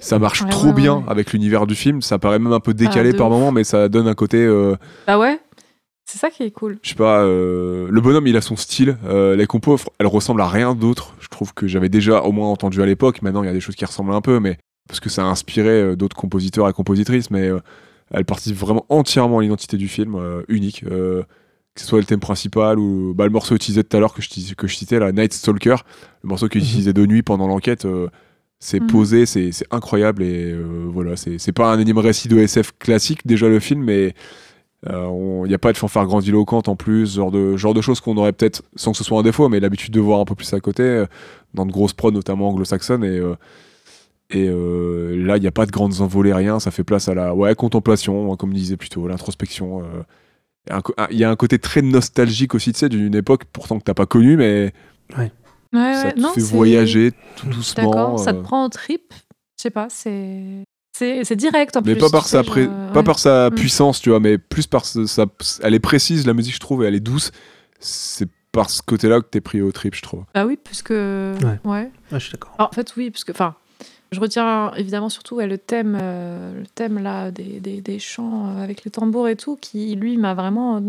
Ça 0.00 0.18
marche 0.18 0.42
Ouais, 0.42 0.48
trop 0.50 0.68
ouais, 0.68 0.72
bien 0.74 0.96
ouais. 0.98 1.04
avec 1.08 1.32
l'univers 1.32 1.66
du 1.66 1.74
film. 1.74 2.02
Ça 2.02 2.18
paraît 2.18 2.38
même 2.38 2.52
un 2.52 2.60
peu 2.60 2.74
décalé 2.74 3.10
Ah, 3.10 3.12
de 3.12 3.18
par 3.18 3.28
ouf. 3.28 3.32
moment, 3.34 3.52
mais 3.52 3.64
ça 3.64 3.88
donne 3.88 4.08
un 4.08 4.14
côté. 4.14 4.38
euh, 4.38 4.74
Bah 5.06 5.18
ouais, 5.18 5.40
c'est 6.04 6.18
ça 6.18 6.30
qui 6.30 6.42
est 6.42 6.50
cool. 6.50 6.78
je 6.82 6.90
sais 6.90 6.94
pas, 6.94 7.20
euh, 7.22 7.86
le 7.90 8.00
bonhomme 8.00 8.26
il 8.26 8.36
a 8.36 8.40
son 8.40 8.56
style, 8.56 8.96
euh, 9.06 9.36
les 9.36 9.46
compos 9.46 9.78
elles 9.98 10.06
ressemblent 10.06 10.42
à 10.42 10.48
rien 10.48 10.74
d'autre. 10.74 11.14
Je 11.20 11.28
trouve 11.28 11.54
que 11.54 11.66
j'avais 11.66 11.88
déjà 11.88 12.22
au 12.22 12.32
moins 12.32 12.48
entendu 12.50 12.82
à 12.82 12.86
l'époque, 12.86 13.22
maintenant 13.22 13.42
il 13.42 13.46
y 13.46 13.50
a 13.50 13.52
des 13.54 13.60
choses 13.60 13.76
qui 13.76 13.84
ressemblent 13.84 14.12
un 14.12 14.20
peu, 14.20 14.40
mais 14.40 14.58
parce 14.88 15.00
que 15.00 15.08
ça 15.08 15.22
a 15.22 15.26
inspiré 15.26 15.70
euh, 15.70 15.96
d'autres 15.96 16.16
compositeurs 16.16 16.68
et 16.68 16.72
compositrices, 16.72 17.30
mais 17.30 17.48
elle 18.10 18.24
participe 18.26 18.56
vraiment 18.56 18.84
entièrement 18.90 19.38
à 19.38 19.42
l'identité 19.42 19.76
du 19.78 19.88
film, 19.88 20.16
unique. 20.48 20.84
que 20.84 21.80
ce 21.80 21.86
soit 21.86 21.98
le 21.98 22.04
thème 22.04 22.20
principal 22.20 22.78
ou 22.78 23.14
bah, 23.14 23.24
le 23.24 23.30
morceau 23.30 23.56
utilisé 23.56 23.82
tout 23.82 23.96
à 23.96 24.00
l'heure 24.00 24.14
que 24.14 24.22
je, 24.22 24.54
que 24.54 24.66
je 24.68 24.76
citais, 24.76 24.98
la 25.00 25.10
Night 25.10 25.32
Stalker, 25.32 25.76
le 26.22 26.28
morceau 26.28 26.48
qu'il 26.48 26.60
Mhm. 26.60 26.66
utilisait 26.68 26.92
de 26.92 27.04
nuit 27.06 27.22
pendant 27.22 27.48
l'enquête, 27.48 27.84
c'est 28.64 28.80
Mhm. 28.80 28.86
posé, 28.86 29.26
c'est 29.26 29.52
c'est 29.52 29.66
incroyable 29.70 30.22
et 30.22 30.50
euh, 30.52 30.86
voilà, 30.88 31.16
c'est 31.16 31.38
c'est 31.38 31.52
pas 31.52 31.72
un 31.72 31.78
énième 31.78 31.98
récit 31.98 32.28
de 32.28 32.38
SF 32.38 32.72
classique 32.78 33.26
déjà 33.26 33.48
le 33.48 33.60
film, 33.60 33.82
mais 33.84 34.14
il 34.86 35.44
n'y 35.48 35.54
a 35.54 35.58
pas 35.58 35.72
de 35.72 35.78
fanfare 35.78 36.04
grandiloquente 36.06 36.68
en 36.68 36.76
plus, 36.76 37.14
genre 37.14 37.30
de, 37.30 37.56
genre 37.56 37.72
de 37.72 37.80
choses 37.80 38.00
qu'on 38.00 38.16
aurait 38.18 38.32
peut-être, 38.32 38.62
sans 38.76 38.92
que 38.92 38.98
ce 38.98 39.04
soit 39.04 39.18
un 39.18 39.22
défaut, 39.22 39.48
mais 39.48 39.58
l'habitude 39.58 39.94
de 39.94 40.00
voir 40.00 40.20
un 40.20 40.26
peu 40.26 40.34
plus 40.34 40.52
à 40.52 40.60
côté, 40.60 40.82
euh, 40.82 41.06
dans 41.54 41.64
de 41.64 41.72
grosses 41.72 41.94
prods, 41.94 42.10
notamment 42.10 42.50
anglo-saxonnes. 42.50 43.02
Et, 43.02 43.18
euh, 43.18 43.34
et 44.30 44.46
euh, 44.46 45.16
là, 45.24 45.38
il 45.38 45.40
n'y 45.40 45.46
a 45.46 45.52
pas 45.52 45.64
de 45.64 45.70
grandes 45.70 46.02
envolées, 46.02 46.34
rien. 46.34 46.60
Ça 46.60 46.70
fait 46.70 46.84
place 46.84 47.08
à 47.08 47.14
la 47.14 47.34
ouais, 47.34 47.54
contemplation, 47.54 48.36
comme 48.36 48.52
disait 48.52 48.76
plutôt, 48.76 49.08
l'introspection. 49.08 49.80
euh. 49.80 50.02
Il 50.66 50.70
y 50.70 50.72
a 50.72 50.76
un 50.76 50.80
co- 50.82 50.94
Il 51.10 51.16
y 51.18 51.24
a 51.24 51.30
un 51.30 51.36
côté 51.36 51.58
très 51.58 51.80
nostalgique 51.80 52.54
aussi, 52.54 52.72
tu 52.74 52.78
sais, 52.80 52.88
d'une 52.90 53.14
époque 53.14 53.44
pourtant 53.54 53.78
que 53.78 53.84
t'as 53.84 53.94
pas 53.94 54.06
connue, 54.06 54.36
mais 54.36 54.72
Ouais, 55.16 55.30
ça 55.74 56.06
ouais, 56.06 56.12
te 56.12 56.20
non, 56.20 56.32
fait 56.32 56.40
voyager 56.40 57.12
tout 57.36 57.46
doucement. 57.48 57.84
D'accord, 57.84 58.18
ça 58.18 58.32
te 58.32 58.38
euh. 58.38 58.42
prend 58.42 58.64
au 58.64 58.68
trip. 58.68 59.12
Je 59.58 59.62
sais 59.62 59.70
pas, 59.70 59.88
c'est. 59.90 60.64
C'est 60.96 61.24
c'est 61.24 61.34
direct 61.34 61.76
en 61.76 61.80
mais 61.84 61.94
plus. 61.94 62.02
pas 62.02 62.10
par 62.10 62.28
sa, 62.28 62.44
sais, 62.44 62.48
pré- 62.48 62.68
pas 62.68 63.00
ouais. 63.00 63.02
par 63.02 63.18
sa 63.18 63.50
puissance, 63.50 64.00
tu 64.00 64.10
vois, 64.10 64.20
mais 64.20 64.38
plus 64.38 64.68
par 64.68 64.84
sa, 64.84 65.26
elle 65.62 65.74
est 65.74 65.80
précise 65.80 66.24
la 66.24 66.34
musique 66.34 66.54
je 66.54 66.60
trouve 66.60 66.84
et 66.84 66.86
elle 66.86 66.94
est 66.94 67.00
douce. 67.00 67.32
C'est 67.80 68.28
par 68.52 68.70
ce 68.70 68.80
côté-là 68.80 69.20
que 69.20 69.26
t'es 69.26 69.40
pris 69.40 69.60
au 69.60 69.72
trip, 69.72 69.96
je 69.96 70.02
trouve. 70.02 70.24
Bah 70.32 70.46
oui, 70.46 70.56
puisque. 70.62 70.90
Ouais. 70.90 71.58
ouais. 71.64 71.90
Ah, 72.12 72.18
je 72.18 72.24
suis 72.26 72.32
d'accord. 72.32 72.54
Alors, 72.58 72.70
en 72.70 72.72
fait, 72.72 72.94
oui, 72.96 73.10
parce 73.10 73.24
que, 73.24 73.32
enfin, 73.32 73.56
je 74.12 74.20
retiens 74.20 74.70
évidemment 74.76 75.08
surtout 75.08 75.34
ouais, 75.34 75.48
le 75.48 75.58
thème, 75.58 75.98
euh, 76.00 76.60
le 76.60 76.66
thème 76.68 77.00
là 77.02 77.32
des, 77.32 77.58
des, 77.58 77.80
des 77.80 77.98
chants 77.98 78.46
euh, 78.50 78.62
avec 78.62 78.84
les 78.84 78.92
tambours 78.92 79.26
et 79.26 79.34
tout, 79.34 79.56
qui 79.60 79.96
lui 79.96 80.16
m'a 80.16 80.34
vraiment, 80.34 80.76
euh, 80.76 80.80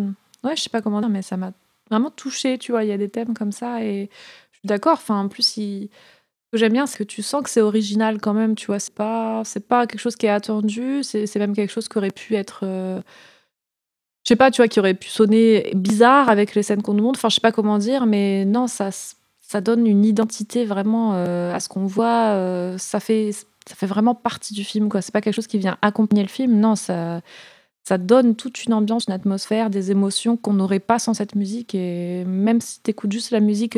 ouais, 0.43 0.55
je 0.55 0.61
sais 0.61 0.69
pas 0.69 0.83
comment 0.83 0.99
dire, 0.99 1.09
mais 1.09 1.23
ça 1.23 1.35
m'a 1.35 1.51
vraiment 1.89 2.11
touché, 2.11 2.59
tu 2.59 2.71
vois. 2.71 2.83
Il 2.83 2.89
y 2.89 2.93
a 2.93 2.97
des 2.99 3.09
thèmes 3.09 3.33
comme 3.33 3.51
ça 3.51 3.83
et 3.83 4.11
d'accord. 4.65 4.93
Enfin, 4.93 5.21
en 5.21 5.27
plus, 5.29 5.43
ce 5.43 5.87
que 6.51 6.57
j'aime 6.57 6.73
bien, 6.73 6.85
c'est 6.85 6.97
que 6.99 7.03
tu 7.03 7.21
sens 7.21 7.43
que 7.43 7.49
c'est 7.49 7.61
original 7.61 8.19
quand 8.19 8.33
même, 8.33 8.55
tu 8.55 8.67
vois. 8.67 8.79
C'est 8.79 8.93
pas, 8.93 9.43
c'est 9.45 9.67
pas 9.67 9.87
quelque 9.87 9.99
chose 9.99 10.15
qui 10.15 10.25
est 10.25 10.29
attendu. 10.29 11.03
C'est 11.03 11.33
même 11.37 11.55
quelque 11.55 11.71
chose 11.71 11.87
qui 11.87 11.97
aurait 11.97 12.11
pu 12.11 12.35
être. 12.35 12.61
euh, 12.63 13.01
je 14.23 14.29
sais 14.29 14.35
pas, 14.35 14.49
tu 14.51 14.61
vois, 14.61 14.67
qui 14.67 14.79
aurait 14.79 14.95
pu 14.95 15.07
sonner 15.09 15.71
bizarre 15.75 16.29
avec 16.29 16.55
les 16.55 16.63
scènes 16.63 16.81
qu'on 16.81 16.93
nous 16.95 17.03
montre. 17.03 17.19
Enfin, 17.19 17.29
je 17.29 17.35
sais 17.35 17.41
pas 17.41 17.51
comment 17.51 17.77
dire, 17.77 18.05
mais 18.07 18.43
non, 18.45 18.67
ça, 18.67 18.89
ça 19.39 19.61
donne 19.61 19.85
une 19.85 20.03
identité 20.03 20.65
vraiment 20.65 21.13
euh, 21.13 21.53
à 21.53 21.59
ce 21.59 21.69
qu'on 21.69 21.85
voit. 21.85 22.31
euh, 22.33 22.77
ça 22.79 22.99
fait, 22.99 23.31
ça 23.67 23.75
fait 23.75 23.85
vraiment 23.85 24.15
partie 24.15 24.53
du 24.55 24.63
film, 24.63 24.89
quoi. 24.89 25.01
C'est 25.01 25.11
pas 25.11 25.21
quelque 25.21 25.35
chose 25.35 25.47
qui 25.47 25.59
vient 25.59 25.77
accompagner 25.83 26.23
le 26.23 26.29
film. 26.29 26.59
Non, 26.59 26.75
ça, 26.75 27.21
ça 27.83 27.99
donne 27.99 28.35
toute 28.35 28.65
une 28.65 28.73
ambiance, 28.73 29.05
une 29.07 29.13
atmosphère, 29.13 29.69
des 29.69 29.91
émotions 29.91 30.37
qu'on 30.37 30.53
n'aurait 30.53 30.79
pas 30.79 30.97
sans 30.97 31.13
cette 31.13 31.35
musique. 31.35 31.75
Et 31.75 32.23
même 32.25 32.61
si 32.61 32.81
tu 32.81 32.89
écoutes 32.91 33.11
juste 33.11 33.29
la 33.31 33.41
musique. 33.41 33.77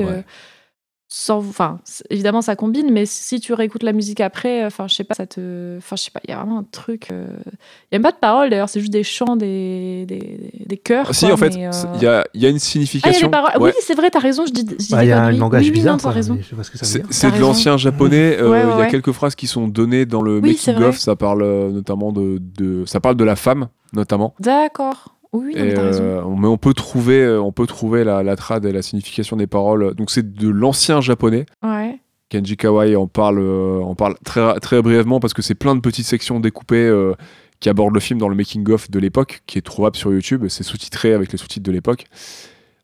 Sans, 1.10 1.38
enfin, 1.38 1.80
évidemment, 2.10 2.42
ça 2.42 2.58
combine, 2.58 2.92
mais 2.92 3.06
si 3.06 3.40
tu 3.40 3.54
réécoutes 3.54 3.84
la 3.84 3.94
musique 3.94 4.20
après, 4.20 4.64
euh, 4.64 4.68
enfin, 4.68 4.88
je 4.90 4.96
sais 4.96 5.06
pas, 5.06 5.14
ça 5.16 5.26
te, 5.26 5.78
enfin, 5.78 5.96
je 5.96 6.04
sais 6.04 6.12
pas, 6.12 6.20
il 6.28 6.32
y 6.32 6.34
a 6.34 6.38
vraiment 6.38 6.60
un 6.60 6.66
truc. 6.70 7.12
euh, 7.12 7.28
Il 7.40 7.94
y 7.94 7.96
a 7.96 8.00
même 8.00 8.02
pas 8.02 8.12
de 8.12 8.18
paroles 8.18 8.50
d'ailleurs, 8.50 8.68
c'est 8.68 8.82
juste 8.82 8.92
des 8.92 9.04
chants, 9.04 9.38
des, 9.38 10.06
des, 10.06 10.52
des 10.66 10.78
chœurs. 10.78 11.06
Ah, 11.10 11.14
si, 11.14 11.26
quoi, 11.26 11.34
en 11.36 11.38
fait, 11.38 11.56
euh, 11.56 11.72
il 11.96 12.02
y, 12.02 12.08
a, 12.08 12.28
il 12.34 12.42
y 12.42 12.46
a 12.46 12.50
une 12.50 12.56
Ah, 12.56 12.58
y 12.58 12.58
a 12.58 12.60
signification. 12.60 13.32
Ouais. 13.32 13.52
Oui, 13.62 13.72
c'est 13.82 13.96
vrai, 13.96 14.10
t'as 14.10 14.20
raison, 14.20 14.46
je 14.46 14.52
dis. 14.52 14.66
je 14.70 14.76
dis 14.76 14.88
Bah, 14.92 15.06
y 15.06 15.12
a 15.14 15.18
un 15.18 15.22
conneries. 15.28 15.38
langage 15.40 15.62
oui, 15.62 15.68
oui, 15.68 15.74
bizarre, 15.74 15.98
non, 16.04 16.10
raison. 16.10 16.34
mais 16.36 16.42
je 16.44 16.50
sais 16.50 16.56
pas 16.58 16.64
ce 16.64 16.72
que 16.72 16.78
ça 16.78 16.86
veut 16.86 16.92
C'est 16.92 17.00
dire. 17.00 17.08
c'est 17.10 17.32
de 17.32 17.40
l'ancien 17.40 17.78
japonais. 17.78 18.38
euh, 18.40 18.50
Ouais, 18.52 18.74
Il 18.74 18.80
y 18.80 18.82
a 18.82 18.88
quelques 18.88 19.14
phrases 19.14 19.36
qui 19.36 19.48
sont 19.48 19.68
données 19.70 20.06
dans 20.06 20.22
le 20.22 20.40
Oui, 20.40 20.52
making 20.66 20.76
of. 20.84 20.98
Ça 20.98 21.16
parle 21.16 21.42
euh, 21.44 21.70
notamment 21.72 22.12
de, 22.12 22.38
de- 22.40 22.84
ça 22.86 23.00
parle 23.00 23.16
de 23.16 23.24
la 23.24 23.36
femme 23.38 23.70
notamment. 23.94 24.34
D'accord. 24.42 25.16
Oui, 25.34 25.54
non, 25.56 25.64
mais 25.64 25.76
euh, 25.78 26.24
mais 26.38 26.48
on 26.48 26.58
peut 26.58 26.74
trouver, 26.74 27.22
euh, 27.22 27.42
on 27.42 27.52
peut 27.52 27.68
trouver 27.68 28.04
la, 28.04 28.24
la 28.24 28.36
trad 28.36 28.66
et 28.66 28.72
la 28.72 28.82
signification 28.82 29.36
des 29.36 29.48
paroles. 29.48 29.94
Donc 29.96 30.10
c'est 30.12 30.34
de 30.34 30.50
l'ancien 30.50 31.02
japonais. 31.02 31.46
Ouais. 31.64 32.00
Kenji 32.30 32.58
Kawai 32.58 32.96
en 32.96 33.08
parle, 33.08 33.40
euh, 33.40 33.80
en 33.82 33.96
parle 33.96 34.16
très, 34.26 34.60
très 34.60 34.82
brièvement 34.82 35.20
parce 35.20 35.34
que 35.34 35.42
c'est 35.42 35.56
plein 35.56 35.76
de 35.76 35.82
petites 35.82 36.06
sections 36.06 36.40
découpées 36.40 36.88
euh, 36.88 37.14
qui 37.60 37.70
abordent 37.70 37.94
le 37.94 38.00
film 38.00 38.20
dans 38.20 38.30
le 38.30 38.36
making 38.36 38.70
of 38.70 38.92
de 38.92 39.00
l'époque, 39.00 39.42
qui 39.48 39.58
est 39.58 39.62
trouvable 39.62 39.96
sur 39.96 40.12
YouTube. 40.12 40.46
C'est 40.50 40.64
sous-titré 40.64 41.14
avec 41.14 41.32
les 41.32 41.38
sous-titres 41.38 41.66
de 41.66 41.72
l'époque 41.72 42.06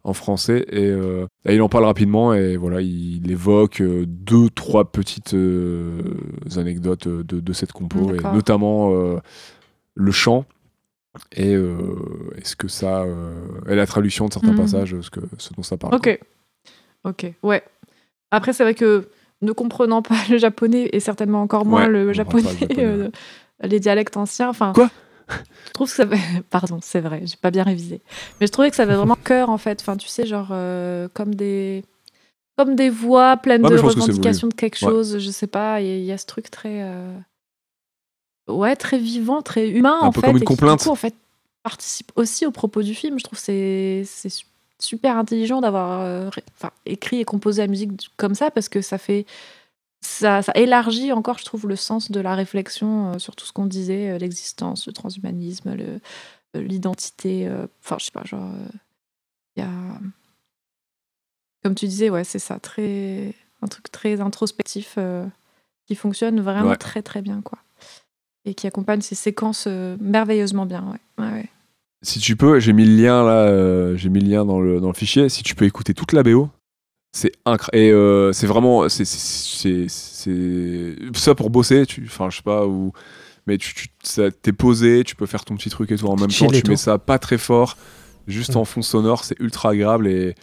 en 0.05 0.13
français 0.13 0.65
et, 0.69 0.85
euh, 0.85 1.25
et 1.45 1.55
il 1.55 1.61
en 1.61 1.69
parle 1.69 1.85
rapidement 1.85 2.33
et 2.33 2.57
voilà 2.57 2.81
il 2.81 3.31
évoque 3.31 3.81
euh, 3.81 4.03
deux 4.05 4.49
trois 4.49 4.91
petites 4.91 5.33
euh, 5.33 6.01
anecdotes 6.57 7.07
de, 7.07 7.39
de 7.39 7.53
cette 7.53 7.71
compo 7.71 8.13
et 8.13 8.21
notamment 8.33 8.91
le 9.95 10.11
chant 10.11 10.43
et 11.35 11.53
euh, 11.53 11.75
est-ce 12.37 12.55
que 12.55 12.67
ça 12.67 13.01
euh, 13.01 13.33
et 13.69 13.75
la 13.75 13.85
traduction 13.85 14.27
de 14.27 14.33
certains 14.33 14.51
Mhm. 14.51 14.57
passages 14.57 14.99
ce, 15.01 15.09
que, 15.09 15.19
ce 15.37 15.53
dont 15.53 15.63
ça 15.63 15.77
parle 15.77 15.93
Ok. 15.95 16.19
Ok. 17.03 17.31
Ouais. 17.43 17.63
Après, 18.31 18.53
c'est 18.53 18.63
vrai 18.63 18.73
que 18.73 19.09
ne 19.41 19.51
comprenant 19.51 20.01
pas 20.01 20.15
le 20.29 20.37
japonais 20.37 20.89
et 20.93 20.99
certainement 20.99 21.41
encore 21.41 21.65
moins 21.65 21.83
Ouais, 21.83 21.89
le 21.89 22.13
japonais, 22.13 22.43
pas 22.43 22.51
le 22.53 22.57
japonais, 22.59 22.83
euh, 22.85 23.09
les 23.61 23.79
dialectes 23.79 24.17
anciens. 24.17 24.49
Enfin. 24.49 24.71
Quoi? 24.73 24.89
Je 25.67 25.71
trouve 25.73 25.87
que 25.89 25.95
ça. 25.95 26.05
Pardon, 26.49 26.79
c'est 26.81 26.99
vrai, 27.01 27.21
j'ai 27.25 27.37
pas 27.41 27.51
bien 27.51 27.63
révisé. 27.63 28.01
Mais 28.39 28.47
je 28.47 28.51
trouvais 28.51 28.69
que 28.69 28.75
ça 28.75 28.83
avait 28.83 28.95
vraiment 28.95 29.15
cœur 29.15 29.49
en 29.49 29.57
fait. 29.57 29.81
Enfin, 29.81 29.97
tu 29.97 30.07
sais, 30.07 30.25
genre 30.25 30.49
euh, 30.51 31.07
comme 31.13 31.35
des 31.35 31.83
comme 32.57 32.75
des 32.75 32.89
voix 32.89 33.37
pleines 33.37 33.63
Ouais, 33.63 33.71
de 33.71 33.75
que 33.77 33.81
revendications 33.81 34.47
de 34.47 34.53
quelque 34.53 34.83
Ouais. 34.85 34.91
chose. 34.91 35.17
Je 35.19 35.29
sais 35.31 35.47
pas. 35.47 35.79
Il 35.81 35.87
y, 35.87 35.91
a- 35.91 35.97
il 35.97 36.03
y 36.03 36.11
a 36.11 36.17
ce 36.17 36.25
truc 36.25 36.49
très. 36.51 36.81
euh, 36.83 37.17
Ouais, 38.47 38.75
très 38.75 38.97
vivant, 38.97 39.41
très 39.41 39.69
humain 39.69 39.97
Un 40.01 40.07
en 40.07 40.11
peu 40.11 40.21
fait. 40.21 40.27
comme 40.27 40.35
une 40.37 40.41
qui, 40.41 40.45
complainte. 40.45 40.83
coup, 40.83 40.89
en 40.89 40.95
fait, 40.95 41.15
participe 41.63 42.11
aussi 42.15 42.45
au 42.45 42.51
propos 42.51 42.81
du 42.83 42.93
film. 42.93 43.17
Je 43.19 43.23
trouve 43.23 43.39
que 43.39 43.43
c'est 43.45 44.03
c'est 44.05 44.29
su- 44.29 44.45
super 44.79 45.17
intelligent 45.17 45.61
d'avoir 45.61 46.01
euh, 46.01 46.29
écrit 46.85 47.19
et 47.21 47.25
composé 47.25 47.61
la 47.61 47.67
musique 47.67 48.11
comme 48.17 48.35
ça 48.35 48.51
parce 48.51 48.67
que 48.67 48.81
ça 48.81 48.97
fait 48.97 49.25
ça, 50.01 50.41
ça 50.41 50.51
élargit 50.55 51.13
encore, 51.13 51.37
je 51.39 51.45
trouve, 51.45 51.67
le 51.69 51.77
sens 51.77 52.11
de 52.11 52.19
la 52.19 52.35
réflexion 52.35 53.13
euh, 53.13 53.19
sur 53.19 53.37
tout 53.37 53.45
ce 53.45 53.53
qu'on 53.53 53.65
disait, 53.65 54.09
euh, 54.09 54.17
l'existence, 54.17 54.85
le 54.87 54.91
transhumanisme, 54.93 55.75
le- 55.75 56.01
l'identité. 56.59 57.49
Enfin, 57.81 57.95
je 57.99 58.05
sais 58.05 58.11
pas, 58.11 58.23
genre, 58.25 58.51
il 59.55 59.63
y 59.63 59.65
a. 59.65 59.69
Comme 61.63 61.75
tu 61.75 61.87
disais, 61.87 62.09
ouais, 62.09 62.23
c'est 62.25 62.39
ça, 62.39 62.59
très, 62.59 63.33
un 63.61 63.67
truc 63.67 63.89
très 63.91 64.19
introspectif 64.19 64.97
qui 65.87 65.95
fonctionne 65.95 66.41
vraiment 66.41 66.71
Ouais. 66.71 66.75
très 66.77 67.01
très 67.01 67.21
bien, 67.21 67.41
quoi. 67.41 67.57
Et 68.45 68.53
qui 68.53 68.67
accompagne 68.67 69.01
ces 69.01 69.15
séquences 69.15 69.65
euh, 69.67 69.95
merveilleusement 70.01 70.65
bien, 70.65 70.83
ouais. 70.91 71.23
ouais, 71.25 71.31
ouais. 71.31 71.49
Si 72.01 72.19
tu 72.19 72.35
peux, 72.35 72.59
j'ai 72.59 72.73
mis 72.73 72.83
le 72.85 73.01
lien 73.01 73.23
là, 73.23 73.47
euh, 73.47 73.95
j'ai 73.95 74.09
mis 74.09 74.19
le 74.19 74.29
lien 74.29 74.43
dans 74.45 74.59
le, 74.59 74.81
dans 74.81 74.89
le 74.89 74.93
fichier. 74.93 75.29
Si 75.29 75.43
tu 75.43 75.55
peux 75.55 75.63
écouter 75.65 75.93
toute 75.93 76.11
la 76.11 76.21
BO, 76.23 76.49
c'est 77.15 77.31
incroyable. 77.45 77.77
Et 77.87 77.91
euh, 77.93 78.33
c'est 78.33 78.47
vraiment, 78.47 78.89
c'est, 78.89 79.05
c'est, 79.05 79.87
c'est- 79.87 79.87
c'est- 79.87 80.95
ça 81.17 81.35
pour 81.35 81.49
bosser. 81.49 81.85
Tu, 81.85 82.03
enfin, 82.05 82.29
je 82.29 82.37
sais 82.37 82.43
pas 82.43 82.65
ou 82.67 82.91
mais 83.47 83.57
tu, 83.57 83.73
tu 83.73 83.87
ça- 84.03 84.31
t'es 84.31 84.51
posé, 84.51 85.03
tu 85.05 85.15
peux 85.15 85.25
faire 85.25 85.45
ton 85.45 85.55
petit 85.55 85.69
truc 85.69 85.91
et 85.91 85.95
tout 85.97 86.07
en 86.07 86.15
même 86.17 86.27
temps. 86.29 86.47
Tu 86.47 86.69
mets 86.69 86.75
ça 86.75 86.97
pas 86.97 87.19
très 87.19 87.37
fort, 87.37 87.77
juste 88.27 88.55
Mm. 88.55 88.57
en 88.57 88.65
fond 88.65 88.81
sonore, 88.81 89.23
c'est 89.23 89.39
ultra 89.39 89.69
agréable 89.69 90.07
et, 90.07 90.35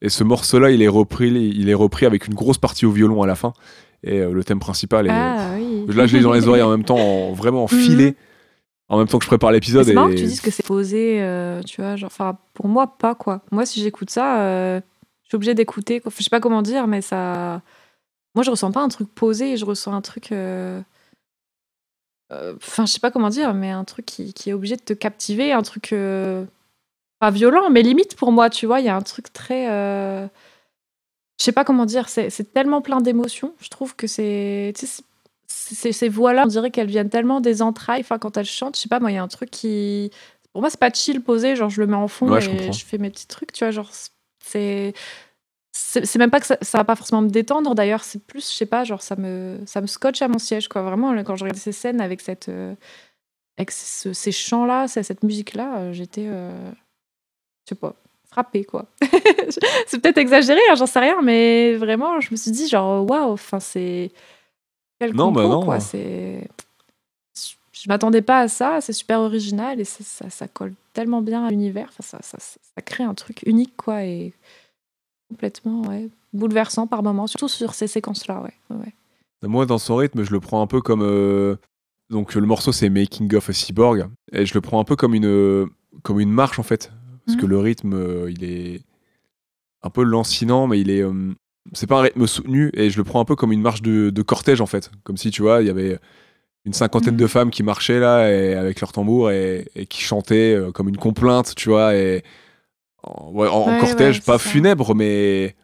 et 0.00 0.08
ce 0.08 0.24
morceau-là, 0.24 0.70
il 0.70 0.80
est 0.80 0.88
repris, 0.88 1.30
il 1.30 1.68
est 1.68 1.74
repris 1.74 2.06
avec 2.06 2.26
une 2.28 2.34
grosse 2.34 2.58
partie 2.58 2.86
au 2.86 2.92
violon 2.92 3.22
à 3.22 3.26
la 3.26 3.34
fin 3.34 3.52
et 4.04 4.20
euh, 4.20 4.32
le 4.32 4.44
thème 4.44 4.60
principal. 4.60 5.06
Est, 5.06 5.10
Ah 5.10 5.52
oui. 5.56 5.84
Là, 5.88 6.06
je 6.06 6.16
l'ai 6.16 6.22
dans 6.22 6.32
les 6.32 6.46
oreilles 6.48 6.62
en 6.62 6.70
même 6.70 6.84
temps, 6.84 6.96
en- 6.98 7.32
vraiment 7.32 7.64
enfilé, 7.64 8.14
en 8.88 8.98
même 8.98 9.08
temps 9.08 9.18
que 9.18 9.24
je 9.24 9.28
prépare 9.28 9.50
l'épisode. 9.52 9.84
C'est 9.84 9.92
marrant 9.94 10.08
que 10.08 10.14
tu 10.14 10.24
dises 10.24 10.40
que 10.40 10.50
c'est 10.50 10.64
posé, 10.66 11.22
euh, 11.22 11.62
tu 11.62 11.80
vois, 11.80 11.96
genre, 11.96 12.08
enfin, 12.08 12.36
pour 12.54 12.68
moi, 12.68 12.86
pas 12.98 13.14
quoi. 13.14 13.42
Moi, 13.50 13.66
si 13.66 13.80
j'écoute 13.80 14.10
ça, 14.10 14.40
euh, 14.42 14.80
je 15.22 15.28
suis 15.28 15.36
obligée 15.36 15.54
d'écouter. 15.54 16.00
Je 16.04 16.22
sais 16.22 16.30
pas 16.30 16.40
comment 16.40 16.62
dire, 16.62 16.86
mais 16.86 17.00
ça. 17.00 17.62
Moi, 18.34 18.42
je 18.44 18.50
ressens 18.50 18.72
pas 18.72 18.80
un 18.82 18.88
truc 18.88 19.08
posé, 19.14 19.56
je 19.56 19.64
ressens 19.64 19.92
un 19.94 20.00
truc. 20.02 20.32
euh, 20.32 20.80
Enfin, 22.56 22.84
je 22.84 22.92
sais 22.92 22.98
pas 23.00 23.12
comment 23.12 23.28
dire, 23.28 23.54
mais 23.54 23.70
un 23.70 23.84
truc 23.84 24.06
qui, 24.06 24.32
qui 24.32 24.50
est 24.50 24.52
obligé 24.54 24.74
de 24.76 24.80
te 24.82 24.92
captiver, 24.92 25.52
un 25.52 25.62
truc. 25.62 25.94
Pas 27.20 27.30
violent, 27.30 27.70
mais 27.70 27.82
limite 27.82 28.16
pour 28.16 28.32
moi, 28.32 28.50
tu 28.50 28.66
vois, 28.66 28.80
il 28.80 28.86
y 28.86 28.88
a 28.88 28.96
un 28.96 29.02
truc 29.02 29.32
très. 29.32 29.66
Je 31.38 31.44
sais 31.44 31.52
pas 31.52 31.64
comment 31.64 31.84
dire, 31.86 32.08
c'est 32.08 32.52
tellement 32.52 32.80
plein 32.80 33.00
d'émotions. 33.00 33.54
Je 33.60 33.68
trouve 33.68 33.96
que 33.96 34.06
c'est. 34.06 34.72
Ces 35.46 36.08
voix-là, 36.08 36.42
on 36.44 36.48
dirait 36.48 36.70
qu'elles 36.70 36.88
viennent 36.88 37.10
tellement 37.10 37.40
des 37.40 37.62
entrailles. 37.62 38.00
Enfin, 38.02 38.18
quand 38.18 38.36
elles 38.36 38.44
chantent, 38.44 38.76
je 38.76 38.82
sais 38.82 38.88
pas, 38.88 39.00
moi, 39.00 39.10
il 39.10 39.14
y 39.14 39.18
a 39.18 39.22
un 39.22 39.28
truc 39.28 39.50
qui. 39.50 40.10
Pour 40.52 40.60
moi, 40.60 40.70
c'est 40.70 40.78
pas 40.78 40.90
chill 40.92 41.20
posé, 41.22 41.56
genre 41.56 41.70
je 41.70 41.80
le 41.80 41.86
mets 41.86 41.96
en 41.96 42.06
fond 42.08 42.30
Ouais, 42.30 42.38
et 42.38 42.72
je 42.72 42.84
fais 42.84 42.98
mes 42.98 43.10
petits 43.10 43.26
trucs, 43.26 43.52
tu 43.52 43.64
vois, 43.64 43.70
genre 43.72 43.90
c'est. 44.42 44.94
C'est 45.76 46.16
même 46.18 46.30
pas 46.30 46.38
que 46.38 46.46
ça, 46.46 46.56
ça 46.62 46.78
va 46.78 46.84
pas 46.84 46.94
forcément 46.94 47.20
me 47.22 47.28
détendre 47.28 47.74
d'ailleurs, 47.74 48.04
c'est 48.04 48.24
plus, 48.24 48.48
je 48.48 48.54
sais 48.54 48.66
pas, 48.66 48.84
genre 48.84 49.02
ça 49.02 49.16
me, 49.16 49.58
ça 49.66 49.80
me 49.80 49.88
scotche 49.88 50.22
à 50.22 50.28
mon 50.28 50.38
siège, 50.38 50.68
quoi. 50.68 50.82
Vraiment, 50.82 51.12
quand 51.24 51.34
je 51.34 51.42
regarde 51.42 51.58
ces 51.58 51.72
scènes 51.72 52.00
avec, 52.00 52.20
cette, 52.20 52.48
euh, 52.48 52.76
avec 53.58 53.72
ce- 53.72 54.12
ces 54.12 54.30
chants-là, 54.30 54.86
cette 54.86 55.24
musique-là, 55.24 55.78
euh, 55.78 55.92
j'étais, 55.92 56.26
euh, 56.28 56.70
je 57.64 57.70
sais 57.70 57.74
pas, 57.74 57.96
frappée, 58.34 58.64
quoi. 58.64 58.86
c'est 59.86 60.00
peut-être 60.00 60.18
exagéré, 60.18 60.60
hein, 60.70 60.74
j'en 60.74 60.86
sais 60.86 60.98
rien, 60.98 61.22
mais 61.22 61.76
vraiment, 61.76 62.20
je 62.20 62.28
me 62.32 62.36
suis 62.36 62.50
dit, 62.50 62.68
genre, 62.68 63.08
waouh, 63.08 63.32
enfin, 63.32 63.60
c'est. 63.60 64.10
Quel 64.98 65.14
Non, 65.14 65.30
bah 65.30 65.42
compo, 65.42 65.54
non. 65.54 65.62
quoi, 65.64 65.78
c'est. 65.80 66.48
Je 67.72 67.88
m'attendais 67.88 68.22
pas 68.22 68.40
à 68.40 68.48
ça, 68.48 68.80
c'est 68.80 68.92
super 68.94 69.20
original 69.20 69.78
et 69.78 69.84
ça, 69.84 70.30
ça 70.30 70.48
colle 70.48 70.72
tellement 70.94 71.20
bien 71.22 71.44
à 71.44 71.50
l'univers, 71.50 71.88
enfin, 71.98 72.18
ça, 72.22 72.38
ça, 72.38 72.82
crée 72.82 73.04
un 73.04 73.14
truc 73.14 73.42
unique, 73.46 73.76
quoi, 73.76 74.04
et 74.04 74.32
complètement, 75.28 75.82
ouais, 75.82 76.08
bouleversant 76.32 76.86
par 76.86 77.02
moments, 77.02 77.26
surtout 77.26 77.48
sur 77.48 77.74
ces 77.74 77.86
séquences-là, 77.86 78.40
ouais. 78.40 78.54
ouais, 78.70 78.76
ouais. 78.84 79.48
Moi, 79.48 79.66
dans 79.66 79.78
son 79.78 79.96
rythme, 79.96 80.22
je 80.24 80.32
le 80.32 80.40
prends 80.40 80.62
un 80.62 80.66
peu 80.66 80.80
comme. 80.80 81.02
euh, 81.02 81.56
Donc, 82.10 82.34
le 82.34 82.46
morceau, 82.46 82.72
c'est 82.72 82.88
Making 82.88 83.34
of 83.34 83.50
a 83.50 83.52
Cyborg. 83.52 84.06
Et 84.32 84.46
je 84.46 84.54
le 84.54 84.62
prends 84.62 84.80
un 84.80 84.84
peu 84.84 84.96
comme 84.96 85.14
une, 85.14 85.68
comme 86.02 86.18
une 86.20 86.30
marche, 86.30 86.58
en 86.58 86.62
fait. 86.62 86.90
Parce 87.26 87.36
que 87.36 87.44
Mhm. 87.46 87.50
le 87.50 87.58
rythme, 87.58 87.92
euh, 87.94 88.30
il 88.30 88.44
est 88.44 88.80
un 89.82 89.90
peu 89.90 90.02
lancinant, 90.02 90.66
mais 90.66 90.80
il 90.80 90.90
est. 90.90 91.02
euh, 91.02 91.32
C'est 91.72 91.86
pas 91.86 91.98
un 91.98 92.02
rythme 92.02 92.26
soutenu. 92.26 92.70
Et 92.74 92.90
je 92.90 92.98
le 92.98 93.04
prends 93.04 93.20
un 93.20 93.24
peu 93.24 93.36
comme 93.36 93.50
une 93.52 93.62
marche 93.62 93.80
de, 93.82 94.10
de 94.10 94.22
cortège, 94.22 94.60
en 94.60 94.66
fait. 94.66 94.90
Comme 95.02 95.16
si, 95.16 95.30
tu 95.30 95.40
vois, 95.42 95.62
il 95.62 95.66
y 95.66 95.70
avait 95.70 95.98
une 96.66 96.72
cinquantaine 96.74 97.16
de 97.16 97.26
femmes 97.26 97.50
qui 97.50 97.62
marchaient 97.62 98.00
là, 98.00 98.30
et, 98.30 98.54
avec 98.54 98.80
leur 98.80 98.92
tambour, 98.92 99.30
et, 99.30 99.68
et 99.74 99.86
qui 99.86 100.00
chantaient 100.02 100.54
euh, 100.54 100.72
comme 100.72 100.88
une 100.88 100.96
complainte, 100.98 101.54
tu 101.54 101.70
vois. 101.70 101.94
Et 101.96 102.22
en, 103.02 103.30
ouais, 103.32 103.48
en- 103.48 103.52
en 103.52 103.70
Ouais, 103.72 103.78
cortège, 103.78 104.16
ouais, 104.18 104.22
pas 104.26 104.38
ça. 104.38 104.48
funèbre, 104.50 104.94
mais 104.94 105.56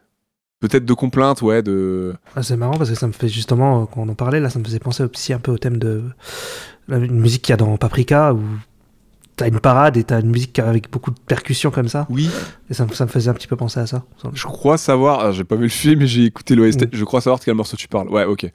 peut-être 0.60 0.84
de 0.86 0.94
complainte, 0.94 1.42
ouais, 1.42 1.62
de. 1.62 2.14
Ah, 2.34 2.42
c'est 2.42 2.56
marrant 2.56 2.76
parce 2.78 2.88
que 2.90 2.96
ça 2.96 3.06
me 3.06 3.12
fait 3.12 3.28
justement, 3.28 3.84
quand 3.86 4.02
on 4.02 4.08
en 4.08 4.14
parlait, 4.14 4.40
là, 4.40 4.48
ça 4.50 4.58
me 4.58 4.64
faisait 4.64 4.78
penser 4.78 5.02
aussi 5.04 5.32
un 5.34 5.38
peu 5.38 5.50
au 5.52 5.58
thème 5.58 5.78
de 5.78 6.02
la 6.88 6.96
une 6.98 7.20
musique 7.20 7.42
qu'il 7.42 7.52
y 7.52 7.54
a 7.54 7.56
dans 7.58 7.76
Paprika 7.76 8.32
où 8.34 8.40
t'as 9.40 9.48
une 9.48 9.60
parade 9.60 9.96
et 9.96 10.04
t'as 10.04 10.20
une 10.20 10.30
musique 10.30 10.58
avec 10.58 10.90
beaucoup 10.90 11.10
de 11.10 11.18
percussions 11.18 11.70
comme 11.70 11.88
ça. 11.88 12.06
Oui, 12.10 12.28
Et 12.70 12.74
ça, 12.74 12.84
me- 12.86 12.92
ça 12.92 13.04
me 13.06 13.10
faisait 13.10 13.30
un 13.30 13.34
petit 13.34 13.46
peu 13.46 13.56
penser 13.56 13.80
à 13.80 13.86
ça. 13.86 14.04
Je 14.34 14.44
crois 14.44 14.76
savoir, 14.78 15.20
ah, 15.20 15.32
j'ai 15.32 15.44
pas 15.44 15.56
vu 15.56 15.62
le 15.64 15.68
film, 15.68 16.00
mais 16.00 16.06
j'ai 16.06 16.24
écouté 16.24 16.54
l'OST. 16.54 16.82
Mm. 16.82 16.88
Je 16.92 17.04
crois 17.04 17.20
savoir 17.20 17.38
de 17.40 17.44
quel 17.44 17.54
morceau 17.54 17.76
tu 17.76 17.88
parles. 17.88 18.08
Ouais, 18.10 18.24
ok. 18.24 18.50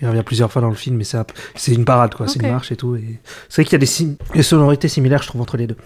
Il 0.00 0.06
revient 0.08 0.22
plusieurs 0.22 0.52
fois 0.52 0.62
dans 0.62 0.68
le 0.68 0.74
film, 0.76 0.96
mais 0.96 1.04
c'est 1.04 1.16
un- 1.16 1.26
c'est 1.56 1.72
une 1.74 1.84
parade, 1.84 2.14
quoi. 2.14 2.28
C'est 2.28 2.38
Ok. 2.38 2.44
une 2.46 2.52
marche 2.52 2.70
et 2.70 2.76
tout. 2.76 2.94
Et 2.96 3.18
c'est 3.48 3.62
vrai 3.62 3.64
qu'il 3.64 3.72
y 3.72 3.76
a 3.76 3.78
des, 3.78 3.86
sim- 3.86 4.16
des 4.34 4.42
sonorités 4.42 4.86
similaires, 4.88 5.22
je 5.22 5.28
trouve, 5.28 5.40
entre 5.40 5.56
les 5.56 5.66
deux. 5.66 5.76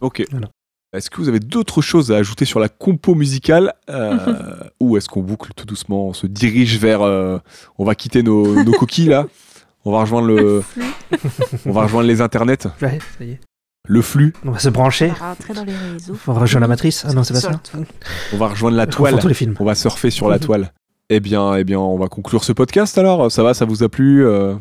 Ok. 0.00 0.22
Voilà. 0.30 0.48
Est-ce 0.92 1.10
que 1.10 1.16
vous 1.18 1.28
avez 1.28 1.40
d'autres 1.40 1.82
choses 1.82 2.10
à 2.12 2.16
ajouter 2.16 2.44
sur 2.44 2.58
la 2.60 2.68
compo 2.68 3.14
musicale 3.14 3.74
euh, 3.90 4.16
Ou 4.80 4.96
est-ce 4.96 5.08
qu'on 5.08 5.22
boucle 5.22 5.52
tout 5.54 5.66
doucement 5.66 6.08
On 6.08 6.12
se 6.12 6.26
dirige 6.26 6.78
vers. 6.78 7.02
euh, 7.02 7.38
on 7.78 7.84
va 7.84 7.94
quitter 7.94 8.22
nos, 8.22 8.62
nos 8.64 8.72
coquilles 8.72 9.08
là? 9.08 9.26
On 9.86 9.92
va 9.92 10.00
rejoindre 10.00 10.26
le. 10.26 10.62
on 11.64 11.72
va 11.72 11.82
rejoindre 11.84 12.06
les 12.08 12.20
internets, 12.20 12.66
Ouais, 12.82 12.98
ça 13.18 13.24
y 13.24 13.30
est. 13.30 13.40
le 13.88 14.02
flux, 14.02 14.32
On 14.44 14.50
va 14.50 14.58
se 14.58 14.68
brancher. 14.68 15.12
On 15.16 15.20
va 15.20 15.28
rentrer 15.30 15.54
dans 15.54 15.64
les 15.64 15.72
réseaux. 15.92 16.16
On 16.26 16.32
va 16.32 16.40
rejoindre 16.40 16.62
la 16.62 16.68
matrice. 16.68 17.04
Ah 17.08 17.12
non, 17.12 17.22
c'est 17.22 17.34
pas 17.34 17.40
Sur 17.40 17.52
ça. 17.52 17.60
le 17.78 17.84
on 18.32 18.36
va 18.36 18.48
rejoindre 18.48 18.76
la 18.76 18.86
confonds 18.86 18.96
toile. 18.98 19.18
tous 19.20 19.28
les 19.28 19.34
films. 19.34 19.54
On 19.60 19.64
va 19.64 19.74
surfer 19.76 20.10
sur 20.10 20.28
la 20.28 20.38
toile. 20.38 20.72
Eh 21.08 21.20
bien, 21.20 21.54
eh 21.54 21.62
bien, 21.62 21.78
on 21.78 21.96
va 21.96 22.08
conclure 22.08 22.42
ce 22.42 22.52
podcast 22.52 22.98
alors. 22.98 23.30
Ça 23.30 23.44
va, 23.44 23.54
ça 23.54 23.64
vous 23.64 23.84
a 23.84 23.88
plu 23.88 24.26
euh 24.26 24.54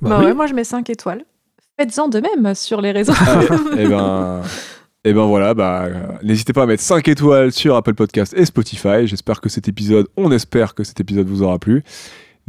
Bah, 0.00 0.16
oui. 0.20 0.24
ouais, 0.26 0.34
moi 0.34 0.46
je 0.46 0.54
mets 0.54 0.64
5 0.64 0.88
étoiles. 0.88 1.24
Faites-en 1.78 2.08
de 2.08 2.20
même 2.20 2.54
sur 2.54 2.80
les 2.80 2.92
réseaux. 2.92 3.12
Eh 3.78 3.86
ben, 3.86 4.40
eh 5.04 5.12
ben 5.12 5.24
voilà, 5.26 5.52
bah, 5.54 5.82
euh, 5.84 5.94
n'hésitez 6.22 6.52
pas 6.54 6.62
à 6.62 6.66
mettre 6.66 6.82
5 6.82 7.06
étoiles 7.08 7.52
sur 7.52 7.76
Apple 7.76 7.94
Podcast 7.94 8.32
et 8.36 8.44
Spotify. 8.46 9.06
J'espère 9.06 9.40
que 9.42 9.48
cet 9.50 9.68
épisode, 9.68 10.06
on 10.16 10.30
espère 10.32 10.74
que 10.74 10.84
cet 10.84 11.00
épisode 11.00 11.26
vous 11.28 11.42
aura 11.42 11.58
plu. 11.58 11.84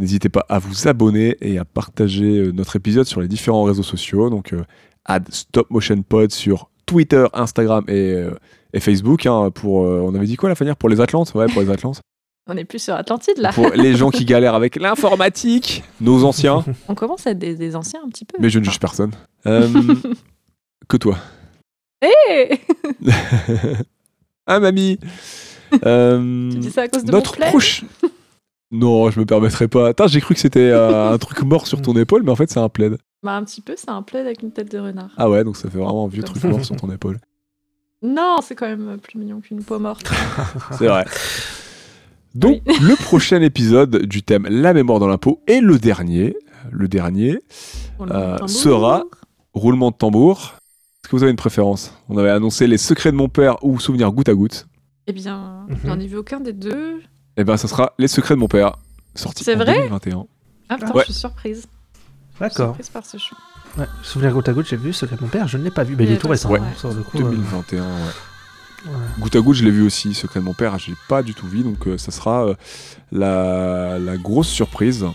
N'hésitez 0.01 0.29
pas 0.29 0.45
à 0.49 0.57
vous 0.59 0.87
abonner 0.87 1.37
et 1.41 1.59
à 1.59 1.65
partager 1.65 2.39
euh, 2.39 2.51
notre 2.51 2.75
épisode 2.75 3.05
sur 3.05 3.21
les 3.21 3.27
différents 3.27 3.63
réseaux 3.63 3.83
sociaux. 3.83 4.29
Donc, 4.31 4.51
euh, 4.51 4.63
add 5.05 5.27
Stop 5.31 5.69
Motion 5.69 6.01
Pod 6.01 6.31
sur 6.31 6.69
Twitter, 6.87 7.25
Instagram 7.33 7.85
et, 7.87 8.13
euh, 8.13 8.31
et 8.73 8.79
Facebook. 8.79 9.27
hein, 9.27 9.51
pour, 9.51 9.75
on 9.81 10.13
avait 10.15 10.25
dit 10.25 10.35
quoi 10.37 10.49
la 10.49 10.55
finir 10.55 10.75
Pour 10.75 10.89
les 10.89 10.99
Atlantes? 11.01 11.31
Ouais, 11.35 11.45
pour 11.45 11.61
les 11.61 11.69
Atlantes. 11.69 12.01
On 12.49 12.57
est 12.57 12.65
plus 12.65 12.79
sur 12.81 12.95
Atlantide 12.95 13.37
là. 13.37 13.53
pour 13.53 13.69
les 13.69 13.93
gens 13.95 14.09
qui 14.09 14.25
galèrent 14.25 14.55
avec 14.55 14.75
l'informatique, 14.75 15.83
nos 16.01 16.23
anciens. 16.23 16.65
On 16.87 16.95
commence 16.95 17.27
à 17.27 17.31
être 17.31 17.37
des, 17.37 17.55
des 17.55 17.75
anciens 17.75 18.01
un 18.03 18.09
petit 18.09 18.25
peu. 18.25 18.37
Mais 18.41 18.49
je 18.49 18.57
ne 18.57 18.63
juge 18.63 18.79
personne. 18.79 19.11
Euh, 19.45 19.69
que 20.89 20.97
toi. 20.97 21.17
Hé 22.01 22.59
ah, 24.47 24.59
mamie 24.59 24.97
Euh, 25.85 26.51
Tu 26.51 26.57
dis 26.57 26.71
ça 26.71 26.81
à 26.81 26.87
cause 26.87 27.03
de 27.05 27.11
Notre 27.11 27.39
mon 27.39 27.45
proche. 27.47 27.85
Non, 28.71 29.11
je 29.11 29.19
me 29.19 29.25
permettrai 29.25 29.67
pas. 29.67 29.89
Attends, 29.89 30.07
j'ai 30.07 30.21
cru 30.21 30.33
que 30.33 30.39
c'était 30.39 30.59
euh, 30.71 31.11
un 31.13 31.17
truc 31.17 31.41
mort 31.43 31.67
sur 31.67 31.81
ton 31.81 31.93
épaule, 31.95 32.23
mais 32.23 32.31
en 32.31 32.35
fait, 32.35 32.49
c'est 32.49 32.59
un 32.59 32.69
plaid. 32.69 32.97
Bah 33.23 33.33
un 33.33 33.43
petit 33.43 33.61
peu, 33.61 33.73
c'est 33.77 33.89
un 33.89 34.01
plaid 34.01 34.25
avec 34.25 34.41
une 34.41 34.51
tête 34.51 34.71
de 34.71 34.79
renard. 34.79 35.09
Ah 35.17 35.29
ouais, 35.29 35.43
donc 35.43 35.57
ça 35.57 35.69
fait 35.69 35.77
vraiment 35.77 36.05
un 36.05 36.07
vieux 36.07 36.23
Comme 36.23 36.31
truc 36.31 36.41
ça. 36.41 36.47
mort 36.47 36.63
sur 36.65 36.75
ton 36.77 36.89
épaule. 36.91 37.19
Non, 38.01 38.37
c'est 38.41 38.55
quand 38.55 38.65
même 38.67 38.97
plus 38.99 39.19
mignon 39.19 39.41
qu'une 39.41 39.63
peau 39.63 39.77
morte. 39.77 40.09
C'est 40.77 40.87
vrai. 40.87 41.05
Donc, 42.33 42.61
le 42.65 42.95
prochain 42.95 43.41
épisode 43.41 44.05
du 44.05 44.23
thème 44.23 44.47
La 44.49 44.73
mémoire 44.73 44.99
dans 44.99 45.07
l'impôt 45.07 45.41
et 45.47 45.59
le 45.59 45.77
dernier, 45.77 46.35
le 46.71 46.87
dernier, 46.87 47.39
Euh, 47.99 48.37
sera- 48.47 49.03
roulement 49.53 49.91
de 49.91 49.95
tambour. 49.97 50.53
Est-ce 51.03 51.09
que 51.11 51.15
vous 51.17 51.23
avez 51.23 51.31
une 51.31 51.37
préférence? 51.37 51.93
On 52.09 52.17
avait 52.17 52.29
annoncé 52.29 52.65
Les 52.67 52.77
secrets 52.77 53.11
de 53.11 53.17
mon 53.17 53.27
père 53.27 53.63
ou 53.63 53.79
Souvenirs 53.79 54.11
goutte 54.13 54.29
à 54.29 54.33
goutte. 54.33 54.65
Eh 55.07 55.13
bien, 55.13 55.65
Mhm. 55.67 55.77
j'en 55.85 55.99
ai 55.99 56.07
vu 56.07 56.15
aucun 56.17 56.39
des 56.39 56.53
deux. 56.53 57.01
Eh 57.37 57.43
ben, 57.43 57.57
ça 57.57 57.67
sera 57.67 57.93
Les 57.97 58.07
secrets 58.07 58.35
de 58.35 58.39
mon 58.39 58.47
père, 58.47 58.75
sorti 59.15 59.43
C'est 59.43 59.55
en 59.55 59.59
vrai 59.59 59.73
2021. 59.75 60.25
Ah 60.69 60.75
putain, 60.75 60.91
Ouais. 60.93 60.99
je 61.01 61.11
suis 61.11 61.13
surprise. 61.13 61.65
D'accord. 62.39 62.67
Surprise 62.67 62.89
par 62.89 63.05
ce 63.05 63.17
chou. 63.17 63.35
Ouais. 63.77 63.85
Souvenir 64.03 64.33
goutte 64.33 64.49
à 64.49 64.53
goutte, 64.53 64.67
j'ai 64.67 64.77
vu. 64.77 64.91
Secret 64.93 65.15
de 65.15 65.21
mon 65.21 65.27
père, 65.29 65.47
je 65.47 65.57
ne 65.57 65.63
l'ai 65.63 65.71
pas 65.71 65.83
vu. 65.83 65.95
Mais 65.97 66.03
il 66.05 66.11
est 66.11 66.17
tout 66.17 66.27
récent. 66.27 66.49
hein, 66.49 66.59
ouais. 66.59 66.61
sur 66.77 66.89
le 66.93 67.01
coup, 67.03 67.17
euh, 67.17 67.21
2021, 67.23 67.81
ouais. 67.83 67.87
ouais. 68.85 68.91
Goutte 69.19 69.35
à 69.35 69.39
goutte, 69.41 69.55
je 69.57 69.63
l'ai 69.63 69.71
vu 69.71 69.83
aussi. 69.85 70.13
Secret 70.13 70.39
de 70.39 70.45
mon 70.45 70.53
père, 70.53 70.77
j'ai 70.79 70.93
pas 71.07 71.23
du 71.23 71.33
tout 71.33 71.47
vu. 71.47 71.61
Donc, 71.63 71.87
euh, 71.87 71.97
ça 71.97 72.11
sera 72.11 72.45
euh, 72.47 72.55
la, 73.11 73.97
la 73.99 74.17
grosse 74.17 74.47
surprise. 74.49 75.05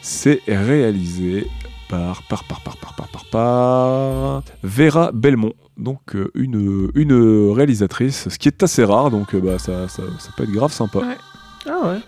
C'est 0.00 0.40
réalisé 0.46 1.46
par, 1.88 2.22
par, 2.24 2.44
par, 2.44 2.60
par, 2.62 2.76
par, 2.76 2.94
par, 2.94 3.08
par, 3.08 3.24
par 3.26 4.42
Vera 4.62 5.10
Belmont. 5.12 5.52
Donc, 5.76 6.14
euh, 6.16 6.30
une, 6.34 6.90
une 6.94 7.50
réalisatrice, 7.52 8.28
ce 8.28 8.38
qui 8.38 8.48
est 8.48 8.62
assez 8.62 8.84
rare. 8.84 9.10
Donc, 9.10 9.34
euh, 9.34 9.40
bah, 9.40 9.58
ça, 9.58 9.88
ça, 9.88 10.02
ça 10.18 10.30
peut 10.36 10.44
être 10.44 10.50
grave 10.52 10.72
sympa. 10.72 11.00
Ouais. 11.00 11.16
Ah 11.68 11.88
ouais. 11.88 12.00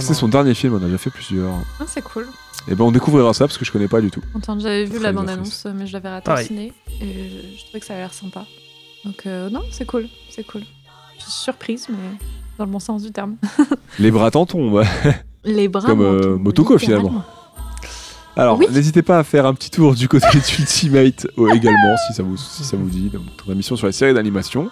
C'est 0.00 0.14
son 0.14 0.28
dernier 0.28 0.54
film, 0.54 0.74
on 0.74 0.76
a 0.78 0.86
déjà 0.86 0.98
fait 0.98 1.10
plusieurs. 1.10 1.52
Ah, 1.80 1.84
c'est 1.86 2.02
cool. 2.02 2.26
Et 2.68 2.74
ben, 2.74 2.84
on 2.84 2.92
découvrira 2.92 3.34
ça 3.34 3.46
parce 3.46 3.58
que 3.58 3.64
je 3.64 3.72
connais 3.72 3.88
pas 3.88 4.00
du 4.00 4.10
tout. 4.10 4.22
J'avais 4.58 4.84
vu 4.84 4.98
la 4.98 5.12
bande-annonce, 5.12 5.66
mais 5.74 5.86
je 5.86 5.92
l'avais 5.92 6.08
raté 6.08 6.30
au 6.32 6.36
ciné. 6.38 6.72
Et 7.00 7.28
je, 7.28 7.58
je 7.58 7.64
trouvais 7.64 7.80
que 7.80 7.86
ça 7.86 7.92
avait 7.92 8.02
l'air 8.02 8.14
sympa. 8.14 8.46
Donc, 9.04 9.26
euh, 9.26 9.50
non, 9.50 9.60
c'est 9.70 9.84
cool. 9.84 10.06
C'est 10.30 10.46
cool. 10.46 10.62
Je 11.18 11.22
suis 11.24 11.32
surprise, 11.32 11.86
mais 11.90 11.96
dans 12.58 12.64
le 12.64 12.70
bon 12.70 12.78
sens 12.78 13.02
du 13.02 13.12
terme. 13.12 13.36
Les 13.98 14.10
bras 14.10 14.30
t'en 14.30 14.46
tombent. 14.46 14.82
Les 15.44 15.68
bras. 15.68 15.86
Comme, 15.86 16.00
euh, 16.00 16.38
Motoko, 16.38 16.78
finalement. 16.78 17.22
Alors, 18.36 18.58
Oui. 18.58 18.66
n'hésitez 18.70 19.02
pas 19.02 19.18
à 19.18 19.24
faire 19.24 19.46
un 19.46 19.54
petit 19.54 19.70
tour 19.70 19.94
du 19.94 20.08
côté 20.08 20.26
d'Ultimate 20.32 21.26
euh, 21.38 21.52
également, 21.54 21.96
si 22.08 22.14
ça 22.14 22.22
vous, 22.22 22.36
si 22.36 22.64
ça 22.64 22.76
vous 22.76 22.88
dit, 22.88 23.10
dans 23.10 23.20
notre 23.20 23.52
émission 23.52 23.76
sur 23.76 23.86
les 23.86 23.92
séries 23.92 24.14
d'animation. 24.14 24.70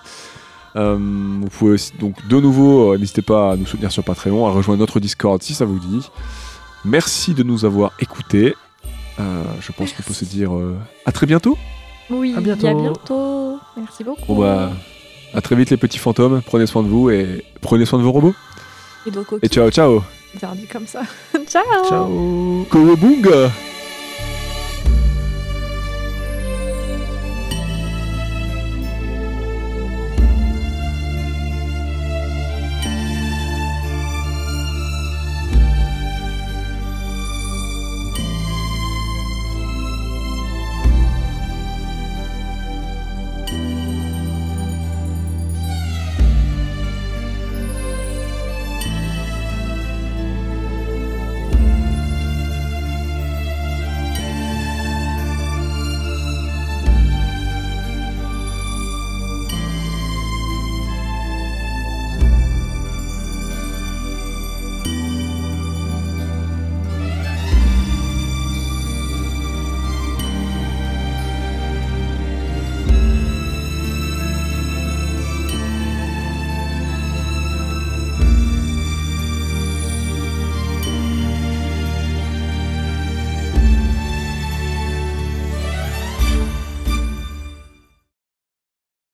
Euh, 0.77 0.97
vous 0.99 1.49
pouvez 1.49 1.73
aussi, 1.73 1.93
donc, 2.01 2.15
de 2.29 2.41
nouveau, 2.41 2.93
euh, 2.95 2.99
n'hésitez 2.99 3.23
pas 3.23 3.53
à 3.53 3.57
nous 3.57 3.67
soutenir 3.67 3.93
sur 3.93 4.03
Patreon, 4.05 4.47
à 4.47 4.51
rejoindre 4.53 4.81
notre 4.81 5.01
Discord 5.01 5.43
si 5.43 5.55
ça 5.55 5.65
vous 5.65 5.79
dit. 5.79 6.09
Merci 6.85 7.35
de 7.35 7.43
nous 7.43 7.65
avoir 7.65 7.93
écoutés 8.01 8.55
Euh, 9.21 9.43
je 9.61 9.71
pense 9.73 9.93
qu'on 9.93 10.03
peut 10.03 10.15
se 10.15 10.25
dire 10.25 10.55
euh, 10.57 10.75
à 11.05 11.13
très 11.13 11.27
bientôt. 11.27 11.59
Oui, 12.11 12.35
À 12.37 12.41
bientôt. 12.41 12.67
à 12.67 12.75
bientôt. 12.75 13.59
Merci 13.77 14.03
beaucoup. 14.05 14.25
Bon 14.27 14.41
bah, 14.41 14.71
à 15.35 15.41
très 15.43 15.55
vite 15.55 15.69
les 15.71 15.77
petits 15.77 15.99
fantômes. 15.99 16.41
Prenez 16.47 16.67
soin 16.67 16.83
de 16.83 16.89
vous 16.89 17.11
et 17.11 17.45
prenez 17.61 17.85
soin 17.85 17.99
de 17.99 18.05
vos 18.05 18.13
robots. 18.13 18.35
Et 19.07 19.11
donc, 19.11 19.27
Et 19.43 19.49
ciao 19.49 19.71
ciao. 19.71 20.03
Interdit 20.35 20.67
comme 20.67 20.87
ça. 20.87 21.03
Ciao. 21.47 21.63
Ciao. 21.89 22.67
Kowabunga 22.71 23.51